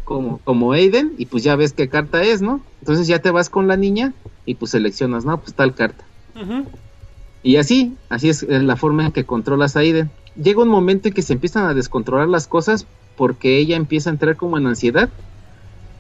como, 0.05 0.39
como 0.39 0.73
Aiden, 0.73 1.13
y 1.19 1.27
pues 1.27 1.45
ya 1.45 1.57
ves 1.57 1.73
qué 1.73 1.89
carta 1.89 2.23
es, 2.23 2.43
¿no? 2.43 2.61
Entonces 2.81 3.07
ya 3.07 3.21
te 3.21 3.31
vas 3.31 3.49
con 3.51 3.69
la 3.69 3.77
niña 3.77 4.13
y 4.45 4.57
pues 4.57 4.73
seleccionas, 4.73 5.25
¿no? 5.25 5.39
Pues 5.41 5.55
tal 5.55 5.75
carta. 5.75 6.05
Y 7.43 7.57
así, 7.57 7.97
así 8.09 8.29
es 8.29 8.43
la 8.43 8.77
forma 8.77 9.07
en 9.07 9.13
que 9.13 9.25
controlas 9.25 9.77
a 9.77 9.81
Aiden. 9.81 10.11
Llega 10.35 10.63
un 10.63 10.69
momento 10.69 11.09
en 11.09 11.15
que 11.15 11.23
se 11.23 11.35
empiezan 11.35 11.67
a 11.67 11.75
descontrolar 11.75 12.29
las 12.29 12.47
cosas 12.47 12.87
porque 13.17 13.59
ella 13.59 13.77
empieza 13.77 14.11
a 14.11 14.15
entrar 14.15 14.37
como 14.37 14.59
en 14.59 14.67
ansiedad. 14.67 15.11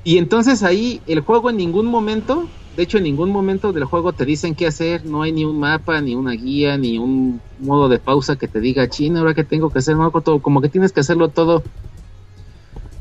Y 0.04 0.18
entonces 0.18 0.62
ahí 0.62 1.00
el 1.06 1.20
juego 1.20 1.50
en 1.50 1.56
ningún 1.56 1.86
momento, 1.86 2.48
de 2.76 2.82
hecho 2.82 2.98
en 2.98 3.04
ningún 3.04 3.30
momento 3.30 3.72
del 3.72 3.84
juego 3.84 4.12
te 4.12 4.24
dicen 4.24 4.54
qué 4.54 4.66
hacer, 4.66 5.04
no 5.04 5.22
hay 5.22 5.32
ni 5.32 5.44
un 5.44 5.58
mapa, 5.58 6.00
ni 6.00 6.14
una 6.14 6.32
guía, 6.32 6.76
ni 6.78 6.98
un 6.98 7.40
modo 7.60 7.88
de 7.88 7.98
pausa 7.98 8.36
que 8.36 8.48
te 8.48 8.60
diga, 8.60 8.88
china, 8.88 9.20
ahora 9.20 9.34
que 9.34 9.44
tengo 9.44 9.70
que 9.70 9.80
hacer, 9.80 9.96
no, 9.96 10.10
todo, 10.10 10.40
como 10.40 10.60
que 10.60 10.68
tienes 10.68 10.92
que 10.92 11.00
hacerlo 11.00 11.28
todo 11.28 11.62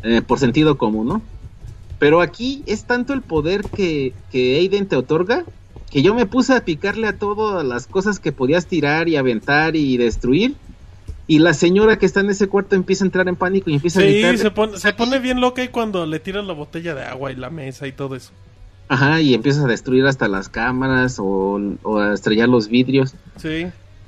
eh, 0.04 0.22
por 0.22 0.40
sentido 0.40 0.78
común, 0.78 1.08
¿no? 1.08 1.22
Pero 2.00 2.22
aquí 2.22 2.64
es 2.66 2.86
tanto 2.86 3.14
el 3.14 3.22
poder 3.22 3.64
que, 3.64 4.14
que 4.32 4.58
Aiden 4.58 4.88
te 4.88 4.96
otorga 4.96 5.46
que 5.92 6.02
yo 6.02 6.16
me 6.16 6.26
puse 6.26 6.54
a 6.56 6.64
picarle 6.64 7.08
a 7.08 7.18
todas 7.18 7.66
las 7.66 7.86
cosas 7.86 8.20
que 8.20 8.32
podías 8.32 8.66
tirar 8.66 9.10
y 9.10 9.18
aventar 9.18 9.76
y 9.76 9.98
destruir. 9.98 10.56
Y 11.28 11.40
la 11.40 11.54
señora 11.54 12.00
que 12.00 12.06
está 12.06 12.22
en 12.22 12.30
ese 12.30 12.48
cuarto 12.48 12.76
empieza 12.76 13.04
a 13.04 13.08
entrar 13.08 13.28
en 13.28 13.36
pánico 13.36 13.70
y 13.70 13.76
empieza 13.76 14.00
a 14.00 14.04
Sí, 14.04 14.14
gritar. 14.14 14.38
se 14.38 14.52
pone, 14.52 14.78
se 14.80 14.94
pone 14.94 15.20
bien 15.20 15.42
loca 15.42 15.64
y 15.64 15.68
cuando 15.68 16.06
le 16.06 16.20
tiras 16.20 16.46
la 16.46 16.54
botella 16.54 16.96
de 16.96 17.04
agua 17.04 17.32
y 17.32 17.36
la 17.36 17.50
mesa 17.50 17.88
y 17.88 17.92
todo 17.92 18.16
eso. 18.16 18.32
Ajá, 18.92 19.22
y 19.22 19.34
empiezas 19.34 19.64
a 19.64 19.68
destruir 19.68 20.06
hasta 20.06 20.28
las 20.28 20.50
cámaras 20.50 21.18
o, 21.18 21.62
o 21.84 21.98
a 21.98 22.14
estrellar 22.14 22.50
los 22.50 22.68
vidrios. 22.68 23.14
Sí. 23.38 23.66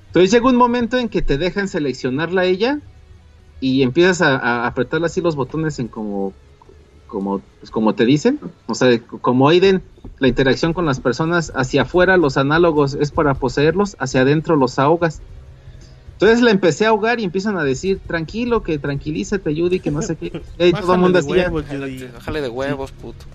Entonces 0.08 0.30
llega 0.30 0.50
un 0.50 0.58
momento 0.58 0.98
en 0.98 1.08
que 1.08 1.22
te 1.22 1.38
dejan 1.38 1.70
seleccionarla 1.70 2.42
a 2.42 2.46
ella 2.46 2.80
y 3.62 3.82
empiezas 3.82 4.22
a, 4.22 4.36
a 4.36 4.68
apretarle 4.68 5.06
así 5.06 5.22
los 5.22 5.38
botones 5.38 5.80
en 5.80 5.88
como 5.88 6.34
como 7.08 7.40
pues, 7.62 7.72
como 7.72 7.96
te 7.96 8.06
dicen, 8.06 8.42
o 8.66 8.76
sea, 8.76 9.00
como 9.22 9.48
Aiden, 9.48 9.82
la 10.20 10.28
interacción 10.28 10.74
con 10.74 10.86
las 10.86 11.00
personas 11.00 11.54
hacia 11.56 11.84
afuera 11.84 12.18
los 12.18 12.36
análogos 12.36 12.94
es 13.00 13.12
para 13.12 13.36
poseerlos, 13.36 13.96
hacia 14.00 14.22
adentro 14.22 14.58
los 14.58 14.80
ahogas. 14.80 15.22
Entonces 16.14 16.42
la 16.42 16.52
empecé 16.52 16.86
a 16.86 16.90
ahogar 16.90 17.22
y 17.22 17.24
empiezan 17.24 17.58
a 17.58 17.64
decir, 17.64 18.00
tranquilo, 18.06 18.64
que 18.64 18.80
tranquilízate, 18.80 19.56
Judy, 19.56 19.80
que 19.80 19.92
no 19.92 20.02
sé 20.02 20.18
qué. 20.18 20.42
Y 20.60 20.74
todo 20.74 20.96
el 20.96 21.00
mundo 21.00 21.22
de 21.22 21.26
así, 21.26 21.30
ya- 21.38 21.44
huevos, 21.50 21.64
Judy. 21.70 22.10
Bájale 22.14 22.42
de 22.42 22.50
huevos, 22.50 22.92
puto. 22.92 23.26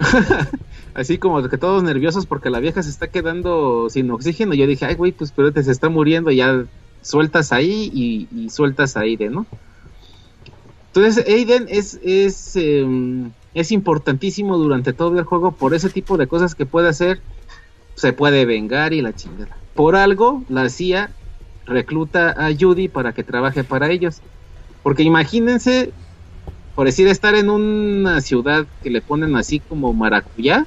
así 0.94 1.18
como 1.18 1.42
que 1.48 1.58
todos 1.58 1.82
nerviosos 1.82 2.26
porque 2.26 2.50
la 2.50 2.60
vieja 2.60 2.82
se 2.82 2.90
está 2.90 3.08
quedando 3.08 3.88
sin 3.90 4.10
oxígeno. 4.10 4.54
Yo 4.54 4.66
dije, 4.66 4.84
ay, 4.84 4.94
güey, 4.94 5.12
pues 5.12 5.30
espérate, 5.30 5.62
se 5.62 5.72
está 5.72 5.88
muriendo. 5.88 6.30
Ya 6.30 6.64
sueltas 7.02 7.52
ahí 7.52 7.90
y, 7.92 8.50
sueltas 8.50 8.96
aire, 8.96 9.28
¿no? 9.28 9.46
Entonces, 10.88 11.26
Aiden 11.26 11.66
es, 11.68 11.98
es, 12.02 12.54
em, 12.56 13.30
es 13.54 13.72
importantísimo 13.72 14.58
durante 14.58 14.92
todo 14.92 15.18
el 15.18 15.24
juego 15.24 15.52
por 15.52 15.74
ese 15.74 15.88
tipo 15.88 16.18
de 16.18 16.26
cosas 16.26 16.54
que 16.54 16.66
puede 16.66 16.88
hacer. 16.88 17.20
Se 17.94 18.12
puede 18.12 18.44
vengar 18.44 18.92
y 18.92 19.00
la 19.00 19.14
chingada. 19.14 19.56
Por 19.74 19.96
algo, 19.96 20.44
la 20.48 20.68
CIA 20.68 21.10
recluta 21.66 22.30
a 22.30 22.50
Judy 22.54 22.88
para 22.88 23.12
que 23.12 23.24
trabaje 23.24 23.64
para 23.64 23.90
ellos. 23.90 24.20
Porque 24.82 25.02
imagínense, 25.02 25.92
por 26.74 26.86
decir, 26.86 27.06
estar 27.08 27.34
en 27.34 27.50
una 27.50 28.20
ciudad 28.20 28.66
que 28.82 28.90
le 28.90 29.02
ponen 29.02 29.36
así 29.36 29.60
como 29.60 29.92
maracuyá, 29.92 30.66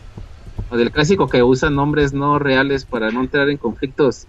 o 0.70 0.78
del 0.78 0.92
clásico 0.92 1.28
que 1.28 1.44
usa 1.44 1.70
nombres 1.70 2.14
no 2.14 2.40
reales 2.40 2.86
para 2.86 3.12
no 3.12 3.22
entrar 3.22 3.50
en 3.50 3.58
conflictos 3.58 4.28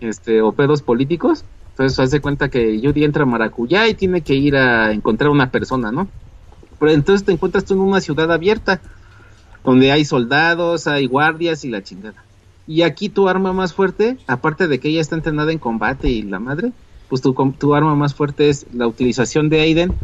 este, 0.00 0.42
o 0.42 0.52
pedos 0.52 0.82
políticos. 0.82 1.44
Entonces 1.70 1.98
hace 1.98 2.20
cuenta 2.20 2.48
que 2.48 2.80
Judy 2.82 3.04
entra 3.04 3.24
a 3.24 3.26
maracuyá 3.26 3.88
y 3.88 3.94
tiene 3.94 4.22
que 4.22 4.34
ir 4.34 4.56
a 4.56 4.92
encontrar 4.92 5.30
una 5.30 5.50
persona, 5.50 5.90
¿no? 5.90 6.08
Pero 6.78 6.92
entonces 6.92 7.26
te 7.26 7.32
encuentras 7.32 7.64
tú 7.64 7.74
en 7.74 7.80
una 7.80 8.00
ciudad 8.00 8.30
abierta, 8.30 8.80
donde 9.64 9.90
hay 9.90 10.04
soldados, 10.04 10.86
hay 10.86 11.06
guardias 11.06 11.64
y 11.64 11.70
la 11.70 11.82
chingada. 11.82 12.24
Y 12.66 12.82
aquí 12.82 13.08
tu 13.08 13.28
arma 13.28 13.52
más 13.52 13.74
fuerte, 13.74 14.18
aparte 14.26 14.68
de 14.68 14.78
que 14.78 14.88
ella 14.88 15.00
está 15.00 15.16
entrenada 15.16 15.52
en 15.52 15.58
combate 15.58 16.08
y 16.08 16.22
la 16.22 16.38
madre, 16.38 16.72
pues 17.08 17.20
tu, 17.20 17.34
tu 17.58 17.74
arma 17.74 17.94
más 17.94 18.14
fuerte 18.14 18.48
es 18.48 18.66
la 18.72 18.86
utilización 18.86 19.48
de 19.48 19.60
Aiden 19.60 19.94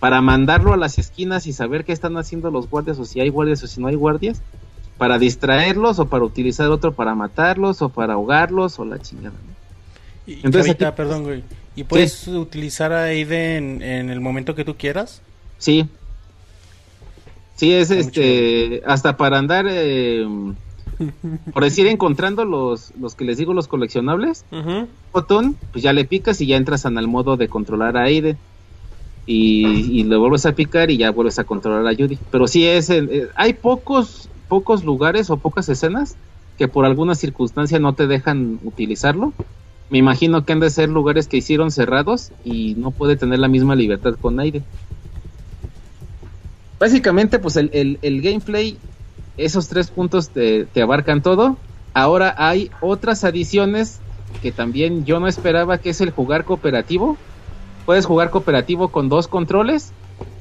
para 0.00 0.20
mandarlo 0.20 0.72
a 0.72 0.76
las 0.76 0.98
esquinas 0.98 1.46
y 1.46 1.52
saber 1.52 1.84
qué 1.84 1.92
están 1.92 2.16
haciendo 2.16 2.50
los 2.50 2.68
guardias 2.68 2.98
o 2.98 3.04
si 3.04 3.20
hay 3.20 3.28
guardias 3.28 3.62
o 3.62 3.66
si 3.66 3.80
no 3.80 3.88
hay 3.88 3.94
guardias, 3.94 4.40
para 4.98 5.18
distraerlos 5.18 5.98
o 5.98 6.06
para 6.06 6.24
utilizar 6.24 6.70
otro 6.70 6.92
para 6.92 7.14
matarlos 7.14 7.82
o 7.82 7.88
para 7.88 8.14
ahogarlos 8.14 8.78
o 8.78 8.84
la 8.84 8.98
chingada. 8.98 9.34
¿no? 9.36 9.56
Y, 10.26 10.34
Entonces, 10.36 10.66
Chavita, 10.66 10.88
aquí- 10.88 10.96
perdón, 10.96 11.22
güey. 11.24 11.44
¿Y 11.76 11.84
puedes 11.84 12.26
utilizar 12.28 12.92
a 12.92 13.04
Aiden 13.04 13.82
en 13.82 14.08
el 14.10 14.20
momento 14.20 14.54
que 14.54 14.64
tú 14.64 14.76
quieras? 14.76 15.20
Sí. 15.58 15.86
Sí, 17.56 17.72
es 17.72 17.90
Está 17.90 18.00
este, 18.00 18.82
hasta 18.86 19.16
para 19.16 19.38
andar, 19.38 19.66
eh, 19.68 20.26
por 21.52 21.62
decir, 21.64 21.86
encontrando 21.86 22.44
los, 22.44 22.92
los 22.98 23.14
que 23.14 23.24
les 23.24 23.36
digo, 23.38 23.52
los 23.54 23.68
coleccionables, 23.68 24.44
botón, 25.12 25.56
pues 25.72 25.82
ya 25.82 25.92
le 25.92 26.04
picas 26.06 26.40
y 26.40 26.46
ya 26.46 26.56
entras 26.56 26.84
en 26.86 26.96
el 26.98 27.08
modo 27.08 27.36
de 27.36 27.48
controlar 27.48 27.96
a 27.96 28.04
Aiden. 28.04 28.38
Y, 29.28 30.00
y 30.00 30.04
le 30.04 30.16
vuelves 30.16 30.46
a 30.46 30.54
picar 30.54 30.90
y 30.90 30.98
ya 30.98 31.10
vuelves 31.10 31.38
a 31.38 31.44
controlar 31.44 31.86
a 31.92 31.96
Judy. 31.96 32.22
Pero 32.30 32.46
sí 32.46 32.66
es, 32.66 32.90
en- 32.90 33.10
eh, 33.12 33.28
hay 33.36 33.54
pocos, 33.54 34.30
pocos 34.48 34.84
lugares 34.84 35.30
o 35.30 35.40
pocas 35.40 35.68
escenas 35.68 36.18
que 36.56 36.68
por 36.68 36.84
alguna 36.86 37.14
circunstancia 37.16 37.78
no 37.80 37.94
te 37.96 38.06
dejan 38.06 38.58
utilizarlo. 38.62 39.36
Me 39.88 39.98
imagino 39.98 40.44
que 40.44 40.52
han 40.52 40.60
de 40.60 40.70
ser 40.70 40.88
lugares 40.90 41.28
que 41.28 41.38
hicieron 41.38 41.70
cerrados 41.72 42.34
y 42.42 42.76
no 42.76 42.92
puede 42.92 43.16
tener 43.16 43.38
la 43.40 43.48
misma 43.48 43.74
libertad 43.76 44.14
con 44.14 44.38
Aiden. 44.40 44.66
Básicamente, 46.78 47.38
pues 47.38 47.56
el, 47.56 47.70
el- 47.72 47.98
el 48.02 48.20
gameplay, 48.22 48.82
esos 49.36 49.68
tres 49.68 49.90
puntos 49.90 50.32
te, 50.32 50.66
te 50.66 50.82
abarcan 50.82 51.22
todo. 51.22 51.62
Ahora 51.94 52.34
hay 52.36 52.74
otras 52.78 53.24
adiciones 53.24 54.04
que 54.40 54.52
también 54.52 55.04
yo 55.04 55.18
no 55.20 55.28
esperaba, 55.28 55.78
que 55.80 55.90
es 55.90 56.00
el 56.00 56.10
jugar 56.10 56.44
cooperativo. 56.44 57.22
Puedes 57.86 58.04
jugar 58.04 58.30
cooperativo 58.30 58.88
con 58.88 59.08
dos 59.08 59.28
controles. 59.28 59.92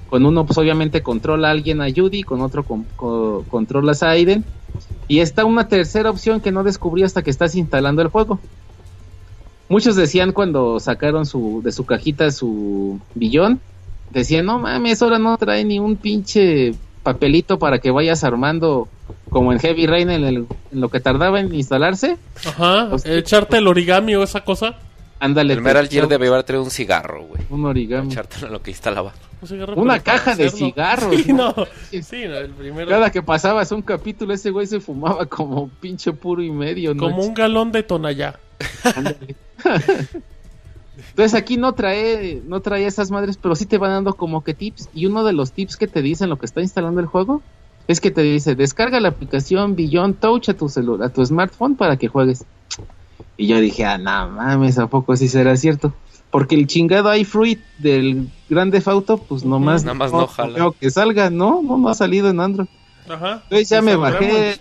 Con 0.09 0.25
uno, 0.25 0.45
pues 0.45 0.57
obviamente 0.57 1.01
controla 1.01 1.47
a 1.47 1.51
alguien 1.51 1.81
a 1.81 1.87
Judy, 1.93 2.23
con 2.23 2.41
otro 2.41 2.63
con- 2.63 2.85
co- 2.95 3.43
controlas 3.49 4.03
a 4.03 4.09
Aiden. 4.09 4.43
Y 5.07 5.19
está 5.19 5.45
una 5.45 5.67
tercera 5.67 6.09
opción 6.09 6.41
que 6.41 6.51
no 6.51 6.63
descubrí 6.63 7.03
hasta 7.03 7.21
que 7.23 7.29
estás 7.31 7.55
instalando 7.55 8.01
el 8.01 8.09
juego. 8.09 8.39
Muchos 9.67 9.95
decían 9.95 10.31
cuando 10.31 10.79
sacaron 10.79 11.25
su, 11.25 11.61
de 11.63 11.71
su 11.71 11.85
cajita 11.85 12.29
su 12.31 12.99
billón, 13.15 13.59
decían, 14.11 14.45
no 14.45 14.59
mames, 14.59 15.01
ahora 15.01 15.17
no 15.17 15.37
trae 15.37 15.63
ni 15.65 15.79
un 15.79 15.95
pinche 15.95 16.75
papelito 17.01 17.57
para 17.57 17.79
que 17.79 17.89
vayas 17.91 18.23
armando 18.23 18.87
como 19.29 19.51
en 19.53 19.59
Heavy 19.59 19.87
Rain 19.87 20.09
en, 20.11 20.23
el- 20.23 20.45
en 20.71 20.81
lo 20.81 20.89
que 20.89 20.99
tardaba 20.99 21.39
en 21.39 21.53
instalarse. 21.53 22.17
Ajá, 22.45 22.87
Pues- 22.91 23.05
echarte 23.05 23.57
el 23.57 23.67
origami 23.67 24.15
o 24.15 24.23
esa 24.23 24.41
cosa. 24.41 24.75
Ándale. 25.19 25.53
El 25.53 25.61
Metal 25.61 25.87
te- 25.87 25.95
Gear 25.95 26.07
debe 26.07 26.27
haber 26.27 26.43
traído 26.43 26.63
un 26.63 26.69
cigarro, 26.71 27.23
güey. 27.25 27.41
Un 27.49 27.65
origami. 27.65 28.11
Echártelo 28.11 28.49
lo 28.49 28.61
que 28.61 28.71
instalaba. 28.71 29.13
Un 29.41 29.47
cigarro 29.47 29.75
Una 29.75 29.99
caja 29.99 30.35
de 30.35 30.45
hacerlo. 30.47 30.67
cigarros, 30.67 31.15
Sí, 31.15 31.33
¿no? 31.33 31.53
Sí, 31.91 32.25
no, 32.27 32.35
el 32.37 32.49
primero. 32.51 32.89
Cada 32.89 33.09
que 33.11 33.21
pasabas 33.21 33.71
un 33.71 33.81
capítulo, 33.81 34.33
ese 34.33 34.51
güey 34.51 34.67
se 34.67 34.79
fumaba 34.79 35.25
como 35.25 35.69
pinche 35.69 36.11
puro 36.13 36.41
y 36.43 36.51
medio. 36.51 36.93
¿no? 36.93 37.03
Como 37.03 37.23
un 37.23 37.33
galón 37.33 37.71
de 37.71 37.83
tonallá. 37.83 38.39
Ándale. 38.95 39.35
Entonces 41.09 41.33
aquí 41.33 41.57
no 41.57 41.73
trae, 41.73 42.41
no 42.45 42.61
trae 42.61 42.85
esas 42.85 43.11
madres, 43.11 43.37
pero 43.37 43.55
sí 43.55 43.65
te 43.65 43.77
van 43.77 43.91
dando 43.91 44.13
como 44.15 44.43
que 44.43 44.53
tips. 44.53 44.89
Y 44.93 45.05
uno 45.07 45.23
de 45.23 45.33
los 45.33 45.51
tips 45.51 45.75
que 45.77 45.87
te 45.87 46.01
dicen 46.01 46.29
lo 46.29 46.37
que 46.37 46.45
está 46.45 46.61
instalando 46.61 46.99
el 47.01 47.07
juego 47.07 47.41
es 47.87 47.99
que 48.01 48.11
te 48.11 48.21
dice 48.21 48.55
descarga 48.55 48.99
la 48.99 49.09
aplicación 49.09 49.75
Beyond 49.75 50.19
Touch 50.19 50.49
a 50.49 50.53
tu 50.55 50.69
celular, 50.69 51.07
a 51.09 51.13
tu 51.13 51.25
smartphone 51.25 51.75
para 51.75 51.97
que 51.97 52.07
juegues. 52.07 52.45
Y 53.37 53.47
yo 53.47 53.59
dije, 53.59 53.85
ah, 53.85 53.97
no 53.97 54.29
mames, 54.29 54.77
¿a 54.77 54.87
poco 54.87 55.15
sí 55.15 55.27
será 55.27 55.55
cierto? 55.57 55.93
Porque 56.31 56.55
el 56.55 56.67
chingado 56.67 57.15
iFruit 57.15 57.59
del 57.77 58.29
Grande 58.49 58.81
Auto, 58.85 59.17
pues 59.17 59.43
nomás, 59.45 59.83
Nada 59.83 59.93
más 59.95 60.11
no 60.11 60.27
jala. 60.27 60.53
veo 60.55 60.71
que 60.73 60.89
salga, 60.91 61.29
no, 61.29 61.61
no, 61.61 61.77
no 61.77 61.89
ha 61.89 61.93
salido 61.93 62.29
en 62.29 62.39
Android. 62.39 62.67
Ajá. 63.09 63.41
Entonces 63.43 63.69
ya 63.69 63.81
me 63.81 63.95
bajé, 63.95 64.59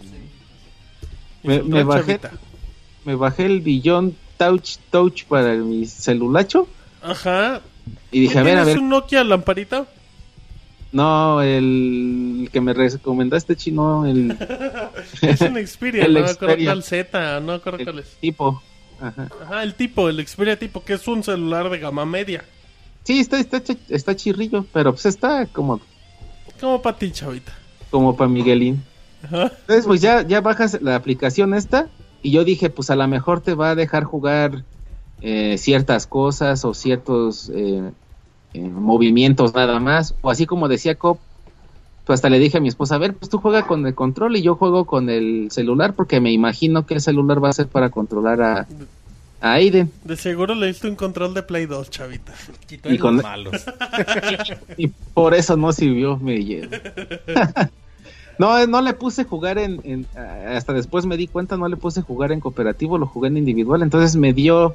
me, 1.42 1.82
bajé, 1.82 2.18
chavita. 2.18 2.32
me 3.04 3.14
bajé 3.14 3.46
el 3.46 3.60
Beyond 3.60 4.14
Touch 4.36 4.76
Touch 4.90 5.24
para 5.24 5.54
mi 5.54 5.86
celulacho 5.86 6.66
Ajá. 7.02 7.60
y 8.10 8.20
dije, 8.20 8.38
a 8.38 8.42
ver, 8.42 8.58
a 8.58 8.64
¿Tienes 8.64 8.74
ver, 8.74 8.78
un 8.82 8.88
Nokia 8.90 9.24
lamparita? 9.24 9.86
No, 10.94 11.42
el 11.42 12.48
que 12.50 12.60
me 12.62 12.72
recomendaste 12.72 13.54
chino, 13.56 14.06
el, 14.06 14.30
Es 15.20 15.40
un 15.42 15.56
Xperia, 15.66 16.04
El 16.04 16.14
no 16.14 16.26
Xperia. 16.26 16.70
cuál 16.70 16.82
Z, 16.82 17.40
no 17.40 17.52
acuerdo 17.52 17.84
cuál 17.84 17.96
el 17.98 18.04
es. 18.04 18.16
tipo. 18.20 18.62
Ajá. 19.00 19.28
Ajá, 19.42 19.62
el 19.62 19.74
tipo, 19.74 20.08
el 20.08 20.26
Xperia 20.26 20.58
tipo, 20.58 20.82
que 20.84 20.94
es 20.94 21.06
un 21.06 21.22
celular 21.22 21.68
de 21.68 21.78
gama 21.80 22.06
media. 22.06 22.44
Sí, 23.02 23.20
está, 23.20 23.38
está, 23.38 23.60
está 23.90 24.16
chirrillo, 24.16 24.64
pero 24.72 24.92
pues 24.92 25.04
está 25.04 25.44
como, 25.46 25.80
Como 26.60 26.80
para 26.80 26.96
ti, 26.96 27.10
chavita. 27.10 27.52
como 27.90 28.16
para 28.16 28.30
Miguelín. 28.30 28.82
Ajá. 29.24 29.52
Entonces, 29.60 29.84
pues 29.86 30.00
ya, 30.00 30.22
ya 30.26 30.40
bajas 30.40 30.80
la 30.80 30.96
aplicación 30.96 31.52
esta 31.54 31.88
y 32.22 32.30
yo 32.30 32.44
dije, 32.44 32.70
pues 32.70 32.88
a 32.90 32.96
lo 32.96 33.06
mejor 33.08 33.40
te 33.42 33.54
va 33.54 33.70
a 33.70 33.74
dejar 33.74 34.04
jugar 34.04 34.64
eh, 35.20 35.56
ciertas 35.58 36.06
cosas 36.06 36.64
o 36.64 36.72
ciertos 36.72 37.50
eh, 37.54 37.90
movimientos 38.60 39.54
nada 39.54 39.80
más. 39.80 40.14
O 40.22 40.30
así 40.30 40.46
como 40.46 40.68
decía 40.68 40.94
Cop, 40.94 41.18
pues 42.04 42.18
hasta 42.18 42.28
le 42.30 42.38
dije 42.38 42.58
a 42.58 42.60
mi 42.60 42.68
esposa, 42.68 42.96
a 42.96 42.98
ver, 42.98 43.14
pues 43.14 43.30
tú 43.30 43.38
juega 43.38 43.66
con 43.66 43.86
el 43.86 43.94
control 43.94 44.36
y 44.36 44.42
yo 44.42 44.56
juego 44.56 44.84
con 44.84 45.08
el 45.10 45.48
celular 45.50 45.94
porque 45.94 46.20
me 46.20 46.32
imagino 46.32 46.86
que 46.86 46.94
el 46.94 47.00
celular 47.00 47.42
va 47.42 47.48
a 47.48 47.52
ser 47.54 47.66
para 47.66 47.88
controlar 47.90 48.42
a, 48.42 48.66
a 49.40 49.52
Aiden. 49.52 49.90
De 50.04 50.16
seguro 50.16 50.54
le 50.54 50.66
diste 50.66 50.86
un 50.88 50.96
control 50.96 51.32
de 51.34 51.42
Play 51.42 51.66
2, 51.66 51.88
chavita. 51.90 52.32
Quitó 52.66 52.92
Y 52.92 52.98
con- 52.98 53.14
los 53.16 53.22
malos. 53.24 53.64
Y 54.76 54.88
por 54.88 55.34
eso 55.34 55.56
no 55.56 55.72
sirvió, 55.72 56.16
me 56.18 56.44
llevo. 56.44 56.70
No, 58.36 58.66
no 58.66 58.82
le 58.82 58.94
puse 58.94 59.22
jugar 59.22 59.58
en, 59.58 59.80
en- 59.84 60.06
Hasta 60.48 60.72
después 60.72 61.06
me 61.06 61.16
di 61.16 61.28
cuenta, 61.28 61.56
no 61.56 61.68
le 61.68 61.76
puse 61.76 62.02
jugar 62.02 62.32
en 62.32 62.40
cooperativo, 62.40 62.98
lo 62.98 63.06
jugué 63.06 63.28
en 63.28 63.36
individual. 63.36 63.80
Entonces 63.82 64.16
me 64.16 64.32
dio. 64.32 64.74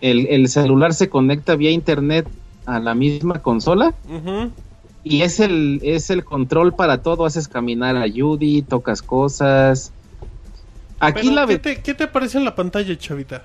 El, 0.00 0.26
el 0.26 0.48
celular 0.48 0.92
se 0.92 1.08
conecta 1.08 1.54
vía 1.54 1.70
internet 1.70 2.26
a 2.66 2.78
la 2.80 2.94
misma 2.94 3.40
consola. 3.40 3.94
Y 5.04 5.22
es 5.22 5.40
el, 5.40 5.80
es 5.82 6.10
el 6.10 6.24
control 6.24 6.74
para 6.74 7.02
todo. 7.02 7.26
Haces 7.26 7.48
caminar 7.48 7.96
a 7.96 8.06
Judy, 8.08 8.62
tocas 8.62 9.02
cosas. 9.02 9.92
Aquí 11.00 11.28
Pero, 11.28 11.34
la 11.34 11.46
¿qué, 11.46 11.58
te, 11.58 11.82
¿Qué 11.82 11.94
te 11.94 12.06
parece 12.06 12.38
en 12.38 12.44
la 12.44 12.54
pantalla, 12.54 12.96
chavita? 12.96 13.42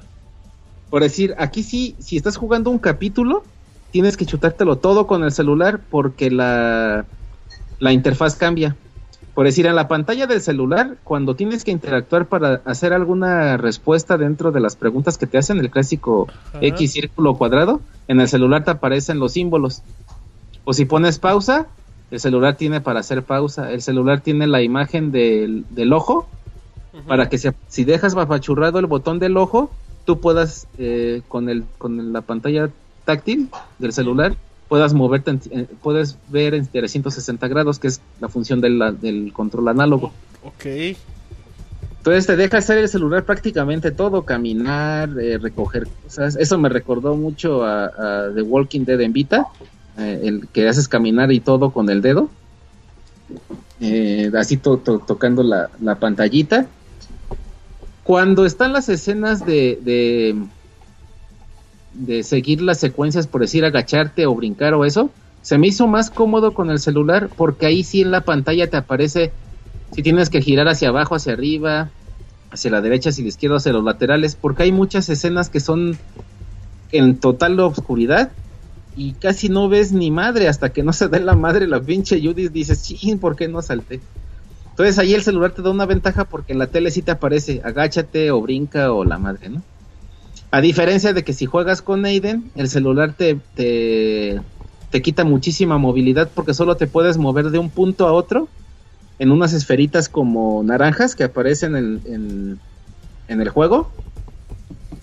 Por 0.89 1.01
decir, 1.01 1.33
aquí 1.39 1.63
sí, 1.63 1.95
si 1.99 2.15
estás 2.15 2.37
jugando 2.37 2.69
un 2.69 2.77
capítulo, 2.77 3.43
tienes 3.91 4.15
que 4.15 4.25
chutártelo 4.25 4.77
todo 4.77 5.07
con 5.07 5.23
el 5.23 5.31
celular 5.31 5.81
porque 5.89 6.29
la, 6.29 7.05
la 7.79 7.91
interfaz 7.91 8.35
cambia. 8.35 8.75
Por 9.37 9.45
decir, 9.45 9.67
en 9.67 9.75
la 9.75 9.87
pantalla 9.87 10.25
del 10.25 10.41
celular, 10.41 10.97
cuando 11.03 11.35
tienes 11.35 11.63
que 11.63 11.69
interactuar 11.69 12.25
para 12.25 12.59
hacer 12.65 12.91
alguna 12.91 13.55
respuesta 13.57 14.17
dentro 14.17 14.51
de 14.51 14.59
las 14.59 14.75
preguntas 14.75 15.19
que 15.19 15.27
te 15.27 15.37
hacen, 15.37 15.59
el 15.59 15.69
clásico 15.69 16.27
Ajá. 16.49 16.57
X 16.61 16.93
círculo 16.93 17.35
cuadrado, 17.37 17.79
en 18.07 18.19
el 18.19 18.27
celular 18.27 18.63
te 18.63 18.71
aparecen 18.71 19.19
los 19.19 19.33
símbolos. 19.33 19.83
O 20.63 20.73
si 20.73 20.85
pones 20.85 21.19
pausa, 21.19 21.67
el 22.09 22.19
celular 22.19 22.55
tiene 22.55 22.81
para 22.81 23.01
hacer 23.01 23.21
pausa. 23.21 23.71
El 23.71 23.83
celular 23.83 24.21
tiene 24.21 24.47
la 24.47 24.63
imagen 24.63 25.11
del, 25.11 25.65
del 25.69 25.93
ojo 25.93 26.27
para 27.05 27.29
que 27.29 27.37
se- 27.37 27.53
si 27.67 27.83
dejas 27.83 28.15
apachurrado 28.15 28.79
el 28.79 28.87
botón 28.87 29.19
del 29.19 29.37
ojo, 29.37 29.69
tú 30.05 30.19
puedas 30.19 30.65
eh, 30.79 31.21
con 31.27 31.47
el 31.47 31.63
con 31.77 32.11
la 32.11 32.21
pantalla 32.21 32.71
táctil 33.05 33.49
del 33.77 33.93
celular 33.93 34.35
puedas 34.67 34.93
moverte, 34.93 35.31
en- 35.31 35.41
eh, 35.51 35.67
puedes 35.81 36.17
ver 36.29 36.53
en 36.53 36.65
360 36.67 37.47
grados, 37.47 37.79
que 37.79 37.87
es 37.87 38.01
la 38.19 38.27
función 38.29 38.61
del, 38.61 38.79
del 39.01 39.31
control 39.33 39.67
análogo. 39.69 40.11
Ok. 40.43 40.65
Entonces 41.99 42.25
te 42.27 42.35
deja 42.37 42.57
hacer 42.59 42.77
el 42.77 42.87
celular 42.87 43.25
prácticamente 43.25 43.91
todo, 43.91 44.23
caminar, 44.23 45.09
eh, 45.19 45.37
recoger 45.37 45.87
cosas. 46.03 46.37
Eso 46.37 46.57
me 46.57 46.69
recordó 46.69 47.15
mucho 47.15 47.65
a, 47.65 47.85
a 47.85 48.31
The 48.33 48.41
Walking 48.43 48.85
Dead 48.85 49.01
en 49.01 49.11
Vita, 49.13 49.47
eh, 49.97 50.21
el 50.23 50.47
que 50.47 50.67
haces 50.69 50.87
caminar 50.87 51.31
y 51.33 51.39
todo 51.41 51.71
con 51.71 51.89
el 51.89 52.01
dedo. 52.01 52.29
Eh, 53.81 54.31
así 54.37 54.57
to- 54.57 54.77
to- 54.77 54.99
tocando 54.99 55.43
la, 55.43 55.69
la 55.81 55.95
pantallita. 55.95 56.65
Cuando 58.03 58.45
están 58.45 58.71
las 58.71 58.87
escenas 58.87 59.45
de, 59.45 59.77
de, 59.81 60.35
de 61.97 62.23
seguir 62.23 62.61
las 62.61 62.79
secuencias, 62.79 63.27
por 63.27 63.41
decir 63.41 63.65
agacharte 63.65 64.25
o 64.25 64.35
brincar 64.35 64.73
o 64.73 64.85
eso, 64.85 65.09
se 65.41 65.57
me 65.57 65.67
hizo 65.67 65.87
más 65.87 66.11
cómodo 66.11 66.53
con 66.53 66.69
el 66.69 66.79
celular 66.79 67.29
porque 67.35 67.65
ahí 67.65 67.83
sí 67.83 68.01
en 68.01 68.11
la 68.11 68.21
pantalla 68.21 68.69
te 68.69 68.77
aparece 68.77 69.31
si 69.91 70.03
tienes 70.03 70.29
que 70.29 70.41
girar 70.41 70.67
hacia 70.67 70.89
abajo, 70.89 71.15
hacia 71.15 71.33
arriba, 71.33 71.89
hacia 72.51 72.71
la 72.71 72.81
derecha, 72.81 73.09
hacia 73.09 73.23
la 73.23 73.29
izquierda, 73.29 73.57
hacia 73.57 73.73
los 73.73 73.83
laterales, 73.83 74.35
porque 74.35 74.63
hay 74.63 74.71
muchas 74.71 75.09
escenas 75.09 75.49
que 75.49 75.59
son 75.59 75.97
en 76.91 77.19
total 77.19 77.59
oscuridad 77.59 78.31
y 78.95 79.13
casi 79.13 79.49
no 79.49 79.69
ves 79.69 79.91
ni 79.91 80.11
madre 80.11 80.47
hasta 80.47 80.69
que 80.69 80.83
no 80.83 80.93
se 80.93 81.07
da 81.07 81.19
la 81.19 81.35
madre 81.35 81.67
la 81.67 81.81
pinche 81.81 82.21
Judy 82.21 82.49
dices, 82.49 82.83
ching, 82.83 83.19
¿por 83.19 83.35
qué 83.35 83.47
no 83.47 83.61
salté? 83.61 84.01
Entonces 84.71 84.99
ahí 84.99 85.13
el 85.13 85.23
celular 85.23 85.51
te 85.51 85.61
da 85.61 85.71
una 85.71 85.85
ventaja 85.85 86.25
porque 86.25 86.53
en 86.53 86.59
la 86.59 86.67
tele 86.67 86.91
sí 86.91 87.01
te 87.01 87.11
aparece 87.11 87.61
agáchate 87.63 88.31
o 88.31 88.41
brinca 88.41 88.91
o 88.93 89.03
la 89.03 89.17
madre, 89.17 89.49
¿no? 89.49 89.63
A 90.49 90.61
diferencia 90.61 91.13
de 91.13 91.23
que 91.23 91.33
si 91.33 91.45
juegas 91.45 91.81
con 91.81 92.05
Aiden, 92.05 92.51
el 92.55 92.69
celular 92.69 93.13
te, 93.13 93.39
te, 93.55 94.39
te 94.89 95.01
quita 95.01 95.25
muchísima 95.25 95.77
movilidad 95.77 96.29
porque 96.33 96.53
solo 96.53 96.75
te 96.75 96.87
puedes 96.87 97.17
mover 97.17 97.49
de 97.49 97.59
un 97.59 97.69
punto 97.69 98.07
a 98.07 98.13
otro 98.13 98.47
en 99.19 99.31
unas 99.31 99.53
esferitas 99.53 100.09
como 100.09 100.63
naranjas 100.63 101.15
que 101.15 101.25
aparecen 101.25 101.75
en, 101.75 102.59
en, 103.27 103.41
el 103.41 103.49
juego. 103.49 103.91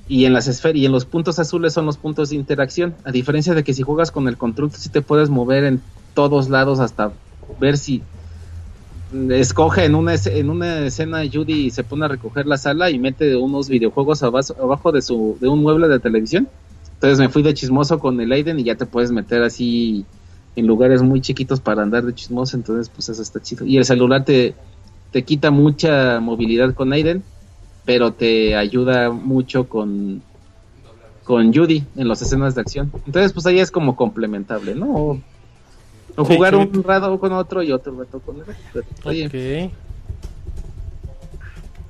Y 0.06 0.26
en 0.26 0.32
las 0.34 0.48
esferas 0.48 0.76
y 0.76 0.86
en 0.86 0.92
los 0.92 1.04
puntos 1.04 1.38
azules 1.38 1.72
son 1.72 1.86
los 1.86 1.96
puntos 1.96 2.30
de 2.30 2.36
interacción. 2.36 2.94
A 3.04 3.10
diferencia 3.10 3.54
de 3.54 3.64
que 3.64 3.74
si 3.74 3.82
juegas 3.82 4.10
con 4.10 4.28
el 4.28 4.36
control, 4.36 4.70
sí 4.72 4.88
te 4.88 5.02
puedes 5.02 5.30
mover 5.30 5.64
en 5.64 5.82
todos 6.14 6.48
lados 6.48 6.78
hasta 6.78 7.12
ver 7.58 7.76
si 7.76 8.02
escoge 9.30 9.84
en 9.84 9.94
una, 9.94 10.14
en 10.14 10.50
una 10.50 10.86
escena 10.86 11.22
Judy 11.30 11.70
se 11.70 11.84
pone 11.84 12.04
a 12.04 12.08
recoger 12.08 12.46
la 12.46 12.56
sala 12.56 12.90
y 12.90 12.98
mete 12.98 13.36
unos 13.36 13.68
videojuegos 13.68 14.22
abajo, 14.22 14.54
abajo 14.60 14.92
de 14.92 15.02
su 15.02 15.36
de 15.40 15.48
un 15.48 15.62
mueble 15.62 15.88
de 15.88 16.00
televisión. 16.00 16.48
Entonces 16.94 17.18
me 17.18 17.28
fui 17.28 17.42
de 17.42 17.54
chismoso 17.54 17.98
con 17.98 18.20
el 18.20 18.32
Aiden 18.32 18.58
y 18.58 18.64
ya 18.64 18.76
te 18.76 18.86
puedes 18.86 19.12
meter 19.12 19.42
así 19.42 20.04
en 20.56 20.66
lugares 20.66 21.02
muy 21.02 21.20
chiquitos 21.20 21.60
para 21.60 21.82
andar 21.82 22.04
de 22.04 22.14
chismoso, 22.14 22.56
entonces 22.56 22.88
pues 22.88 23.08
eso 23.08 23.20
está 23.20 23.40
chido. 23.40 23.66
Y 23.66 23.76
el 23.76 23.84
celular 23.84 24.24
te, 24.24 24.54
te 25.10 25.22
quita 25.22 25.50
mucha 25.50 26.20
movilidad 26.20 26.74
con 26.74 26.92
Aiden, 26.92 27.22
pero 27.84 28.12
te 28.12 28.56
ayuda 28.56 29.10
mucho 29.10 29.68
con 29.68 30.22
con 31.24 31.54
Judy 31.54 31.84
en 31.96 32.08
las 32.08 32.20
escenas 32.22 32.54
de 32.54 32.60
acción. 32.60 32.92
Entonces 33.06 33.32
pues 33.32 33.46
ahí 33.46 33.58
es 33.58 33.70
como 33.70 33.96
complementable, 33.96 34.74
¿no? 34.74 35.20
O, 36.16 36.24
Sí, 36.24 36.34
jugar 36.36 36.54
sí. 36.54 36.60
un 36.72 36.82
rato 36.84 37.18
con 37.18 37.32
otro 37.32 37.62
y 37.62 37.72
otro 37.72 37.98
rato 37.98 38.20
con 38.20 38.36
el 38.36 38.42
otro. 38.42 38.82
Oye, 39.04 39.26
Ok. 39.26 39.72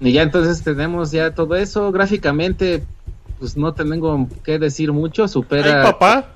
y 0.01 0.13
ya 0.13 0.23
entonces 0.23 0.63
tenemos 0.63 1.11
ya 1.11 1.35
todo 1.35 1.57
eso. 1.57 1.91
Gráficamente, 1.93 2.83
pues 3.39 3.57
no 3.57 3.73
tengo 3.75 4.29
que 4.43 4.59
decir 4.59 4.93
mucho. 4.93 5.29
Supera. 5.29 5.81
Ay, 5.87 5.93
papá. 5.93 6.29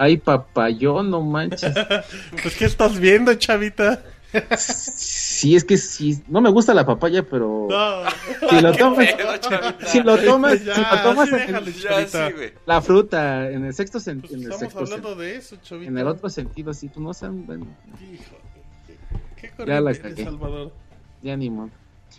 Ay, 0.00 0.16
papayón, 0.16 1.10
no 1.10 1.20
manches. 1.22 1.72
Pues, 2.42 2.56
¿qué 2.56 2.64
estás 2.66 2.98
viendo, 2.98 3.34
chavita? 3.34 4.00
Sí, 5.40 5.54
es 5.54 5.62
que 5.64 5.76
sí. 5.76 6.20
No 6.28 6.40
me 6.40 6.50
gusta 6.50 6.74
la 6.74 6.84
papaya, 6.84 7.22
pero. 7.22 7.68
No. 7.70 8.48
Si 8.50 8.60
lo 8.60 8.72
tomas, 8.76 9.08
si 9.86 10.02
lo 10.02 10.18
tomas, 10.18 10.64
Ya, 10.64 10.74
si 10.74 10.80
lo 10.80 11.02
tomas 11.02 11.28
sí, 11.28 11.34
en, 11.34 11.46
déjale, 11.46 11.72
Ya, 11.72 11.88
chavita. 11.90 12.28
sí, 12.28 12.34
güey. 12.34 12.52
la 12.66 12.82
fruta, 12.82 13.50
en 13.50 13.64
el 13.64 13.74
sexto 13.74 13.94
Pues 13.98 14.04
sentido, 14.04 14.34
en 14.36 14.42
el 14.52 14.52
sexto 14.58 14.78
hablando 14.80 15.14
sen- 15.14 15.18
de 15.18 15.36
eso, 15.36 15.56
en 15.70 15.96
el 15.98 16.06
otro 16.08 16.28
sentido, 16.28 16.72
sí, 16.74 16.88
tú 16.88 17.00
no 17.00 17.12
sean, 17.14 17.46
bueno, 17.46 17.66
Hijo, 18.12 18.36
qué, 19.36 19.50
Ya 19.66 19.80
la 19.80 19.94
cagué. 19.94 20.24
Salvador. 20.24 20.72
ya 21.22 21.36
ni 21.36 21.50
modo. 21.50 21.70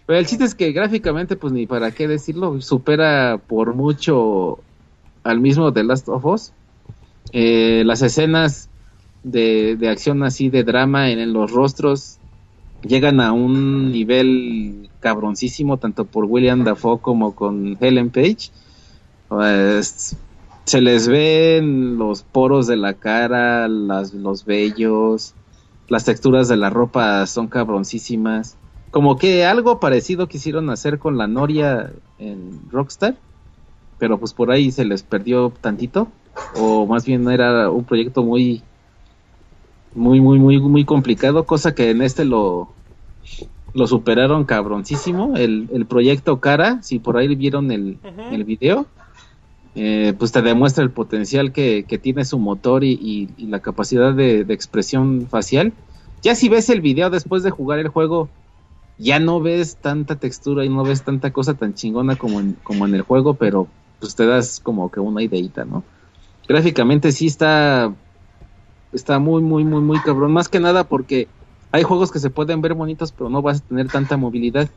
Pero 0.05 0.19
el 0.19 0.25
chiste 0.25 0.45
es 0.45 0.55
que 0.55 0.71
gráficamente, 0.71 1.35
pues 1.35 1.51
ni 1.51 1.67
para 1.67 1.91
qué 1.91 2.07
decirlo, 2.07 2.61
supera 2.61 3.39
por 3.47 3.73
mucho 3.75 4.59
al 5.23 5.39
mismo 5.39 5.73
The 5.73 5.83
Last 5.83 6.07
of 6.09 6.25
Us. 6.25 6.53
Eh, 7.33 7.83
las 7.85 8.01
escenas 8.01 8.69
de, 9.23 9.75
de 9.77 9.89
acción 9.89 10.23
así 10.23 10.49
de 10.49 10.63
drama 10.63 11.09
en, 11.11 11.19
en 11.19 11.33
los 11.33 11.51
rostros 11.51 12.18
llegan 12.83 13.19
a 13.19 13.31
un 13.31 13.91
nivel 13.91 14.89
cabroncísimo, 14.99 15.77
tanto 15.77 16.05
por 16.05 16.25
William 16.25 16.63
Dafoe 16.63 16.99
como 16.99 17.35
con 17.35 17.77
Helen 17.79 18.09
Page. 18.09 18.51
Pues, 19.27 20.15
se 20.65 20.81
les 20.81 21.07
ven 21.07 21.97
los 21.97 22.21
poros 22.21 22.67
de 22.67 22.77
la 22.77 22.93
cara, 22.93 23.67
los 23.67 24.45
vellos, 24.45 25.33
las 25.87 26.05
texturas 26.05 26.47
de 26.47 26.57
la 26.57 26.69
ropa 26.69 27.25
son 27.25 27.47
cabroncísimas. 27.47 28.55
Como 28.91 29.17
que 29.17 29.45
algo 29.45 29.79
parecido 29.79 30.27
quisieron 30.27 30.69
hacer 30.69 30.99
con 30.99 31.17
la 31.17 31.27
Noria 31.27 31.91
en 32.17 32.59
Rockstar, 32.71 33.17
pero 33.97 34.19
pues 34.19 34.33
por 34.33 34.51
ahí 34.51 34.71
se 34.71 34.85
les 34.85 35.03
perdió 35.03 35.51
tantito, 35.61 36.07
o 36.55 36.85
más 36.85 37.05
bien 37.05 37.27
era 37.29 37.69
un 37.69 37.83
proyecto 37.83 38.23
muy, 38.23 38.61
muy, 39.93 40.21
muy, 40.21 40.39
muy, 40.39 40.59
muy 40.59 40.85
complicado, 40.85 41.45
cosa 41.45 41.75
que 41.75 41.89
en 41.91 42.01
este 42.01 42.25
lo, 42.25 42.75
lo 43.73 43.87
superaron 43.87 44.45
cabroncísimo. 44.45 45.35
El, 45.37 45.69
el 45.73 45.85
proyecto 45.87 46.39
Cara, 46.39 46.81
si 46.81 46.99
por 46.99 47.17
ahí 47.17 47.33
vieron 47.35 47.71
el, 47.71 47.99
el 48.29 48.43
video, 48.43 48.87
eh, 49.75 50.13
pues 50.17 50.31
te 50.31 50.41
demuestra 50.41 50.83
el 50.83 50.91
potencial 50.91 51.51
que, 51.53 51.85
que 51.87 51.97
tiene 51.97 52.25
su 52.25 52.39
motor 52.39 52.83
y, 52.83 52.93
y- 52.93 53.29
y 53.37 53.47
la 53.47 53.61
capacidad 53.61 54.13
de, 54.13 54.45
de 54.45 54.53
expresión 54.53 55.27
facial. 55.29 55.73
Ya 56.23 56.35
si 56.35 56.49
ves 56.49 56.69
el 56.69 56.81
video 56.81 57.09
después 57.09 57.43
de 57.43 57.51
jugar 57.51 57.79
el 57.79 57.89
juego, 57.89 58.31
ya 58.97 59.19
no 59.19 59.41
ves 59.41 59.77
tanta 59.77 60.17
textura 60.17 60.65
y 60.65 60.69
no 60.69 60.85
ves 60.85 61.03
tanta 61.03 61.31
cosa 61.31 61.55
tan 61.55 61.73
chingona 61.73 62.17
como 62.17 62.39
en, 62.41 62.53
como 62.63 62.85
en 62.85 62.95
el 62.95 63.01
juego, 63.03 63.35
pero 63.35 63.69
pues 63.99 64.15
te 64.15 64.25
das 64.25 64.59
como 64.59 64.91
que 64.91 64.99
una 64.99 65.23
ideita, 65.23 65.65
¿no? 65.65 65.83
Gráficamente 66.47 67.11
sí 67.11 67.27
está 67.27 67.95
está 68.91 69.19
muy 69.19 69.41
muy 69.41 69.63
muy 69.63 69.81
muy 69.81 69.99
cabrón, 70.01 70.31
más 70.33 70.49
que 70.49 70.59
nada 70.59 70.83
porque 70.85 71.27
hay 71.71 71.83
juegos 71.83 72.11
que 72.11 72.19
se 72.19 72.29
pueden 72.29 72.61
ver 72.61 72.73
bonitos, 72.73 73.11
pero 73.11 73.29
no 73.29 73.41
vas 73.41 73.59
a 73.59 73.67
tener 73.67 73.87
tanta 73.89 74.17
movilidad. 74.17 74.69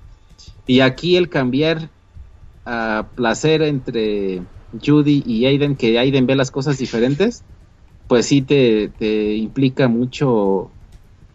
Y 0.66 0.80
aquí 0.80 1.16
el 1.16 1.28
cambiar 1.28 1.90
a 2.64 3.10
placer 3.16 3.62
entre 3.62 4.42
Judy 4.72 5.22
y 5.26 5.46
Aiden, 5.46 5.76
que 5.76 5.98
Aiden 5.98 6.26
ve 6.26 6.36
las 6.36 6.50
cosas 6.50 6.78
diferentes, 6.78 7.44
pues 8.06 8.26
sí 8.26 8.42
te, 8.42 8.88
te 8.90 9.36
implica 9.36 9.88
mucho 9.88 10.70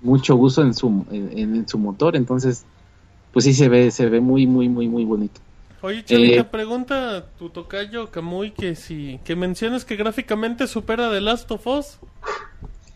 mucho 0.01 0.35
uso 0.35 0.61
en 0.61 0.73
su 0.73 1.05
en, 1.11 1.55
en 1.55 1.67
su 1.67 1.79
motor, 1.79 2.15
entonces 2.15 2.65
pues 3.31 3.45
sí 3.45 3.53
se 3.53 3.69
ve 3.69 3.91
se 3.91 4.09
ve 4.09 4.21
muy 4.21 4.47
muy 4.47 4.69
muy 4.69 4.87
muy 4.87 5.05
bonito. 5.05 5.41
Oye, 5.81 6.03
Chavita, 6.03 6.41
Eh, 6.41 6.43
pregunta 6.43 7.25
tu 7.37 7.49
tocayo 7.49 8.09
Kamui 8.09 8.51
que 8.51 8.75
si 8.75 9.19
que 9.23 9.35
mencionas 9.35 9.85
que 9.85 9.95
gráficamente 9.95 10.65
supera 10.67 11.09
The 11.11 11.21
Last 11.21 11.51
of 11.51 11.65
Us. 11.67 11.99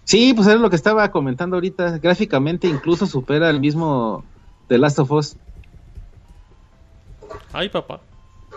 Sí, 0.03 0.34
pues 0.34 0.48
es 0.48 0.60
lo 0.60 0.70
que 0.70 0.76
estaba 0.76 1.10
comentando 1.12 1.56
ahorita, 1.58 1.99
gráficamente 1.99 2.68
incluso 2.68 3.06
supera 3.06 3.49
el 3.49 3.60
mismo 3.60 4.26
The 4.68 4.78
Last 4.80 4.99
of 4.99 5.12
Us. 5.12 5.36
Ay, 7.53 7.70
papá. 7.70 8.02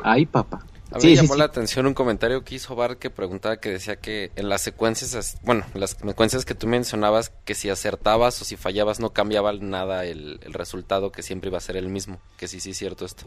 Ay, 0.03 0.27
papá. 0.27 0.61
A 0.91 0.97
mí 0.97 1.01
Sí, 1.01 1.07
me 1.09 1.17
sí, 1.17 1.23
llamó 1.23 1.35
sí. 1.35 1.39
la 1.41 1.45
atención 1.47 1.87
un 1.87 1.95
comentario 1.95 2.45
que 2.45 2.55
hizo 2.55 2.75
Bar 2.77 2.99
que 2.99 3.11
preguntaba 3.11 3.57
que 3.59 3.71
decía 3.71 3.97
que 3.97 4.31
en 4.37 4.49
las 4.49 4.61
secuencias, 4.63 5.15
as- 5.15 5.39
bueno, 5.43 5.65
en 5.75 5.81
las 5.81 5.91
secuencias 5.91 6.45
que 6.45 6.55
tú 6.55 6.67
mencionabas, 6.67 7.31
que 7.45 7.55
si 7.55 7.69
acertabas 7.69 8.41
o 8.41 8.45
si 8.45 8.57
fallabas 8.57 9.01
no 9.01 9.11
cambiaba 9.11 9.53
nada 9.53 10.05
el, 10.05 10.39
el 10.43 10.53
resultado, 10.55 11.11
que 11.11 11.23
siempre 11.23 11.49
iba 11.49 11.59
a 11.59 11.61
ser 11.61 11.77
el 11.77 11.89
mismo. 11.89 12.19
Que 12.37 12.47
sí, 12.49 12.61
sí 12.61 12.71
es 12.71 12.79
cierto 12.79 13.05
esto. 13.05 13.27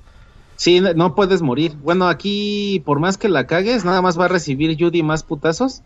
Sí, 0.58 0.82
no- 0.82 1.16
puedes 1.16 1.42
morir. 1.42 1.74
Bueno, 1.82 2.08
aquí, 2.10 2.82
por 2.86 3.00
más 3.00 3.18
que 3.18 3.30
la 3.30 3.48
cagues, 3.48 3.86
nada 3.86 4.02
más 4.02 4.20
va 4.20 4.26
a 4.26 4.28
recibir 4.30 4.76
Judy 4.78 5.04
más 5.04 5.24
putazos. 5.24 5.82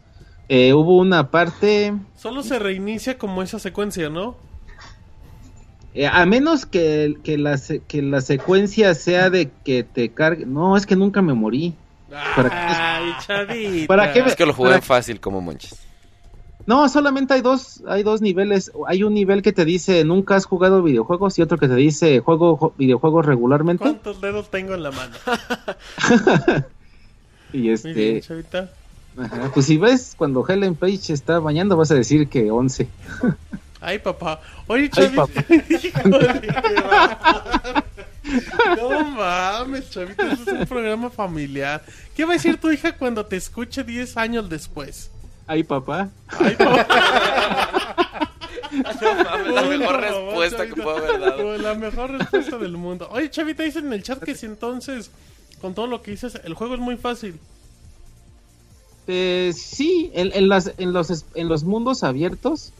Eh, 0.49 0.73
hubo 0.73 0.97
una 0.97 1.29
parte, 1.29 1.93
Solo 2.17 2.41
se 2.43 2.57
reinicia 2.59 3.17
como 3.17 3.41
esa 3.43 3.59
secuencia, 3.59 4.09
¿no? 4.09 4.35
eh, 5.93 6.07
a 6.07 6.25
menos 6.25 6.65
que, 6.65 7.15
que, 7.23 7.37
la, 7.37 7.59
que 7.87 8.01
la 8.01 8.21
secuencia 8.21 8.95
sea 8.95 9.29
de 9.29 9.51
que 9.65 9.83
te 9.83 10.09
cargue. 10.09 10.45
No, 10.45 10.75
es 10.77 10.85
que 10.85 10.95
nunca 10.95 11.21
me 11.21 11.33
morí. 11.33 11.75
¿Para 12.35 12.97
Ay, 12.97 13.11
chavita. 13.25 13.87
¿Para 13.87 14.11
qué 14.13 14.19
Es 14.19 14.35
que 14.35 14.45
lo 14.45 14.53
jugué 14.53 14.69
para- 14.71 14.81
fácil 14.81 15.19
como 15.19 15.41
Monches. 15.41 15.77
No, 16.71 16.87
solamente 16.87 17.33
hay 17.33 17.41
dos, 17.41 17.83
hay 17.85 18.01
dos 18.01 18.21
niveles. 18.21 18.71
Hay 18.87 19.03
un 19.03 19.13
nivel 19.13 19.41
que 19.41 19.51
te 19.51 19.65
dice 19.65 20.05
nunca 20.05 20.37
has 20.37 20.45
jugado 20.45 20.81
videojuegos 20.81 21.37
y 21.37 21.41
otro 21.41 21.57
que 21.57 21.67
te 21.67 21.75
dice 21.75 22.21
juego 22.21 22.55
jo- 22.55 22.73
videojuegos 22.77 23.25
regularmente. 23.25 23.83
¿Cuántos 23.83 24.21
dedos 24.21 24.49
tengo 24.49 24.73
en 24.73 24.83
la 24.83 24.91
mano? 24.91 25.13
Y 27.53 27.57
Muy 27.57 27.61
bien, 27.63 27.73
este, 27.73 28.21
chavita. 28.21 28.71
ajá, 29.21 29.51
pues 29.53 29.65
si 29.65 29.75
ves 29.77 30.13
cuando 30.17 30.47
Helen 30.47 30.73
Page 30.75 31.11
está 31.11 31.39
bañando 31.39 31.75
vas 31.75 31.91
a 31.91 31.95
decir 31.95 32.29
que 32.29 32.49
11. 32.49 32.87
Ay, 33.81 33.99
papá. 33.99 34.39
Oye, 34.67 34.89
chavita. 34.89 35.25
no 38.77 39.03
mames, 39.11 39.89
chavita. 39.89 40.31
Este 40.31 40.51
es 40.51 40.59
un 40.61 40.65
programa 40.65 41.09
familiar. 41.09 41.83
¿Qué 42.15 42.23
va 42.23 42.31
a 42.31 42.33
decir 42.35 42.55
tu 42.57 42.71
hija 42.71 42.93
cuando 42.97 43.25
te 43.25 43.35
escuche 43.35 43.83
10 43.83 44.15
años 44.15 44.49
después? 44.49 45.11
Ay, 45.51 45.63
papá. 45.63 46.09
Ay, 46.39 46.55
papá. 46.55 46.87
la 49.53 49.63
Uy, 49.63 49.77
mejor 49.79 49.95
por 49.95 50.03
favor, 50.05 50.23
respuesta 50.23 50.63
que 50.63 50.69
chavita. 50.69 50.83
puedo 50.83 50.97
haber 50.97 51.19
dado. 51.19 51.57
La 51.57 51.73
mejor 51.75 52.11
respuesta 52.11 52.57
del 52.57 52.77
mundo. 52.77 53.09
Oye, 53.11 53.29
Chavita, 53.29 53.63
dice 53.63 53.79
en 53.79 53.91
el 53.91 54.01
chat 54.01 54.23
que 54.23 54.33
si 54.33 54.45
entonces, 54.45 55.11
con 55.59 55.73
todo 55.73 55.87
lo 55.87 56.01
que 56.01 56.11
dices, 56.11 56.39
el 56.45 56.53
juego 56.53 56.75
es 56.75 56.79
muy 56.79 56.95
fácil. 56.95 57.37
Eh, 59.07 59.51
sí, 59.53 60.09
en, 60.13 60.31
en 60.33 60.47
las, 60.47 60.71
en, 60.77 60.93
los, 60.93 61.25
en 61.35 61.49
los 61.49 61.65
mundos 61.65 62.03
abiertos. 62.03 62.71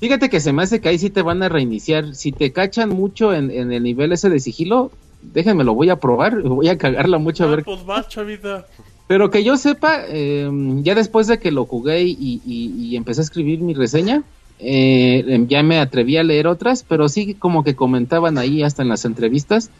Fíjate 0.00 0.30
que 0.30 0.40
se 0.40 0.54
me 0.54 0.62
hace 0.62 0.80
que 0.80 0.88
ahí 0.88 0.98
sí 0.98 1.10
te 1.10 1.20
van 1.20 1.42
a 1.42 1.50
reiniciar. 1.50 2.14
Si 2.14 2.32
te 2.32 2.52
cachan 2.52 2.88
mucho 2.88 3.34
en, 3.34 3.50
en 3.50 3.70
el 3.72 3.82
nivel 3.82 4.12
ese 4.12 4.30
de 4.30 4.40
sigilo, 4.40 4.92
déjenme 5.20 5.62
lo 5.64 5.74
voy 5.74 5.90
a 5.90 5.96
probar. 5.96 6.40
Voy 6.40 6.70
a 6.70 6.78
cagarla 6.78 7.18
mucho 7.18 7.44
a 7.44 7.48
Ah, 7.48 7.50
ver. 7.50 7.64
pues 7.64 7.84
vas, 7.84 8.08
Chavita. 8.08 8.66
Pero 9.08 9.30
que 9.30 9.44
yo 9.44 9.56
sepa, 9.56 10.00
eh, 10.08 10.50
ya 10.82 10.94
después 10.94 11.26
de 11.28 11.38
que 11.38 11.52
lo 11.52 11.64
jugué 11.64 12.02
y, 12.02 12.16
y- 12.44 12.72
y 12.88 12.96
empecé 12.96 13.20
a 13.20 13.24
escribir 13.24 13.60
mi 13.60 13.72
reseña, 13.74 14.22
eh, 14.58 15.24
em, 15.28 15.46
ya 15.46 15.62
me 15.62 15.78
atreví 15.78 16.16
a 16.16 16.24
leer 16.24 16.46
otras, 16.46 16.82
pero 16.82 17.08
sí 17.08 17.34
como 17.34 17.62
que 17.62 17.76
comentaban 17.76 18.36
ahí 18.38 18.62
hasta 18.62 18.82
en 18.82 18.88
las 18.88 19.04
entrevistas 19.04 19.70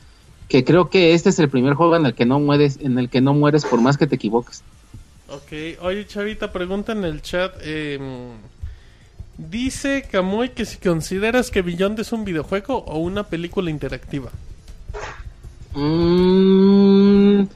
que 0.48 0.62
creo 0.64 0.90
que 0.90 1.14
este 1.14 1.30
es 1.30 1.38
el 1.40 1.48
primer 1.48 1.74
juego 1.74 1.96
en 1.96 2.06
el 2.06 2.14
que 2.14 2.24
no 2.24 2.38
mueres, 2.38 2.78
en 2.80 2.98
el 3.00 3.08
que 3.08 3.20
no 3.20 3.34
mueres 3.34 3.64
por 3.64 3.80
más 3.80 3.96
que 3.98 4.06
te 4.06 4.14
equivoques. 4.14 4.62
Ok, 5.28 5.80
oye 5.82 6.06
Chavita, 6.06 6.52
pregunta 6.52 6.92
en 6.92 7.02
el 7.04 7.20
chat. 7.20 7.52
eh, 7.62 7.98
dice 9.38 10.04
Kamui 10.08 10.50
que 10.50 10.64
si 10.64 10.76
consideras 10.78 11.50
que 11.50 11.62
Beyond 11.62 11.98
es 11.98 12.12
un 12.12 12.24
videojuego 12.24 12.76
o 12.86 12.98
una 12.98 13.24
película 13.24 13.70
interactiva. 13.70 14.30
Mm, 15.74 17.46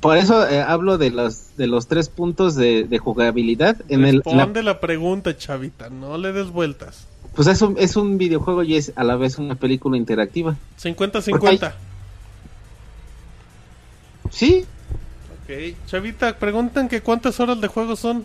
por 0.00 0.16
eso 0.16 0.46
eh, 0.48 0.60
hablo 0.60 0.96
de 0.98 1.10
los 1.10 1.56
de 1.56 1.66
los 1.66 1.86
tres 1.88 2.08
puntos 2.08 2.54
de, 2.54 2.84
de 2.84 2.98
jugabilidad. 2.98 3.76
En 3.88 4.04
el, 4.04 4.16
la- 4.24 4.32
Responde 4.34 4.62
la 4.62 4.80
pregunta, 4.80 5.36
Chavita, 5.36 5.90
no 5.90 6.16
le 6.18 6.32
des 6.32 6.50
vueltas. 6.50 7.06
pues 7.34 7.48
es 7.48 7.60
un, 7.62 7.76
es 7.78 7.96
un 7.96 8.18
videojuego 8.18 8.62
y 8.62 8.76
es 8.76 8.92
a 8.96 9.04
la 9.04 9.16
vez 9.16 9.38
una 9.38 9.54
película 9.56 9.96
interactiva. 9.96 10.56
50-50. 10.80 11.72
Sí, 14.30 14.64
Ok, 15.44 15.76
Chavita, 15.86 16.38
preguntan 16.38 16.88
que 16.88 17.00
cuántas 17.02 17.38
horas 17.40 17.60
de 17.60 17.66
juego 17.68 17.96
son. 17.96 18.24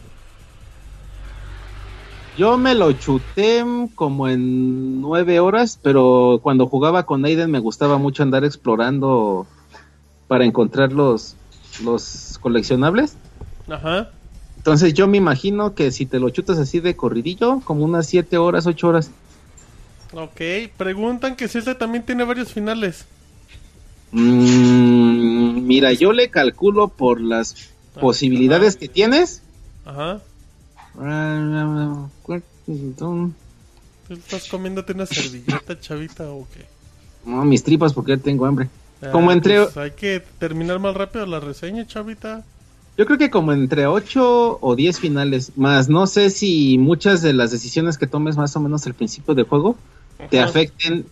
Yo 2.38 2.55
me 2.57 2.75
lo 2.75 2.91
chuté 2.93 3.65
como 3.95 4.27
en 4.27 5.01
nueve 5.01 5.39
horas, 5.39 5.79
pero 5.81 6.39
cuando 6.43 6.67
jugaba 6.67 7.03
con 7.07 7.25
Aiden 7.25 7.49
me 7.49 7.57
gustaba 7.59 7.97
mucho 7.97 8.21
andar 8.21 8.45
explorando 8.45 9.47
para 10.27 10.45
encontrar 10.45 10.93
los, 10.93 11.35
los 11.84 12.38
coleccionables. 12.41 13.15
Ajá. 13.69 14.10
Entonces 14.57 14.94
yo 14.94 15.07
me 15.07 15.18
imagino 15.18 15.76
que 15.76 15.91
si 15.91 16.06
te 16.06 16.19
lo 16.19 16.30
chutas 16.30 16.57
así 16.57 16.80
de 16.80 16.95
corridillo, 16.95 17.61
como 17.64 17.85
unas 17.85 18.07
siete 18.07 18.38
horas, 18.38 18.65
ocho 18.68 18.88
horas. 18.89 19.11
Ok, 20.14 20.41
preguntan 20.77 21.35
que 21.35 21.48
si 21.48 21.57
este 21.60 21.76
también 21.76 22.06
tiene 22.06 22.23
varios 22.23 22.52
finales. 22.53 23.06
Mm, 24.11 25.65
mira, 25.68 25.91
yo 25.94 26.14
le 26.14 26.30
calculo 26.30 26.88
por 26.88 27.19
las 27.22 27.56
Ah, 27.95 27.99
posibilidades 27.99 28.73
ajá. 28.76 28.80
que 28.80 28.88
tienes, 28.88 29.41
Ajá. 29.85 30.22
¿Estás 34.10 34.48
comiéndote 34.49 34.94
una 34.94 35.06
servilleta, 35.06 35.80
chavita, 35.80 36.30
o 36.30 36.48
qué? 36.53 36.65
No, 37.26 37.44
mis 37.44 37.64
tripas 37.64 37.94
porque 37.94 38.15
ya 38.15 38.22
tengo 38.23 38.45
hambre. 38.45 38.69
Ah, 39.01 39.11
Como 39.11 39.31
entre... 39.31 39.63
pues 39.63 39.77
hay 39.77 39.91
que 39.91 40.21
terminar 40.39 40.79
más 40.79 40.95
rápido 40.95 41.25
la 41.25 41.39
reseña, 41.39 41.85
chavita. 41.85 42.43
Yo 42.97 43.05
creo 43.05 43.17
que 43.19 43.29
como 43.29 43.53
entre 43.53 43.85
8 43.85 44.57
o 44.59 44.75
10 44.75 44.99
finales, 44.99 45.51
más 45.55 45.87
no 45.87 46.07
sé 46.07 46.31
si 46.31 46.77
muchas 46.79 47.21
de 47.21 47.33
las 47.33 47.51
decisiones 47.51 47.97
que 47.97 48.07
tomes 48.07 48.37
más 48.37 48.55
o 48.55 48.59
menos 48.59 48.87
al 48.87 48.95
principio 48.95 49.35
del 49.35 49.45
juego 49.45 49.77
te 50.31 50.39
afecten 50.39 51.05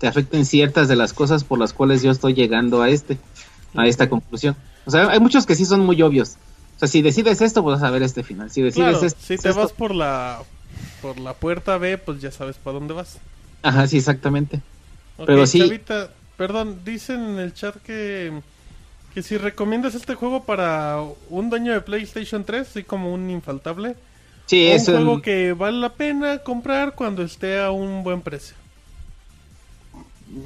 te 0.00 0.08
afecten 0.08 0.44
ciertas 0.44 0.88
de 0.88 0.96
las 0.96 1.12
cosas 1.12 1.44
por 1.44 1.58
las 1.58 1.72
cuales 1.72 2.02
yo 2.02 2.10
estoy 2.10 2.34
llegando 2.34 2.82
a 2.82 2.88
este 2.88 3.18
a 3.76 3.86
esta 3.86 4.08
conclusión. 4.08 4.56
O 4.86 4.90
sea, 4.90 5.08
hay 5.10 5.20
muchos 5.20 5.46
que 5.46 5.54
sí 5.54 5.64
son 5.64 5.80
muy 5.86 6.00
obvios. 6.02 6.30
O 6.76 6.78
sea, 6.80 6.88
si 6.88 7.02
decides 7.02 7.42
esto, 7.42 7.62
pues 7.62 7.78
vas 7.80 7.88
a 7.88 7.92
ver 7.92 8.02
este 8.02 8.24
final. 8.24 8.50
Si 8.50 8.62
decides 8.62 8.90
Claro, 8.90 9.06
esto, 9.06 9.20
si 9.22 9.36
te 9.36 9.50
esto. 9.50 9.60
vas 9.60 9.72
por 9.72 9.94
la 9.94 10.42
por 11.02 11.18
la 11.20 11.34
puerta 11.34 11.78
B, 11.78 11.96
pues 11.98 12.20
ya 12.20 12.30
sabes 12.32 12.56
para 12.56 12.74
dónde 12.78 12.94
vas. 12.94 13.18
Ajá, 13.62 13.86
sí, 13.86 13.98
exactamente. 13.98 14.60
Pero 15.26 15.46
sí- 15.46 15.58
Chavita, 15.60 16.10
perdón, 16.40 16.78
dicen 16.86 17.20
en 17.22 17.38
el 17.38 17.52
chat 17.52 17.76
que, 17.82 18.32
que 19.12 19.22
si 19.22 19.36
recomiendas 19.36 19.94
este 19.94 20.14
juego 20.14 20.44
para 20.44 20.96
un 21.28 21.50
dueño 21.50 21.74
de 21.74 21.82
PlayStation 21.82 22.44
3, 22.44 22.66
así 22.66 22.82
como 22.82 23.12
un 23.12 23.28
infaltable, 23.28 23.94
Sí, 24.46 24.66
o 24.66 24.72
es 24.74 24.88
un 24.88 24.94
un- 24.94 25.04
juego 25.04 25.20
que 25.20 25.52
vale 25.52 25.76
la 25.78 25.92
pena 25.92 26.38
comprar 26.38 26.94
cuando 26.94 27.22
esté 27.22 27.60
a 27.60 27.70
un 27.72 28.02
buen 28.02 28.22
precio. 28.22 28.56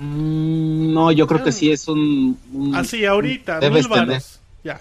Mm, 0.01 0.93
no, 0.95 1.13
yo 1.13 1.29
creo 1.29 1.45
que 1.45 1.53
sí 1.53 1.71
es 1.71 1.87
un, 1.87 2.37
un- 2.53 2.75
Así, 2.75 3.05
ahorita, 3.05 3.61
Debes 3.61 3.89
mil 3.89 3.97
varos. 3.97 4.41
Ya. 4.65 4.81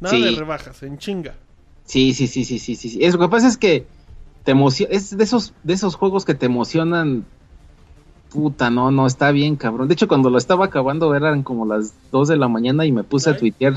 Nada 0.00 0.16
Sí. 0.16 0.22
de 0.24 0.30
rebajas, 0.32 0.82
en 0.82 0.98
chinga. 0.98 1.34
Sí, 1.84 2.12
sí, 2.12 2.26
sí, 2.26 2.44
sí, 2.44 2.58
sí, 2.58 2.74
sí. 2.74 2.98
Es, 3.00 3.14
lo 3.14 3.20
que 3.20 3.28
pasa 3.28 3.46
es 3.46 3.56
que 3.56 3.86
te 4.44 4.50
emocio- 4.50 4.88
es 4.90 5.16
de 5.16 5.22
esos, 5.22 5.52
de 5.62 5.74
esos 5.74 5.94
juegos 5.94 6.24
que 6.24 6.34
te 6.34 6.46
emocionan. 6.46 7.24
Puta, 8.32 8.70
no, 8.70 8.90
no, 8.90 9.06
está 9.06 9.32
bien, 9.32 9.56
cabrón. 9.56 9.88
De 9.88 9.94
hecho, 9.94 10.08
cuando 10.08 10.30
lo 10.30 10.38
estaba 10.38 10.66
acabando 10.66 11.14
eran 11.14 11.42
como 11.42 11.66
las 11.66 11.94
2 12.12 12.28
de 12.28 12.36
la 12.36 12.48
mañana 12.48 12.86
y 12.86 12.92
me 12.92 13.02
puse 13.02 13.30
a 13.30 13.36
tuitear 13.36 13.74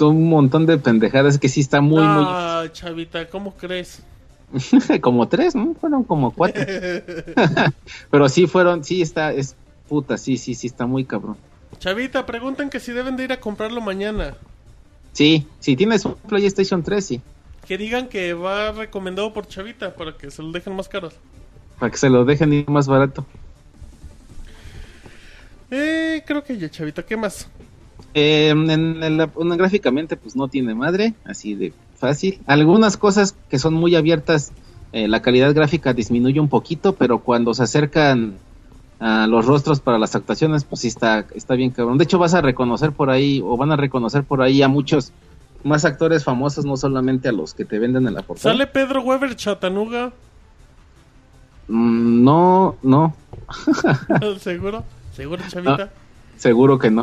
un 0.00 0.28
montón 0.28 0.66
de 0.66 0.78
pendejadas 0.78 1.38
que 1.38 1.48
sí 1.48 1.60
está 1.60 1.80
muy, 1.80 2.02
no, 2.02 2.66
chavita, 2.68 3.28
¿cómo 3.28 3.54
crees? 3.54 4.02
muy... 4.50 5.00
como 5.00 5.28
tres, 5.28 5.54
¿no? 5.54 5.74
Fueron 5.80 6.04
como 6.04 6.32
cuatro. 6.32 6.64
Pero 8.10 8.28
sí 8.28 8.46
fueron, 8.46 8.84
sí 8.84 9.02
está, 9.02 9.32
es 9.32 9.56
puta, 9.88 10.16
sí, 10.16 10.36
sí, 10.36 10.54
sí, 10.54 10.66
está 10.66 10.86
muy 10.86 11.04
cabrón. 11.04 11.36
Chavita, 11.78 12.26
preguntan 12.26 12.70
que 12.70 12.80
si 12.80 12.92
deben 12.92 13.16
de 13.16 13.24
ir 13.24 13.32
a 13.32 13.40
comprarlo 13.40 13.80
mañana. 13.80 14.34
Sí, 15.12 15.46
si 15.58 15.76
tienes 15.76 16.04
un 16.04 16.14
PlayStation 16.14 16.82
3, 16.82 17.04
sí. 17.04 17.20
Que 17.66 17.78
digan 17.78 18.08
que 18.08 18.34
va 18.34 18.72
recomendado 18.72 19.32
por 19.32 19.46
Chavita 19.46 19.94
para 19.94 20.16
que 20.16 20.30
se 20.30 20.42
lo 20.42 20.52
dejen 20.52 20.74
más 20.74 20.88
caros. 20.88 21.14
Para 21.78 21.90
que 21.90 21.98
se 21.98 22.08
lo 22.08 22.24
dejen 22.24 22.52
ir 22.52 22.68
más 22.68 22.86
barato. 22.86 23.26
Eh, 25.74 26.22
creo 26.26 26.44
que 26.44 26.58
ya, 26.58 26.68
Chavita, 26.70 27.02
¿qué 27.02 27.16
más? 27.16 27.48
Eh, 28.12 28.50
en, 28.50 28.70
en 28.70 29.16
la- 29.16 29.30
en- 29.34 29.56
gráficamente 29.56 30.18
pues 30.18 30.36
no 30.36 30.46
tiene 30.48 30.74
madre, 30.74 31.14
así 31.24 31.54
de 31.54 31.72
fácil. 31.96 32.40
Algunas 32.46 32.98
cosas 32.98 33.34
que 33.48 33.58
son 33.58 33.72
muy 33.72 33.94
abiertas, 33.96 34.52
eh, 34.92 35.08
la 35.08 35.22
calidad 35.22 35.54
gráfica 35.54 35.94
disminuye 35.94 36.38
un 36.40 36.48
poquito, 36.48 36.92
pero 36.94 37.20
cuando 37.20 37.54
se 37.54 37.62
acercan 37.62 38.34
a 39.00 39.26
los 39.26 39.46
rostros 39.46 39.80
para 39.80 39.98
las 39.98 40.14
actuaciones, 40.14 40.64
pues 40.64 40.82
sí 40.82 40.88
está, 40.88 41.24
está 41.34 41.54
bien 41.54 41.70
cabrón. 41.70 41.96
De 41.96 42.04
hecho 42.04 42.18
vas 42.18 42.34
a 42.34 42.42
reconocer 42.42 42.92
por 42.92 43.08
ahí, 43.08 43.40
o 43.42 43.56
van 43.56 43.72
a 43.72 43.76
reconocer 43.76 44.24
por 44.24 44.42
ahí 44.42 44.60
a 44.62 44.68
muchos 44.68 45.10
más 45.64 45.86
actores 45.86 46.22
famosos, 46.22 46.66
no 46.66 46.76
solamente 46.76 47.30
a 47.30 47.32
los 47.32 47.54
que 47.54 47.64
te 47.64 47.78
venden 47.78 48.06
en 48.06 48.12
la 48.14 48.20
portada. 48.22 48.52
¿Sale 48.52 48.66
Pedro 48.66 49.00
Weber 49.00 49.34
Chatanuga? 49.36 50.12
Mm, 51.68 52.22
no, 52.24 52.76
no, 52.82 53.16
¿Seguro? 54.40 54.84
¿Seguro, 55.14 55.42
Chavita? 55.48 55.90
seguro 56.36 56.78
que 56.78 56.90
no. 56.90 57.02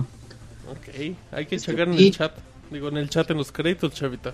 Ok, 0.70 1.16
hay 1.32 1.46
que 1.46 1.60
checar 1.60 1.88
en 1.88 1.94
Y- 1.96 2.08
el 2.08 2.12
chat. 2.12 2.32
Digo, 2.72 2.90
en 2.90 2.98
el 2.98 3.10
chat, 3.10 3.30
en 3.32 3.38
los 3.38 3.52
créditos, 3.52 3.94
Chavita. 3.94 4.34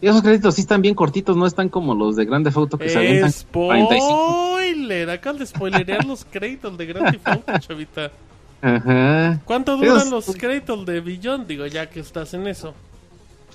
Y 0.00 0.08
esos 0.08 0.20
créditos 0.22 0.54
sí 0.56 0.60
están 0.62 0.82
bien 0.82 0.94
cortitos, 0.94 1.36
no 1.36 1.46
están 1.46 1.68
como 1.70 1.94
los 1.94 2.16
de 2.16 2.26
Grande 2.26 2.50
Auto 2.54 2.76
que 2.76 2.90
se 2.90 2.98
avientan 2.98 3.32
45. 3.52 4.06
¡Spoiler! 4.06 5.10
Acabas 5.10 5.38
de 5.40 5.46
spoilerear 5.46 6.04
los 6.04 6.24
créditos 6.26 6.76
de 6.76 6.86
Grand 6.86 7.10
Theft 7.12 7.28
Auto, 7.28 7.52
Chavita. 7.60 8.10
Ajá. 8.60 9.40
¿Cuánto 9.44 9.76
duran 9.76 10.10
los 10.10 10.26
créditos 10.36 10.84
de 10.84 11.00
Beyond? 11.00 11.46
Digo, 11.46 11.66
ya 11.66 11.88
que 11.88 12.00
estás 12.00 12.34
en 12.34 12.46
eso. 12.46 12.74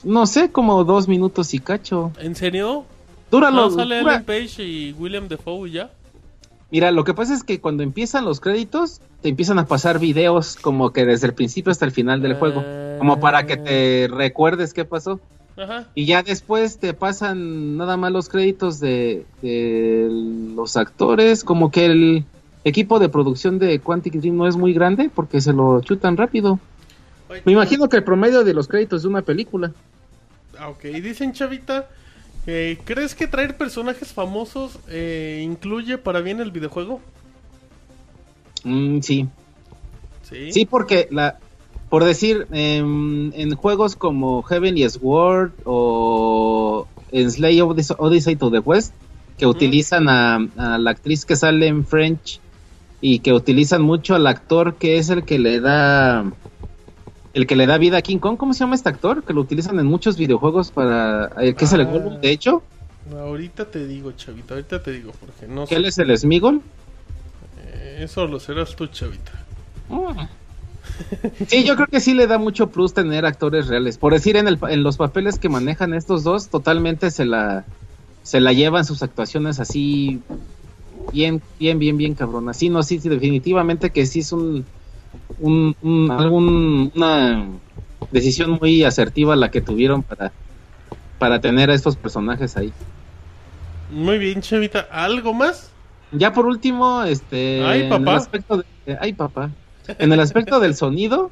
No 0.03 0.25
sé, 0.25 0.51
como 0.51 0.83
dos 0.83 1.07
minutos 1.07 1.53
y 1.53 1.59
cacho. 1.59 2.11
¿En 2.19 2.35
serio? 2.35 2.85
Dúralo. 3.29 3.69
¿No 3.69 3.71
sale 3.71 3.99
dura- 3.99 4.13
Ellen 4.15 4.25
Page 4.25 4.63
y 4.63 4.93
William 4.93 5.27
Defoe 5.27 5.69
ya? 5.69 5.91
Mira, 6.71 6.91
lo 6.91 7.03
que 7.03 7.13
pasa 7.13 7.33
es 7.33 7.43
que 7.43 7.59
cuando 7.59 7.83
empiezan 7.83 8.25
los 8.25 8.39
créditos, 8.39 9.01
te 9.21 9.29
empiezan 9.29 9.57
a 9.59 9.65
pasar 9.65 9.99
videos 9.99 10.55
como 10.55 10.91
que 10.93 11.05
desde 11.05 11.27
el 11.27 11.33
principio 11.33 11.71
hasta 11.71 11.85
el 11.85 11.91
final 11.91 12.21
del 12.21 12.35
juego. 12.35 12.63
Como 12.99 13.19
para 13.19 13.45
que 13.45 13.57
te 13.57 14.07
recuerdes 14.11 14.73
qué 14.73 14.85
pasó. 14.85 15.19
Ajá. 15.57 15.87
Y 15.95 16.05
ya 16.05 16.21
después 16.23 16.77
te 16.77 16.93
pasan 16.93 17.75
nada 17.75 17.97
más 17.97 18.11
los 18.11 18.29
créditos 18.29 18.79
de, 18.79 19.25
de 19.41 20.07
los 20.55 20.77
actores. 20.77 21.43
Como 21.43 21.71
que 21.71 21.85
el 21.85 22.25
equipo 22.63 22.99
de 22.99 23.09
producción 23.09 23.57
de 23.57 23.79
Quantic 23.79 24.13
Dream 24.13 24.37
no 24.37 24.47
es 24.47 24.55
muy 24.55 24.73
grande 24.73 25.09
porque 25.13 25.41
se 25.41 25.53
lo 25.53 25.81
chutan 25.81 26.17
rápido. 26.17 26.59
Oye, 27.29 27.41
Me 27.45 27.51
imagino 27.53 27.89
que 27.89 27.97
el 27.97 28.03
promedio 28.03 28.43
de 28.43 28.53
los 28.53 28.67
créditos 28.67 29.01
de 29.01 29.07
una 29.07 29.21
película. 29.21 29.71
Ah, 30.57 30.69
ok. 30.69 30.85
Y 30.85 31.01
dicen, 31.01 31.33
Chavita, 31.33 31.89
que 32.49 32.79
¿crees 32.83 33.13
que 33.13 33.27
traer 33.27 33.57
personajes 33.57 34.11
famosos 34.11 34.79
eh, 34.89 35.41
incluye 35.43 35.97
para 35.99 36.21
bien 36.21 36.39
el 36.39 36.49
videojuego? 36.51 36.99
Mm, 38.63 39.01
sí, 39.01 39.27
Sí. 40.23 40.51
Sí, 40.51 40.65
porque 40.65 41.07
la, 41.11 41.39
por 41.89 42.03
decir, 42.03 42.47
em, 42.51 43.31
en 43.33 43.55
juegos 43.55 43.95
como 43.95 44.43
Heavenly 44.43 44.87
Sword 44.87 45.51
o 45.65 46.87
en 47.11 47.31
Slay 47.31 47.61
Odyssey, 47.61 47.95
Odyssey 47.97 48.35
to 48.35 48.51
the 48.51 48.59
West, 48.59 48.93
que 49.39 49.47
utilizan 49.47 50.07
a, 50.07 50.35
a 50.57 50.77
la 50.77 50.91
actriz 50.91 51.25
que 51.25 51.35
sale 51.35 51.65
en 51.65 51.83
French 51.83 52.39
y 53.01 53.19
que 53.19 53.33
utilizan 53.33 53.81
mucho 53.81 54.13
al 54.13 54.27
actor 54.27 54.75
que 54.75 54.97
es 54.97 55.09
el 55.09 55.23
que 55.23 55.39
le 55.39 55.61
da 55.61 56.31
el 57.33 57.45
que 57.47 57.55
le 57.55 57.67
da 57.67 57.77
vida 57.77 57.97
a 57.97 58.01
King 58.01 58.17
Kong, 58.19 58.37
¿cómo 58.37 58.53
se 58.53 58.59
llama 58.61 58.75
este 58.75 58.89
actor? 58.89 59.23
Que 59.23 59.33
lo 59.33 59.41
utilizan 59.41 59.79
en 59.79 59.85
muchos 59.85 60.17
videojuegos 60.17 60.71
para 60.71 61.31
eh, 61.41 61.53
que 61.53 61.65
es 61.65 61.73
el 61.73 61.81
Ah. 61.81 61.85
Gollum, 61.85 62.19
de 62.21 62.31
hecho, 62.31 62.63
Ahorita 63.11 63.65
te 63.65 63.87
digo, 63.87 64.11
Chavita, 64.11 64.53
ahorita 64.53 64.83
te 64.83 64.91
digo, 64.91 65.11
porque 65.19 65.47
no 65.51 65.63
que 65.63 65.69
sé. 65.69 65.75
él 65.77 65.85
es 65.85 65.97
el 65.97 66.15
Smigol. 66.15 66.61
Eh, 67.65 68.01
Eso 68.03 68.27
lo 68.27 68.39
serás 68.39 68.75
tú, 68.75 68.85
Chavita. 68.87 69.31
Sí, 71.47 71.63
yo 71.63 71.75
creo 71.75 71.87
que 71.87 71.99
sí 71.99 72.13
le 72.13 72.27
da 72.27 72.37
mucho 72.37 72.67
plus 72.69 72.93
tener 72.93 73.25
actores 73.25 73.67
reales. 73.67 73.97
Por 73.97 74.13
decir, 74.13 74.35
en, 74.37 74.47
el, 74.47 74.59
en 74.69 74.83
los 74.83 74.97
papeles 74.97 75.39
que 75.39 75.49
manejan 75.49 75.93
estos 75.93 76.23
dos, 76.23 76.49
totalmente 76.49 77.09
se 77.09 77.25
la, 77.25 77.65
se 78.23 78.39
la 78.41 78.53
llevan 78.53 78.85
sus 78.85 79.01
actuaciones 79.01 79.59
así, 79.59 80.19
bien, 81.13 81.41
bien, 81.59 81.79
bien, 81.79 81.97
bien 81.97 82.13
cabrón. 82.15 82.49
Así, 82.49 82.69
no, 82.69 82.83
sí, 82.83 82.99
sí, 82.99 83.07
definitivamente 83.09 83.89
que 83.91 84.05
sí 84.05 84.19
es 84.19 84.31
un, 84.33 84.65
un, 85.37 85.75
un- 85.81 86.11
algún- 86.11 86.91
una 86.95 87.47
decisión 88.11 88.57
muy 88.61 88.83
asertiva 88.83 89.35
la 89.35 89.51
que 89.51 89.61
tuvieron 89.61 90.03
para, 90.03 90.33
para 91.17 91.39
tener 91.41 91.69
a 91.69 91.73
estos 91.73 91.95
personajes 91.97 92.57
ahí. 92.57 92.73
Muy 93.89 94.17
bien, 94.17 94.41
Chavita. 94.41 94.87
¿Algo 94.91 95.33
más? 95.33 95.71
Ya 96.11 96.33
por 96.33 96.45
último, 96.45 97.03
este, 97.03 97.63
Ay, 97.63 97.81
en 97.83 97.89
papá. 97.89 98.11
el 98.11 98.17
aspecto 98.17 98.57
de- 98.57 98.97
ay, 98.99 99.13
papá. 99.13 99.51
En 99.97 100.11
el 100.11 100.19
aspecto 100.19 100.59
del 100.59 100.75
sonido, 100.75 101.31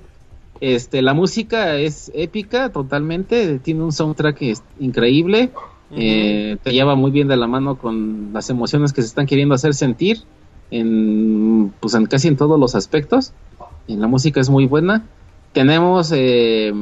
este, 0.60 1.02
la 1.02 1.14
música 1.14 1.78
es 1.78 2.12
épica 2.16 2.72
totalmente, 2.72 3.60
tiene 3.60 3.84
un 3.84 3.92
soundtrack 3.92 4.42
es- 4.44 4.64
increíble, 4.80 5.52
eh, 5.92 6.58
te 6.62 6.72
lleva 6.72 6.96
muy 6.96 7.12
bien 7.12 7.28
de 7.28 7.38
la 7.38 7.48
mano 7.48 7.78
con 7.78 8.34
las 8.34 8.50
emociones 8.50 8.92
que 8.94 9.02
se 9.02 9.08
están 9.08 9.26
queriendo 9.26 9.56
hacer 9.56 9.74
sentir, 9.74 10.18
en, 10.70 11.74
pues 11.80 11.94
en 11.94 12.06
casi 12.08 12.28
en 12.28 12.38
todos 12.38 12.60
los 12.60 12.76
aspectos. 12.76 13.34
La 13.88 14.08
música 14.08 14.40
es 14.42 14.50
muy 14.50 14.66
buena. 14.66 15.04
Tenemos 15.54 16.12
eh, 16.14 16.74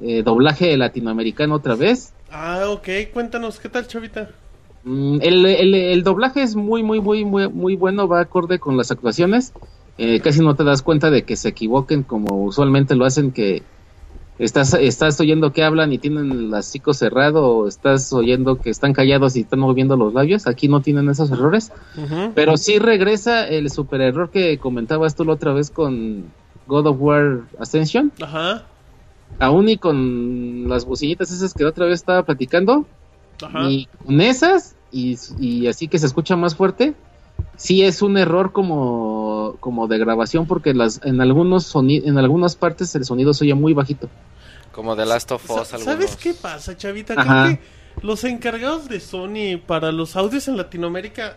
eh, 0.00 0.22
doblaje 0.22 0.76
latinoamericano 0.76 1.56
otra 1.56 1.74
vez. 1.74 2.12
Ah, 2.30 2.64
ok. 2.68 2.88
Cuéntanos, 3.12 3.58
¿qué 3.60 3.68
tal, 3.68 3.86
Chavita? 3.86 4.30
Mm, 4.84 5.18
El, 5.22 5.46
el- 5.46 5.74
el 5.74 6.02
doblaje 6.02 6.42
es 6.42 6.56
muy, 6.56 6.82
muy, 6.82 7.00
muy, 7.00 7.24
muy, 7.24 7.48
muy 7.48 7.76
bueno, 7.76 8.08
va 8.08 8.20
acorde 8.20 8.58
con 8.58 8.76
las 8.76 8.90
actuaciones. 8.90 9.52
Eh, 9.98 10.20
casi 10.20 10.40
no 10.40 10.54
te 10.56 10.64
das 10.64 10.82
cuenta 10.82 11.10
de 11.10 11.22
que 11.24 11.36
se 11.36 11.50
equivoquen 11.50 12.02
como 12.02 12.42
usualmente 12.44 12.96
lo 12.96 13.04
hacen, 13.04 13.30
que 13.30 13.62
estás, 14.38 14.74
estás 14.74 15.20
oyendo 15.20 15.52
que 15.52 15.62
hablan 15.62 15.92
y 15.92 15.98
tienen 15.98 16.30
el 16.32 16.54
hocico 16.54 16.94
cerrado, 16.94 17.46
o 17.46 17.68
estás 17.68 18.12
oyendo 18.12 18.60
que 18.60 18.70
están 18.70 18.92
callados 18.92 19.36
y 19.36 19.40
están 19.40 19.60
moviendo 19.60 19.96
los 19.96 20.14
labios. 20.14 20.46
Aquí 20.46 20.68
no 20.68 20.80
tienen 20.80 21.08
esos 21.08 21.30
errores. 21.30 21.72
Pero 22.34 22.56
sí 22.56 22.78
regresa 22.78 23.46
el 23.46 23.70
super 23.70 24.00
error 24.00 24.30
que 24.30 24.58
comentabas 24.58 25.14
tú 25.14 25.24
la 25.24 25.34
otra 25.34 25.52
vez 25.52 25.70
con 25.70 26.24
God 26.66 26.86
of 26.86 26.96
War 27.00 27.40
Ascension. 27.58 28.12
Ajá. 28.20 28.64
Aún 29.38 29.68
y 29.68 29.78
con 29.78 30.68
las 30.68 30.84
bocinitas 30.84 31.30
esas 31.30 31.54
que 31.54 31.64
la 31.64 31.70
otra 31.70 31.86
vez 31.86 31.94
estaba 31.94 32.24
platicando, 32.24 32.86
Ajá. 33.42 33.68
Y 33.68 33.86
con 34.04 34.20
esas, 34.20 34.76
y, 34.92 35.16
y 35.38 35.66
así 35.66 35.88
que 35.88 35.98
se 35.98 36.06
escucha 36.06 36.36
más 36.36 36.54
fuerte, 36.54 36.94
sí 37.56 37.82
es 37.82 38.02
un 38.02 38.16
error 38.18 38.52
como, 38.52 39.56
como 39.60 39.86
de 39.88 39.98
grabación 39.98 40.46
porque 40.46 40.74
las 40.74 41.00
en 41.04 41.20
algunos 41.20 41.72
soni- 41.74 42.02
en 42.04 42.18
algunas 42.18 42.56
partes 42.56 42.94
el 42.94 43.04
sonido 43.04 43.34
se 43.34 43.44
oye 43.44 43.54
muy 43.54 43.72
bajito. 43.74 44.08
Como 44.72 44.96
The 44.96 45.04
Last 45.06 45.30
of 45.32 45.44
Us. 45.50 45.74
Algunos. 45.74 45.84
¿Sabes 45.84 46.16
qué 46.16 46.32
pasa, 46.34 46.76
Chavita? 46.76 47.14
Ajá. 47.16 47.44
Creo 47.44 47.58
que 47.58 48.06
los 48.06 48.24
encargados 48.24 48.88
de 48.88 49.00
Sony 49.00 49.58
para 49.66 49.92
los 49.92 50.16
audios 50.16 50.48
en 50.48 50.56
Latinoamérica. 50.56 51.36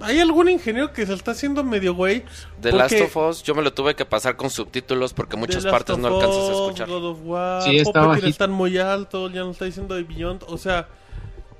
¿Hay 0.00 0.18
algún 0.18 0.48
ingeniero 0.48 0.92
que 0.92 1.06
se 1.06 1.14
está 1.14 1.30
haciendo 1.30 1.62
medio 1.62 1.94
güey? 1.94 2.24
The 2.60 2.72
Last 2.72 3.00
of 3.02 3.16
Us, 3.16 3.42
yo 3.44 3.54
me 3.54 3.62
lo 3.62 3.72
tuve 3.72 3.94
que 3.94 4.04
pasar 4.04 4.34
con 4.36 4.50
subtítulos 4.50 5.12
porque 5.14 5.36
muchas 5.36 5.64
partes 5.64 5.96
no 5.96 6.08
alcanzas 6.08 6.48
a 6.48 6.52
escuchar. 6.52 6.88
God 6.88 7.04
of 7.04 7.18
War, 7.22 7.62
Sí, 7.62 7.76
está 7.76 8.18
están 8.26 8.50
muy 8.50 8.78
alto, 8.78 9.30
ya 9.30 9.40
nos 9.42 9.52
está 9.52 9.66
diciendo 9.66 9.94
de 9.94 10.02
Beyond. 10.02 10.42
O 10.48 10.58
sea, 10.58 10.88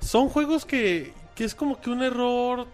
son 0.01 0.29
juegos 0.29 0.65
que, 0.65 1.13
que 1.37 1.45
es 1.45 1.55
como 1.55 1.81
que 1.81 1.91
un 1.91 2.03
error 2.03 2.67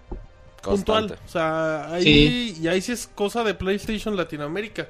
puntual. 0.76 1.18
O 1.24 1.28
sea, 1.28 1.92
ahí, 1.92 2.02
Sí. 2.02 2.56
y 2.62 2.68
ahí 2.68 2.80
sí 2.80 2.92
es 2.92 3.06
cosa 3.14 3.44
de 3.44 3.54
PlayStation 3.54 4.16
Latinoamérica, 4.16 4.88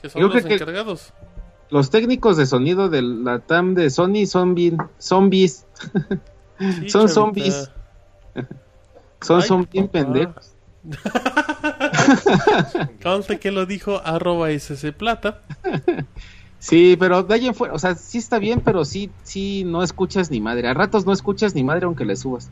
que 0.00 0.08
son 0.08 0.22
Yo 0.22 0.28
los 0.28 0.44
encargados. 0.44 1.12
Los 1.70 1.90
técnicos 1.90 2.36
de 2.36 2.46
sonido 2.46 2.88
de 2.88 3.02
la 3.02 3.40
TAM 3.40 3.74
de 3.74 3.90
Sony 3.90 4.26
son 4.26 4.54
bien 4.54 4.78
zombies, 4.98 5.66
Sí, 6.58 6.90
Son 6.90 7.06
Chavita. 7.06 7.14
zombies. 7.14 7.70
son, 9.20 9.40
Ay, 9.42 9.48
son 9.48 9.68
bien 9.70 9.88
pendejos. 9.88 10.54
Conste 13.02 13.38
que 13.38 13.50
lo 13.50 13.66
dijo 13.66 14.00
arroba 14.04 14.50
SC 14.50 14.92
Plata. 14.92 15.42
Sí, 16.58 16.96
pero 16.98 17.22
de 17.22 17.34
ahí 17.34 17.46
en 17.46 17.54
fuera, 17.54 17.74
o 17.74 17.78
sea, 17.78 17.94
sí 17.94 18.18
está 18.18 18.38
bien, 18.38 18.60
pero 18.64 18.84
sí, 18.84 19.10
sí 19.22 19.64
no 19.64 19.82
escuchas 19.82 20.30
ni 20.30 20.40
madre. 20.40 20.68
A 20.68 20.74
ratos 20.74 21.06
no 21.06 21.12
escuchas 21.12 21.54
ni 21.54 21.62
madre 21.62 21.84
aunque 21.86 22.04
le 22.04 22.16
subas. 22.16 22.50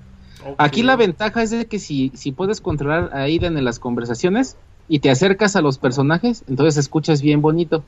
Aquí 0.58 0.82
la 0.82 0.96
ventaja 0.96 1.42
es 1.42 1.50
de 1.50 1.66
que 1.66 1.78
si, 1.78 2.12
si 2.14 2.32
puedes 2.32 2.60
controlar 2.60 3.10
a 3.12 3.22
Aiden 3.22 3.56
en 3.56 3.64
las 3.64 3.78
conversaciones 3.78 4.56
y 4.88 5.00
te 5.00 5.10
acercas 5.10 5.56
a 5.56 5.62
los 5.62 5.78
personajes, 5.78 6.44
entonces 6.48 6.76
escuchas 6.76 7.22
bien 7.22 7.42
bonito. 7.42 7.84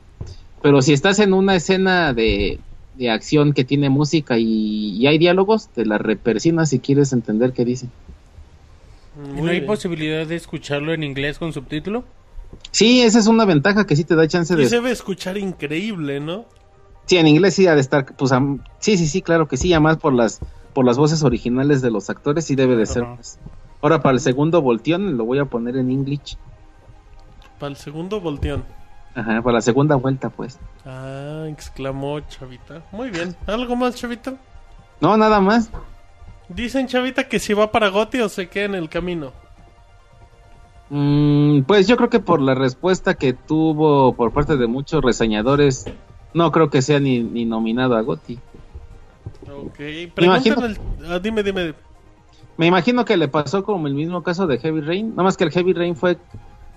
Pero 0.62 0.82
si 0.82 0.92
estás 0.92 1.18
en 1.20 1.32
una 1.32 1.54
escena 1.54 2.12
de, 2.12 2.58
de 2.96 3.10
acción 3.10 3.52
que 3.52 3.64
tiene 3.64 3.90
música 3.90 4.38
y, 4.38 4.96
y 4.96 5.06
hay 5.06 5.18
diálogos, 5.18 5.68
te 5.68 5.86
la 5.86 5.98
repersinas 5.98 6.70
si 6.70 6.80
quieres 6.80 7.12
entender 7.12 7.52
qué 7.52 7.64
dice. 7.64 7.86
¿Y 9.24 9.28
Muy 9.32 9.42
no 9.42 9.50
hay 9.50 9.60
posibilidad 9.60 10.26
de 10.26 10.36
escucharlo 10.36 10.92
en 10.92 11.02
inglés 11.04 11.38
con 11.38 11.52
subtítulo? 11.52 12.04
Sí, 12.70 13.02
esa 13.02 13.18
es 13.18 13.26
una 13.26 13.44
ventaja 13.44 13.86
que 13.86 13.96
sí 13.96 14.04
te 14.04 14.14
da 14.14 14.26
chance 14.26 14.54
Y 14.54 14.56
de... 14.56 14.68
se 14.68 14.76
debe 14.76 14.90
escuchar 14.90 15.36
increíble, 15.38 16.20
¿no? 16.20 16.44
Sí, 17.06 17.16
en 17.16 17.26
inglés 17.26 17.54
sí 17.54 17.66
ha 17.66 17.74
de 17.74 17.80
estar, 17.80 18.04
pues 18.16 18.32
sí, 18.80 18.96
sí, 18.96 19.06
sí, 19.06 19.22
claro 19.22 19.48
que 19.48 19.56
sí, 19.56 19.72
además 19.72 19.96
por 19.96 20.12
las 20.12 20.40
por 20.78 20.86
las 20.86 20.96
voces 20.96 21.24
originales 21.24 21.82
de 21.82 21.90
los 21.90 22.08
actores 22.08 22.44
sí 22.44 22.54
debe 22.54 22.76
de 22.76 22.86
ser. 22.86 23.04
Ahora 23.82 24.00
para 24.00 24.14
el 24.14 24.20
segundo 24.20 24.62
volteón 24.62 25.16
lo 25.16 25.24
voy 25.24 25.40
a 25.40 25.44
poner 25.44 25.76
en 25.76 25.90
English. 25.90 26.38
Para 27.58 27.70
el 27.70 27.76
segundo 27.76 28.20
volteón. 28.20 28.62
Ajá, 29.12 29.42
para 29.42 29.54
la 29.54 29.60
segunda 29.60 29.96
vuelta 29.96 30.30
pues. 30.30 30.60
Ah, 30.86 31.46
exclamó 31.48 32.20
Chavita. 32.20 32.84
Muy 32.92 33.10
bien. 33.10 33.34
¿Algo 33.48 33.74
más, 33.74 33.96
Chavita? 33.96 34.36
No, 35.00 35.16
nada 35.16 35.40
más. 35.40 35.68
Dicen, 36.48 36.86
Chavita, 36.86 37.26
que 37.26 37.40
si 37.40 37.54
va 37.54 37.72
para 37.72 37.88
Goti 37.88 38.20
o 38.20 38.28
se 38.28 38.48
queda 38.48 38.66
en 38.66 38.74
el 38.76 38.88
camino. 38.88 39.32
Mm, 40.90 41.62
pues 41.62 41.88
yo 41.88 41.96
creo 41.96 42.08
que 42.08 42.20
por 42.20 42.40
la 42.40 42.54
respuesta 42.54 43.14
que 43.14 43.32
tuvo 43.32 44.12
por 44.12 44.32
parte 44.32 44.56
de 44.56 44.68
muchos 44.68 45.02
reseñadores, 45.02 45.86
no 46.34 46.52
creo 46.52 46.70
que 46.70 46.82
sea 46.82 47.00
ni, 47.00 47.18
ni 47.18 47.44
nominado 47.46 47.96
a 47.96 48.00
Gotti. 48.02 48.38
Ok. 49.50 49.80
imagino- 50.20 50.56
al- 50.60 50.78
ah, 51.08 51.18
dime, 51.18 51.42
dime. 51.42 51.74
Me 52.56 52.66
imagino 52.66 53.04
que 53.04 53.16
le 53.16 53.28
pasó 53.28 53.62
como 53.62 53.86
el 53.86 53.94
mismo 53.94 54.22
caso 54.22 54.46
de 54.46 54.58
Heavy 54.58 54.80
Rain, 54.80 55.10
nada 55.10 55.22
más 55.24 55.36
que 55.36 55.44
el 55.44 55.50
Heavy 55.50 55.72
Rain 55.72 55.96
fue 55.96 56.18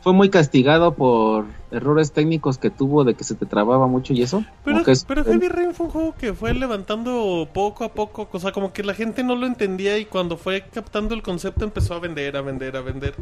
fue 0.03 0.13
muy 0.13 0.31
castigado 0.31 0.95
por 0.95 1.45
errores 1.69 2.11
técnicos 2.11 2.57
que 2.57 2.71
tuvo 2.71 3.03
de 3.03 3.13
que 3.13 3.23
se 3.23 3.35
te 3.35 3.45
trababa 3.45 3.85
mucho 3.85 4.13
y 4.13 4.23
eso. 4.23 4.43
Pero, 4.63 4.77
como 4.77 4.85
que 4.85 4.91
es- 4.93 5.03
pero 5.05 5.23
Heavy 5.23 5.47
Rain 5.47 5.75
fue 5.75 5.85
un 5.85 5.91
juego 5.91 6.15
que 6.19 6.33
fue 6.33 6.55
levantando 6.55 7.47
poco 7.53 7.83
a 7.83 7.89
poco. 7.89 8.27
O 8.31 8.39
sea, 8.39 8.51
como 8.51 8.73
que 8.73 8.81
la 8.83 8.95
gente 8.95 9.23
no 9.23 9.35
lo 9.35 9.45
entendía 9.45 9.99
y 9.99 10.05
cuando 10.05 10.37
fue 10.37 10.63
captando 10.73 11.13
el 11.13 11.21
concepto 11.21 11.65
empezó 11.65 11.93
a 11.93 11.99
vender, 11.99 12.35
a 12.35 12.41
vender, 12.41 12.75
a 12.77 12.81
vender. 12.81 13.13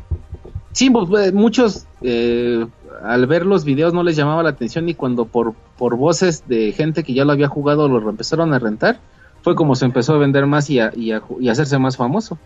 Sí, 0.72 0.90
pues, 0.90 1.28
eh, 1.28 1.34
muchos 1.34 1.86
eh, 2.02 2.66
al 3.04 3.26
ver 3.28 3.46
los 3.46 3.66
videos 3.66 3.94
no 3.94 4.02
les 4.04 4.16
llamaba 4.16 4.42
la 4.42 4.52
atención 4.52 4.88
y 4.88 4.94
cuando 4.94 5.26
por, 5.26 5.56
por 5.78 5.98
voces 5.98 6.44
de 6.48 6.72
gente 6.72 7.04
que 7.04 7.14
ya 7.14 7.26
lo 7.26 7.34
había 7.34 7.50
jugado 7.50 7.90
lo 7.90 8.10
empezaron 8.10 8.54
a 8.54 8.60
rentar, 8.60 9.00
fue 9.42 9.56
como 9.56 9.76
se 9.76 9.86
empezó 9.86 10.14
a 10.14 10.18
vender 10.18 10.46
más 10.46 10.70
y 10.70 10.80
a, 10.80 10.92
y 10.96 11.12
a 11.12 11.22
ju- 11.22 11.38
y 11.40 11.50
a 11.50 11.54
hacerse 11.54 11.78
más 11.80 11.98
famoso. 11.98 12.38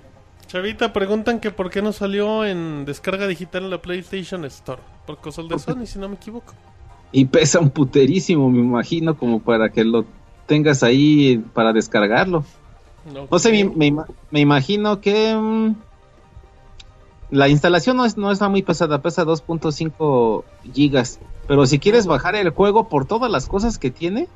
Chavita, 0.48 0.94
preguntan 0.94 1.40
que 1.40 1.50
por 1.52 1.70
qué 1.70 1.82
no 1.82 1.92
salió 1.94 2.46
en 2.46 2.86
descarga 2.86 3.26
digital 3.28 3.64
en 3.64 3.70
la 3.72 3.82
PlayStation 3.82 4.46
Store. 4.46 4.82
Por 5.08 5.18
cosas 5.18 5.48
de 5.50 5.58
Sony, 5.58 5.86
si 5.86 5.98
no 6.00 6.08
me 6.10 6.16
equivoco. 6.16 6.54
Y 7.12 7.26
pesa 7.26 7.60
un 7.60 7.70
puterísimo, 7.70 8.50
me 8.50 8.60
imagino, 8.60 9.18
como 9.18 9.40
para 9.40 9.70
que 9.70 9.84
lo 9.84 10.06
tengas 10.46 10.84
ahí 10.84 11.38
para 11.54 11.74
descargarlo. 11.74 12.44
No 13.30 13.40
sé, 13.40 13.52
me, 13.52 13.64
me 13.66 13.88
ima- 13.88 14.06
me 14.32 14.40
imagino 14.42 15.02
que 15.02 15.36
mm, 15.36 15.76
la 17.32 17.48
instalación 17.50 17.98
no, 17.98 18.06
es, 18.06 18.18
no 18.18 18.32
está 18.32 18.48
muy 18.50 18.62
pesada, 18.62 19.02
pesa 19.02 19.26
2.5 19.26 20.44
gigas. 20.74 21.20
Pero 21.48 21.66
si 21.66 21.80
quieres 21.80 22.06
bajar 22.06 22.36
el 22.36 22.50
juego 22.52 22.88
por 22.90 23.06
todas 23.06 23.32
las 23.32 23.48
cosas 23.48 23.78
que 23.78 23.92
tiene, 23.92 24.28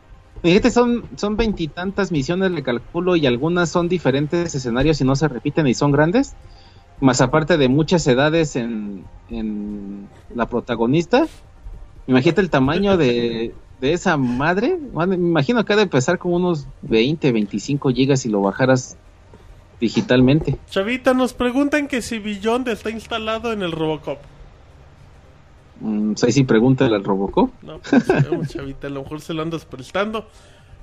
fíjate, 0.52 0.72
son 0.72 1.04
son 1.16 1.38
veintitantas 1.38 2.12
misiones, 2.12 2.52
le 2.52 2.64
calculo, 2.64 3.16
y 3.16 3.26
algunas 3.26 3.70
son 3.70 3.88
diferentes 3.90 4.54
escenarios 4.56 5.02
y 5.02 5.04
no 5.04 5.16
se 5.16 5.28
repiten 5.28 5.68
y 5.68 5.74
son 5.74 5.92
grandes. 5.92 6.36
Más 7.00 7.22
aparte 7.22 7.58
de 7.58 7.68
muchas 7.68 8.08
edades 8.08 8.56
en, 8.56 9.06
en 9.30 10.08
la 10.34 10.48
protagonista. 10.48 11.28
Imagínate 12.08 12.42
el 12.42 12.50
tamaño 12.50 12.98
de, 12.98 13.54
de 13.82 13.94
esa 13.94 14.18
madre. 14.18 14.78
Me 14.94 15.16
imagino 15.16 15.64
que 15.64 15.74
ha 15.74 15.76
de 15.76 15.88
pesar 15.88 16.18
como 16.18 16.38
unos 16.38 16.68
20, 16.84 17.32
25 17.32 17.92
gigas 17.92 18.22
si 18.22 18.30
lo 18.30 18.42
bajaras 18.42 18.98
digitalmente. 19.80 20.58
Chavita, 20.70 21.14
nos 21.14 21.34
preguntan 21.34 21.88
que 21.88 22.02
si 22.02 22.20
Beyond 22.20 22.68
está 22.70 22.90
instalado 22.90 23.54
en 23.54 23.62
el 23.62 23.72
Robocop. 23.72 24.18
Mm, 25.80 26.14
ahí 26.24 26.32
sí 26.32 26.44
pregúntale 26.44 26.96
al 26.96 27.04
Robocop. 27.04 27.52
No, 27.62 27.80
pues 27.80 28.50
Chavita, 28.50 28.88
a 28.88 28.90
lo 28.90 29.04
mejor 29.04 29.22
se 29.22 29.34
lo 29.34 29.42
andas 29.42 29.66
prestando. 29.66 30.28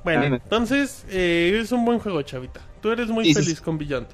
Bueno, 0.05 0.29
no. 0.29 0.37
entonces 0.37 1.05
eh, 1.11 1.59
es 1.61 1.73
un 1.73 1.85
buen 1.85 1.99
juego, 1.99 2.21
Chavita. 2.23 2.61
Tú 2.81 2.91
eres 2.91 3.09
muy 3.09 3.25
Sí, 3.25 3.35
feliz 3.35 3.59
sí. 3.59 3.65
con 3.65 3.79
Beyond. 3.79 4.07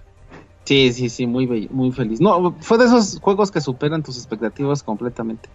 Sí, 0.65 0.93
sí, 0.93 1.09
sí, 1.09 1.27
muy, 1.27 1.69
muy 1.73 1.91
feliz. 1.91 2.21
No, 2.21 2.55
fue 2.61 2.79
de 2.79 2.85
esos 2.85 3.19
juegos 3.21 3.51
que 3.51 3.61
superan 3.61 4.03
tus 4.03 4.17
expectativas 4.17 4.83
completamente. 4.83 5.49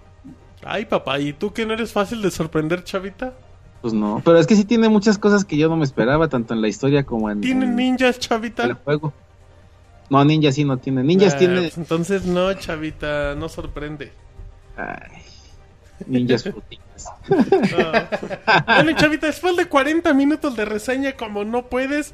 Ay, 0.64 0.86
papá, 0.86 1.20
¿y 1.20 1.32
tú 1.32 1.54
que 1.54 1.66
no 1.66 1.74
eres 1.74 1.92
fácil 1.94 2.22
de 2.22 2.32
sorprender, 2.32 2.84
Chavita? 2.84 3.34
Pues 3.82 3.94
no, 3.94 4.22
pero 4.26 4.40
es 4.40 4.48
que 4.48 4.56
sí 4.56 4.66
tiene 4.66 4.90
muchas 4.90 5.18
cosas 5.18 5.46
que 5.46 5.58
yo 5.58 5.70
no 5.70 5.78
me 5.78 5.86
esperaba, 5.86 6.28
tanto 6.28 6.54
en 6.54 6.62
la 6.62 6.68
historia 6.68 7.04
como 7.06 7.30
en, 7.30 7.40
¿Tienen 7.42 7.70
en 7.70 7.76
ninjas, 7.76 8.16
el 8.16 8.20
Chavita? 8.22 8.74
juego. 8.84 9.14
No, 10.10 10.24
Ninja 10.26 10.52
sí 10.52 10.66
no 10.66 10.78
tiene. 10.78 11.04
Ninjas 11.04 11.34
Ah, 11.36 11.38
tiene... 11.38 11.60
pues 11.62 11.78
entonces 11.78 12.26
no, 12.26 12.54
Chavita, 12.56 13.36
no 13.36 13.48
sorprende. 13.48 14.12
Ay, 14.78 15.22
ninjas 16.08 16.44
frutitas. 16.44 17.06
Ah. 18.48 18.76
bueno, 18.84 18.98
Chavita, 18.98 19.28
después 19.28 19.56
de 19.58 19.68
40 19.68 20.14
minutos 20.14 20.56
de 20.56 20.66
reseña, 20.66 21.14
como 21.14 21.44
no 21.44 21.68
puedes... 21.68 22.14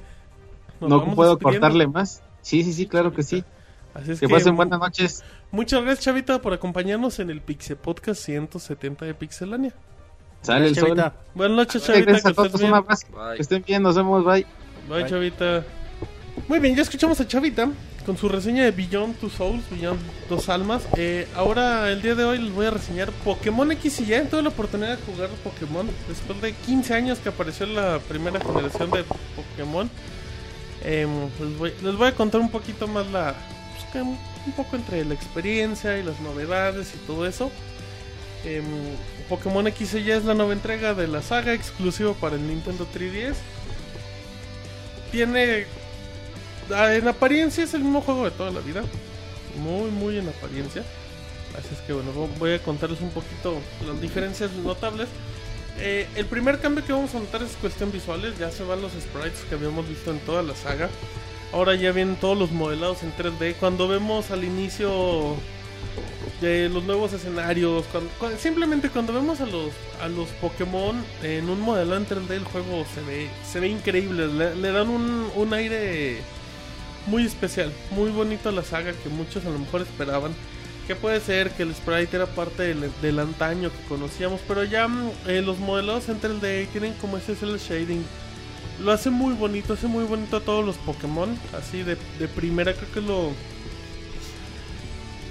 no 0.80 1.14
puedo 1.16 1.38
cortarle 1.40 1.88
más. 1.88 2.22
Sí, 2.42 2.64
sí, 2.64 2.74
sí, 2.74 2.88
claro 2.88 3.14
que 3.14 3.24
sí. 3.24 3.44
Así 3.94 4.12
es 4.12 4.20
Que 4.20 4.28
que, 4.28 4.34
pasen 4.34 4.56
buenas 4.56 4.80
noches. 4.80 5.24
muchas 5.52 5.82
gracias, 5.82 6.06
Chavita, 6.06 6.42
por 6.42 6.54
acompañarnos 6.54 7.20
en 7.20 7.30
el 7.30 7.42
Pixel 7.42 7.78
Podcast 7.78 8.22
170 8.24 9.06
de 9.06 9.14
Pixelania. 9.14 9.74
Sale 10.42 10.68
el 10.68 10.76
sol. 10.76 10.90
Chavita. 10.90 11.14
Buenas 11.36 11.58
noches, 11.58 11.84
Chavita, 11.84 12.06
gracias 12.12 12.24
que 12.24 12.42
a 12.42 12.50
todos, 12.50 12.62
un 12.62 12.74
abrazo. 12.74 13.08
Que 13.36 13.42
estén 13.42 13.64
bien, 13.66 13.84
nos 13.84 13.96
vemos, 13.96 14.24
bye. 14.26 14.46
Bye, 14.90 15.06
Chavita. 15.08 15.64
Muy 16.48 16.60
bien, 16.60 16.76
ya 16.76 16.82
escuchamos 16.82 17.20
a 17.20 17.28
Chavita 17.28 17.70
con 18.04 18.18
su 18.18 18.30
reseña 18.30 18.64
de 18.64 18.72
Beyond 18.72 19.18
Two 19.18 19.30
Souls, 19.30 19.64
Beyond 19.70 20.00
Dos 20.30 20.50
Almas. 20.50 20.84
Eh, 20.98 21.28
ahora, 21.36 21.90
el 21.90 22.02
día 22.02 22.16
de 22.16 22.24
hoy, 22.24 22.40
les 22.40 22.54
voy 22.54 22.66
a 22.66 22.72
reseñar 22.72 23.12
Pokémon 23.12 23.72
X 23.72 24.02
y 24.02 24.06
ya 24.08 24.24
tuve 24.24 24.42
la 24.42 24.50
oportunidad 24.50 24.98
de 24.98 25.04
jugar 25.04 25.30
Pokémon 25.44 25.90
después 26.08 26.42
de 26.42 26.54
15 26.54 26.94
años 26.94 27.20
que 27.20 27.30
apareció 27.30 27.66
la 27.66 28.00
primera 28.00 28.40
generación 28.40 28.92
de 28.92 29.04
Pokémon. 29.36 29.90
Em, 30.84 31.30
les, 31.84 31.96
voy, 31.96 32.08
a 32.08 32.16
contar 32.16 32.42
un 32.42 32.50
poquito 32.50 32.88
más 32.88 33.08
la. 33.12 33.36
pues, 33.92 34.04
un 34.04 34.54
poco 34.56 34.76
entre 34.76 35.06
la 35.06 35.14
experiencia 35.14 35.98
y 35.98 36.04
las 36.04 36.20
novedades 36.20 36.94
y 36.96 36.98
todo 37.06 37.26
eso. 37.28 37.52
Em, 38.46 38.64
Pokémon 39.30 39.68
X 39.68 39.94
y 39.96 40.04
ya 40.04 40.18
es 40.18 40.26
la 40.26 40.34
nueva 40.34 40.54
entrega 40.54 40.94
de 40.94 41.08
la 41.08 41.22
saga, 41.22 41.54
exclusivo 41.54 42.14
para 42.16 42.36
el 42.36 42.48
Nintendo 42.48 42.88
3DS. 42.92 43.38
Tiene. 45.12 45.81
Ah, 46.74 46.94
En 46.94 47.08
apariencia 47.08 47.64
es 47.64 47.74
el 47.74 47.82
mismo 47.82 48.02
juego 48.02 48.26
de 48.26 48.32
toda 48.32 48.52
la 48.52 48.60
vida. 48.62 48.84
Muy, 49.58 49.90
muy 49.92 50.18
en 50.18 50.30
apariencia. 50.30 50.84
Así 51.58 51.68
es 51.74 51.80
que 51.82 51.94
bueno, 51.94 52.12
vo- 52.14 52.30
voy 52.40 52.54
a 52.54 52.60
contarles 52.64 53.02
un 53.02 53.10
poquito 53.12 53.56
las 53.86 54.00
diferencias 54.02 54.52
notables. 54.54 55.08
Eh, 55.80 56.08
el 56.16 56.26
primer 56.26 56.60
cambio 56.60 56.86
que 56.86 56.94
vamos 56.94 57.14
a 57.16 57.20
notar 57.20 57.42
es 57.44 57.52
cuestión 57.60 57.92
visuales. 57.92 58.38
Ya 58.40 58.52
se 58.52 58.64
van 58.64 58.82
los 58.82 58.92
sprites 58.94 59.42
que 59.50 59.56
habíamos 59.56 59.88
visto 59.88 60.12
en 60.12 60.20
toda 60.20 60.44
la 60.44 60.56
saga. 60.56 60.90
Ahora 61.54 61.76
ya 61.76 61.92
vienen 61.92 62.16
todos 62.16 62.38
los 62.38 62.52
modelados 62.52 63.04
en 63.04 63.14
3D. 63.14 63.56
Cuando 63.60 63.88
vemos 63.90 64.32
al 64.32 64.44
inicio 64.46 65.36
de 66.40 66.70
los 66.70 66.84
nuevos 66.86 67.12
escenarios, 67.14 67.84
simplemente 68.40 68.90
cuando 68.90 69.14
vemos 69.14 69.42
a 69.42 69.46
los 69.46 69.72
a 70.02 70.08
los 70.08 70.30
Pokémon 70.42 70.96
en 71.22 71.50
un 71.50 71.60
modelado 71.62 71.98
en 71.98 72.08
3D, 72.08 72.32
el 72.32 72.44
juego 72.46 72.86
se 72.96 73.02
ve 73.02 73.30
se 73.52 73.60
ve 73.60 73.68
increíble. 73.68 74.28
Le, 74.28 74.56
le 74.56 74.72
dan 74.72 74.90
un, 74.90 75.30
un 75.36 75.54
aire 75.54 76.20
muy 77.08 77.26
especial, 77.26 77.72
muy 77.92 78.10
bonito 78.12 78.50
a 78.50 78.52
la 78.52 78.64
saga 78.64 78.94
que 78.94 79.10
muchos 79.10 79.46
a 79.46 79.50
lo 79.50 79.60
mejor 79.60 79.82
esperaban. 79.82 80.34
Que 80.88 80.96
puede 80.96 81.20
ser 81.22 81.52
que 81.52 81.64
el 81.64 81.74
sprite 81.76 82.18
era 82.18 82.26
parte 82.26 82.64
del, 82.64 82.92
del 83.02 83.20
antaño 83.20 83.72
que 83.72 83.88
conocíamos, 83.88 84.42
pero 84.48 84.64
ya 84.64 84.88
mm, 84.88 85.12
eh, 85.28 85.42
los 85.42 85.60
modelados 85.60 86.10
en 86.10 86.20
3D 86.20 86.68
tienen 86.70 86.94
como 86.96 87.18
ese 87.18 87.36
cel 87.36 87.58
shading. 87.60 88.04
Lo 88.84 88.92
hace 88.92 89.10
muy 89.10 89.34
bonito, 89.34 89.74
hace 89.74 89.88
muy 89.88 90.06
bonito 90.06 90.38
a 90.38 90.42
todos 90.42 90.66
los 90.66 90.76
Pokémon. 90.78 91.38
Así 91.58 91.84
de, 91.84 91.98
de 92.20 92.28
primera, 92.28 92.74
creo 92.74 92.92
que 92.92 93.02
lo. 93.02 93.32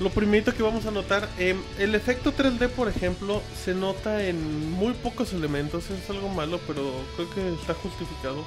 Lo 0.00 0.08
primerito 0.08 0.55
que 0.55 0.62
vamos 0.62 0.86
a 0.86 0.90
notar, 0.90 1.28
em, 1.36 1.58
el 1.78 1.94
efecto 1.94 2.32
3D, 2.32 2.70
por 2.70 2.89
ejemplo, 2.89 3.42
se 3.62 3.74
nota 3.74 4.24
en 4.24 4.70
muy 4.70 4.94
pocos 4.94 5.34
elementos. 5.34 5.90
Es 5.90 6.08
algo 6.08 6.28
malo, 6.31 6.58
pero 6.66 6.90
creo 7.16 7.28
que 7.31 7.52
está 7.60 7.74
justificado. 7.74 8.47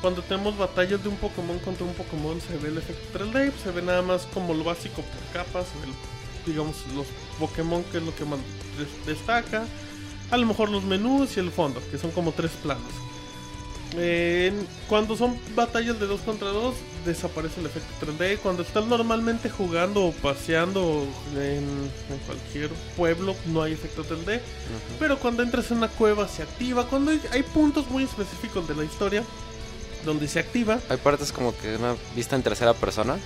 Cuando 0.00 0.22
tenemos 0.22 0.56
batallas 0.56 1.02
de 1.02 1.08
un 1.10 1.16
Pokémon 1.16 1.58
contra 1.58 1.84
un 1.84 1.92
Pokémon, 1.94 2.40
se 2.40 2.56
ve 2.56 2.68
el 2.68 2.78
efecto 2.78 3.18
3D, 3.18 3.52
se 3.62 3.70
ve 3.70 3.82
nada 3.82 4.00
más 4.02 4.26
como 4.32 4.54
lo 4.54 4.64
básico 4.64 5.02
por 5.02 5.32
capas, 5.32 5.66
se 5.68 5.78
ve 5.86 5.92
el- 5.92 6.50
digamos, 6.50 6.76
los 6.96 7.06
Pokémon, 7.38 7.84
que 7.84 7.98
es 7.98 8.02
lo 8.04 8.14
que 8.14 8.24
más 8.24 8.38
des- 8.78 9.06
destaca. 9.06 9.64
A 10.30 10.36
lo 10.38 10.46
mejor 10.46 10.70
los 10.70 10.84
menús 10.84 11.36
y 11.36 11.40
el 11.40 11.50
fondo, 11.50 11.82
que 11.90 11.98
son 11.98 12.12
como 12.12 12.32
tres 12.32 12.52
planos. 12.62 12.84
Eh, 13.96 14.52
cuando 14.88 15.16
son 15.16 15.36
batallas 15.56 15.98
de 15.98 16.06
2 16.06 16.20
contra 16.20 16.48
2, 16.48 16.76
desaparece 17.04 17.58
el 17.60 17.66
efecto 17.66 17.92
3D. 18.06 18.38
Cuando 18.38 18.62
estás 18.62 18.86
normalmente 18.86 19.50
jugando 19.50 20.04
o 20.06 20.12
paseando 20.12 21.04
en, 21.34 21.64
en 22.08 22.18
cualquier 22.24 22.70
pueblo, 22.96 23.34
no 23.46 23.62
hay 23.62 23.72
efecto 23.72 24.04
3D. 24.04 24.40
Pero 25.00 25.18
cuando 25.18 25.42
entras 25.42 25.70
en 25.72 25.78
una 25.78 25.88
cueva, 25.88 26.28
se 26.28 26.42
activa. 26.44 26.86
Cuando 26.86 27.10
hay, 27.10 27.20
hay 27.32 27.42
puntos 27.42 27.90
muy 27.90 28.04
específicos 28.04 28.68
de 28.68 28.76
la 28.76 28.84
historia 28.84 29.24
donde 30.04 30.28
se 30.28 30.38
activa, 30.38 30.78
Hay 30.88 30.96
partes 30.98 31.32
como 31.32 31.56
que 31.56 31.76
una 31.76 31.94
vista 32.16 32.36
en 32.36 32.42
tercera 32.42 32.74
persona 32.74 33.18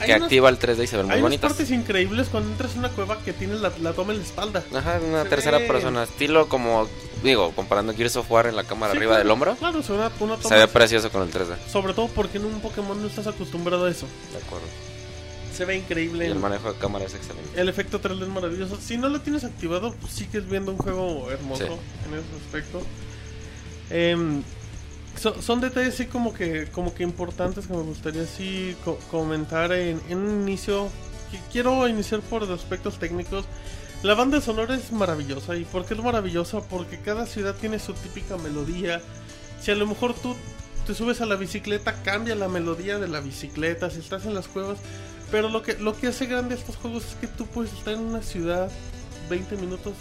hay 0.00 0.06
que 0.06 0.12
unas- 0.12 0.22
activa 0.24 0.48
el 0.48 0.58
3D 0.60 0.84
y 0.84 0.86
se 0.86 0.96
ven 0.96 1.06
muy 1.06 1.16
hay 1.16 1.20
bonitas. 1.22 1.50
partes 1.50 1.70
increíbles 1.72 2.28
cuando 2.28 2.50
entras 2.52 2.72
en 2.74 2.78
una 2.80 2.90
cueva 2.90 3.18
que 3.24 3.32
tienes 3.32 3.60
la, 3.60 3.72
la 3.82 3.92
toma 3.94 4.12
en 4.12 4.18
la 4.20 4.24
espalda. 4.24 4.62
Ajá, 4.72 5.00
una 5.04 5.24
Se 5.24 5.28
tercera 5.28 5.58
ve- 5.58 5.66
persona, 5.66 6.04
estilo 6.04 6.48
como, 6.48 6.86
digo, 7.24 7.50
comparando 7.52 7.92
Gears 7.94 8.14
of 8.16 8.30
War 8.30 8.46
en 8.46 8.54
la 8.54 8.62
cámara 8.64 8.92
Sí, 8.92 8.98
arriba 8.98 9.10
claro, 9.14 9.24
del 9.24 9.30
hombro. 9.32 9.56
Claro, 9.56 9.82
se 9.82 9.90
ve 9.92 9.98
una, 9.98 10.12
una 10.20 10.36
toma. 10.36 10.48
Se 10.48 10.54
ve 10.54 10.68
precioso 10.68 11.10
con 11.10 11.22
el 11.22 11.30
3D. 11.32 11.56
Sobre 11.70 11.94
todo 11.94 12.06
porque 12.08 12.38
en 12.38 12.44
un 12.44 12.60
Pokémon 12.60 13.00
no 13.00 13.08
estás 13.08 13.26
acostumbrado 13.26 13.86
a 13.86 13.90
eso. 13.90 14.06
De 14.32 14.38
acuerdo. 14.38 14.66
Se 15.56 15.64
ve 15.64 15.74
Y 15.74 15.78
increíble. 15.80 16.26
el 16.26 16.36
manejo 16.36 16.72
de 16.72 16.78
cámara 16.78 17.04
es 17.06 17.14
excelente. 17.14 17.60
El 17.60 17.68
efecto 17.68 18.00
3D 18.00 18.22
es 18.22 18.28
maravilloso. 18.28 18.78
Si 18.80 18.96
no 18.96 19.08
lo 19.08 19.20
tienes 19.20 19.42
activado, 19.42 19.92
pues 20.00 20.12
sigues 20.12 20.48
viendo 20.48 20.70
un 20.70 20.78
juego 20.78 21.28
hermoso 21.32 21.64
Sí. 21.66 21.72
en 22.06 22.14
ese 22.14 22.44
aspecto. 22.46 22.82
Em, 23.90 24.42
so- 25.18 25.40
son 25.42 25.60
detalles 25.60 25.94
así 25.94 26.06
como 26.06 26.32
que 26.32 26.66
como 26.72 26.94
que 26.94 27.02
importantes 27.02 27.66
que 27.66 27.72
me 27.74 27.82
gustaría 27.82 28.22
así 28.22 28.76
co- 28.84 28.98
comentar 29.10 29.72
en, 29.72 30.00
en 30.08 30.18
un 30.18 30.42
inicio. 30.48 30.86
Qui- 31.32 31.40
Quiero 31.52 31.86
iniciar 31.88 32.20
por 32.20 32.44
aspectos 32.50 32.98
técnicos. 32.98 33.44
La 34.02 34.14
banda 34.14 34.40
sonora 34.40 34.74
es 34.76 34.92
maravillosa. 34.92 35.56
¿Y 35.56 35.64
por 35.64 35.84
qué 35.84 35.94
es 35.94 36.02
maravillosa? 36.02 36.60
Porque 36.60 36.98
cada 37.00 37.26
ciudad 37.26 37.54
tiene 37.54 37.78
su 37.78 37.92
típica 37.94 38.36
melodía. 38.36 39.00
Si 39.60 39.70
a 39.70 39.74
lo 39.74 39.86
mejor 39.86 40.14
tú 40.14 40.36
te 40.86 40.94
subes 40.94 41.20
a 41.20 41.26
la 41.26 41.34
bicicleta, 41.36 41.94
cambia 42.04 42.34
la 42.36 42.48
melodía 42.48 42.98
de 42.98 43.08
la 43.08 43.20
bicicleta. 43.20 43.90
Si 43.90 43.98
estás 43.98 44.24
en 44.24 44.34
las 44.34 44.46
cuevas, 44.48 44.78
pero 45.30 45.48
lo 45.48 45.62
que, 45.62 45.74
lo 45.74 45.94
que 45.96 46.06
hace 46.06 46.26
grande 46.26 46.54
estos 46.54 46.76
juegos 46.76 47.04
es 47.06 47.14
que 47.16 47.26
tú 47.26 47.46
puedes 47.46 47.72
estar 47.72 47.92
en 47.94 48.00
una 48.00 48.22
ciudad 48.22 48.70
20 49.28 49.56
minutos 49.56 49.94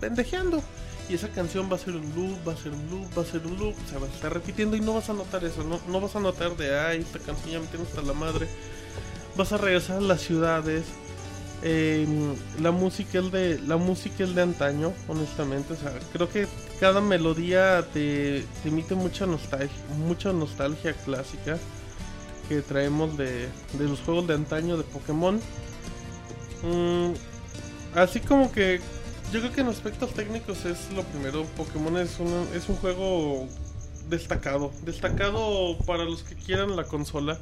pendejeando. 0.00 0.62
Y 1.08 1.14
esa 1.14 1.28
canción 1.28 1.70
va 1.70 1.76
a 1.76 1.78
ser 1.78 1.94
un 1.94 2.14
loop, 2.14 2.46
va 2.46 2.52
a 2.52 2.56
ser 2.56 2.72
un 2.72 2.90
loop, 2.90 3.16
va 3.16 3.22
a 3.22 3.24
ser 3.24 3.46
un 3.46 3.56
loop. 3.58 3.74
Se 3.88 3.98
va 3.98 4.06
a 4.06 4.10
estar 4.10 4.32
repitiendo 4.32 4.76
y 4.76 4.80
no 4.80 4.94
vas 4.94 5.08
a 5.08 5.12
notar 5.12 5.44
eso. 5.44 5.62
No, 5.62 5.80
no 5.88 6.00
vas 6.00 6.16
a 6.16 6.20
notar 6.20 6.56
de, 6.56 6.78
ay, 6.78 7.00
esta 7.00 7.18
canción 7.18 7.50
ya 7.50 7.60
me 7.60 7.66
tiene 7.66 7.84
hasta 7.84 8.02
la 8.02 8.12
madre. 8.12 8.48
Vas 9.36 9.52
a 9.52 9.58
regresar 9.58 9.98
a 9.98 10.00
las 10.00 10.20
ciudades. 10.20 10.84
Eh, 11.62 12.06
la 12.60 12.70
música 12.70 13.18
es 13.18 13.32
de 13.32 13.58
la 13.66 13.78
música 13.78 14.24
es 14.24 14.34
de 14.34 14.42
antaño 14.42 14.92
honestamente 15.08 15.72
o 15.72 15.76
sea 15.76 15.90
creo 16.12 16.28
que 16.28 16.46
cada 16.80 17.00
melodía 17.00 17.82
te, 17.94 18.44
te 18.62 18.68
emite 18.68 18.94
mucha 18.94 19.24
nostalgia 19.24 19.74
mucha 20.06 20.34
nostalgia 20.34 20.92
clásica 20.92 21.58
que 22.48 22.62
traemos 22.62 23.16
de, 23.16 23.48
de 23.78 23.84
los 23.84 24.00
juegos 24.00 24.26
de 24.26 24.34
antaño 24.34 24.76
de 24.76 24.84
Pokémon. 24.84 25.40
Mm, 26.62 27.12
así 27.94 28.20
como 28.20 28.50
que 28.52 28.80
yo 29.32 29.40
creo 29.40 29.52
que 29.52 29.60
en 29.60 29.68
aspectos 29.68 30.12
técnicos 30.14 30.64
es 30.64 30.92
lo 30.94 31.02
primero. 31.02 31.44
Pokémon 31.56 31.96
es 31.98 32.18
un, 32.20 32.48
es 32.54 32.68
un 32.68 32.76
juego 32.76 33.48
destacado. 34.08 34.72
Destacado 34.84 35.76
para 35.86 36.04
los 36.04 36.22
que 36.22 36.34
quieran 36.34 36.76
la 36.76 36.84
consola. 36.84 37.38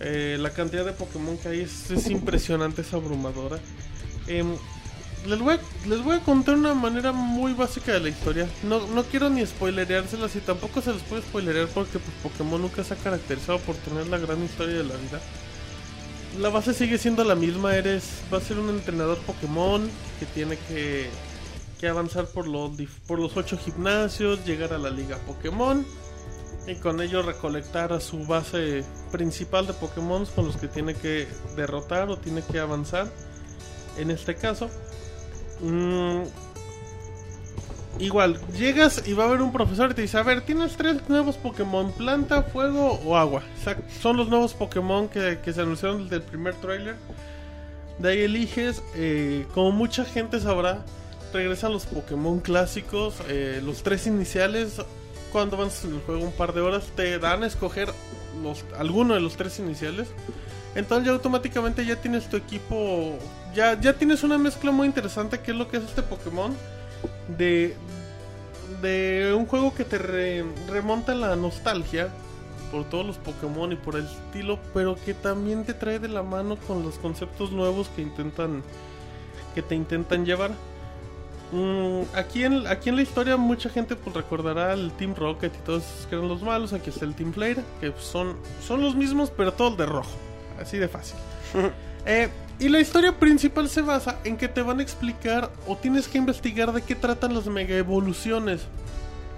Eh, 0.00 0.38
la 0.40 0.50
cantidad 0.50 0.84
de 0.84 0.92
Pokémon 0.92 1.36
que 1.36 1.48
hay 1.48 1.60
es, 1.60 1.90
es 1.90 2.08
impresionante, 2.08 2.82
es 2.82 2.94
abrumadora. 2.94 3.58
Em, 4.26 4.56
les, 5.26 5.38
voy 5.38 5.54
a, 5.54 5.88
les 5.88 6.02
voy 6.02 6.16
a 6.16 6.20
contar 6.20 6.54
una 6.54 6.74
manera 6.74 7.12
muy 7.12 7.52
básica 7.52 7.92
de 7.92 8.00
la 8.00 8.08
historia. 8.08 8.48
No, 8.62 8.86
no 8.86 9.02
quiero 9.04 9.28
ni 9.28 9.44
spoilereárselas 9.44 10.34
y 10.36 10.40
tampoco 10.40 10.80
se 10.80 10.92
les 10.92 11.02
puede 11.02 11.22
spoilerear 11.22 11.68
porque 11.68 11.98
pues, 11.98 12.16
Pokémon 12.22 12.62
nunca 12.62 12.84
se 12.84 12.94
ha 12.94 12.96
caracterizado 12.96 13.58
por 13.58 13.74
tener 13.76 14.06
la 14.06 14.18
gran 14.18 14.42
historia 14.42 14.76
de 14.76 14.84
la 14.84 14.96
vida. 14.96 15.20
La 16.38 16.48
base 16.48 16.74
sigue 16.74 16.96
siendo 16.96 17.24
la 17.24 17.34
misma, 17.34 17.74
eres 17.74 18.22
va 18.32 18.38
a 18.38 18.40
ser 18.40 18.58
un 18.58 18.70
entrenador 18.70 19.18
Pokémon 19.18 19.88
que 20.20 20.26
tiene 20.26 20.56
que, 20.68 21.10
que 21.80 21.88
avanzar 21.88 22.26
por 22.26 22.46
los 22.46 22.70
por 23.06 23.18
los 23.18 23.36
ocho 23.36 23.58
gimnasios, 23.58 24.44
llegar 24.46 24.72
a 24.72 24.78
la 24.78 24.90
liga 24.90 25.18
Pokémon 25.26 25.84
y 26.66 26.76
con 26.76 27.00
ello 27.00 27.22
recolectar 27.22 27.92
a 27.92 28.00
su 28.00 28.24
base 28.26 28.84
principal 29.10 29.66
de 29.66 29.72
Pokémon 29.72 30.24
con 30.26 30.46
los 30.46 30.56
que 30.56 30.68
tiene 30.68 30.94
que 30.94 31.26
derrotar 31.56 32.08
o 32.10 32.16
tiene 32.16 32.42
que 32.42 32.60
avanzar. 32.60 33.08
En 33.98 34.10
este 34.10 34.36
caso, 34.36 34.70
mm, 35.60 36.22
igual 38.00 38.38
llegas 38.56 39.02
y 39.06 39.12
va 39.12 39.24
a 39.24 39.26
haber 39.28 39.42
un 39.42 39.52
profesor 39.52 39.90
y 39.90 39.94
te 39.94 40.02
dice, 40.02 40.18
a 40.18 40.22
ver, 40.22 40.40
tienes 40.42 40.76
tres 40.76 41.08
nuevos 41.08 41.36
Pokémon, 41.36 41.92
planta, 41.92 42.42
fuego 42.42 43.00
o 43.04 43.16
agua. 43.16 43.42
Son 44.00 44.16
los 44.16 44.28
nuevos 44.28 44.54
Pokémon 44.54 45.08
que, 45.08 45.38
que 45.44 45.52
se 45.52 45.60
anunciaron 45.60 46.04
desde 46.04 46.16
el 46.16 46.22
primer 46.22 46.54
tráiler. 46.54 46.96
De 47.98 48.10
ahí 48.10 48.20
eliges, 48.22 48.82
eh, 48.94 49.46
como 49.52 49.72
mucha 49.72 50.04
gente 50.04 50.40
sabrá, 50.40 50.84
regresan 51.34 51.72
los 51.72 51.84
Pokémon 51.84 52.40
clásicos, 52.40 53.16
eh, 53.28 53.60
los 53.62 53.82
tres 53.82 54.06
iniciales. 54.06 54.80
Cuando 55.32 55.56
avanzas 55.56 55.84
en 55.84 55.94
el 55.94 56.00
juego 56.00 56.24
un 56.24 56.32
par 56.32 56.54
de 56.54 56.60
horas, 56.60 56.84
te 56.96 57.18
dan 57.18 57.44
a 57.44 57.46
escoger 57.46 57.92
los, 58.42 58.64
alguno 58.78 59.14
de 59.14 59.20
los 59.20 59.36
tres 59.36 59.58
iniciales. 59.58 60.08
Entonces 60.74 61.06
ya 61.06 61.12
automáticamente 61.12 61.84
ya 61.84 61.96
tienes 61.96 62.28
tu 62.30 62.36
equipo, 62.36 63.18
ya, 63.54 63.78
ya 63.80 63.92
tienes 63.92 64.22
una 64.22 64.38
mezcla 64.38 64.70
muy 64.70 64.86
interesante 64.86 65.40
que 65.40 65.50
es 65.50 65.56
lo 65.56 65.68
que 65.68 65.76
es 65.76 65.84
este 65.84 66.02
Pokémon. 66.02 66.56
De, 67.36 67.74
de 68.82 69.34
un 69.36 69.46
juego 69.46 69.74
que 69.74 69.84
te 69.84 69.98
re- 69.98 70.44
remonta 70.68 71.14
la 71.14 71.36
nostalgia 71.36 72.08
por 72.70 72.84
todos 72.84 73.04
los 73.06 73.16
Pokémon 73.18 73.72
y 73.72 73.76
por 73.76 73.96
el 73.96 74.06
estilo, 74.06 74.58
pero 74.74 74.96
que 75.04 75.14
también 75.14 75.64
te 75.64 75.74
trae 75.74 75.98
de 75.98 76.08
la 76.08 76.22
mano 76.22 76.56
con 76.66 76.82
los 76.82 76.98
conceptos 76.98 77.50
nuevos 77.52 77.88
que 77.96 78.02
intentan 78.02 78.62
que 79.54 79.62
te 79.62 79.74
intentan 79.74 80.24
llevar. 80.24 80.52
Mm, 81.52 82.02
aquí, 82.14 82.44
en, 82.44 82.64
aquí 82.68 82.90
en 82.90 82.96
la 82.96 83.02
historia 83.02 83.36
mucha 83.36 83.68
gente 83.68 83.96
pues 83.96 84.14
recordará 84.14 84.70
al 84.72 84.92
Team 84.92 85.16
Rocket 85.16 85.52
y 85.52 85.58
todos 85.66 85.82
esos 85.84 86.06
que 86.06 86.14
eran 86.14 86.28
los 86.28 86.42
malos. 86.42 86.72
Aquí 86.72 86.90
está 86.90 87.04
el 87.04 87.14
Team 87.16 87.32
Flare, 87.32 87.64
que 87.80 87.92
son, 87.98 88.36
son 88.64 88.82
los 88.82 88.94
mismos 88.94 89.32
pero 89.36 89.52
todos 89.52 89.76
de 89.76 89.86
rojo. 89.86 90.10
Así 90.60 90.78
de 90.78 90.88
fácil. 90.88 91.16
Eh, 92.06 92.30
y 92.60 92.68
la 92.68 92.78
historia 92.78 93.18
principal 93.18 93.70
se 93.70 93.80
basa 93.80 94.18
en 94.22 94.36
que 94.36 94.46
te 94.46 94.60
van 94.60 94.80
a 94.80 94.82
explicar 94.82 95.50
o 95.66 95.76
tienes 95.76 96.06
que 96.08 96.18
investigar 96.18 96.72
de 96.72 96.82
qué 96.82 96.94
tratan 96.94 97.34
las 97.34 97.46
mega 97.46 97.74
evoluciones. 97.74 98.66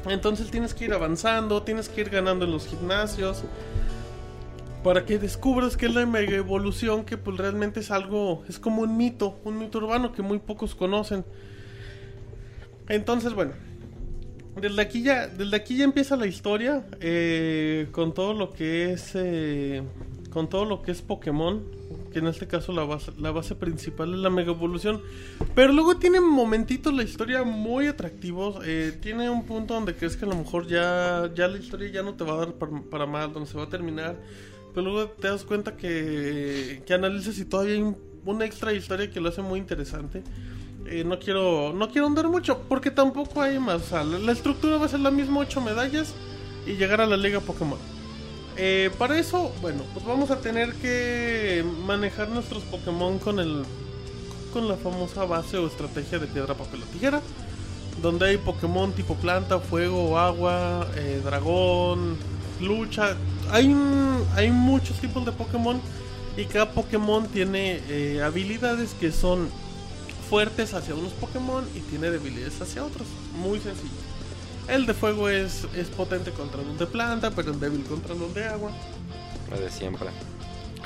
Entonces 0.06 0.50
tienes 0.50 0.74
que 0.74 0.86
ir 0.86 0.92
avanzando, 0.92 1.62
tienes 1.62 1.88
que 1.88 2.00
ir 2.00 2.10
ganando 2.10 2.44
en 2.44 2.50
los 2.50 2.66
gimnasios. 2.66 3.44
Para 4.82 5.06
que 5.06 5.20
descubras 5.20 5.76
que 5.76 5.86
es 5.86 5.94
la 5.94 6.04
mega 6.04 6.36
evolución, 6.36 7.04
que 7.04 7.16
pues 7.16 7.36
realmente 7.36 7.78
es 7.78 7.92
algo, 7.92 8.42
es 8.48 8.58
como 8.58 8.82
un 8.82 8.96
mito, 8.96 9.38
un 9.44 9.56
mito 9.56 9.78
urbano 9.78 10.12
que 10.12 10.22
muy 10.22 10.40
pocos 10.40 10.74
conocen. 10.74 11.24
Entonces, 12.88 13.32
bueno, 13.32 13.52
desde 14.60 14.82
aquí 14.82 15.04
ya, 15.04 15.28
desde 15.28 15.54
aquí 15.54 15.76
ya 15.76 15.84
empieza 15.84 16.16
la 16.16 16.26
historia 16.26 16.84
eh, 16.98 17.86
con 17.92 18.12
todo 18.12 18.34
lo 18.34 18.50
que 18.50 18.92
es, 18.92 19.12
eh, 19.14 19.84
con 20.30 20.48
todo 20.48 20.64
lo 20.64 20.82
que 20.82 20.90
es 20.90 21.00
Pokémon, 21.00 21.62
que 22.12 22.20
en 22.20 22.28
este 22.28 22.46
caso 22.46 22.72
la 22.72 22.84
base, 22.84 23.10
la 23.18 23.30
base 23.32 23.54
principal 23.56 24.12
es 24.14 24.20
la 24.20 24.30
mega 24.30 24.52
evolución. 24.52 25.00
Pero 25.54 25.72
luego 25.72 25.96
tiene 25.96 26.20
momentitos 26.20 26.92
la 26.94 27.02
historia 27.02 27.42
muy 27.42 27.86
atractivos. 27.88 28.62
eh, 28.64 28.96
tiene 29.00 29.28
un 29.30 29.44
punto 29.44 29.74
donde 29.74 29.94
crees 29.94 30.16
que 30.16 30.24
a 30.24 30.28
lo 30.28 30.36
mejor 30.36 30.66
ya, 30.68 31.30
ya 31.34 31.48
la 31.48 31.58
historia 31.58 31.90
ya 31.90 32.02
no 32.02 32.14
te 32.14 32.22
va 32.24 32.34
a 32.34 32.36
dar 32.36 32.52
para, 32.54 32.72
para 32.90 33.06
mal, 33.06 33.32
donde 33.32 33.48
se 33.50 33.56
va 33.58 33.64
a 33.64 33.68
terminar. 33.68 34.16
pero 34.74 34.86
luego 34.90 35.10
te 35.10 35.28
das 35.28 35.42
cuenta 35.44 35.76
que, 35.76 36.82
que 36.86 36.94
analizas 36.94 37.38
y 37.38 37.44
todavía 37.44 37.74
hay 37.74 37.82
un- 37.82 37.96
una 38.24 38.44
extra 38.44 38.72
historia 38.72 39.10
que 39.10 39.20
lo 39.20 39.28
hace 39.30 39.42
muy 39.42 39.58
interesante. 39.58 40.22
Eh, 40.86 41.04
no 41.04 41.18
quiero 41.18 41.72
no 41.72 41.90
quiero 41.90 42.06
andar 42.06 42.28
mucho 42.28 42.62
porque 42.68 42.90
tampoco 42.90 43.40
hay 43.42 43.58
más. 43.58 43.82
O 43.82 43.84
sea, 43.86 44.04
la, 44.04 44.18
la 44.18 44.32
estructura 44.32 44.76
va 44.78 44.86
a 44.86 44.88
ser 44.88 45.00
la 45.00 45.10
misma, 45.10 45.40
8 45.40 45.60
medallas 45.60 46.14
y 46.66 46.74
llegar 46.74 47.00
a 47.00 47.06
la 47.06 47.16
liga 47.16 47.40
Pokémon. 47.40 47.78
Eh, 48.56 48.90
para 48.98 49.18
eso, 49.18 49.52
bueno, 49.60 49.82
pues 49.94 50.04
vamos 50.04 50.30
a 50.30 50.38
tener 50.40 50.74
que 50.74 51.64
manejar 51.86 52.28
nuestros 52.28 52.62
Pokémon 52.64 53.18
con 53.18 53.40
el 53.40 53.64
con 54.52 54.68
la 54.68 54.76
famosa 54.76 55.24
base 55.24 55.56
o 55.56 55.66
estrategia 55.66 56.18
de 56.18 56.26
piedra, 56.26 56.54
papel 56.54 56.82
o 56.82 56.86
tijera, 56.86 57.22
donde 58.02 58.28
hay 58.28 58.36
Pokémon 58.36 58.92
tipo 58.92 59.14
planta, 59.14 59.58
fuego, 59.58 60.18
agua, 60.18 60.86
eh, 60.96 61.22
dragón, 61.24 62.18
lucha. 62.60 63.16
Hay 63.50 63.74
hay 64.36 64.50
muchos 64.50 64.98
tipos 64.98 65.24
de 65.24 65.32
Pokémon 65.32 65.80
y 66.36 66.44
cada 66.44 66.70
Pokémon 66.70 67.26
tiene 67.28 67.80
eh, 67.88 68.22
habilidades 68.22 68.94
que 69.00 69.10
son 69.10 69.48
fuertes 70.28 70.74
hacia 70.74 70.94
unos 70.94 71.12
Pokémon 71.12 71.64
y 71.74 71.80
tiene 71.80 72.10
debilidades 72.10 72.60
hacia 72.60 72.84
otros. 72.84 73.06
Muy 73.36 73.58
sencillo. 73.58 74.01
El 74.68 74.86
de 74.86 74.94
fuego 74.94 75.28
es, 75.28 75.66
es 75.76 75.88
potente 75.88 76.30
contra 76.30 76.62
los 76.62 76.78
de 76.78 76.86
planta, 76.86 77.30
pero 77.32 77.50
es 77.52 77.60
débil 77.60 77.82
contra 77.84 78.14
los 78.14 78.32
de 78.34 78.46
agua. 78.46 78.70
Lo 79.50 79.58
de 79.58 79.70
siempre. 79.70 80.08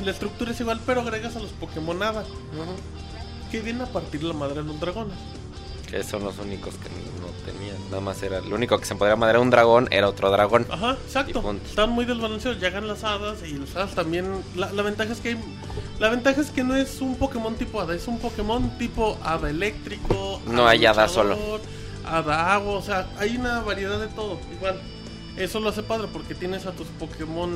La 0.04 0.10
estructura 0.10 0.50
es 0.52 0.60
igual, 0.60 0.80
pero 0.84 1.00
agregas 1.02 1.36
a 1.36 1.40
los 1.40 1.50
Pokémon 1.52 2.02
Hada, 2.02 2.24
que 3.50 3.60
vienen 3.60 3.82
a 3.82 3.86
partir 3.86 4.22
la 4.22 4.32
madre 4.34 4.56
de 4.56 4.64
los 4.64 4.80
dragones. 4.80 5.16
Que 5.90 6.02
son 6.02 6.24
los 6.24 6.36
únicos 6.38 6.74
que 6.74 6.88
no 6.88 7.28
tenían. 7.50 7.76
Nada 7.90 8.00
más 8.00 8.20
era. 8.22 8.40
Lo 8.40 8.56
único 8.56 8.76
que 8.78 8.84
se 8.84 8.96
podría 8.96 9.14
madrear 9.14 9.40
un 9.40 9.50
dragón 9.50 9.86
era 9.92 10.08
otro 10.08 10.30
dragón. 10.32 10.66
Ajá, 10.68 10.96
exacto. 11.06 11.54
Están 11.64 11.90
muy 11.90 12.04
desbalanceados, 12.04 12.60
llegan 12.60 12.88
las 12.88 13.04
hadas 13.04 13.38
y 13.46 13.52
las 13.56 13.76
hadas 13.76 13.94
también. 13.94 14.26
La, 14.56 14.72
la 14.72 14.82
ventaja 14.82 15.12
es 15.12 15.20
que 15.20 15.28
hay- 15.30 15.44
la 16.00 16.08
ventaja 16.10 16.40
es 16.40 16.50
que 16.50 16.64
no 16.64 16.74
es 16.74 17.00
un 17.00 17.14
Pokémon 17.14 17.54
tipo 17.54 17.80
hada, 17.80 17.94
es 17.94 18.08
un 18.08 18.18
Pokémon 18.18 18.76
tipo 18.78 19.16
hada 19.22 19.48
eléctrico. 19.48 20.40
No 20.48 20.66
hay 20.66 20.84
hada 20.86 21.06
luchador, 21.06 21.60
Hada 22.06 22.54
agua, 22.54 22.74
o 22.74 22.82
sea, 22.82 23.06
hay 23.18 23.36
una 23.36 23.60
variedad 23.60 23.98
de 23.98 24.08
todo. 24.08 24.38
Igual, 24.56 24.80
eso 25.36 25.60
lo 25.60 25.68
hace 25.70 25.82
padre 25.82 26.08
porque 26.12 26.34
tienes 26.34 26.64
a 26.66 26.72
tus 26.72 26.86
Pokémon 26.98 27.50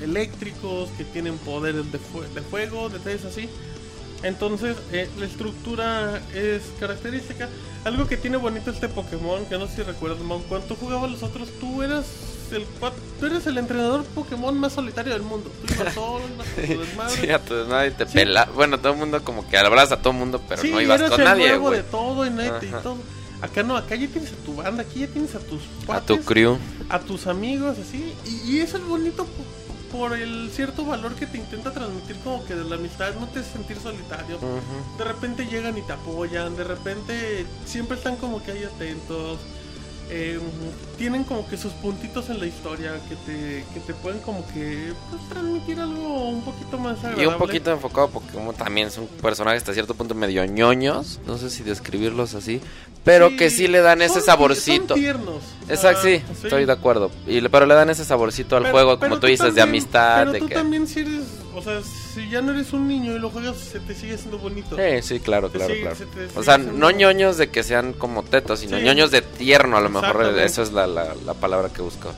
eléctricos 0.00 0.88
que 0.96 1.04
tienen 1.04 1.36
poderes 1.38 1.90
de, 1.92 1.98
fue- 1.98 2.28
de 2.28 2.40
fuego, 2.42 2.88
detalles 2.88 3.24
así. 3.24 3.48
Entonces, 4.22 4.76
eh, 4.92 5.08
la 5.18 5.24
estructura 5.26 6.20
es 6.34 6.62
característica. 6.78 7.48
Algo 7.84 8.06
que 8.06 8.18
tiene 8.18 8.36
bonito 8.36 8.70
este 8.70 8.88
Pokémon, 8.88 9.46
que 9.46 9.56
no 9.56 9.66
sé 9.66 9.76
si 9.76 9.82
recuerdas, 9.82 10.20
Mau, 10.20 10.42
cuando 10.42 10.66
tú 10.66 10.76
jugabas 10.76 11.10
los 11.10 11.22
otros, 11.22 11.48
tú 11.58 11.82
eras 11.82 12.04
el 12.52 12.66
tú 13.18 13.26
eres 13.26 13.46
el 13.46 13.56
entrenador 13.58 14.04
Pokémon 14.04 14.58
más 14.58 14.74
solitario 14.74 15.12
del 15.14 15.22
mundo. 15.22 15.50
Tú 15.66 15.72
ibas 15.72 15.94
solo, 15.94 16.20
ibas 16.34 16.46
con 16.48 16.66
tu 16.66 16.80
desmadre. 16.84 17.16
Sí, 17.22 17.30
a 17.30 17.38
tu 17.38 17.54
nadie 17.66 17.90
te 17.92 18.06
Sí. 18.06 18.12
pela. 18.12 18.44
Bueno, 18.54 18.78
todo 18.78 18.92
el 18.92 18.98
mundo 18.98 19.22
como 19.24 19.48
que 19.48 19.56
abrazas 19.56 19.92
a 19.92 20.02
todo 20.02 20.12
el 20.12 20.18
mundo, 20.18 20.42
pero 20.46 20.60
Sí, 20.60 20.70
no 20.70 20.80
ibas 20.82 21.00
eres 21.00 21.10
con 21.12 21.20
el 21.20 21.26
nadie, 21.26 21.48
nuevo 21.48 21.70
de 21.70 21.82
todo 21.84 22.26
y, 22.26 22.30
nadie 22.30 22.68
y 22.68 22.72
todo. 22.82 22.96
Acá 23.42 23.62
no, 23.62 23.76
acá 23.76 23.94
ya 23.96 24.06
tienes 24.08 24.32
a 24.32 24.36
tu 24.44 24.54
banda, 24.54 24.82
aquí 24.82 25.00
ya 25.00 25.06
tienes 25.08 25.34
a 25.34 25.38
tus 25.40 25.62
A 25.88 26.00
tu 26.00 26.18
crew. 26.20 26.58
a 26.88 26.98
tus 27.00 27.26
amigos, 27.26 27.76
así. 27.78 28.12
Y, 28.26 28.52
y 28.56 28.60
eso 28.60 28.76
es 28.76 28.84
bonito 28.84 29.24
po- 29.24 29.98
por 29.98 30.12
el 30.16 30.50
cierto 30.54 30.84
valor 30.84 31.14
que 31.14 31.26
te 31.26 31.38
intenta 31.38 31.72
transmitir 31.72 32.16
como 32.22 32.44
que 32.44 32.54
de 32.54 32.64
la 32.64 32.76
amistad, 32.76 33.12
no 33.18 33.26
te 33.28 33.42
sentir 33.42 33.78
solitario. 33.78 34.38
De 34.98 35.04
repente 35.04 35.46
llegan 35.46 35.76
y 35.78 35.82
te 35.82 35.92
apoyan, 35.92 36.54
de 36.56 36.64
repente 36.64 37.44
siempre 37.64 37.96
están 37.96 38.16
como 38.16 38.42
que 38.42 38.52
ahí 38.52 38.64
atentos. 38.64 39.38
eh, 40.10 40.38
tienen 41.00 41.24
como 41.24 41.48
que 41.48 41.56
sus 41.56 41.72
puntitos 41.72 42.28
en 42.28 42.38
la 42.40 42.44
historia 42.46 42.92
que 43.08 43.16
te, 43.16 43.64
que 43.72 43.80
te 43.80 43.94
pueden 43.94 44.20
como 44.20 44.46
que 44.48 44.92
pues, 45.08 45.22
transmitir 45.30 45.80
algo 45.80 46.28
un 46.28 46.42
poquito 46.42 46.76
más 46.78 46.98
agradable. 46.98 47.22
Y 47.22 47.26
un 47.26 47.38
poquito 47.38 47.70
enfocado 47.70 48.10
porque 48.10 48.28
como 48.34 48.52
también 48.52 48.90
son 48.90 49.06
personajes 49.22 49.62
hasta 49.62 49.72
cierto 49.72 49.94
punto 49.94 50.14
medio 50.14 50.44
ñoños, 50.44 51.18
no 51.26 51.38
sé 51.38 51.48
si 51.48 51.62
describirlos 51.62 52.34
así, 52.34 52.60
pero 53.02 53.34
que 53.34 53.48
sí 53.48 53.66
le 53.66 53.80
dan 53.80 54.02
ese 54.02 54.16
son- 54.16 54.24
saborcito. 54.24 54.88
Son 54.88 54.98
tiernos. 55.00 55.42
Exacto, 55.70 56.00
Ah, 56.00 56.04
sí, 56.04 56.22
estoy 56.44 56.66
de 56.66 56.72
acuerdo. 56.72 57.10
Y, 57.26 57.40
pero 57.48 57.64
le 57.64 57.74
dan 57.74 57.88
ese 57.88 58.04
saborcito 58.04 58.56
al 58.56 58.64
Pero- 58.64 58.72
juego, 58.74 58.98
pero 58.98 59.08
como 59.10 59.20
tú 59.20 59.26
dices, 59.26 59.54
de 59.54 59.60
también- 59.62 59.68
amistad, 59.84 60.18
Pero 60.18 60.32
de 60.32 60.38
tú 60.40 60.48
que... 60.48 60.54
también 60.54 60.86
si 60.86 61.00
eres, 61.00 61.22
o 61.54 61.62
sea, 61.62 61.80
si 61.82 62.28
ya 62.28 62.42
no 62.42 62.50
eres 62.52 62.72
un 62.72 62.88
niño 62.88 63.14
y 63.14 63.18
lo 63.20 63.30
juegas, 63.30 63.56
se 63.56 63.78
te 63.80 63.94
sigue 63.94 64.18
siendo 64.18 64.36
bonito. 64.38 64.76
Sí, 64.76 65.02
sí, 65.02 65.20
claro, 65.20 65.48
Te 65.48 65.58
claro, 65.58 65.72
sigue- 65.74 65.82
claro. 65.82 65.96
se 65.96 66.38
O 66.38 66.42
sea, 66.42 66.58
no 66.58 66.90
ñoños 66.90 67.36
de 67.38 67.48
que 67.50 67.62
sean 67.62 67.92
como 67.92 68.22
tetos, 68.24 68.58
sino 68.60 68.76
Sí. 68.78 68.82
ñoños 68.84 69.10
de 69.12 69.22
tierno, 69.22 69.76
a 69.76 69.80
lo 69.80 69.88
mejor 69.90 70.38
eso 70.40 70.62
es 70.62 70.72
la, 70.72 70.86
la, 70.90 71.14
la 71.24 71.34
palabra 71.34 71.68
que 71.70 71.82
busco. 71.82 72.12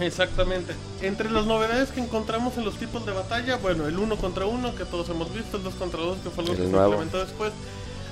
Exactamente. 0.00 0.74
Entre 1.00 1.30
las 1.30 1.46
novedades 1.46 1.90
que 1.90 2.00
encontramos 2.00 2.56
en 2.58 2.64
los 2.64 2.74
tipos 2.76 3.06
de 3.06 3.12
batalla, 3.12 3.56
bueno, 3.56 3.86
el 3.86 3.98
uno 3.98 4.16
contra 4.16 4.46
uno 4.46 4.74
que 4.74 4.84
todos 4.84 5.08
hemos 5.08 5.32
visto, 5.32 5.56
el 5.56 5.62
2 5.62 5.74
contra 5.74 6.00
2 6.00 6.18
que 6.18 6.30
fue 6.30 6.44
algo 6.44 6.54
El 6.54 6.58
que 6.60 6.70
se 6.70 6.76
implementó 6.76 7.18
después. 7.18 7.52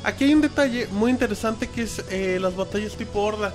Aquí 0.03 0.25
hay 0.25 0.35
un 0.35 0.41
detalle 0.41 0.87
muy 0.93 1.11
interesante 1.11 1.69
que 1.69 1.83
es 1.83 2.05
eh, 2.11 2.39
las 2.41 2.57
batallas 2.57 2.95
tipo 2.97 3.21
horda. 3.23 3.53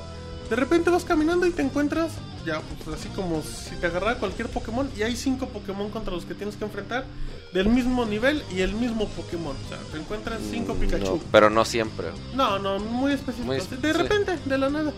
De 0.50 0.56
repente 0.56 0.90
vas 0.90 1.06
caminando 1.06 1.46
y 1.46 1.52
te 1.52 1.62
encuentras, 1.62 2.12
ya, 2.44 2.62
pues 2.62 3.00
así 3.00 3.08
como 3.10 3.44
si 3.44 3.76
te 3.76 3.86
agarrara 3.86 4.18
cualquier 4.18 4.50
Pokémon 4.50 4.90
y 4.98 5.04
hay 5.04 5.16
cinco 5.16 5.48
Pokémon 5.48 5.92
contra 5.92 6.14
los 6.14 6.26
que 6.26 6.34
tienes 6.34 6.56
que 6.56 6.66
enfrentar 6.66 7.06
del 7.54 7.70
mismo 7.70 8.06
nivel 8.06 8.44
y 8.52 8.62
el 8.62 8.74
mismo 8.74 9.08
Pokémon. 9.10 9.56
O 9.56 9.70
sea, 9.70 9.78
te 9.92 10.00
encuentras 10.00 10.40
cinco 10.50 10.74
Pikachu. 10.74 11.06
No, 11.06 11.20
pero 11.32 11.52
no 11.52 11.66
siempre. 11.66 12.08
No, 12.34 12.58
no, 12.58 12.80
muy 12.80 13.14
específico. 13.14 13.46
Muy 13.46 13.58
de 13.58 13.64
sí. 13.64 13.94
repente, 13.94 14.40
de 14.44 14.58
la 14.58 14.70
nada. 14.70 14.92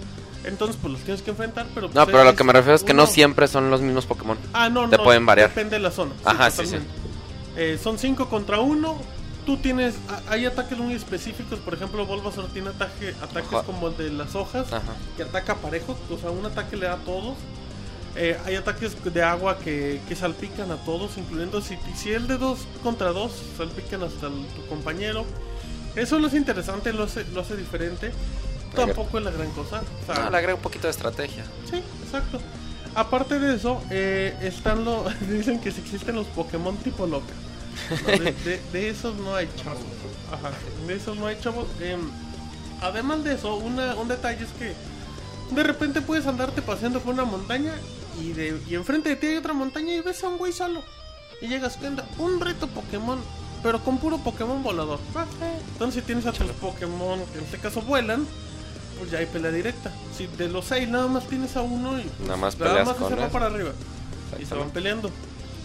Entonces, 0.43 0.77
pues 0.81 0.93
los 0.93 1.01
tienes 1.03 1.21
que 1.21 1.29
enfrentar, 1.31 1.67
pero... 1.75 1.87
No, 1.87 1.93
pues, 1.93 2.05
pero 2.07 2.19
a 2.19 2.23
lo 2.23 2.29
es 2.31 2.35
que 2.35 2.43
me 2.43 2.53
refiero 2.53 2.75
es 2.75 2.83
que 2.83 2.93
no 2.93 3.05
siempre 3.05 3.47
son 3.47 3.69
los 3.69 3.81
mismos 3.81 4.05
Pokémon. 4.07 4.37
Ah, 4.53 4.69
no, 4.69 4.89
Te 4.89 4.97
no. 4.97 5.03
pueden 5.03 5.25
variar. 5.25 5.49
Depende 5.49 5.75
de 5.77 5.81
la 5.83 5.91
zona. 5.91 6.11
Ajá, 6.25 6.49
sí, 6.49 6.57
totalmente. 6.63 6.89
Eh, 7.57 7.79
son 7.81 7.97
5 7.99 8.27
contra 8.29 8.59
1. 8.59 8.97
Tú 9.45 9.57
tienes. 9.57 9.95
Hay 10.29 10.45
ataques 10.45 10.77
muy 10.77 10.93
específicos. 10.93 11.59
Por 11.59 11.73
ejemplo, 11.73 12.05
Bulbasaur 12.05 12.47
tiene 12.53 12.69
ataque, 12.69 13.13
ataques 13.21 13.59
como 13.65 13.87
el 13.89 13.97
de 13.97 14.09
las 14.11 14.35
hojas. 14.35 14.71
Ajá. 14.71 14.93
Que 15.17 15.23
ataca 15.23 15.55
parejo. 15.55 15.97
O 16.09 16.17
sea, 16.17 16.29
un 16.31 16.45
ataque 16.45 16.75
le 16.77 16.85
da 16.87 16.93
a 16.93 16.97
todos. 16.97 17.35
Eh, 18.15 18.37
hay 18.45 18.55
ataques 18.55 18.95
de 19.03 19.23
agua 19.23 19.57
que, 19.59 20.01
que 20.07 20.15
salpican 20.15 20.69
a 20.71 20.75
todos, 20.77 21.17
incluyendo 21.17 21.61
si, 21.61 21.77
si 21.95 22.11
el 22.11 22.27
de 22.27 22.37
2 22.37 22.59
contra 22.83 23.09
2 23.13 23.31
salpican 23.57 24.03
hasta 24.03 24.27
el- 24.27 24.45
tu 24.55 24.65
compañero. 24.67 25.25
Eso 25.95 26.19
lo 26.19 26.27
hace 26.27 26.37
interesante, 26.37 26.93
lo 26.93 27.03
hace, 27.03 27.25
lo 27.33 27.41
hace 27.41 27.55
diferente. 27.55 28.11
Tampoco 28.75 29.17
es 29.17 29.23
la 29.25 29.31
gran 29.31 29.51
cosa. 29.51 29.81
o 30.03 30.05
sea, 30.13 30.23
No, 30.25 30.29
le 30.31 30.37
agrega 30.37 30.55
un 30.55 30.61
poquito 30.61 30.87
de 30.87 30.91
estrategia. 30.91 31.43
Sí, 31.69 31.81
exacto. 32.03 32.39
Aparte 32.95 33.39
de 33.39 33.55
eso, 33.55 33.81
eh, 33.89 34.35
están 34.41 34.83
los. 34.85 35.07
Dicen 35.29 35.59
que 35.59 35.71
si 35.71 35.81
existen 35.81 36.15
los 36.15 36.27
Pokémon 36.27 36.75
tipo 36.77 37.05
loca. 37.07 37.33
No, 38.03 38.07
de, 38.07 38.31
de- 38.45 38.61
de 38.71 38.89
esos 38.89 39.15
no 39.17 39.35
hay 39.35 39.47
chavos. 39.61 39.81
Ajá, 40.31 40.51
de 40.87 40.93
esos 40.95 41.17
no 41.17 41.27
hay 41.27 41.37
chavos. 41.39 41.67
Em, 41.79 41.99
además 42.81 43.23
de 43.23 43.33
eso, 43.35 43.55
una, 43.55 43.95
un 43.95 44.07
detalle 44.07 44.43
es 44.43 44.51
que 44.51 44.73
de 45.55 45.63
repente 45.63 46.01
puedes 46.01 46.25
andarte 46.27 46.61
paseando 46.61 46.99
por 47.01 47.13
una 47.13 47.25
montaña 47.25 47.73
y, 48.21 48.31
de, 48.33 48.57
y 48.69 48.75
enfrente 48.75 49.09
de 49.09 49.15
ti 49.17 49.27
hay 49.27 49.37
otra 49.37 49.53
montaña 49.53 49.93
y 49.93 50.01
ves 50.01 50.23
a 50.23 50.27
un 50.29 50.37
güey 50.37 50.51
solo. 50.53 50.81
Y 51.41 51.47
llegas, 51.47 51.75
¿qué 51.77 51.87
onda? 51.87 52.05
Un 52.17 52.39
reto 52.39 52.67
Pokémon, 52.67 53.19
pero 53.63 53.83
con 53.83 53.97
puro 53.97 54.17
Pokémon 54.19 54.61
volador. 54.63 54.99
Entonces, 55.73 56.01
si 56.01 56.05
tienes 56.05 56.25
a 56.25 56.31
tus 56.33 56.45
Pokémon 56.51 57.19
que 57.31 57.39
en 57.39 57.45
este 57.45 57.57
caso 57.57 57.81
vuelan, 57.81 58.27
pues 59.01 59.09
ya 59.09 59.17
hay 59.17 59.25
pelea 59.25 59.49
directa. 59.49 59.91
Si 60.15 60.27
de 60.27 60.47
los 60.47 60.65
seis 60.65 60.87
nada 60.87 61.07
más 61.07 61.27
tienes 61.27 61.55
a 61.57 61.61
uno 61.61 61.97
y 61.97 62.03
pues, 62.03 62.19
Nada 62.19 62.37
más 62.37 62.55
peleas 62.55 62.85
más 62.85 62.97
con 62.97 63.09
se 63.09 63.15
va 63.15 63.29
para 63.29 63.47
arriba 63.47 63.71
y 64.39 64.45
se 64.45 64.53
van 64.53 64.69
peleando. 64.69 65.09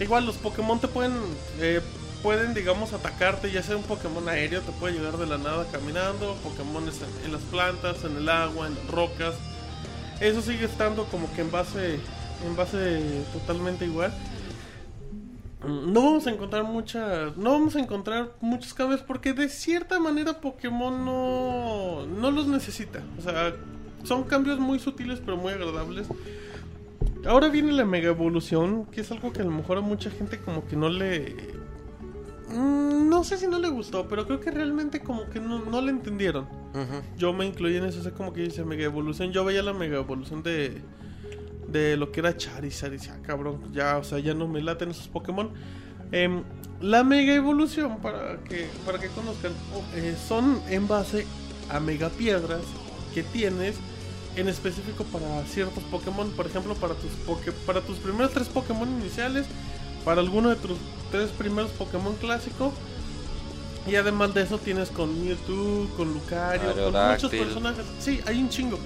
Igual 0.00 0.24
los 0.24 0.36
Pokémon 0.36 0.81
te 0.81 0.89
pueden 0.89 1.12
eh, 1.60 1.82
pueden 2.23 2.55
digamos 2.55 2.94
atacarte, 2.94 3.52
ya 3.52 3.62
sea 3.62 3.76
un 3.76 3.82
Pokémon 3.82 4.26
aéreo 4.26 4.62
te 4.62 4.73
puede 4.73 4.94
llegar 4.94 5.18
de 5.18 5.26
la 5.26 5.36
nada 5.36 5.66
caminando, 5.70 6.34
Pokémon 6.42 6.82
en, 6.84 7.26
en 7.26 7.32
las 7.32 7.42
plantas, 7.42 8.05
en 8.05 8.16
el 8.16 8.26
agua, 8.31 8.68
en 8.68 8.74
las 8.74 8.86
rocas. 8.86 9.34
Eso 10.20 10.40
sigue 10.40 10.65
estando 10.65 11.05
como 11.05 11.31
que 11.34 11.42
en 11.42 11.50
base 11.50 12.00
en 12.47 12.56
base 12.56 13.23
totalmente 13.34 13.84
igual. 13.84 14.15
No 15.65 16.02
vamos 16.02 16.26
a 16.26 16.31
encontrar 16.31 16.65
mucha, 16.65 17.33
no 17.36 17.52
vamos 17.52 17.76
a 17.76 17.81
encontrar 17.81 18.33
muchos 18.41 18.75
cambios 18.75 19.01
porque 19.01 19.33
de 19.33 19.49
cierta 19.49 19.99
manera 19.99 20.41
Pokémon 20.41 21.05
no, 21.05 22.07
no 22.07 22.31
los 22.31 22.47
necesita. 22.47 23.02
O 23.18 23.23
sea, 23.23 23.55
son 24.05 24.25
cambios 24.25 24.59
muy 24.60 24.78
sutiles 24.78 25.20
pero 25.25 25.36
muy 25.36 25.52
agradables. 25.52 26.07
Ahora 27.26 27.49
viene 27.49 27.73
la 27.73 27.85
mega 27.85 28.09
evolución, 28.09 28.86
que 28.86 29.01
es 29.01 29.10
algo 29.10 29.33
que 29.33 29.41
a 29.41 29.44
lo 29.44 29.51
mejor 29.51 29.78
a 29.78 29.81
mucha 29.81 30.10
gente 30.10 30.39
como 30.39 30.67
que 30.67 30.76
no 30.76 30.89
le... 30.89 31.35
Mm, 32.49 33.09
No 33.09 33.25
sé 33.25 33.39
si 33.39 33.49
no 33.49 33.59
le 33.59 33.68
gustó, 33.68 34.07
pero 34.09 34.26
creo 34.26 34.41
que 34.41 34.51
realmente 34.51 35.01
como 35.01 35.28
que 35.31 35.41
no, 35.41 35.59
no 35.59 35.81
le 35.81 35.91
entendieron. 35.91 36.47
Yo 37.17 37.33
me 37.33 37.47
incluí 37.47 37.76
en 37.76 37.85
eso, 37.85 38.02
sé 38.02 38.12
como 38.12 38.33
que 38.33 38.43
dice 38.43 38.62
mega 38.65 38.85
evolución. 38.85 39.33
Yo 39.33 39.44
veía 39.44 39.62
la 39.62 39.73
mega 39.73 39.97
evolución 39.97 40.43
de, 40.43 40.83
de 41.69 41.97
lo 41.97 42.12
que 42.12 42.20
era 42.20 42.36
Charizard 42.36 42.93
y 42.93 42.97
decía, 42.99 43.17
"Ah, 43.19 43.23
cabrón, 43.27 43.61
ya, 43.73 43.99
o 43.99 44.05
sea, 44.05 44.19
ya 44.19 44.35
no 44.35 44.47
me 44.49 44.61
laten 44.62 44.91
esos 44.91 45.09
Pokémon. 45.09 45.51
Em, 46.12 46.43
la 46.81 47.03
mega 47.05 47.35
evolución, 47.35 47.99
para 48.01 48.36
que, 48.49 48.69
para 48.85 48.99
que 49.01 49.09
conozcan, 49.09 49.53
eh, 49.95 50.15
son 50.28 50.61
en 50.69 50.86
base 50.86 51.27
a 51.70 51.81
mega 51.81 52.09
piedras 52.11 52.61
que 53.15 53.23
tienes 53.23 53.77
en 54.36 54.49
específico 54.49 55.05
para 55.05 55.43
ciertos 55.47 55.83
Pokémon. 55.85 56.31
Por 56.33 56.47
ejemplo, 56.47 56.75
para 56.75 56.95
tus, 56.95 57.11
poke- 57.27 57.53
para 57.67 57.81
tus 57.81 57.97
primeros 57.99 58.33
tres 58.33 58.49
Pokémon 58.49 58.89
iniciales 59.01 59.47
para 60.05 60.20
alguno 60.20 60.51
de 60.51 60.57
tus 60.57 60.77
tres 61.11 61.31
primeros 61.31 61.70
Pokémon 61.73 62.15
clásicos. 62.17 62.73
Y 63.89 63.95
además 63.95 64.35
de 64.35 64.43
eso 64.43 64.59
tienes 64.59 64.91
con 64.91 65.25
Mewtwo, 65.25 65.89
con 65.97 66.12
Lucario, 66.12 66.70
con 66.85 66.93
muchos 67.15 67.31
personajes. 67.45 67.85
Sí, 68.01 68.20
hay 68.27 68.39
un 68.43 68.49
chingo. 68.49 68.78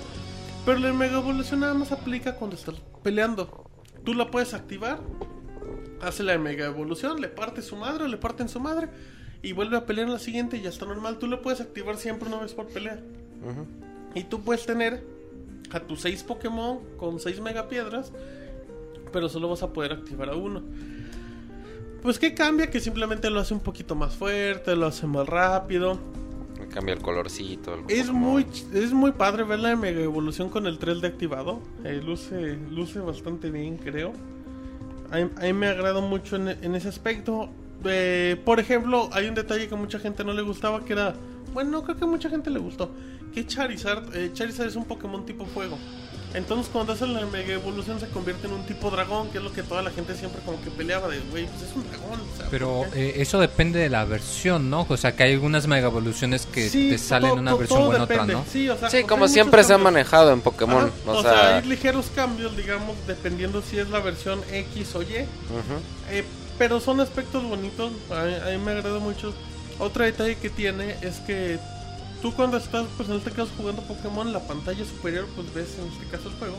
Pero 0.64 0.78
la 0.78 0.92
Mega 0.92 1.18
Evolución 1.18 1.60
nada 1.60 1.74
más 1.74 1.90
aplica 1.90 2.36
cuando 2.36 2.56
estás 2.56 2.74
peleando. 3.02 3.64
Tú 4.04 4.14
la 4.14 4.30
puedes 4.30 4.54
activar, 4.54 5.00
hace 6.00 6.22
la 6.22 6.38
Mega 6.38 6.66
Evolución, 6.66 7.20
le 7.20 7.28
parte 7.28 7.62
su 7.62 7.76
madre, 7.76 8.08
le 8.08 8.16
parten 8.16 8.48
su 8.48 8.60
madre 8.60 8.88
y 9.42 9.52
vuelve 9.52 9.76
a 9.76 9.86
pelear 9.86 10.06
en 10.06 10.12
la 10.12 10.18
siguiente 10.18 10.56
y 10.56 10.62
ya 10.62 10.68
está 10.68 10.86
normal. 10.86 11.18
Tú 11.18 11.26
la 11.26 11.40
puedes 11.40 11.60
activar 11.60 11.96
siempre 11.96 12.28
una 12.28 12.38
vez 12.38 12.52
por 12.52 12.66
pelea. 12.68 13.00
Y 14.14 14.24
tú 14.24 14.42
puedes 14.42 14.66
tener 14.66 15.02
a 15.70 15.80
tus 15.80 16.02
6 16.02 16.24
Pokémon 16.24 16.80
con 16.98 17.20
6 17.20 17.40
Megapiedras, 17.40 18.12
pero 19.12 19.28
solo 19.28 19.48
vas 19.48 19.62
a 19.62 19.72
poder 19.72 19.92
activar 19.92 20.28
a 20.28 20.34
uno. 20.34 20.62
Pues 22.02 22.18
que 22.18 22.34
cambia, 22.34 22.70
que 22.70 22.80
simplemente 22.80 23.30
lo 23.30 23.40
hace 23.40 23.54
un 23.54 23.60
poquito 23.60 23.94
más 23.94 24.14
fuerte, 24.14 24.74
lo 24.76 24.86
hace 24.86 25.06
más 25.06 25.26
rápido. 25.26 25.98
Cambia 26.72 26.94
el 26.94 27.00
colorcito. 27.02 27.74
el 27.74 27.80
Es 27.88 28.10
muy, 28.10 28.46
es 28.72 28.92
muy 28.92 29.12
padre 29.12 29.42
ver 29.44 29.58
la 29.58 29.74
Mega 29.76 30.00
Evolución 30.00 30.48
con 30.50 30.66
el 30.66 30.78
3D 30.78 31.04
activado. 31.04 31.60
Eh, 31.84 32.00
luce, 32.04 32.56
luce 32.70 33.00
bastante 33.00 33.50
bien, 33.50 33.76
creo. 33.76 34.12
A, 35.10 35.18
mí- 35.18 35.52
me 35.52 35.66
agrada 35.66 36.00
mucho 36.00 36.36
en, 36.36 36.48
en 36.48 36.74
ese 36.74 36.88
aspecto. 36.88 37.48
Eh, 37.84 38.40
por 38.44 38.60
ejemplo, 38.60 39.08
hay 39.12 39.26
un 39.28 39.34
detalle 39.34 39.68
que 39.68 39.74
mucha 39.74 39.98
gente 39.98 40.22
no 40.24 40.32
le 40.32 40.42
gustaba, 40.42 40.84
que 40.84 40.92
era... 40.92 41.14
Bueno, 41.52 41.70
no 41.70 41.82
creo 41.82 41.96
que 41.96 42.06
mucha 42.06 42.30
gente 42.30 42.50
le 42.50 42.60
gustó. 42.60 42.90
Que 43.34 43.44
Charizard, 43.46 44.14
eh, 44.14 44.30
Charizard 44.32 44.68
es 44.68 44.76
un 44.76 44.84
Pokémon 44.84 45.26
tipo 45.26 45.44
fuego. 45.46 45.76
Entonces 46.32 46.70
cuando 46.72 46.92
hace 46.92 47.06
la 47.08 47.26
Mega 47.26 47.54
Evolución 47.54 47.98
se 47.98 48.06
convierte 48.08 48.46
en 48.46 48.52
un 48.52 48.64
tipo 48.64 48.88
dragón, 48.90 49.30
que 49.30 49.38
es 49.38 49.44
lo 49.44 49.52
que 49.52 49.62
toda 49.64 49.82
la 49.82 49.90
gente 49.90 50.14
siempre 50.14 50.40
como 50.44 50.60
que 50.62 50.70
peleaba 50.70 51.08
de, 51.08 51.18
güey, 51.30 51.46
pues 51.46 51.62
es 51.68 51.74
un 51.76 51.88
dragón. 51.88 52.20
o 52.20 52.36
sea, 52.36 52.46
Pero 52.50 52.68
¿por 52.82 52.90
qué?". 52.90 53.08
eh, 53.10 53.14
eso 53.22 53.40
depende 53.40 53.80
de 53.80 53.88
la 53.88 54.04
versión, 54.04 54.70
¿no? 54.70 54.86
O 54.88 54.96
sea, 54.96 55.16
que 55.16 55.24
hay 55.24 55.32
algunas 55.32 55.66
mega 55.66 55.88
evoluciones 55.88 56.46
que 56.46 56.68
Sí, 56.68 56.90
te 56.90 56.98
salen 56.98 57.30
todo- 57.30 57.40
una 57.40 57.50
todo- 57.50 57.58
versión 57.58 57.78
todo 57.80 57.88
buena 57.88 58.04
otra. 58.04 58.26
¿no? 58.26 58.44
Sí, 58.50 58.68
o 58.68 58.78
sea, 58.78 58.90
Sí, 58.90 59.02
como 59.04 59.26
siempre 59.26 59.64
se 59.64 59.74
ha 59.74 59.78
manejado 59.78 60.32
en 60.32 60.40
Pokémon. 60.40 60.84
Ajá, 60.84 60.92
o, 61.06 61.18
o 61.18 61.22
sea, 61.22 61.32
sea, 61.32 61.56
hay 61.56 61.62
ligeros 61.64 62.06
cambios, 62.14 62.56
digamos, 62.56 62.96
dependiendo 63.08 63.60
si 63.62 63.78
es 63.78 63.88
la 63.90 63.98
versión 63.98 64.40
X 64.52 64.94
o 64.94 65.02
Y. 65.02 65.06
ujú. 65.06 65.80
Eh, 66.10 66.24
pero 66.58 66.78
son 66.78 67.00
aspectos 67.00 67.42
bonitos, 67.42 67.90
a, 68.10 68.22
a 68.46 68.50
mí 68.50 68.58
me 68.64 68.72
agrada 68.72 68.98
mucho. 69.00 69.34
Otro 69.78 70.04
detalle 70.04 70.36
que 70.36 70.50
tiene 70.50 70.94
es 71.02 71.16
que 71.20 71.58
tú 72.20 72.32
cuando 72.34 72.56
estás, 72.56 72.86
pues 72.96 73.08
en 73.08 73.16
este 73.16 73.30
caso 73.30 73.50
jugando 73.56 73.82
Pokémon, 73.82 74.32
la 74.32 74.40
pantalla 74.40 74.84
superior, 74.84 75.26
pues 75.34 75.52
ves 75.54 75.76
en 75.78 75.88
este 75.92 76.06
caso 76.06 76.28
el 76.28 76.34
juego. 76.36 76.56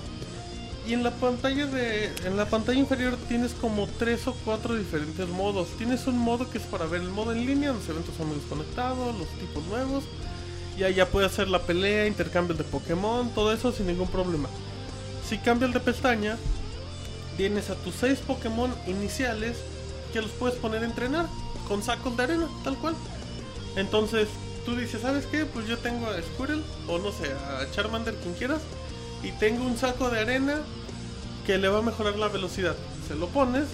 Y 0.88 0.94
en 0.94 1.04
la 1.04 1.12
pantalla 1.12 1.68
de, 1.68 2.08
en 2.26 2.38
la 2.38 2.46
pantalla 2.46 2.80
inferior 2.80 3.16
tienes 3.28 3.54
como 3.54 3.88
tres 4.00 4.28
o 4.28 4.34
cuatro 4.46 4.76
diferentes 4.76 5.28
modos. 5.30 5.68
Tienes 5.78 6.08
un 6.08 6.18
modo 6.18 6.50
que 6.50 6.58
es 6.58 6.64
para 6.64 6.86
ver 6.86 7.02
el 7.02 7.10
modo 7.10 7.32
en 7.32 7.46
línea, 7.46 7.72
ven 7.72 8.04
tus 8.04 8.20
amigos 8.20 8.44
conectados, 8.50 9.16
los 9.18 9.28
tipos 9.40 9.64
nuevos. 9.66 10.04
Y 10.78 10.84
ahí 10.84 10.96
ya 10.96 11.06
puedes 11.06 11.32
hacer 11.32 11.50
la 11.50 11.62
pelea, 11.62 12.08
intercambios 12.08 12.58
de 12.58 12.64
Pokémon, 12.64 13.30
todo 13.36 13.54
eso 13.54 13.72
sin 13.72 13.88
ningún 13.88 14.08
problema. 14.08 14.50
Si 15.28 15.38
cambias 15.38 15.74
de 15.74 15.80
pestaña, 15.80 16.38
tienes 17.38 17.70
a 17.70 17.76
tus 17.76 17.94
6 17.96 18.20
Pokémon 18.26 18.74
iniciales 18.88 19.58
que 20.12 20.22
los 20.22 20.32
puedes 20.32 20.58
poner 20.58 20.82
a 20.82 20.86
entrenar 20.86 21.28
con 21.68 21.84
sacos 21.84 22.18
de 22.18 22.24
arena, 22.24 22.48
tal 22.64 22.78
cual. 22.78 22.96
Entonces 23.76 24.28
tú 24.66 24.76
dices, 24.76 25.02
¿sabes 25.02 25.26
qué? 25.26 25.46
Pues 25.46 25.68
yo 25.68 25.78
tengo 25.78 26.08
a 26.08 26.22
Squirrel 26.22 26.64
o 26.88 27.00
no 27.00 27.12
sé, 27.12 27.32
a 27.32 27.70
Charmander, 27.72 28.16
quien 28.16 28.34
quieras, 28.34 28.62
y 29.24 29.32
tengo 29.34 29.66
un 29.66 29.78
saco 29.78 30.10
de 30.10 30.20
arena 30.20 30.62
que 31.46 31.58
le 31.58 31.68
va 31.68 31.80
a 31.80 31.82
mejorar 31.82 32.18
la 32.18 32.28
velocidad. 32.28 32.76
Se 33.08 33.16
lo 33.16 33.28
pones 33.28 33.66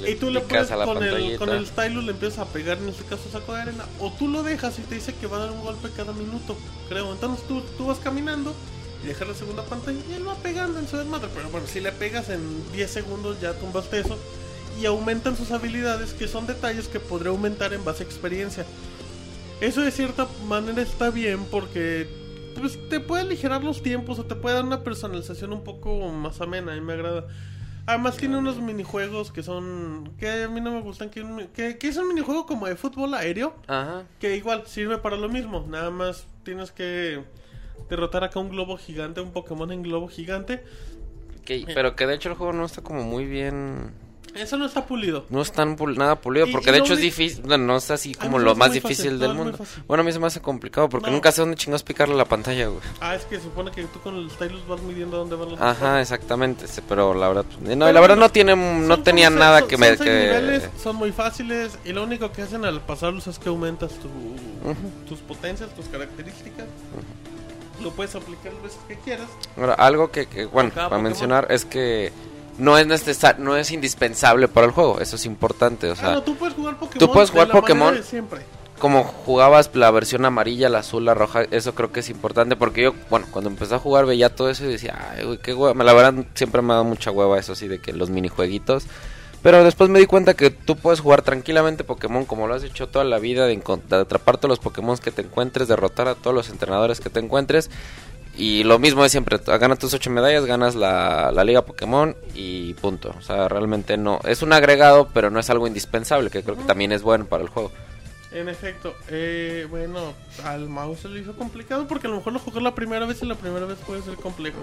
Le 0.00 0.10
y 0.10 0.16
tú 0.16 0.30
le 0.30 0.40
la 0.40 0.84
con 0.84 1.02
el, 1.02 1.38
con 1.38 1.50
el 1.50 1.66
stylus 1.66 2.04
le 2.04 2.12
empiezas 2.12 2.40
a 2.40 2.46
pegar 2.46 2.78
en 2.78 2.88
este 2.88 3.04
caso 3.04 3.22
saco 3.30 3.54
de 3.54 3.62
arena 3.62 3.84
o 4.00 4.10
tú 4.12 4.28
lo 4.28 4.42
dejas 4.42 4.78
y 4.78 4.82
te 4.82 4.96
dice 4.96 5.14
que 5.14 5.26
va 5.26 5.36
a 5.36 5.40
dar 5.40 5.52
un 5.52 5.62
golpe 5.62 5.88
cada 5.96 6.12
minuto, 6.12 6.56
creo. 6.88 7.12
Entonces 7.12 7.46
tú, 7.46 7.62
tú 7.76 7.86
vas 7.86 7.98
caminando 7.98 8.54
y 9.02 9.06
dejas 9.06 9.28
la 9.28 9.34
segunda 9.34 9.64
pantalla 9.64 9.98
y 10.10 10.14
él 10.14 10.26
va 10.26 10.34
pegando 10.36 10.78
en 10.78 10.88
su 10.88 10.96
desmadre. 10.96 11.28
Pero 11.34 11.50
bueno, 11.50 11.66
si 11.66 11.80
le 11.80 11.92
pegas 11.92 12.28
en 12.28 12.40
10 12.72 12.90
segundos 12.90 13.40
ya 13.40 13.52
tumbaste 13.54 14.00
eso 14.00 14.18
y 14.80 14.86
aumentan 14.86 15.36
sus 15.36 15.50
habilidades 15.52 16.12
que 16.12 16.28
son 16.28 16.46
detalles 16.46 16.88
que 16.88 17.00
podría 17.00 17.30
aumentar 17.30 17.72
en 17.72 17.84
base 17.84 18.02
a 18.02 18.06
experiencia. 18.06 18.64
Eso 19.60 19.80
de 19.82 19.90
cierta 19.90 20.26
manera 20.48 20.82
está 20.82 21.10
bien 21.10 21.44
porque 21.50 22.06
pues, 22.58 22.78
te 22.88 23.00
puede 23.00 23.22
aligerar 23.22 23.64
los 23.64 23.82
tiempos 23.82 24.18
o 24.18 24.24
te 24.24 24.34
puede 24.34 24.56
dar 24.56 24.64
una 24.64 24.82
personalización 24.84 25.52
un 25.52 25.64
poco 25.64 26.08
más 26.10 26.40
amena 26.40 26.76
y 26.76 26.80
me 26.80 26.92
agrada. 26.92 27.26
Además 27.86 28.16
tiene 28.16 28.36
unos 28.36 28.58
minijuegos 28.60 29.30
que 29.30 29.42
son... 29.44 30.12
que 30.18 30.42
a 30.44 30.48
mí 30.48 30.60
no 30.60 30.72
me 30.72 30.80
gustan, 30.82 31.08
que, 31.08 31.48
que, 31.54 31.78
que 31.78 31.88
es 31.88 31.96
un 31.96 32.08
minijuego 32.08 32.44
como 32.44 32.66
de 32.66 32.74
fútbol 32.74 33.14
aéreo, 33.14 33.54
Ajá. 33.68 34.02
que 34.18 34.36
igual 34.36 34.64
sirve 34.66 34.98
para 34.98 35.16
lo 35.16 35.28
mismo, 35.28 35.64
nada 35.68 35.90
más 35.90 36.26
tienes 36.42 36.72
que 36.72 37.22
derrotar 37.88 38.24
acá 38.24 38.40
un 38.40 38.48
globo 38.48 38.76
gigante, 38.76 39.20
un 39.20 39.30
Pokémon 39.30 39.70
en 39.70 39.82
globo 39.84 40.08
gigante. 40.08 40.64
Que- 41.44 41.64
pero 41.74 41.94
que 41.94 42.08
de 42.08 42.16
hecho 42.16 42.28
el 42.28 42.34
juego 42.34 42.52
no 42.52 42.64
está 42.64 42.82
como 42.82 43.04
muy 43.04 43.24
bien. 43.24 43.92
Eso 44.38 44.56
no 44.56 44.66
está 44.66 44.86
pulido. 44.86 45.24
No 45.30 45.42
es 45.42 45.50
tan 45.52 45.76
pul- 45.76 45.96
nada 45.96 46.16
pulido. 46.16 46.46
Porque 46.52 46.70
y 46.70 46.72
de 46.72 46.78
hecho 46.78 46.94
es 46.94 47.00
difícil. 47.00 47.42
Bueno, 47.42 47.64
no 47.64 47.76
es 47.76 47.90
así 47.90 48.10
A 48.18 48.22
mí 48.24 48.26
como 48.26 48.38
lo 48.38 48.54
más 48.54 48.68
fácil, 48.68 48.82
difícil 48.82 49.12
no, 49.14 49.18
del 49.20 49.34
mundo. 49.34 49.58
Bueno, 49.86 50.02
a 50.02 50.04
mí 50.04 50.12
se 50.12 50.18
me 50.18 50.26
hace 50.26 50.40
complicado 50.40 50.88
porque 50.88 51.06
No. 51.08 51.12
nunca 51.14 51.32
sé 51.32 51.40
dónde 51.42 51.56
chingados 51.56 51.82
picarle 51.82 52.14
la 52.14 52.24
pantalla, 52.24 52.66
güey. 52.68 52.80
Ah, 53.00 53.14
es 53.14 53.24
que 53.24 53.40
supone 53.40 53.70
que 53.70 53.84
tú 53.84 54.00
con 54.00 54.16
el 54.16 54.30
stylus 54.30 54.66
vas 54.66 54.80
midiendo 54.82 55.16
dónde 55.16 55.36
van 55.36 55.50
los 55.50 55.60
Ajá, 55.60 56.00
exactamente. 56.00 56.66
sí, 56.68 56.80
Pero 56.88 57.14
la 57.14 57.28
verdad. 57.28 57.44
pues, 57.46 57.58
No, 57.76 57.84
Pero 57.86 57.92
la 57.92 58.00
verdad 58.00 58.16
no 58.16 58.28
tiene. 58.30 58.54
No 58.56 59.02
tenía 59.02 59.30
nada 59.30 59.66
que 59.66 59.76
me. 59.76 59.96
que- 59.96 60.04
niveles, 60.04 60.68
son 60.82 60.96
muy 60.96 61.12
fáciles 61.12 61.78
y 61.84 61.92
lo 61.92 62.04
único 62.04 62.30
que 62.32 62.42
hacen 62.42 62.64
al 62.64 62.80
pasarlos 62.82 63.26
es 63.26 63.38
que 63.38 63.48
aumentas 63.48 63.92
tu, 63.94 64.08
tus 65.08 65.18
potencias, 65.20 65.74
tus 65.74 65.86
características. 65.86 66.66
Lo 67.82 67.90
puedes 67.90 68.14
aplicar 68.14 68.52
las 68.54 68.62
veces 68.62 68.78
que 68.88 68.96
quieras. 68.96 69.26
Ahora, 69.56 69.74
algo 69.74 70.10
que, 70.10 70.26
que, 70.26 70.46
bueno, 70.46 70.70
para 70.70 70.84
Pokémon. 70.88 71.02
mencionar 71.04 71.46
es 71.50 71.64
que 71.66 72.10
no 72.58 72.78
es 72.78 72.86
necesar, 72.86 73.38
no 73.38 73.56
es 73.56 73.70
indispensable 73.70 74.48
para 74.48 74.66
el 74.66 74.72
juego, 74.72 75.00
eso 75.00 75.16
es 75.16 75.26
importante, 75.26 75.90
o 75.90 75.96
sea, 75.96 76.10
ah, 76.10 76.14
no, 76.14 76.22
tú 76.22 76.36
puedes 76.36 76.54
jugar 76.54 76.78
Pokémon. 76.78 76.98
tú 76.98 77.12
puedes 77.12 77.28
de 77.28 77.32
jugar 77.32 77.48
la 77.48 77.54
Pokémon. 77.54 77.94
de 77.94 78.02
siempre. 78.02 78.40
como 78.78 79.04
jugabas 79.04 79.70
la 79.74 79.90
versión 79.90 80.24
amarilla, 80.24 80.68
la 80.68 80.78
azul, 80.78 81.04
la 81.04 81.14
roja, 81.14 81.42
eso 81.50 81.74
creo 81.74 81.92
que 81.92 82.00
es 82.00 82.10
importante 82.10 82.56
porque 82.56 82.82
yo, 82.82 82.94
bueno, 83.10 83.26
cuando 83.30 83.50
empecé 83.50 83.74
a 83.74 83.78
jugar 83.78 84.06
veía 84.06 84.34
todo 84.34 84.50
eso 84.50 84.64
y 84.64 84.68
decía, 84.68 85.12
ay, 85.16 85.24
güey, 85.24 85.38
qué 85.38 85.54
hueva, 85.54 85.82
la 85.84 85.92
verdad 85.92 86.24
siempre 86.34 86.62
me 86.62 86.72
ha 86.72 86.76
dado 86.76 86.84
mucha 86.84 87.10
hueva 87.10 87.38
eso 87.38 87.52
así 87.52 87.68
de 87.68 87.78
que 87.78 87.92
los 87.92 88.10
minijueguitos. 88.10 88.86
Pero 89.42 89.62
después 89.62 89.88
me 89.88 90.00
di 90.00 90.06
cuenta 90.06 90.34
que 90.34 90.50
tú 90.50 90.74
puedes 90.74 90.98
jugar 90.98 91.22
tranquilamente 91.22 91.84
Pokémon 91.84 92.24
como 92.24 92.48
lo 92.48 92.54
has 92.54 92.64
hecho 92.64 92.88
toda 92.88 93.04
la 93.04 93.20
vida, 93.20 93.46
de, 93.46 93.54
de 93.88 93.96
atrapar 93.96 94.38
todos 94.38 94.48
los 94.48 94.58
Pokémon 94.58 94.98
que 94.98 95.12
te 95.12 95.22
encuentres, 95.22 95.68
derrotar 95.68 96.08
a 96.08 96.16
todos 96.16 96.34
los 96.34 96.48
entrenadores 96.48 97.00
que 97.00 97.10
te 97.10 97.20
encuentres. 97.20 97.70
Y 98.36 98.64
lo 98.64 98.78
mismo 98.78 99.02
de 99.02 99.08
siempre, 99.08 99.38
ganas 99.38 99.78
tus 99.78 99.94
ocho 99.94 100.10
medallas, 100.10 100.44
ganas 100.44 100.74
la, 100.74 101.32
la 101.32 101.42
liga 101.42 101.64
Pokémon 101.64 102.14
y 102.34 102.74
punto. 102.74 103.14
O 103.18 103.22
sea, 103.22 103.48
realmente 103.48 103.96
no, 103.96 104.20
es 104.24 104.42
un 104.42 104.52
agregado, 104.52 105.08
pero 105.14 105.30
no 105.30 105.40
es 105.40 105.48
algo 105.48 105.66
indispensable, 105.66 106.28
que 106.28 106.42
creo 106.42 106.56
que 106.56 106.64
también 106.64 106.92
es 106.92 107.02
bueno 107.02 107.24
para 107.24 107.42
el 107.42 107.48
juego. 107.48 107.72
En 108.32 108.50
efecto, 108.50 108.94
eh, 109.08 109.66
bueno, 109.70 110.12
al 110.44 110.68
mouse 110.68 111.00
se 111.00 111.08
le 111.08 111.20
hizo 111.20 111.34
complicado 111.34 111.86
porque 111.88 112.06
a 112.06 112.10
lo 112.10 112.16
mejor 112.16 112.34
lo 112.34 112.38
jugó 112.38 112.60
la 112.60 112.74
primera 112.74 113.06
vez 113.06 113.22
y 113.22 113.26
la 113.26 113.36
primera 113.36 113.64
vez 113.64 113.78
puede 113.86 114.02
ser 114.02 114.16
complejo. 114.16 114.58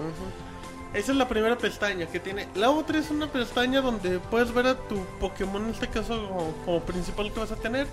Esa 0.92 1.10
es 1.10 1.18
la 1.18 1.26
primera 1.26 1.58
pestaña 1.58 2.06
que 2.06 2.20
tiene. 2.20 2.46
La 2.54 2.70
otra 2.70 3.00
es 3.00 3.10
una 3.10 3.26
pestaña 3.26 3.80
donde 3.80 4.20
puedes 4.20 4.54
ver 4.54 4.68
a 4.68 4.74
tu 4.76 5.04
Pokémon, 5.18 5.64
en 5.64 5.70
este 5.70 5.88
caso 5.88 6.28
como, 6.28 6.52
como 6.64 6.80
principal 6.82 7.32
que 7.32 7.40
vas 7.40 7.50
a 7.50 7.56
tener. 7.56 7.88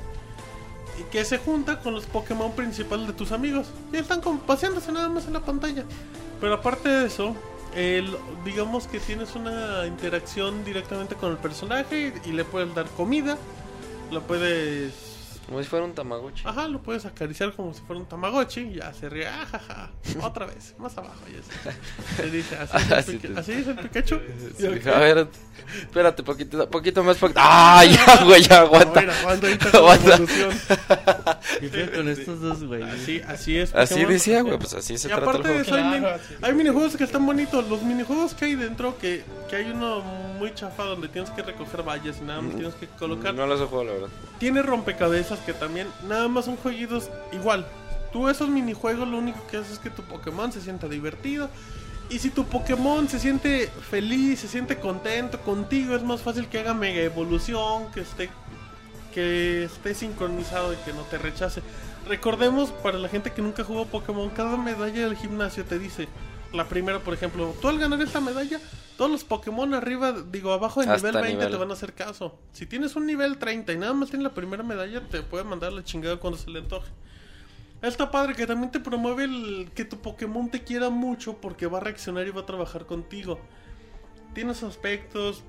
Y 1.00 1.04
que 1.12 1.24
se 1.26 1.38
junta 1.38 1.80
con 1.80 1.94
los 1.94 2.06
Pokémon 2.06 2.52
principales 2.54 3.08
de 3.08 3.14
tus 3.14 3.32
amigos. 3.32 3.68
Y 3.94 3.98
están 3.98 4.22
como 4.22 4.40
paseándose 4.40 4.92
nada 4.92 5.10
más 5.10 5.26
en 5.28 5.34
la 5.34 5.40
pantalla. 5.42 5.84
Pero 6.40 6.54
aparte 6.56 6.90
de 6.90 7.08
eso, 7.08 7.36
el- 7.76 8.16
digamos 8.44 8.88
que 8.88 9.00
tienes 9.00 9.36
una 9.36 9.86
interacción 9.88 10.64
directamente 10.66 11.16
con 11.16 11.32
el 11.32 11.38
personaje 11.38 12.14
y, 12.26 12.30
y 12.30 12.34
le 12.34 12.44
puedes 12.46 12.74
dar 12.76 12.88
comida. 12.90 13.38
Lo 14.12 14.22
puedes 14.22 15.11
Como 15.48 15.62
si 15.62 15.68
fuera 15.68 15.84
un 15.84 15.94
Tamagotchi. 15.94 16.44
Ajá, 16.46 16.68
lo 16.68 16.82
puedes 16.82 17.06
acariciar 17.06 17.52
como 17.54 17.74
si 17.74 17.82
fuera 17.82 18.00
un 18.00 18.06
Tamagotchi 18.08 18.62
y 18.62 18.74
ya 18.76 18.94
se 18.94 19.10
ríe, 19.10 19.28
ajaja, 19.28 19.90
otra 20.22 20.46
vez, 20.46 20.76
más 20.78 20.98
abajo. 20.98 21.20
Ya 21.28 21.42
se, 22.16 22.24
se 22.24 22.30
dice, 22.32 22.56
así, 22.58 22.78
es 22.78 22.88
el 22.88 22.94
Así 22.98 23.12
Pika- 23.18 23.34
te- 23.34 23.40
así 23.40 23.52
es 23.54 23.68
el 23.68 23.76
Pikachu. 23.80 24.20
Sí, 24.58 24.66
a 24.90 25.00
ver, 25.00 25.28
espérate, 25.82 26.24
poquito, 26.24 26.70
poquito 26.70 27.04
más. 27.04 27.18
poquito- 27.18 27.40
¡Ah, 27.44 27.84
ya, 27.84 28.24
güey, 28.24 28.44
ya, 28.44 28.62
aguanta! 28.62 29.02
Ver, 29.02 29.10
aguanta. 29.10 30.18
¿Qué 31.60 31.92
con 31.96 32.08
estos 32.10 32.40
dos, 32.42 32.64
güey? 32.64 32.84
Así, 32.84 33.22
así 33.28 33.58
es. 33.58 33.74
Así 33.76 33.96
Pokémon. 33.96 34.14
decía, 34.14 34.42
güey, 34.44 34.58
pues 34.58 34.74
así 34.74 34.98
se 34.98 35.08
Y 35.08 35.12
trata 35.12 35.32
el 35.32 35.42
juego. 35.42 35.60
eso, 35.60 35.76
hay, 35.76 35.84
min- 35.84 36.06
hay 36.42 36.54
minijuegos 36.54 36.96
que 36.96 37.04
están 37.04 37.26
bonitos. 37.26 37.68
Los 37.70 37.82
minijuegos 37.84 38.34
que 38.34 38.46
hay 38.46 38.56
dentro, 38.56 38.98
que, 38.98 39.24
que 39.50 39.56
hay 39.58 39.72
uno 39.72 40.02
muy 40.02 40.54
chafa 40.54 40.84
donde 40.84 41.08
tienes 41.08 41.30
que 41.32 41.42
recoger 41.42 41.84
vallas 41.84 42.18
y 42.22 42.26
nada 42.26 42.42
más 42.42 42.56
tienes 42.56 42.76
que 42.76 42.88
colocar. 42.88 43.34
No 43.34 43.46
los 43.48 43.60
he 43.62 43.66
jugado, 43.66 43.86
la 43.88 43.94
verdad. 43.94 44.10
Tiene 44.40 44.62
rompecabezas 44.62 45.31
que 45.40 45.54
también 45.54 45.88
nada 46.08 46.28
más 46.28 46.46
son 46.46 46.58
jueguitos 46.58 47.10
igual. 47.32 47.66
Tú 48.12 48.28
esos 48.28 48.50
minijuegos 48.50 49.08
lo 49.08 49.18
único 49.18 49.46
que 49.48 49.58
haces 49.58 49.74
es 49.74 49.80
que 49.80 49.90
tu 49.90 50.04
Pokémon 50.04 50.52
se 50.52 50.60
sienta 50.60 50.90
divertido 50.90 51.50
Y 52.10 52.20
si 52.20 52.30
tu 52.30 52.44
Pokémon 52.44 53.08
se 53.08 53.20
siente 53.20 53.68
feliz, 53.90 54.42
se 54.42 54.50
siente 54.50 54.78
contento 54.78 55.40
contigo, 55.42 55.96
es 55.96 56.04
más 56.04 56.22
fácil 56.22 56.48
que 56.48 56.60
haga 56.60 56.74
mega 56.74 57.02
evolución, 57.02 57.90
que 57.94 58.02
esté 58.02 58.30
que 59.14 59.66
esté 59.66 59.94
sincronizado 59.94 60.74
y 60.74 60.78
que 60.78 60.94
no 60.94 61.04
te 61.04 61.18
rechace. 61.18 61.62
Recordemos 62.08 62.72
para 62.72 62.98
la 62.98 63.10
gente 63.10 63.32
que 63.32 63.42
nunca 63.42 63.64
jugó 63.64 63.86
Pokémon, 63.86 64.30
cada 64.30 64.58
medalla 64.58 65.06
del 65.06 65.16
gimnasio 65.16 65.66
te 65.66 65.78
dice, 65.78 66.08
la 66.54 66.68
primera 66.68 67.00
por 67.00 67.14
ejemplo, 67.14 67.56
tú 67.62 67.68
al 67.68 67.80
ganar 67.80 68.02
esta 68.02 68.20
medalla, 68.22 68.60
todos 68.98 69.10
los 69.12 69.24
Pokémon 69.24 69.74
arriba, 69.74 70.12
digo 70.32 70.52
abajo 70.54 70.82
de 70.82 70.90
Hasta 70.90 71.08
nivel 71.10 71.22
20 71.22 71.38
nivel. 71.38 71.52
te 71.52 71.58
van 71.58 71.70
a 71.70 71.74
hacer 71.74 71.94
caso. 71.94 72.38
Si 72.52 72.66
tienes 72.66 72.96
un 72.96 73.06
nivel 73.06 73.38
30 73.38 73.74
y 73.74 73.78
nada 73.78 73.94
más 73.94 74.10
tienes 74.10 74.24
la 74.24 74.34
primera 74.34 74.64
medalla, 74.64 75.02
te 75.08 75.22
puede 75.24 75.44
mandar 75.44 75.74
la 75.74 75.84
chingada 75.84 76.18
cuando 76.18 76.38
se 76.38 76.50
le 76.50 76.60
antoje. 76.60 76.92
Está 77.82 78.12
padre 78.12 78.36
que 78.36 78.46
también 78.46 78.70
te 78.72 78.80
promueve 78.80 79.24
el 79.24 79.72
que 79.74 79.86
tu 79.86 79.98
Pokémon 79.98 80.50
te 80.52 80.64
quiera 80.64 80.90
mucho 80.90 81.38
porque 81.38 81.66
va 81.66 81.80
a 81.80 81.82
reaccionar 81.82 82.28
y 82.28 82.32
va 82.32 82.42
a 82.42 82.46
trabajar 82.46 82.86
contigo. 82.86 83.40
Tienes 84.36 84.62
aspectos. 84.64 85.44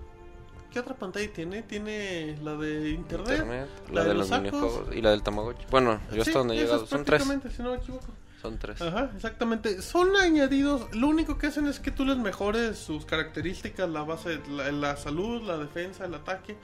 ¿Qué 0.72 0.80
otra 0.80 0.94
pantalla 0.96 1.30
tiene? 1.30 1.62
Tiene 1.62 2.38
la 2.42 2.54
de 2.54 2.90
internet. 2.90 3.32
Internet, 3.40 3.68
la 3.88 3.94
la, 3.94 4.02
de 4.04 4.08
de 4.08 4.14
los 4.14 4.30
los 4.30 4.50
sacos. 4.50 4.84
y 4.96 5.02
la 5.02 5.10
del 5.10 5.22
Tamagotchi. 5.22 5.66
Bueno, 5.70 6.00
yo 6.10 6.24
Sí, 6.24 6.30
hasta 6.30 6.38
donde 6.38 6.54
he 6.56 6.60
llegado. 6.62 6.86
Son 6.86 7.04
tres. 7.04 7.22
si 7.54 7.62
no 7.62 7.72
me 7.72 7.76
equivoco. 7.76 8.06
Son 8.42 8.58
tres. 8.58 8.82
Ajá, 8.82 9.10
exactamente. 9.14 9.80
Son 9.82 10.16
añadidos. 10.16 10.92
Lo 10.94 11.06
único 11.06 11.38
que 11.38 11.46
hacen 11.46 11.68
es 11.68 11.78
que 11.78 11.92
tú 11.92 12.04
les 12.04 12.18
mejores 12.18 12.76
sus 12.76 13.06
características, 13.06 13.88
la 13.88 14.02
base, 14.02 14.40
la, 14.50 14.72
la 14.72 14.96
salud, 14.96 15.42
la 15.42 15.56
defensa, 15.56 16.04
el 16.04 16.14
ataque. 16.14 16.56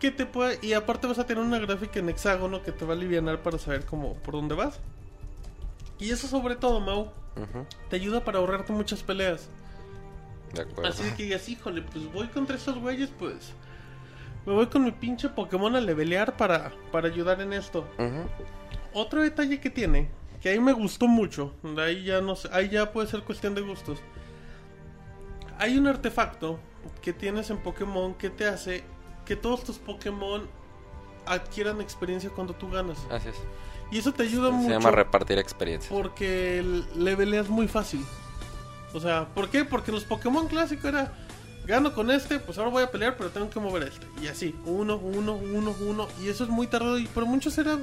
Que 0.00 0.10
te 0.10 0.26
puede, 0.26 0.58
y 0.60 0.72
aparte 0.72 1.06
vas 1.06 1.20
a 1.20 1.26
tener 1.26 1.44
una 1.44 1.60
gráfica 1.60 2.00
en 2.00 2.08
hexágono 2.08 2.64
que 2.64 2.72
te 2.72 2.84
va 2.84 2.94
a 2.94 2.96
aliviar 2.96 3.40
para 3.42 3.56
saber 3.58 3.86
cómo, 3.86 4.14
por 4.14 4.34
dónde 4.34 4.56
vas. 4.56 4.80
Y 6.00 6.10
eso 6.10 6.26
sobre 6.26 6.56
todo, 6.56 6.80
Mau, 6.80 7.12
te 7.88 7.94
ayuda 7.94 8.24
para 8.24 8.38
ahorrarte 8.38 8.72
muchas 8.72 9.04
peleas. 9.04 9.48
De 10.52 10.62
acuerdo. 10.62 10.90
Así 10.90 11.04
que 11.16 11.22
digas, 11.22 11.48
híjole, 11.48 11.82
pues 11.82 12.12
voy 12.12 12.26
contra 12.26 12.56
estos 12.56 12.76
güeyes, 12.78 13.10
pues 13.16 13.52
me 14.44 14.52
voy 14.52 14.66
con 14.66 14.82
mi 14.82 14.90
pinche 14.90 15.28
Pokémon 15.28 15.76
a 15.76 15.80
levelear 15.80 16.36
para, 16.36 16.72
para 16.90 17.06
ayudar 17.06 17.40
en 17.40 17.52
esto. 17.52 17.86
Otro 18.92 19.22
detalle 19.22 19.60
que 19.60 19.70
tiene, 19.70 20.10
que 20.42 20.48
ahí 20.48 20.58
me 20.60 20.72
gustó 20.72 21.06
mucho, 21.06 21.52
ahí 21.78 22.04
ya 22.04 22.20
no 22.20 22.34
sé, 22.36 22.48
ahí 22.52 22.68
ya 22.68 22.92
puede 22.92 23.06
ser 23.08 23.22
cuestión 23.22 23.54
de 23.54 23.60
gustos. 23.60 24.00
Hay 25.58 25.78
un 25.78 25.86
artefacto 25.86 26.58
que 27.00 27.12
tienes 27.12 27.50
en 27.50 27.58
Pokémon 27.58 28.14
que 28.14 28.30
te 28.30 28.46
hace 28.46 28.82
que 29.24 29.36
todos 29.36 29.62
tus 29.62 29.78
Pokémon 29.78 30.48
adquieran 31.26 31.80
experiencia 31.80 32.30
cuando 32.30 32.54
tú 32.54 32.68
ganas. 32.70 32.98
Así 33.10 33.28
es. 33.28 33.36
Y 33.92 33.98
eso 33.98 34.12
te 34.12 34.24
ayuda 34.24 34.48
Se 34.48 34.52
mucho 34.54 34.70
llama 34.70 34.90
repartir 34.90 35.38
experiencia. 35.38 35.88
porque 35.90 36.58
el- 36.58 36.84
leveleas 36.96 37.48
muy 37.48 37.68
fácil. 37.68 38.04
O 38.94 39.00
sea, 39.00 39.26
¿por 39.34 39.48
qué? 39.48 39.64
Porque 39.64 39.92
los 39.92 40.04
Pokémon 40.04 40.48
clásicos 40.48 40.86
era 40.86 41.12
gano 41.66 41.94
con 41.94 42.10
este, 42.10 42.40
pues 42.40 42.58
ahora 42.58 42.70
voy 42.70 42.82
a 42.82 42.90
pelear, 42.90 43.16
pero 43.16 43.30
tengo 43.30 43.48
que 43.48 43.60
mover 43.60 43.84
este. 43.84 44.06
Y 44.20 44.26
así, 44.26 44.56
uno, 44.64 44.96
uno, 44.96 45.34
uno, 45.34 45.74
uno. 45.86 46.08
Y 46.20 46.28
eso 46.28 46.42
es 46.44 46.50
muy 46.50 46.66
tardado 46.66 46.98
y 46.98 47.06
por 47.06 47.24
muchos 47.26 47.56
era 47.58 47.78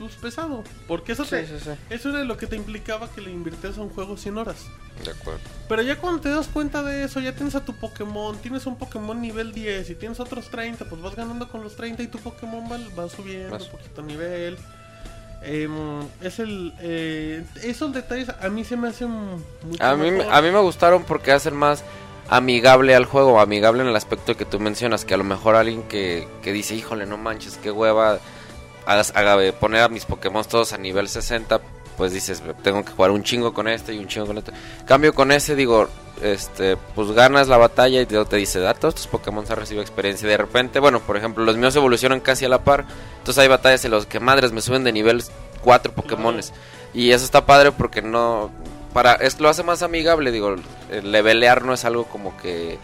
pues, 0.00 0.16
pesado. 0.16 0.64
Porque 0.88 1.12
eso, 1.12 1.24
te- 1.24 1.46
Sí, 1.46 1.52
sí, 1.58 1.64
sí. 1.64 1.70
eso 1.90 2.08
era 2.10 2.24
lo 2.24 2.36
que 2.36 2.46
te 2.48 2.56
implicaba 2.56 3.08
que 3.10 3.20
le 3.20 3.30
invirtieras 3.30 3.78
a 3.78 3.82
un 3.82 3.90
juego 3.90 4.16
100 4.16 4.36
horas. 4.38 4.66
De 5.04 5.12
acuerdo. 5.12 5.40
Pero 5.68 5.82
ya 5.82 5.96
cuando 5.98 6.20
te 6.20 6.28
das 6.28 6.48
cuenta 6.48 6.82
de 6.82 7.04
eso, 7.04 7.20
ya 7.20 7.32
tienes 7.34 7.54
a 7.54 7.64
tu 7.64 7.74
Pokémon, 7.74 8.36
tienes 8.38 8.66
un 8.66 8.76
Pokémon 8.76 9.20
nivel 9.20 9.52
10 9.52 9.88
y 9.90 9.94
tienes 9.94 10.18
otros 10.20 10.50
30, 10.50 10.84
pues 10.86 11.00
vas 11.00 11.14
ganando 11.14 11.48
con 11.48 11.62
los 11.62 11.76
30 11.76 12.02
y 12.02 12.08
tu 12.08 12.18
Pokémon 12.18 12.64
va, 12.70 12.78
va 13.02 13.08
subiendo 13.08 13.56
un 13.56 13.70
poquito 13.70 14.02
nivel. 14.02 14.58
Em, 15.42 15.72
es 16.20 16.38
el 16.38 16.74
eh, 16.80 17.42
esos 17.62 17.94
detalles 17.94 18.28
a 18.28 18.48
mí 18.50 18.62
se 18.62 18.76
me 18.76 18.88
hacen 18.88 19.08
mucho 19.10 19.82
A 19.82 19.96
mí, 19.96 20.10
me- 20.10 20.18
mejor. 20.18 20.34
a 20.34 20.42
mí 20.42 20.50
me 20.50 20.58
gustaron 20.60 21.04
porque 21.04 21.32
hacen 21.32 21.56
más 21.56 21.82
amigable 22.28 22.94
al 22.94 23.06
juego, 23.06 23.40
amigable 23.40 23.80
en 23.82 23.88
el 23.88 23.96
aspecto 23.96 24.36
que 24.36 24.44
tú 24.44 24.60
mencionas, 24.60 25.06
que 25.06 25.14
a 25.14 25.16
lo 25.16 25.24
mejor 25.24 25.56
alguien 25.56 25.82
que, 25.84 26.28
que 26.42 26.52
dice, 26.52 26.74
híjole, 26.74 27.06
no 27.06 27.16
manches, 27.16 27.56
qué 27.56 27.70
hueva, 27.70 28.18
hagas- 28.86 29.12
haga, 29.14 29.36
poner 29.58 29.82
a 29.82 29.88
mis 29.88 30.04
Pokémon 30.04 30.44
todos 30.44 30.72
a 30.72 30.78
nivel 30.78 31.08
60, 31.08 31.60
pues 31.96 32.12
dices, 32.12 32.42
tengo 32.62 32.84
que 32.84 32.92
jugar 32.92 33.10
un 33.10 33.22
chingo 33.22 33.52
con 33.52 33.68
este 33.68 33.92
y 33.94 33.98
un 33.98 34.08
chingo 34.08 34.26
con 34.26 34.38
este. 34.38 34.52
Cambio 34.86 35.14
con 35.14 35.32
ese, 35.32 35.54
digo, 35.54 35.88
este, 36.22 36.76
pues 36.94 37.12
ganas 37.12 37.48
la 37.48 37.56
batalla 37.56 38.00
y 38.00 38.06
te, 38.06 38.22
te 38.24 38.36
dice, 38.36 38.58
da, 38.60 38.74
todos 38.74 38.94
tus 38.94 39.06
Pokémon 39.06 39.44
han 39.48 39.56
recibido 39.56 39.82
experiencia. 39.82 40.26
Y 40.26 40.30
de 40.30 40.36
repente, 40.36 40.78
bueno, 40.80 41.00
por 41.00 41.16
ejemplo, 41.16 41.44
los 41.44 41.56
míos 41.56 41.76
evolucionan 41.76 42.20
casi 42.20 42.44
a 42.44 42.48
la 42.48 42.64
par, 42.64 42.86
entonces 43.18 43.40
hay 43.42 43.48
batallas 43.48 43.84
en 43.84 43.90
los 43.90 44.06
que 44.06 44.20
madres 44.20 44.52
me 44.52 44.60
suben 44.62 44.84
de 44.84 44.92
nivel 44.92 45.22
4 45.62 45.92
Pokémones. 45.92 46.52
Y 46.94 47.10
eso 47.12 47.24
está 47.24 47.46
padre 47.46 47.72
porque 47.72 48.02
no. 48.02 48.50
Para, 48.92 49.12
es, 49.14 49.38
lo 49.38 49.48
hace 49.48 49.62
más 49.62 49.82
amigable, 49.82 50.32
digo. 50.32 50.56
El 50.90 51.12
levelear 51.12 51.64
no 51.64 51.72
es 51.74 51.84
algo 51.84 52.04
como 52.06 52.36
que. 52.38 52.78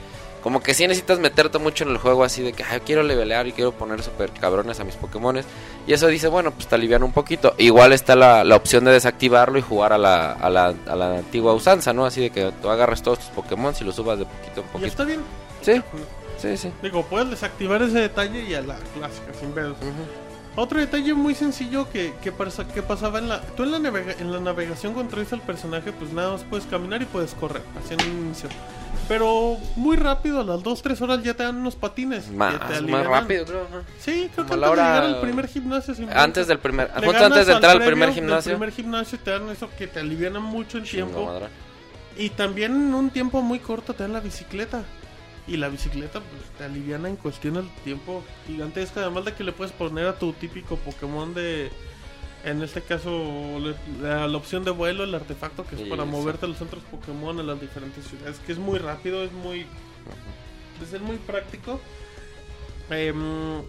Como 0.46 0.60
que 0.62 0.74
sí 0.74 0.86
necesitas 0.86 1.18
meterte 1.18 1.58
mucho 1.58 1.82
en 1.82 1.90
el 1.90 1.98
juego 1.98 2.22
así 2.22 2.40
de 2.40 2.52
que 2.52 2.62
Ay, 2.62 2.78
quiero 2.86 3.02
levelear 3.02 3.48
y 3.48 3.52
quiero 3.52 3.72
poner 3.72 4.00
super 4.00 4.30
cabrones 4.30 4.78
a 4.78 4.84
mis 4.84 4.94
Pokémones. 4.94 5.44
Y 5.88 5.92
eso 5.92 6.06
dice, 6.06 6.28
bueno, 6.28 6.52
pues 6.52 6.68
te 6.68 6.76
alivian 6.76 7.02
un 7.02 7.10
poquito. 7.10 7.52
Igual 7.58 7.92
está 7.92 8.14
la, 8.14 8.44
la 8.44 8.54
opción 8.54 8.84
de 8.84 8.92
desactivarlo 8.92 9.58
y 9.58 9.62
jugar 9.62 9.92
a 9.92 9.98
la, 9.98 10.34
a, 10.34 10.48
la, 10.48 10.72
a 10.86 10.94
la 10.94 11.18
antigua 11.18 11.52
usanza, 11.52 11.92
¿no? 11.92 12.06
Así 12.06 12.20
de 12.20 12.30
que 12.30 12.52
tú 12.62 12.68
agarres 12.70 13.02
todos 13.02 13.18
tus 13.18 13.28
Pokémon 13.30 13.74
y 13.80 13.82
los 13.82 13.96
subas 13.96 14.20
de 14.20 14.24
poquito 14.26 14.60
en 14.60 14.66
Y 14.66 14.68
poquito. 14.70 14.86
está 14.86 15.04
bien. 15.04 15.20
Sí, 15.62 15.82
sí, 16.38 16.56
sí. 16.56 16.70
Digo, 16.80 17.02
puedes 17.06 17.28
desactivar 17.28 17.82
ese 17.82 17.98
detalle 17.98 18.44
y 18.44 18.54
a 18.54 18.60
la 18.60 18.76
clásica, 18.96 19.34
sin 19.40 19.50
pedos. 19.50 19.76
Otro 20.54 20.78
detalle 20.78 21.12
muy 21.12 21.34
sencillo 21.34 21.90
que, 21.90 22.14
que, 22.22 22.32
que 22.72 22.82
pasaba 22.82 23.18
en 23.18 23.28
la... 23.28 23.40
Tú 23.42 23.64
en 23.64 23.72
la, 23.72 23.78
navega- 23.78 24.14
en 24.20 24.32
la 24.32 24.38
navegación 24.38 24.94
cuando 24.94 25.10
traes 25.12 25.32
al 25.32 25.40
personaje, 25.42 25.90
pues 25.92 26.12
nada 26.12 26.30
más 26.34 26.44
puedes 26.44 26.66
caminar 26.66 27.02
y 27.02 27.04
puedes 27.04 27.34
correr, 27.34 27.62
en 27.90 28.00
un 28.12 28.26
inicio. 28.26 28.48
Pero 29.08 29.56
muy 29.76 29.96
rápido, 29.96 30.40
a 30.40 30.44
las 30.44 30.60
2-3 30.62 31.00
horas 31.00 31.22
ya 31.22 31.34
te 31.34 31.44
dan 31.44 31.56
unos 31.56 31.76
patines. 31.76 32.24
que 32.24 32.30
te 32.30 32.36
Más, 32.36 32.58
más 32.60 32.70
alivianan. 32.78 33.04
rápido, 33.10 33.44
creo. 33.44 33.66
Sí, 34.00 34.28
creo 34.34 34.46
que 34.46 34.52
antes 34.54 34.58
la 34.58 34.70
hora- 34.70 34.82
de 34.82 34.88
llegar 34.88 35.04
al 35.04 35.20
primer 35.20 35.48
gimnasio. 35.48 35.94
Antes 36.12 36.46
del 36.48 36.58
primer. 36.58 36.90
Justo 36.90 37.24
antes 37.24 37.46
de 37.46 37.52
entrar 37.52 37.76
al 37.76 37.84
primer 37.86 38.12
gimnasio. 38.12 38.52
primer 38.52 38.72
gimnasio 38.72 39.18
te 39.20 39.30
dan 39.30 39.48
eso 39.50 39.68
que 39.78 39.86
te 39.86 40.00
aliviana 40.00 40.40
mucho 40.40 40.78
el 40.78 40.84
Chingo 40.84 41.06
tiempo. 41.06 41.26
madre. 41.26 41.46
Y 42.18 42.30
también 42.30 42.72
en 42.72 42.94
un 42.94 43.10
tiempo 43.10 43.42
muy 43.42 43.60
corto 43.60 43.94
te 43.94 44.02
dan 44.02 44.12
la 44.12 44.20
bicicleta. 44.20 44.82
Y 45.48 45.56
la 45.58 45.68
bicicleta 45.68 46.18
pues 46.18 46.42
te 46.58 46.64
aliviana 46.64 47.08
en 47.08 47.14
cuestión 47.14 47.54
del 47.54 47.68
tiempo 47.84 48.24
gigantesca. 48.48 49.02
Además 49.02 49.26
de 49.26 49.34
que 49.34 49.44
le 49.44 49.52
puedes 49.52 49.72
poner 49.72 50.06
a 50.08 50.18
tu 50.18 50.32
típico 50.32 50.74
Pokémon 50.76 51.32
de... 51.34 51.70
En 52.46 52.62
este 52.62 52.80
caso, 52.80 53.58
la, 54.00 54.26
la 54.28 54.36
opción 54.36 54.64
de 54.64 54.70
vuelo, 54.70 55.02
el 55.04 55.14
artefacto 55.14 55.66
que 55.66 55.74
es 55.74 55.82
Sí, 55.82 55.90
para 55.90 56.04
sí. 56.04 56.08
moverte 56.10 56.46
a 56.46 56.48
los 56.48 56.58
centros 56.58 56.82
Pokémon 56.84 57.38
en 57.40 57.46
las 57.48 57.60
diferentes 57.60 58.06
ciudades. 58.06 58.38
Que 58.46 58.52
es 58.52 58.58
muy 58.58 58.78
rápido, 58.78 59.22
es 59.24 59.32
muy... 59.32 59.66
Es 60.80 60.88
ser 60.90 61.00
muy 61.00 61.16
práctico. 61.16 61.80
Em, 62.88 63.62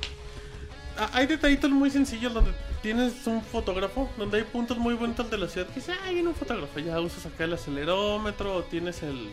hay 1.14 1.26
detallitos 1.26 1.72
muy 1.72 1.90
sencillos 1.90 2.34
donde 2.34 2.52
tienes 2.84 3.26
un 3.26 3.42
fotógrafo, 3.42 4.10
donde 4.18 4.38
hay 4.38 4.44
puntos 4.44 4.78
muy 4.78 4.94
bonitos 4.94 5.30
de 5.32 5.38
la 5.40 5.48
ciudad 5.48 5.68
que 5.68 5.76
dice, 5.76 5.94
ah, 5.94 6.12
viene 6.12 6.28
un 6.30 6.36
fotógrafo, 6.36 6.80
ya 6.80 7.00
usas 7.00 7.26
acá 7.26 7.46
el 7.46 7.54
acelerómetro, 7.54 8.58
o 8.58 8.64
tienes 8.64 9.02
el, 9.02 9.30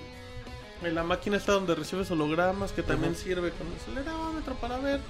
en 0.86 0.94
la 0.94 1.02
máquina 1.02 1.36
está 1.36 1.52
donde 1.52 1.74
recibes 1.74 2.10
hologramas, 2.10 2.72
que 2.72 2.82
también 2.82 3.14
sirve 3.14 3.50
con 3.52 3.66
el 3.66 3.74
acelerómetro 3.74 4.54
para 4.56 4.78
ver. 4.78 5.00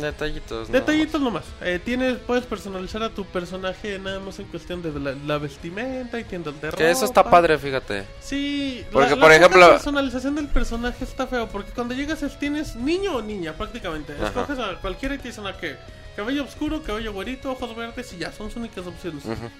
Detallitos. 0.00 0.72
Detallitos 0.72 1.20
nomás. 1.20 1.44
Eh, 1.60 1.78
tienes, 1.84 2.16
puedes 2.18 2.44
personalizar 2.46 3.02
a 3.02 3.10
tu 3.10 3.24
personaje 3.26 3.98
nada 3.98 4.18
más 4.18 4.38
en 4.38 4.46
cuestión 4.46 4.82
de 4.82 4.92
la, 4.98 5.12
la 5.26 5.38
vestimenta 5.38 6.18
y 6.18 6.24
tiendas 6.24 6.58
de 6.60 6.70
ropa. 6.70 6.78
Que 6.78 6.90
eso 6.90 7.04
está 7.04 7.22
padre, 7.22 7.58
fíjate. 7.58 8.04
Sí, 8.20 8.84
Porque, 8.90 9.10
la, 9.10 9.16
la 9.16 9.20
por 9.22 9.32
ejemplo- 9.32 9.70
personalización 9.70 10.34
del 10.34 10.48
personaje 10.48 11.04
está 11.04 11.26
feo 11.26 11.48
porque 11.48 11.70
cuando 11.72 11.94
llegas 11.94 12.22
es- 12.22 12.38
tienes 12.38 12.74
niño 12.76 13.16
o 13.16 13.22
niña 13.22 13.52
prácticamente. 13.52 14.14
Ajá. 14.14 14.26
Escoges 14.28 14.58
a 14.58 14.80
cualquiera 14.80 15.14
y 15.14 15.18
te 15.18 15.28
dicen 15.28 15.46
a 15.46 15.56
qué. 15.56 15.76
Cabello 16.16 16.44
oscuro, 16.44 16.82
cabello 16.82 17.12
güerito, 17.12 17.52
ojos 17.52 17.76
verdes 17.76 18.12
y 18.14 18.18
ya, 18.18 18.32
son 18.32 18.48
sus 18.48 18.56
únicas 18.56 18.86
opciones. 18.86 19.24
Ujú. 19.24 19.50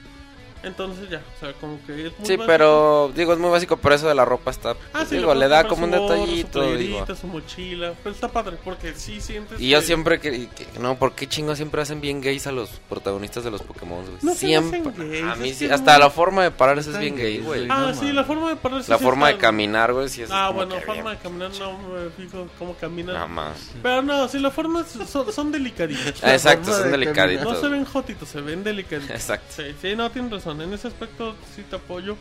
Entonces 0.64 1.08
ya, 1.10 1.18
o 1.36 1.40
sea, 1.40 1.52
como 1.54 1.78
que 1.86 2.06
es 2.08 2.18
muy 2.18 2.26
Sí, 2.26 2.36
básico. 2.36 2.44
pero 2.46 3.12
digo, 3.14 3.32
es 3.32 3.38
muy 3.38 3.50
básico, 3.50 3.76
pero 3.76 3.94
eso 3.94 4.08
de 4.08 4.14
la 4.14 4.24
ropa 4.24 4.50
está. 4.50 4.76
Ah, 4.92 5.04
sí, 5.08 5.16
digo, 5.16 5.34
le 5.34 5.48
da 5.48 5.66
como 5.68 5.84
un 5.84 5.90
gorro, 5.90 6.08
detallito. 6.10 6.62
Su 6.64 6.76
digo. 6.76 7.06
su 7.14 7.26
mochila, 7.26 7.92
pero 8.02 8.14
está 8.14 8.28
padre 8.28 8.56
porque 8.64 8.94
sí 8.94 9.20
sientes 9.20 9.60
Y 9.60 9.68
yo 9.70 9.80
que- 9.80 9.86
siempre 9.86 10.20
que, 10.20 10.48
que- 10.48 10.66
No, 10.80 10.96
¿por 10.98 11.12
qué 11.12 11.26
chingos 11.28 11.56
siempre 11.58 11.82
hacen 11.82 12.00
bien 12.00 12.20
gays 12.20 12.46
a 12.46 12.52
los 12.52 12.70
protagonistas 12.88 13.44
de 13.44 13.50
los 13.50 13.62
Pokémon, 13.62 14.02
güey? 14.04 14.16
No 14.22 14.32
se 14.32 14.38
siempre. 14.46 14.80
hacen 14.80 15.10
gays, 15.10 15.24
a 15.24 15.34
mí 15.36 15.48
es 15.50 15.58
sí, 15.58 15.66
hasta 15.70 15.94
no- 15.94 15.98
la 16.00 16.10
forma 16.10 16.42
de 16.42 16.50
pararse 16.50 16.90
es 16.90 16.98
bien 16.98 17.16
gay, 17.16 17.38
güey. 17.38 17.66
Ah, 17.70 17.86
No 17.88 17.94
sí, 17.94 18.12
la 18.12 18.24
forma 18.24 18.48
de 18.50 18.56
pararse 18.56 18.90
La 18.90 18.98
sí 18.98 19.04
forma 19.04 19.26
de 19.26 19.32
está- 19.34 19.42
caminar, 19.48 19.92
güey, 19.92 20.08
sí 20.08 20.22
es 20.22 20.30
Ah, 20.32 20.46
como 20.48 20.66
bueno, 20.66 20.80
forma 20.80 21.02
bien. 21.02 21.16
de 21.16 21.18
caminar 21.22 21.50
no 21.58 21.78
me 21.88 22.10
fijo 22.10 22.46
cómo 22.58 22.74
caminan. 22.76 23.14
Nada 23.14 23.26
más. 23.26 23.70
Pero 23.82 24.02
no, 24.02 24.28
sí, 24.28 24.38
las 24.38 24.52
formas 24.54 24.86
son, 25.08 25.32
son 25.32 25.52
delicaditas. 25.52 26.22
Ah, 26.22 26.32
Exacto, 26.32 26.72
son 26.72 26.84
de 26.84 26.90
delicaditos. 26.90 27.44
No 27.44 27.54
se 27.60 27.68
ven 27.68 27.84
jotitos, 27.84 28.28
se 28.28 28.40
ven 28.40 28.64
delicaditos. 28.64 29.10
Exacto. 29.14 29.46
Sí, 29.56 29.74
sí, 29.80 29.94
no, 29.96 30.10
tienes 30.10 30.30
razón. 30.30 30.53
En 30.62 30.72
ese 30.72 30.88
aspecto 30.88 31.34
sí 31.54 31.62
te 31.68 31.76
apoyo. 31.76 32.16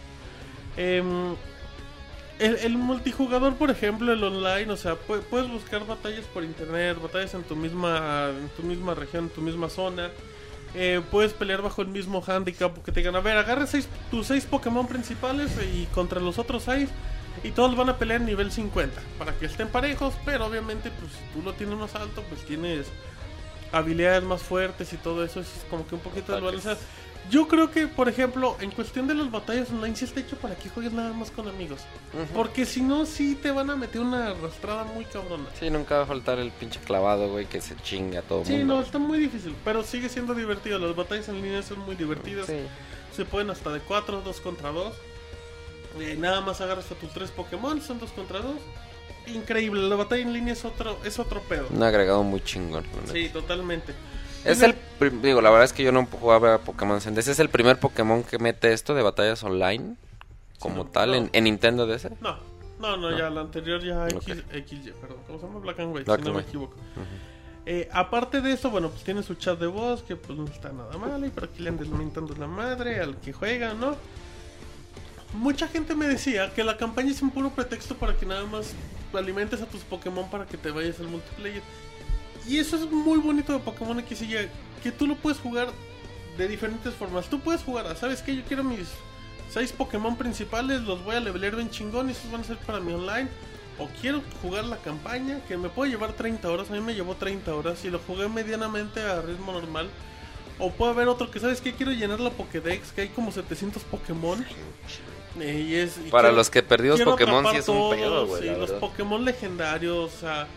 Em, 0.78 1.36
el, 2.40 2.56
el 2.58 2.78
multijugador, 2.78 3.56
por 3.56 3.70
ejemplo, 3.70 4.12
el 4.12 4.24
online, 4.24 4.72
o 4.72 4.78
sea, 4.78 4.94
pu- 4.96 5.22
puedes 5.22 5.50
buscar 5.50 5.86
batallas 5.86 6.26
por 6.34 6.44
internet, 6.44 6.98
batallas 7.02 7.34
en 7.36 7.44
tu 7.44 7.56
misma, 7.56 8.30
en 8.30 8.50
tu 8.50 8.64
misma 8.64 8.96
región, 8.96 9.26
en 9.26 9.30
tu 9.30 9.42
misma 9.42 9.70
zona. 9.70 10.10
Eh, 10.76 11.02
puedes 11.12 11.34
pelear 11.34 11.62
bajo 11.62 11.84
el 11.84 11.88
mismo 11.90 12.24
handicap 12.26 12.76
que 12.84 12.92
te 12.92 13.02
digan, 13.02 13.16
a 13.16 13.20
ver, 13.20 13.38
agarra 13.38 13.68
seis, 13.68 13.88
tus 14.10 14.26
seis 14.26 14.46
Pokémon 14.46 14.88
principales 14.88 15.52
y 15.72 15.86
contra 15.94 16.20
los 16.20 16.40
otros 16.40 16.64
seis 16.64 16.90
Y 17.44 17.52
todos 17.52 17.76
van 17.78 17.90
a 17.90 17.98
pelear 18.00 18.22
en 18.22 18.26
nivel 18.26 18.52
50 18.52 19.00
para 19.20 19.34
que 19.38 19.46
estén 19.46 19.68
parejos, 19.68 20.16
pero 20.26 20.48
obviamente 20.48 20.90
pues 21.00 21.12
si 21.12 21.20
tú 21.32 21.44
lo 21.46 21.54
tienes 21.54 21.78
más 21.78 21.94
alto, 21.94 22.24
pues 22.28 22.44
tienes 22.44 22.88
habilidades 23.72 24.24
más 24.24 24.42
fuertes 24.42 24.92
y 24.94 24.98
todo 24.98 25.24
eso 25.24 25.42
es 25.42 25.48
como 25.70 25.86
que 25.86 25.94
un 25.96 26.02
poquito 26.02 26.34
desbalanceado. 26.34 26.80
Yo 27.30 27.48
creo 27.48 27.72
que, 27.72 27.88
por 27.88 28.10
ejemplo, 28.10 28.58
en 28.60 28.72
cuestión 28.72 29.08
de 29.08 29.16
las 29.16 29.32
batallas 29.32 29.70
online, 29.72 29.96
sí 29.96 30.06
está 30.06 30.20
hecho 30.20 30.36
para 30.38 30.56
que 30.56 30.70
juegues 30.70 30.92
nada 30.94 31.14
más 31.14 31.32
con 31.32 31.48
amigos. 31.48 31.82
Porque 32.34 32.66
si 32.66 32.82
no, 32.82 33.06
sí 33.06 33.36
te 33.36 33.50
van 33.52 33.70
a 33.70 33.76
meter 33.76 34.02
una 34.02 34.32
arrastrada 34.32 34.84
muy 34.84 35.06
cabrona. 35.06 35.46
Sí, 35.60 35.70
nunca 35.70 35.98
va 35.98 36.04
a 36.04 36.06
faltar 36.06 36.38
el 36.40 36.52
pinche 36.52 36.80
clavado, 36.82 37.30
güey, 37.30 37.46
que 37.46 37.62
se 37.62 37.76
chinga 37.78 38.22
todo 38.24 38.44
Sí, 38.46 38.58
mundo. 38.58 38.76
no, 38.76 38.82
está 38.82 39.00
muy 39.00 39.18
difícil, 39.20 39.56
pero 39.64 39.84
sigue 39.84 40.10
siendo 40.10 40.34
divertido. 40.36 40.78
Las 40.80 40.96
batallas 40.96 41.30
en 41.30 41.42
línea 41.42 41.64
son 41.64 41.80
muy 41.80 41.96
divertidas. 41.96 42.46
Sí. 42.48 42.58
Se 43.16 43.26
pueden 43.26 43.50
hasta 43.50 43.72
de 43.72 43.80
4, 43.80 44.22
2 44.24 44.42
contra 44.42 44.70
2. 44.72 44.94
Eh, 46.00 46.16
nada 46.20 46.42
más 46.42 46.60
agarras 46.60 46.92
a 46.92 46.96
tus 46.96 47.12
tres 47.12 47.32
Pokémon, 47.32 47.82
son 47.82 48.00
2 48.00 48.12
contra 48.12 48.40
2. 48.40 48.54
Increíble, 49.28 49.82
la 49.88 49.96
batalla 49.96 50.22
en 50.24 50.34
línea 50.34 50.54
es 50.54 50.66
otro, 50.66 50.98
es 51.06 51.18
otro 51.20 51.40
pedo. 51.42 51.68
Un 51.70 51.84
agregado 51.84 52.24
muy 52.24 52.42
chingón. 52.42 52.84
Sí, 53.12 53.30
totalmente. 53.30 53.94
Es 54.46 54.62
el, 54.62 54.76
digo, 55.22 55.42
la 55.42 55.50
verdad 55.50 55.66
es 55.66 55.74
que 55.74 55.84
yo 55.84 55.92
no 55.92 56.06
jugaba 56.06 56.56
a 56.56 56.58
Pokémon. 56.60 56.98
Ese 56.98 57.32
es 57.32 57.40
el 57.40 57.50
primer 57.50 57.80
Pokémon 57.80 58.24
que 58.24 58.40
mete 58.40 58.74
esto 58.74 58.94
de 58.94 59.02
batallas 59.02 59.44
online, 59.44 59.96
como 60.60 60.84
no, 60.84 60.86
tal, 60.86 61.12
no. 61.12 61.16
en, 61.16 61.30
en 61.34 61.44
Nintendo 61.46 61.88
de 61.88 61.96
ese. 61.96 62.10
No, 62.22 62.38
no, 62.80 62.98
no, 62.98 63.18
ya 63.18 63.30
la 63.30 63.42
anterior 63.42 63.82
ya 63.82 64.04
Ok. 64.16 64.28
X, 64.28 64.44
XY, 64.68 64.94
perdón. 65.00 65.18
¿Cómo 65.28 65.40
se 65.40 65.46
llama? 65.48 65.60
Black 65.60 65.80
and 65.80 65.96
White, 65.96 66.06
Black 66.06 66.20
si 66.20 66.24
no 66.26 66.30
and 66.32 66.36
me 66.36 66.40
White. 66.40 66.50
equivoco. 66.50 66.76
Eh, 67.66 67.88
aparte 67.94 68.42
de 68.42 68.52
eso, 68.52 68.70
bueno, 68.70 68.90
pues 68.90 69.04
tiene 69.04 69.24
su 69.24 69.36
chat 69.36 69.58
de 69.58 69.68
voz, 69.68 70.04
que 70.04 70.18
pues 70.18 70.38
no 70.38 70.46
está 70.46 70.74
nada 70.74 70.98
mal, 70.98 71.24
y 71.26 71.30
por 71.30 71.46
aquí 71.46 71.64
le 71.64 71.70
andan 71.70 71.90
lamentando 71.90 72.36
la 72.36 72.48
madre 72.48 73.00
al 73.00 73.16
que 73.22 73.32
juega, 73.32 73.74
¿no? 73.74 73.96
Mucha 75.34 75.68
gente 75.70 75.96
me 75.96 76.06
decía 76.08 76.54
que 76.54 76.64
la 76.64 76.76
campaña 76.78 77.12
es 77.12 77.22
un 77.22 77.32
puro 77.32 77.50
pretexto 77.52 77.96
para 77.96 78.16
que 78.16 78.26
nada 78.26 78.46
más 78.46 78.74
alimentes 79.14 79.62
a 79.62 79.66
tus 79.66 79.82
Pokémon 79.82 80.30
para 80.30 80.46
que 80.46 80.58
te 80.58 80.72
vayas 80.72 81.00
al 81.00 81.08
multiplayer. 81.08 81.62
Y 82.48 82.58
eso 82.60 82.76
es 82.76 82.90
muy 82.92 83.20
bonito 83.20 83.54
de 83.54 83.60
Pokémon 83.60 83.98
X 84.00 84.22
y 84.22 84.36
Y, 84.36 84.50
que 84.82 84.92
tú 84.92 85.08
lo 85.08 85.16
puedes 85.16 85.40
jugar 85.40 85.70
de 86.38 86.48
diferentes 86.48 86.94
formas. 86.94 87.28
Tú 87.30 87.40
puedes 87.40 87.62
jugar, 87.64 87.88
a, 87.88 87.96
¿sabes 87.96 88.22
qué? 88.22 88.36
Yo 88.36 88.44
quiero 88.44 88.64
mis 88.64 88.88
seis 89.50 89.72
Pokémon 89.72 90.16
principales, 90.18 90.82
los 90.82 91.04
voy 91.04 91.16
a 91.16 91.20
levelear 91.20 91.56
bien 91.56 91.70
chingón 91.70 92.10
y 92.10 92.12
esos 92.12 92.32
van 92.32 92.42
a 92.42 92.44
ser 92.44 92.58
para 92.58 92.80
mi 92.80 92.94
online. 92.94 93.30
O 93.80 93.88
quiero 94.02 94.22
jugar 94.42 94.66
la 94.66 94.78
campaña, 94.78 95.40
que 95.48 95.58
me 95.58 95.68
puede 95.70 95.90
llevar 95.92 96.14
30 96.14 96.48
horas, 96.52 96.70
a 96.70 96.74
mí 96.74 96.82
me 96.82 96.94
llevó 96.94 97.16
30 97.16 97.56
horas 97.56 97.84
y 97.86 97.90
lo 97.90 97.98
jugué 98.00 98.28
medianamente 98.28 99.02
a 99.02 99.22
ritmo 99.22 99.52
normal. 99.52 99.90
O 100.60 100.70
puede 100.72 100.92
haber 100.92 101.08
otro 101.08 101.32
que, 101.32 101.40
¿sabes 101.40 101.60
qué? 101.62 101.74
Quiero 101.74 101.92
llenar 101.92 102.20
la 102.20 102.30
Pokédex, 102.30 102.92
que 102.92 103.02
hay 103.02 103.10
como 103.10 103.32
700 103.32 103.82
Pokémon. 103.84 104.46
Eh, 105.40 105.66
y 105.68 105.76
es, 105.76 105.98
y 105.98 106.10
Para 106.12 106.26
quiero- 106.28 106.36
los 106.38 106.50
que 106.52 106.62
perdimos 106.62 106.98
quiero 106.98 107.12
Pokémon 107.12 107.46
sí 107.52 107.58
es 107.58 107.68
un 107.68 107.76
todos, 107.78 107.96
pedo, 107.96 108.28
güey. 108.28 108.44
y 108.44 108.46
la 108.48 108.52
los 108.54 108.70
verdad. 108.70 108.80
Pokémon 108.80 109.26
legendarios, 109.26 110.14
o 110.14 110.18
sea. 110.20 110.48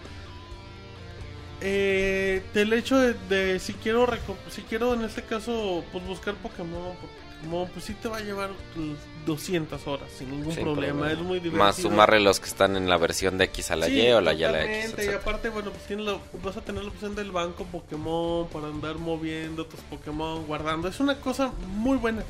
Eh, 1.61 2.43
del 2.53 2.73
hecho 2.75 2.99
de, 2.99 3.15
de 3.31 3.59
si 3.59 3.73
quiero 3.73 4.07
si 4.51 4.61
quiero 4.63 4.93
en 4.93 5.03
este 5.05 5.23
caso 5.23 5.83
pues 5.91 6.05
buscar 6.07 6.35
Pokémon, 6.35 6.95
Pokémon 7.41 7.69
pues 7.71 7.85
sí 7.87 7.95
te 7.95 8.09
va 8.09 8.19
a 8.19 8.21
llevar 8.21 8.51
pues, 8.75 8.89
200 9.25 9.87
horas 9.87 10.09
sin 10.19 10.31
ningún 10.31 10.53
Sin 10.55 10.65
problema, 10.65 10.99
problema. 11.01 11.13
es 11.13 11.27
muy 11.27 11.39
divertido. 11.41 11.65
Más 11.65 11.77
sumarle 11.77 12.21
los 12.21 12.41
que 12.41 12.47
están 12.49 12.77
en 12.77 12.89
la 12.91 12.99
versión 12.99 13.39
de 13.39 13.45
X 13.47 13.71
a 13.71 13.77
la 13.77 13.87
Sí, 13.87 13.99
Y 14.01 14.13
o 14.13 14.21
la 14.21 14.35
Y 14.35 14.45
a 14.45 14.51
la 14.53 14.65
X. 14.65 14.91
totalmente, 14.91 15.13
Y 15.13 15.15
aparte, 15.17 15.49
bueno, 15.49 15.71
pues 15.71 15.85
tienes 15.87 16.05
la- 16.07 16.19
vas 16.45 16.57
a 16.59 16.61
tener 16.61 16.83
la 16.85 16.91
opción 16.91 17.15
del 17.15 17.33
banco 17.33 17.65
Pokémon 17.65 18.47
para 18.49 18.67
andar 18.69 18.97
moviendo 18.99 19.65
tus 19.65 19.81
Pokémon, 19.81 20.45
guardando. 20.47 20.89
Es 20.89 21.01
una 21.01 21.19
cosa 21.21 21.53
muy 21.69 21.97
buena. 21.97 22.23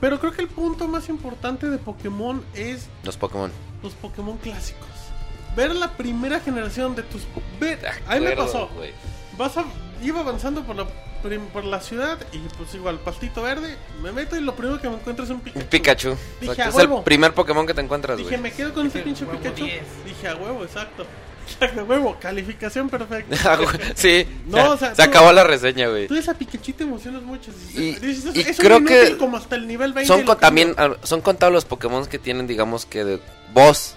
Pero 0.00 0.18
creo 0.18 0.32
que 0.32 0.42
el 0.42 0.48
punto 0.48 0.88
más 0.88 1.08
importante 1.10 1.68
de 1.70 1.78
Pokémon 1.78 2.42
es 2.54 2.88
Los 3.04 3.16
Pokémon. 3.16 3.52
los 3.82 3.92
Pokémon 3.94 4.36
clásicos. 4.38 4.88
Ver 5.56 5.74
la 5.74 5.92
primera 5.96 6.40
generación 6.40 6.94
de 6.94 7.02
tus... 7.02 7.22
Ver, 7.60 7.80
De 7.80 7.88
a 7.88 8.14
mí 8.16 8.20
me 8.24 8.36
pasó. 8.36 8.68
Vas 9.38 9.56
a, 9.56 9.64
iba 10.02 10.20
avanzando 10.20 10.62
por 10.64 10.76
la, 10.76 10.86
prim- 11.22 11.46
por 11.52 11.64
la 11.64 11.80
ciudad 11.80 12.18
y 12.32 12.38
pues 12.56 12.74
igual, 12.74 12.98
pastito 13.00 13.42
verde, 13.42 13.76
me 14.02 14.12
meto 14.12 14.36
y 14.36 14.40
lo 14.40 14.54
primero 14.54 14.80
que 14.80 14.88
me 14.88 14.94
encuentro 14.96 15.24
es 15.24 15.30
un 15.30 15.40
Pikachu. 15.40 15.60
Un 15.64 15.66
Pikachu. 15.68 16.08
Dije, 16.40 16.52
Exacto, 16.52 16.78
a 16.78 16.82
es 16.82 16.88
el 16.90 17.02
primer 17.04 17.34
Pokémon 17.34 17.66
que 17.66 17.74
te 17.74 17.80
encuentras, 17.80 18.16
Dije, 18.18 18.38
me 18.38 18.52
quedo 18.52 18.72
con 18.74 18.86
ese 18.86 19.00
pinche 19.00 19.24
Pikachu. 19.26 19.64
10. 19.64 19.82
Dije, 20.06 20.28
a 20.28 20.36
huevo, 20.36 20.62
exacto. 20.64 21.04
A 21.60 21.82
huevo, 21.82 22.16
calificación 22.18 22.88
perfecta. 22.88 23.58
Sí, 23.94 24.26
No, 24.46 24.70
o 24.70 24.76
sea, 24.78 24.94
se 24.94 25.02
tú- 25.02 25.10
acabó 25.10 25.30
la 25.30 25.44
reseña, 25.44 25.88
güey. 25.88 26.06
Tú 26.08 26.14
esa 26.14 26.32
Pikachu 26.32 26.72
te 26.72 26.84
emocionas 26.84 27.22
mucho. 27.22 27.50
Y- 27.74 27.96
Dices, 27.96 28.24
es- 28.24 28.36
y 28.36 28.40
es 28.40 28.58
un 28.58 28.64
creo 28.64 28.78
inútil 28.78 28.96
que 29.10 29.16
como 29.18 29.36
hasta 29.36 29.56
el 29.56 29.66
nivel 29.68 29.92
20 29.92 30.06
Son 30.08 30.22
con- 30.22 30.38
también 30.38 30.74
ah, 30.78 30.94
son 31.02 31.20
contados 31.20 31.52
los 31.52 31.64
Pokémon 31.66 32.06
que 32.06 32.18
tienen, 32.18 32.46
digamos 32.46 32.86
que 32.86 33.04
de 33.04 33.20
voz. 33.52 33.96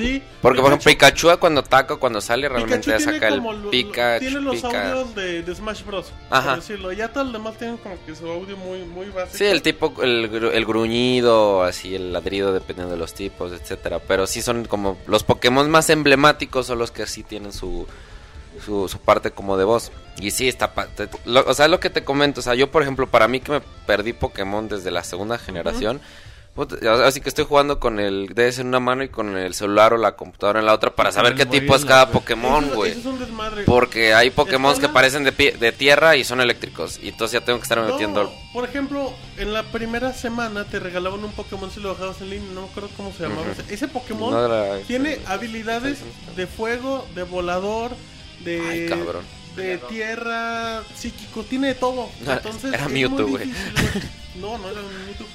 Sí. 0.00 0.22
Porque, 0.42 0.60
por 0.60 0.72
ejemplo, 0.72 0.90
Pikachu- 0.90 0.94
Pikachu 1.30 1.38
cuando 1.38 1.60
ataca, 1.60 1.96
cuando 1.96 2.20
sale, 2.20 2.48
realmente 2.48 2.86
Pikachu 2.92 3.04
saca 3.04 3.28
el 3.28 3.36
lo- 3.36 3.70
Pikachu, 3.70 4.20
Tiene 4.24 4.40
los 4.40 4.56
Pika. 4.56 4.90
audios 4.92 5.14
de, 5.14 5.42
de 5.42 5.54
Smash 5.54 5.84
Bros. 5.84 6.12
Ajá. 6.30 6.50
Por 6.50 6.60
decirlo. 6.60 6.92
Ya 6.92 7.08
todos 7.12 7.26
los 7.26 7.32
demás 7.34 7.56
tienen 7.58 7.76
como 7.76 7.96
que 8.04 8.14
su 8.14 8.26
audio 8.28 8.56
muy, 8.56 8.80
muy 8.84 9.06
básico. 9.10 9.36
Sí, 9.38 9.44
el 9.44 9.62
tipo, 9.62 9.94
el, 10.02 10.24
el 10.52 10.64
gruñido, 10.66 11.62
así, 11.62 11.94
el 11.94 12.12
ladrido, 12.12 12.52
dependiendo 12.52 12.92
de 12.92 12.98
los 12.98 13.14
tipos, 13.14 13.52
etcétera. 13.52 13.98
Pero 14.00 14.26
sí 14.26 14.42
son 14.42 14.64
como 14.64 14.98
los 15.06 15.22
Pokémon 15.24 15.70
más 15.70 15.90
emblemáticos 15.90 16.66
son 16.66 16.78
los 16.78 16.90
que 16.90 17.06
sí 17.06 17.22
tienen 17.22 17.52
su, 17.52 17.86
su, 18.64 18.88
su 18.88 18.98
parte 18.98 19.30
como 19.30 19.56
de 19.56 19.64
voz. 19.64 19.92
Y 20.18 20.30
sí, 20.32 20.48
está... 20.48 20.74
pa- 20.74 20.86
te- 20.88 21.08
lo- 21.24 21.44
o 21.46 21.54
sea, 21.54 21.68
lo 21.68 21.80
que 21.80 21.90
te 21.90 22.04
comento, 22.04 22.40
o 22.40 22.42
sea, 22.42 22.54
yo, 22.54 22.70
por 22.70 22.82
ejemplo, 22.82 23.06
para 23.06 23.28
mí 23.28 23.40
que 23.40 23.52
me 23.52 23.60
perdí 23.86 24.12
Pokémon 24.12 24.68
desde 24.68 24.90
la 24.90 25.02
segunda 25.04 25.38
generación... 25.38 25.98
puta, 25.98 26.29
Así 27.04 27.20
que 27.22 27.28
estoy 27.30 27.46
jugando 27.46 27.80
con 27.80 28.00
el 28.00 28.26
DS 28.34 28.58
en 28.58 28.66
una 28.66 28.80
mano 28.80 29.02
y 29.02 29.08
con 29.08 29.36
el 29.36 29.54
celular 29.54 29.94
o 29.94 29.96
la 29.96 30.16
computadora 30.16 30.60
en 30.60 30.66
la 30.66 30.74
otra 30.74 30.94
para 30.94 31.10
saber 31.10 31.34
qué 31.34 31.46
tipo 31.46 31.74
es 31.74 31.84
cada. 31.84 32.10
Pokémon, 32.10 32.70
güey. 32.74 32.94
Porque 33.64 34.12
hay 34.12 34.30
Pokémon 34.30 34.76
que 34.78 34.88
parecen 34.88 35.24
de, 35.24 35.32
pie- 35.34 35.56
de 35.58 35.72
tierra 35.72 36.16
y 36.16 36.24
son 36.24 36.40
eléctricos. 36.40 36.98
Y 37.02 37.08
entonces 37.08 37.40
ya 37.40 37.44
tengo 37.46 37.58
que 37.58 37.62
estar 37.62 37.78
No, 37.78 37.86
metiendo... 37.86 38.30
por 38.52 38.64
ejemplo, 38.68 39.12
en 39.38 39.52
la 39.54 39.62
primera 39.62 40.12
semana 40.12 40.64
te 40.64 40.80
regalaban 40.80 41.24
un 41.24 41.32
Pokémon 41.32 41.70
si 41.70 41.80
lo 41.80 41.90
bajabas 41.94 42.20
en 42.20 42.30
línea, 42.30 42.50
no 42.52 42.62
me 42.62 42.68
acuerdo 42.68 42.90
cómo 42.96 43.12
se 43.12 43.22
llamaba. 43.22 43.46
Ese. 43.52 43.72
Ese 43.74 43.88
Pokémon 43.88 44.30
No 44.32 44.44
era- 44.44 44.78
tiene 44.86 45.18
habilidades 45.26 46.00
de 46.36 46.46
fuego, 46.46 47.06
de 47.14 47.22
volador, 47.22 47.92
de, 48.44 48.60
Ay, 48.68 48.86
cabrón. 48.88 49.24
de 49.56 49.78
tierra, 49.78 50.82
psíquico, 50.94 51.42
tiene 51.44 51.68
de 51.68 51.74
todo. 51.74 52.08
Entonces, 52.26 52.74
era 52.74 52.88
Mewtwo, 52.88 53.26
güey. 53.28 53.50
No, 54.40 54.56
no 54.58 54.68
era 54.68 54.80
un 54.80 55.06
Mewtwo. 55.06 55.26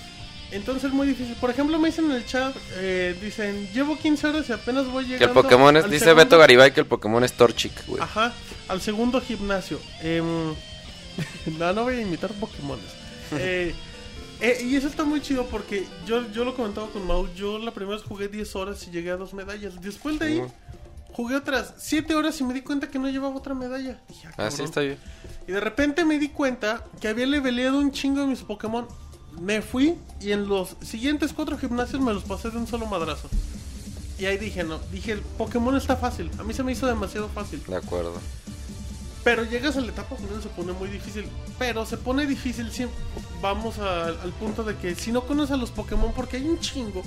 Entonces 0.56 0.86
es 0.86 0.94
muy 0.94 1.08
difícil. 1.08 1.36
Por 1.36 1.50
ejemplo, 1.50 1.78
me 1.80 1.90
dicen 1.90 2.06
en 2.06 2.12
el 2.14 2.26
chat, 2.26 2.56
eh, 2.78 3.18
dicen, 3.22 3.68
llevo 3.74 3.98
15 3.98 4.28
horas 4.28 4.50
y 4.50 4.54
apenas 4.54 4.88
voy 4.88 5.04
llegando. 5.06 5.20
Que 5.20 5.40
el 5.40 5.44
Pokémon 5.44 5.78
es, 5.78 5.84
al 5.84 5.92
dice 5.92 6.06
segundo- 6.06 6.24
Beto 6.26 6.38
Garibay 6.40 6.74
que 6.74 6.80
el 6.80 6.86
Pokémon 6.86 7.24
es 7.24 7.34
Torchic, 7.34 7.86
güey. 7.88 8.02
Ajá, 8.02 8.34
al 8.68 8.82
segundo 8.82 9.20
gimnasio. 9.22 9.80
Em, 10.02 10.26
no, 11.60 11.74
no 11.74 11.84
voy 11.84 11.96
a 11.96 12.02
imitar 12.02 12.32
Pokémones. 12.34 12.86
Eh, 13.38 13.74
eh, 14.40 14.62
y 14.64 14.76
eso 14.76 14.88
está 14.88 15.04
muy 15.04 15.20
chido 15.22 15.46
porque 15.48 15.86
yo, 16.06 16.30
yo 16.32 16.44
lo 16.46 16.56
comentaba 16.56 16.88
con 16.90 17.08
Mau. 17.08 17.28
Yo 17.36 17.58
la 17.58 17.72
primera 17.72 17.98
vez 17.98 18.06
jugué 18.06 18.28
10 18.28 18.56
horas 18.56 18.86
y 18.88 18.92
llegué 18.92 19.10
a 19.12 19.18
dos 19.18 19.34
medallas. 19.34 19.82
Después 19.82 20.20
de 20.20 20.26
ahí, 20.28 20.42
jugué 21.12 21.36
otras 21.38 21.74
7 21.78 22.14
horas 22.14 22.40
y 22.42 22.44
me 22.44 22.54
di 22.54 22.62
cuenta 22.62 22.88
que 22.90 23.00
no 23.00 23.10
llevaba 23.10 23.36
otra 23.36 23.54
medalla. 23.56 24.00
Dije, 24.08 24.28
ah, 24.28 24.46
Así 24.46 24.58
cabrón. 24.58 24.66
está 24.66 24.82
bien. 24.82 24.98
Y 25.48 25.52
de 25.54 25.60
repente 25.60 26.06
me 26.06 26.20
di 26.20 26.30
cuenta 26.30 26.84
que 27.02 27.08
había 27.08 27.26
leveleado 27.26 27.80
un 27.80 27.92
chingo 27.92 28.22
de 28.22 28.28
mis 28.28 28.42
Pokémon. 28.42 28.88
Me 29.40 29.62
fui 29.62 29.96
y 30.22 30.32
en 30.32 30.48
los 30.48 30.76
siguientes 30.82 31.34
cuatro 31.34 31.58
gimnasios 31.58 32.02
me 32.02 32.14
los 32.14 32.24
pasé 32.24 32.50
de 32.50 32.58
un 32.58 32.68
solo 32.68 32.86
madrazo. 32.86 33.30
Y 34.18 34.26
ahí 34.26 34.38
dije, 34.38 34.64
no, 34.64 34.80
dije, 34.92 35.12
el 35.12 35.22
Pokémon 35.22 35.76
está 35.76 35.98
fácil. 35.98 36.32
A 36.40 36.44
mí 36.44 36.54
se 36.54 36.64
me 36.64 36.72
hizo 36.72 36.88
demasiado 36.88 37.28
fácil. 37.30 37.62
De 37.68 37.76
acuerdo. 37.76 38.14
Pero 39.26 39.44
llegas 39.44 39.76
a 39.76 39.82
la 39.82 39.88
etapa 39.88 40.16
final 40.16 40.42
se 40.42 40.50
pone 40.50 40.72
muy 40.72 40.88
difícil. 40.88 41.26
Pero 41.60 41.86
se 41.86 41.98
pone 41.98 42.26
difícil 42.26 42.72
si 42.72 42.86
vamos 43.42 43.80
a- 43.80 44.06
al 44.08 44.32
punto 44.40 44.64
de 44.64 44.78
que 44.78 44.96
si 44.96 45.12
no 45.12 45.26
conoces 45.26 45.52
a 45.52 45.58
los 45.58 45.72
Pokémon 45.72 46.14
porque 46.14 46.38
hay 46.38 46.48
un 46.48 46.60
chingo. 46.60 47.02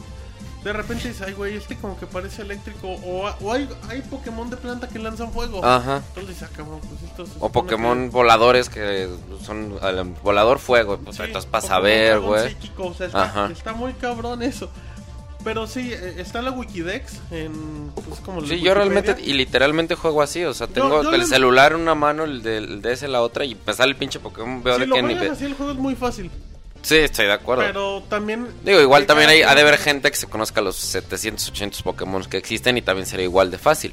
De 0.65 0.73
repente 0.73 1.09
dices, 1.09 1.23
ay 1.27 1.35
güey, 1.35 1.57
este 1.57 1.77
como 1.77 1.99
que 1.99 2.07
parece 2.07 2.43
eléctrico. 2.43 2.89
O, 2.89 3.29
o 3.41 3.53
hay, 3.53 3.69
hay 3.89 4.03
Pokémon 4.03 4.51
de 4.51 4.57
planta 4.57 4.89
que 4.89 4.99
lanzan 4.99 5.33
fuego. 5.33 5.65
Ajá. 5.65 6.03
Entonces 6.09 6.29
dices, 6.35 6.49
ah, 6.51 6.57
cabrón, 6.57 6.81
pues 6.81 7.03
esto 7.03 7.27
se 7.27 7.33
O 7.39 7.49
Pokémon 7.51 8.05
que- 8.09 8.11
voladores 8.11 8.69
que 8.69 9.09
son 9.45 9.79
el 9.83 10.05
volador 10.23 10.59
fuego. 10.59 10.99
Pues 10.99 11.17
Sí, 11.17 11.23
entonces 11.23 11.49
para 11.49 11.63
Pokémon 11.63 11.79
saber, 11.79 12.09
dragón 12.11 12.27
güey. 12.29 12.49
psíquico, 12.49 12.87
o 12.87 12.95
sea, 12.95 13.07
está, 13.07 13.23
Ajá. 13.23 13.49
está 13.53 13.73
muy 13.73 13.93
cabrón 13.95 14.43
eso. 14.43 14.69
Pero 15.45 15.69
sí, 15.69 15.93
eh, 15.93 16.17
está 16.19 16.43
la 16.43 16.51
Wikidex 16.51 17.21
en. 17.31 17.93
Pues, 17.95 18.19
como 18.21 18.41
la 18.41 18.49
Sí, 18.49 18.61
yo 18.61 18.75
realmente 18.75 19.17
y 19.25 19.35
literalmente 19.35 19.95
juego 19.95 20.21
así, 20.21 20.45
o 20.45 20.53
sea, 20.53 20.67
tengo 20.67 21.05
yo 21.05 21.13
el 21.15 21.21
le- 21.21 21.27
celular 21.27 21.73
en 21.73 21.79
una 21.81 21.95
mano, 21.95 22.25
el 22.25 22.43
del 22.43 22.83
DS 22.83 23.05
en 23.05 23.13
la 23.13 23.23
otra 23.23 23.45
y 23.45 23.57
me 23.65 23.73
sale 23.73 23.93
el 23.93 23.97
pinche 23.97 24.19
Pokémon, 24.19 24.61
veo 24.65 24.75
Si 24.75 24.81
de 24.81 24.87
lo 24.89 24.97
juegas 24.97 25.15
nivel. 25.15 25.31
así, 25.33 25.45
el 25.45 25.55
juego 25.55 25.71
es 25.73 25.79
muy 25.79 25.95
fácil. 25.95 26.31
Sí, 26.83 26.97
estoy 26.97 27.27
de 27.27 27.33
acuerdo. 27.33 27.65
Pero 27.67 28.03
también. 28.09 28.49
Digo, 28.65 28.81
igual 28.81 29.05
también 29.07 29.29
hay, 29.31 29.43
ha 29.43 29.55
de 29.55 29.61
haber 29.63 29.79
gente 29.79 30.11
que 30.11 30.17
se 30.17 30.27
conozca 30.27 30.61
los 30.61 30.77
700, 30.77 31.49
800 31.49 31.83
Pokémon 31.83 32.25
que 32.25 32.37
existen 32.39 32.79
y 32.79 32.83
también 32.83 33.07
sería 33.07 33.25
igual 33.25 33.51
de 33.51 33.59
fácil. 33.59 33.93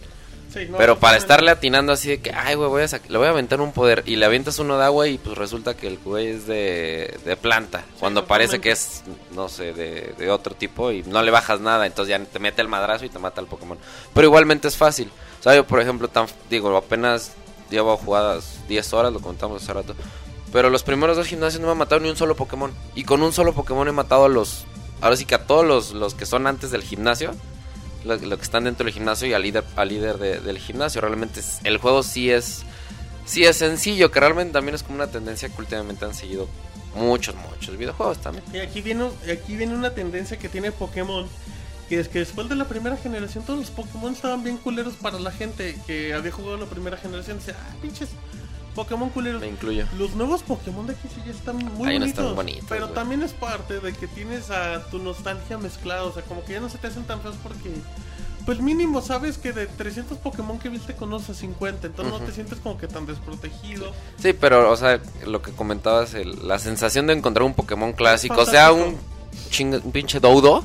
Sí, 0.53 0.67
no, 0.69 0.77
Pero 0.77 0.97
para 0.97 1.17
estarle 1.17 1.51
atinando 1.51 1.91
así 1.91 2.07
de 2.07 2.21
que, 2.21 2.31
ay, 2.31 2.55
güey, 2.55 2.69
voy 2.69 2.83
a 2.83 2.85
sac- 2.85 3.09
le 3.09 3.17
voy 3.17 3.27
a 3.27 3.31
aventar 3.31 3.59
un 3.59 3.73
poder 3.73 4.03
y 4.05 4.15
le 4.15 4.25
avientas 4.25 4.57
uno 4.59 4.77
de 4.77 4.85
agua 4.85 5.05
y 5.09 5.17
pues 5.17 5.37
resulta 5.37 5.75
que 5.75 5.87
el 5.87 5.97
güey 5.97 6.27
es 6.27 6.47
de, 6.47 7.19
de 7.25 7.35
planta. 7.35 7.83
cuando 7.99 8.25
parece 8.25 8.61
que 8.61 8.71
es, 8.71 9.03
no 9.33 9.49
sé, 9.49 9.73
de, 9.73 10.13
de 10.17 10.29
otro 10.31 10.55
tipo 10.55 10.91
y 10.93 11.03
no 11.03 11.21
le 11.23 11.31
bajas 11.31 11.59
nada, 11.59 11.85
entonces 11.85 12.17
ya 12.17 12.23
te 12.23 12.39
mete 12.39 12.61
el 12.61 12.69
madrazo 12.69 13.03
y 13.03 13.09
te 13.09 13.19
mata 13.19 13.41
el 13.41 13.47
Pokémon. 13.47 13.77
Pero 14.13 14.27
igualmente 14.27 14.69
es 14.69 14.77
fácil. 14.77 15.11
O 15.41 15.43
sea, 15.43 15.55
yo, 15.55 15.67
por 15.67 15.81
ejemplo, 15.81 16.07
tan, 16.07 16.27
digo, 16.49 16.77
apenas 16.77 17.33
llevo 17.69 17.97
jugadas 17.97 18.59
10 18.69 18.93
horas, 18.93 19.11
lo 19.11 19.19
comentamos 19.19 19.61
hace 19.61 19.73
rato. 19.73 19.93
Pero 20.55 20.69
los 20.69 20.83
primeros 20.83 21.17
dos 21.17 21.27
gimnasios 21.27 21.59
no 21.59 21.67
me 21.67 21.73
han 21.73 21.77
matado 21.79 21.99
ni 21.99 22.09
un 22.09 22.15
solo 22.15 22.33
Pokémon. 22.37 22.71
Y 22.95 23.03
con 23.03 23.21
un 23.21 23.33
solo 23.33 23.51
Pokémon 23.53 23.85
he 23.89 23.91
matado 23.91 24.23
a 24.23 24.29
los. 24.29 24.63
Ahora 25.01 25.17
sí 25.17 25.25
que 25.25 25.35
a 25.35 25.45
todos 25.45 25.65
los, 25.65 25.91
los 25.91 26.15
que 26.15 26.25
son 26.25 26.47
antes 26.47 26.71
del 26.71 26.81
gimnasio. 26.81 27.31
Los 28.05 28.21
lo 28.21 28.37
que 28.37 28.43
están 28.43 28.63
dentro 28.63 28.85
del 28.85 28.93
gimnasio 28.93 29.27
y 29.27 29.33
al 29.33 29.41
líder, 29.41 29.65
al 29.75 29.89
líder 29.89 30.17
de- 30.17 30.39
del 30.39 30.57
gimnasio. 30.57 31.01
Realmente 31.01 31.41
es- 31.41 31.59
el 31.65 31.77
juego 31.77 32.03
sí 32.03 32.31
es. 32.31 32.61
Sí 33.25 33.43
es 33.43 33.57
sencillo. 33.57 34.11
Que 34.11 34.21
realmente 34.21 34.53
también 34.53 34.75
es 34.75 34.83
como 34.83 34.95
una 34.95 35.07
tendencia 35.07 35.49
que 35.49 35.59
últimamente 35.59 36.05
han 36.05 36.13
seguido 36.13 36.47
muchos, 36.95 37.35
muchos 37.35 37.75
videojuegos 37.77 38.19
también. 38.19 38.45
Y 38.53 38.59
aquí 38.59 38.81
viene, 38.81 39.09
aquí 39.29 39.57
viene 39.57 39.75
una 39.75 39.89
tendencia 39.93 40.39
que 40.39 40.47
tiene 40.47 40.71
Pokémon. 40.71 41.27
Que 41.89 41.99
es 41.99 42.07
que 42.07 42.19
después 42.19 42.47
de 42.47 42.55
la 42.55 42.65
primera 42.65 42.95
generación, 42.95 43.43
todos 43.43 43.59
los 43.59 43.69
Pokémon 43.71 44.13
estaban 44.13 44.41
bien 44.41 44.55
culeros 44.57 44.93
para 44.95 45.19
la 45.19 45.31
gente 45.31 45.77
que 45.85 46.13
había 46.13 46.31
jugado 46.31 46.55
la 46.57 46.65
primera 46.65 46.95
generación. 46.95 47.39
Dice, 47.39 47.51
ah, 47.59 47.75
pinches 47.81 48.09
Pokémon 48.75 49.09
culeros. 49.09 49.41
Me 49.41 49.47
incluyo. 49.47 49.87
Los 49.97 50.13
nuevos 50.15 50.43
Pokémon 50.43 50.85
de 50.85 50.93
aquí 50.93 51.07
sí 51.07 51.21
ya 51.25 51.31
están 51.31 51.55
muy 51.57 51.89
Ahí 51.89 51.97
no 51.97 52.01
bonitos. 52.05 52.07
están 52.23 52.35
bonitos, 52.35 52.65
pero 52.69 52.81
güey. 52.87 52.93
también 52.95 53.23
es 53.23 53.33
parte 53.33 53.79
de 53.79 53.93
que 53.93 54.07
tienes 54.07 54.51
a 54.51 54.85
tu 54.91 54.99
nostalgia 54.99 55.57
mezclada. 55.57 56.03
O 56.03 56.13
sea, 56.13 56.21
como 56.23 56.43
que 56.45 56.53
ya 56.53 56.59
no 56.59 56.69
se 56.69 56.77
te 56.77 56.87
hacen 56.87 57.03
tan 57.05 57.21
feos 57.21 57.35
porque. 57.41 57.71
Pues 58.45 58.59
mínimo 58.59 59.01
sabes 59.01 59.39
que 59.39 59.53
de 59.53 59.65
300 59.65 60.19
Pokémon 60.19 60.59
que 60.59 60.69
viste 60.69 60.93
conoces 60.95 61.31
a 61.31 61.33
50. 61.33 61.87
Entonces 61.87 62.13
no 62.13 62.23
te 62.23 62.31
sientes 62.31 62.59
como 62.59 62.77
que 62.77 62.87
tan 62.87 63.07
desprotegido. 63.07 63.91
Sí, 64.21 64.33
pero, 64.33 64.69
o 64.69 64.77
sea, 64.77 64.99
lo 65.25 65.41
que 65.41 65.51
comentabas, 65.51 66.13
el- 66.13 66.47
la 66.47 66.59
sensación 66.59 67.07
de 67.07 67.13
encontrar 67.13 67.43
un 67.43 67.55
Pokémon 67.55 67.93
clásico, 67.93 68.39
o 68.41 68.45
sea, 68.45 68.71
un, 68.71 68.97
ching- 69.49 69.81
un 69.83 69.91
pinche 69.91 70.19
Doudo. 70.19 70.63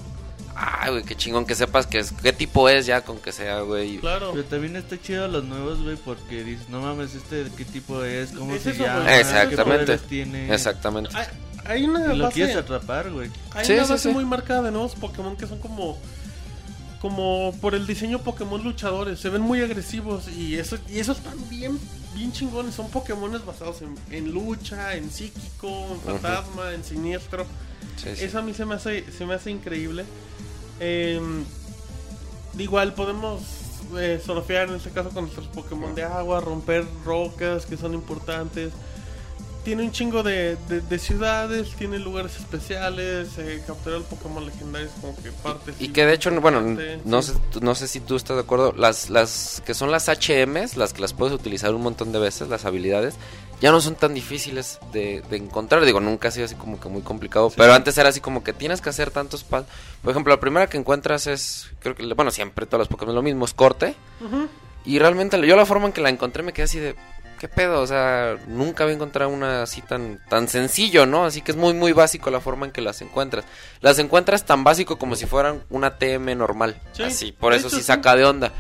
Ay, 0.63 0.91
güey, 0.91 1.05
qué 1.05 1.17
chingón 1.17 1.47
que 1.47 1.55
sepas 1.55 1.87
que 1.87 1.99
es, 2.01 2.13
qué 2.13 2.33
tipo 2.35 2.69
es 2.69 2.85
ya 2.85 3.03
con 3.03 3.19
que 3.19 3.33
sea, 3.33 3.61
güey. 3.61 3.99
Claro. 3.99 4.33
Pero 4.35 4.45
también 4.45 4.77
está 4.77 5.01
chido 5.01 5.27
los 5.27 5.45
nuevos, 5.45 5.83
güey, 5.83 5.97
porque 5.97 6.45
dices, 6.45 6.69
no 6.69 6.83
mames, 6.83 7.15
este 7.15 7.47
qué 7.57 7.65
tipo 7.65 8.05
es, 8.05 8.33
cómo 8.33 8.55
Es 8.55 8.63
se 8.63 8.71
eso, 8.73 8.85
llama, 8.85 9.07
qué 9.07 9.21
Exactamente. 9.21 9.85
poderes 9.85 10.03
tiene. 10.03 10.53
Exactamente. 10.53 11.11
Hay, 11.17 11.27
hay 11.65 11.85
una 11.85 12.13
Y 12.13 12.17
lo 12.17 12.25
base, 12.25 12.35
quieres 12.35 12.57
atrapar, 12.57 13.11
güey. 13.11 13.31
hay 13.55 13.65
Sí, 13.65 13.73
una 13.73 13.83
base 13.87 14.09
sí. 14.09 14.15
muy 14.15 14.25
marcada 14.27 14.63
de 14.63 14.71
nuevos 14.71 14.95
Pokémon 14.97 15.37
que 15.37 15.47
son 15.47 15.59
como 15.61 15.99
como 17.01 17.55
por 17.63 17.75
el 17.75 17.87
diseño 17.87 18.19
Pokémon 18.19 18.63
luchadores, 18.63 19.19
se 19.19 19.31
ven 19.31 19.41
muy 19.41 19.63
agresivos 19.63 20.29
y 20.29 20.57
eso 20.57 20.77
y 20.89 20.99
eso 20.99 21.13
están 21.13 21.39
bien 21.49 21.79
bien 22.15 22.33
chingones, 22.33 22.75
son 22.75 22.91
Pokémones 22.91 23.45
basados 23.47 23.81
en, 23.81 23.95
en 24.11 24.31
lucha, 24.33 24.95
en 24.97 25.11
psíquico, 25.11 25.87
en 25.95 26.01
fantasma, 26.01 26.75
en 26.75 26.85
siniestro. 26.85 27.47
Sí, 27.97 28.11
sí. 28.15 28.25
Eso 28.25 28.41
a 28.41 28.43
mí 28.43 28.53
se 28.53 28.67
me 28.67 28.75
hace, 28.75 29.11
se 29.11 29.25
me 29.25 29.33
hace 29.35 29.51
increíble. 29.51 30.05
Eh, 30.81 31.21
igual 32.59 32.95
podemos 32.95 33.43
eh, 33.99 34.21
surfear 34.25 34.69
en 34.69 34.77
este 34.77 34.91
caso 34.91 35.11
con 35.11 35.25
nuestros 35.25 35.47
Pokémon 35.49 35.95
de 35.95 36.05
agua, 36.05 36.41
romper 36.41 36.85
rocas 37.05 37.67
que 37.67 37.77
son 37.77 37.95
importantes. 37.95 38.73
Tiene 39.65 39.83
un 39.83 39.93
chingo 39.93 40.23
de, 40.23 40.57
de- 40.69 40.81
de 40.81 40.99
ciudades, 40.99 41.75
tiene 41.77 41.99
lugares 41.99 42.37
especiales, 42.37 43.29
eh, 43.39 43.63
capturar 43.67 44.01
Pokémon 44.03 44.47
legendarios 44.47 44.91
como 45.01 45.15
que 45.17 45.31
parte. 45.33 45.75
Y 45.79 45.89
que 45.89 46.07
de 46.07 46.15
hecho, 46.15 46.31
bueno, 46.41 46.63
no 47.05 47.23
sí. 47.23 47.33
sé, 47.53 47.61
no 47.61 47.75
sé 47.75 47.87
si 47.87 48.01
tú 48.01 48.17
estás 48.17 48.37
de 48.37 48.43
acuerdo, 48.43 48.73
las, 48.77 49.11
las 49.11 49.63
que 49.67 49.75
son 49.75 49.91
las 49.91 50.09
HMs, 50.09 50.77
las 50.79 50.95
que 50.95 51.03
las 51.03 51.13
puedes 51.13 51.35
utilizar 51.35 51.75
un 51.75 51.83
montón 51.83 52.11
de 52.11 52.19
veces, 52.19 52.49
las 52.49 52.65
habilidades, 52.65 53.17
ya 53.61 53.71
no 53.71 53.83
son 53.83 53.97
tan 53.97 54.15
difíciles 54.15 54.79
de, 54.93 55.23
de 55.29 55.37
encontrar. 55.37 55.85
Digo, 55.85 56.01
nunca 56.01 56.29
ha 56.29 56.31
sido 56.31 56.47
así 56.47 56.55
como 56.55 56.81
que 56.81 56.89
muy 56.89 57.03
complicado, 57.03 57.53
pero 57.55 57.75
antes 57.75 57.99
era 57.99 58.09
así 58.09 58.21
como 58.21 58.43
que 58.43 58.55
tienes 58.55 58.81
que 58.81 58.89
hacer 58.89 59.11
tantos 59.11 59.45
pasos. 59.45 59.69
Por 60.03 60.13
ejemplo, 60.13 60.33
la 60.33 60.41
primera 60.41 60.69
que 60.69 60.79
encuentras 60.79 61.27
es, 61.27 61.71
creo 61.81 61.95
que, 61.95 62.07
bueno, 62.15 62.31
siempre 62.31 62.65
todos 62.65 62.79
los 62.79 62.89
Pokémon 62.89 63.15
lo 63.15 63.21
mismo, 63.23 63.45
es 63.45 63.53
corte. 63.53 63.95
Y 64.87 64.99
realmente 64.99 65.39
yo 65.47 65.55
la 65.57 65.67
forma 65.67 65.85
en 65.87 65.93
que 65.93 66.01
la 66.01 66.09
encontré 66.09 66.43
me 66.43 66.55
quedé 66.55 66.65
así 66.65 66.79
de... 66.79 66.97
¿Qué 67.41 67.49
pedo? 67.49 67.81
O 67.81 67.87
sea, 67.87 68.37
nunca 68.49 68.85
había 68.85 68.97
encontrado 68.97 69.31
una 69.31 69.63
así 69.63 69.81
tan, 69.81 70.21
tan 70.29 70.47
sencillo, 70.47 71.07
¿no? 71.07 71.25
Así 71.25 71.41
que 71.41 71.53
es 71.53 71.57
muy, 71.57 71.73
muy 71.73 71.93
básico 71.93 72.31
la 72.31 72.39
forma 72.39 72.67
en 72.67 72.73
que 72.73 72.83
las 72.83 73.01
encuentras. 73.01 73.47
Las 73.81 73.99
encuentras 73.99 74.45
tan 74.45 74.63
básico 74.63 74.99
como 74.99 75.17
si 75.17 75.25
fueran 75.25 75.65
una 75.71 75.97
TM 75.97 76.37
normal. 76.37 76.79
Sí, 76.93 77.03
así, 77.03 77.33
por 77.33 77.55
eso 77.55 77.69
hecho, 77.69 77.79
sí 77.79 77.83
saca 77.83 78.15
de 78.15 78.27
onda. 78.27 78.53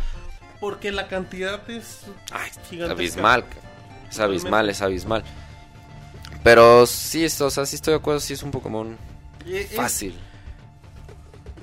Porque 0.60 0.92
la 0.92 1.08
cantidad 1.08 1.60
es 1.68 2.04
Ay, 2.32 2.50
gigantesca. 2.70 2.92
abismal. 2.92 3.44
Es 4.10 4.18
abismal, 4.18 4.70
es 4.70 4.80
abismal. 4.80 5.24
Pero 6.42 6.86
sí, 6.86 7.22
esto, 7.22 7.46
o 7.46 7.50
sea, 7.50 7.66
sí 7.66 7.76
estoy 7.76 7.92
de 7.92 7.98
acuerdo, 7.98 8.20
sí 8.20 8.32
es 8.32 8.42
un 8.42 8.50
Pokémon 8.50 8.96
fácil. 9.76 10.18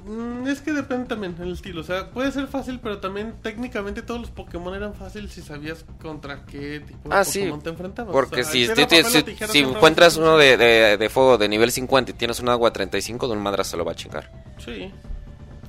Mm, 0.08 0.48
Es 0.48 0.62
que 0.62 0.72
depende 0.74 1.06
también 1.08 1.36
el 1.42 1.52
estilo. 1.54 1.82
O 1.82 1.84
sea, 1.84 2.10
puede 2.12 2.32
ser 2.32 2.48
fácil, 2.48 2.80
pero 2.82 3.00
también 3.00 3.34
técnicamente 3.42 4.02
todos 4.02 4.22
los 4.22 4.32
Pokémon 4.32 4.74
eran 4.74 4.94
fáciles 4.94 5.34
si 5.34 5.42
sabías 5.42 5.84
contra 6.02 6.46
qué 6.46 6.80
tipo 6.80 7.10
de 7.10 7.16
Ah, 7.16 7.24
sí. 7.26 7.40
Pokémon 7.40 7.62
te 7.62 7.70
enfrentabas. 7.72 8.14
Porque 8.14 8.42
O 8.42 8.44
sea, 8.44 8.52
si, 8.54 8.68
si- 8.68 8.74
papel 8.74 9.06
si- 9.06 9.24
tijera, 9.24 9.48
si 9.48 9.52
siempre 9.60 9.78
encuentras 9.78 10.16
uno 10.18 10.38
de, 10.38 10.56
de, 10.58 10.98
de 10.98 11.10
fuego 11.10 11.38
de 11.38 11.50
nivel 11.50 11.72
50 11.72 12.12
y 12.12 12.14
tienes 12.14 12.40
un 12.40 12.50
agua 12.50 12.72
35, 12.72 13.28
de 13.28 13.34
un 13.34 13.40
madrazo 13.44 13.72
se 13.72 13.78
lo 13.78 13.84
va 13.86 13.92
a 13.92 13.96
chingar. 13.96 14.32
Sí. 14.58 14.92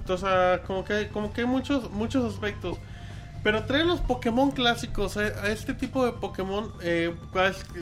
Entonces, 0.00 0.24
o 0.24 0.30
sea, 0.30 0.62
como 0.66 0.84
que, 0.84 1.08
como 1.08 1.32
que 1.32 1.40
hay 1.42 1.46
muchos, 1.46 1.90
muchos 1.90 2.32
aspectos. 2.32 2.78
Pero 3.42 3.64
trae 3.64 3.84
los 3.84 4.00
Pokémon 4.00 4.50
clásicos 4.50 5.16
eh, 5.16 5.32
a 5.42 5.48
este 5.48 5.72
tipo 5.74 6.04
de 6.04 6.12
Pokémon, 6.12 6.72
eh, 6.82 7.14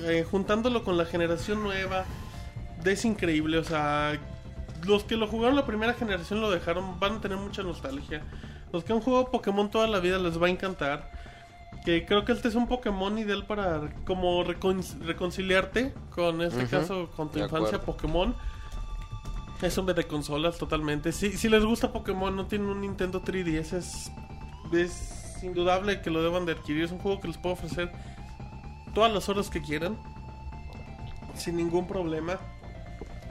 eh, 0.04 0.24
juntándolo 0.30 0.84
con 0.84 0.96
la 0.98 1.04
generación 1.06 1.62
nueva, 1.62 2.04
es 2.84 3.04
increíble. 3.04 3.58
O 3.58 3.64
sea, 3.64 4.18
los 4.86 5.04
que 5.04 5.16
lo 5.16 5.26
jugaron 5.26 5.56
la 5.56 5.66
primera 5.66 5.94
generación 5.94 6.40
lo 6.40 6.50
dejaron, 6.50 6.98
van 7.00 7.16
a 7.16 7.20
tener 7.20 7.38
mucha 7.38 7.62
nostalgia. 7.62 8.22
Los 8.72 8.84
que 8.84 8.92
han 8.92 9.00
jugado 9.00 9.30
Pokémon 9.30 9.70
toda 9.70 9.86
la 9.86 10.00
vida 10.00 10.18
les 10.18 10.40
va 10.40 10.46
a 10.46 10.50
encantar. 10.50 11.10
Que 11.84 12.04
creo 12.04 12.24
que 12.24 12.32
este 12.32 12.48
es 12.48 12.54
un 12.56 12.66
Pokémon 12.66 13.16
ideal 13.18 13.46
para 13.46 13.92
como 14.04 14.42
recon- 14.44 14.98
reconciliarte 15.04 15.94
con 16.10 16.42
este 16.42 16.66
caso, 16.66 17.10
con 17.16 17.30
tu 17.30 17.38
de 17.38 17.44
infancia 17.44 17.76
acuerdo. 17.78 17.86
Pokémon. 17.96 18.34
Es 19.62 19.78
un 19.78 19.86
de 19.86 20.04
consolas 20.04 20.58
totalmente. 20.58 21.12
Si, 21.12 21.32
si 21.36 21.48
les 21.48 21.64
gusta 21.64 21.92
Pokémon, 21.92 22.34
no 22.34 22.46
tienen 22.46 22.68
un 22.68 22.80
Nintendo 22.80 23.22
3DS, 23.22 23.72
es, 23.74 24.10
es 24.72 25.42
indudable 25.42 26.02
que 26.02 26.10
lo 26.10 26.22
deban 26.22 26.44
de 26.44 26.52
adquirir. 26.52 26.84
Es 26.84 26.90
un 26.92 26.98
juego 26.98 27.20
que 27.20 27.28
les 27.28 27.38
puedo 27.38 27.54
ofrecer 27.54 27.90
todas 28.94 29.12
las 29.12 29.28
horas 29.28 29.48
que 29.48 29.62
quieran, 29.62 29.96
sin 31.34 31.56
ningún 31.56 31.86
problema. 31.86 32.38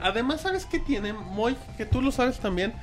Además, 0.00 0.42
¿sabes 0.42 0.66
qué 0.66 0.78
tiene? 0.78 1.12
Moy, 1.12 1.56
que 1.76 1.86
tú 1.86 2.02
lo 2.02 2.12
sabes 2.12 2.38
también. 2.38 2.74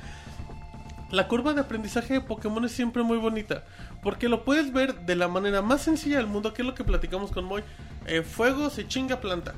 La 1.10 1.28
curva 1.28 1.52
de 1.52 1.60
aprendizaje 1.60 2.14
de 2.14 2.20
Pokémon 2.20 2.64
es 2.64 2.72
siempre 2.72 3.02
muy 3.02 3.18
bonita. 3.18 3.64
Porque 4.02 4.28
lo 4.28 4.44
puedes 4.44 4.72
ver 4.72 5.06
de 5.06 5.16
la 5.16 5.28
manera 5.28 5.62
más 5.62 5.82
sencilla 5.82 6.16
del 6.16 6.26
mundo, 6.26 6.52
que 6.52 6.62
es 6.62 6.66
lo 6.66 6.74
que 6.74 6.84
platicamos 6.84 7.30
con 7.30 7.44
Moy. 7.44 7.62
Eh, 8.06 8.22
fuego 8.22 8.68
se 8.68 8.88
chinga 8.88 9.20
planta. 9.20 9.54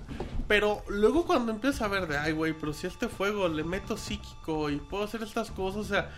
Pero 0.49 0.85
luego 0.89 1.27
cuando 1.27 1.53
empiezas 1.53 1.83
a 1.83 1.89
ver 1.89 2.07
de, 2.07 2.19
ay, 2.19 2.33
güey, 2.33 2.53
pero 2.53 2.73
si 2.73 2.87
este 2.87 3.09
fuego 3.09 3.49
le 3.49 3.65
meto 3.65 3.97
psíquico 3.97 4.71
y 4.71 4.77
puedo 4.77 5.05
hacer 5.05 5.23
estas 5.23 5.51
cosas, 5.51 5.81
o 5.81 5.85
sea, 5.85 6.11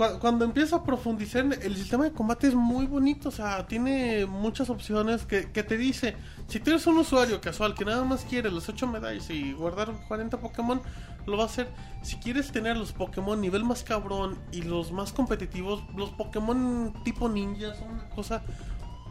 cu- 0.00 0.18
cuando 0.18 0.44
empiezas 0.46 0.72
a 0.72 0.82
profundizar, 0.82 1.44
el 1.62 1.76
sistema 1.76 2.04
de 2.04 2.12
combate 2.12 2.46
es 2.48 2.54
muy 2.54 2.86
bonito, 2.86 3.28
o 3.28 3.32
sea, 3.32 3.66
tiene 3.66 4.24
muchas 4.24 4.70
opciones 4.70 5.26
que, 5.26 5.50
que 5.52 5.62
te 5.62 5.76
dice, 5.76 6.16
si 6.48 6.58
tú 6.58 6.70
eres 6.70 6.86
un 6.86 6.96
usuario 6.96 7.40
casual 7.40 7.74
que 7.74 7.84
nada 7.84 8.02
más 8.04 8.24
quiere 8.24 8.50
los 8.50 8.66
8 8.68 8.86
medallas 8.86 9.28
y 9.28 9.52
guardar 9.52 9.92
40 10.08 10.38
Pokémon, 10.40 10.80
lo 11.26 11.36
va 11.36 11.42
a 11.42 11.46
hacer. 11.46 11.68
Si 12.02 12.16
quieres 12.16 12.50
tener 12.50 12.78
los 12.78 12.92
Pokémon 12.92 13.38
nivel 13.38 13.62
más 13.64 13.82
cabrón 13.82 14.38
y 14.52 14.62
los 14.62 14.90
más 14.90 15.12
competitivos, 15.12 15.82
los 15.94 16.08
Pokémon 16.10 16.94
tipo 17.04 17.28
ninja 17.28 17.74
son 17.74 17.90
una 17.90 18.08
cosa 18.08 18.42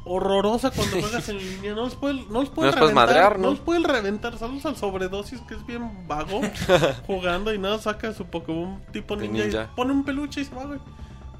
horrorosa 0.05 0.71
cuando 0.71 0.99
juegas 0.99 1.29
en 1.29 1.37
línea. 1.37 1.73
No 1.73 1.81
los 1.83 1.95
puedes, 1.95 2.15
no 2.27 2.33
los 2.33 2.33
los 2.45 2.49
puedes 2.49 2.75
reventar. 2.75 2.95
madrear, 2.95 3.39
¿no? 3.39 3.51
los 3.51 3.59
puedes 3.59 3.83
reventar. 3.83 4.37
Saludos 4.37 4.65
al 4.65 4.75
sobredosis 4.75 5.41
que 5.41 5.55
es 5.55 5.65
bien 5.65 6.07
vago 6.07 6.41
jugando 7.07 7.53
y 7.53 7.57
nada 7.57 7.79
saca 7.79 8.13
su 8.13 8.25
Pokémon 8.25 8.81
tipo 8.91 9.15
ninja, 9.15 9.43
ninja. 9.45 9.69
y 9.71 9.75
pone 9.75 9.91
un 9.91 10.03
peluche 10.03 10.41
y 10.41 10.45
se 10.45 10.55
va, 10.55 10.65
güey. 10.65 10.79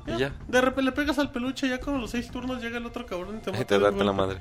Ya. 0.06 0.16
Y 0.16 0.20
ya. 0.20 0.36
De 0.48 0.62
repente 0.62 0.84
le 0.84 0.92
pegas 0.92 1.20
al 1.20 1.32
peluche 1.32 1.68
y 1.68 1.70
ya 1.70 1.80
con 1.80 2.00
los 2.00 2.12
seis 2.12 2.30
turnos 2.32 2.62
llega 2.62 2.78
el 2.78 2.86
otro 2.86 3.06
cabrón 3.06 3.38
y 3.38 3.40
te 3.42 3.52
mata 3.52 3.66
te 3.66 3.78
de 3.78 3.82
date 3.82 4.04
la 4.04 4.14
madre. 4.14 4.40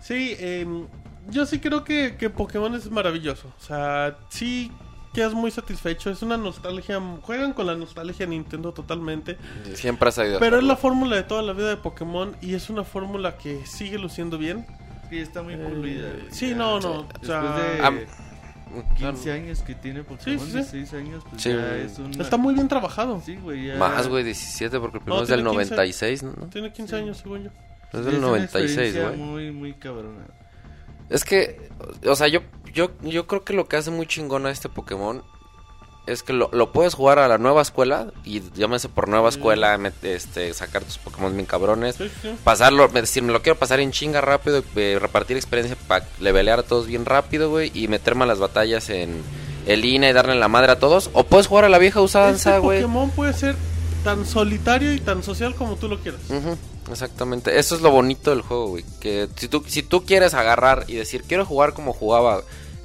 Sí, 0.00 0.36
em, 0.38 0.86
yo 1.28 1.44
sí 1.44 1.58
creo 1.58 1.84
que, 1.84 2.16
que 2.16 2.30
Pokémon 2.30 2.74
es 2.74 2.90
maravilloso. 2.90 3.48
O 3.48 3.60
sea, 3.60 4.16
sí 4.28 4.70
quedas 5.12 5.34
muy 5.34 5.50
satisfecho. 5.50 6.10
Es 6.10 6.22
una 6.22 6.36
nostalgia. 6.36 7.00
Juegan 7.22 7.52
con 7.52 7.66
la 7.66 7.74
nostalgia 7.76 8.26
Nintendo 8.26 8.72
totalmente. 8.72 9.36
Siempre 9.74 10.08
ha 10.08 10.12
sabido. 10.12 10.38
Pero 10.40 10.58
es 10.58 10.64
la 10.64 10.76
fórmula 10.76 11.16
de 11.16 11.22
toda 11.22 11.42
la 11.42 11.52
vida 11.52 11.68
de 11.70 11.76
Pokémon 11.76 12.36
y 12.40 12.54
es 12.54 12.70
una 12.70 12.84
fórmula 12.84 13.36
que 13.36 13.64
sigue 13.66 13.98
luciendo 13.98 14.38
bien. 14.38 14.66
Sí, 15.10 15.18
está 15.18 15.42
muy 15.42 15.54
Eh, 15.54 15.56
pulida. 15.58 16.08
güey. 16.10 16.24
sí, 16.30 16.50
Ya, 16.50 16.56
no, 16.56 16.80
sí. 16.80 16.86
no, 16.86 16.92
o 16.94 17.02
Después 17.04 17.26
sea- 17.26 17.40
de 17.42 17.82
Am- 17.82 17.98
15 18.98 19.32
años 19.32 19.62
que 19.62 19.74
tiene 19.74 20.02
Pokémon, 20.04 20.38
Sí, 20.40 20.44
sí, 20.44 20.50
sí. 20.50 20.56
16 20.78 20.92
años, 20.94 21.24
pues 21.30 21.42
Sí, 21.42 21.48
ya 21.48 21.56
güey. 21.56 21.80
es 21.86 21.98
un... 21.98 22.20
Está 22.20 22.36
muy 22.36 22.52
bien 22.52 22.68
trabajado. 22.68 23.22
Sí, 23.24 23.36
güey, 23.36 23.68
ya... 23.68 23.76
Más, 23.78 24.06
güey, 24.08 24.22
17, 24.24 24.78
porque 24.78 24.98
el 24.98 25.02
primero 25.04 25.16
No, 25.20 25.22
es 25.22 25.28
del 25.30 25.38
tiene 25.40 25.50
15. 25.50 25.74
96, 25.74 26.22
¿no? 26.22 26.32
Tiene 26.48 26.72
15 26.72 26.96
años, 26.96 27.16
según 27.16 27.44
yo. 27.44 27.50
Es 27.90 28.00
Es 28.00 28.04
del 28.04 28.16
una 28.16 28.26
96, 28.26 28.64
experiencia 28.70 29.08
güey. 29.08 29.16
Muy, 29.18 29.52
muy 29.52 29.72
cabrona. 29.72 30.26
Es 31.08 31.24
que, 31.24 31.70
o 32.06 32.14
sea, 32.14 32.28
yo, 32.28 32.40
yo, 32.78 32.90
yo 33.02 33.26
creo 33.26 33.42
que 33.42 33.52
lo 33.52 33.66
que 33.66 33.76
hace 33.76 33.90
muy 33.90 34.06
chingón 34.06 34.46
a 34.46 34.50
este 34.50 34.68
Pokémon 34.68 35.22
es 36.06 36.22
que 36.22 36.32
lo, 36.32 36.48
lo 36.52 36.72
puedes 36.72 36.94
jugar 36.94 37.18
a 37.18 37.28
la 37.28 37.36
nueva 37.36 37.60
escuela 37.60 38.12
y 38.24 38.40
llámese 38.54 38.88
por 38.88 39.08
nueva 39.08 39.28
escuela, 39.28 39.76
met- 39.76 40.02
este, 40.04 40.54
sacar 40.54 40.82
tus 40.84 40.96
Pokémon 40.98 41.34
bien 41.34 41.44
cabrones, 41.44 41.96
Sí, 41.96 42.08
sí. 42.22 42.34
pasarlo, 42.44 42.86
decir, 42.88 43.22
me 43.22 43.32
lo 43.32 43.42
quiero 43.42 43.58
pasar 43.58 43.80
en 43.80 43.90
chinga 43.92 44.20
rápido, 44.22 44.62
eh, 44.76 44.96
repartir 45.00 45.36
experiencia 45.36 45.76
para 45.88 46.06
levelear 46.20 46.60
a 46.60 46.62
todos 46.62 46.86
bien 46.86 47.04
rápido, 47.04 47.50
güey, 47.50 47.70
y 47.74 47.88
meterme 47.88 48.22
a 48.24 48.26
las 48.26 48.38
batallas 48.38 48.88
en 48.90 49.22
el 49.66 49.82
línea 49.82 50.08
y 50.08 50.12
darle 50.14 50.34
la 50.36 50.48
madre 50.48 50.72
a 50.72 50.78
todos. 50.78 51.10
O 51.12 51.24
puedes 51.24 51.46
jugar 51.46 51.64
a 51.66 51.68
la 51.68 51.78
vieja 51.78 51.98
Este 52.00 52.04
usanza, 52.06 52.58
güey. 52.58 52.80
Pokémon 52.80 53.10
puede 53.10 53.34
ser 53.34 53.54
tan 54.02 54.24
solitario 54.24 54.94
y 54.94 55.00
tan 55.00 55.22
social 55.22 55.54
como 55.56 55.76
tú 55.76 55.88
lo 55.88 55.98
quieras. 56.00 56.20
Exactamente. 56.90 57.58
Eso 57.58 57.74
es 57.74 57.82
lo 57.82 57.90
bonito 57.90 58.30
del 58.30 58.40
juego, 58.40 58.68
güey. 58.68 58.84
Que 59.00 59.28
si 59.36 59.48
tú, 59.48 59.62
si 59.66 59.82
tú 59.82 60.06
quieres 60.06 60.32
agarrar 60.32 60.84
y 60.88 60.94
decir, 60.94 61.22
quiero 61.28 61.44
jugar 61.44 61.74
como 61.74 61.92
jugaba 61.92 62.40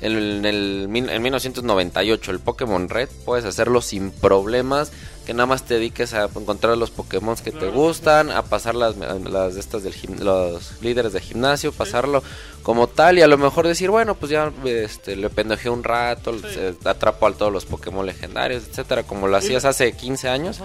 en, 0.05 0.11
el, 0.17 0.37
en, 0.37 0.45
el 0.45 0.87
mil- 0.89 1.09
en 1.09 1.21
1998 1.21 2.31
el 2.31 2.39
Pokémon 2.39 2.89
Red, 2.89 3.09
puedes 3.25 3.45
hacerlo 3.45 3.81
sin 3.81 4.11
problemas. 4.11 4.91
Que 5.25 5.33
nada 5.33 5.45
más 5.45 5.63
te 5.63 5.75
dediques 5.75 6.13
a 6.13 6.25
encontrar 6.25 6.77
los 6.77 6.91
Pokémon 6.91 7.37
que 7.37 7.53
te 7.53 7.69
gustan, 7.69 8.29
a 8.29 8.41
pasar 8.43 8.75
las, 8.75 8.97
las 8.97 9.53
de 9.53 9.59
estas 9.61 9.81
del 9.83 9.93
gim- 9.93 10.19
los 10.19 10.81
líderes 10.81 11.13
de 11.13 11.21
gimnasio, 11.21 11.71
pasarlo 11.71 12.21
como 12.61 12.87
tal 12.87 13.17
y 13.17 13.21
a 13.21 13.27
lo 13.27 13.37
mejor 13.37 13.65
decir, 13.65 13.89
bueno, 13.89 14.15
pues 14.15 14.31
ya 14.33 14.51
este, 14.65 15.15
le 15.15 15.29
pendejé 15.29 15.69
un 15.69 15.81
rato, 15.85 16.33
Sí. 16.39 16.59
atrapo 16.83 17.25
a 17.27 17.31
todos 17.33 17.53
los 17.53 17.63
Pokémon 17.65 18.05
legendarios, 18.05 18.63
etcétera, 18.69 19.03
como 19.03 19.29
lo 19.29 19.37
hacías 19.37 19.63
hace 19.63 19.93
15 19.93 20.27
años. 20.27 20.59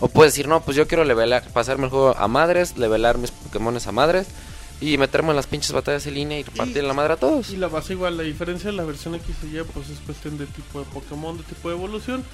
O 0.00 0.08
puedes 0.08 0.34
decir, 0.34 0.46
no, 0.46 0.60
pues 0.60 0.76
yo 0.76 0.86
quiero 0.86 1.04
levelar, 1.04 1.44
pasarme 1.54 1.84
el 1.84 1.90
juego 1.90 2.14
a 2.14 2.28
madres, 2.28 2.76
levelar 2.76 3.16
mis 3.16 3.30
Pokémon 3.30 3.78
a 3.82 3.92
madres 3.92 4.26
y 4.82 4.98
meterme 4.98 5.30
en 5.30 5.36
las 5.36 5.46
pinches 5.46 5.72
batallas 5.72 6.06
en 6.06 6.14
línea 6.14 6.38
y 6.40 6.42
repartir 6.42 6.82
la 6.84 6.92
madre 6.92 7.14
a 7.14 7.16
todos. 7.16 7.50
Y 7.50 7.56
la 7.56 7.68
base 7.68 7.92
igual, 7.94 8.16
la 8.16 8.24
diferencia 8.24 8.70
de 8.70 8.76
la 8.76 8.84
versión 8.84 9.14
X 9.14 9.36
y 9.44 9.56
Y 9.58 9.62
pues 9.72 9.88
es 9.90 9.98
cuestión 10.00 10.36
de 10.38 10.46
tipo 10.46 10.80
de 10.80 10.84
Pokémon, 10.86 11.36
de 11.38 11.44
tipo 11.44 11.68
de 11.68 11.76
evolución. 11.76 12.24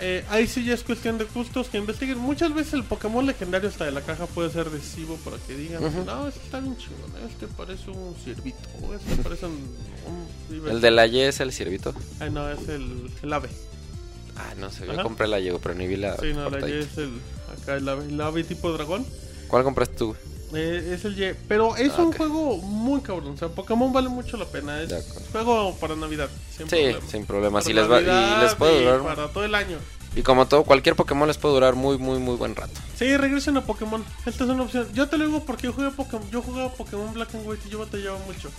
Eh, 0.00 0.24
ahí 0.30 0.46
sí 0.46 0.64
ya 0.64 0.74
es 0.74 0.84
cuestión 0.84 1.18
de 1.18 1.24
gustos 1.24 1.66
que 1.68 1.78
investiguen. 1.78 2.18
Muchas 2.18 2.54
veces 2.54 2.74
el 2.74 2.84
Pokémon 2.84 3.26
legendario 3.26 3.68
hasta 3.68 3.84
de 3.84 3.90
la 3.90 4.00
caja 4.00 4.26
puede 4.26 4.48
ser 4.50 4.70
decisivo 4.70 5.16
para 5.24 5.38
que 5.38 5.56
digan, 5.56 5.82
no, 6.06 6.28
este 6.28 6.40
está 6.44 6.60
bien 6.60 6.76
chingón, 6.76 7.12
este 7.28 7.48
parece 7.48 7.90
un 7.90 8.14
ciervito, 8.22 8.58
este 8.94 9.16
parece 9.24 9.46
un... 9.46 9.54
un- 10.54 10.68
El 10.68 10.80
de 10.80 10.90
la 10.92 11.06
Y 11.08 11.18
es 11.18 11.40
el 11.40 11.52
ciervito. 11.52 11.92
Ay, 12.20 12.30
no, 12.30 12.48
es 12.48 12.68
el, 12.68 13.10
el 13.24 13.32
ave. 13.32 13.48
Ah, 14.36 14.54
no 14.56 14.70
sé, 14.70 14.86
yo 14.86 15.02
compré 15.02 15.26
la 15.26 15.40
Llego, 15.40 15.58
pero 15.58 15.74
ni 15.74 15.88
vi 15.88 15.96
la 15.96 16.16
Sí, 16.16 16.32
no, 16.32 16.48
la 16.48 16.68
Y 16.68 16.74
es 16.74 16.96
el... 16.96 17.10
Acá 17.60 17.74
el 17.74 17.88
ave, 17.88 18.04
el 18.04 18.20
ave 18.20 18.44
tipo 18.44 18.70
dragón. 18.72 19.04
¿Cuál 19.48 19.64
compraste 19.64 19.96
tú? 19.96 20.14
Eh, 20.54 20.92
es 20.94 21.04
el 21.04 21.18
Y. 21.22 21.34
Pero 21.46 21.76
es 21.76 21.98
un 21.98 22.12
juego 22.12 22.56
muy 22.58 23.00
cabrón. 23.00 23.34
O 23.34 23.36
sea, 23.36 23.48
Pokémon 23.48 23.92
vale 23.92 24.08
mucho 24.08 24.36
la 24.36 24.46
pena. 24.46 24.80
Es 24.80 24.92
acuerdo. 24.92 25.28
juego 25.32 25.74
para 25.76 25.96
Navidad. 25.96 26.28
Sin 26.56 26.68
Sí, 26.68 26.76
problema. 26.76 27.06
sin 27.10 27.26
problemas. 27.26 27.68
Y 27.68 27.72
les, 27.74 27.90
va, 27.90 28.00
y 28.00 28.40
les 28.42 28.54
puede 28.54 28.84
durar. 28.84 29.02
Para 29.02 29.28
todo 29.28 29.44
el 29.44 29.54
año. 29.54 29.76
Y 30.16 30.22
como 30.22 30.48
todo, 30.48 30.64
cualquier 30.64 30.96
Pokémon 30.96 31.28
les 31.28 31.36
puede 31.36 31.54
durar 31.54 31.74
muy, 31.74 31.98
muy, 31.98 32.18
muy 32.18 32.36
buen 32.36 32.56
rato. 32.56 32.72
Sí, 32.96 33.16
regresen 33.16 33.56
a 33.58 33.60
Pokémon. 33.64 34.02
Esta 34.24 34.44
es 34.44 34.50
una 34.50 34.62
opción. 34.62 34.88
Yo 34.94 35.08
te 35.08 35.18
lo 35.18 35.26
digo 35.26 35.44
porque 35.44 35.64
yo 35.64 35.72
jugué 35.72 35.90
Pokémon. 35.90 36.28
Yo 36.30 36.40
jugaba 36.42 36.72
Pokémon 36.72 37.12
Black 37.12 37.34
and 37.34 37.46
White 37.46 37.64
y 37.68 37.70
yo 37.70 37.78
batallaba 37.80 38.18
mucho. 38.26 38.50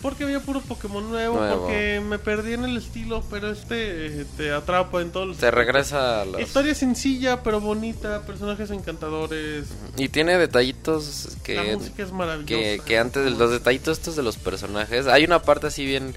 Porque 0.00 0.24
había 0.24 0.40
puro 0.40 0.60
Pokémon 0.60 1.08
nuevo, 1.10 1.38
Nuevo. 1.38 1.62
Porque 1.62 2.00
me 2.04 2.18
perdí 2.18 2.52
en 2.52 2.64
el 2.64 2.76
estilo. 2.76 3.24
Pero 3.30 3.50
este 3.50 4.20
eh, 4.20 4.26
te 4.36 4.52
atrapa 4.52 5.00
en 5.02 5.10
todos 5.10 5.26
los. 5.26 5.38
Te 5.38 5.50
regresa 5.50 6.22
a 6.22 6.24
los... 6.24 6.40
Historia 6.40 6.74
sencilla, 6.74 7.42
pero 7.42 7.60
bonita. 7.60 8.22
Personajes 8.22 8.70
encantadores. 8.70 9.66
Y 9.96 10.08
tiene 10.08 10.38
detallitos 10.38 11.36
La 11.36 11.42
que, 11.42 11.76
música 11.76 12.02
es 12.02 12.12
maravillosa. 12.12 12.48
que, 12.48 12.80
que 12.84 12.98
antes 12.98 13.24
de 13.24 13.30
los 13.30 13.50
detallitos 13.50 13.98
estos 13.98 14.14
de 14.14 14.22
los 14.22 14.36
personajes. 14.36 15.06
Hay 15.06 15.24
una 15.24 15.42
parte 15.42 15.66
así 15.66 15.84
bien... 15.84 16.14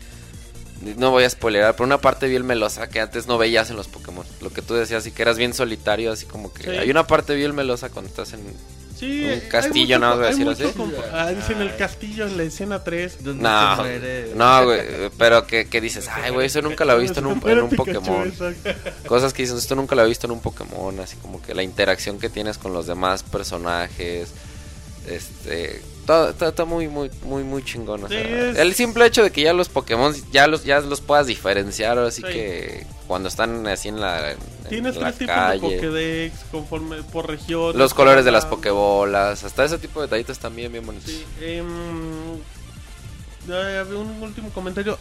No 0.98 1.12
voy 1.12 1.24
a 1.26 1.30
spoilerar, 1.30 1.76
pero 1.76 1.86
una 1.86 2.00
parte 2.00 2.28
bien 2.28 2.44
melosa 2.44 2.90
que 2.90 3.00
antes 3.00 3.28
no 3.28 3.38
veías 3.38 3.70
en 3.70 3.76
los 3.76 3.88
Pokémon. 3.88 4.26
Lo 4.42 4.52
que 4.52 4.64
tú 4.64 4.74
decías, 4.74 5.04
así 5.04 5.12
que 5.12 5.22
eras 5.22 5.38
bien 5.38 5.54
solitario, 5.54 6.12
así 6.12 6.26
como 6.26 6.52
que... 6.52 6.64
Sí. 6.64 6.70
Hay 6.70 6.90
una 6.90 7.06
parte 7.06 7.36
bien 7.36 7.54
melosa 7.54 7.90
cuando 7.90 8.10
estás 8.10 8.34
en... 8.34 8.42
Sí, 9.02 9.26
Un 9.26 9.50
castillo, 9.50 9.98
mucho- 9.98 10.08
más 10.08 10.16
voy 10.18 10.26
a 10.26 10.30
decir 10.30 10.48
así. 10.48 10.64
Ah, 11.12 11.30
dicen 11.32 11.60
el 11.62 11.76
castillo 11.76 12.28
en 12.28 12.38
la 12.38 12.44
escena 12.44 12.84
3. 12.84 13.24
Donde 13.24 13.42
No, 13.44 13.76
se 13.76 13.82
muere- 13.82 14.32
no, 14.36 14.64
güey, 14.66 14.80
pero 15.18 15.46
que, 15.48 15.66
que 15.68 15.82
dices, 15.82 16.08
ay, 16.08 16.32
güey, 16.32 16.46
eso 16.48 16.62
nunca 16.62 16.86
lo 16.86 16.94
he 16.98 17.00
visto 17.02 17.20
en 17.20 17.26
un, 17.26 17.42
en 17.50 17.62
un 17.62 17.70
Pokémon. 17.72 18.32
Cosas 19.08 19.34
que 19.34 19.42
dices, 19.42 19.58
esto 19.58 19.76
nunca 19.76 19.96
lo 19.96 20.04
he 20.04 20.08
visto 20.08 20.28
en 20.28 20.32
un 20.32 20.40
Pokémon, 20.40 21.00
así 21.00 21.18
como 21.18 21.42
que 21.42 21.54
la 21.56 21.64
interacción 21.64 22.20
que 22.20 22.30
tienes 22.30 22.58
con 22.60 22.74
los 22.74 22.86
demás 22.86 23.24
personajes, 23.24 24.30
este, 25.08 25.82
todo, 26.06 26.30
está, 26.30 26.50
está 26.50 26.66
muy, 26.66 26.88
muy, 26.88 27.10
muy, 27.24 27.44
muy 27.44 27.64
chingón. 27.64 28.04
o 28.04 28.08
Sí, 28.08 28.14
sea, 28.16 28.50
es- 28.52 28.58
El 28.58 28.74
simple 28.74 29.06
hecho 29.06 29.24
de 29.24 29.32
que 29.32 29.42
ya 29.42 29.54
los 29.54 29.70
Pokémon 29.70 30.14
ya 30.32 30.48
los, 30.48 30.64
ya 30.64 30.80
los 30.82 31.02
puedas 31.02 31.28
diferenciar, 31.28 31.98
así 32.00 32.22
Sí. 32.22 32.28
que 32.28 32.86
cuando 33.08 33.28
están 33.30 33.66
así 33.68 33.90
en 33.90 34.00
la, 34.00 34.32
en 34.32 34.38
Tienes 34.70 34.96
la 34.96 35.08
tres 35.08 35.18
tipos 35.20 35.36
calle, 35.36 35.68
de 35.70 35.76
Pokédex 35.76 36.40
conforme 36.52 37.04
por 37.04 37.28
región. 37.28 37.78
los 37.78 37.94
colores 37.94 38.24
de 38.26 38.32
las 38.32 38.46
Pokébolas, 38.46 39.44
hasta 39.44 39.66
ese 39.66 39.78
tipo 39.78 40.00
de 40.02 40.08
detallitos 40.08 40.40
también 40.40 40.72
bien 40.72 40.86
bonitos. 40.86 41.10
Sí, 41.12 41.24
había 43.48 43.98
un 43.98 44.22
último 44.22 44.50
comentario. 44.52 44.98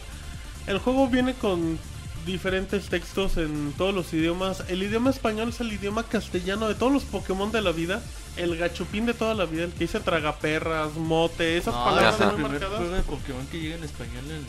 El 0.67 0.79
juego 0.79 1.07
viene 1.07 1.33
con 1.33 1.79
diferentes 2.25 2.87
textos 2.89 3.37
en 3.37 3.73
todos 3.77 3.93
los 3.93 4.13
idiomas. 4.13 4.63
El 4.69 4.83
idioma 4.83 5.09
español 5.09 5.49
es 5.49 5.59
el 5.61 5.71
idioma 5.73 6.03
castellano 6.03 6.67
de 6.67 6.75
todos 6.75 6.91
los 6.91 7.03
Pokémon 7.03 7.51
de 7.51 7.61
la 7.61 7.71
vida. 7.71 8.01
El 8.37 8.55
gachupín 8.57 9.05
de 9.05 9.13
toda 9.13 9.33
la 9.33 9.45
vida, 9.45 9.63
el 9.65 9.71
que 9.73 9.79
dice 9.79 9.99
tragaperras, 9.99 10.93
mote, 10.95 11.57
esas 11.57 11.73
No, 11.73 11.83
palabras 11.85 12.15
es 12.15 12.21
el 12.21 12.27
muy 12.27 12.35
primer 12.35 12.51
marcadas. 12.51 12.77
juego 12.77 12.95
de 12.95 13.01
Pokémon 13.03 13.47
que 13.47 13.59
llega 13.59 13.75
en 13.75 13.83
español 13.83 14.23
en... 14.29 14.45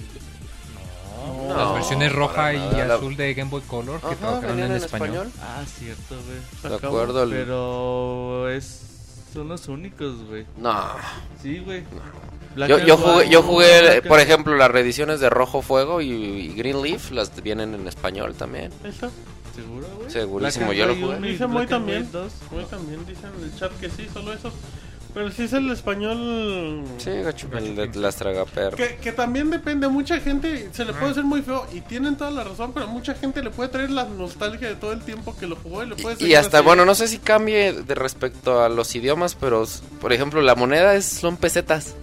No, 1.49 1.55
Las 1.57 1.75
versiones 1.75 2.12
roja 2.12 2.52
y. 2.52 2.59
La- 2.59 2.94
azul 2.94 3.15
de 3.17 3.34
Game 3.34 3.51
Boy 3.51 3.60
Color 3.62 4.01
que 4.01 4.07
Ajá, 4.07 4.17
trabajaron 4.17 4.59
en, 4.59 4.65
en 4.67 4.73
español. 4.73 5.28
español. 5.28 5.33
Ah, 5.41 5.62
cierto, 5.67 6.17
güey. 6.26 6.78
De 6.81 6.86
acuerdo. 6.86 7.23
el- 7.23 7.31
Pero 7.31 8.49
es... 8.49 8.81
Son 9.33 9.49
los 9.49 9.68
únicos, 9.68 10.25
güey. 10.28 10.47
No. 10.59 10.84
Sí, 11.41 11.60
güey. 11.60 11.84
Yo, 12.56 12.78
yo 12.78 12.97
jugué, 12.97 13.28
yo 13.28 13.42
jugué 13.42 13.81
Black 13.81 14.08
por 14.08 14.20
and- 14.20 14.28
ejemplo, 14.28 14.56
las 14.56 14.70
reediciones 14.70 15.20
de 15.20 15.31
Rojo 15.31 15.62
Fuego 15.62 16.00
y, 16.00 16.10
y 16.10 16.55
Green 16.55 16.82
Leaf, 16.82 17.10
las 17.10 17.42
vienen 17.42 17.74
en 17.74 17.86
español 17.89 18.34
también. 18.34 18.70
Está. 18.84 19.10
¿Seguro, 19.55 19.86
güey? 19.98 20.10
Segurísimo, 20.10 20.66
Black 20.66 20.78
yo 20.78 20.86
lo 20.86 20.94
jugué. 20.94 21.28
Dice 21.31 21.44
and 21.44 21.68
también. 21.68 22.08
Moy 22.50 22.64
también 22.70 23.05
dice 23.06 23.20
en 23.36 23.44
el 23.44 23.55
chat 23.58 23.70
que 23.81 23.90
sí, 23.90 24.06
solo 24.12 24.32
esos. 24.32 24.52
Pero 25.14 25.31
si 25.31 25.42
es 25.42 25.52
el 25.52 25.70
español. 25.70 26.84
Sí, 26.97 27.10
gacho, 27.10 27.47
el 27.55 27.76
de 27.76 27.86
las 28.00 28.16
tragaperras. 28.16 28.74
Que, 28.76 28.97
que 28.97 29.12
también 29.12 29.50
depende, 29.50 29.86
mucha 29.89 30.18
gente 30.20 30.70
se 30.72 30.86
le 30.86 30.94
puede 30.94 31.12
hacer 31.12 31.24
muy 31.24 31.42
feo 31.42 31.66
y 31.70 31.82
tienen 31.82 32.16
toda 32.16 32.31
la 32.31 32.44
razón, 32.44 32.72
pero 32.72 32.86
mucha 32.86 33.12
gente 33.12 33.42
le 33.42 33.50
puede 33.50 33.68
traer 33.68 33.90
la 33.90 34.05
nostalgia 34.05 34.68
de 34.68 34.76
todo 34.76 34.92
el 34.92 35.02
tiempo 35.02 35.36
que 35.36 35.47
lo 35.47 35.56
jugó 35.56 35.84
y 35.84 35.89
le 35.90 35.97
puede 35.97 36.16
Y, 36.18 36.28
y 36.31 36.34
hasta, 36.34 36.58
así. 36.58 36.64
bueno, 36.66 36.86
no 36.86 36.94
sé 36.94 37.08
si 37.08 37.18
cambie 37.18 37.74
de 37.74 37.94
respecto 37.94 38.62
a 38.62 38.70
los 38.70 38.94
idiomas, 38.94 39.34
pero, 39.34 39.66
por 40.00 40.14
ejemplo, 40.14 40.40
la 40.40 40.55
moneda 40.55 40.94
es, 40.94 41.05
son 41.05 41.36
pesetas. 41.36 41.94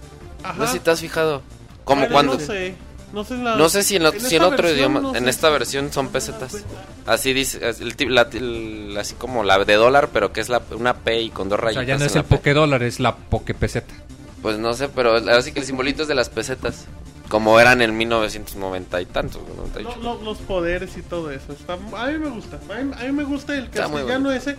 Ajá. 0.42 0.54
No 0.58 0.66
sé 0.66 0.72
si 0.74 0.78
te 0.80 0.90
has 0.90 1.00
fijado. 1.00 1.42
Como 1.84 2.02
Pero 2.02 2.12
cuando... 2.12 2.34
No 2.34 2.40
sé, 2.40 2.74
no 3.12 3.24
sé, 3.24 3.34
en 3.34 3.44
la- 3.44 3.56
No 3.56 3.68
sé 3.68 3.82
si 3.82 3.96
en, 3.96 4.02
en 4.06 4.12
si 4.12 4.36
en 4.36 4.42
esta 4.42 4.46
otro 4.46 4.56
versión, 4.62 4.76
idioma, 4.78 5.00
no 5.00 5.14
en 5.16 5.24
sé 5.24 5.30
esta 5.30 5.46
si- 5.48 5.52
versión 5.52 5.92
son 5.92 6.08
pesetas. 6.08 6.64
Así 7.06 7.32
dice, 7.32 7.68
es 7.68 7.80
el, 7.80 7.96
ti- 7.96 8.06
la- 8.06 8.28
el- 8.32 8.96
así 8.98 9.14
como 9.14 9.42
la 9.42 9.58
de 9.64 9.74
dólar, 9.74 10.10
pero 10.12 10.32
que 10.32 10.40
es 10.40 10.48
la, 10.48 10.62
una 10.76 10.94
P 10.94 11.20
y 11.22 11.30
con 11.30 11.48
dos 11.48 11.58
O 11.58 11.62
rayitas. 11.62 11.84
sea, 11.86 11.94
ya 11.96 11.98
no 11.98 12.04
es 12.06 12.14
el 12.16 12.24
P. 12.24 12.36
Pokédólar, 12.36 12.82
es 12.82 13.00
la 13.00 13.16
Poképeseta. 13.16 13.94
Pues 14.42 14.58
no 14.58 14.72
sé, 14.74 14.88
pero 14.88 15.16
así 15.16 15.52
que 15.52 15.60
el 15.60 15.66
simbolito 15.66 16.02
es 16.02 16.08
de 16.08 16.14
las 16.14 16.28
pesetas. 16.30 16.86
Como 17.28 17.60
eran 17.60 17.80
en 17.82 17.96
1990 17.96 19.00
y 19.02 19.06
tantos, 19.06 19.40
¿no? 19.48 19.54
98. 19.54 19.98
lo- 20.02 20.14
lo- 20.14 20.22
los 20.22 20.38
poderes 20.38 20.96
y 20.96 21.02
todo 21.02 21.30
eso. 21.30 21.52
Está, 21.52 21.74
a 21.74 22.06
mí 22.06 22.18
me 22.18 22.28
gusta. 22.28 22.58
A 22.70 22.82
mí, 22.82 22.92
a 22.98 23.02
mí 23.04 23.12
me 23.12 23.22
gusta 23.24 23.54
el 23.54 23.70
castellano 23.70 24.32
ese 24.32 24.56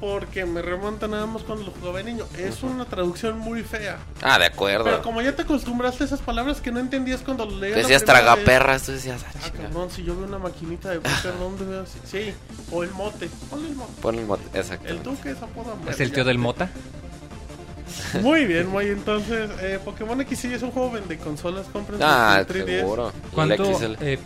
porque 0.00 0.44
me 0.46 0.62
remonta 0.62 1.08
nada 1.08 1.26
más 1.26 1.42
cuando 1.42 1.64
lo 1.64 1.70
jugaba 1.72 1.98
de 1.98 2.04
niño. 2.04 2.24
Es 2.38 2.62
una 2.62 2.84
traducción 2.84 3.38
muy 3.38 3.62
fea. 3.62 3.98
Ah, 4.22 4.38
de 4.38 4.46
acuerdo. 4.46 4.84
Pero 4.84 5.02
como 5.02 5.20
ya 5.22 5.34
te 5.34 5.42
acostumbraste 5.42 6.04
a 6.04 6.06
esas 6.06 6.20
palabras 6.20 6.60
que 6.60 6.70
no 6.70 6.78
entendías 6.78 7.20
cuando 7.20 7.44
lo 7.46 7.58
leías. 7.58 7.78
Decías 7.78 8.04
tragaperras, 8.04 8.82
tú 8.84 8.92
decías, 8.92 9.24
ah, 9.26 9.40
Ah, 9.44 9.50
cabrón, 9.50 9.90
si 9.90 10.04
yo 10.04 10.16
veo 10.16 10.26
una 10.26 10.38
maquinita 10.38 10.90
de 10.90 11.00
póker, 11.00 11.38
¿dónde 11.38 11.64
veo 11.64 11.82
así? 11.82 11.98
Sí, 12.04 12.32
o 12.70 12.82
el 12.84 12.90
mote. 12.92 13.28
Ponle 13.50 13.68
el 13.70 13.74
mote. 13.74 13.92
Pon 14.00 14.14
el 14.18 14.26
mote, 14.26 14.58
exacto. 14.58 14.88
El 14.88 15.02
duque 15.02 15.30
es 15.30 15.42
apodo. 15.42 15.76
¿Es 15.88 15.98
el 16.00 16.12
tío 16.12 16.24
del 16.24 16.38
Mota? 16.38 16.70
Muy 18.22 18.44
bien, 18.44 18.68
muy 18.68 18.86
entonces, 18.86 19.50
eh, 19.60 19.78
Pokémon 19.84 20.20
X 20.20 20.38
sí 20.38 20.52
es 20.52 20.62
un 20.62 20.70
juego 20.70 20.90
vende 20.92 21.16
consolas, 21.18 21.66
compren 21.72 21.98
Ah, 22.02 22.42
su 22.46 22.52
3DS. 22.52 22.66
seguro. 22.80 23.12
¿Cuánto, 23.34 23.64
eh, 24.00 24.18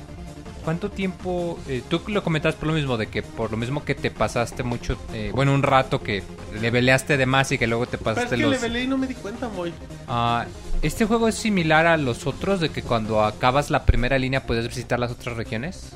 ¿Cuánto 0.64 0.90
tiempo? 0.90 1.58
eh, 1.68 1.82
tú 1.88 2.00
lo 2.06 2.22
comentas 2.22 2.54
por 2.54 2.68
lo 2.68 2.74
mismo, 2.74 2.96
de 2.96 3.08
que 3.08 3.22
por 3.22 3.50
lo 3.50 3.56
mismo 3.56 3.84
que 3.84 3.94
te 3.94 4.10
pasaste 4.10 4.62
mucho, 4.62 4.96
eh, 5.12 5.30
bueno, 5.34 5.52
un 5.54 5.62
rato 5.62 6.02
que 6.02 6.22
leveleaste 6.60 7.16
de 7.16 7.26
más 7.26 7.50
y 7.52 7.58
que 7.58 7.66
luego 7.66 7.86
te 7.86 7.98
Pero 7.98 8.10
es 8.10 8.16
pasaste 8.16 8.36
que 8.36 8.42
los... 8.42 8.52
le 8.52 8.58
velé 8.58 8.84
y 8.84 8.86
no 8.86 8.98
me 8.98 9.06
di 9.06 9.14
cuenta, 9.14 9.48
muy. 9.48 9.72
Ah, 10.08 10.46
¿Este 10.82 11.04
juego 11.04 11.28
es 11.28 11.36
similar 11.36 11.86
a 11.86 11.96
los 11.96 12.26
otros 12.26 12.60
de 12.60 12.70
que 12.70 12.82
cuando 12.82 13.24
acabas 13.24 13.70
la 13.70 13.84
primera 13.84 14.18
línea 14.18 14.44
puedes 14.46 14.66
visitar 14.68 14.98
las 14.98 15.12
otras 15.12 15.36
regiones? 15.36 15.92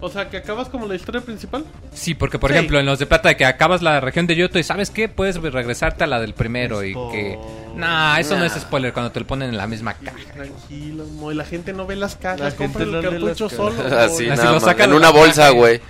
O 0.00 0.08
sea, 0.08 0.30
que 0.30 0.36
acabas 0.36 0.68
como 0.68 0.86
la 0.86 0.94
historia 0.94 1.20
principal. 1.20 1.64
Sí, 1.92 2.14
porque 2.14 2.38
por 2.38 2.50
Sí. 2.50 2.56
ejemplo 2.56 2.78
en 2.78 2.86
los 2.86 3.00
de 3.00 3.06
plata 3.06 3.30
de 3.30 3.36
que 3.36 3.44
acabas 3.44 3.82
la 3.82 4.00
región 4.00 4.28
de 4.28 4.36
Yoto 4.36 4.58
y 4.58 4.62
sabes 4.62 4.90
qué, 4.90 5.08
puedes 5.08 5.36
regresarte 5.42 6.04
a 6.04 6.06
la 6.06 6.20
del 6.20 6.34
primero 6.34 6.84
y 6.84 6.94
que... 7.10 7.36
Nah, 7.74 8.18
eso 8.18 8.36
no 8.38 8.44
es 8.44 8.52
spoiler 8.52 8.92
cuando 8.92 9.10
te 9.10 9.18
lo 9.20 9.26
ponen 9.26 9.48
en 9.50 9.56
la 9.56 9.66
misma 9.66 9.94
caja. 9.94 10.16
Tranquilo, 10.34 11.04
Moy. 11.04 11.34
La 11.34 11.44
gente 11.44 11.72
no 11.72 11.84
ve 11.86 11.96
las 11.96 12.14
cajas. 12.14 12.40
La 12.40 12.50
compra 12.52 12.84
el 12.84 12.92
no 12.92 13.02
cartucho 13.02 13.44
las 13.46 13.52
solo. 13.54 13.76
cajas. 13.82 13.92
Así. 14.12 14.28
Así 14.28 14.38
nada 14.40 14.52
lo 14.52 14.60
sacan 14.60 14.90
En 14.90 14.96
una 14.96 15.10
bolsa, 15.10 15.50
y- 15.50 15.54
güey. 15.54 15.80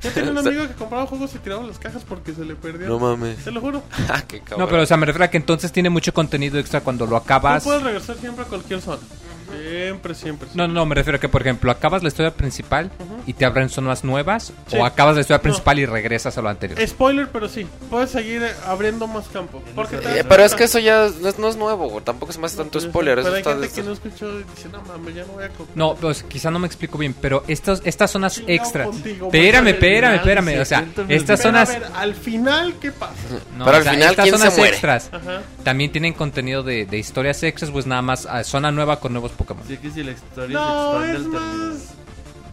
Yo 0.00 0.10
tenía 0.12 0.30
un 0.30 0.38
amigo 0.38 0.66
que 0.68 0.74
compraba 0.74 1.06
juegos 1.06 1.34
y 1.34 1.38
tiraba 1.38 1.64
las 1.66 1.78
cajas 1.78 2.04
porque 2.08 2.32
se 2.32 2.44
le 2.44 2.54
perdían. 2.54 2.88
No 2.88 2.98
mames. 3.00 3.38
Te 3.44 3.50
lo 3.50 3.60
juro. 3.60 3.82
Ah, 4.08 4.22
qué 4.26 4.38
cabrón. 4.40 4.60
No, 4.60 4.68
pero 4.68 4.82
o 4.82 4.86
sea, 4.86 4.96
me 4.96 5.04
refiero 5.06 5.24
a 5.24 5.28
que 5.28 5.36
entonces 5.38 5.72
tiene 5.72 5.90
mucho 5.90 6.14
contenido 6.14 6.58
extra 6.58 6.80
cuando 6.82 7.04
lo 7.04 7.16
acabas. 7.16 7.64
Tú 7.64 7.68
puedes 7.70 7.82
regresar 7.82 8.16
siempre 8.16 8.44
a 8.44 8.48
cualquier 8.48 8.80
zona. 8.80 9.02
Siempre, 9.50 10.14
siempre. 10.14 10.48
No, 10.54 10.68
no, 10.68 10.84
me 10.86 10.94
refiero 10.94 11.16
a 11.16 11.20
que, 11.20 11.28
por 11.28 11.40
ejemplo, 11.42 11.70
acabas 11.70 12.02
la 12.02 12.08
historia 12.08 12.32
principal 12.32 12.90
y 13.26 13.32
te 13.32 13.44
abren 13.44 13.68
zonas 13.68 14.04
nuevas, 14.04 14.52
Sí. 14.66 14.76
o 14.76 14.84
acabas 14.84 15.14
la 15.14 15.22
historia 15.22 15.40
principal 15.42 15.78
y 15.78 15.86
regresas 15.86 16.36
a 16.38 16.42
lo 16.42 16.48
anterior. 16.48 16.78
Spoiler, 16.86 17.28
pero 17.32 17.48
sí. 17.48 17.66
Puedes 17.90 18.10
seguir 18.10 18.42
abriendo 18.66 19.06
más 19.06 19.26
campo. 19.28 19.62
Porque 19.74 19.96
Eh, 19.96 20.24
pero 20.28 20.44
es 20.44 20.54
que 20.54 20.64
eso 20.64 20.78
ya 20.78 21.08
no 21.20 21.28
es, 21.28 21.38
no 21.38 21.48
es 21.48 21.56
nuevo, 21.56 21.88
güey. 21.88 22.04
Tampoco 22.04 22.32
se 22.32 22.38
me 22.38 22.46
hace 22.46 22.56
tanto 22.56 22.80
spoiler. 22.80 23.18
Eso 23.18 23.26
Pero 23.28 23.34
hay 23.36 23.40
está 23.40 23.52
gente 23.52 23.68
que 23.74 23.82
no 23.82 23.92
escuchó 23.92 24.40
y 24.40 24.44
dice, 24.54 24.68
no 24.70 24.82
mames, 24.82 25.14
ya 25.14 25.24
no 25.24 25.32
voy 25.32 25.44
a 25.44 25.48
comprar. 25.48 25.76
No, 25.76 25.94
pues 25.96 26.22
quizá 26.24 26.50
no 26.50 26.58
me 26.58 26.66
explico 26.66 26.98
bien, 26.98 27.14
pero 27.14 27.44
estos, 27.48 27.80
estas 27.84 28.10
zonas 28.10 28.34
Chingado 28.34 28.52
extras. 28.54 28.86
contigo, 28.88 29.26
Espérame, 29.26 29.62
güey. 29.64 29.74
espérame, 29.74 30.14
espérame. 30.16 30.46
dice, 30.48 30.60
O 30.60 30.64
sea, 30.64 30.84
estas 31.08 31.40
Pero 31.40 31.48
zonas. 31.50 31.70
a 31.70 31.72
ver, 31.78 31.88
al 31.94 32.14
final, 32.14 32.74
¿qué 32.80 32.92
pasa? 32.92 33.12
no, 33.56 33.64
Pero 33.64 33.76
o 33.76 33.78
al 33.78 33.82
sea, 33.82 33.92
final, 33.92 34.10
estas 34.10 34.22
¿quién 34.24 34.34
se 34.34 34.38
zonas 34.40 34.56
muere? 34.58 34.72
extras 34.72 35.10
Ajá. 35.12 35.42
también 35.64 35.92
tienen 35.92 36.12
contenido 36.12 36.62
de, 36.62 36.86
de 36.86 36.98
historias 36.98 37.42
extras, 37.42 37.70
pues 37.70 37.86
nada 37.86 38.02
más 38.02 38.26
ah, 38.26 38.44
zona 38.44 38.70
nueva 38.70 39.00
con 39.00 39.12
nuevos 39.12 39.32
Pokémon. 39.38 39.62
Así 39.64 39.78
que 39.78 39.90
si 39.90 40.02
la 40.02 40.10
historia 40.12 40.58
No, 40.58 41.00
se 41.00 41.10
es 41.12 41.16
expande 41.16 41.38
más... 41.38 41.94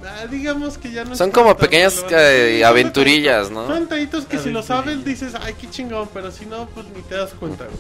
ah, 0.06 0.26
digamos 0.28 0.78
que 0.78 0.92
ya 0.92 1.04
no 1.04 1.16
Son 1.16 1.32
como 1.32 1.58
pequeñas 1.58 2.06
eh, 2.12 2.64
aventurillas, 2.64 3.52
¿no? 3.52 3.68
Son 3.68 3.82
detallitos 3.82 4.26
que 4.26 4.38
si 4.40 4.52
lo 4.52 4.64
sabes 4.64 5.04
dices, 5.04 5.34
ay, 5.42 5.54
qué 5.60 5.70
chingón, 5.70 6.08
pero 6.14 6.32
si 6.32 6.46
no, 6.46 6.68
pues 6.68 6.86
ni 6.96 7.02
te 7.02 7.16
das 7.16 7.34
cuenta, 7.34 7.66
güey. 7.66 7.78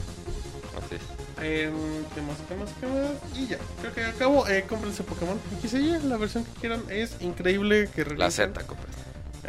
Así 0.85 0.95
es. 0.95 1.01
Eh, 1.41 1.69
¿Qué 2.15 2.21
más, 2.21 2.37
qué 2.47 2.55
más, 2.55 2.69
qué 2.79 2.87
más? 2.87 3.37
Y 3.37 3.47
ya, 3.47 3.57
creo 3.81 3.93
que 3.93 4.03
acabo. 4.05 4.47
Eh, 4.47 4.65
cómprense 4.67 5.03
Pokémon. 5.03 5.37
Aquí 5.57 5.67
se 5.67 5.79
llama, 5.79 6.03
la 6.05 6.17
versión 6.17 6.43
que 6.45 6.51
quieran. 6.59 6.81
Es 6.89 7.17
increíble 7.21 7.89
que 7.93 8.03
La 8.03 8.09
regresen. 8.09 8.53
Z, 8.53 8.63
compa. 8.65 8.83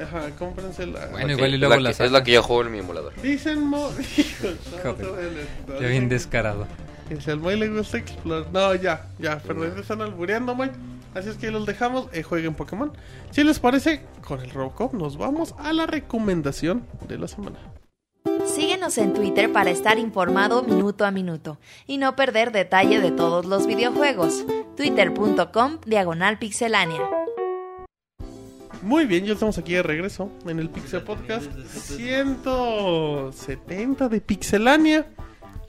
Ajá, 0.03 0.31
cómprense 0.39 0.85
la... 0.87 1.07
Bueno, 1.07 1.27
La 1.29 1.33
igual 1.33 1.55
y 1.55 1.57
luego 1.59 1.75
la 1.77 1.81
la 1.81 1.91
Es 1.91 2.13
la 2.13 2.23
que 2.23 2.33
yo 2.33 2.43
juego 2.43 2.63
en 2.65 2.73
mi 2.73 2.79
emulador. 2.81 3.15
Dicen 3.23 3.61
mo... 3.61 3.91
Joder. 4.83 5.47
Ya 5.81 5.87
bien 5.89 6.09
descarado. 6.11 6.67
Que 7.09 7.21
si 7.21 7.31
al 7.31 7.39
Moy 7.39 7.59
le 7.59 7.69
gusta 7.69 7.99
explorar. 7.99 8.53
No, 8.53 8.75
ya, 8.75 9.09
ya, 9.19 9.41
pero 9.47 9.65
ya 9.65 9.81
están 9.81 10.03
albureando, 10.03 10.55
Moy. 10.55 10.71
Así 11.15 11.31
es 11.31 11.37
que 11.37 11.51
los 11.51 11.65
dejamos. 11.65 12.09
Eh, 12.13 12.23
jueguen 12.23 12.55
Pokémon. 12.55 12.93
Si 13.31 13.43
les 13.43 13.59
parece, 13.59 14.03
con 14.27 14.41
el 14.41 14.51
Robocop 14.51 14.93
nos 14.93 15.17
vamos 15.17 15.55
a 15.59 15.73
la 15.73 15.87
recomendación 15.87 16.85
de 17.09 17.19
la 17.19 17.29
semana. 17.29 17.59
Síguenos 18.45 18.99
en 18.99 19.15
Twitter 19.15 19.51
para 19.53 19.71
estar 19.71 19.99
informado 19.99 20.63
minuto 20.63 21.07
a 21.07 21.11
minuto 21.11 21.59
y 21.87 21.97
no 21.99 22.17
perder 22.17 22.53
detalle 22.53 23.01
de 23.01 23.13
todos 23.13 23.47
los 23.47 23.67
videojuegos. 23.67 24.45
Twitter.com 24.77 25.79
Diagonal 25.87 26.39
Pixelánea. 26.39 27.01
Muy 28.83 29.07
bien, 29.07 29.25
ya 29.25 29.33
estamos 29.33 29.57
aquí 29.59 29.73
de 29.73 29.83
regreso 29.83 30.31
en 30.47 30.59
el 30.59 30.69
Pixel 30.69 31.03
Podcast 31.03 31.51
170 31.67 34.09
de 34.09 34.21
Pixelania. 34.21 35.07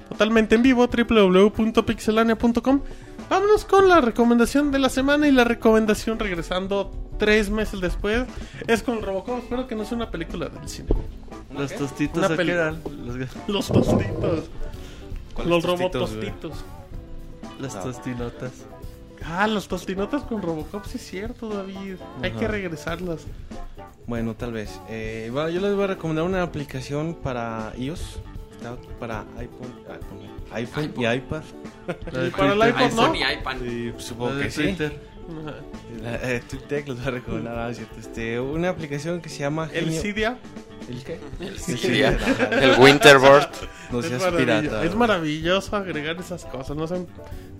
Totalmente 0.09 0.55
en 0.55 0.61
vivo, 0.63 0.87
www.pixelania.com. 0.87 2.81
Vámonos 3.29 3.65
con 3.65 3.87
la 3.89 3.99
recomendación 4.01 4.71
de 4.71 4.79
la 4.79 4.89
semana 4.89 5.27
y 5.27 5.31
la 5.31 5.43
recomendación 5.43 6.17
regresando 6.17 6.91
tres 7.19 7.49
meses 7.49 7.81
después 7.81 8.25
es 8.67 8.83
con 8.83 9.01
Robocop. 9.01 9.39
Espero 9.39 9.67
que 9.67 9.75
no 9.75 9.83
sea 9.85 9.97
una 9.97 10.09
película 10.11 10.47
del 10.49 10.67
cine. 10.69 10.89
Los 11.57 11.73
tostitos 11.75 12.17
Una 12.19 12.27
¿a 12.27 12.29
qué 12.29 12.35
peli- 12.37 12.51
eran? 12.51 12.81
Los, 13.05 13.17
Los 13.47 13.67
tostitos. 13.67 14.45
¿Cuáles 15.33 15.51
Los 15.51 15.63
robotostitos. 15.63 16.63
las 17.59 17.83
tostinotas. 17.83 18.51
Ah, 19.25 19.47
los 19.47 19.67
tostinotas 19.67 20.23
con 20.23 20.41
Robocop, 20.41 20.85
sí 20.85 20.97
es 20.97 21.05
cierto, 21.05 21.49
David. 21.49 21.95
Hay 22.21 22.31
que 22.31 22.47
regresarlas. 22.47 23.25
Bueno, 24.05 24.35
tal 24.35 24.53
vez. 24.53 24.79
Eh, 24.89 25.29
bueno, 25.33 25.49
yo 25.49 25.59
les 25.59 25.73
voy 25.75 25.83
a 25.83 25.87
recomendar 25.87 26.23
una 26.23 26.43
aplicación 26.43 27.13
para 27.15 27.73
iOS. 27.77 28.19
Está 28.57 28.75
para 28.99 29.21
iPhone, 29.37 29.73
iPhone, 29.87 30.21
iPhone 30.51 30.93
y 30.97 31.05
iPad. 31.07 31.41
Y 32.27 32.29
para 32.31 32.53
el 32.53 32.69
iPod, 32.69 32.93
¿no? 32.95 33.13
Sí, 33.59 33.91
La 33.93 33.99
supongo 33.99 34.39
que 34.39 34.51
sí. 34.51 34.77
La, 36.01 36.15
eh, 36.23 36.41
TweetDeck 36.49 36.87
les 36.87 36.97
voy 36.99 37.07
a 37.07 37.11
recomendar. 37.11 37.59
ah, 37.59 37.69
es 37.69 37.77
cierto. 37.77 37.99
Este, 37.99 38.39
una 38.39 38.69
aplicación 38.69 39.19
que 39.21 39.27
se 39.27 39.39
llama 39.39 39.69
El 39.73 39.85
Genio- 39.85 40.01
Cydia. 40.01 40.37
¿El 40.89 41.03
qué? 41.03 41.19
El 41.41 41.59
Cydia. 41.59 42.09
ajá. 42.11 42.43
El 42.61 42.79
Winterboard. 42.79 43.49
No 43.91 43.99
es, 43.99 44.05
seas 44.05 44.21
maravilloso, 44.21 44.61
pirata. 44.61 44.83
es 44.85 44.95
maravilloso 44.95 45.75
agregar 45.75 46.15
esas 46.17 46.45
cosas. 46.45 46.77
No 46.77 46.87
sean 46.87 47.07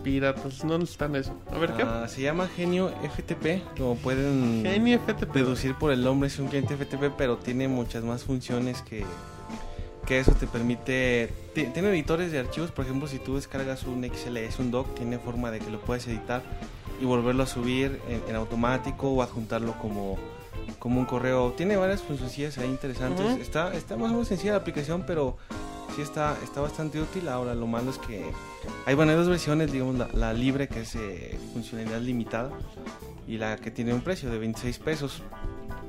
piratas, 0.02 0.64
no 0.64 0.78
necesitan 0.78 1.16
eso. 1.18 1.38
A 1.52 1.58
ver, 1.58 1.74
¿qué? 1.74 1.84
Ah, 1.84 2.06
se 2.08 2.22
llama 2.22 2.48
Genio 2.56 2.90
FTP. 3.16 3.62
Como 3.78 3.98
pueden 3.98 4.64
Genio 4.66 5.00
FTP. 5.06 5.34
deducir 5.34 5.76
por 5.76 5.92
el 5.92 6.02
nombre, 6.06 6.28
es 6.28 6.40
un 6.40 6.48
cliente 6.48 6.74
FTP, 6.78 7.12
pero 7.18 7.36
tiene 7.38 7.68
muchas 7.68 8.02
más 8.06 8.24
funciones 8.24 8.82
que, 8.82 9.04
que 10.08 10.20
eso 10.20 10.32
te 10.32 10.48
permite. 10.48 11.30
ti- 11.54 11.66
Tiene 11.74 11.90
editores 11.90 12.32
de 12.32 12.40
archivos, 12.40 12.72
por 12.72 12.86
ejemplo, 12.86 13.08
si 13.08 13.20
tú 13.20 13.36
descargas 13.36 13.84
un 13.84 14.04
XLS, 14.04 14.60
un 14.60 14.72
doc, 14.72 14.96
tiene 14.96 15.20
forma 15.20 15.52
de 15.52 15.60
que 15.60 15.70
lo 15.70 15.80
puedes 15.82 16.08
editar 16.08 16.42
y 17.02 17.06
volverlo 17.06 17.44
a 17.44 17.48
subir 17.48 18.00
en, 18.10 18.22
en 18.30 18.36
automático 18.36 19.10
o 19.12 19.22
adjuntarlo 19.22 19.78
como, 19.80 20.18
como 20.80 21.00
un 21.00 21.06
correo. 21.06 21.52
Tiene 21.58 21.76
varias 21.78 22.02
funciones 22.02 22.58
ahí 22.58 22.68
interesantes. 22.70 23.38
Está, 23.38 23.74
está 23.74 23.98
más 23.98 24.10
o 24.10 24.14
menos 24.14 24.28
sencilla 24.30 24.54
la 24.54 24.60
aplicación, 24.60 25.04
pero 25.06 25.38
sí 25.96 26.02
está, 26.02 26.38
está 26.44 26.62
bastante 26.62 27.00
útil. 27.02 27.28
Ahora, 27.28 27.54
lo 27.54 27.68
malo 27.68 27.92
es 27.92 27.98
que 27.98 28.24
hay, 28.86 28.96
bueno, 28.96 29.12
hay 29.12 29.18
dos 29.18 29.28
versiones, 29.30 29.72
digamos, 29.72 29.96
la, 29.98 30.08
la 30.14 30.34
libre 30.34 30.68
que 30.70 30.82
es 30.82 30.96
eh, 30.96 31.38
funcionalidad 31.54 32.00
limitada 32.00 32.50
y 33.28 33.38
la 33.38 33.58
que 33.58 33.72
tiene 33.72 33.94
un 33.94 34.02
precio 34.02 34.30
de 34.30 34.38
26 34.40 34.80
pesos 34.80 35.22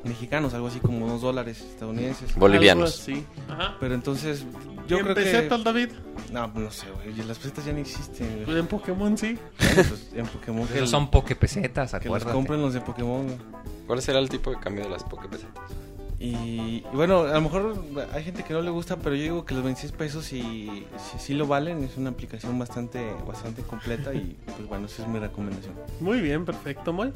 mexicanos, 0.05 0.55
algo 0.55 0.69
así 0.69 0.79
como 0.81 1.07
2 1.09 1.21
dólares 1.21 1.61
estadounidenses. 1.61 2.35
Bolivianos. 2.37 2.95
Sí. 2.95 3.25
Ajá. 3.49 3.77
Pero 3.81 3.95
entonces, 3.95 4.45
yo 4.87 4.99
¿Y 4.99 5.01
creo 5.03 5.09
en 5.11 5.15
pesetas, 5.15 5.59
que... 5.59 5.65
David? 5.65 5.89
No, 6.33 6.47
no 6.49 6.71
sé, 6.71 6.87
güey, 6.91 7.15
las 7.27 7.39
pesetas 7.39 7.65
ya 7.65 7.73
no 7.73 7.79
existen. 7.79 8.27
güey. 8.33 8.45
Pues 8.45 8.57
en 8.59 8.67
Pokémon 8.67 9.19
sí. 9.19 9.39
Bueno, 9.59 9.75
pues, 9.89 10.11
en 10.15 10.27
Pokémon 10.27 10.67
que, 10.69 10.77
Esos 10.77 10.91
son 10.91 11.11
pokepesetas, 11.11 11.91
que 11.91 11.97
los 11.97 12.07
acuérdate. 12.07 12.33
compren 12.33 12.61
los 12.63 12.75
de 12.75 12.81
Pokémon. 12.81 13.25
güey. 13.25 13.39
¿Cuál 13.87 14.03
será 14.03 14.19
el 14.19 14.29
tipo 14.29 14.51
de 14.51 14.59
cambio 14.59 14.85
de 14.85 14.91
las 14.91 15.03
Poképesetas? 15.05 15.65
Y, 16.21 16.27
y 16.29 16.85
bueno, 16.93 17.21
a 17.21 17.35
lo 17.35 17.41
mejor 17.43 17.77
hay 18.13 18.25
gente 18.25 18.43
que 18.43 18.53
no 18.53 18.61
le 18.61 18.71
gusta, 18.71 18.97
pero 18.97 19.15
yo 19.15 19.23
digo 19.23 19.45
que 19.45 19.55
los 19.55 19.63
26 19.63 19.93
pesos 19.93 20.25
sí, 20.25 20.85
sí, 20.99 21.17
sí 21.19 21.35
lo 21.35 21.47
valen. 21.47 21.85
Es 21.85 21.97
una 21.97 22.11
aplicación 22.11 22.59
bastante, 22.59 23.13
bastante 23.27 23.63
completa 23.63 24.13
y 24.13 24.37
pues 24.45 24.67
bueno, 24.69 24.87
esa 24.87 25.03
es 25.03 25.09
mi 25.09 25.21
recomendación. 25.21 25.75
Muy 26.01 26.21
bien, 26.21 26.45
perfecto, 26.45 26.93
Moy. 26.93 27.13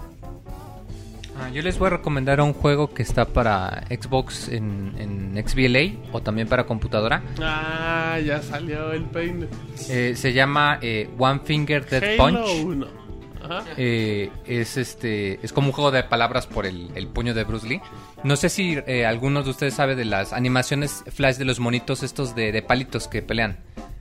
Ah, 1.38 1.48
yo 1.50 1.62
les 1.62 1.78
voy 1.78 1.86
a 1.86 1.90
recomendar 1.90 2.40
un 2.40 2.52
juego 2.52 2.92
que 2.92 3.02
está 3.02 3.24
para 3.24 3.84
Xbox 3.88 4.48
en, 4.48 4.92
en 4.98 5.42
XBLA 5.46 6.10
o 6.12 6.20
también 6.20 6.46
para 6.46 6.64
computadora. 6.64 7.22
Ah, 7.40 8.18
ya 8.24 8.42
salió 8.42 8.92
el 8.92 9.04
peine. 9.04 9.46
Eh, 9.88 10.14
se 10.14 10.32
llama 10.32 10.78
eh, 10.82 11.08
One 11.18 11.40
Finger 11.44 11.86
Halo 11.90 12.16
Punch. 12.16 12.64
1. 12.64 12.86
Ajá. 13.44 13.64
Eh, 13.76 14.30
es 14.46 14.76
este 14.76 15.44
es 15.44 15.52
como 15.52 15.68
un 15.68 15.72
juego 15.72 15.90
de 15.90 16.04
palabras 16.04 16.46
por 16.46 16.64
el, 16.64 16.90
el 16.94 17.08
puño 17.08 17.34
de 17.34 17.44
Bruce 17.44 17.66
Lee. 17.66 17.80
No 18.22 18.36
sé 18.36 18.48
si 18.48 18.78
eh, 18.86 19.04
algunos 19.04 19.44
de 19.44 19.50
ustedes 19.50 19.74
saben 19.74 19.96
de 19.96 20.04
las 20.04 20.32
animaciones 20.32 21.02
flash 21.12 21.36
de 21.36 21.44
los 21.44 21.58
monitos 21.58 22.02
estos 22.04 22.34
de, 22.36 22.52
de 22.52 22.62
palitos 22.62 23.08
que 23.08 23.20
pelean. 23.22 23.58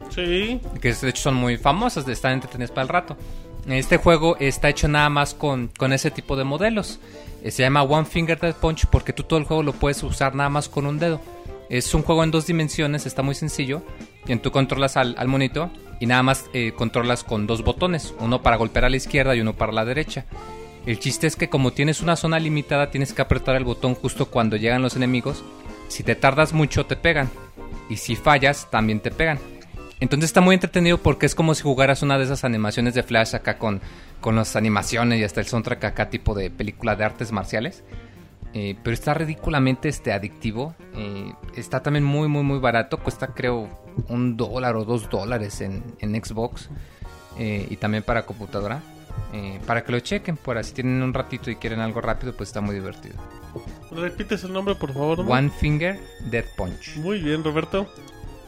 Sí. 0.09 0.59
que 0.81 0.93
de 0.93 1.09
hecho 1.09 1.21
son 1.23 1.35
muy 1.35 1.57
famosas, 1.57 2.05
de 2.05 2.11
estar 2.13 2.33
entretenidas 2.33 2.69
para 2.71 2.83
el 2.83 2.89
rato. 2.89 3.17
Este 3.67 3.97
juego 3.97 4.37
está 4.39 4.69
hecho 4.69 4.87
nada 4.87 5.09
más 5.09 5.33
con, 5.33 5.69
con 5.77 5.93
ese 5.93 6.11
tipo 6.11 6.35
de 6.35 6.43
modelos. 6.43 6.99
Eh, 7.43 7.51
se 7.51 7.63
llama 7.63 7.83
One 7.83 8.05
Finger 8.05 8.39
Death 8.39 8.55
Punch 8.55 8.85
porque 8.87 9.13
tú 9.13 9.23
todo 9.23 9.39
el 9.39 9.45
juego 9.45 9.63
lo 9.63 9.73
puedes 9.73 10.01
usar 10.03 10.35
nada 10.35 10.49
más 10.49 10.69
con 10.69 10.85
un 10.85 10.99
dedo. 10.99 11.21
Es 11.69 11.93
un 11.93 12.03
juego 12.03 12.23
en 12.23 12.31
dos 12.31 12.47
dimensiones, 12.47 13.05
está 13.05 13.21
muy 13.21 13.35
sencillo. 13.35 13.81
Y 14.27 14.35
tú 14.37 14.51
controlas 14.51 14.97
al, 14.97 15.15
al 15.17 15.27
monito 15.27 15.71
y 15.99 16.07
nada 16.07 16.23
más 16.23 16.45
eh, 16.53 16.73
controlas 16.75 17.23
con 17.23 17.47
dos 17.47 17.63
botones, 17.63 18.13
uno 18.19 18.41
para 18.41 18.57
golpear 18.57 18.85
a 18.85 18.89
la 18.89 18.97
izquierda 18.97 19.35
y 19.35 19.41
uno 19.41 19.53
para 19.53 19.71
la 19.71 19.85
derecha. 19.85 20.25
El 20.85 20.99
chiste 20.99 21.27
es 21.27 21.35
que 21.35 21.49
como 21.49 21.71
tienes 21.71 22.01
una 22.01 22.15
zona 22.15 22.39
limitada 22.39 22.89
tienes 22.89 23.13
que 23.13 23.21
apretar 23.21 23.55
el 23.55 23.63
botón 23.63 23.93
justo 23.93 24.25
cuando 24.25 24.57
llegan 24.57 24.81
los 24.81 24.95
enemigos. 24.95 25.43
Si 25.89 26.03
te 26.03 26.15
tardas 26.15 26.53
mucho 26.53 26.87
te 26.87 26.95
pegan 26.95 27.29
y 27.87 27.97
si 27.97 28.15
fallas 28.15 28.67
también 28.71 28.99
te 28.99 29.11
pegan. 29.11 29.39
Entonces 30.01 30.29
está 30.29 30.41
muy 30.41 30.55
entretenido 30.55 30.97
porque 30.97 31.25
es 31.25 31.35
como 31.35 31.55
si 31.55 31.61
jugaras 31.63 32.01
una 32.01 32.17
de 32.17 32.25
esas 32.25 32.43
animaciones 32.43 32.93
de 32.95 33.03
Flash 33.03 33.35
acá 33.35 33.57
con, 33.57 33.81
con 34.19 34.35
las 34.35 34.55
animaciones 34.57 35.19
y 35.19 35.23
hasta 35.23 35.39
el 35.39 35.45
soundtrack 35.47 35.83
acá 35.85 36.09
tipo 36.09 36.33
de 36.33 36.49
película 36.49 36.95
de 36.97 37.05
artes 37.05 37.31
marciales. 37.31 37.83
Eh, 38.53 38.75
pero 38.83 38.93
está 38.93 39.13
ridículamente 39.13 39.87
este, 39.87 40.11
adictivo. 40.11 40.75
Eh, 40.95 41.31
está 41.55 41.81
también 41.81 42.03
muy, 42.03 42.27
muy, 42.27 42.43
muy 42.43 42.59
barato. 42.59 42.97
Cuesta 42.97 43.27
creo 43.27 43.69
un 44.09 44.35
dólar 44.35 44.75
o 44.75 44.83
dos 44.83 45.09
dólares 45.09 45.61
en, 45.61 45.83
en 45.99 46.21
Xbox. 46.21 46.69
eh, 47.37 47.65
y 47.69 47.77
también 47.77 48.03
para 48.03 48.25
computadora. 48.25 48.81
eh, 49.33 49.59
para 49.67 49.83
que 49.85 49.91
lo 49.91 49.99
chequen. 49.99 50.35
Por 50.35 50.57
así 50.57 50.73
tienen 50.73 51.01
un 51.03 51.13
ratito 51.13 51.49
y 51.51 51.55
quieren 51.55 51.79
algo 51.79 52.01
rápido, 52.01 52.33
pues 52.35 52.49
está 52.49 52.59
muy 52.59 52.73
divertido. 52.75 53.15
Repites 53.91 54.43
el 54.45 54.51
nombre, 54.53 54.75
por 54.75 54.93
favor. 54.93 55.19
¿no? 55.19 55.31
One 55.31 55.49
Finger 55.59 55.99
Death 56.29 56.47
Punch. 56.57 56.95
Muy 56.97 57.19
bien, 57.21 57.43
Roberto. 57.43 57.87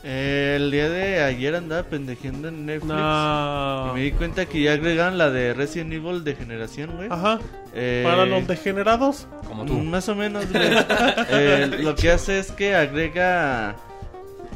Eh, 0.05 0.57
el 0.59 0.69
día 0.69 0.89
de 0.89 1.23
ayer 1.23 1.55
andaba 1.55 1.83
pendejeando 1.83 2.49
en 2.49 2.65
Netflix. 2.65 2.93
No. 2.93 3.91
Y 3.91 3.95
me 3.95 4.01
di 4.01 4.11
cuenta 4.11 4.45
que 4.45 4.61
ya 4.61 4.73
agregaron 4.73 5.17
la 5.17 5.29
de 5.29 5.53
Resident 5.53 5.93
Evil 5.93 6.23
de 6.25 6.35
generación, 6.35 6.91
güey. 6.97 7.07
Ajá. 7.09 7.39
Eh, 7.73 8.01
Para 8.05 8.25
los 8.25 8.45
degenerados. 8.45 9.27
Como 9.47 9.65
tú. 9.65 9.73
Más 9.79 10.09
o 10.09 10.15
menos, 10.15 10.45
güey. 10.51 10.63
Eh, 11.29 11.77
lo 11.79 11.95
que 11.95 12.11
hace 12.11 12.39
es 12.39 12.51
que 12.51 12.75
agrega. 12.75 13.75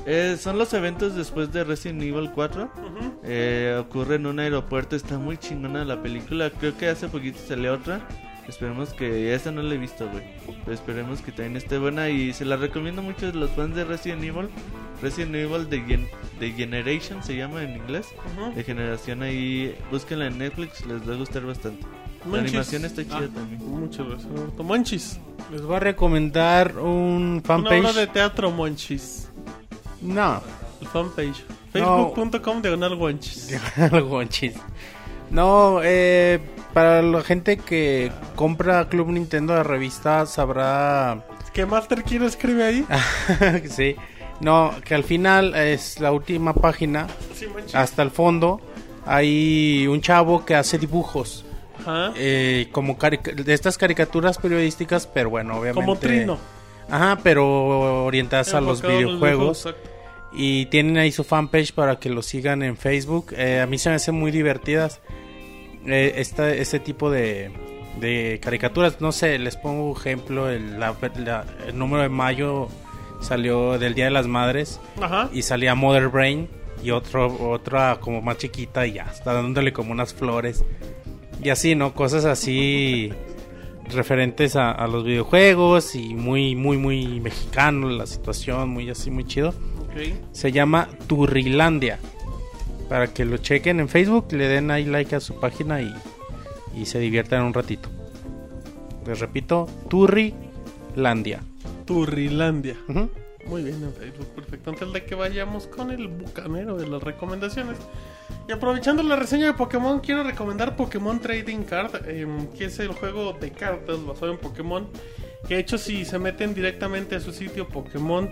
eh, 0.05 0.35
son 0.39 0.57
los 0.57 0.73
eventos 0.73 1.15
después 1.15 1.51
de 1.53 1.63
Resident 1.63 2.03
Evil 2.03 2.29
4. 2.35 2.63
Ujú. 2.63 3.19
Eh, 3.23 3.77
ocurre 3.79 4.15
en 4.15 4.25
un 4.25 4.39
aeropuerto. 4.39 4.95
Está 4.97 5.17
muy 5.17 5.37
chingona 5.37 5.85
la 5.85 6.01
película. 6.01 6.49
Creo 6.49 6.77
que 6.77 6.89
hace 6.89 7.07
poquito 7.07 7.39
salió 7.47 7.73
otra. 7.73 8.01
Esperemos 8.47 8.93
que. 8.93 9.33
Esta 9.35 9.51
no 9.51 9.61
la 9.61 9.73
he 9.73 9.77
visto, 9.77 10.07
güey. 10.09 10.23
Pero 10.63 10.73
esperemos 10.73 11.21
que 11.21 11.31
también 11.31 11.57
esté 11.57 11.77
buena. 11.77 12.09
Y 12.09 12.33
se 12.33 12.45
la 12.45 12.55
recomiendo 12.57 13.01
mucho 13.01 13.27
a 13.27 13.31
los 13.31 13.49
fans 13.51 13.75
de 13.75 13.83
Resident 13.85 14.23
Evil. 14.23 14.47
Resident 15.01 15.35
Evil 15.35 15.69
de, 15.69 15.81
Gen- 15.81 16.07
de 16.39 16.51
Generation 16.51 17.21
se 17.23 17.35
llama 17.35 17.63
en 17.63 17.75
inglés. 17.75 18.07
De 18.55 18.63
generación 18.63 19.21
ahí. 19.23 19.75
Búsquenla 19.91 20.27
en 20.27 20.37
Netflix. 20.37 20.85
Les 20.85 21.07
va 21.07 21.13
a 21.13 21.17
gustar 21.17 21.43
bastante. 21.45 21.85
La 22.23 22.31
Monchis. 22.31 22.49
animación 22.49 22.85
está 22.85 23.03
chida 23.03 23.17
Ah, 23.17 23.29
también. 23.33 23.69
Muchas 23.69 24.07
gracias, 24.07 24.31
Roberto. 24.31 24.63
Monchis. 24.63 25.19
Les 25.51 25.61
voy 25.61 25.75
a 25.75 25.79
recomendar 25.79 26.77
un 26.77 27.41
Una 27.47 27.55
obra 27.55 27.71
fanpage. 27.81 27.95
de 27.95 28.07
teatro, 28.07 28.51
Monchis. 28.51 29.29
No, 30.01 30.41
El 30.81 30.87
fanpage. 30.87 31.43
No. 31.73 32.11
Facebook.com 32.13 32.61
diagonal 32.61 32.97
Monchis. 32.97 33.49
algo 33.91 34.23
chis. 34.25 34.53
No, 35.29 35.81
eh, 35.83 36.39
para 36.73 37.01
la 37.01 37.21
gente 37.21 37.57
que 37.57 38.11
compra 38.35 38.87
Club 38.87 39.09
Nintendo 39.09 39.53
de 39.55 39.63
revista 39.63 40.25
sabrá 40.25 41.25
¿Qué 41.53 41.65
Master 41.65 42.03
quiere 42.03 42.27
escribe 42.27 42.63
ahí? 42.63 42.85
sí. 43.69 43.95
No, 44.39 44.71
que 44.85 44.93
al 44.93 45.03
final 45.03 45.55
es 45.55 45.99
la 45.99 46.11
última 46.11 46.53
página, 46.53 47.07
Sí, 47.33 47.47
hasta 47.73 48.03
el 48.03 48.11
fondo, 48.11 48.61
hay 49.07 49.87
un 49.87 49.99
chavo 50.01 50.45
que 50.45 50.53
hace 50.53 50.77
dibujos. 50.77 51.43
Ajá. 51.79 52.11
eh, 52.15 52.67
como 52.71 52.95
de 52.95 53.53
estas 53.53 53.77
caricaturas 53.77 54.37
periodísticas, 54.37 55.07
pero 55.07 55.29
bueno, 55.31 55.57
obviamente. 55.57 55.85
Como 55.85 55.97
Trino. 55.97 56.37
Ajá, 56.89 57.19
pero 57.23 58.05
orientadas 58.05 58.53
a 58.53 58.61
los 58.61 58.81
videojuegos. 58.81 59.67
Y 60.33 60.67
tienen 60.67 60.97
ahí 60.97 61.11
su 61.11 61.23
fanpage 61.23 61.73
para 61.73 61.97
que 61.97 62.09
lo 62.09 62.21
sigan 62.21 62.61
en 62.61 62.77
Facebook. 62.77 63.33
Eh, 63.35 63.61
a 63.61 63.65
mí 63.65 63.79
se 63.79 63.89
me 63.89 63.95
hacen 63.95 64.13
muy 64.13 64.29
divertidas 64.29 65.01
eh, 65.87 66.13
esta, 66.17 66.53
este 66.53 66.79
tipo 66.79 67.09
de, 67.09 67.51
de 67.99 68.39
caricaturas. 68.41 69.01
No 69.01 69.11
sé, 69.11 69.39
les 69.39 69.55
pongo 69.57 69.95
ejemplo. 69.97 70.49
El, 70.49 70.79
la- 70.79 70.95
la- 71.17 71.45
el 71.67 71.77
número 71.77 72.03
de 72.03 72.09
mayo 72.09 72.67
salió 73.21 73.79
del 73.79 73.95
Día 73.95 74.05
de 74.05 74.11
las 74.11 74.27
Madres 74.27 74.79
Ajá. 75.01 75.29
y 75.33 75.41
salía 75.41 75.73
Mother 75.73 76.07
Brain 76.09 76.47
y 76.83 76.91
otro, 76.91 77.49
otra 77.49 77.97
como 77.99 78.21
más 78.21 78.37
chiquita 78.37 78.85
y 78.85 78.93
ya, 78.93 79.07
está 79.11 79.33
dándole 79.33 79.73
como 79.73 79.91
unas 79.91 80.13
flores. 80.13 80.63
Y 81.43 81.49
así, 81.49 81.73
¿no? 81.75 81.93
Cosas 81.95 82.25
así 82.25 83.11
referentes 83.89 84.55
a, 84.55 84.71
a 84.71 84.87
los 84.87 85.03
videojuegos 85.05 85.95
y 85.95 86.13
muy, 86.13 86.55
muy, 86.55 86.77
muy 86.77 87.19
mexicano 87.19 87.89
la 87.89 88.05
situación, 88.05 88.69
muy 88.69 88.89
así, 88.89 89.09
muy 89.11 89.23
chido. 89.25 89.49
Ok. 89.49 90.13
Se 90.31 90.51
llama 90.51 90.89
Turrilandia. 91.07 91.99
Para 92.89 93.07
que 93.07 93.25
lo 93.25 93.37
chequen 93.37 93.79
en 93.79 93.89
Facebook, 93.89 94.31
le 94.31 94.47
den 94.47 94.71
ahí 94.71 94.85
like 94.85 95.15
a 95.15 95.19
su 95.19 95.39
página 95.39 95.81
y, 95.81 95.93
y 96.75 96.85
se 96.85 96.99
diviertan 96.99 97.43
un 97.43 97.53
ratito. 97.53 97.89
Les 99.05 99.19
repito, 99.19 99.67
Turrilandia. 99.89 101.41
Turrilandia. 101.85 102.75
Ujú. 102.87 103.09
Muy 103.47 103.63
bien, 103.63 103.81
en 103.81 103.93
Facebook, 103.93 104.27
perfecto. 104.35 104.71
Antes 104.71 104.93
de 104.93 105.05
que 105.05 105.15
vayamos 105.15 105.67
con 105.67 105.91
el 105.91 106.07
bucanero 106.07 106.77
de 106.77 106.87
las 106.87 107.01
recomendaciones. 107.01 107.77
Y 108.47 108.51
aprovechando 108.51 109.03
la 109.03 109.15
reseña 109.15 109.47
de 109.47 109.53
Pokémon, 109.53 109.99
quiero 109.99 110.23
recomendar 110.23 110.75
Pokémon 110.75 111.19
Trading 111.19 111.63
Card, 111.63 112.07
em, 112.09 112.47
que 112.47 112.65
es 112.65 112.79
el 112.79 112.89
juego 112.89 113.33
de 113.33 113.51
cartas 113.51 114.05
basado 114.05 114.31
en 114.31 114.37
Pokémon. 114.37 114.87
Que 115.47 115.55
de 115.55 115.61
hecho, 115.61 115.77
si 115.77 116.03
se 116.03 116.19
meten 116.19 116.53
directamente 116.53 117.15
a 117.15 117.19
su 117.21 117.31
sitio 117.31 117.67
Pokémon 117.69 118.29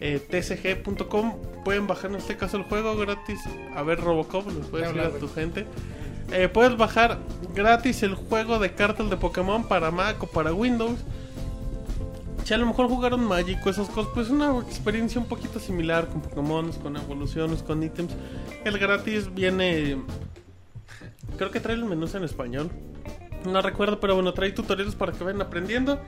eh, 0.00 0.18
tcg.com, 0.18 1.36
pueden 1.64 1.86
bajar 1.86 2.10
en 2.10 2.16
este 2.16 2.36
caso 2.36 2.56
el 2.56 2.64
juego 2.64 2.96
gratis. 2.96 3.40
A 3.74 3.82
ver, 3.82 4.00
Robocop, 4.00 4.46
les 4.48 4.66
puedes 4.66 4.88
decir 4.88 5.02
a 5.02 5.10
tu 5.18 5.28
gente. 5.28 5.66
Eh, 6.32 6.48
puedes 6.48 6.76
bajar 6.76 7.18
gratis 7.54 8.02
el 8.02 8.14
juego 8.14 8.58
de 8.58 8.72
cartas 8.72 9.08
de 9.10 9.16
Pokémon 9.16 9.68
para 9.68 9.92
Mac 9.92 10.20
o 10.22 10.26
para 10.26 10.52
Windows. 10.52 10.98
Si 12.46 12.54
a 12.54 12.58
lo 12.58 12.66
mejor 12.66 12.86
jugaron 12.86 13.24
Magic 13.24 13.58
o 13.66 13.70
esas 13.70 13.88
cosas, 13.88 14.12
pues 14.14 14.30
una 14.30 14.56
experiencia 14.60 15.20
un 15.20 15.26
poquito 15.26 15.58
similar 15.58 16.06
con 16.06 16.20
Pokémon, 16.22 16.70
con 16.74 16.96
evoluciones, 16.96 17.60
con 17.64 17.82
ítems. 17.82 18.12
El 18.64 18.78
gratis 18.78 19.34
viene. 19.34 20.00
Creo 21.36 21.50
que 21.50 21.58
trae 21.58 21.74
el 21.74 21.84
menú 21.84 22.06
en 22.14 22.22
español. 22.22 22.70
No 23.44 23.62
recuerdo, 23.62 23.98
pero 23.98 24.14
bueno, 24.14 24.32
trae 24.32 24.52
tutoriales 24.52 24.94
para 24.94 25.10
que 25.10 25.24
vayan 25.24 25.42
aprendiendo. 25.42 26.00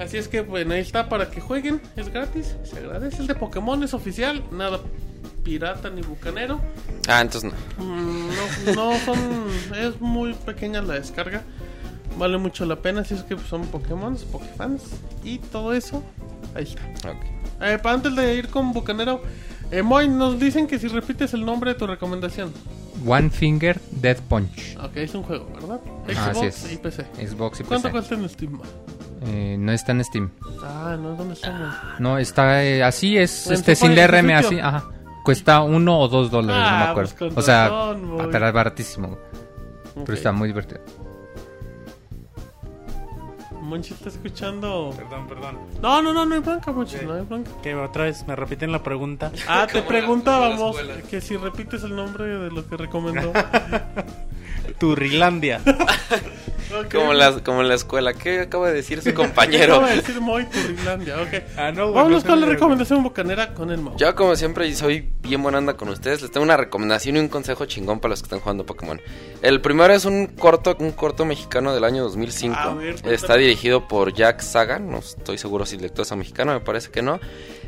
Así 0.00 0.16
es 0.16 0.26
que, 0.26 0.40
bueno, 0.40 0.74
ahí 0.74 0.80
está 0.80 1.08
para 1.08 1.30
que 1.30 1.40
jueguen. 1.40 1.80
Es 1.94 2.12
gratis, 2.12 2.56
se 2.64 2.78
agradece. 2.78 3.18
El 3.18 3.28
de 3.28 3.36
Pokémon 3.36 3.80
es 3.84 3.94
oficial, 3.94 4.42
nada 4.50 4.80
pirata 5.44 5.90
ni 5.90 6.02
bucanero. 6.02 6.60
Ah, 7.06 7.20
entonces 7.20 7.52
no. 7.52 7.84
Mm, 7.84 8.30
No, 8.74 8.74
no 8.74 8.98
son. 9.04 9.18
Es 9.76 10.00
muy 10.00 10.34
pequeña 10.34 10.82
la 10.82 10.94
descarga. 10.94 11.44
Vale 12.18 12.36
mucho 12.38 12.64
la 12.66 12.76
pena 12.76 13.04
si 13.04 13.14
es 13.14 13.22
que 13.22 13.38
son 13.38 13.66
Pokémon, 13.68 14.16
Pokéfans 14.32 14.82
y 15.24 15.38
todo 15.38 15.72
eso. 15.72 16.02
Ahí 16.54 16.64
está. 16.64 16.82
Ok. 17.10 17.24
Eh, 17.62 17.78
para 17.82 17.94
antes 17.94 18.14
de 18.16 18.34
ir 18.34 18.48
con 18.48 18.72
Bucanero, 18.72 19.22
eh, 19.70 19.82
Moy, 19.82 20.08
nos 20.08 20.38
dicen 20.38 20.66
que 20.66 20.78
si 20.78 20.88
repites 20.88 21.32
el 21.34 21.44
nombre 21.44 21.72
de 21.74 21.78
tu 21.78 21.86
recomendación. 21.86 22.52
One 23.06 23.30
Finger 23.30 23.80
Death 23.92 24.20
Punch. 24.22 24.76
Ok, 24.82 24.96
es 24.96 25.14
un 25.14 25.22
juego, 25.22 25.48
¿verdad? 25.54 25.80
Ah, 26.16 26.32
Xbox 26.32 26.38
así 26.38 26.46
es. 26.66 26.72
y 26.72 26.76
PC. 26.78 27.06
Xbox 27.28 27.60
y 27.60 27.64
¿Cuánto 27.64 27.88
PC. 27.88 27.92
cuesta 27.92 28.14
en 28.16 28.28
Steam? 28.28 28.60
Eh, 29.26 29.56
no 29.58 29.70
está 29.72 29.92
en 29.92 30.04
Steam. 30.04 30.30
Ah, 30.64 30.96
no, 31.00 31.14
¿dónde 31.14 31.34
estamos? 31.34 31.74
No, 32.00 32.18
está 32.18 32.64
eh, 32.64 32.82
así, 32.82 33.16
es 33.16 33.46
En 33.46 33.52
este 33.54 33.76
sin 33.76 33.94
DRM, 33.94 34.30
así, 34.32 34.58
ajá. 34.58 34.90
Cuesta 35.24 35.60
uno 35.60 36.00
o 36.00 36.08
dos 36.08 36.30
dólares, 36.30 36.60
no 36.62 36.68
Ah, 36.68 36.84
me 36.84 36.90
acuerdo. 36.90 37.14
pues 37.16 37.30
con 37.32 37.38
o 37.38 37.42
sea, 37.42 37.64
razón, 37.68 38.04
muy. 38.06 38.20
ah, 38.20 38.28
pero 38.32 38.48
es 38.48 38.52
baratísimo. 38.52 39.18
Pero 39.94 40.14
está 40.14 40.32
muy 40.32 40.48
divertido. 40.48 40.80
Monchi 43.68 43.92
está 43.92 44.08
escuchando. 44.08 44.94
Perdón, 44.96 45.28
perdón. 45.28 45.58
No, 45.82 46.00
no, 46.00 46.14
no, 46.14 46.24
no 46.24 46.34
hay 46.34 46.40
bronca, 46.40 46.72
Monchi, 46.72 46.96
no 47.04 47.14
hay 47.14 47.22
bronca. 47.22 47.50
Que 47.62 47.74
otra 47.74 48.04
vez 48.04 48.26
me 48.26 48.34
repiten 48.34 48.72
la 48.72 48.82
pregunta. 48.82 49.30
Ah, 49.46 49.66
te 49.70 49.82
preguntábamos 49.82 50.76
que 51.10 51.20
si 51.20 51.36
repites 51.36 51.82
el 51.82 51.94
nombre 51.94 52.24
de 52.24 52.50
lo 52.50 52.66
que 52.66 52.76
recomendó. 52.76 53.32
Turrilandia. 54.78 55.60
Como, 56.92 57.12
en 57.12 57.18
la, 57.18 57.32
como 57.40 57.62
en 57.62 57.68
la 57.68 57.74
escuela. 57.74 58.12
¿Qué 58.12 58.40
acaba 58.40 58.68
de 58.68 58.74
decir 58.74 59.00
su 59.00 59.14
compañero? 59.14 59.76
Acaba 59.76 59.90
de 59.90 59.96
decir 59.96 60.20
Moy 60.20 60.44
Turrilandia, 60.46 61.16
ok. 61.22 61.28
Ah, 61.56 61.72
no, 61.72 61.84
güey, 61.84 61.94
Vámonos 61.94 62.24
no 62.24 62.30
con 62.30 62.40
la 62.40 62.46
recomendación 62.46 63.02
bucanera 63.02 63.54
con 63.54 63.70
el 63.70 63.78
Moy. 63.80 63.94
Yo 63.96 64.14
como 64.14 64.36
siempre 64.36 64.72
soy 64.74 65.08
bien 65.22 65.42
buena 65.42 65.58
onda 65.58 65.74
con 65.74 65.88
ustedes. 65.88 66.22
Les 66.22 66.30
tengo 66.30 66.44
una 66.44 66.56
recomendación 66.56 67.16
y 67.16 67.20
un 67.20 67.28
consejo 67.28 67.64
chingón 67.64 68.00
para 68.00 68.10
los 68.10 68.20
que 68.20 68.26
están 68.26 68.40
jugando 68.40 68.66
Pokémon. 68.66 69.00
El 69.42 69.60
primero 69.60 69.94
es 69.94 70.04
un 70.04 70.26
corto, 70.26 70.76
un 70.78 70.92
corto 70.92 71.24
mexicano 71.24 71.74
del 71.74 71.84
año 71.84 72.02
2005. 72.02 72.56
A 72.58 72.74
ver, 72.74 72.92
cuéntame. 72.92 73.14
Está 73.14 73.36
dirigido 73.36 73.88
por 73.88 74.12
Jack 74.12 74.40
Sagan. 74.40 74.90
No 74.90 74.98
estoy 74.98 75.38
seguro 75.38 75.64
si 75.64 75.76
el 75.76 75.82
lector 75.82 76.02
es 76.04 76.16
mexicano, 76.16 76.52
me 76.52 76.60
parece 76.60 76.90
que 76.90 77.00
no. 77.00 77.18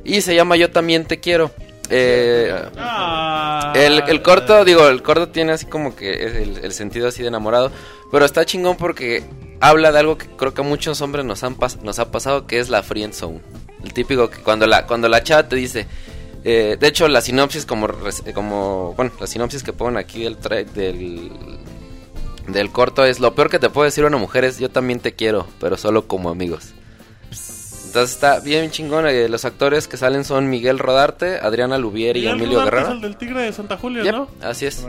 Y 0.04 0.20
se 0.20 0.34
llama 0.34 0.56
Yo 0.56 0.70
también 0.70 1.06
te 1.06 1.20
quiero. 1.20 1.50
Eh, 1.90 2.54
el, 3.74 4.04
el 4.08 4.22
corto, 4.22 4.64
digo, 4.64 4.88
el 4.88 5.02
corto 5.02 5.28
tiene 5.28 5.52
así 5.52 5.66
como 5.66 5.96
que 5.96 6.42
el, 6.42 6.58
el 6.62 6.72
sentido 6.72 7.08
así 7.08 7.22
de 7.22 7.28
enamorado. 7.28 7.70
Pero 8.12 8.24
está 8.24 8.44
chingón 8.44 8.76
porque 8.76 9.24
habla 9.60 9.92
de 9.92 9.98
algo 9.98 10.18
que 10.18 10.26
creo 10.36 10.54
que 10.54 10.62
a 10.62 10.64
muchos 10.64 11.00
hombres 11.00 11.24
nos, 11.24 11.42
han 11.44 11.56
nos 11.82 11.98
ha 11.98 12.10
pasado, 12.10 12.46
que 12.46 12.58
es 12.58 12.68
la 12.68 12.82
friend 12.82 13.12
zone. 13.12 13.40
El 13.84 13.92
típico 13.92 14.30
que 14.30 14.38
cuando 14.38 14.66
la, 14.66 14.86
cuando 14.86 15.08
la 15.08 15.22
chava 15.22 15.48
te 15.48 15.56
dice... 15.56 15.86
eh, 16.44 16.76
de 16.78 16.86
hecho, 16.86 17.08
la 17.08 17.20
sinopsis 17.20 17.66
como, 17.66 17.88
como... 18.34 18.94
Bueno, 18.96 19.12
la 19.20 19.26
sinopsis 19.26 19.62
que 19.62 19.72
ponen 19.72 19.96
aquí 19.96 20.24
del, 20.24 20.38
del, 20.74 21.30
del 22.48 22.70
corto 22.72 23.04
es... 23.04 23.20
Lo 23.20 23.34
peor 23.34 23.48
que 23.50 23.58
te 23.58 23.70
puede 23.70 23.88
decir 23.88 24.04
una 24.04 24.16
mujer 24.16 24.44
es 24.44 24.58
yo 24.58 24.70
también 24.70 25.00
te 25.00 25.12
quiero, 25.12 25.46
pero 25.60 25.76
solo 25.76 26.06
como 26.06 26.30
amigos. 26.30 26.72
Entonces 27.90 28.14
está 28.14 28.38
bien 28.38 28.70
chingón. 28.70 29.04
eh, 29.08 29.28
los 29.28 29.44
actores 29.44 29.88
que 29.88 29.96
salen 29.96 30.24
son 30.24 30.48
Miguel 30.48 30.78
Rodarte, 30.78 31.40
Adriana 31.40 31.76
Lubier 31.76 32.16
y 32.16 32.20
Miguel 32.20 32.34
Emilio 32.36 32.58
Rodarte 32.60 32.76
Guerrero. 32.76 32.88
Es 32.88 32.94
el 32.94 33.00
del 33.00 33.16
Tigre 33.16 33.42
de 33.42 33.52
Santa 33.52 33.76
Julia, 33.76 34.02
Yep, 34.04 34.14
¿no? 34.14 34.28
así 34.42 34.66
es. 34.66 34.86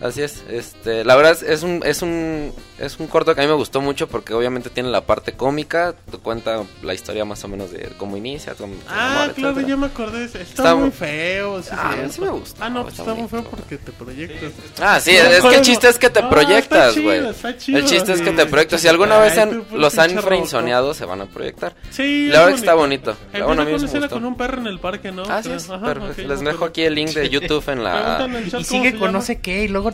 Así 0.00 0.22
es, 0.22 0.44
este, 0.48 1.04
la 1.04 1.16
verdad 1.16 1.32
es, 1.32 1.42
es 1.42 1.62
un, 1.64 1.82
es 1.84 2.02
un, 2.02 2.52
es 2.78 3.00
un 3.00 3.08
corto 3.08 3.34
que 3.34 3.40
a 3.40 3.44
mí 3.44 3.48
me 3.48 3.56
gustó 3.56 3.80
mucho 3.80 4.06
porque 4.06 4.32
obviamente 4.32 4.70
tiene 4.70 4.90
la 4.90 5.00
parte 5.00 5.32
cómica, 5.32 5.92
te 6.10 6.18
cuenta 6.18 6.62
la 6.82 6.94
historia 6.94 7.24
más 7.24 7.42
o 7.42 7.48
menos 7.48 7.72
de 7.72 7.88
cómo 7.96 8.16
inicia, 8.16 8.54
cómo 8.54 8.74
Ah, 8.88 9.28
claro, 9.34 9.60
ya 9.60 9.76
me 9.76 9.86
acordé. 9.86 10.24
Está, 10.26 10.38
Está 10.40 10.74
muy 10.76 10.84
mu- 10.86 10.90
feo. 10.92 11.62
sí, 11.62 11.70
Ah, 11.72 11.96
sí 12.10 12.20
me 12.20 12.28
gusta, 12.30 12.64
Ah, 12.64 12.70
no, 12.70 12.82
pues 12.82 12.92
está 12.94 13.02
está 13.02 13.14
muy 13.14 13.28
bonito. 13.28 13.50
feo 13.50 13.50
porque 13.58 13.76
te 13.78 13.90
proyectas. 13.90 14.52
Ah, 14.80 15.00
sí, 15.00 15.16
No, 15.20 15.28
es 15.30 15.42
que 15.44 15.54
el 15.56 15.62
chiste 15.62 15.88
es 15.88 15.98
que 15.98 16.10
te 16.10 16.20
Ah, 16.20 16.30
proyectas, 16.30 16.96
güey. 16.96 17.18
El 17.66 17.84
chiste 17.84 18.12
es 18.12 18.20
que 18.22 18.30
te 18.30 18.46
proyectas. 18.46 18.80
Si 18.80 18.86
alguna 18.86 19.18
vez 19.18 19.34
tú, 19.34 19.64
puro 19.64 19.80
los 19.80 19.98
han 19.98 20.08
pinche 20.10 20.22
frainsoneado, 20.22 20.94
se 20.94 21.04
van 21.06 21.22
a 21.22 21.26
proyectar. 21.26 21.74
Sí, 21.90 22.28
La 22.28 22.38
verdad 22.40 22.50
es 22.50 22.54
que 22.54 22.60
está 22.60 22.74
bonito. 22.74 23.16
El 23.32 23.42
Bueno, 23.42 23.62
a 23.62 23.64
mí 23.64 23.72
me 23.72 23.78
gustó. 23.78 24.08
con 24.08 24.24
un 24.24 24.36
perro 24.36 24.58
en 24.60 24.68
el 24.68 24.78
parque, 24.78 25.10
¿no? 25.10 25.22
Es, 25.24 25.48
perfecto. 25.66 26.22
ok, 26.22 26.28
Les 26.28 26.40
dejo 26.40 26.64
aquí 26.64 26.82
el 26.82 26.94
link 26.94 27.10
de 27.10 27.28
YouTube 27.28 27.68
en 27.68 27.82
la... 27.82 28.24
En 28.24 28.46
Y 28.60 28.64
sigue 28.64 28.96
con 28.96 29.12
no 29.12 29.20
sé 29.22 29.40
qué 29.40 29.64
y 29.64 29.68
luego 29.68 29.87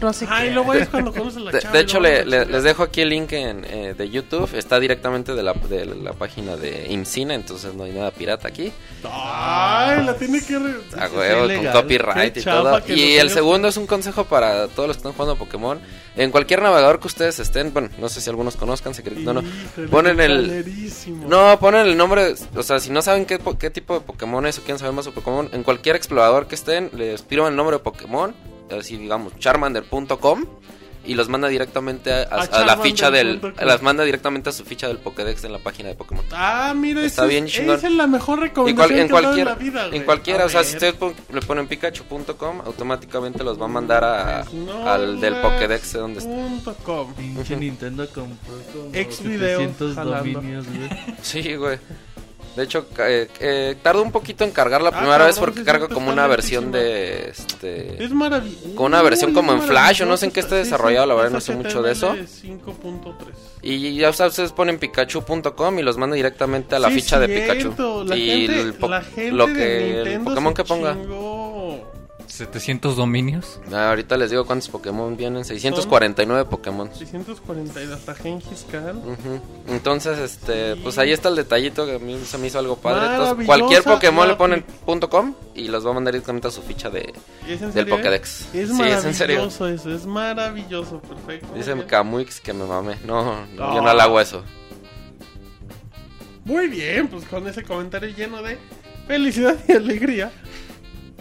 es 0.75 0.89
cuando 0.89 1.13
la 1.41 1.51
De, 1.53 1.61
chava 1.61 1.73
de 1.75 1.79
y 1.81 1.83
hecho, 1.83 2.01
le- 2.01 2.25
les 2.47 2.63
dejo 2.63 2.83
aquí 2.83 3.01
el 3.03 3.09
link 3.11 3.33
en, 3.33 3.65
eh, 3.65 3.95
de 3.97 4.11
YouTube. 4.11 4.55
Está 4.55 4.79
directamente 4.81 5.35
de 5.35 5.43
la, 5.43 5.53
de 5.55 5.85
la 5.87 6.13
página 6.13 6.57
de 6.57 6.87
IMCINE, 6.91 7.35
entonces 7.35 7.75
no 7.75 7.85
hay 7.85 7.93
nada 7.93 8.11
pirata 8.11 8.49
aquí. 8.49 8.73
Ay, 9.05 10.05
la 10.05 10.15
tiene 10.17 10.41
que... 10.45 10.59
re- 10.59 10.75
A 10.99 11.09
huevo, 11.09 11.47
con 11.55 11.73
copyright 11.73 12.35
Qué 12.35 12.41
y 12.41 12.43
todo. 12.45 12.81
Y 12.89 13.15
el 13.17 13.31
segundo 13.31 13.69
es 13.69 13.77
un 13.77 13.87
consejo 13.87 14.25
para 14.25 14.69
todos 14.69 14.89
los 14.89 14.97
que 14.97 15.01
están 15.01 15.13
jugando 15.13 15.37
Pokémon. 15.37 15.81
En 16.17 16.31
cualquier 16.31 16.63
navegador 16.63 17.01
que 17.01 17.09
ustedes 17.09 17.41
estén, 17.41 17.73
bueno, 17.73 17.89
no 17.99 18.09
sé 18.09 18.21
si 18.21 18.31
algunos 18.31 18.55
conozcan, 18.57 18.95
secret- 18.95 19.17
no, 19.19 19.33
no. 19.35 19.43
Ponen 19.91 20.21
el, 20.21 20.65
no, 21.27 21.59
ponen 21.59 21.87
el 21.87 21.97
nombre, 21.97 22.35
o 22.55 22.63
sea, 22.63 22.79
si 22.79 22.91
no 22.91 23.03
saben 23.03 23.27
qué, 23.27 23.39
po- 23.41 23.59
qué 23.59 23.69
tipo 23.71 23.95
de 23.95 24.01
Pokémon 24.01 24.47
es 24.47 24.59
o 24.59 24.63
quieren 24.63 24.79
saber 24.79 24.95
más 24.95 25.05
sobre 25.07 25.17
Pokémon, 25.21 25.49
en 25.53 25.65
cualquier 25.65 25.97
explorador 25.97 26.47
que 26.47 26.55
estén, 26.55 26.91
les 26.95 27.21
escriban 27.21 27.49
el 27.51 27.57
nombre 27.57 27.79
de 27.79 27.83
Pokémon, 27.83 28.33
así 28.71 28.97
digamos, 28.97 29.37
charmander.com 29.39 30.45
y 31.07 31.13
los 31.17 31.29
manda 31.29 31.49
directamente 31.49 32.11
a, 32.15 32.23
a- 32.23 32.45
A 32.45 32.63
a 32.63 32.65
la 32.65 32.79
ficha 32.79 33.11
del, 33.11 33.39
las 33.61 33.83
manda 33.83 34.05
directamente 34.05 34.49
a 34.49 34.53
su 34.53 34.65
ficha 34.65 34.89
del 34.89 34.97
Pokédex 34.97 35.45
en 35.45 35.53
la 35.53 35.59
página 35.59 35.91
de 35.91 35.97
Pokémon. 35.97 36.25
Ah, 36.33 36.73
mira, 36.75 37.03
Está 37.05 37.23
esa 37.25 37.27
bien 37.31 37.45
es, 37.45 37.53
chingón. 37.53 37.77
esa 37.77 37.89
es 37.89 37.93
la 37.93 38.07
mejor 38.07 38.41
recomendación 38.41 38.89
cual- 38.89 39.01
en 39.01 39.07
que 39.07 39.13
cualquier, 39.13 39.47
la 39.47 39.55
vida, 39.55 39.85
en 39.85 39.91
güey. 39.91 40.05
cualquiera, 40.07 40.43
A 40.45 40.47
o 40.47 40.49
sea, 40.49 40.65
si 40.65 40.79
pon- 40.93 41.15
le 41.31 41.43
ponen 41.43 41.67
pikachu.com, 41.67 42.63
automáticamente 42.65 43.45
los 43.45 43.61
va 43.61 43.67
a 43.67 43.69
mandar 43.69 44.03
a, 44.03 44.45
No 44.51 44.89
al 44.89 45.21
del 45.21 45.35
Pokédex 45.43 45.93
de 45.93 45.99
donde 45.99 46.21
está. 46.21 46.73
com. 46.85 47.13
Pinche 47.15 47.55
Nintendo 47.57 48.09
compró 48.09 48.55
como 48.73 48.95
Ex 48.95 49.23
video 49.23 49.59
700 49.59 49.95
jalando. 49.97 50.41
dominios, 50.41 50.65
güey. 50.67 50.89
Sí, 51.21 51.55
güey. 51.57 51.79
De 52.57 52.63
hecho, 52.63 52.87
eh, 52.99 53.29
eh, 53.41 53.77
tardó 53.83 54.03
un 54.03 54.13
poquito 54.13 54.45
en 54.45 54.53
cargar 54.53 54.81
la 54.81 54.91
Ah, 54.91 54.99
primera 55.01 55.27
vez 55.27 55.39
porque 55.41 55.65
siempre 55.65 55.81
como 55.89 56.11
está 56.11 56.13
una 56.13 56.27
versión 56.29 56.71
de 56.71 57.31
este 57.31 58.03
Es 58.05 58.13
maravilloso. 58.13 58.75
Con 58.77 58.87
una 58.87 59.03
versión 59.03 59.35
como 59.35 59.53
en 59.53 59.61
Flash, 59.63 60.03
o 60.03 60.07
no 60.07 60.17
sé 60.17 60.27
en 60.27 60.33
qué 60.33 60.41
esté 60.41 60.55
desarrollado, 60.55 61.07
la 61.07 61.15
verdad, 61.15 61.31
no 61.33 61.41
sé 61.41 61.53
mucho 61.57 61.83
de 61.83 61.93
eso. 61.93 62.15
5.3. 62.15 63.15
y 63.63 63.97
ya 63.97 64.11
ustedes 64.11 64.53
ponen 64.53 64.79
pikachu.com 64.79 65.79
y 65.79 65.83
los 65.83 65.97
manda 65.97 66.15
directamente 66.17 66.77
a 66.77 66.79
la 66.79 66.89
Sí, 66.91 66.95
ficha 66.97 67.19
de 67.19 67.29
Pikachu. 67.29 68.05
La 68.07 68.17
y 68.17 68.29
gente, 68.47 68.61
el 68.61 68.75
po- 68.75 68.89
la 68.89 69.03
gente 69.03 69.33
lo 69.33 69.47
de 69.49 69.53
que 69.55 70.03
el 70.15 70.21
Pokémon 70.21 70.55
que 70.55 70.65
ponga. 70.65 70.95
chingó. 70.95 71.34
700 72.27 72.97
dominios. 72.97 73.61
Ah, 73.73 73.91
ahorita 73.91 74.17
les 74.17 74.31
digo 74.31 74.45
cuántos 74.45 74.69
Pokémon 74.69 75.17
vienen, 75.17 75.45
649 75.45 76.45
Pokémon. 76.47 76.91
642 76.95 77.93
hasta 77.99 78.15
Gengis 78.15 78.67
Khan. 78.71 78.97
Ujú. 78.99 79.41
Entonces, 79.69 80.19
este, 80.19 80.77
pues 80.77 80.99
ahí 80.99 81.13
está 81.13 81.29
el 81.29 81.37
detallito 81.37 81.87
que 81.87 81.97
a 81.97 81.99
mí 81.99 82.19
se 82.25 82.39
me 82.39 82.47
hizo 82.49 82.59
algo 82.59 82.77
padre. 82.77 83.07
Entonces, 83.15 83.47
cualquier 83.47 83.83
Pokémon 83.85 84.27
le 84.27 84.35
ponen 84.37 84.65
.com 85.11 85.35
y 85.55 85.69
los 85.69 85.87
va 85.87 85.91
a 85.91 85.95
mandar 85.95 86.13
directamente 86.15 86.49
a 86.49 86.51
su 86.51 86.63
ficha 86.63 86.91
de 86.91 87.13
¿Y 87.49 87.53
es 87.53 87.61
del 87.61 87.73
serio? 87.73 87.97
Pokédex. 87.97 88.41
Es 88.41 88.51
Sí, 88.53 88.59
es 88.59 88.71
maravilloso 88.71 89.09
en 89.09 89.15
serio. 89.15 89.45
eso, 89.47 89.69
es 89.69 90.07
maravilloso, 90.07 91.01
perfecto. 91.01 91.55
Dice. 91.55 91.75
Camuix 91.87 92.41
que 92.41 92.53
me 92.53 92.65
mame. 92.65 92.97
No, 93.07 93.23
no, 93.25 93.65
Ah. 93.65 93.73
yo 93.75 93.83
no 93.83 93.95
le 93.95 94.03
hago 94.03 94.21
eso. 94.21 94.43
Muy 96.45 96.69
bien, 96.69 97.09
pues 97.09 97.25
con 97.25 97.47
ese 97.49 97.63
comentario 97.63 98.09
lleno 98.15 98.43
de 98.43 98.59
felicidad 99.07 99.57
y 99.69 99.73
alegría. 99.73 100.31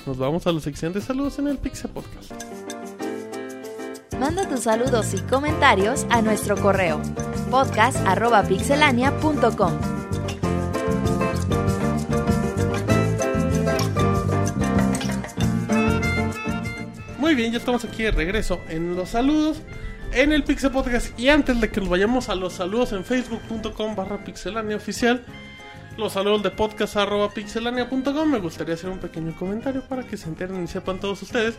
Nos 0.06 0.18
vamos 0.18 0.46
a 0.48 0.52
la 0.52 0.60
sección 0.60 0.92
de 0.92 1.00
saludos 1.00 1.40
en 1.40 1.48
el 1.48 1.58
Pixel 1.58 1.90
Podcast. 1.92 2.34
Manda 4.20 4.46
tus 4.50 4.60
saludos 4.62 5.14
y 5.14 5.20
comentarios 5.22 6.06
a 6.10 6.22
nuestro 6.22 6.58
correo 6.58 7.02
podcast.pixelania.com. 7.50 9.72
Muy 17.18 17.36
bien, 17.36 17.54
ya 17.54 17.60
estamos 17.60 17.86
aquí 17.86 18.04
de 18.04 18.12
regreso 18.12 18.60
en 18.68 18.98
los 18.98 19.08
saludos 19.10 19.62
en 20.12 20.34
el 20.34 20.44
Pixel 20.44 20.72
Podcast. 20.72 21.18
Y 21.18 21.30
antes 21.30 21.62
de 21.62 21.70
que 21.70 21.80
nos 21.80 21.88
vayamos 21.90 22.28
a 22.28 22.36
los 22.36 22.52
saludos 22.54 22.92
en 22.92 23.06
facebook.com 23.06 23.96
barra 23.96 24.22
pixelania 24.24 24.76
oficial, 24.76 25.24
los 25.98 26.14
saludos 26.14 26.44
de 26.44 26.52
podcast 26.52 26.98
arroba 26.98 27.30
pixelania.com, 27.30 28.30
me 28.30 28.40
gustaría 28.40 28.74
hacer 28.74 28.90
un 28.90 29.00
pequeño 29.00 29.36
comentario 29.36 29.82
para 29.82 30.04
que 30.04 30.18
se 30.18 30.28
enteren 30.28 30.64
y 30.64 30.68
sepan 30.68 31.00
todos 31.00 31.22
ustedes. 31.22 31.56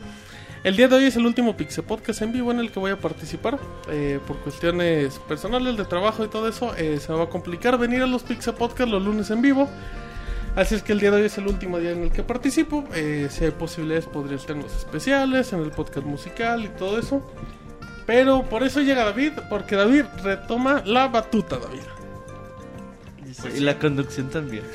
El 0.64 0.76
día 0.76 0.88
de 0.88 0.96
hoy 0.96 1.04
es 1.04 1.16
el 1.16 1.26
último 1.26 1.56
Pixel 1.56 1.84
Podcast 1.84 2.22
en 2.22 2.32
vivo 2.32 2.50
en 2.50 2.58
el 2.58 2.72
que 2.72 2.80
voy 2.80 2.90
a 2.90 2.96
participar. 2.98 3.58
Eh, 3.88 4.18
por 4.26 4.38
cuestiones 4.38 5.18
personales 5.20 5.76
de 5.76 5.84
trabajo 5.84 6.24
y 6.24 6.28
todo 6.28 6.48
eso, 6.48 6.74
eh, 6.76 6.98
se 7.00 7.12
me 7.12 7.18
va 7.18 7.24
a 7.24 7.28
complicar 7.28 7.78
venir 7.78 8.02
a 8.02 8.06
los 8.06 8.22
Pixel 8.22 8.54
Podcast 8.54 8.90
los 8.90 9.02
lunes 9.02 9.30
en 9.30 9.42
vivo. 9.42 9.68
Así 10.56 10.74
es 10.74 10.82
que 10.82 10.92
el 10.92 11.00
día 11.00 11.10
de 11.10 11.18
hoy 11.18 11.26
es 11.26 11.36
el 11.36 11.46
último 11.46 11.78
día 11.78 11.90
en 11.90 12.02
el 12.04 12.12
que 12.12 12.22
participo. 12.22 12.84
Eh, 12.94 13.28
si 13.30 13.44
hay 13.44 13.50
posibilidades, 13.50 14.06
podría 14.06 14.36
estar 14.36 14.56
en 14.56 14.62
los 14.62 14.74
especiales, 14.74 15.52
en 15.52 15.60
el 15.60 15.70
podcast 15.70 16.06
musical 16.06 16.64
y 16.64 16.68
todo 16.68 16.98
eso. 16.98 17.22
Pero 18.06 18.42
por 18.44 18.62
eso 18.62 18.80
llega 18.80 19.04
David, 19.04 19.32
porque 19.50 19.76
David 19.76 20.04
retoma 20.22 20.82
la 20.86 21.08
batuta, 21.08 21.58
David. 21.58 22.03
Y 23.54 23.60
la 23.60 23.78
conducción 23.78 24.28
también. 24.30 24.64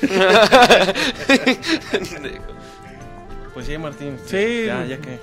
Pues 3.54 3.66
sí, 3.66 3.76
Martín. 3.78 4.16
Sí. 4.26 4.64
Ya, 4.66 4.84
ya 4.86 4.98
que. 5.00 5.18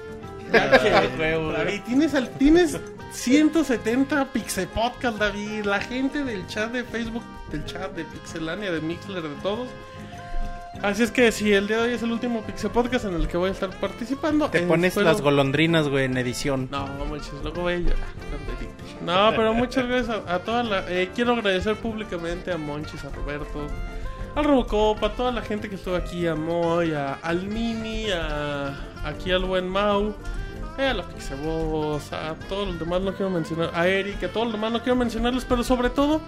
Ya 0.52 0.80
que, 0.80 0.90
David, 0.90 1.82
tienes, 1.86 2.14
al- 2.14 2.30
tienes 2.32 2.78
170 3.14 4.32
Pixel 4.34 4.68
Podcast, 4.68 5.18
David. 5.18 5.64
La 5.66 5.80
gente 5.80 6.24
del 6.24 6.46
chat 6.48 6.72
de 6.72 6.84
Facebook, 6.84 7.24
del 7.52 7.66
chat 7.66 7.94
de 7.96 8.04
Pixelania, 8.06 8.72
de 8.72 8.82
Mixler, 8.82 9.24
de 9.24 9.30
todos. 9.42 9.68
Así 10.82 11.04
es 11.04 11.12
que 11.12 11.32
si 11.32 11.54
el 11.54 11.68
día 11.68 11.78
de 11.78 11.84
hoy 11.84 11.94
es 11.94 12.04
el 12.04 12.12
último 12.12 12.44
Pixel 12.44 12.70
Podcast 12.70 13.06
en 13.06 13.16
el 13.16 13.28
que 13.28 13.38
voy 13.38 13.50
a 13.50 13.54
estar 13.54 13.70
participando. 13.80 14.50
Te 14.50 14.62
pones 14.62 14.96
las 14.98 15.22
golondrinas, 15.22 15.88
güey, 15.88 16.06
en 16.06 16.18
edición. 16.18 16.68
No, 16.70 16.86
muchas, 17.06 17.34
luego 17.44 17.62
voy 17.64 17.74
a 17.74 17.78
llorar. 17.78 17.98
No, 19.02 19.32
pero 19.36 19.54
muchas 19.54 19.88
gracias 19.88 20.18
a, 20.28 20.36
a 20.36 20.40
toda 20.40 20.64
la... 20.64 20.86
eh, 20.90 21.10
quiero 21.16 21.34
agradecer 21.34 21.76
públicamente 21.76 22.52
a 22.52 22.58
Monchis, 22.58 23.04
a 23.06 23.10
Roberto, 23.10 23.68
al 24.36 24.44
Robocop, 24.44 25.04
a 25.04 25.14
toda 25.14 25.32
la 25.32 25.42
gente 25.42 25.70
que 25.70 25.76
estuvo 25.76 25.96
aquí, 25.96 26.28
a 26.28 26.36
Moy, 26.36 26.94
a, 26.94 27.14
al 27.16 27.44
Mini, 27.44 28.08
a, 28.12 28.76
aquí 29.06 29.32
al 29.32 29.46
buen 29.46 29.68
Mau, 29.68 30.16
eh, 30.78 30.88
a 30.88 30.94
la 30.94 31.04
Pixabos, 31.04 32.12
a 32.14 32.36
todos 32.50 32.68
los 32.68 32.80
demás 32.80 33.02
no 33.02 33.14
quiero 33.14 33.30
mencionar, 33.30 33.72
a 33.74 33.88
Eric, 33.88 34.24
a 34.24 34.28
todos 34.30 34.48
los 34.48 34.54
demás 34.54 34.72
no 34.72 34.80
quiero 34.82 34.96
mencionarlos, 34.96 35.46
pero 35.46 35.64
sobre 35.64 35.90
todo... 35.90 36.22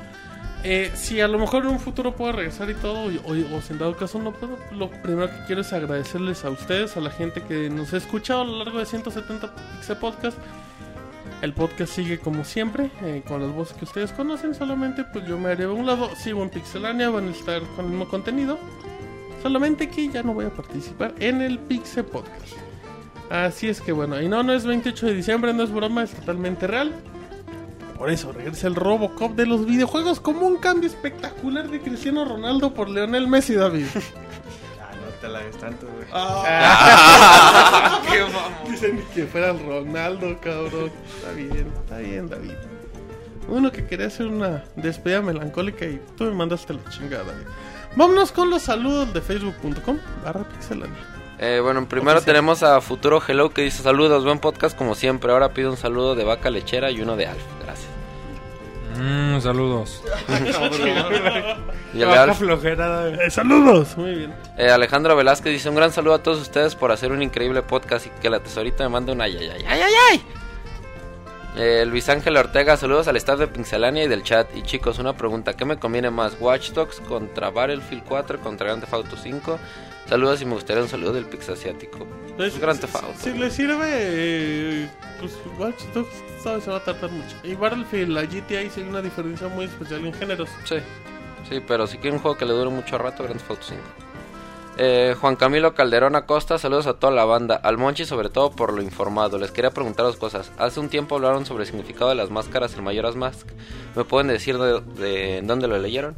eh, 0.63 0.91
si 0.93 1.21
a 1.21 1.27
lo 1.29 1.39
mejor 1.39 1.63
en 1.63 1.69
un 1.69 1.79
futuro 1.79 2.13
puedo 2.15 2.33
regresar 2.33 2.69
y 2.69 2.73
todo, 2.73 3.05
o, 3.05 3.31
o 3.31 3.61
en 3.69 3.77
dado 3.77 3.95
caso 3.95 4.19
no 4.19 4.31
puedo, 4.33 4.57
lo 4.71 4.89
primero 4.89 5.29
que 5.29 5.45
quiero 5.47 5.61
es 5.61 5.71
agradecerles 5.71 6.43
a 6.45 6.49
ustedes, 6.49 6.97
a 6.97 6.99
la 6.99 7.11
gente 7.11 7.41
que 7.43 7.69
nos 7.69 7.93
ha 7.93 7.97
escuchado 7.97 8.41
a 8.41 8.45
lo 8.45 8.57
largo 8.63 8.79
de 8.79 8.85
170 8.85 9.53
Pixel 9.77 9.97
Podcast. 9.97 10.37
El 11.41 11.53
podcast 11.53 11.93
sigue 11.93 12.19
como 12.19 12.43
siempre, 12.43 12.91
eh, 13.01 13.23
con 13.25 13.41
las 13.41 13.55
voces 13.55 13.77
que 13.77 13.85
ustedes 13.85 14.11
conocen, 14.11 14.53
solamente 14.53 15.05
pues 15.05 15.25
yo 15.25 15.37
me 15.37 15.49
haré 15.49 15.63
a 15.63 15.69
un 15.69 15.85
lado, 15.85 16.13
sigo 16.15 16.43
en 16.43 16.49
Pixelania, 16.49 17.09
van 17.09 17.29
a 17.29 17.31
estar 17.31 17.61
con 17.75 17.85
el 17.85 17.91
mismo 17.91 18.09
contenido, 18.09 18.57
solamente 19.41 19.89
que 19.89 20.09
ya 20.09 20.21
no 20.21 20.33
voy 20.33 20.45
a 20.45 20.49
participar 20.49 21.13
en 21.19 21.41
el 21.41 21.57
Pixel 21.59 22.03
Podcast. 22.03 22.57
Así 23.29 23.69
es 23.69 23.79
que 23.79 23.93
bueno, 23.93 24.21
y 24.21 24.27
no, 24.27 24.43
no 24.43 24.51
es 24.51 24.65
28 24.65 25.05
de 25.05 25.13
diciembre, 25.13 25.53
no 25.53 25.63
es 25.63 25.71
broma, 25.71 26.03
es 26.03 26.11
totalmente 26.11 26.67
real. 26.67 26.93
Por 27.97 28.09
eso 28.09 28.31
regresa 28.31 28.67
el 28.67 28.75
Robocop 28.75 29.35
de 29.35 29.45
los 29.45 29.65
videojuegos 29.65 30.19
como 30.19 30.47
un 30.47 30.57
cambio 30.57 30.89
espectacular 30.89 31.69
de 31.69 31.79
Cristiano 31.79 32.25
Ronaldo 32.25 32.73
por 32.73 32.89
Leonel 32.89 33.27
Messi, 33.27 33.53
David. 33.53 33.85
Ah, 35.19 35.21
te 35.21 35.27
la 35.27 35.39
ves 35.39 35.57
tanto, 35.57 35.87
güey. 35.87 36.07
Dicen 38.71 39.03
que 39.13 39.25
fuera 39.25 39.51
el 39.51 39.59
Ronaldo, 39.65 40.37
cabrón. 40.41 40.91
Está 41.15 41.31
bien, 41.33 41.71
está 41.81 41.97
bien, 41.97 42.29
David. 42.29 42.53
Uno 43.47 43.71
que 43.71 43.85
quería 43.85 44.07
hacer 44.07 44.27
una 44.27 44.63
despedida 44.75 45.21
melancólica 45.21 45.85
y 45.85 45.99
tú 46.17 46.25
me 46.25 46.31
mandaste 46.31 46.73
la 46.73 46.89
chingada, 46.89 47.23
David. 47.25 47.45
Vámonos 47.95 48.31
con 48.31 48.49
los 48.49 48.61
saludos 48.61 49.13
de 49.13 49.21
facebook.com 49.21 49.97
barra 50.23 50.43
pixelania. 50.43 50.95
Eh, 51.39 51.59
bueno, 51.61 51.87
primero 51.87 52.17
Oficial. 52.17 52.35
tenemos 52.35 52.63
a 52.63 52.79
Futuro 52.81 53.21
Hello 53.25 53.49
que 53.49 53.61
dice 53.63 53.81
saludos, 53.81 54.23
buen 54.23 54.39
podcast 54.39 54.77
como 54.77 54.93
siempre. 54.93 55.31
Ahora 55.31 55.53
pido 55.53 55.71
un 55.71 55.77
saludo 55.77 56.13
de 56.15 56.23
vaca 56.23 56.49
lechera 56.49 56.91
y 56.91 57.01
uno 57.01 57.15
de 57.15 57.27
Alf. 57.27 57.41
Gracias. 57.63 57.88
Mm, 58.97 59.39
saludos. 59.39 60.01
Y 61.93 62.03
Alf, 62.03 62.37
flojera, 62.39 62.87
David. 62.87 63.19
Eh, 63.21 63.29
saludos, 63.29 63.97
muy 63.97 64.15
bien. 64.15 64.33
eh, 64.57 64.69
Alejandro 64.69 65.15
Velázquez 65.15 65.51
dice 65.53 65.69
un 65.69 65.75
gran 65.75 65.91
saludo 65.91 66.15
a 66.15 66.23
todos 66.23 66.39
ustedes 66.41 66.75
por 66.75 66.91
hacer 66.91 67.11
un 67.11 67.21
increíble 67.21 67.61
podcast 67.61 68.07
y 68.07 68.09
que 68.21 68.29
la 68.29 68.39
tesorita 68.39 68.83
me 68.83 68.89
mande 68.89 69.11
un 69.11 69.21
ay 69.21 69.37
ay 69.37 69.49
ay 69.49 69.65
ay 69.67 69.81
ay 69.81 69.93
ay. 70.11 70.25
Eh, 71.57 71.85
Luis 71.87 72.07
Ángel 72.09 72.37
Ortega, 72.37 72.77
saludos 72.77 73.07
al 73.07 73.17
staff 73.17 73.39
de 73.39 73.47
Pixelania 73.47 74.03
y 74.03 74.07
del 74.07 74.23
chat. 74.23 74.47
Y 74.55 74.61
chicos, 74.61 74.99
una 74.99 75.13
pregunta, 75.17 75.53
¿qué 75.55 75.65
me 75.65 75.77
conviene 75.77 76.09
más? 76.11 76.37
¿Watch 76.39 76.71
Dogs 76.71 77.01
contra 77.01 77.49
Battlefield 77.49 78.03
4 78.07 78.39
contra 78.39 78.67
Grand 78.67 78.81
Theft 78.81 78.93
Auto 78.93 79.17
5? 79.17 79.59
Saludos 80.09 80.41
y 80.41 80.45
me 80.45 80.53
gustaría 80.55 80.81
un 80.81 80.89
saludo 80.89 81.13
del 81.13 81.25
Pix 81.25 81.49
Asiático. 81.49 82.07
Es 82.39 82.59
Grand 82.59 82.79
si- 82.79 82.81
Theft 82.87 82.95
Auto. 82.95 83.13
Si 83.19 83.31
le 83.33 83.51
sirve, 83.51 83.85
eh, 83.87 84.89
pues 85.19 85.37
Watch 85.59 85.83
Dogs 85.93 86.09
sabe, 86.43 86.61
se 86.61 86.71
va 86.71 86.77
a 86.77 86.83
tardar 86.83 87.11
mucho. 87.11 87.35
Y 87.43 87.53
Battlefield, 87.53 88.09
la 88.09 88.23
GTA, 88.23 88.67
sí 88.69 88.81
hay 88.81 88.87
una 88.89 89.01
diferencia 89.03 89.47
muy 89.49 89.65
especial 89.65 90.03
en 90.05 90.13
géneros. 90.13 90.49
Sí, 90.65 90.77
sí, 91.47 91.61
pero 91.67 91.85
si 91.85 91.97
quieren 91.97 92.15
un 92.15 92.21
juego 92.21 92.37
que 92.37 92.45
le 92.45 92.53
dure 92.53 92.71
mucho 92.71 92.97
rato, 92.97 93.23
Grand 93.23 93.37
Theft 93.39 93.51
Auto 93.51 93.63
5. 93.67 93.81
Eh, 94.81 95.13
Juan 95.19 95.35
Camilo 95.35 95.75
Calderón 95.75 96.15
Acosta, 96.15 96.57
saludos 96.57 96.87
a 96.87 96.93
toda 96.93 97.11
la 97.13 97.25
banda, 97.25 97.55
al 97.55 97.77
Monchi 97.77 98.05
sobre 98.05 98.29
todo 98.29 98.49
por 98.51 98.73
lo 98.73 98.81
informado. 98.81 99.37
Les 99.37 99.51
quería 99.51 99.71
preguntar 99.71 100.05
dos 100.05 100.15
cosas. 100.15 100.51
Hace 100.57 100.79
un 100.79 100.87
tiempo 100.89 101.15
hablaron 101.17 101.45
sobre 101.45 101.63
el 101.63 101.67
significado 101.67 102.09
de 102.09 102.15
las 102.15 102.29
máscaras 102.31 102.73
en 102.75 102.83
Mayoras 102.85 103.15
Mask. 103.17 103.45
¿Me 103.95 104.05
pueden 104.05 104.27
decir 104.29 104.57
de, 104.57 104.79
de 104.79 105.41
dónde 105.43 105.67
lo 105.67 105.77
leyeron? 105.77 106.15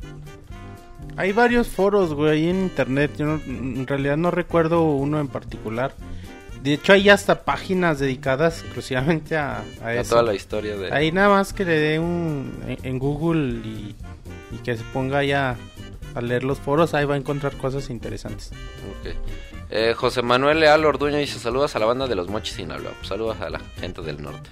Hay 1.17 1.31
varios 1.33 1.67
foros, 1.67 2.13
güey, 2.13 2.31
ahí 2.31 2.49
en 2.49 2.61
internet. 2.61 3.11
Yo 3.17 3.25
no- 3.25 3.41
en 3.45 3.85
realidad 3.87 4.17
no 4.17 4.31
recuerdo 4.31 4.83
uno 4.83 5.19
en 5.19 5.27
particular. 5.27 5.93
De 6.63 6.73
hecho, 6.73 6.93
hay 6.93 7.09
hasta 7.09 7.43
páginas 7.43 7.97
dedicadas 7.99 8.61
exclusivamente 8.61 9.35
a, 9.35 9.63
a 9.83 9.87
A 9.87 9.95
eso. 9.95 10.11
toda 10.11 10.23
la 10.23 10.33
historia 10.35 10.77
de... 10.77 10.91
Ahí 10.93 11.11
nada 11.11 11.29
más 11.29 11.53
que 11.53 11.65
le 11.65 11.79
dé 11.79 11.99
un 11.99 12.53
en, 12.67 12.77
en 12.83 12.99
Google 12.99 13.61
y, 13.67 13.95
y 14.51 14.57
que 14.63 14.77
se 14.77 14.83
ponga 14.93 15.23
ya 15.23 15.55
a 16.13 16.21
leer 16.21 16.43
los 16.43 16.59
foros, 16.59 16.93
ahí 16.93 17.05
va 17.05 17.15
a 17.15 17.17
encontrar 17.17 17.55
cosas 17.57 17.89
interesantes. 17.89 18.51
Ok. 18.99 19.15
Eh, 19.71 19.93
José 19.95 20.21
Manuel 20.21 20.59
Leal 20.59 20.83
Orduño 20.85 21.17
dice 21.17 21.39
saludos 21.39 21.75
a 21.75 21.79
la 21.79 21.85
banda 21.85 22.05
de 22.05 22.15
los 22.15 22.27
Mochis 22.29 22.55
Sinaloa. 22.57 22.91
Saludos 23.01 23.39
a 23.41 23.49
la 23.49 23.59
gente 23.79 24.01
del 24.01 24.21
norte. 24.21 24.49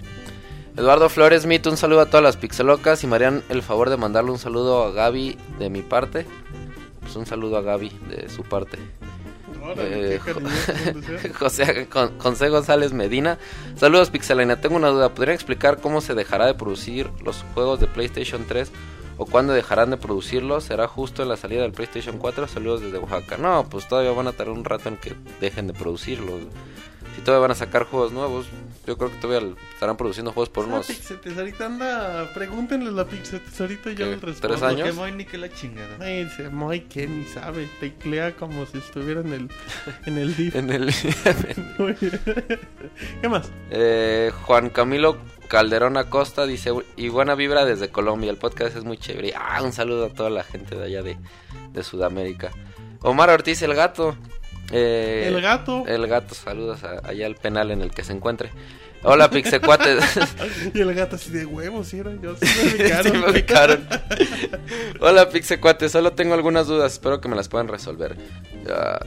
Eduardo 0.80 1.10
Flores 1.10 1.44
Mito, 1.44 1.68
un 1.70 1.76
saludo 1.76 2.00
a 2.00 2.06
todas 2.06 2.22
las 2.24 2.36
pixelocas 2.38 3.04
y 3.04 3.06
me 3.06 3.16
harían 3.16 3.42
el 3.50 3.62
favor 3.62 3.90
de 3.90 3.98
mandarle 3.98 4.30
un 4.30 4.38
saludo 4.38 4.82
a 4.84 4.92
Gaby 4.92 5.36
de 5.58 5.68
mi 5.68 5.82
parte. 5.82 6.24
Pues 7.00 7.14
un 7.16 7.26
saludo 7.26 7.58
a 7.58 7.60
Gaby 7.60 7.90
de 8.08 8.30
su 8.30 8.42
parte. 8.44 8.78
Órale, 9.62 10.16
Eh. 10.16 10.20
José, 11.38 11.86
Con- 11.90 12.18
José 12.18 12.48
González 12.48 12.94
Medina. 12.94 13.38
Saludos 13.76 14.08
Pixelania, 14.08 14.60
tengo 14.62 14.76
una 14.76 14.88
duda. 14.88 15.10
¿Podrían 15.10 15.34
explicar 15.34 15.80
cómo 15.82 16.00
se 16.00 16.14
dejará 16.14 16.46
de 16.46 16.54
producir 16.54 17.10
los 17.22 17.44
juegos 17.52 17.78
de 17.78 17.86
PlayStation 17.86 18.46
3 18.48 18.72
o 19.18 19.26
cuándo 19.26 19.52
dejarán 19.52 19.90
de 19.90 19.98
producirlos? 19.98 20.64
¿Será 20.64 20.88
justo 20.88 21.22
en 21.22 21.28
la 21.28 21.36
salida 21.36 21.60
del 21.60 21.72
PlayStation 21.72 22.16
4? 22.16 22.48
Saludos 22.48 22.80
desde 22.80 22.96
Oaxaca. 22.96 23.36
No, 23.36 23.68
pues 23.68 23.86
todavía 23.86 24.12
van 24.12 24.28
a 24.28 24.32
tardar 24.32 24.54
un 24.54 24.64
rato 24.64 24.88
en 24.88 24.96
que 24.96 25.14
dejen 25.42 25.66
de 25.66 25.74
producirlos. 25.74 26.40
Si 27.20 27.24
todavía 27.26 27.42
van 27.42 27.50
a 27.50 27.54
sacar 27.54 27.84
juegos 27.84 28.12
nuevos, 28.12 28.46
yo 28.86 28.96
creo 28.96 29.10
que 29.10 29.18
todavía 29.18 29.54
estarán 29.74 29.98
produciendo 29.98 30.32
juegos 30.32 30.48
por 30.48 30.66
La 30.66 30.76
unos... 30.76 30.86
Pixetesorita 30.86 31.66
anda, 31.66 32.32
pregúntenle 32.32 32.88
a 32.88 32.92
la 32.92 33.04
Pixetesorita 33.04 33.90
y 33.90 33.94
yo 33.94 34.06
les 34.06 34.22
respondo. 34.22 34.56
¿Tres 34.56 34.62
años? 34.62 34.88
Que 34.88 34.94
Moy 34.94 35.12
ni 35.12 35.26
que 35.26 35.36
la 35.36 35.52
chingada. 35.52 35.98
Ay, 36.00 36.20
ese 36.20 36.48
Moy 36.48 36.80
que 36.80 37.06
ni 37.06 37.26
sabe, 37.26 37.68
teclea 37.78 38.34
como 38.36 38.64
si 38.64 38.78
estuviera 38.78 39.20
en 39.20 39.34
el, 39.34 39.50
en 40.06 40.16
el 40.16 40.34
DIF. 40.38 40.56
En 40.56 40.70
el... 40.70 40.94
¿Qué 43.20 43.28
más? 43.28 43.50
Eh, 43.70 44.32
Juan 44.46 44.70
Camilo 44.70 45.18
Calderón 45.48 45.98
Acosta 45.98 46.46
dice, 46.46 46.72
y 46.96 47.10
buena 47.10 47.34
vibra 47.34 47.66
desde 47.66 47.90
Colombia, 47.90 48.30
el 48.30 48.38
podcast 48.38 48.78
es 48.78 48.84
muy 48.84 48.96
chévere. 48.96 49.34
Ah, 49.36 49.60
un 49.62 49.74
saludo 49.74 50.06
a 50.06 50.08
toda 50.08 50.30
la 50.30 50.42
gente 50.42 50.74
de 50.74 50.84
allá 50.84 51.02
de, 51.02 51.18
de 51.70 51.82
Sudamérica. 51.82 52.50
Omar 53.02 53.28
Ortiz, 53.28 53.60
el 53.60 53.74
gato. 53.74 54.16
Eh, 54.72 55.24
El 55.28 55.40
gato. 55.40 55.84
El 55.86 56.06
gato, 56.06 56.34
saludos 56.34 56.84
a- 56.84 57.00
allá 57.08 57.26
al 57.26 57.34
penal 57.36 57.70
en 57.70 57.82
el 57.82 57.90
que 57.90 58.04
se 58.04 58.12
encuentre. 58.12 58.50
Hola, 59.02 59.30
Pixecuates. 59.30 60.04
Y 60.74 60.80
el 60.80 60.92
gato 60.94 61.16
así 61.16 61.30
de 61.30 61.46
huevos, 61.46 61.88
¿sí 61.88 61.98
era 61.98 62.12
yo? 62.20 62.36
Sí 62.36 62.44
me 62.44 62.70
Sí, 62.70 62.76
ubicaron. 62.82 63.20
me 63.20 63.30
ubicaron. 63.30 63.88
Hola, 65.00 65.28
Pixecuates, 65.30 65.90
solo 65.92 66.12
tengo 66.12 66.34
algunas 66.34 66.66
dudas, 66.66 66.92
espero 66.92 67.20
que 67.20 67.28
me 67.28 67.36
las 67.36 67.48
puedan 67.48 67.68
resolver. 67.68 68.16
Ah, 68.70 69.00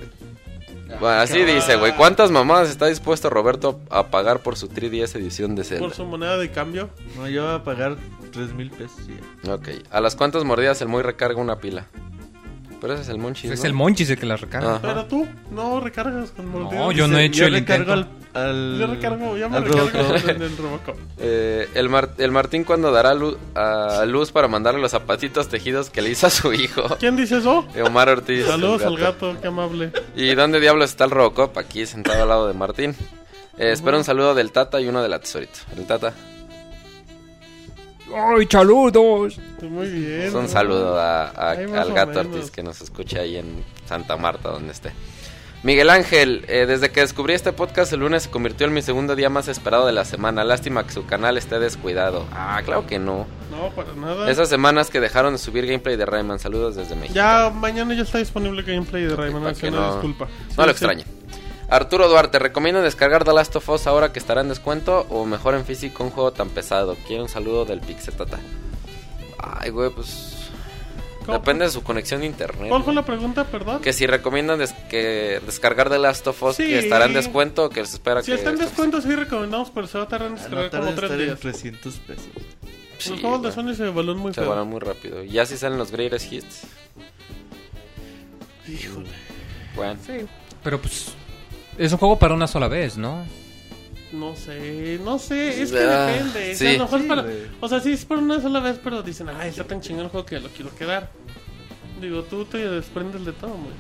bueno, 0.99 1.19
así 1.21 1.43
dice, 1.43 1.75
güey. 1.75 1.95
¿Cuántas 1.95 2.29
mamadas 2.31 2.69
está 2.69 2.87
dispuesto 2.87 3.29
Roberto 3.29 3.79
a 3.89 4.07
pagar 4.07 4.39
por 4.39 4.55
su 4.57 4.67
3DS 4.69 5.15
edición 5.15 5.55
de 5.55 5.63
Zelda? 5.63 5.85
Por 5.85 5.95
su 5.95 6.05
moneda 6.05 6.37
de 6.37 6.51
cambio. 6.51 6.89
No, 7.15 7.27
yo 7.27 7.45
voy 7.45 7.55
a 7.55 7.63
pagar 7.63 7.95
3 8.31 8.53
mil 8.53 8.69
pesos. 8.71 8.97
ya. 9.43 9.53
Ok. 9.53 9.69
¿A 9.91 10.01
las 10.01 10.15
cuántas 10.15 10.43
mordidas 10.43 10.81
el 10.81 10.87
muy 10.87 11.01
recarga 11.03 11.39
una 11.39 11.57
pila? 11.57 11.87
Pero 12.83 12.95
ese 12.95 13.03
es 13.03 13.09
el 13.09 13.17
Monchis, 13.17 13.49
Es 13.49 13.61
¿no? 13.61 13.65
el 13.67 13.73
Monchis 13.73 14.09
el 14.09 14.17
que 14.19 14.25
la 14.25 14.35
recarga. 14.35 14.71
Ajá. 14.75 14.79
Pero 14.81 15.05
tú 15.05 15.25
no 15.51 15.79
recargas 15.79 16.31
con 16.31 16.49
mordidas. 16.49 16.73
No, 16.73 16.91
yo 16.91 17.07
no 17.07 17.17
he 17.17 17.23
hecho 17.25 17.39
Yo 17.39 17.45
el 17.47 17.53
recargo 17.53 17.93
intento. 17.95 18.09
al, 18.33 18.45
al- 18.49 18.77
Yo 18.77 18.87
recargo, 18.87 19.37
yo 19.37 19.49
me 19.49 19.55
al 19.57 19.63
recargo 19.63 19.89
Robocop. 19.89 20.29
en 20.29 20.41
el 20.41 20.57
Robocop. 20.57 20.95
Eh, 21.19 21.69
el, 21.75 21.87
Mar- 21.87 22.13
el 22.17 22.31
Martín 22.31 22.65
cuando 22.65 22.91
dará 22.91 23.11
a 23.11 24.05
luz 24.05 24.31
para 24.33 24.49
mandarle 24.49 24.81
los 24.81 24.91
zapatitos 24.91 25.47
tejidos 25.47 25.89
que 25.89 26.01
le 26.01 26.09
hizo 26.09 26.27
a 26.27 26.29
su 26.29 26.51
hijo. 26.51 26.83
¿Quién 26.99 27.15
dice 27.15 27.37
eso? 27.37 27.65
Omar 27.85 28.09
Ortiz. 28.09 28.45
Saludos 28.45 28.83
al 28.83 28.97
gato, 28.97 29.33
qué 29.41 29.47
amable. 29.47 29.93
¿Y 30.17 30.35
dónde 30.35 30.59
diablos 30.59 30.89
está 30.89 31.05
el 31.05 31.11
Robocop? 31.11 31.57
Aquí 31.57 31.85
sentado 31.85 32.21
al 32.23 32.27
lado 32.27 32.47
de 32.49 32.53
Martín. 32.53 32.93
Eh, 33.57 33.71
espero 33.71 33.97
un 33.97 34.03
saludo 34.03 34.35
del 34.35 34.51
Tata 34.51 34.81
y 34.81 34.89
uno 34.89 35.01
de 35.01 35.07
la 35.07 35.19
Tesorito. 35.19 35.59
El 35.77 35.85
Tata. 35.85 36.13
¡Ay, 38.15 38.47
saludos! 38.49 39.39
Muy 39.61 39.87
bien. 39.89 40.21
Pues 40.21 40.33
un 40.33 40.47
saludo 40.49 40.99
a- 40.99 41.29
al 41.29 41.93
gato. 41.93 42.19
Ortiz 42.21 42.51
que 42.51 42.63
nos 42.63 42.81
escucha 42.81 43.19
ahí 43.21 43.37
en 43.37 43.63
Santa 43.85 44.17
Marta, 44.17 44.49
donde 44.49 44.71
esté. 44.71 44.91
Miguel 45.63 45.89
Ángel, 45.89 46.43
eh, 46.49 46.65
desde 46.67 46.91
que 46.91 46.99
descubrí 46.99 47.33
este 47.33 47.53
podcast 47.53 47.93
el 47.93 48.01
lunes 48.01 48.23
se 48.23 48.29
convirtió 48.29 48.67
en 48.67 48.73
mi 48.73 48.81
segundo 48.81 49.15
día 49.15 49.29
más 49.29 49.47
esperado 49.47 49.85
de 49.85 49.93
la 49.93 50.03
semana. 50.03 50.43
Lástima 50.43 50.85
que 50.85 50.91
su 50.91 51.05
canal 51.05 51.37
esté 51.37 51.57
descuidado. 51.57 52.25
Ah, 52.33 52.61
claro 52.65 52.85
que 52.85 52.99
no. 52.99 53.25
No, 53.49 53.69
para 53.73 53.93
nada. 53.93 54.29
Esas 54.29 54.49
semanas 54.49 54.89
que 54.89 54.99
dejaron 54.99 55.31
de 55.33 55.39
subir 55.39 55.65
gameplay 55.65 55.95
de 55.95 56.05
Rayman. 56.05 56.37
Saludos 56.39 56.75
desde 56.75 56.95
México. 56.95 57.13
Ya 57.15 57.49
mañana 57.49 57.93
ya 57.93 58.01
está 58.01 58.17
disponible 58.17 58.61
gameplay 58.63 59.03
de 59.05 59.15
Rayman. 59.15 59.41
para 59.41 59.51
así 59.53 59.61
que 59.61 59.67
una 59.69 59.79
no- 59.79 59.91
disculpa. 59.93 60.27
No 60.57 60.63
lo 60.63 60.63
sí. 60.65 60.71
extrañe. 60.71 61.05
Arturo 61.69 62.07
Duarte, 62.07 62.37
¿recomiendo 62.39 62.81
descargar 62.81 63.23
The 63.23 63.33
Last 63.33 63.55
of 63.55 63.67
Us 63.69 63.87
ahora 63.87 64.11
que 64.13 64.19
estará 64.19 64.41
en 64.41 64.49
descuento 64.49 65.07
o 65.09 65.25
mejor 65.25 65.55
en 65.55 65.65
físico 65.65 66.03
un 66.03 66.11
juego 66.11 66.31
tan 66.31 66.49
pesado? 66.49 66.95
Quiero 67.07 67.23
un 67.23 67.29
saludo 67.29 67.65
del 67.65 67.79
Pixetata. 67.81 68.39
Ay, 69.39 69.69
güey, 69.71 69.89
pues... 69.89 70.29
Depende 71.25 71.63
de 71.65 71.71
su 71.71 71.81
conexión 71.83 72.19
de 72.19 72.25
internet. 72.27 72.67
¿Cuál 72.69 72.83
fue 72.83 72.93
la 72.93 73.05
pregunta, 73.05 73.45
perdón? 73.45 73.81
Que 73.81 73.93
si 73.93 74.05
recomiendan 74.05 74.59
des- 74.59 74.73
que 74.89 75.41
descargar 75.45 75.89
The 75.89 75.97
Last 75.97 76.27
of 76.27 76.43
Us 76.43 76.57
Sí. 76.57 76.65
que 76.67 76.79
estará 76.79 77.05
en 77.05 77.13
descuento 77.13 77.63
o 77.63 77.69
que 77.69 77.85
se 77.85 77.93
espera 77.95 78.21
Si 78.21 78.31
que... 78.31 78.37
está 78.37 78.49
en 78.49 78.57
descuento, 78.57 78.99
sí 79.01 79.15
recomendamos, 79.15 79.71
pero 79.71 79.87
se 79.87 79.97
va 79.97 80.03
a 80.03 80.07
tardar 80.09 80.27
en 80.27 80.33
Ah, 80.33 80.35
No 80.35 80.41
descargar 80.41 80.69
tarda 80.69 80.79
como 80.85 80.89
en 80.89 80.95
tres 80.97 81.11
estar 81.11 81.21
en 81.21 81.25
días. 81.27 81.39
300 81.39 81.95
pesos. 81.99 82.25
Sí, 82.97 83.09
Los 83.11 83.21
juegos 83.21 83.41
de. 83.41 83.51
Sony 83.53 83.73
se 83.73 83.87
evalúan 83.87 84.17
muy 84.17 84.33
Se 84.33 84.41
feo. 84.41 84.49
van 84.53 84.67
muy 84.67 84.79
rápido. 84.81 85.23
Y 85.23 85.29
ya 85.29 85.45
si 85.45 85.55
salen 85.57 85.77
los 85.77 85.91
greatest 85.91 86.31
hits. 86.31 86.63
Híjole. 88.67 89.07
Bueno. 89.77 89.99
Sí. 90.05 90.25
Pero 90.61 90.79
pues. 90.81 91.13
Es 91.77 91.91
un 91.91 91.97
juego 91.97 92.19
para 92.19 92.33
una 92.33 92.47
sola 92.47 92.67
vez, 92.67 92.97
¿no? 92.97 93.25
No 94.11 94.35
sé, 94.35 94.99
no 95.03 95.17
sé, 95.17 95.63
es 95.63 95.71
que 95.71 95.79
Ah, 95.79 96.05
depende. 96.05 96.53
O 96.53 96.55
sea, 96.55 96.69
sí. 96.69 96.75
a 96.75 96.77
lo 96.77 96.83
mejor 96.83 97.01
Sí, 97.01 97.07
para- 97.07 97.25
o 97.61 97.67
sea, 97.69 97.79
sí 97.79 97.91
es 97.93 98.05
por 98.05 98.19
una 98.19 98.39
sola 98.39 98.59
vez, 98.59 98.79
pero 98.83 99.01
dicen, 99.01 99.27
ay, 99.29 99.49
está 99.49 99.63
tan 99.63 99.81
chingón 99.81 100.05
el 100.05 100.09
juego 100.11 100.25
que 100.25 100.39
lo 100.39 100.49
quiero 100.49 100.73
quedar. 100.75 101.09
Digo, 101.99 102.21
tú 102.23 102.45
te 102.45 102.57
desprendes 102.69 103.25
de 103.25 103.31
todo, 103.33 103.51
güey. 103.51 103.73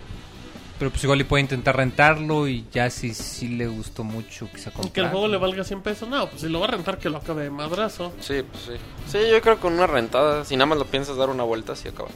Pero 0.79 0.89
pues 0.89 1.03
igual 1.03 1.21
y 1.21 1.23
puede 1.23 1.41
intentar 1.41 1.77
rentarlo 1.77 2.47
y 2.47 2.65
ya 2.73 2.89
si 2.89 3.13
sí 3.13 3.47
le 3.47 3.67
gustó 3.67 4.03
mucho 4.03 4.49
quizá 4.51 4.71
Y 4.71 4.73
que 4.73 4.79
el 4.79 4.83
comprar. 4.87 5.11
juego 5.11 5.27
le 5.27 5.37
valga 5.37 5.63
100 5.63 5.81
pesos, 5.81 6.09
no, 6.09 6.27
pues 6.27 6.41
si 6.41 6.49
lo 6.49 6.59
va 6.59 6.65
a 6.65 6.71
rentar, 6.71 6.97
que 6.97 7.11
lo 7.11 7.17
acabe 7.19 7.43
de 7.43 7.49
madrazo. 7.51 8.11
Sí, 8.19 8.41
pues 8.51 8.63
sí. 8.65 8.71
Sí, 9.11 9.19
yo 9.31 9.39
creo 9.39 9.55
que 9.55 9.61
con 9.61 9.73
una 9.73 9.85
rentada, 9.85 10.43
si 10.45 10.55
nada 10.57 10.65
más 10.65 10.79
lo 10.79 10.85
piensas 10.85 11.15
dar 11.15 11.29
una 11.29 11.43
vuelta, 11.43 11.75
sí 11.75 11.89
acaba. 11.89 12.09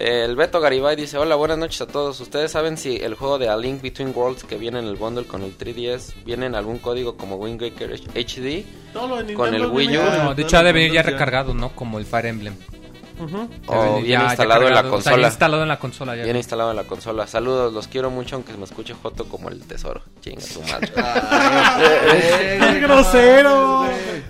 Eh, 0.00 0.24
el 0.24 0.36
Beto 0.36 0.60
Garibay 0.60 0.94
dice, 0.94 1.18
hola, 1.18 1.34
buenas 1.34 1.58
noches 1.58 1.80
a 1.80 1.86
todos. 1.88 2.20
¿Ustedes 2.20 2.52
saben 2.52 2.76
si 2.76 2.96
el 2.96 3.14
juego 3.14 3.36
de 3.38 3.48
A 3.48 3.56
Link 3.56 3.82
Between 3.82 4.12
Worlds 4.14 4.44
que 4.44 4.56
viene 4.56 4.78
en 4.78 4.84
el 4.86 4.94
bundle 4.94 5.24
con 5.26 5.42
el 5.42 5.58
3DS 5.58 6.14
viene 6.24 6.46
en 6.46 6.54
algún 6.54 6.78
código 6.78 7.16
como 7.16 7.34
Wind 7.36 7.60
Waker 7.60 7.92
HD? 8.14 8.64
Todo 8.92 9.08
lo 9.08 9.22
de 9.24 9.34
Con 9.34 9.52
el 9.54 9.66
Wii 9.66 9.96
U. 9.96 10.00
No, 10.22 10.34
de 10.34 10.42
hecho 10.42 10.58
ha 10.58 10.62
de 10.62 10.72
venir 10.72 10.92
Ya. 10.92 11.02
recargado, 11.02 11.52
¿no? 11.52 11.70
Como 11.74 11.98
el 11.98 12.06
Fire 12.06 12.26
Emblem. 12.26 12.54
O 13.66 13.94
viene 13.96 14.08
ya- 14.08 14.18
ya 14.22 14.24
instalado 14.28 14.62
en 14.68 14.70
la 14.70 14.82
cargado, 14.82 14.96
o 14.96 15.00
sea, 15.00 15.10
ya 15.10 15.14
consola. 15.16 15.28
instalado 15.28 15.62
en 15.62 15.68
la 15.68 15.78
consola 15.78 16.16
ya. 16.16 16.24
Viene 16.24 16.38
instalado 16.38 16.70
en 16.70 16.76
la 16.76 16.84
consola. 16.84 17.26
Saludos, 17.26 17.72
los 17.72 17.88
quiero 17.88 18.10
mucho 18.10 18.36
aunque 18.36 18.52
se 18.52 18.58
me 18.58 18.64
escuche 18.64 18.94
Joto 18.94 19.24
como 19.28 19.48
el 19.48 19.60
tesoro. 19.62 20.02
Chinga 20.20 20.42
tu 20.52 20.62
madre. 20.62 20.92
¡Es 22.58 22.80
grosero! 22.82 23.86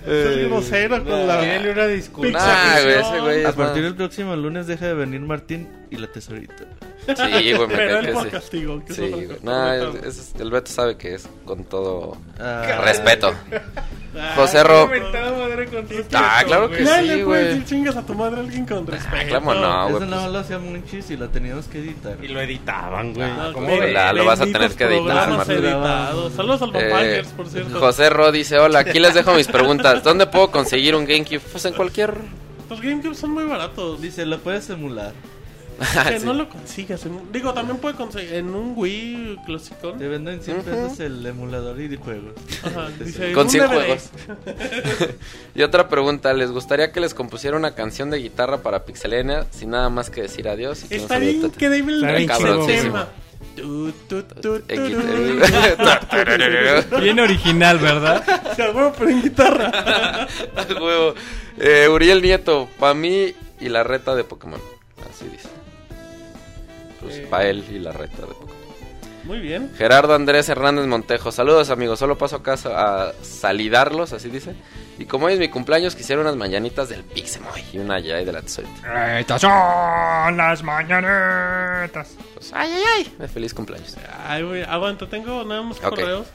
¡Es 0.07 0.47
grosero 0.47 1.03
con 1.03 1.27
la... 1.27 1.39
Una 1.71 1.85
disculpa. 1.87 2.37
Nah, 2.39 2.81
güey, 2.81 2.93
ese 2.99 3.19
güey 3.19 3.45
A 3.45 3.51
partir 3.53 3.83
del 3.83 3.95
próximo 3.95 4.35
lunes 4.35 4.67
deja 4.67 4.87
de 4.87 4.93
venir 4.93 5.19
Martín 5.21 5.67
y 5.91 5.97
la 5.97 6.07
tesorita. 6.07 6.63
Sí, 7.07 7.53
güey, 7.53 7.67
me 7.67 7.67
Pero 7.75 7.99
él 7.99 8.09
por 8.13 8.29
castigo. 8.29 8.83
Que 8.85 8.93
Sí, 8.93 9.09
güey. 9.09 9.27
Nah, 9.43 9.75
es- 10.05 10.33
el 10.39 10.51
Beto 10.51 10.71
sabe 10.71 10.97
que 10.97 11.15
es 11.15 11.27
con 11.45 11.63
todo 11.63 12.17
Ah, 12.39 12.81
respeto. 12.83 13.33
José 14.35 14.63
Ro- 14.63 14.89
Ah, 16.13 16.41
claro 16.45 16.69
que 16.69 16.83
güey. 16.83 16.99
Sí, 16.99 17.05
le 17.07 17.23
puedes 17.25 17.47
decir 17.49 17.65
chingas 17.65 17.95
a 17.97 18.05
tu 18.05 18.13
madre 18.15 18.37
a 18.37 18.39
alguien 18.41 18.65
con 18.65 18.78
respeto. 18.87 19.41
claro, 19.41 19.53
no, 19.59 19.87
Eso 19.89 19.97
güey. 19.97 20.09
no 20.09 20.17
pues- 20.21 20.31
lo 20.31 20.39
hacía 20.39 20.59
Monchis 20.59 21.09
y 21.11 21.17
lo 21.17 21.29
teníamos 21.29 21.65
que 21.67 21.79
editar. 21.79 22.17
Y 22.23 22.27
lo 22.27 22.41
editaban, 22.41 23.13
güey. 23.13 23.27
No, 23.31 23.53
¿Cómo 23.53 23.65
güey, 23.67 23.79
ves? 23.79 23.93
La- 23.93 24.13
lo 24.13 24.25
vas 24.25 24.41
a 24.41 24.45
tener 24.45 24.71
que 24.71 24.83
editar, 24.85 25.29
Martín. 25.29 25.55
Saludos 26.35 26.61
al 26.61 26.75
Eh, 26.75 26.89
Vampires, 26.91 27.27
por 27.35 27.47
cierto. 27.47 27.79
José 27.79 28.09
Ro 28.09 28.31
dice, 28.31 28.57
hola, 28.59 28.79
aquí 28.79 28.99
les 28.99 29.13
dejo 29.13 29.33
mis 29.33 29.47
preguntas. 29.47 30.03
¿Dónde 30.03 30.27
puedo 30.27 30.51
conseguir 30.51 30.95
un 30.95 31.05
GameCube? 31.05 31.39
Pues 31.51 31.65
en 31.65 31.73
cualquier... 31.73 32.13
Los 32.69 32.81
GameCube 32.81 33.15
son 33.15 33.31
muy 33.31 33.45
baratos. 33.45 33.99
Dice, 34.01 34.25
lo 34.25 34.39
puedes 34.39 34.69
emular. 34.69 35.13
Que 35.93 35.99
Ah, 35.99 36.13
Sí. 36.19 36.25
no 36.25 36.33
lo 36.33 36.49
consigas. 36.49 37.05
en 37.05 37.31
digo, 37.31 37.53
también 37.53 37.77
puede 37.77 37.95
conseguir 37.95 38.33
en 38.33 38.49
un 38.53 38.73
Wii 38.75 39.37
clasicón. 39.45 39.97
Te 39.97 40.07
venden 40.07 40.41
100 40.41 40.61
pesos 40.63 40.99
el 40.99 41.25
emulador 41.25 41.79
y 41.79 41.87
de 41.87 41.97
juegos. 41.97 42.33
Ajá, 42.63 42.89
dice, 42.99 43.31
Con 43.33 43.45
un 43.45 43.49
100 43.49 43.63
DVD. 43.63 43.75
juegos. 43.75 44.09
y 45.55 45.61
otra 45.63 45.87
pregunta, 45.89 46.33
¿les 46.33 46.51
gustaría 46.51 46.91
que 46.91 46.99
les 46.99 47.13
compusiera 47.13 47.55
una 47.57 47.75
canción 47.75 48.09
de 48.09 48.17
guitarra 48.17 48.57
para 48.61 48.83
Pixelania 48.85 49.45
sin 49.51 49.69
nada 49.71 49.89
más 49.89 50.09
que 50.09 50.21
decir 50.23 50.47
adiós? 50.49 50.83
Y 50.83 50.87
que 50.89 50.95
Está 50.97 51.17
bien 51.17 51.43
increíble 51.45 52.17
el 52.17 52.27
tema. 52.65 53.07
Bien 56.99 57.19
original, 57.19 57.77
¿verdad? 57.79 58.23
Se 58.55 58.63
armó, 58.63 58.93
pero 58.97 59.09
en 59.09 59.21
guitarra. 59.21 60.27
Al 60.55 60.81
huevo. 60.81 61.13
Eh, 61.57 61.87
Uriel 61.89 62.21
Nieto, 62.21 62.69
pa' 62.79 62.93
mí 62.93 63.33
y 63.59 63.69
la 63.69 63.83
reta 63.83 64.15
de 64.15 64.23
Pokémon. 64.23 64.59
Así 65.09 65.25
dice. 65.29 65.47
Pues 67.01 67.15
Eh. 67.17 67.27
pa' 67.29 67.43
él 67.45 67.63
y 67.69 67.79
la 67.79 67.91
reta 67.91 68.17
de 68.21 68.27
Pokémon. 68.27 68.59
Muy 69.25 69.39
bien. 69.39 69.71
Gerardo 69.77 70.15
Andrés 70.15 70.47
Hernández 70.49 70.87
Montejo. 70.87 71.31
Saludos 71.31 71.69
amigos, 71.69 71.99
solo 71.99 72.17
paso 72.17 72.37
a 72.37 72.43
casa 72.43 72.69
a 73.09 73.13
salidarlos, 73.21 74.13
así 74.13 74.29
dice. 74.29 74.55
Y 74.97 75.05
como 75.05 75.25
hoy 75.27 75.33
es 75.33 75.39
mi 75.39 75.49
cumpleaños, 75.49 75.95
quisiera 75.95 76.21
unas 76.21 76.35
mañanitas 76.35 76.89
del 76.89 77.03
Pixemoy 77.03 77.63
y 77.73 77.77
una 77.79 77.99
Yay 77.99 78.25
de 78.25 78.31
la 78.31 78.41
tesorita. 78.41 79.19
Estas 79.19 79.41
son 79.41 80.37
las 80.37 80.63
mañanetas. 80.63 82.15
Pues, 82.33 82.51
ay, 82.53 82.71
ay, 82.73 82.83
ay. 82.97 83.15
De 83.19 83.27
feliz 83.27 83.53
cumpleaños. 83.53 83.95
Ay, 84.25 84.43
güey, 84.43 84.63
aguanta, 84.63 85.07
tengo 85.07 85.43
nada 85.43 85.61
más 85.63 85.77
correos. 85.79 86.27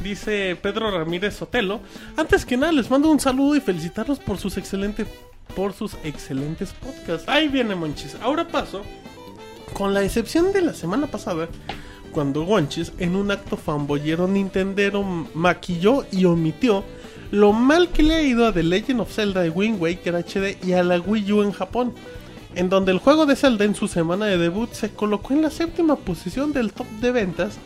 Dice 0.00 0.56
Pedro 0.60 0.90
Ramírez 0.90 1.34
Sotelo. 1.36 1.80
Antes 2.16 2.44
que 2.44 2.56
nada, 2.56 2.72
les 2.72 2.90
mando 2.90 3.08
un 3.10 3.20
saludo 3.20 3.56
y 3.56 3.60
felicitarlos 3.60 4.18
por 4.18 4.38
sus 4.38 4.56
excelentes 4.56 5.06
por 5.56 5.72
sus 5.72 5.94
excelentes 6.04 6.72
podcasts. 6.72 7.28
Ahí 7.28 7.48
viene 7.48 7.74
Monchis. 7.74 8.16
Ahora 8.22 8.46
paso, 8.48 8.82
con 9.74 9.92
la 9.92 10.02
excepción 10.02 10.54
de 10.54 10.62
la 10.62 10.72
semana 10.72 11.08
pasada, 11.08 11.48
cuando 12.12 12.44
Monchis, 12.44 12.92
en 12.98 13.14
un 13.14 13.30
acto 13.30 13.58
fanboyero 13.58 14.26
nintendero, 14.26 15.02
maquilló 15.34 16.06
y 16.10 16.24
omitió 16.24 16.84
lo 17.30 17.52
mal 17.52 17.90
que 17.90 18.02
le 18.02 18.14
ha 18.14 18.22
ido 18.22 18.46
a 18.46 18.52
The 18.52 18.62
Legend 18.62 19.00
of 19.00 19.12
Zelda 19.12 19.42
de 19.42 19.50
Wind 19.50 19.82
Waker 19.82 20.14
HD 20.14 20.64
y 20.64 20.72
a 20.72 20.82
la 20.82 20.98
Wii 20.98 21.32
U 21.32 21.42
en 21.42 21.52
Japón 21.52 21.92
en 22.54 22.68
donde 22.68 22.92
el 22.92 22.98
juego 22.98 23.26
de 23.26 23.36
Zelda 23.36 23.64
en 23.64 23.74
su 23.74 23.88
semana 23.88 24.26
de 24.26 24.38
debut 24.38 24.72
se 24.72 24.90
colocó 24.90 25.34
en 25.34 25.42
la 25.42 25.50
séptima 25.50 25.96
posición 25.96 26.52
del 26.52 26.72
top 26.72 26.86
de 27.00 27.10
ventas, 27.12 27.58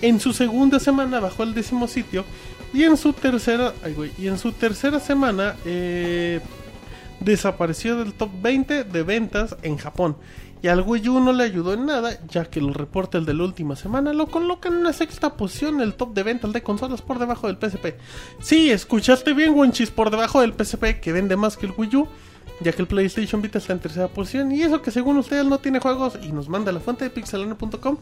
en 0.00 0.20
su 0.20 0.32
segunda 0.32 0.78
semana 0.78 1.20
bajó 1.20 1.42
al 1.42 1.54
décimo 1.54 1.88
sitio 1.88 2.24
y 2.72 2.84
en 2.84 2.96
su 2.96 3.12
tercera, 3.12 3.72
ay, 3.82 3.94
güey, 3.94 4.12
y 4.18 4.28
en 4.28 4.38
su 4.38 4.52
tercera 4.52 5.00
semana 5.00 5.56
eh, 5.64 6.40
desapareció 7.20 7.96
del 7.96 8.12
top 8.12 8.30
20 8.40 8.84
de 8.84 9.02
ventas 9.02 9.56
en 9.62 9.76
Japón. 9.76 10.16
Y 10.62 10.68
al 10.68 10.80
Wii 10.80 11.08
U 11.08 11.20
no 11.20 11.32
le 11.32 11.44
ayudó 11.44 11.74
en 11.74 11.86
nada, 11.86 12.18
ya 12.28 12.44
que 12.44 12.60
los 12.60 12.76
reportes 12.76 13.24
de 13.24 13.34
la 13.34 13.44
última 13.44 13.76
semana 13.76 14.12
lo 14.12 14.26
colocan 14.26 14.74
en 14.74 14.84
la 14.84 14.92
sexta 14.92 15.36
posición 15.36 15.76
en 15.76 15.80
el 15.82 15.94
top 15.94 16.14
de 16.14 16.22
ventas 16.24 16.52
de 16.52 16.62
consolas 16.62 17.02
por 17.02 17.18
debajo 17.18 17.46
del 17.46 17.56
PSP. 17.56 17.94
Sí, 18.40 18.70
escuchaste 18.70 19.34
bien, 19.34 19.54
Wenchis, 19.54 19.90
por 19.90 20.10
debajo 20.10 20.40
del 20.40 20.52
PSP 20.52 21.00
que 21.00 21.12
vende 21.12 21.36
más 21.36 21.56
que 21.56 21.66
el 21.66 21.74
Wii 21.76 21.96
U 21.96 22.08
ya 22.60 22.72
que 22.72 22.82
el 22.82 22.88
PlayStation 22.88 23.40
Vita 23.40 23.58
está 23.58 23.72
en 23.72 23.78
tercera 23.78 24.08
posición 24.08 24.50
y 24.52 24.62
eso 24.62 24.82
que 24.82 24.90
según 24.90 25.16
ustedes 25.18 25.44
no 25.44 25.58
tiene 25.58 25.78
juegos 25.80 26.18
y 26.22 26.32
nos 26.32 26.48
manda 26.48 26.72
la 26.72 26.80
fuente 26.80 27.04
de 27.04 27.10
pixelano.com 27.10 27.98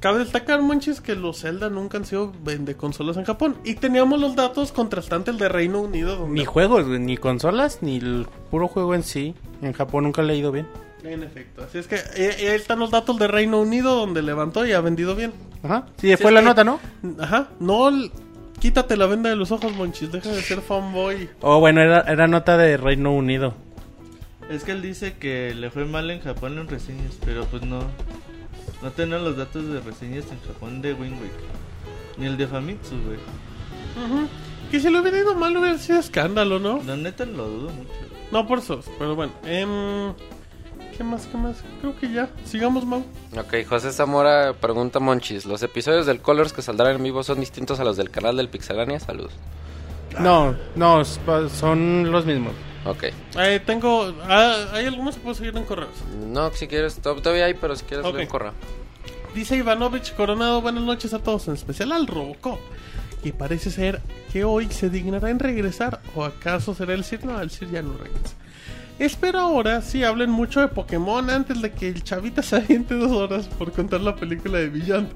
cabe 0.00 0.18
destacar 0.20 0.62
manches 0.62 1.00
que 1.00 1.14
los 1.14 1.40
Zelda 1.40 1.68
nunca 1.68 1.98
han 1.98 2.04
sido 2.04 2.32
vende 2.42 2.74
consolas 2.74 3.16
en 3.16 3.24
Japón 3.24 3.56
y 3.64 3.74
teníamos 3.74 4.20
los 4.20 4.34
datos 4.34 4.72
contrastantes 4.72 5.38
del 5.38 5.50
Reino 5.50 5.80
Unido 5.80 6.16
donde 6.16 6.40
Ni 6.40 6.44
juegos, 6.44 6.86
ni 6.86 7.16
consolas, 7.16 7.78
ni 7.82 7.98
el 7.98 8.26
puro 8.50 8.66
juego 8.66 8.94
en 8.94 9.02
sí. 9.02 9.34
En 9.60 9.72
Japón 9.72 10.04
nunca 10.04 10.22
le 10.22 10.32
ha 10.32 10.36
ido 10.36 10.50
bien. 10.50 10.66
En 11.04 11.22
efecto 11.22 11.62
así 11.64 11.78
es 11.78 11.86
que 11.86 11.96
eh, 11.96 12.02
eh, 12.16 12.48
ahí 12.50 12.56
están 12.56 12.78
los 12.78 12.90
datos 12.90 13.18
del 13.18 13.28
Reino 13.28 13.60
Unido 13.60 13.94
donde 13.96 14.22
levantó 14.22 14.64
y 14.66 14.72
ha 14.72 14.80
vendido 14.80 15.14
bien 15.16 15.32
Ajá. 15.62 15.86
Sí, 15.98 16.08
Sí, 16.10 16.16
fue 16.16 16.30
es 16.30 16.34
la 16.34 16.40
que- 16.40 16.46
nota, 16.46 16.64
¿no? 16.64 16.80
ajá 17.20 17.48
no 17.60 17.88
l- 17.88 18.10
quítate 18.60 18.96
la 18.96 19.06
venda 19.06 19.30
de 19.30 19.36
los 19.36 19.50
ojos 19.52 19.74
monchis 19.76 20.12
deja 20.12 20.28
de 20.30 20.42
ser 20.42 20.60
fanboy 20.60 21.28
Oh, 21.40 21.58
bueno, 21.60 21.80
era, 21.80 22.00
era 22.02 22.26
nota 22.28 22.56
de 22.56 22.76
Reino 22.76 23.12
Unido. 23.12 23.54
Es 24.50 24.64
que 24.64 24.72
él 24.72 24.82
dice 24.82 25.14
que 25.18 25.54
le 25.54 25.70
fue 25.70 25.84
mal 25.86 26.10
en 26.10 26.20
Japón 26.20 26.58
en 26.58 26.68
reseñas, 26.68 27.16
pero 27.24 27.44
pues 27.46 27.62
no. 27.62 27.80
No 28.82 28.90
tienen 28.90 29.24
los 29.24 29.36
datos 29.36 29.66
de 29.68 29.80
reseñas 29.80 30.24
en 30.30 30.40
Japón 30.46 30.82
de 30.82 30.92
Waker. 30.92 31.18
Ni 32.18 32.26
el 32.26 32.36
de 32.36 32.46
Famitsu, 32.46 32.96
güey. 33.06 33.18
Ujú. 34.04 34.28
que 34.70 34.80
si 34.80 34.90
le 34.90 35.00
hubiera 35.00 35.18
ido 35.18 35.34
mal 35.34 35.56
hubiera 35.56 35.76
sido 35.78 35.98
escándalo 35.98 36.58
¿no? 36.58 36.82
La 36.86 36.96
neta 36.96 37.24
lo 37.24 37.46
dudo 37.48 37.70
mucho. 37.70 37.90
No, 38.30 38.46
por 38.46 38.58
eso, 38.58 38.80
pero 38.98 39.14
bueno. 39.14 39.32
em, 39.44 40.12
¿Qué 40.96 41.04
más? 41.04 41.26
¿Qué 41.26 41.36
más? 41.38 41.56
Creo 41.80 41.96
que 41.98 42.10
ya. 42.12 42.28
Sigamos, 42.44 42.84
Mau. 42.84 43.04
Ok, 43.38 43.66
José 43.68 43.92
Zamora 43.92 44.52
pregunta 44.52 45.00
Monchis, 45.00 45.46
¿los 45.46 45.62
episodios 45.62 46.06
del 46.06 46.20
Colors 46.20 46.52
que 46.52 46.62
saldrán 46.62 46.96
en 46.96 47.02
vivo 47.02 47.22
son 47.22 47.40
distintos 47.40 47.80
a 47.80 47.84
los 47.84 47.96
del 47.96 48.10
canal 48.10 48.36
del 48.36 48.48
Pixelania? 48.48 49.00
Saludos. 49.00 49.32
No, 50.20 50.54
no, 50.76 51.02
son 51.04 52.10
los 52.12 52.26
mismos. 52.26 52.52
Ok. 52.84 53.04
Eh, 53.38 53.60
tengo. 53.64 54.12
ah, 54.24 54.66
hay 54.72 54.86
algunos 54.86 55.14
que 55.14 55.20
puedo 55.22 55.34
seguir 55.34 55.56
en 55.56 55.64
correos. 55.64 55.90
No, 56.26 56.50
si 56.52 56.66
quieres, 56.68 56.96
to- 56.96 57.14
todavía 57.16 57.46
hay, 57.46 57.54
pero 57.54 57.74
si 57.76 57.84
quieres 57.84 58.04
Ok. 58.04 58.16
ven 58.16 58.26
correo. 58.28 58.52
Dice 59.34 59.56
Ivanovich 59.56 60.14
Coronado, 60.14 60.60
buenas 60.60 60.82
noches 60.84 61.14
a 61.14 61.18
todos, 61.20 61.48
en 61.48 61.54
especial 61.54 61.92
al 61.92 62.06
Robocop. 62.06 62.58
Y 63.24 63.32
parece 63.32 63.70
ser 63.70 64.02
que 64.32 64.44
hoy 64.44 64.68
se 64.70 64.90
dignará 64.90 65.30
en 65.30 65.38
regresar, 65.38 66.00
o 66.14 66.24
acaso 66.24 66.74
será 66.74 66.92
el 66.92 67.04
Sir, 67.04 67.24
no, 67.24 67.40
el 67.40 67.50
Sir 67.50 67.70
ya 67.70 67.80
no 67.80 67.94
regresa. 67.96 68.34
Espero 69.02 69.40
ahora 69.40 69.82
sí 69.82 70.04
hablen 70.04 70.30
mucho 70.30 70.60
de 70.60 70.68
Pokémon 70.68 71.28
antes 71.28 71.60
de 71.60 71.72
que 71.72 71.88
el 71.88 72.04
chavita 72.04 72.40
se 72.40 72.54
aviente 72.54 72.94
dos 72.94 73.10
horas 73.10 73.48
por 73.48 73.72
contar 73.72 74.00
la 74.00 74.14
película 74.14 74.60
de 74.60 74.68
Beyond. 74.68 75.08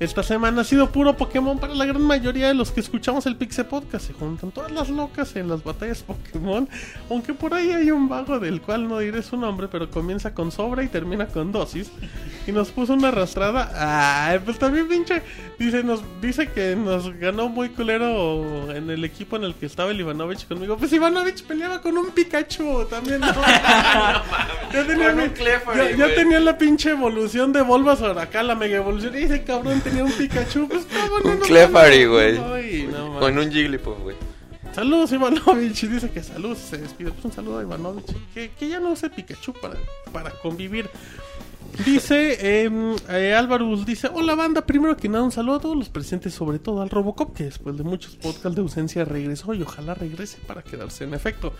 Esta 0.00 0.24
semana 0.24 0.62
ha 0.62 0.64
sido 0.64 0.90
puro 0.90 1.16
Pokémon 1.16 1.56
para 1.56 1.72
la 1.76 1.86
gran 1.86 2.02
mayoría 2.02 2.48
de 2.48 2.54
los 2.54 2.72
que 2.72 2.80
escuchamos 2.80 3.26
el 3.26 3.36
Pixel 3.36 3.66
Podcast. 3.66 4.08
Se 4.08 4.12
juntan 4.12 4.50
todas 4.50 4.72
las 4.72 4.88
locas 4.88 5.36
en 5.36 5.48
las 5.48 5.62
batallas 5.62 6.02
Pokémon. 6.02 6.68
Aunque 7.08 7.32
por 7.32 7.54
ahí 7.54 7.70
hay 7.70 7.92
un 7.92 8.08
vago 8.08 8.40
del 8.40 8.60
cual 8.60 8.88
no 8.88 8.98
diré 8.98 9.22
su 9.22 9.36
nombre, 9.36 9.68
pero 9.68 9.88
comienza 9.88 10.34
con 10.34 10.50
sobra 10.50 10.82
y 10.82 10.88
termina 10.88 11.28
con 11.28 11.52
dosis. 11.52 11.92
Y 12.44 12.50
nos 12.50 12.70
puso 12.70 12.94
una 12.94 13.08
arrastrada. 13.08 14.30
Ay, 14.30 14.40
pues 14.44 14.58
también 14.58 14.88
pinche. 14.88 15.22
Dice, 15.60 15.84
nos, 15.84 16.02
dice 16.20 16.48
que 16.48 16.74
nos 16.74 17.12
ganó 17.20 17.48
muy 17.48 17.68
culero 17.68 18.72
en 18.74 18.90
el 18.90 19.04
equipo 19.04 19.36
en 19.36 19.44
el 19.44 19.54
que 19.54 19.66
estaba 19.66 19.92
el 19.92 20.00
Ivanovich 20.00 20.48
conmigo. 20.48 20.76
Pues 20.76 20.92
Ivanovich 20.92 21.44
peleaba 21.44 21.80
con 21.80 21.96
un 21.96 22.10
Pikachu 22.10 22.84
también. 22.90 23.27
ya 24.72 24.86
tenía, 24.86 25.12
mi- 25.12 26.44
la 26.44 26.58
pinche 26.58 26.90
evolución 26.90 27.52
de 27.52 27.62
Bulbasaur 27.62 28.18
acá, 28.18 28.42
la 28.42 28.54
mega 28.54 28.76
evolución. 28.76 29.14
Y 29.16 29.24
ese 29.24 29.42
cabrón 29.44 29.80
tenía 29.80 30.04
un 30.04 30.12
Pikachu. 30.12 30.68
Pues 30.68 30.86
cabrón, 30.86 31.22
Un 31.24 31.38
no 31.40 31.44
Clefairy, 31.46 32.04
güey. 32.06 32.86
No. 32.86 33.18
Con 33.18 33.38
un 33.38 33.50
Jigglypuff, 33.50 33.98
güey. 34.00 34.16
Saludos 34.74 35.10
Ivanovich, 35.12 35.80
dice 35.88 36.10
que 36.10 36.22
saludos, 36.22 36.58
se 36.58 36.76
despide. 36.78 37.10
Pues 37.10 37.24
un 37.24 37.32
saludo 37.32 37.58
a 37.58 37.62
Ivanovich, 37.62 38.14
que, 38.32 38.50
que 38.50 38.68
ya 38.68 38.78
no 38.78 38.90
use 38.92 39.10
Pikachu 39.10 39.52
para, 39.54 39.74
para 40.12 40.30
convivir. 40.30 40.88
Dice 41.84 42.64
em, 42.64 42.96
eh, 43.08 43.34
Álvaro, 43.34 43.76
dice, 43.76 44.10
hola 44.12 44.34
banda, 44.34 44.66
primero 44.66 44.96
que 44.96 45.08
nada 45.08 45.22
un 45.22 45.30
saludo 45.30 45.56
a 45.56 45.60
todos 45.60 45.76
los 45.76 45.88
presentes, 45.88 46.34
sobre 46.34 46.58
todo 46.58 46.82
al 46.82 46.90
Robocop, 46.90 47.36
que 47.36 47.44
después 47.44 47.76
de 47.76 47.84
muchos 47.84 48.16
podcasts 48.16 48.56
de 48.56 48.62
ausencia 48.62 49.04
regresó 49.04 49.54
y 49.54 49.62
ojalá 49.62 49.94
regrese 49.94 50.38
para 50.46 50.62
quedarse 50.62 51.04
en 51.04 51.14
efecto. 51.14 51.52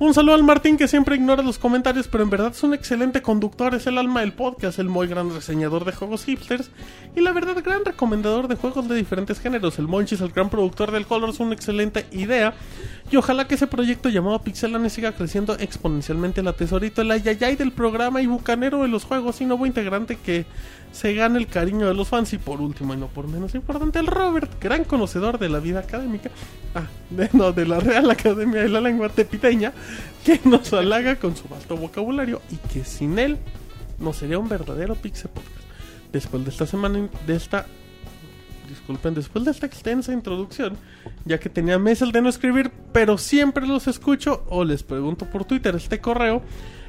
Un 0.00 0.12
saludo 0.12 0.34
al 0.34 0.42
Martín 0.42 0.76
que 0.76 0.88
siempre 0.88 1.14
ignora 1.14 1.42
los 1.42 1.58
comentarios, 1.58 2.08
pero 2.08 2.24
en 2.24 2.30
verdad 2.30 2.50
es 2.52 2.62
un 2.64 2.74
excelente 2.74 3.22
conductor, 3.22 3.74
es 3.74 3.86
el 3.86 3.98
alma 3.98 4.20
del 4.20 4.32
podcast, 4.32 4.80
el 4.80 4.88
muy 4.88 5.06
gran 5.06 5.32
reseñador 5.32 5.84
de 5.84 5.92
juegos 5.92 6.24
hipsters 6.24 6.70
y 7.14 7.20
la 7.20 7.32
verdad 7.32 7.62
gran 7.62 7.84
recomendador 7.84 8.48
de 8.48 8.56
juegos 8.56 8.88
de 8.88 8.96
diferentes 8.96 9.38
géneros. 9.38 9.78
El 9.78 9.86
Monchis, 9.86 10.20
el 10.20 10.30
gran 10.32 10.50
productor 10.50 10.90
del 10.90 11.06
Colors, 11.06 11.38
una 11.38 11.54
excelente 11.54 12.06
idea. 12.10 12.54
Y 13.10 13.16
ojalá 13.16 13.48
que 13.48 13.56
ese 13.56 13.66
proyecto 13.66 14.08
llamado 14.08 14.40
Pixelane 14.40 14.88
siga 14.88 15.12
creciendo 15.12 15.56
exponencialmente 15.58 16.44
la 16.44 16.52
tesorito, 16.52 17.02
el 17.02 17.10
ayayay 17.10 17.56
del 17.56 17.72
programa 17.72 18.22
y 18.22 18.26
bucanero 18.26 18.82
de 18.82 18.88
los 18.88 19.04
juegos 19.04 19.40
y 19.40 19.46
nuevo 19.46 19.66
integrante 19.66 20.16
que 20.16 20.46
se 20.92 21.14
gane 21.14 21.40
el 21.40 21.48
cariño 21.48 21.88
de 21.88 21.94
los 21.94 22.06
fans. 22.06 22.32
Y 22.34 22.38
por 22.38 22.60
último, 22.60 22.94
y 22.94 22.96
no 22.96 23.08
por 23.08 23.26
menos 23.26 23.56
importante, 23.56 23.98
el 23.98 24.06
Robert, 24.06 24.62
gran 24.62 24.84
conocedor 24.84 25.40
de 25.40 25.48
la 25.48 25.58
vida 25.58 25.80
académica, 25.80 26.30
ah, 26.76 26.86
no, 27.32 27.50
de 27.50 27.66
la 27.66 27.80
Real 27.80 28.08
Academia 28.08 28.62
de 28.62 28.68
la 28.68 28.80
Lengua 28.80 29.08
Tepiteña, 29.08 29.72
que 30.24 30.40
nos 30.44 30.72
halaga 30.72 31.16
con 31.16 31.34
su 31.36 31.48
vasto 31.48 31.76
vocabulario 31.76 32.40
y 32.48 32.56
que 32.72 32.84
sin 32.84 33.18
él 33.18 33.38
no 33.98 34.12
sería 34.12 34.38
un 34.38 34.48
verdadero 34.48 34.94
Pixel 34.94 35.30
Podcast. 35.30 35.56
Después 36.12 36.44
de 36.44 36.50
esta 36.50 36.66
semana, 36.66 37.08
de 37.26 37.36
esta 37.36 37.66
disculpen 38.70 39.14
después 39.14 39.44
de 39.44 39.50
esta 39.50 39.66
extensa 39.66 40.12
introducción, 40.12 40.76
ya 41.24 41.38
que 41.38 41.50
tenía 41.50 41.78
meses 41.78 42.12
de 42.12 42.22
no 42.22 42.28
escribir, 42.28 42.70
pero 42.92 43.18
siempre 43.18 43.66
los 43.66 43.86
escucho 43.86 44.44
o 44.48 44.64
les 44.64 44.82
pregunto 44.82 45.26
por 45.26 45.44
Twitter. 45.44 45.74
Este 45.74 46.00
correo 46.00 46.42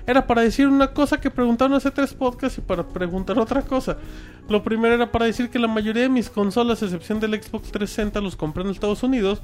era 0.07 0.25
para 0.25 0.41
decir 0.41 0.67
una 0.67 0.93
cosa 0.93 1.19
que 1.19 1.29
preguntaron 1.29 1.75
hace 1.75 1.91
tres 1.91 2.13
podcasts 2.13 2.57
y 2.57 2.61
para 2.61 2.87
preguntar 2.87 3.37
otra 3.37 3.61
cosa. 3.61 3.97
Lo 4.49 4.63
primero 4.63 4.95
era 4.95 5.11
para 5.11 5.25
decir 5.25 5.49
que 5.49 5.59
la 5.59 5.67
mayoría 5.67 6.03
de 6.03 6.09
mis 6.09 6.29
consolas, 6.29 6.81
a 6.81 6.85
excepción 6.85 7.19
del 7.19 7.31
Xbox 7.41 7.71
360, 7.71 8.19
los 8.21 8.35
compré 8.35 8.63
en 8.63 8.71
Estados 8.71 9.03
Unidos. 9.03 9.41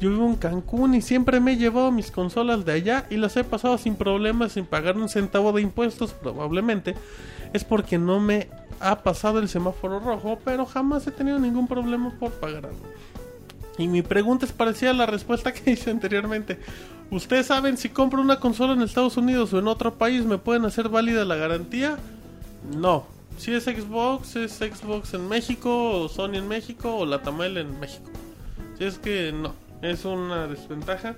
Yo 0.00 0.10
vivo 0.10 0.26
en 0.26 0.36
Cancún 0.36 0.94
y 0.94 1.02
siempre 1.02 1.40
me 1.40 1.52
he 1.52 1.56
llevado 1.56 1.90
mis 1.90 2.10
consolas 2.10 2.64
de 2.64 2.72
allá 2.72 3.06
y 3.10 3.16
las 3.16 3.36
he 3.36 3.44
pasado 3.44 3.78
sin 3.78 3.94
problemas, 3.94 4.52
sin 4.52 4.66
pagar 4.66 4.96
un 4.96 5.08
centavo 5.08 5.52
de 5.52 5.62
impuestos, 5.62 6.12
probablemente. 6.12 6.94
Es 7.52 7.64
porque 7.64 7.98
no 7.98 8.20
me 8.20 8.48
ha 8.80 9.02
pasado 9.02 9.38
el 9.38 9.48
semáforo 9.48 10.00
rojo, 10.00 10.38
pero 10.44 10.66
jamás 10.66 11.06
he 11.06 11.10
tenido 11.10 11.38
ningún 11.38 11.68
problema 11.68 12.12
por 12.18 12.32
pagar 12.32 12.66
algo. 12.66 12.86
Y 13.78 13.88
mi 13.88 14.02
pregunta 14.02 14.46
es 14.46 14.52
parecida 14.52 14.90
a 14.90 14.94
la 14.94 15.06
respuesta 15.06 15.52
que 15.52 15.70
hice 15.72 15.90
anteriormente. 15.90 16.58
¿Ustedes 17.10 17.46
saben 17.46 17.76
si 17.76 17.88
compro 17.88 18.20
una 18.20 18.40
consola 18.40 18.72
en 18.72 18.82
Estados 18.82 19.16
Unidos 19.16 19.52
o 19.52 19.58
en 19.58 19.68
otro 19.68 19.94
país 19.94 20.24
me 20.24 20.38
pueden 20.38 20.64
hacer 20.64 20.88
válida 20.88 21.24
la 21.24 21.36
garantía? 21.36 21.96
No. 22.76 23.06
Si 23.36 23.52
es 23.52 23.64
Xbox, 23.64 24.36
es 24.36 24.52
Xbox 24.52 25.14
en 25.14 25.28
México, 25.28 26.02
o 26.02 26.08
Sony 26.08 26.34
en 26.34 26.46
México, 26.48 26.94
o 26.94 27.06
la 27.06 27.22
Tamail 27.22 27.56
en 27.56 27.80
México. 27.80 28.10
Si 28.76 28.84
es 28.84 28.98
que 28.98 29.32
no, 29.32 29.54
es 29.82 30.04
una 30.04 30.46
desventaja. 30.46 31.16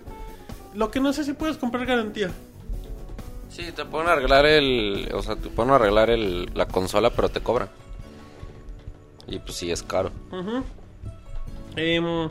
Lo 0.74 0.90
que 0.90 1.00
no 1.00 1.12
sé 1.12 1.24
si 1.24 1.32
puedes 1.32 1.56
comprar 1.56 1.84
garantía. 1.84 2.30
Sí, 3.52 3.70
te 3.72 3.84
pueden 3.84 4.08
arreglar 4.08 4.46
el. 4.46 5.10
O 5.14 5.22
sea, 5.22 5.36
te 5.36 5.48
pueden 5.50 5.72
arreglar 5.72 6.08
el, 6.10 6.50
la 6.54 6.66
consola, 6.66 7.10
pero 7.10 7.28
te 7.28 7.40
cobran. 7.40 7.68
Y 9.26 9.38
pues 9.38 9.54
sí, 9.56 9.70
es 9.70 9.82
caro. 9.82 10.10
Em, 11.76 12.28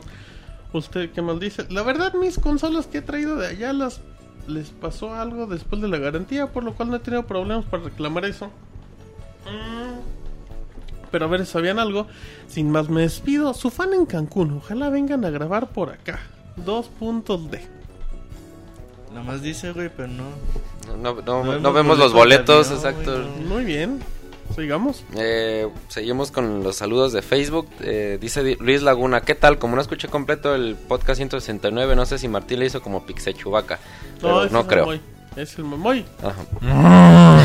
¿Usted 0.72 1.10
qué 1.12 1.22
mal 1.22 1.38
dice? 1.38 1.66
La 1.70 1.82
verdad, 1.82 2.14
mis 2.14 2.38
consolas 2.38 2.86
que 2.86 2.98
he 2.98 3.02
traído 3.02 3.36
de 3.36 3.46
allá 3.46 3.72
las 3.72 4.00
les 4.48 4.70
pasó 4.70 5.14
algo 5.14 5.46
después 5.46 5.80
de 5.80 5.86
la 5.88 5.98
garantía, 5.98 6.48
por 6.48 6.64
lo 6.64 6.74
cual 6.74 6.90
no 6.90 6.96
he 6.96 7.00
tenido 7.00 7.24
problemas 7.24 7.64
para 7.66 7.84
reclamar 7.84 8.24
eso. 8.24 8.46
Mm, 9.46 10.00
Pero 11.12 11.24
a 11.26 11.28
ver, 11.28 11.46
¿sabían 11.46 11.78
algo? 11.78 12.08
Sin 12.48 12.70
más 12.70 12.88
me 12.88 13.02
despido. 13.02 13.54
Su 13.54 13.70
fan 13.70 13.94
en 13.94 14.06
Cancún, 14.06 14.56
ojalá 14.56 14.88
vengan 14.90 15.24
a 15.24 15.30
grabar 15.30 15.68
por 15.68 15.90
acá. 15.90 16.18
Dos 16.56 16.88
puntos 16.88 17.50
de. 17.50 17.60
Nada 19.12 19.22
más 19.24 19.42
dice, 19.42 19.72
güey, 19.72 19.90
pero 19.94 20.08
no. 20.08 20.24
No, 20.96 21.14
no- 21.14 21.44
No 21.44 21.58
no 21.58 21.72
vemos 21.72 21.98
los 21.98 22.12
boletos 22.12 22.70
exacto. 22.70 23.12
güey, 23.22 23.46
Muy 23.46 23.64
bien. 23.64 24.00
Sigamos. 24.54 25.02
Eh, 25.16 25.66
seguimos 25.88 26.30
con 26.30 26.62
los 26.62 26.76
saludos 26.76 27.12
de 27.14 27.22
Facebook. 27.22 27.68
Eh, 27.80 28.18
dice 28.20 28.42
Di- 28.42 28.56
Luis 28.60 28.82
Laguna, 28.82 29.22
¿qué 29.22 29.34
tal? 29.34 29.58
Como 29.58 29.76
no 29.76 29.82
escuché 29.82 30.08
completo 30.08 30.54
el 30.54 30.76
podcast 30.76 31.16
169, 31.18 31.96
no 31.96 32.04
sé 32.04 32.18
si 32.18 32.28
Martín 32.28 32.58
le 32.58 32.66
hizo 32.66 32.82
como 32.82 33.06
Pixe 33.06 33.32
Chubaca. 33.32 33.78
No 34.50 34.66
creo. 34.66 34.98
Es 35.34 35.56
el 35.56 35.64
Moy. 35.64 36.04
Ajá. 36.22 36.44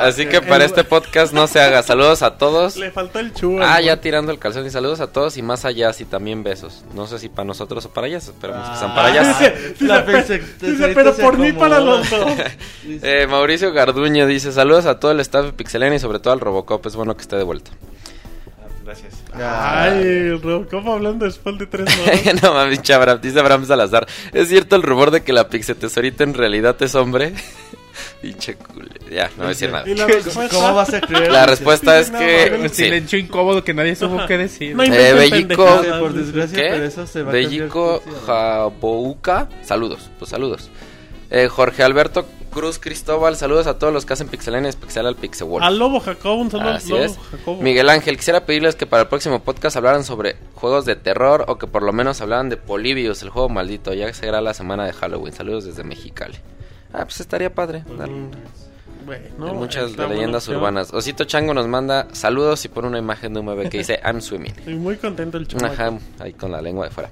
Así 0.00 0.26
que 0.26 0.40
para 0.42 0.64
este 0.64 0.84
podcast 0.84 1.32
no 1.32 1.46
se 1.46 1.60
haga. 1.60 1.82
Saludos 1.82 2.22
a 2.22 2.36
todos. 2.38 2.76
Le 2.76 2.90
faltó 2.90 3.18
el 3.20 3.32
chu. 3.32 3.58
Ah, 3.62 3.80
ya 3.80 4.00
tirando 4.00 4.32
el 4.32 4.38
calzón 4.38 4.66
y 4.66 4.70
saludos 4.70 5.00
a 5.00 5.08
todos 5.12 5.36
y 5.36 5.42
más 5.42 5.64
allá, 5.64 5.90
y 5.98 6.04
también 6.04 6.42
besos. 6.42 6.84
No 6.94 7.06
sé 7.06 7.18
si 7.18 7.28
para 7.28 7.44
nosotros 7.46 7.84
o 7.86 7.90
para 7.90 8.06
ellas, 8.08 8.24
esperemos 8.28 8.68
que 8.68 8.76
sean 8.76 8.90
Ah. 8.90 8.94
para 8.94 9.10
ellas. 9.10 9.38
Dice, 9.78 10.42
dice, 10.60 10.88
pero 10.94 11.14
por 11.14 11.38
mí 11.38 11.52
para 11.52 11.80
los 11.80 12.08
dos. 12.10 12.24
Eh, 13.02 13.26
Mauricio 13.28 13.72
Garduño 13.72 14.26
dice 14.26 14.52
saludos 14.52 14.84
a 14.86 14.98
todo 15.00 15.10
el 15.12 15.20
staff 15.20 15.46
de 15.46 15.52
Pixelania 15.52 15.96
y 15.96 16.00
sobre 16.00 16.18
todo 16.18 16.32
al 16.34 16.40
Robocop. 16.40 16.84
Es 16.86 16.96
bueno 16.96 17.14
que 17.16 17.22
esté 17.22 17.36
de 17.36 17.44
vuelta. 17.44 17.70
Gracias. 19.02 19.14
Ay, 19.34 20.30
Robocop 20.38 20.86
hablando 20.88 21.24
después 21.24 21.58
de 21.58 21.66
tres 21.66 21.86
horas. 22.26 22.42
no 22.42 22.54
mames, 22.54 22.82
chabra, 22.82 23.16
dice 23.16 23.40
Abraham 23.40 23.66
Salazar. 23.66 24.06
¿Es 24.32 24.48
cierto 24.48 24.76
el 24.76 24.82
rumor 24.82 25.10
de 25.10 25.22
que 25.22 25.32
la 25.32 25.48
Pixetesorita 25.48 26.24
en 26.24 26.34
realidad 26.34 26.76
es 26.80 26.94
hombre? 26.94 27.34
Pinche 28.22 28.54
culo. 28.56 28.88
Ya, 29.10 29.28
no 29.30 29.36
voy 29.38 29.46
a 29.46 29.48
decir 29.50 29.70
nada. 29.70 29.88
Y 29.88 29.94
la 29.94 30.06
respuesta. 30.06 30.48
¿Cómo 30.56 30.74
vas 30.74 30.92
a 30.94 31.00
creer? 31.00 31.30
La 31.30 31.46
respuesta 31.46 31.98
es 32.00 32.10
No, 32.10 32.18
que. 32.18 32.68
sí. 32.70 32.84
silencio 32.84 33.18
incómodo 33.18 33.62
que 33.62 33.72
nadie 33.74 33.94
supo 33.94 34.18
qué 34.26 34.36
decir. 34.38 34.74
No 34.74 34.82
Eh, 34.82 35.14
Bellico- 35.14 36.00
por 36.00 36.12
desgracia, 36.12 36.56
¿Qué? 36.58 36.68
pero 36.70 36.84
eso 36.84 37.06
se 37.06 37.22
va 37.22 37.30
Bellico. 37.32 38.02
Jabouca. 38.26 39.48
Saludos, 39.62 40.10
pues 40.18 40.30
saludos. 40.30 40.70
Eh, 41.30 41.48
Jorge 41.48 41.82
Alberto 41.82 42.26
Cruz 42.54 42.78
Cristóbal. 42.78 43.36
Saludos 43.36 43.66
a 43.66 43.78
todos 43.78 43.92
los 43.92 44.06
que 44.06 44.12
hacen 44.12 44.28
Pixelania, 44.28 44.70
especial 44.70 45.06
al 45.06 45.16
Pixewolf. 45.16 45.64
Al 45.64 45.76
Lobo 45.78 45.98
Jacobo, 46.00 46.40
un 46.40 46.50
saludo 46.50 46.70
Así 46.70 46.88
Lobo 46.88 47.02
es. 47.02 47.18
Jacobo. 47.18 47.60
Miguel 47.60 47.88
Ángel, 47.90 48.16
quisiera 48.16 48.46
pedirles 48.46 48.76
que 48.76 48.86
para 48.86 49.02
el 49.02 49.08
próximo 49.08 49.40
podcast 49.40 49.76
hablaran 49.76 50.04
sobre 50.04 50.36
juegos 50.54 50.84
de 50.84 50.94
terror 50.94 51.44
o 51.48 51.58
que 51.58 51.66
por 51.66 51.82
lo 51.82 51.92
menos 51.92 52.20
hablaran 52.20 52.48
de 52.48 52.56
Polybius, 52.56 53.22
el 53.22 53.30
juego 53.30 53.48
maldito. 53.48 53.92
Ya 53.92 54.06
que 54.06 54.14
será 54.14 54.40
la 54.40 54.54
semana 54.54 54.86
de 54.86 54.92
Halloween. 54.92 55.34
Saludos 55.34 55.64
desde 55.64 55.82
Mexicali. 55.84 56.38
Ah, 56.92 57.04
pues 57.04 57.20
estaría 57.20 57.52
padre. 57.52 57.82
Bueno, 59.04 59.54
muchas 59.54 59.96
leyendas 59.96 60.48
urbanas. 60.48 60.92
Osito 60.92 61.24
Chango 61.24 61.54
nos 61.54 61.66
manda 61.68 62.08
saludos 62.12 62.64
y 62.64 62.68
pone 62.68 62.88
una 62.88 62.98
imagen 62.98 63.34
de 63.34 63.40
un 63.40 63.46
bebé 63.46 63.68
que 63.68 63.78
dice 63.78 64.00
I'm 64.04 64.20
swimming. 64.20 64.52
Estoy 64.56 64.74
muy 64.74 64.96
contento 64.96 65.38
el 65.38 65.46
ham 65.78 65.98
ahí 66.18 66.32
con 66.32 66.50
la 66.50 66.60
lengua 66.60 66.86
de 66.86 66.90
fuera. 66.90 67.10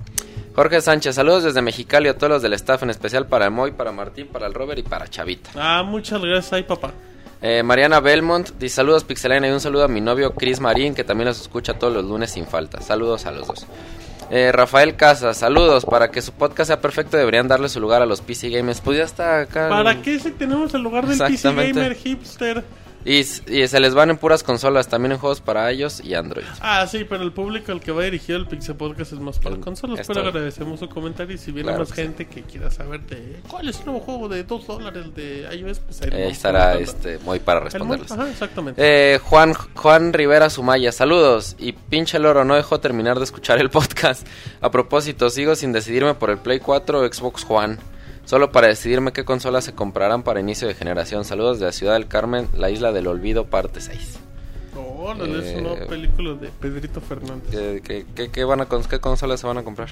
Jorge 0.54 0.82
Sánchez, 0.82 1.14
saludos 1.14 1.44
desde 1.44 1.62
Mexicali 1.62 2.08
a 2.08 2.16
todos 2.16 2.30
los 2.30 2.42
del 2.42 2.52
staff, 2.54 2.82
en 2.82 2.90
especial 2.90 3.26
para 3.26 3.46
el 3.46 3.50
Moy, 3.50 3.72
para 3.72 3.90
Martín, 3.90 4.26
para 4.26 4.46
el 4.46 4.52
Robert 4.52 4.78
y 4.78 4.82
para 4.82 5.08
Chavita. 5.08 5.50
Ah, 5.56 5.82
muchas 5.82 6.20
gracias 6.20 6.52
ahí, 6.52 6.62
papá. 6.62 6.92
Eh, 7.40 7.62
Mariana 7.64 7.98
Belmont 8.00 8.50
dice 8.58 8.76
saludos 8.76 9.02
Pixelena 9.02 9.48
y 9.48 9.50
un 9.50 9.58
saludo 9.58 9.82
a 9.84 9.88
mi 9.88 10.00
novio 10.00 10.32
Chris 10.32 10.60
Marín 10.60 10.94
que 10.94 11.02
también 11.02 11.26
los 11.26 11.40
escucha 11.40 11.74
todos 11.74 11.92
los 11.92 12.04
lunes 12.04 12.30
sin 12.30 12.46
falta. 12.46 12.80
Saludos 12.80 13.26
a 13.26 13.32
los 13.32 13.48
dos. 13.48 13.66
Eh, 14.34 14.50
Rafael 14.50 14.96
Casas, 14.96 15.36
saludos. 15.36 15.84
Para 15.84 16.10
que 16.10 16.22
su 16.22 16.32
podcast 16.32 16.68
sea 16.68 16.80
perfecto 16.80 17.18
deberían 17.18 17.48
darle 17.48 17.68
su 17.68 17.80
lugar 17.80 18.00
a 18.00 18.06
los 18.06 18.22
PC 18.22 18.48
Gamers. 18.48 18.80
Pues 18.80 18.96
ya 18.96 19.04
está 19.04 19.40
acá. 19.40 19.68
¿Para 19.68 20.00
qué 20.00 20.18
si 20.18 20.30
tenemos 20.30 20.72
el 20.72 20.80
lugar 20.80 21.06
del 21.06 21.18
PC. 21.18 21.52
Gamer 21.52 21.94
hipster? 21.94 22.64
Y, 23.05 23.18
y 23.18 23.66
se 23.68 23.81
les 23.81 23.94
van 23.94 24.10
en 24.10 24.16
puras 24.16 24.42
consolas, 24.42 24.86
también 24.89 25.12
en 25.12 25.18
juegos 25.18 25.40
para 25.40 25.72
iOS 25.72 26.05
y 26.05 26.14
Android. 26.14 26.44
Ah, 26.60 26.86
sí, 26.86 27.05
pero 27.08 27.22
el 27.24 27.32
público 27.32 27.72
al 27.72 27.81
que 27.81 27.90
va 27.92 28.05
dirigido 28.05 28.39
el 28.39 28.47
Pixel 28.47 28.76
Podcast 28.76 29.12
es 29.12 29.18
más 29.18 29.39
para 29.39 29.56
El- 29.56 29.60
consolas. 29.60 30.00
esto- 30.00 30.12
Pero 30.14 30.28
agradecemos 30.28 30.78
su 30.81 30.89
comentario 30.89 31.34
y 31.34 31.39
si 31.39 31.50
viene 31.50 31.68
Claro 31.70 31.81
más 31.81 31.89
que 31.90 31.97
sí. 31.97 32.02
gente 32.02 32.28
que 32.28 32.42
quiera 32.42 32.70
saber 32.70 33.00
de 33.06 33.40
cuál 33.48 33.68
es 33.68 33.81
el 33.81 33.86
nuevo 33.86 34.00
juego 34.00 34.28
de 34.28 34.44
2 34.44 34.66
dólares 34.66 35.14
de 35.14 35.48
iOS, 35.56 35.81
pues 35.81 36.02
ahí, 36.02 36.08
Eh, 36.12 36.28
estará 36.28 36.74
este 36.74 37.18
muy 37.18 37.40
para 37.40 37.60
responderles. 37.60 38.12
Ajá, 38.12 38.31
exactamente. 38.31 38.81
Eh, 38.84 39.18
Juan, 39.18 39.55
Juan 39.55 40.12
Rivera 40.12 40.48
Sumaya, 40.50 40.92
saludos. 40.92 41.56
Y 41.58 41.72
pinche 41.72 42.18
loro, 42.18 42.44
no 42.44 42.55
dejó 42.55 42.78
terminar 42.81 43.18
de 43.18 43.24
escuchar 43.24 43.58
el 43.58 43.70
podcast. 43.70 44.26
A 44.60 44.70
propósito, 44.70 45.28
sigo 45.31 45.56
sin 45.56 45.72
decidirme 45.72 46.14
por 46.14 46.31
el 46.31 46.39
Play 46.39 46.60
4 46.60 47.00
o 47.00 47.12
Xbox 47.12 47.44
One. 47.48 47.78
Solo 48.25 48.52
para 48.52 48.68
decidirme 48.68 49.12
qué 49.12 49.25
consolas 49.25 49.65
se 49.65 49.73
comprarán 49.75 50.23
para 50.23 50.41
inicio 50.41 50.68
de 50.68 50.75
generación. 50.75 51.25
Saludos 51.25 51.59
de 51.59 51.67
la 51.67 51.73
Ciudad 51.73 51.94
del 51.94 52.07
Carmen, 52.09 52.49
la 52.57 52.70
Isla 52.70 52.92
del 52.92 53.07
Olvido, 53.09 53.47
parte 53.47 53.81
6. 53.81 54.18
Órale, 54.76 55.39
es 55.41 55.57
eh, 55.57 55.60
una 55.60 55.86
película 55.86 56.34
de 56.34 56.49
Pedrito 56.49 57.01
Fernández. 57.01 57.51
¿Qué, 57.51 57.83
qué- 57.84 58.07
qué- 58.15 58.31
qué 58.31 58.44
van 58.44 58.60
a, 58.62 58.67
¿Qué 58.67 59.01
consolas 59.01 59.41
se 59.41 59.47
van 59.47 59.59
a 59.59 59.62
comprar? 59.65 59.89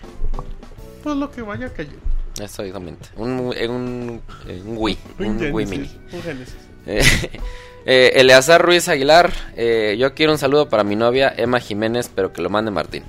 Pues 1.02 1.16
lo 1.16 1.30
que 1.30 1.42
vaya 1.42 1.68
cayendo. 1.72 1.98
Exactamente. 2.40 3.08
Un, 3.16 3.52
eh, 3.56 3.68
un, 3.68 4.22
eh, 4.46 4.62
un 4.64 4.76
Wii. 4.78 4.98
Un, 5.18 5.52
Wii 5.52 5.66
Mini. 5.66 5.86
Genesis, 5.88 6.14
un 6.14 6.22
Genesis. 6.22 6.56
Eh, 6.86 7.02
eh, 7.86 8.12
Eleazar 8.14 8.62
Ruiz 8.64 8.88
Aguilar, 8.88 9.32
eh, 9.56 9.96
yo 9.98 10.14
quiero 10.14 10.32
un 10.32 10.38
saludo 10.38 10.68
para 10.68 10.84
mi 10.84 10.96
novia 10.96 11.34
Emma 11.36 11.60
Jiménez, 11.60 12.10
pero 12.14 12.32
que 12.32 12.40
lo 12.40 12.48
mande 12.48 12.70
Martín. 12.70 13.02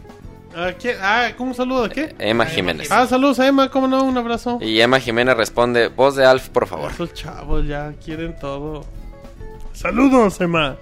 ¿A 0.55 0.73
quién? 0.73 0.97
Ah, 1.01 1.31
¿cómo 1.37 1.53
saludo? 1.53 1.85
¿A 1.85 1.89
qué? 1.89 2.13
Emma 2.19 2.45
Jiménez. 2.45 2.91
Ah, 2.91 3.07
saludos 3.07 3.39
a 3.39 3.47
Emma, 3.47 3.69
¿cómo 3.69 3.87
no? 3.87 4.03
Un 4.03 4.17
abrazo. 4.17 4.59
Y 4.61 4.79
Emma 4.81 4.99
Jiménez 4.99 5.35
responde, 5.35 5.87
voz 5.87 6.15
de 6.15 6.25
Alf, 6.25 6.49
por 6.49 6.67
favor. 6.67 6.91
Esos 6.91 7.13
chavos 7.13 7.65
ya 7.65 7.93
quieren 8.03 8.37
todo. 8.39 8.85
Saludos, 9.73 10.39
Emma. 10.41 10.77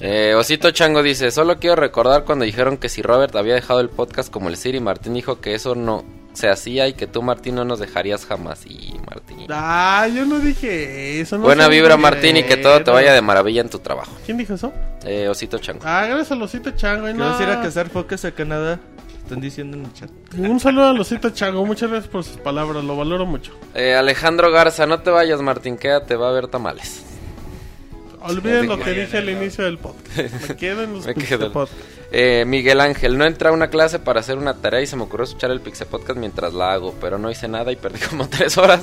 Eh, 0.00 0.34
Osito 0.34 0.70
Chango 0.70 1.02
dice, 1.02 1.30
solo 1.30 1.58
quiero 1.58 1.76
recordar 1.76 2.24
cuando 2.24 2.44
dijeron 2.44 2.78
que 2.78 2.88
si 2.88 3.02
Robert 3.02 3.34
había 3.36 3.54
dejado 3.54 3.80
el 3.80 3.88
podcast 3.88 4.30
como 4.30 4.48
el 4.48 4.56
Siri, 4.56 4.80
Martín 4.80 5.14
dijo 5.14 5.40
que 5.40 5.54
eso 5.54 5.74
no 5.74 6.04
se 6.38 6.48
hacía 6.48 6.86
y 6.86 6.94
que 6.94 7.06
tú, 7.06 7.20
Martín, 7.20 7.56
no 7.56 7.64
nos 7.64 7.80
dejarías 7.80 8.24
jamás. 8.24 8.64
Y 8.64 8.94
Martín. 9.06 9.46
Ah, 9.50 10.06
yo 10.14 10.24
no 10.24 10.38
dije 10.38 11.20
eso. 11.20 11.36
no 11.36 11.44
Buena 11.44 11.68
vibra, 11.68 11.96
Martín, 11.96 12.36
y 12.36 12.44
que 12.44 12.56
todo 12.56 12.82
te 12.82 12.90
vaya 12.90 13.12
de 13.12 13.20
maravilla 13.20 13.60
en 13.60 13.68
tu 13.68 13.80
trabajo. 13.80 14.12
¿Quién 14.24 14.38
dijo 14.38 14.54
eso? 14.54 14.72
Eh, 15.04 15.28
Osito 15.28 15.58
Chango. 15.58 15.80
Ah, 15.84 16.06
gracias 16.06 16.32
a 16.32 16.34
Losito 16.36 16.70
Chango. 16.70 17.08
y 17.08 17.14
no. 17.14 17.36
a 17.36 17.42
ir 17.42 17.48
a 17.48 17.60
cazar 17.60 17.88
focas 17.90 18.24
a 18.24 18.30
Canadá. 18.30 18.78
Están 19.22 19.40
diciendo 19.40 19.76
en 19.76 19.84
el 19.84 19.92
chat. 19.92 20.10
Un 20.38 20.58
saludo 20.60 20.86
a 20.86 20.92
Losito 20.92 21.30
Chango. 21.30 21.66
Muchas 21.66 21.90
gracias 21.90 22.10
por 22.10 22.24
sus 22.24 22.38
palabras. 22.38 22.84
Lo 22.84 22.96
valoro 22.96 23.26
mucho. 23.26 23.52
Eh, 23.74 23.94
Alejandro 23.94 24.50
Garza, 24.50 24.86
no 24.86 25.00
te 25.00 25.10
vayas, 25.10 25.42
Martín, 25.42 25.76
quédate, 25.76 26.16
va 26.16 26.28
a 26.28 26.30
haber 26.30 26.48
tamales. 26.48 27.04
Olviden 28.22 28.66
lo 28.68 28.78
que 28.78 28.92
dije 28.92 29.18
al 29.18 29.28
inicio 29.28 29.64
del 29.64 29.78
podcast. 29.78 30.18
Me 30.48 30.56
quedo 30.56 30.82
en 30.82 30.92
los 30.94 31.06
Me 31.06 31.14
quedo. 31.14 31.68
Eh, 32.10 32.44
Miguel 32.46 32.80
Ángel, 32.80 33.18
no 33.18 33.24
entré 33.26 33.48
a 33.48 33.52
una 33.52 33.68
clase 33.68 33.98
para 33.98 34.20
hacer 34.20 34.38
una 34.38 34.54
tarea 34.54 34.80
y 34.80 34.86
se 34.86 34.96
me 34.96 35.02
ocurrió 35.02 35.24
escuchar 35.24 35.50
el 35.50 35.60
Pixel 35.60 35.86
Podcast 35.88 36.18
mientras 36.18 36.54
la 36.54 36.72
hago, 36.72 36.94
pero 37.00 37.18
no 37.18 37.30
hice 37.30 37.48
nada 37.48 37.70
y 37.70 37.76
perdí 37.76 37.98
como 38.10 38.28
tres 38.28 38.56
horas. 38.56 38.80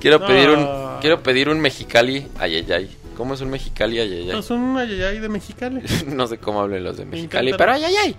Quiero 0.00 0.18
No. 0.18 0.26
pedir 0.26 0.50
un 0.50 0.68
quiero 1.00 1.22
pedir 1.22 1.48
un 1.48 1.60
Mexicali, 1.60 2.26
ay 2.38 2.56
ay 2.56 2.72
ay. 2.72 2.96
¿Cómo 3.16 3.34
es 3.34 3.40
un 3.42 3.50
Mexicali 3.50 4.00
ayayay? 4.00 4.36
Es 4.36 4.50
un 4.50 4.76
ayayay 4.76 5.20
de 5.20 5.28
Mexicali. 5.28 5.80
no 6.08 6.26
sé 6.26 6.38
cómo 6.38 6.60
hablen 6.62 6.82
los 6.82 6.96
de 6.96 7.04
Me 7.04 7.12
Mexicali, 7.12 7.52
pero 7.56 7.72
ayayay. 7.72 8.16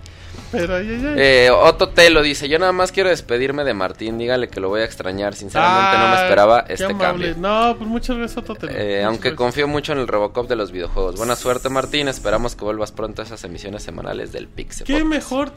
Pero 0.52 0.76
ayayay. 0.76 1.14
Eh, 1.16 1.50
Otto 1.50 1.88
Telo 1.88 2.22
dice, 2.22 2.48
yo 2.48 2.58
nada 2.58 2.72
más 2.72 2.92
quiero 2.92 3.08
despedirme 3.08 3.64
de 3.64 3.74
Martín, 3.74 4.18
dígale 4.18 4.48
que 4.48 4.60
lo 4.60 4.68
voy 4.68 4.80
a 4.80 4.84
extrañar, 4.84 5.34
sinceramente 5.34 5.98
no 5.98 6.08
me 6.08 6.22
esperaba 6.22 6.60
este 6.68 6.84
amable. 6.84 7.32
cambio. 7.32 7.34
No, 7.38 7.76
pues 7.76 7.88
muchas 7.88 8.16
gracias, 8.16 8.44
Totelo. 8.44 8.72
Eh, 8.72 8.76
Muchas 8.96 9.04
aunque 9.06 9.20
gracias. 9.30 9.36
confío 9.38 9.68
mucho 9.68 9.92
en 9.92 9.98
el 9.98 10.08
Robocop 10.08 10.48
de 10.48 10.56
los 10.56 10.72
videojuegos. 10.72 11.16
Buena 11.16 11.36
suerte 11.36 11.68
Martín, 11.68 12.08
esperamos 12.08 12.54
que 12.56 12.64
vuelvas 12.64 12.92
pronto 12.92 13.22
a 13.22 13.24
esas 13.24 13.42
emisiones 13.44 13.82
semanales 13.82 14.32
del 14.32 14.48
Pixel. 14.48 14.86
¿Qué 14.86 14.92
Podcast. 14.94 15.10
mejor... 15.10 15.52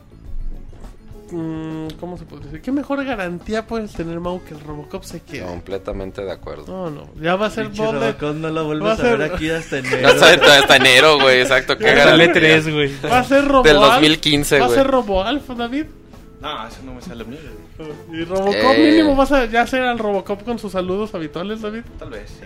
mm, 1.32 1.88
¿Cómo 2.00 2.18
se 2.18 2.26
puede 2.26 2.46
decir? 2.46 2.62
¿Qué 2.62 2.72
mejor 2.72 3.04
garantía 3.06 3.66
puedes 3.68 3.94
tener, 3.94 4.20
Mau, 4.20 4.44
que 4.44 4.54
el 4.54 4.60
Robocop 4.60 5.04
se 5.04 5.22
quede? 5.22 5.46
Completamente 5.46 6.24
de 6.24 6.32
acuerdo. 6.32 6.66
No, 6.68 6.90
no. 6.90 7.10
Ya 7.22 7.36
va 7.36 7.48
a 7.48 7.50
ser 7.50 7.68
Pinche 7.68 7.84
doble... 7.84 8.00
Robocop 8.12 8.36
no 8.36 8.50
lo 8.50 8.56
Va 8.56 8.62
a 8.62 8.64
vuelves 8.66 8.92
a, 8.92 8.96
ser- 8.98 9.18
ver 9.18 9.32
aquí 9.34 9.50
hasta 9.50 9.78
enero. 9.80 10.10
Todo 10.16 10.52
hasta 10.54 10.76
enero, 10.76 11.20
güey, 11.20 11.42
exacto. 11.42 11.78
Qué 11.78 11.94
garantía. 11.94 12.34
3, 12.34 12.74
güey. 12.74 12.92
Va 13.10 13.20
a 13.20 13.24
ser 13.24 13.46
Roboalf. 13.46 13.66
Del 13.66 13.76
2015, 13.78 14.60
Va 14.60 14.66
a 14.66 14.68
güey. 14.68 14.78
ser 14.80 14.88
Roboalf, 14.88 15.48
David. 15.50 15.86
No, 16.42 16.68
eso 16.68 16.78
no 16.86 16.94
me 16.94 17.02
sale 17.02 17.24
bien. 17.26 17.40
Y 18.14 18.24
Robocop 18.24 18.56
Eh. 18.56 18.92
mínimo 18.92 19.16
vas 19.16 19.32
a 19.32 19.46
ya 19.46 19.62
hacer 19.62 19.82
al 19.84 20.00
Robocop 20.00 20.44
con 20.44 20.58
sus 20.60 20.72
saludos 20.72 21.14
habituales, 21.16 21.62
David. 21.62 21.82
Tal 21.98 22.10
vez, 22.10 22.30
sí. 22.30 22.46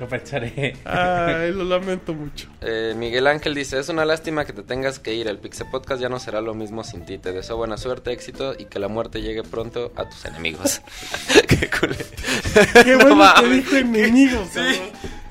Lo 0.00 0.08
pensaré. 0.08 0.76
Ay, 0.84 1.52
lo 1.52 1.64
lamento 1.64 2.14
mucho. 2.14 2.48
Eh, 2.60 2.94
Miguel 2.96 3.26
Ángel 3.26 3.54
dice, 3.54 3.78
es 3.78 3.88
una 3.88 4.04
lástima 4.04 4.44
que 4.44 4.52
te 4.52 4.62
tengas 4.62 4.98
que 4.98 5.14
ir, 5.14 5.28
el 5.28 5.38
Pixel 5.38 5.68
Podcast 5.70 6.00
ya 6.02 6.08
no 6.08 6.18
será 6.18 6.40
lo 6.40 6.54
mismo 6.54 6.82
sin 6.84 7.04
ti, 7.06 7.18
te 7.18 7.32
deseo 7.32 7.56
buena 7.56 7.76
suerte, 7.76 8.12
éxito 8.12 8.54
y 8.58 8.64
que 8.66 8.78
la 8.78 8.88
muerte 8.88 9.22
llegue 9.22 9.42
pronto 9.42 9.92
a 9.96 10.08
tus 10.08 10.24
enemigos. 10.24 10.80
Qué 11.48 11.70
culé. 11.70 11.96
Qué 12.84 12.92
No 12.96 13.04
bueno 13.04 13.08
que 13.08 13.14
mames. 13.14 13.50
dijo 13.50 13.76
enemigos, 13.76 14.48
cabrón. 14.52 14.74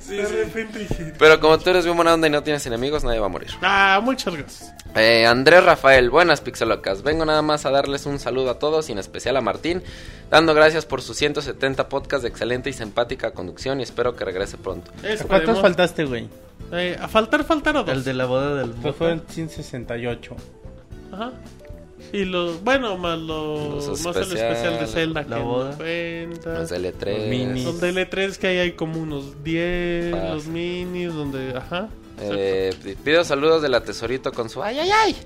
De 0.07 0.25
repente 0.27 0.79
dije... 0.79 1.13
Pero 1.17 1.39
como 1.39 1.57
tú 1.59 1.69
eres 1.69 1.85
bien 1.85 1.95
buena 1.95 2.13
onda 2.13 2.27
y 2.27 2.29
no 2.29 2.43
tienes 2.43 2.65
enemigos, 2.65 3.03
nadie 3.03 3.19
va 3.19 3.25
a 3.27 3.29
morir. 3.29 3.49
Ah, 3.61 3.99
muchas 4.03 4.35
gracias. 4.35 4.73
Eh, 4.95 5.25
Andrés 5.25 5.63
Rafael, 5.63 6.09
buenas 6.11 6.41
pixelocas. 6.41 7.01
Vengo 7.01 7.25
nada 7.25 7.41
más 7.41 7.65
a 7.65 7.71
darles 7.71 8.05
un 8.05 8.19
saludo 8.19 8.51
a 8.51 8.59
todos 8.59 8.89
y 8.89 8.91
en 8.91 8.99
especial 8.99 9.35
a 9.37 9.41
Martín, 9.41 9.81
dando 10.29 10.53
gracias 10.53 10.85
por 10.85 11.01
sus 11.01 11.17
170 11.17 11.89
podcasts 11.89 12.21
de 12.21 12.29
excelente 12.29 12.69
y 12.69 12.73
simpática 12.73 13.31
conducción 13.31 13.79
y 13.79 13.83
espero 13.83 14.15
que 14.15 14.23
regrese 14.23 14.57
pronto. 14.57 14.91
¿Cuántos 15.27 15.59
faltaste, 15.61 16.05
güey? 16.05 16.29
Eh, 16.71 16.95
a 16.99 17.07
faltar, 17.07 17.43
faltaron 17.43 17.85
dos. 17.85 17.95
El 17.95 18.03
de 18.03 18.13
la 18.13 18.25
boda 18.25 18.55
del 18.55 18.69
Pues 18.69 18.95
fueron 18.95 19.23
168. 19.27 20.35
Ajá. 21.11 21.31
Y 22.11 22.25
los, 22.25 22.63
bueno, 22.63 22.95
más 22.97 23.17
los, 23.17 23.87
Los 23.87 24.01
más 24.05 24.15
el 24.17 24.23
especial 24.23 24.79
de 24.79 24.85
Zelda 24.85 25.23
la 25.27 25.37
que 25.37 25.41
boda. 25.41 25.65
nos 25.69 25.75
cuenta. 25.77 26.59
Los 26.59 26.71
L3. 26.71 27.17
Los 27.17 27.27
minis. 27.27 27.65
Los 27.65 27.81
DL3 27.81 28.37
que 28.37 28.47
ahí 28.47 28.57
hay 28.59 28.71
como 28.73 28.99
unos 28.99 29.43
10, 29.43 30.13
Ah. 30.13 30.33
los 30.35 30.45
minis, 30.45 31.11
donde, 31.11 31.57
ajá. 31.57 31.89
Eh, 32.19 32.95
pido 33.03 33.23
saludos 33.23 33.61
de 33.61 33.69
la 33.69 33.81
tesorito 33.81 34.31
con 34.31 34.49
su 34.49 34.63
ay 34.63 34.79
ay 34.79 34.91
ay. 34.91 35.17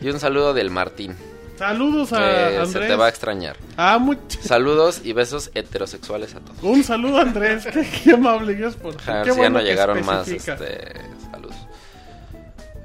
Y 0.00 0.08
un 0.08 0.18
saludo 0.18 0.54
del 0.54 0.70
Martín. 0.70 1.14
Saludos 1.58 2.12
a 2.12 2.50
Eh, 2.62 2.66
se 2.66 2.80
te 2.80 2.96
va 2.96 3.06
a 3.06 3.08
extrañar. 3.08 3.56
Ah, 3.76 3.98
Saludos 4.40 5.02
y 5.04 5.12
besos 5.12 5.50
heterosexuales 5.54 6.34
a 6.34 6.40
todos. 6.40 6.62
Un 6.62 6.82
saludo 6.82 7.18
Andrés, 7.18 7.66
qué, 7.72 7.86
qué 8.02 8.12
amable 8.12 8.54
gracias 8.54 8.82
por 8.82 8.94
A 9.06 9.14
ver 9.14 9.24
qué 9.24 9.32
si 9.32 9.40
ya 9.40 9.50
no 9.50 9.58
que 9.58 9.64
llegaron 9.64 10.04
más 10.04 10.26
este, 10.28 10.92
saludos. 11.30 11.56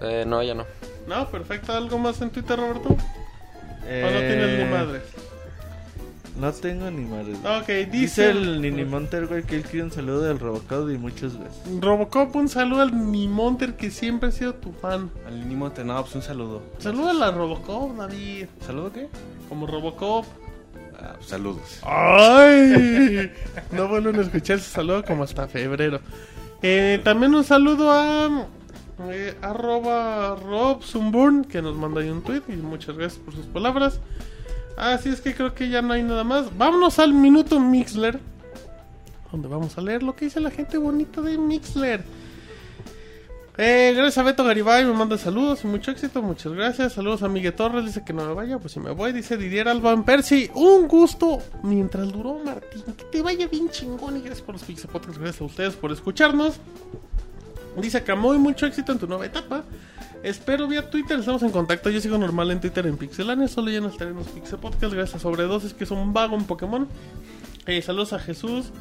Eh, 0.01 0.25
no, 0.27 0.43
ya 0.43 0.53
no. 0.53 0.65
No, 1.07 1.29
perfecto, 1.29 1.73
¿algo 1.73 1.97
más 1.97 2.21
en 2.21 2.29
Twitter, 2.29 2.59
Roberto? 2.59 2.89
¿O 2.89 2.91
no 2.91 4.19
tienes 4.19 4.57
ni 4.59 4.63
Eh, 4.63 4.69
madre? 4.69 5.01
No 6.39 6.51
tengo 6.51 6.91
ni 6.91 7.03
madre. 7.03 7.33
Ok, 7.33 7.89
dice, 7.91 8.29
Dice 8.29 8.29
el 8.29 8.61
Nini 8.61 8.85
Monter, 8.85 9.25
güey, 9.25 9.43
que 9.43 9.55
él 9.55 9.63
quiere 9.63 9.83
un 9.85 9.91
saludo 9.91 10.21
del 10.21 10.37
Robocop 10.37 10.89
y 10.91 10.97
muchos 10.97 11.37
besos. 11.39 11.57
Robocop, 11.81 12.35
un 12.35 12.47
saludo 12.47 12.81
al 12.81 13.11
Nimonter 13.11 13.75
que 13.75 13.89
siempre 13.89 14.29
ha 14.29 14.31
sido 14.31 14.53
tu 14.53 14.71
fan. 14.71 15.09
Al 15.25 15.39
mínimo 15.39 15.65
entrenado, 15.65 16.03
pues 16.03 16.15
un 16.15 16.21
saludo. 16.21 16.61
Saluda 16.77 17.09
a 17.09 17.13
la 17.13 17.31
Robocop, 17.31 17.97
David. 17.97 18.45
¿Saludo 18.65 18.93
qué? 18.93 19.09
Como 19.49 19.65
Robocop. 19.65 20.25
Ah, 20.99 21.13
pues, 21.15 21.27
saludos. 21.27 21.79
¡Ay! 21.83 23.31
No 23.71 23.87
vuelven 23.87 24.19
a 24.19 24.21
escuchar 24.21 24.57
ese 24.57 24.69
saludo 24.69 25.03
como 25.03 25.23
hasta 25.23 25.47
febrero. 25.47 26.01
Eh, 26.61 27.01
también 27.03 27.33
un 27.33 27.43
saludo 27.43 27.91
a 27.91 28.47
eh, 29.09 29.35
arroba 29.41 30.35
Rob 30.35 30.83
Sunburn 30.83 31.45
que 31.45 31.61
nos 31.61 31.75
manda 31.75 32.01
ahí 32.01 32.09
un 32.09 32.23
tweet 32.23 32.41
y 32.47 32.53
muchas 32.53 32.95
gracias 32.95 33.23
por 33.23 33.33
sus 33.33 33.45
palabras. 33.47 33.99
Así 34.77 35.09
es 35.09 35.21
que 35.21 35.33
creo 35.33 35.55
que 35.55 35.69
ya 35.69 35.81
no 35.81 35.93
hay 35.93 36.03
nada 36.03 36.23
más. 36.23 36.55
Vámonos 36.55 36.99
al 36.99 37.11
minuto 37.11 37.59
Mixler. 37.59 38.19
Donde 39.31 39.47
vamos 39.47 39.77
a 39.77 39.81
leer 39.81 40.03
lo 40.03 40.15
que 40.15 40.25
dice 40.25 40.39
la 40.39 40.51
gente 40.51 40.77
bonita 40.77 41.19
de 41.21 41.37
Mixler. 41.37 42.03
Eh, 43.59 43.93
gracias 43.95 44.19
a 44.19 44.23
Beto 44.23 44.43
Garibay, 44.43 44.85
me 44.85 44.93
manda 44.93 45.17
saludos 45.17 45.63
y 45.63 45.67
mucho 45.67 45.89
éxito, 45.89 46.21
muchas 46.21 46.53
gracias. 46.53 46.93
Saludos 46.93 47.23
a 47.23 47.27
Miguel 47.27 47.53
Torres, 47.53 47.85
dice 47.85 48.03
que 48.05 48.13
no 48.13 48.23
me 48.23 48.33
vaya, 48.35 48.59
pues 48.59 48.73
si 48.73 48.79
me 48.79 48.91
voy, 48.91 49.13
dice 49.13 49.35
Didier 49.35 49.67
Alban 49.67 50.03
Percy. 50.05 50.51
Un 50.53 50.87
gusto 50.87 51.39
mientras 51.63 52.11
duró 52.11 52.37
Martín, 52.45 52.83
que 52.95 53.03
te 53.05 53.23
vaya 53.23 53.47
bien 53.47 53.69
chingón 53.69 54.17
y 54.17 54.21
gracias 54.21 54.43
por 54.43 54.53
los 54.53 54.63
Pixel 54.63 54.91
gracias 54.93 55.41
a 55.41 55.43
ustedes 55.43 55.73
por 55.75 55.91
escucharnos. 55.91 56.59
Dice 57.81 58.03
Camoy, 58.03 58.37
mucho 58.37 58.67
éxito 58.67 58.91
en 58.91 58.99
tu 58.99 59.07
nueva 59.07 59.25
etapa. 59.25 59.63
Espero 60.23 60.67
vía 60.67 60.89
Twitter, 60.89 61.19
estamos 61.19 61.43
en 61.43 61.51
contacto. 61.51 61.89
Yo 61.89 62.01
sigo 62.01 62.17
normal 62.17 62.51
en 62.51 62.59
Twitter 62.59 62.85
en 62.87 62.97
Pixelania, 62.97 63.47
solo 63.47 63.69
ya 63.71 63.79
no 63.79 63.87
estaré 63.89 64.11
en 64.11 64.17
Pixel 64.17 64.59
Podcast, 64.59 64.93
gracias 64.93 65.15
a 65.15 65.19
Sobredosis, 65.19 65.73
que 65.73 65.83
es 65.85 65.91
un 65.91 66.11
vago 66.13 66.35
en 66.35 66.43
Pokémon. 66.45 66.87
Eh, 67.65 67.81
saludos 67.81 68.13
a 68.13 68.19
Jesús. 68.19 68.71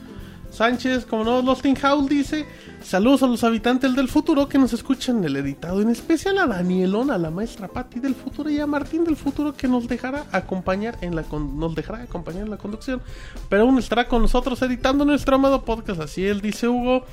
Sánchez, 0.51 1.05
como 1.07 1.25
no, 1.25 1.43
Losting 1.43 1.77
Howl 1.85 2.09
dice: 2.09 2.47
Saludos 2.83 3.23
a 3.23 3.27
los 3.27 3.45
habitantes 3.45 3.95
del 3.95 4.09
futuro 4.09 4.49
que 4.49 4.59
nos 4.59 4.73
escuchan 4.73 5.19
en 5.19 5.25
el 5.25 5.37
editado, 5.37 5.83
en 5.83 5.91
especial 5.91 6.39
a 6.39 6.47
Danielón, 6.47 7.11
a 7.11 7.19
la 7.19 7.31
maestra 7.31 7.69
Patti 7.69 8.01
del 8.01 8.15
futuro 8.15 8.49
y 8.49 8.59
a 8.61 8.67
Martín 8.67 9.05
del 9.05 9.17
futuro 9.17 9.55
que 9.55 9.69
nos 9.69 9.87
dejará 9.89 10.25
acompañar 10.33 10.97
en 11.01 11.15
la 11.17 11.25
con- 11.25 11.59
nos 11.59 11.75
dejará 11.75 12.03
acompañar 12.03 12.45
en 12.45 12.51
la 12.51 12.59
conducción, 12.59 13.03
pero 13.49 13.65
aún 13.65 13.77
estará 13.79 14.07
con 14.09 14.23
nosotros 14.23 14.63
editando 14.63 15.05
nuestro 15.05 15.35
amado 15.37 15.65
podcast. 15.65 16.01
Así 16.01 16.25
él 16.27 16.41
dice 16.41 16.69
Hugo. 16.69 17.05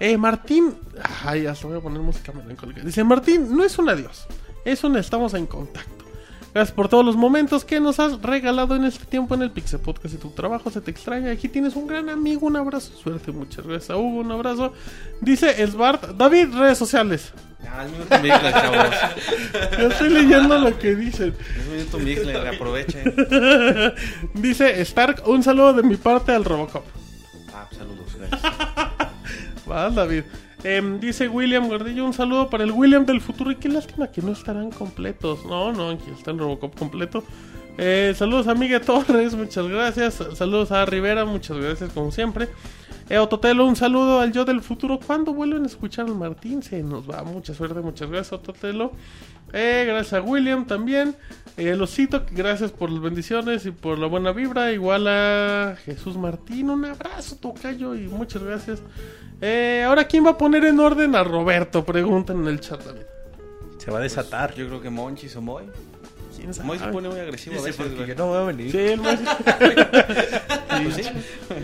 Eh, 0.00 0.16
Martín, 0.16 0.74
ay, 1.24 1.46
hasta 1.46 1.66
voy 1.66 1.78
a 1.78 1.80
poner 1.80 2.00
música 2.00 2.32
melancólica. 2.32 2.82
Dice 2.82 3.04
Martín, 3.04 3.56
no 3.56 3.64
es 3.64 3.78
un 3.78 3.88
adiós, 3.88 4.26
es 4.64 4.82
un 4.84 4.96
estamos 4.96 5.34
en 5.34 5.46
contacto. 5.46 6.02
Gracias 6.54 6.74
por 6.74 6.88
todos 6.88 7.04
los 7.04 7.16
momentos 7.16 7.64
que 7.64 7.80
nos 7.80 7.98
has 7.98 8.20
regalado 8.20 8.76
en 8.76 8.84
este 8.84 9.06
tiempo 9.06 9.34
en 9.34 9.40
el 9.40 9.50
Pixel 9.50 9.80
Podcast 9.80 10.14
y 10.14 10.18
tu 10.18 10.30
trabajo 10.30 10.70
se 10.70 10.82
te 10.82 10.90
extraña. 10.90 11.30
Aquí 11.30 11.48
tienes 11.48 11.76
un 11.76 11.86
gran 11.86 12.10
amigo, 12.10 12.46
un 12.46 12.56
abrazo, 12.56 12.92
suerte, 12.92 13.32
muchas 13.32 13.66
gracias 13.66 13.88
a 13.88 13.96
Hugo, 13.96 14.18
un 14.18 14.32
abrazo. 14.32 14.74
Dice 15.22 15.66
Svart, 15.66 16.10
David, 16.10 16.48
redes 16.54 16.76
sociales. 16.76 17.32
Ah, 17.66 17.84
el 17.84 17.92
minuto 17.92 18.18
Mixler, 18.18 18.52
chavos. 18.52 18.96
Yo 19.78 19.88
estoy 19.88 20.10
leyendo 20.10 20.58
lo 20.58 20.78
que 20.78 20.94
dicen. 20.94 21.34
El 21.56 21.70
minuto 21.70 21.98
Mixler, 21.98 22.46
aprovechen. 22.48 23.14
Dice 24.34 24.82
Stark, 24.82 25.22
un 25.26 25.42
saludo 25.42 25.72
de 25.72 25.82
mi 25.84 25.96
parte 25.96 26.32
al 26.32 26.44
Robocop. 26.44 26.84
Ah, 27.54 27.66
saludos, 27.74 28.14
gracias. 28.18 28.52
David. 29.72 30.24
Em, 30.64 31.00
dice 31.00 31.28
William 31.28 31.68
Gordillo, 31.68 32.04
un 32.04 32.12
saludo 32.12 32.48
para 32.48 32.64
el 32.64 32.70
William 32.70 33.04
del 33.04 33.20
futuro. 33.20 33.50
Y 33.50 33.56
qué 33.56 33.68
lástima 33.68 34.08
que 34.08 34.22
no 34.22 34.32
estarán 34.32 34.70
completos. 34.70 35.44
No, 35.44 35.72
no, 35.72 35.90
aquí 35.90 36.10
está 36.16 36.30
el 36.30 36.38
Robocop 36.38 36.78
completo. 36.78 37.24
Eh, 37.78 38.12
saludos 38.16 38.48
a 38.48 38.54
Miguel 38.54 38.82
Torres, 38.82 39.34
muchas 39.34 39.66
gracias. 39.66 40.22
Saludos 40.34 40.72
a 40.72 40.84
Rivera, 40.84 41.24
muchas 41.24 41.56
gracias 41.56 41.90
como 41.92 42.12
siempre. 42.12 42.48
Eh, 43.08 43.18
Ototelo, 43.18 43.66
un 43.66 43.76
saludo 43.76 44.20
al 44.20 44.32
yo 44.32 44.44
del 44.44 44.62
futuro. 44.62 44.98
¿Cuándo 45.04 45.34
vuelven 45.34 45.64
a 45.64 45.66
escuchar 45.66 46.06
al 46.06 46.14
Martín? 46.14 46.62
Se 46.62 46.82
nos 46.82 47.10
va. 47.10 47.22
Mucha 47.24 47.54
suerte, 47.54 47.80
muchas 47.80 48.08
gracias, 48.08 48.32
Ototelo. 48.32 48.92
Eh, 49.52 49.84
gracias 49.86 50.14
a 50.14 50.22
William 50.22 50.66
también. 50.66 51.14
Eh, 51.56 51.70
el 51.70 51.82
osito, 51.82 52.24
gracias 52.30 52.70
por 52.70 52.90
las 52.90 53.02
bendiciones 53.02 53.66
y 53.66 53.70
por 53.70 53.98
la 53.98 54.06
buena 54.06 54.32
vibra. 54.32 54.72
Igual 54.72 55.06
a 55.08 55.76
Jesús 55.84 56.16
Martín, 56.16 56.70
un 56.70 56.84
abrazo, 56.84 57.36
tocayo, 57.36 57.94
y 57.94 58.08
muchas 58.08 58.42
gracias. 58.42 58.82
Eh, 59.44 59.82
ahora, 59.84 60.04
¿quién 60.04 60.24
va 60.24 60.30
a 60.30 60.38
poner 60.38 60.64
en 60.64 60.78
orden 60.78 61.16
a 61.16 61.24
Roberto? 61.24 61.84
Preguntan 61.84 62.42
en 62.42 62.46
el 62.46 62.60
chat, 62.60 62.80
David. 62.84 63.02
Se 63.78 63.90
va 63.90 63.98
a 63.98 64.02
desatar. 64.02 64.54
Yo 64.54 64.68
creo 64.68 64.80
que 64.80 64.88
Monchis 64.88 65.34
o 65.34 65.42
Moy. 65.42 65.64
¿Quién 66.36 66.54
sabe? 66.54 66.68
Moy 66.68 66.78
se 66.78 66.86
pone 66.86 67.08
muy 67.08 67.18
agresivo 67.18 67.58
a 67.58 67.64
veces. 67.64 67.96
güey. 67.96 68.14
no 68.14 68.26
voy 68.28 68.38
a 68.38 68.42
venir. 68.44 68.70
Sí, 68.70 68.78
el 68.78 69.00
más... 69.00 69.18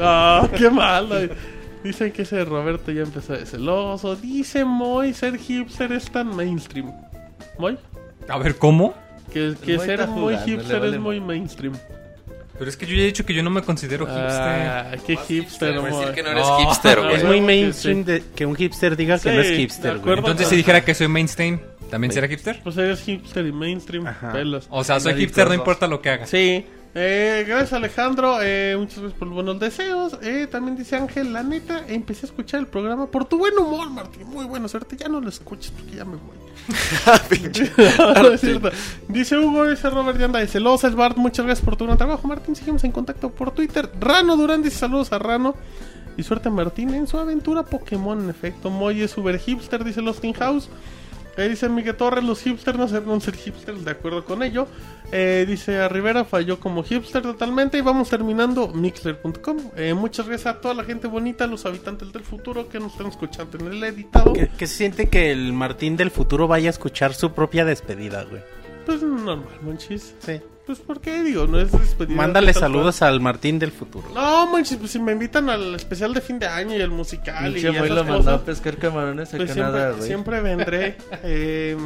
Ah, 0.01 0.49
qué 0.57 0.69
mal. 0.69 1.09
ay. 1.13 1.31
Dicen 1.85 2.11
que 2.13 2.23
ese 2.23 2.45
Roberto 2.45 2.91
ya 2.91 3.03
empezó 3.03 3.35
de 3.35 3.47
celoso. 3.47 4.17
Dice 4.17 4.65
Moy, 4.65 5.15
ser 5.15 5.39
hipster 5.39 5.93
es 5.93 6.11
tan 6.11 6.35
mainstream. 6.35 6.93
¿Moy? 7.59 7.79
A 8.29 8.39
ver, 8.39 8.57
¿cómo? 8.57 8.93
Que, 9.33 9.55
que 9.65 9.77
Moy 9.77 9.87
ser 9.87 10.09
muy 10.09 10.37
hipster 10.39 10.85
es 10.85 10.99
muy 10.99 11.21
mainstream. 11.21 11.75
Pero 12.59 12.69
es 12.71 12.77
que 12.77 12.87
yo 12.87 12.95
ya 12.97 13.03
he 13.03 13.07
dicho 13.07 13.25
que 13.25 13.33
yo 13.35 13.43
no 13.43 13.51
me 13.51 13.63
considero 13.63 14.05
hipster. 14.07 14.23
Ah, 14.33 14.91
qué 15.07 15.17
hipster, 15.17 15.77
Por 15.77 15.91
decir 15.91 16.13
que 16.15 16.23
no 16.23 16.31
eres 16.31 16.47
No. 16.47 16.59
hipster, 16.61 16.99
Es 16.99 17.05
güey. 17.05 17.17
Es 17.17 17.25
muy 17.25 17.41
mainstream 17.41 18.05
de 18.05 18.23
que 18.35 18.47
un 18.47 18.57
hipster 18.57 18.97
diga 18.97 19.15
que 19.19 19.31
Sí, 19.31 19.37
no 19.37 19.41
es 19.41 19.57
hipster, 19.57 19.91
güey. 19.93 20.01
acuerdo. 20.01 20.19
Entonces, 20.21 20.49
si 20.49 20.57
dijera 20.57 20.85
que 20.85 20.93
soy 20.95 21.07
mainstream, 21.09 21.61
¿también 21.91 22.13
será 22.13 22.27
hipster? 22.27 22.61
Pues 22.65 22.77
eres 22.77 23.01
hipster 23.03 23.47
y 23.47 23.53
mainstream. 23.53 24.07
Ajá. 24.07 24.33
Pelos. 24.33 24.67
O 24.71 24.83
sea, 24.83 24.99
soy 24.99 25.15
hipster, 25.15 25.47
no 25.49 25.55
importa 25.55 25.87
lo 25.87 26.01
que 26.03 26.11
haga. 26.11 26.27
Sí, 26.27 26.67
Eh, 26.95 27.45
gracias 27.47 27.75
Alejandro, 27.75 28.39
eh, 28.43 28.75
muchas 28.77 28.99
gracias 29.01 29.19
por 29.19 29.29
los 29.29 29.35
buenos 29.37 29.61
deseos. 29.61 30.19
Eh, 30.23 30.49
también 30.51 30.75
dice 30.77 30.97
Ángel, 30.97 31.33
la 31.35 31.43
neta, 31.45 31.85
empecé 31.87 32.25
a 32.27 32.29
escuchar 32.31 32.61
el 32.61 32.67
programa 32.67 33.07
por 33.09 33.27
tu 33.27 33.39
buen 33.39 33.57
humor, 33.59 33.91
Martín. 33.91 34.27
Muy 34.27 34.47
bueno, 34.47 34.67
suerte. 34.69 34.97
Ya 34.97 35.07
no 35.07 35.21
lo 35.21 35.29
escuches 35.29 35.71
porque 35.71 35.97
ya 35.97 36.05
me 36.07 36.17
voy. 36.17 36.37
No, 37.99 38.29
es 38.29 38.41
cierto. 38.41 38.71
dice 39.09 39.39
Hugo, 39.39 39.69
dice 39.69 39.89
Robert 39.91 40.19
Yanda, 40.19 40.41
dice 40.41 40.61
Losas 40.61 40.95
Bart, 40.95 41.17
muchas 41.17 41.47
gracias 41.47 41.65
por 41.65 41.77
tu 41.77 41.85
gran 41.85 41.97
trabajo. 41.97 42.27
Martín, 42.29 42.57
seguimos 42.57 42.85
en 42.85 42.93
contacto 42.93 43.31
por 43.31 43.53
Twitter. 43.53 43.91
Rano 44.01 44.37
Durán 44.37 44.63
dice 44.63 44.77
saludos 44.79 45.13
a 45.13 45.19
Rano. 45.19 45.55
Y 46.17 46.25
suerte 46.25 46.49
a 46.49 46.53
Martín 46.53 46.93
en 46.95 47.07
su 47.07 47.17
aventura 47.17 47.63
Pokémon, 47.63 48.21
en 48.21 48.29
efecto. 48.29 48.71
Moy 48.71 49.03
es 49.03 49.13
super 49.13 49.39
hipster, 49.39 49.85
dice 49.85 50.03
Lost 50.03 50.25
in 50.25 50.33
House. 50.33 50.69
Eh, 51.39 51.49
dice 51.49 51.69
Miguel 51.69 51.95
Torres, 51.95 52.25
los 52.25 52.43
hipsters 52.43 52.77
no 52.77 52.89
serán 52.89 53.21
ser 53.21 53.37
hipsters, 53.37 53.85
de 53.85 53.93
acuerdo 53.93 54.25
con 54.25 54.43
ello. 54.43 54.67
Eh, 55.13 55.45
dice 55.47 55.79
a 55.79 55.89
Rivera, 55.89 56.25
falló 56.25 56.59
como 56.59 56.83
hipster 56.83 57.23
totalmente. 57.23 57.79
Y 57.79 57.81
vamos 57.81 58.11
terminando 58.11 58.67
mixler.com. 58.67 59.57
Eh, 59.77 59.95
muchas 59.95 60.27
gracias 60.27 60.57
a 60.57 60.61
toda 60.61 60.75
la 60.75 60.83
gente 60.83 61.07
bonita, 61.07 61.47
los 61.47 61.65
habitantes 61.65 62.13
del 62.13 62.25
futuro 62.25 62.69
que 62.69 62.81
nos 62.81 62.91
están 62.91 63.07
escuchando 63.07 63.57
en 63.59 63.73
el 63.73 63.85
editado. 63.85 64.33
¿Qué, 64.33 64.51
qué 64.59 64.67
se 64.67 64.75
siente 64.79 65.09
que 65.09 65.31
el 65.31 65.53
Martín 65.53 65.97
del 65.97 66.11
futuro 66.11 66.49
vaya 66.49 66.69
a 66.69 66.71
escuchar 66.71 67.15
su 67.15 67.33
propia 67.33 67.65
despedida, 67.65 68.25
güey? 68.25 68.43
Pues 68.85 69.01
normal, 69.01 69.45
manchis. 69.63 70.17
Sí. 70.19 70.41
Pues 70.69 70.81
porque 70.81 71.23
digo, 71.23 71.47
no 71.47 71.59
es 71.59 71.73
despedida. 71.73 72.15
Mándale 72.15 72.53
saludos 72.53 73.01
al 73.01 73.23
Martín 73.23 73.59
del 73.59 73.73
futuro. 73.73 74.07
No, 74.15 74.53
manchis, 74.53 74.77
pues 74.77 74.91
si 74.91 74.99
me 74.99 75.13
invitan 75.13 75.49
al 75.49 75.75
especial 75.75 76.13
de 76.13 76.21
fin 76.21 76.39
de 76.39 76.47
año 76.47 76.77
y 76.77 76.83
el 76.83 76.91
musical 76.91 77.57
y 77.57 77.65
Moy 77.65 77.75
esas 77.75 77.89
lo 77.89 78.05
mandó 78.05 78.33
a 78.33 78.45
pescar 78.45 78.77
camarones 78.77 79.33
a 79.33 79.39
pues 79.39 79.55
Canadá, 79.55 79.95
siempre, 79.95 79.97
güey. 79.97 80.07
siempre 80.07 80.41
vendré. 80.43 80.97
eh, 81.23 81.79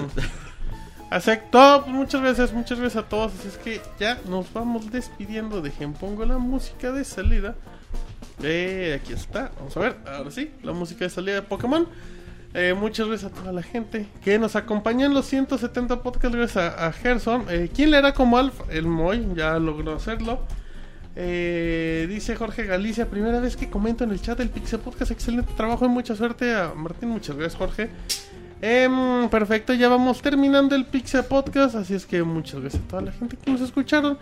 acepto, 1.11 1.83
pues 1.85 1.94
muchas 1.94 2.23
gracias, 2.23 2.52
muchas 2.52 2.81
gracias 2.81 3.05
a 3.05 3.09
todos. 3.09 3.31
Así 3.39 3.47
es 3.47 3.57
que 3.59 3.81
ya 4.01 4.19
nos 4.28 4.52
vamos 4.52 4.91
despidiendo. 4.91 5.62
Dejen, 5.62 5.93
pongo 5.93 6.25
la 6.25 6.39
música 6.39 6.91
de 6.91 7.05
salida. 7.05 7.55
Eh, 8.43 9.01
aquí 9.01 9.12
está, 9.12 9.52
vamos 9.59 9.77
a 9.77 9.81
ver, 9.81 9.97
ahora 10.12 10.33
sí, 10.33 10.51
la 10.65 10.73
música 10.73 11.05
de 11.05 11.11
salida 11.11 11.35
de 11.36 11.43
Pokémon. 11.43 11.86
Eh, 12.55 12.75
muchas 12.75 13.09
gracias 13.09 13.33
a 13.33 13.35
toda 13.35 13.53
la 13.53 13.63
gente 13.63 14.07
que 14.23 14.39
nos 14.39 14.57
acompañó 14.57 15.07
en 15.07 15.15
los 15.15 15.27
170 15.27 16.03
podcasts. 16.03 16.37
Gracias 16.37 16.57
a, 16.57 16.87
a 16.87 16.93
Gerson. 16.93 17.47
Eh, 17.49 17.71
¿Quién 17.75 17.91
le 17.91 17.99
era 17.99 18.13
como 18.13 18.37
Alf? 18.37 18.61
El 18.71 18.87
Moy, 18.87 19.27
ya 19.35 19.59
logró 19.59 19.95
hacerlo. 19.95 20.41
Eh, 21.15 22.07
dice 22.09 22.37
Jorge 22.37 22.65
Galicia, 22.65 23.09
primera 23.11 23.39
vez 23.39 23.57
que 23.57 23.69
comento 23.69 24.05
en 24.05 24.11
el 24.11 24.21
chat 24.21 24.39
del 24.39 24.51
Pixel 24.51 24.81
Podcast. 24.81 25.11
Excelente 25.11 25.53
trabajo 25.57 25.85
y 25.85 25.89
mucha 25.89 26.15
suerte 26.15 26.55
a 26.55 26.73
Martín. 26.75 27.11
Muchas 27.11 27.37
gracias, 27.37 27.59
Jorge. 27.59 27.91
Em, 28.61 29.29
perfecto, 29.29 29.75
ya 29.75 29.89
vamos 29.89 30.23
terminando 30.23 30.75
el 30.75 30.87
Pixel 30.87 31.25
Podcast. 31.25 31.75
Así 31.75 31.95
es 31.95 32.07
que 32.07 32.23
muchas 32.23 32.61
gracias 32.61 32.83
a 32.83 32.89
toda 32.89 33.03
la 33.03 33.13
gente 33.13 33.37
que 33.37 33.51
nos 33.51 33.61
escucharon. 33.61 34.19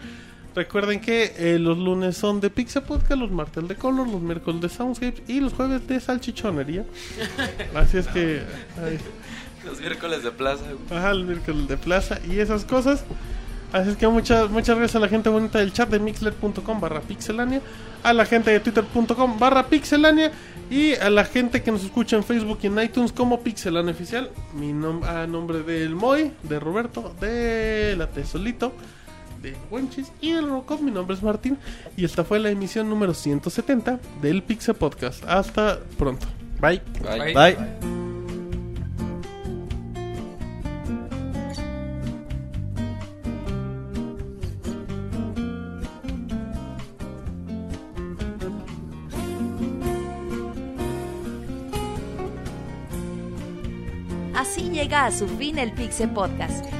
Recuerden 0.54 1.00
que 1.00 1.32
eh, 1.36 1.58
los 1.58 1.78
lunes 1.78 2.16
son 2.16 2.40
de 2.40 2.50
Pixel 2.50 2.82
Podcast, 2.82 3.20
los 3.20 3.30
martes 3.30 3.66
de 3.68 3.76
Color, 3.76 4.08
los 4.08 4.20
miércoles 4.20 4.60
de 4.60 4.68
Soundscapes 4.68 5.22
y 5.28 5.40
los 5.40 5.52
jueves 5.52 5.86
de 5.86 6.00
Salchichonería. 6.00 6.84
Así 7.74 7.98
es 7.98 8.08
que. 8.08 8.42
ay, 8.84 8.98
Los 9.64 9.80
miércoles 9.80 10.24
de 10.24 10.32
plaza. 10.32 10.64
Ajá, 10.90 11.12
el 11.12 11.24
miércoles 11.24 11.68
de 11.68 11.76
plaza 11.76 12.18
y 12.28 12.38
esas 12.40 12.64
cosas. 12.64 13.04
Así 13.72 13.90
es 13.90 13.96
que 13.96 14.08
muchas, 14.08 14.50
muchas 14.50 14.76
gracias 14.76 14.96
a 14.96 14.98
la 14.98 15.08
gente 15.08 15.28
bonita 15.28 15.60
del 15.60 15.72
chat 15.72 15.88
de 15.88 16.00
mixler.com 16.00 16.80
barra 16.80 17.00
pixelania, 17.02 17.62
a 18.02 18.12
la 18.12 18.24
gente 18.24 18.50
de 18.50 18.58
twitter.com 18.58 19.38
barra 19.38 19.68
pixelania 19.68 20.32
y 20.68 20.94
a 20.94 21.08
la 21.08 21.24
gente 21.24 21.62
que 21.62 21.70
nos 21.70 21.84
escucha 21.84 22.16
en 22.16 22.24
Facebook 22.24 22.58
y 22.62 22.66
en 22.66 22.80
iTunes 22.80 23.12
como 23.12 23.40
pixelania 23.40 23.92
oficial. 23.92 24.30
Mi 24.54 24.72
nom 24.72 25.04
a 25.04 25.28
nombre 25.28 25.62
del 25.62 25.94
Moy, 25.94 26.32
de 26.42 26.58
Roberto, 26.58 27.14
de 27.20 27.94
la 27.96 28.08
Tesolito, 28.08 28.72
de 29.42 29.56
Wenchis 29.70 30.12
y 30.20 30.32
del 30.32 30.48
Robocop, 30.48 30.80
mi 30.80 30.90
nombre 30.90 31.16
es 31.16 31.22
Martín 31.22 31.58
y 31.96 32.04
esta 32.04 32.24
fue 32.24 32.38
la 32.38 32.50
emisión 32.50 32.88
número 32.88 33.14
170 33.14 33.98
del 34.20 34.42
Pixel 34.42 34.74
Podcast. 34.74 35.24
Hasta 35.26 35.80
pronto. 35.98 36.26
Bye. 36.60 36.82
Bye. 37.02 37.34
Bye. 37.34 37.56
Así 54.34 54.70
llega 54.70 55.06
a 55.06 55.12
su 55.12 55.28
fin 55.28 55.58
el 55.58 55.72
Pixel 55.72 56.10
Podcast. 56.10 56.80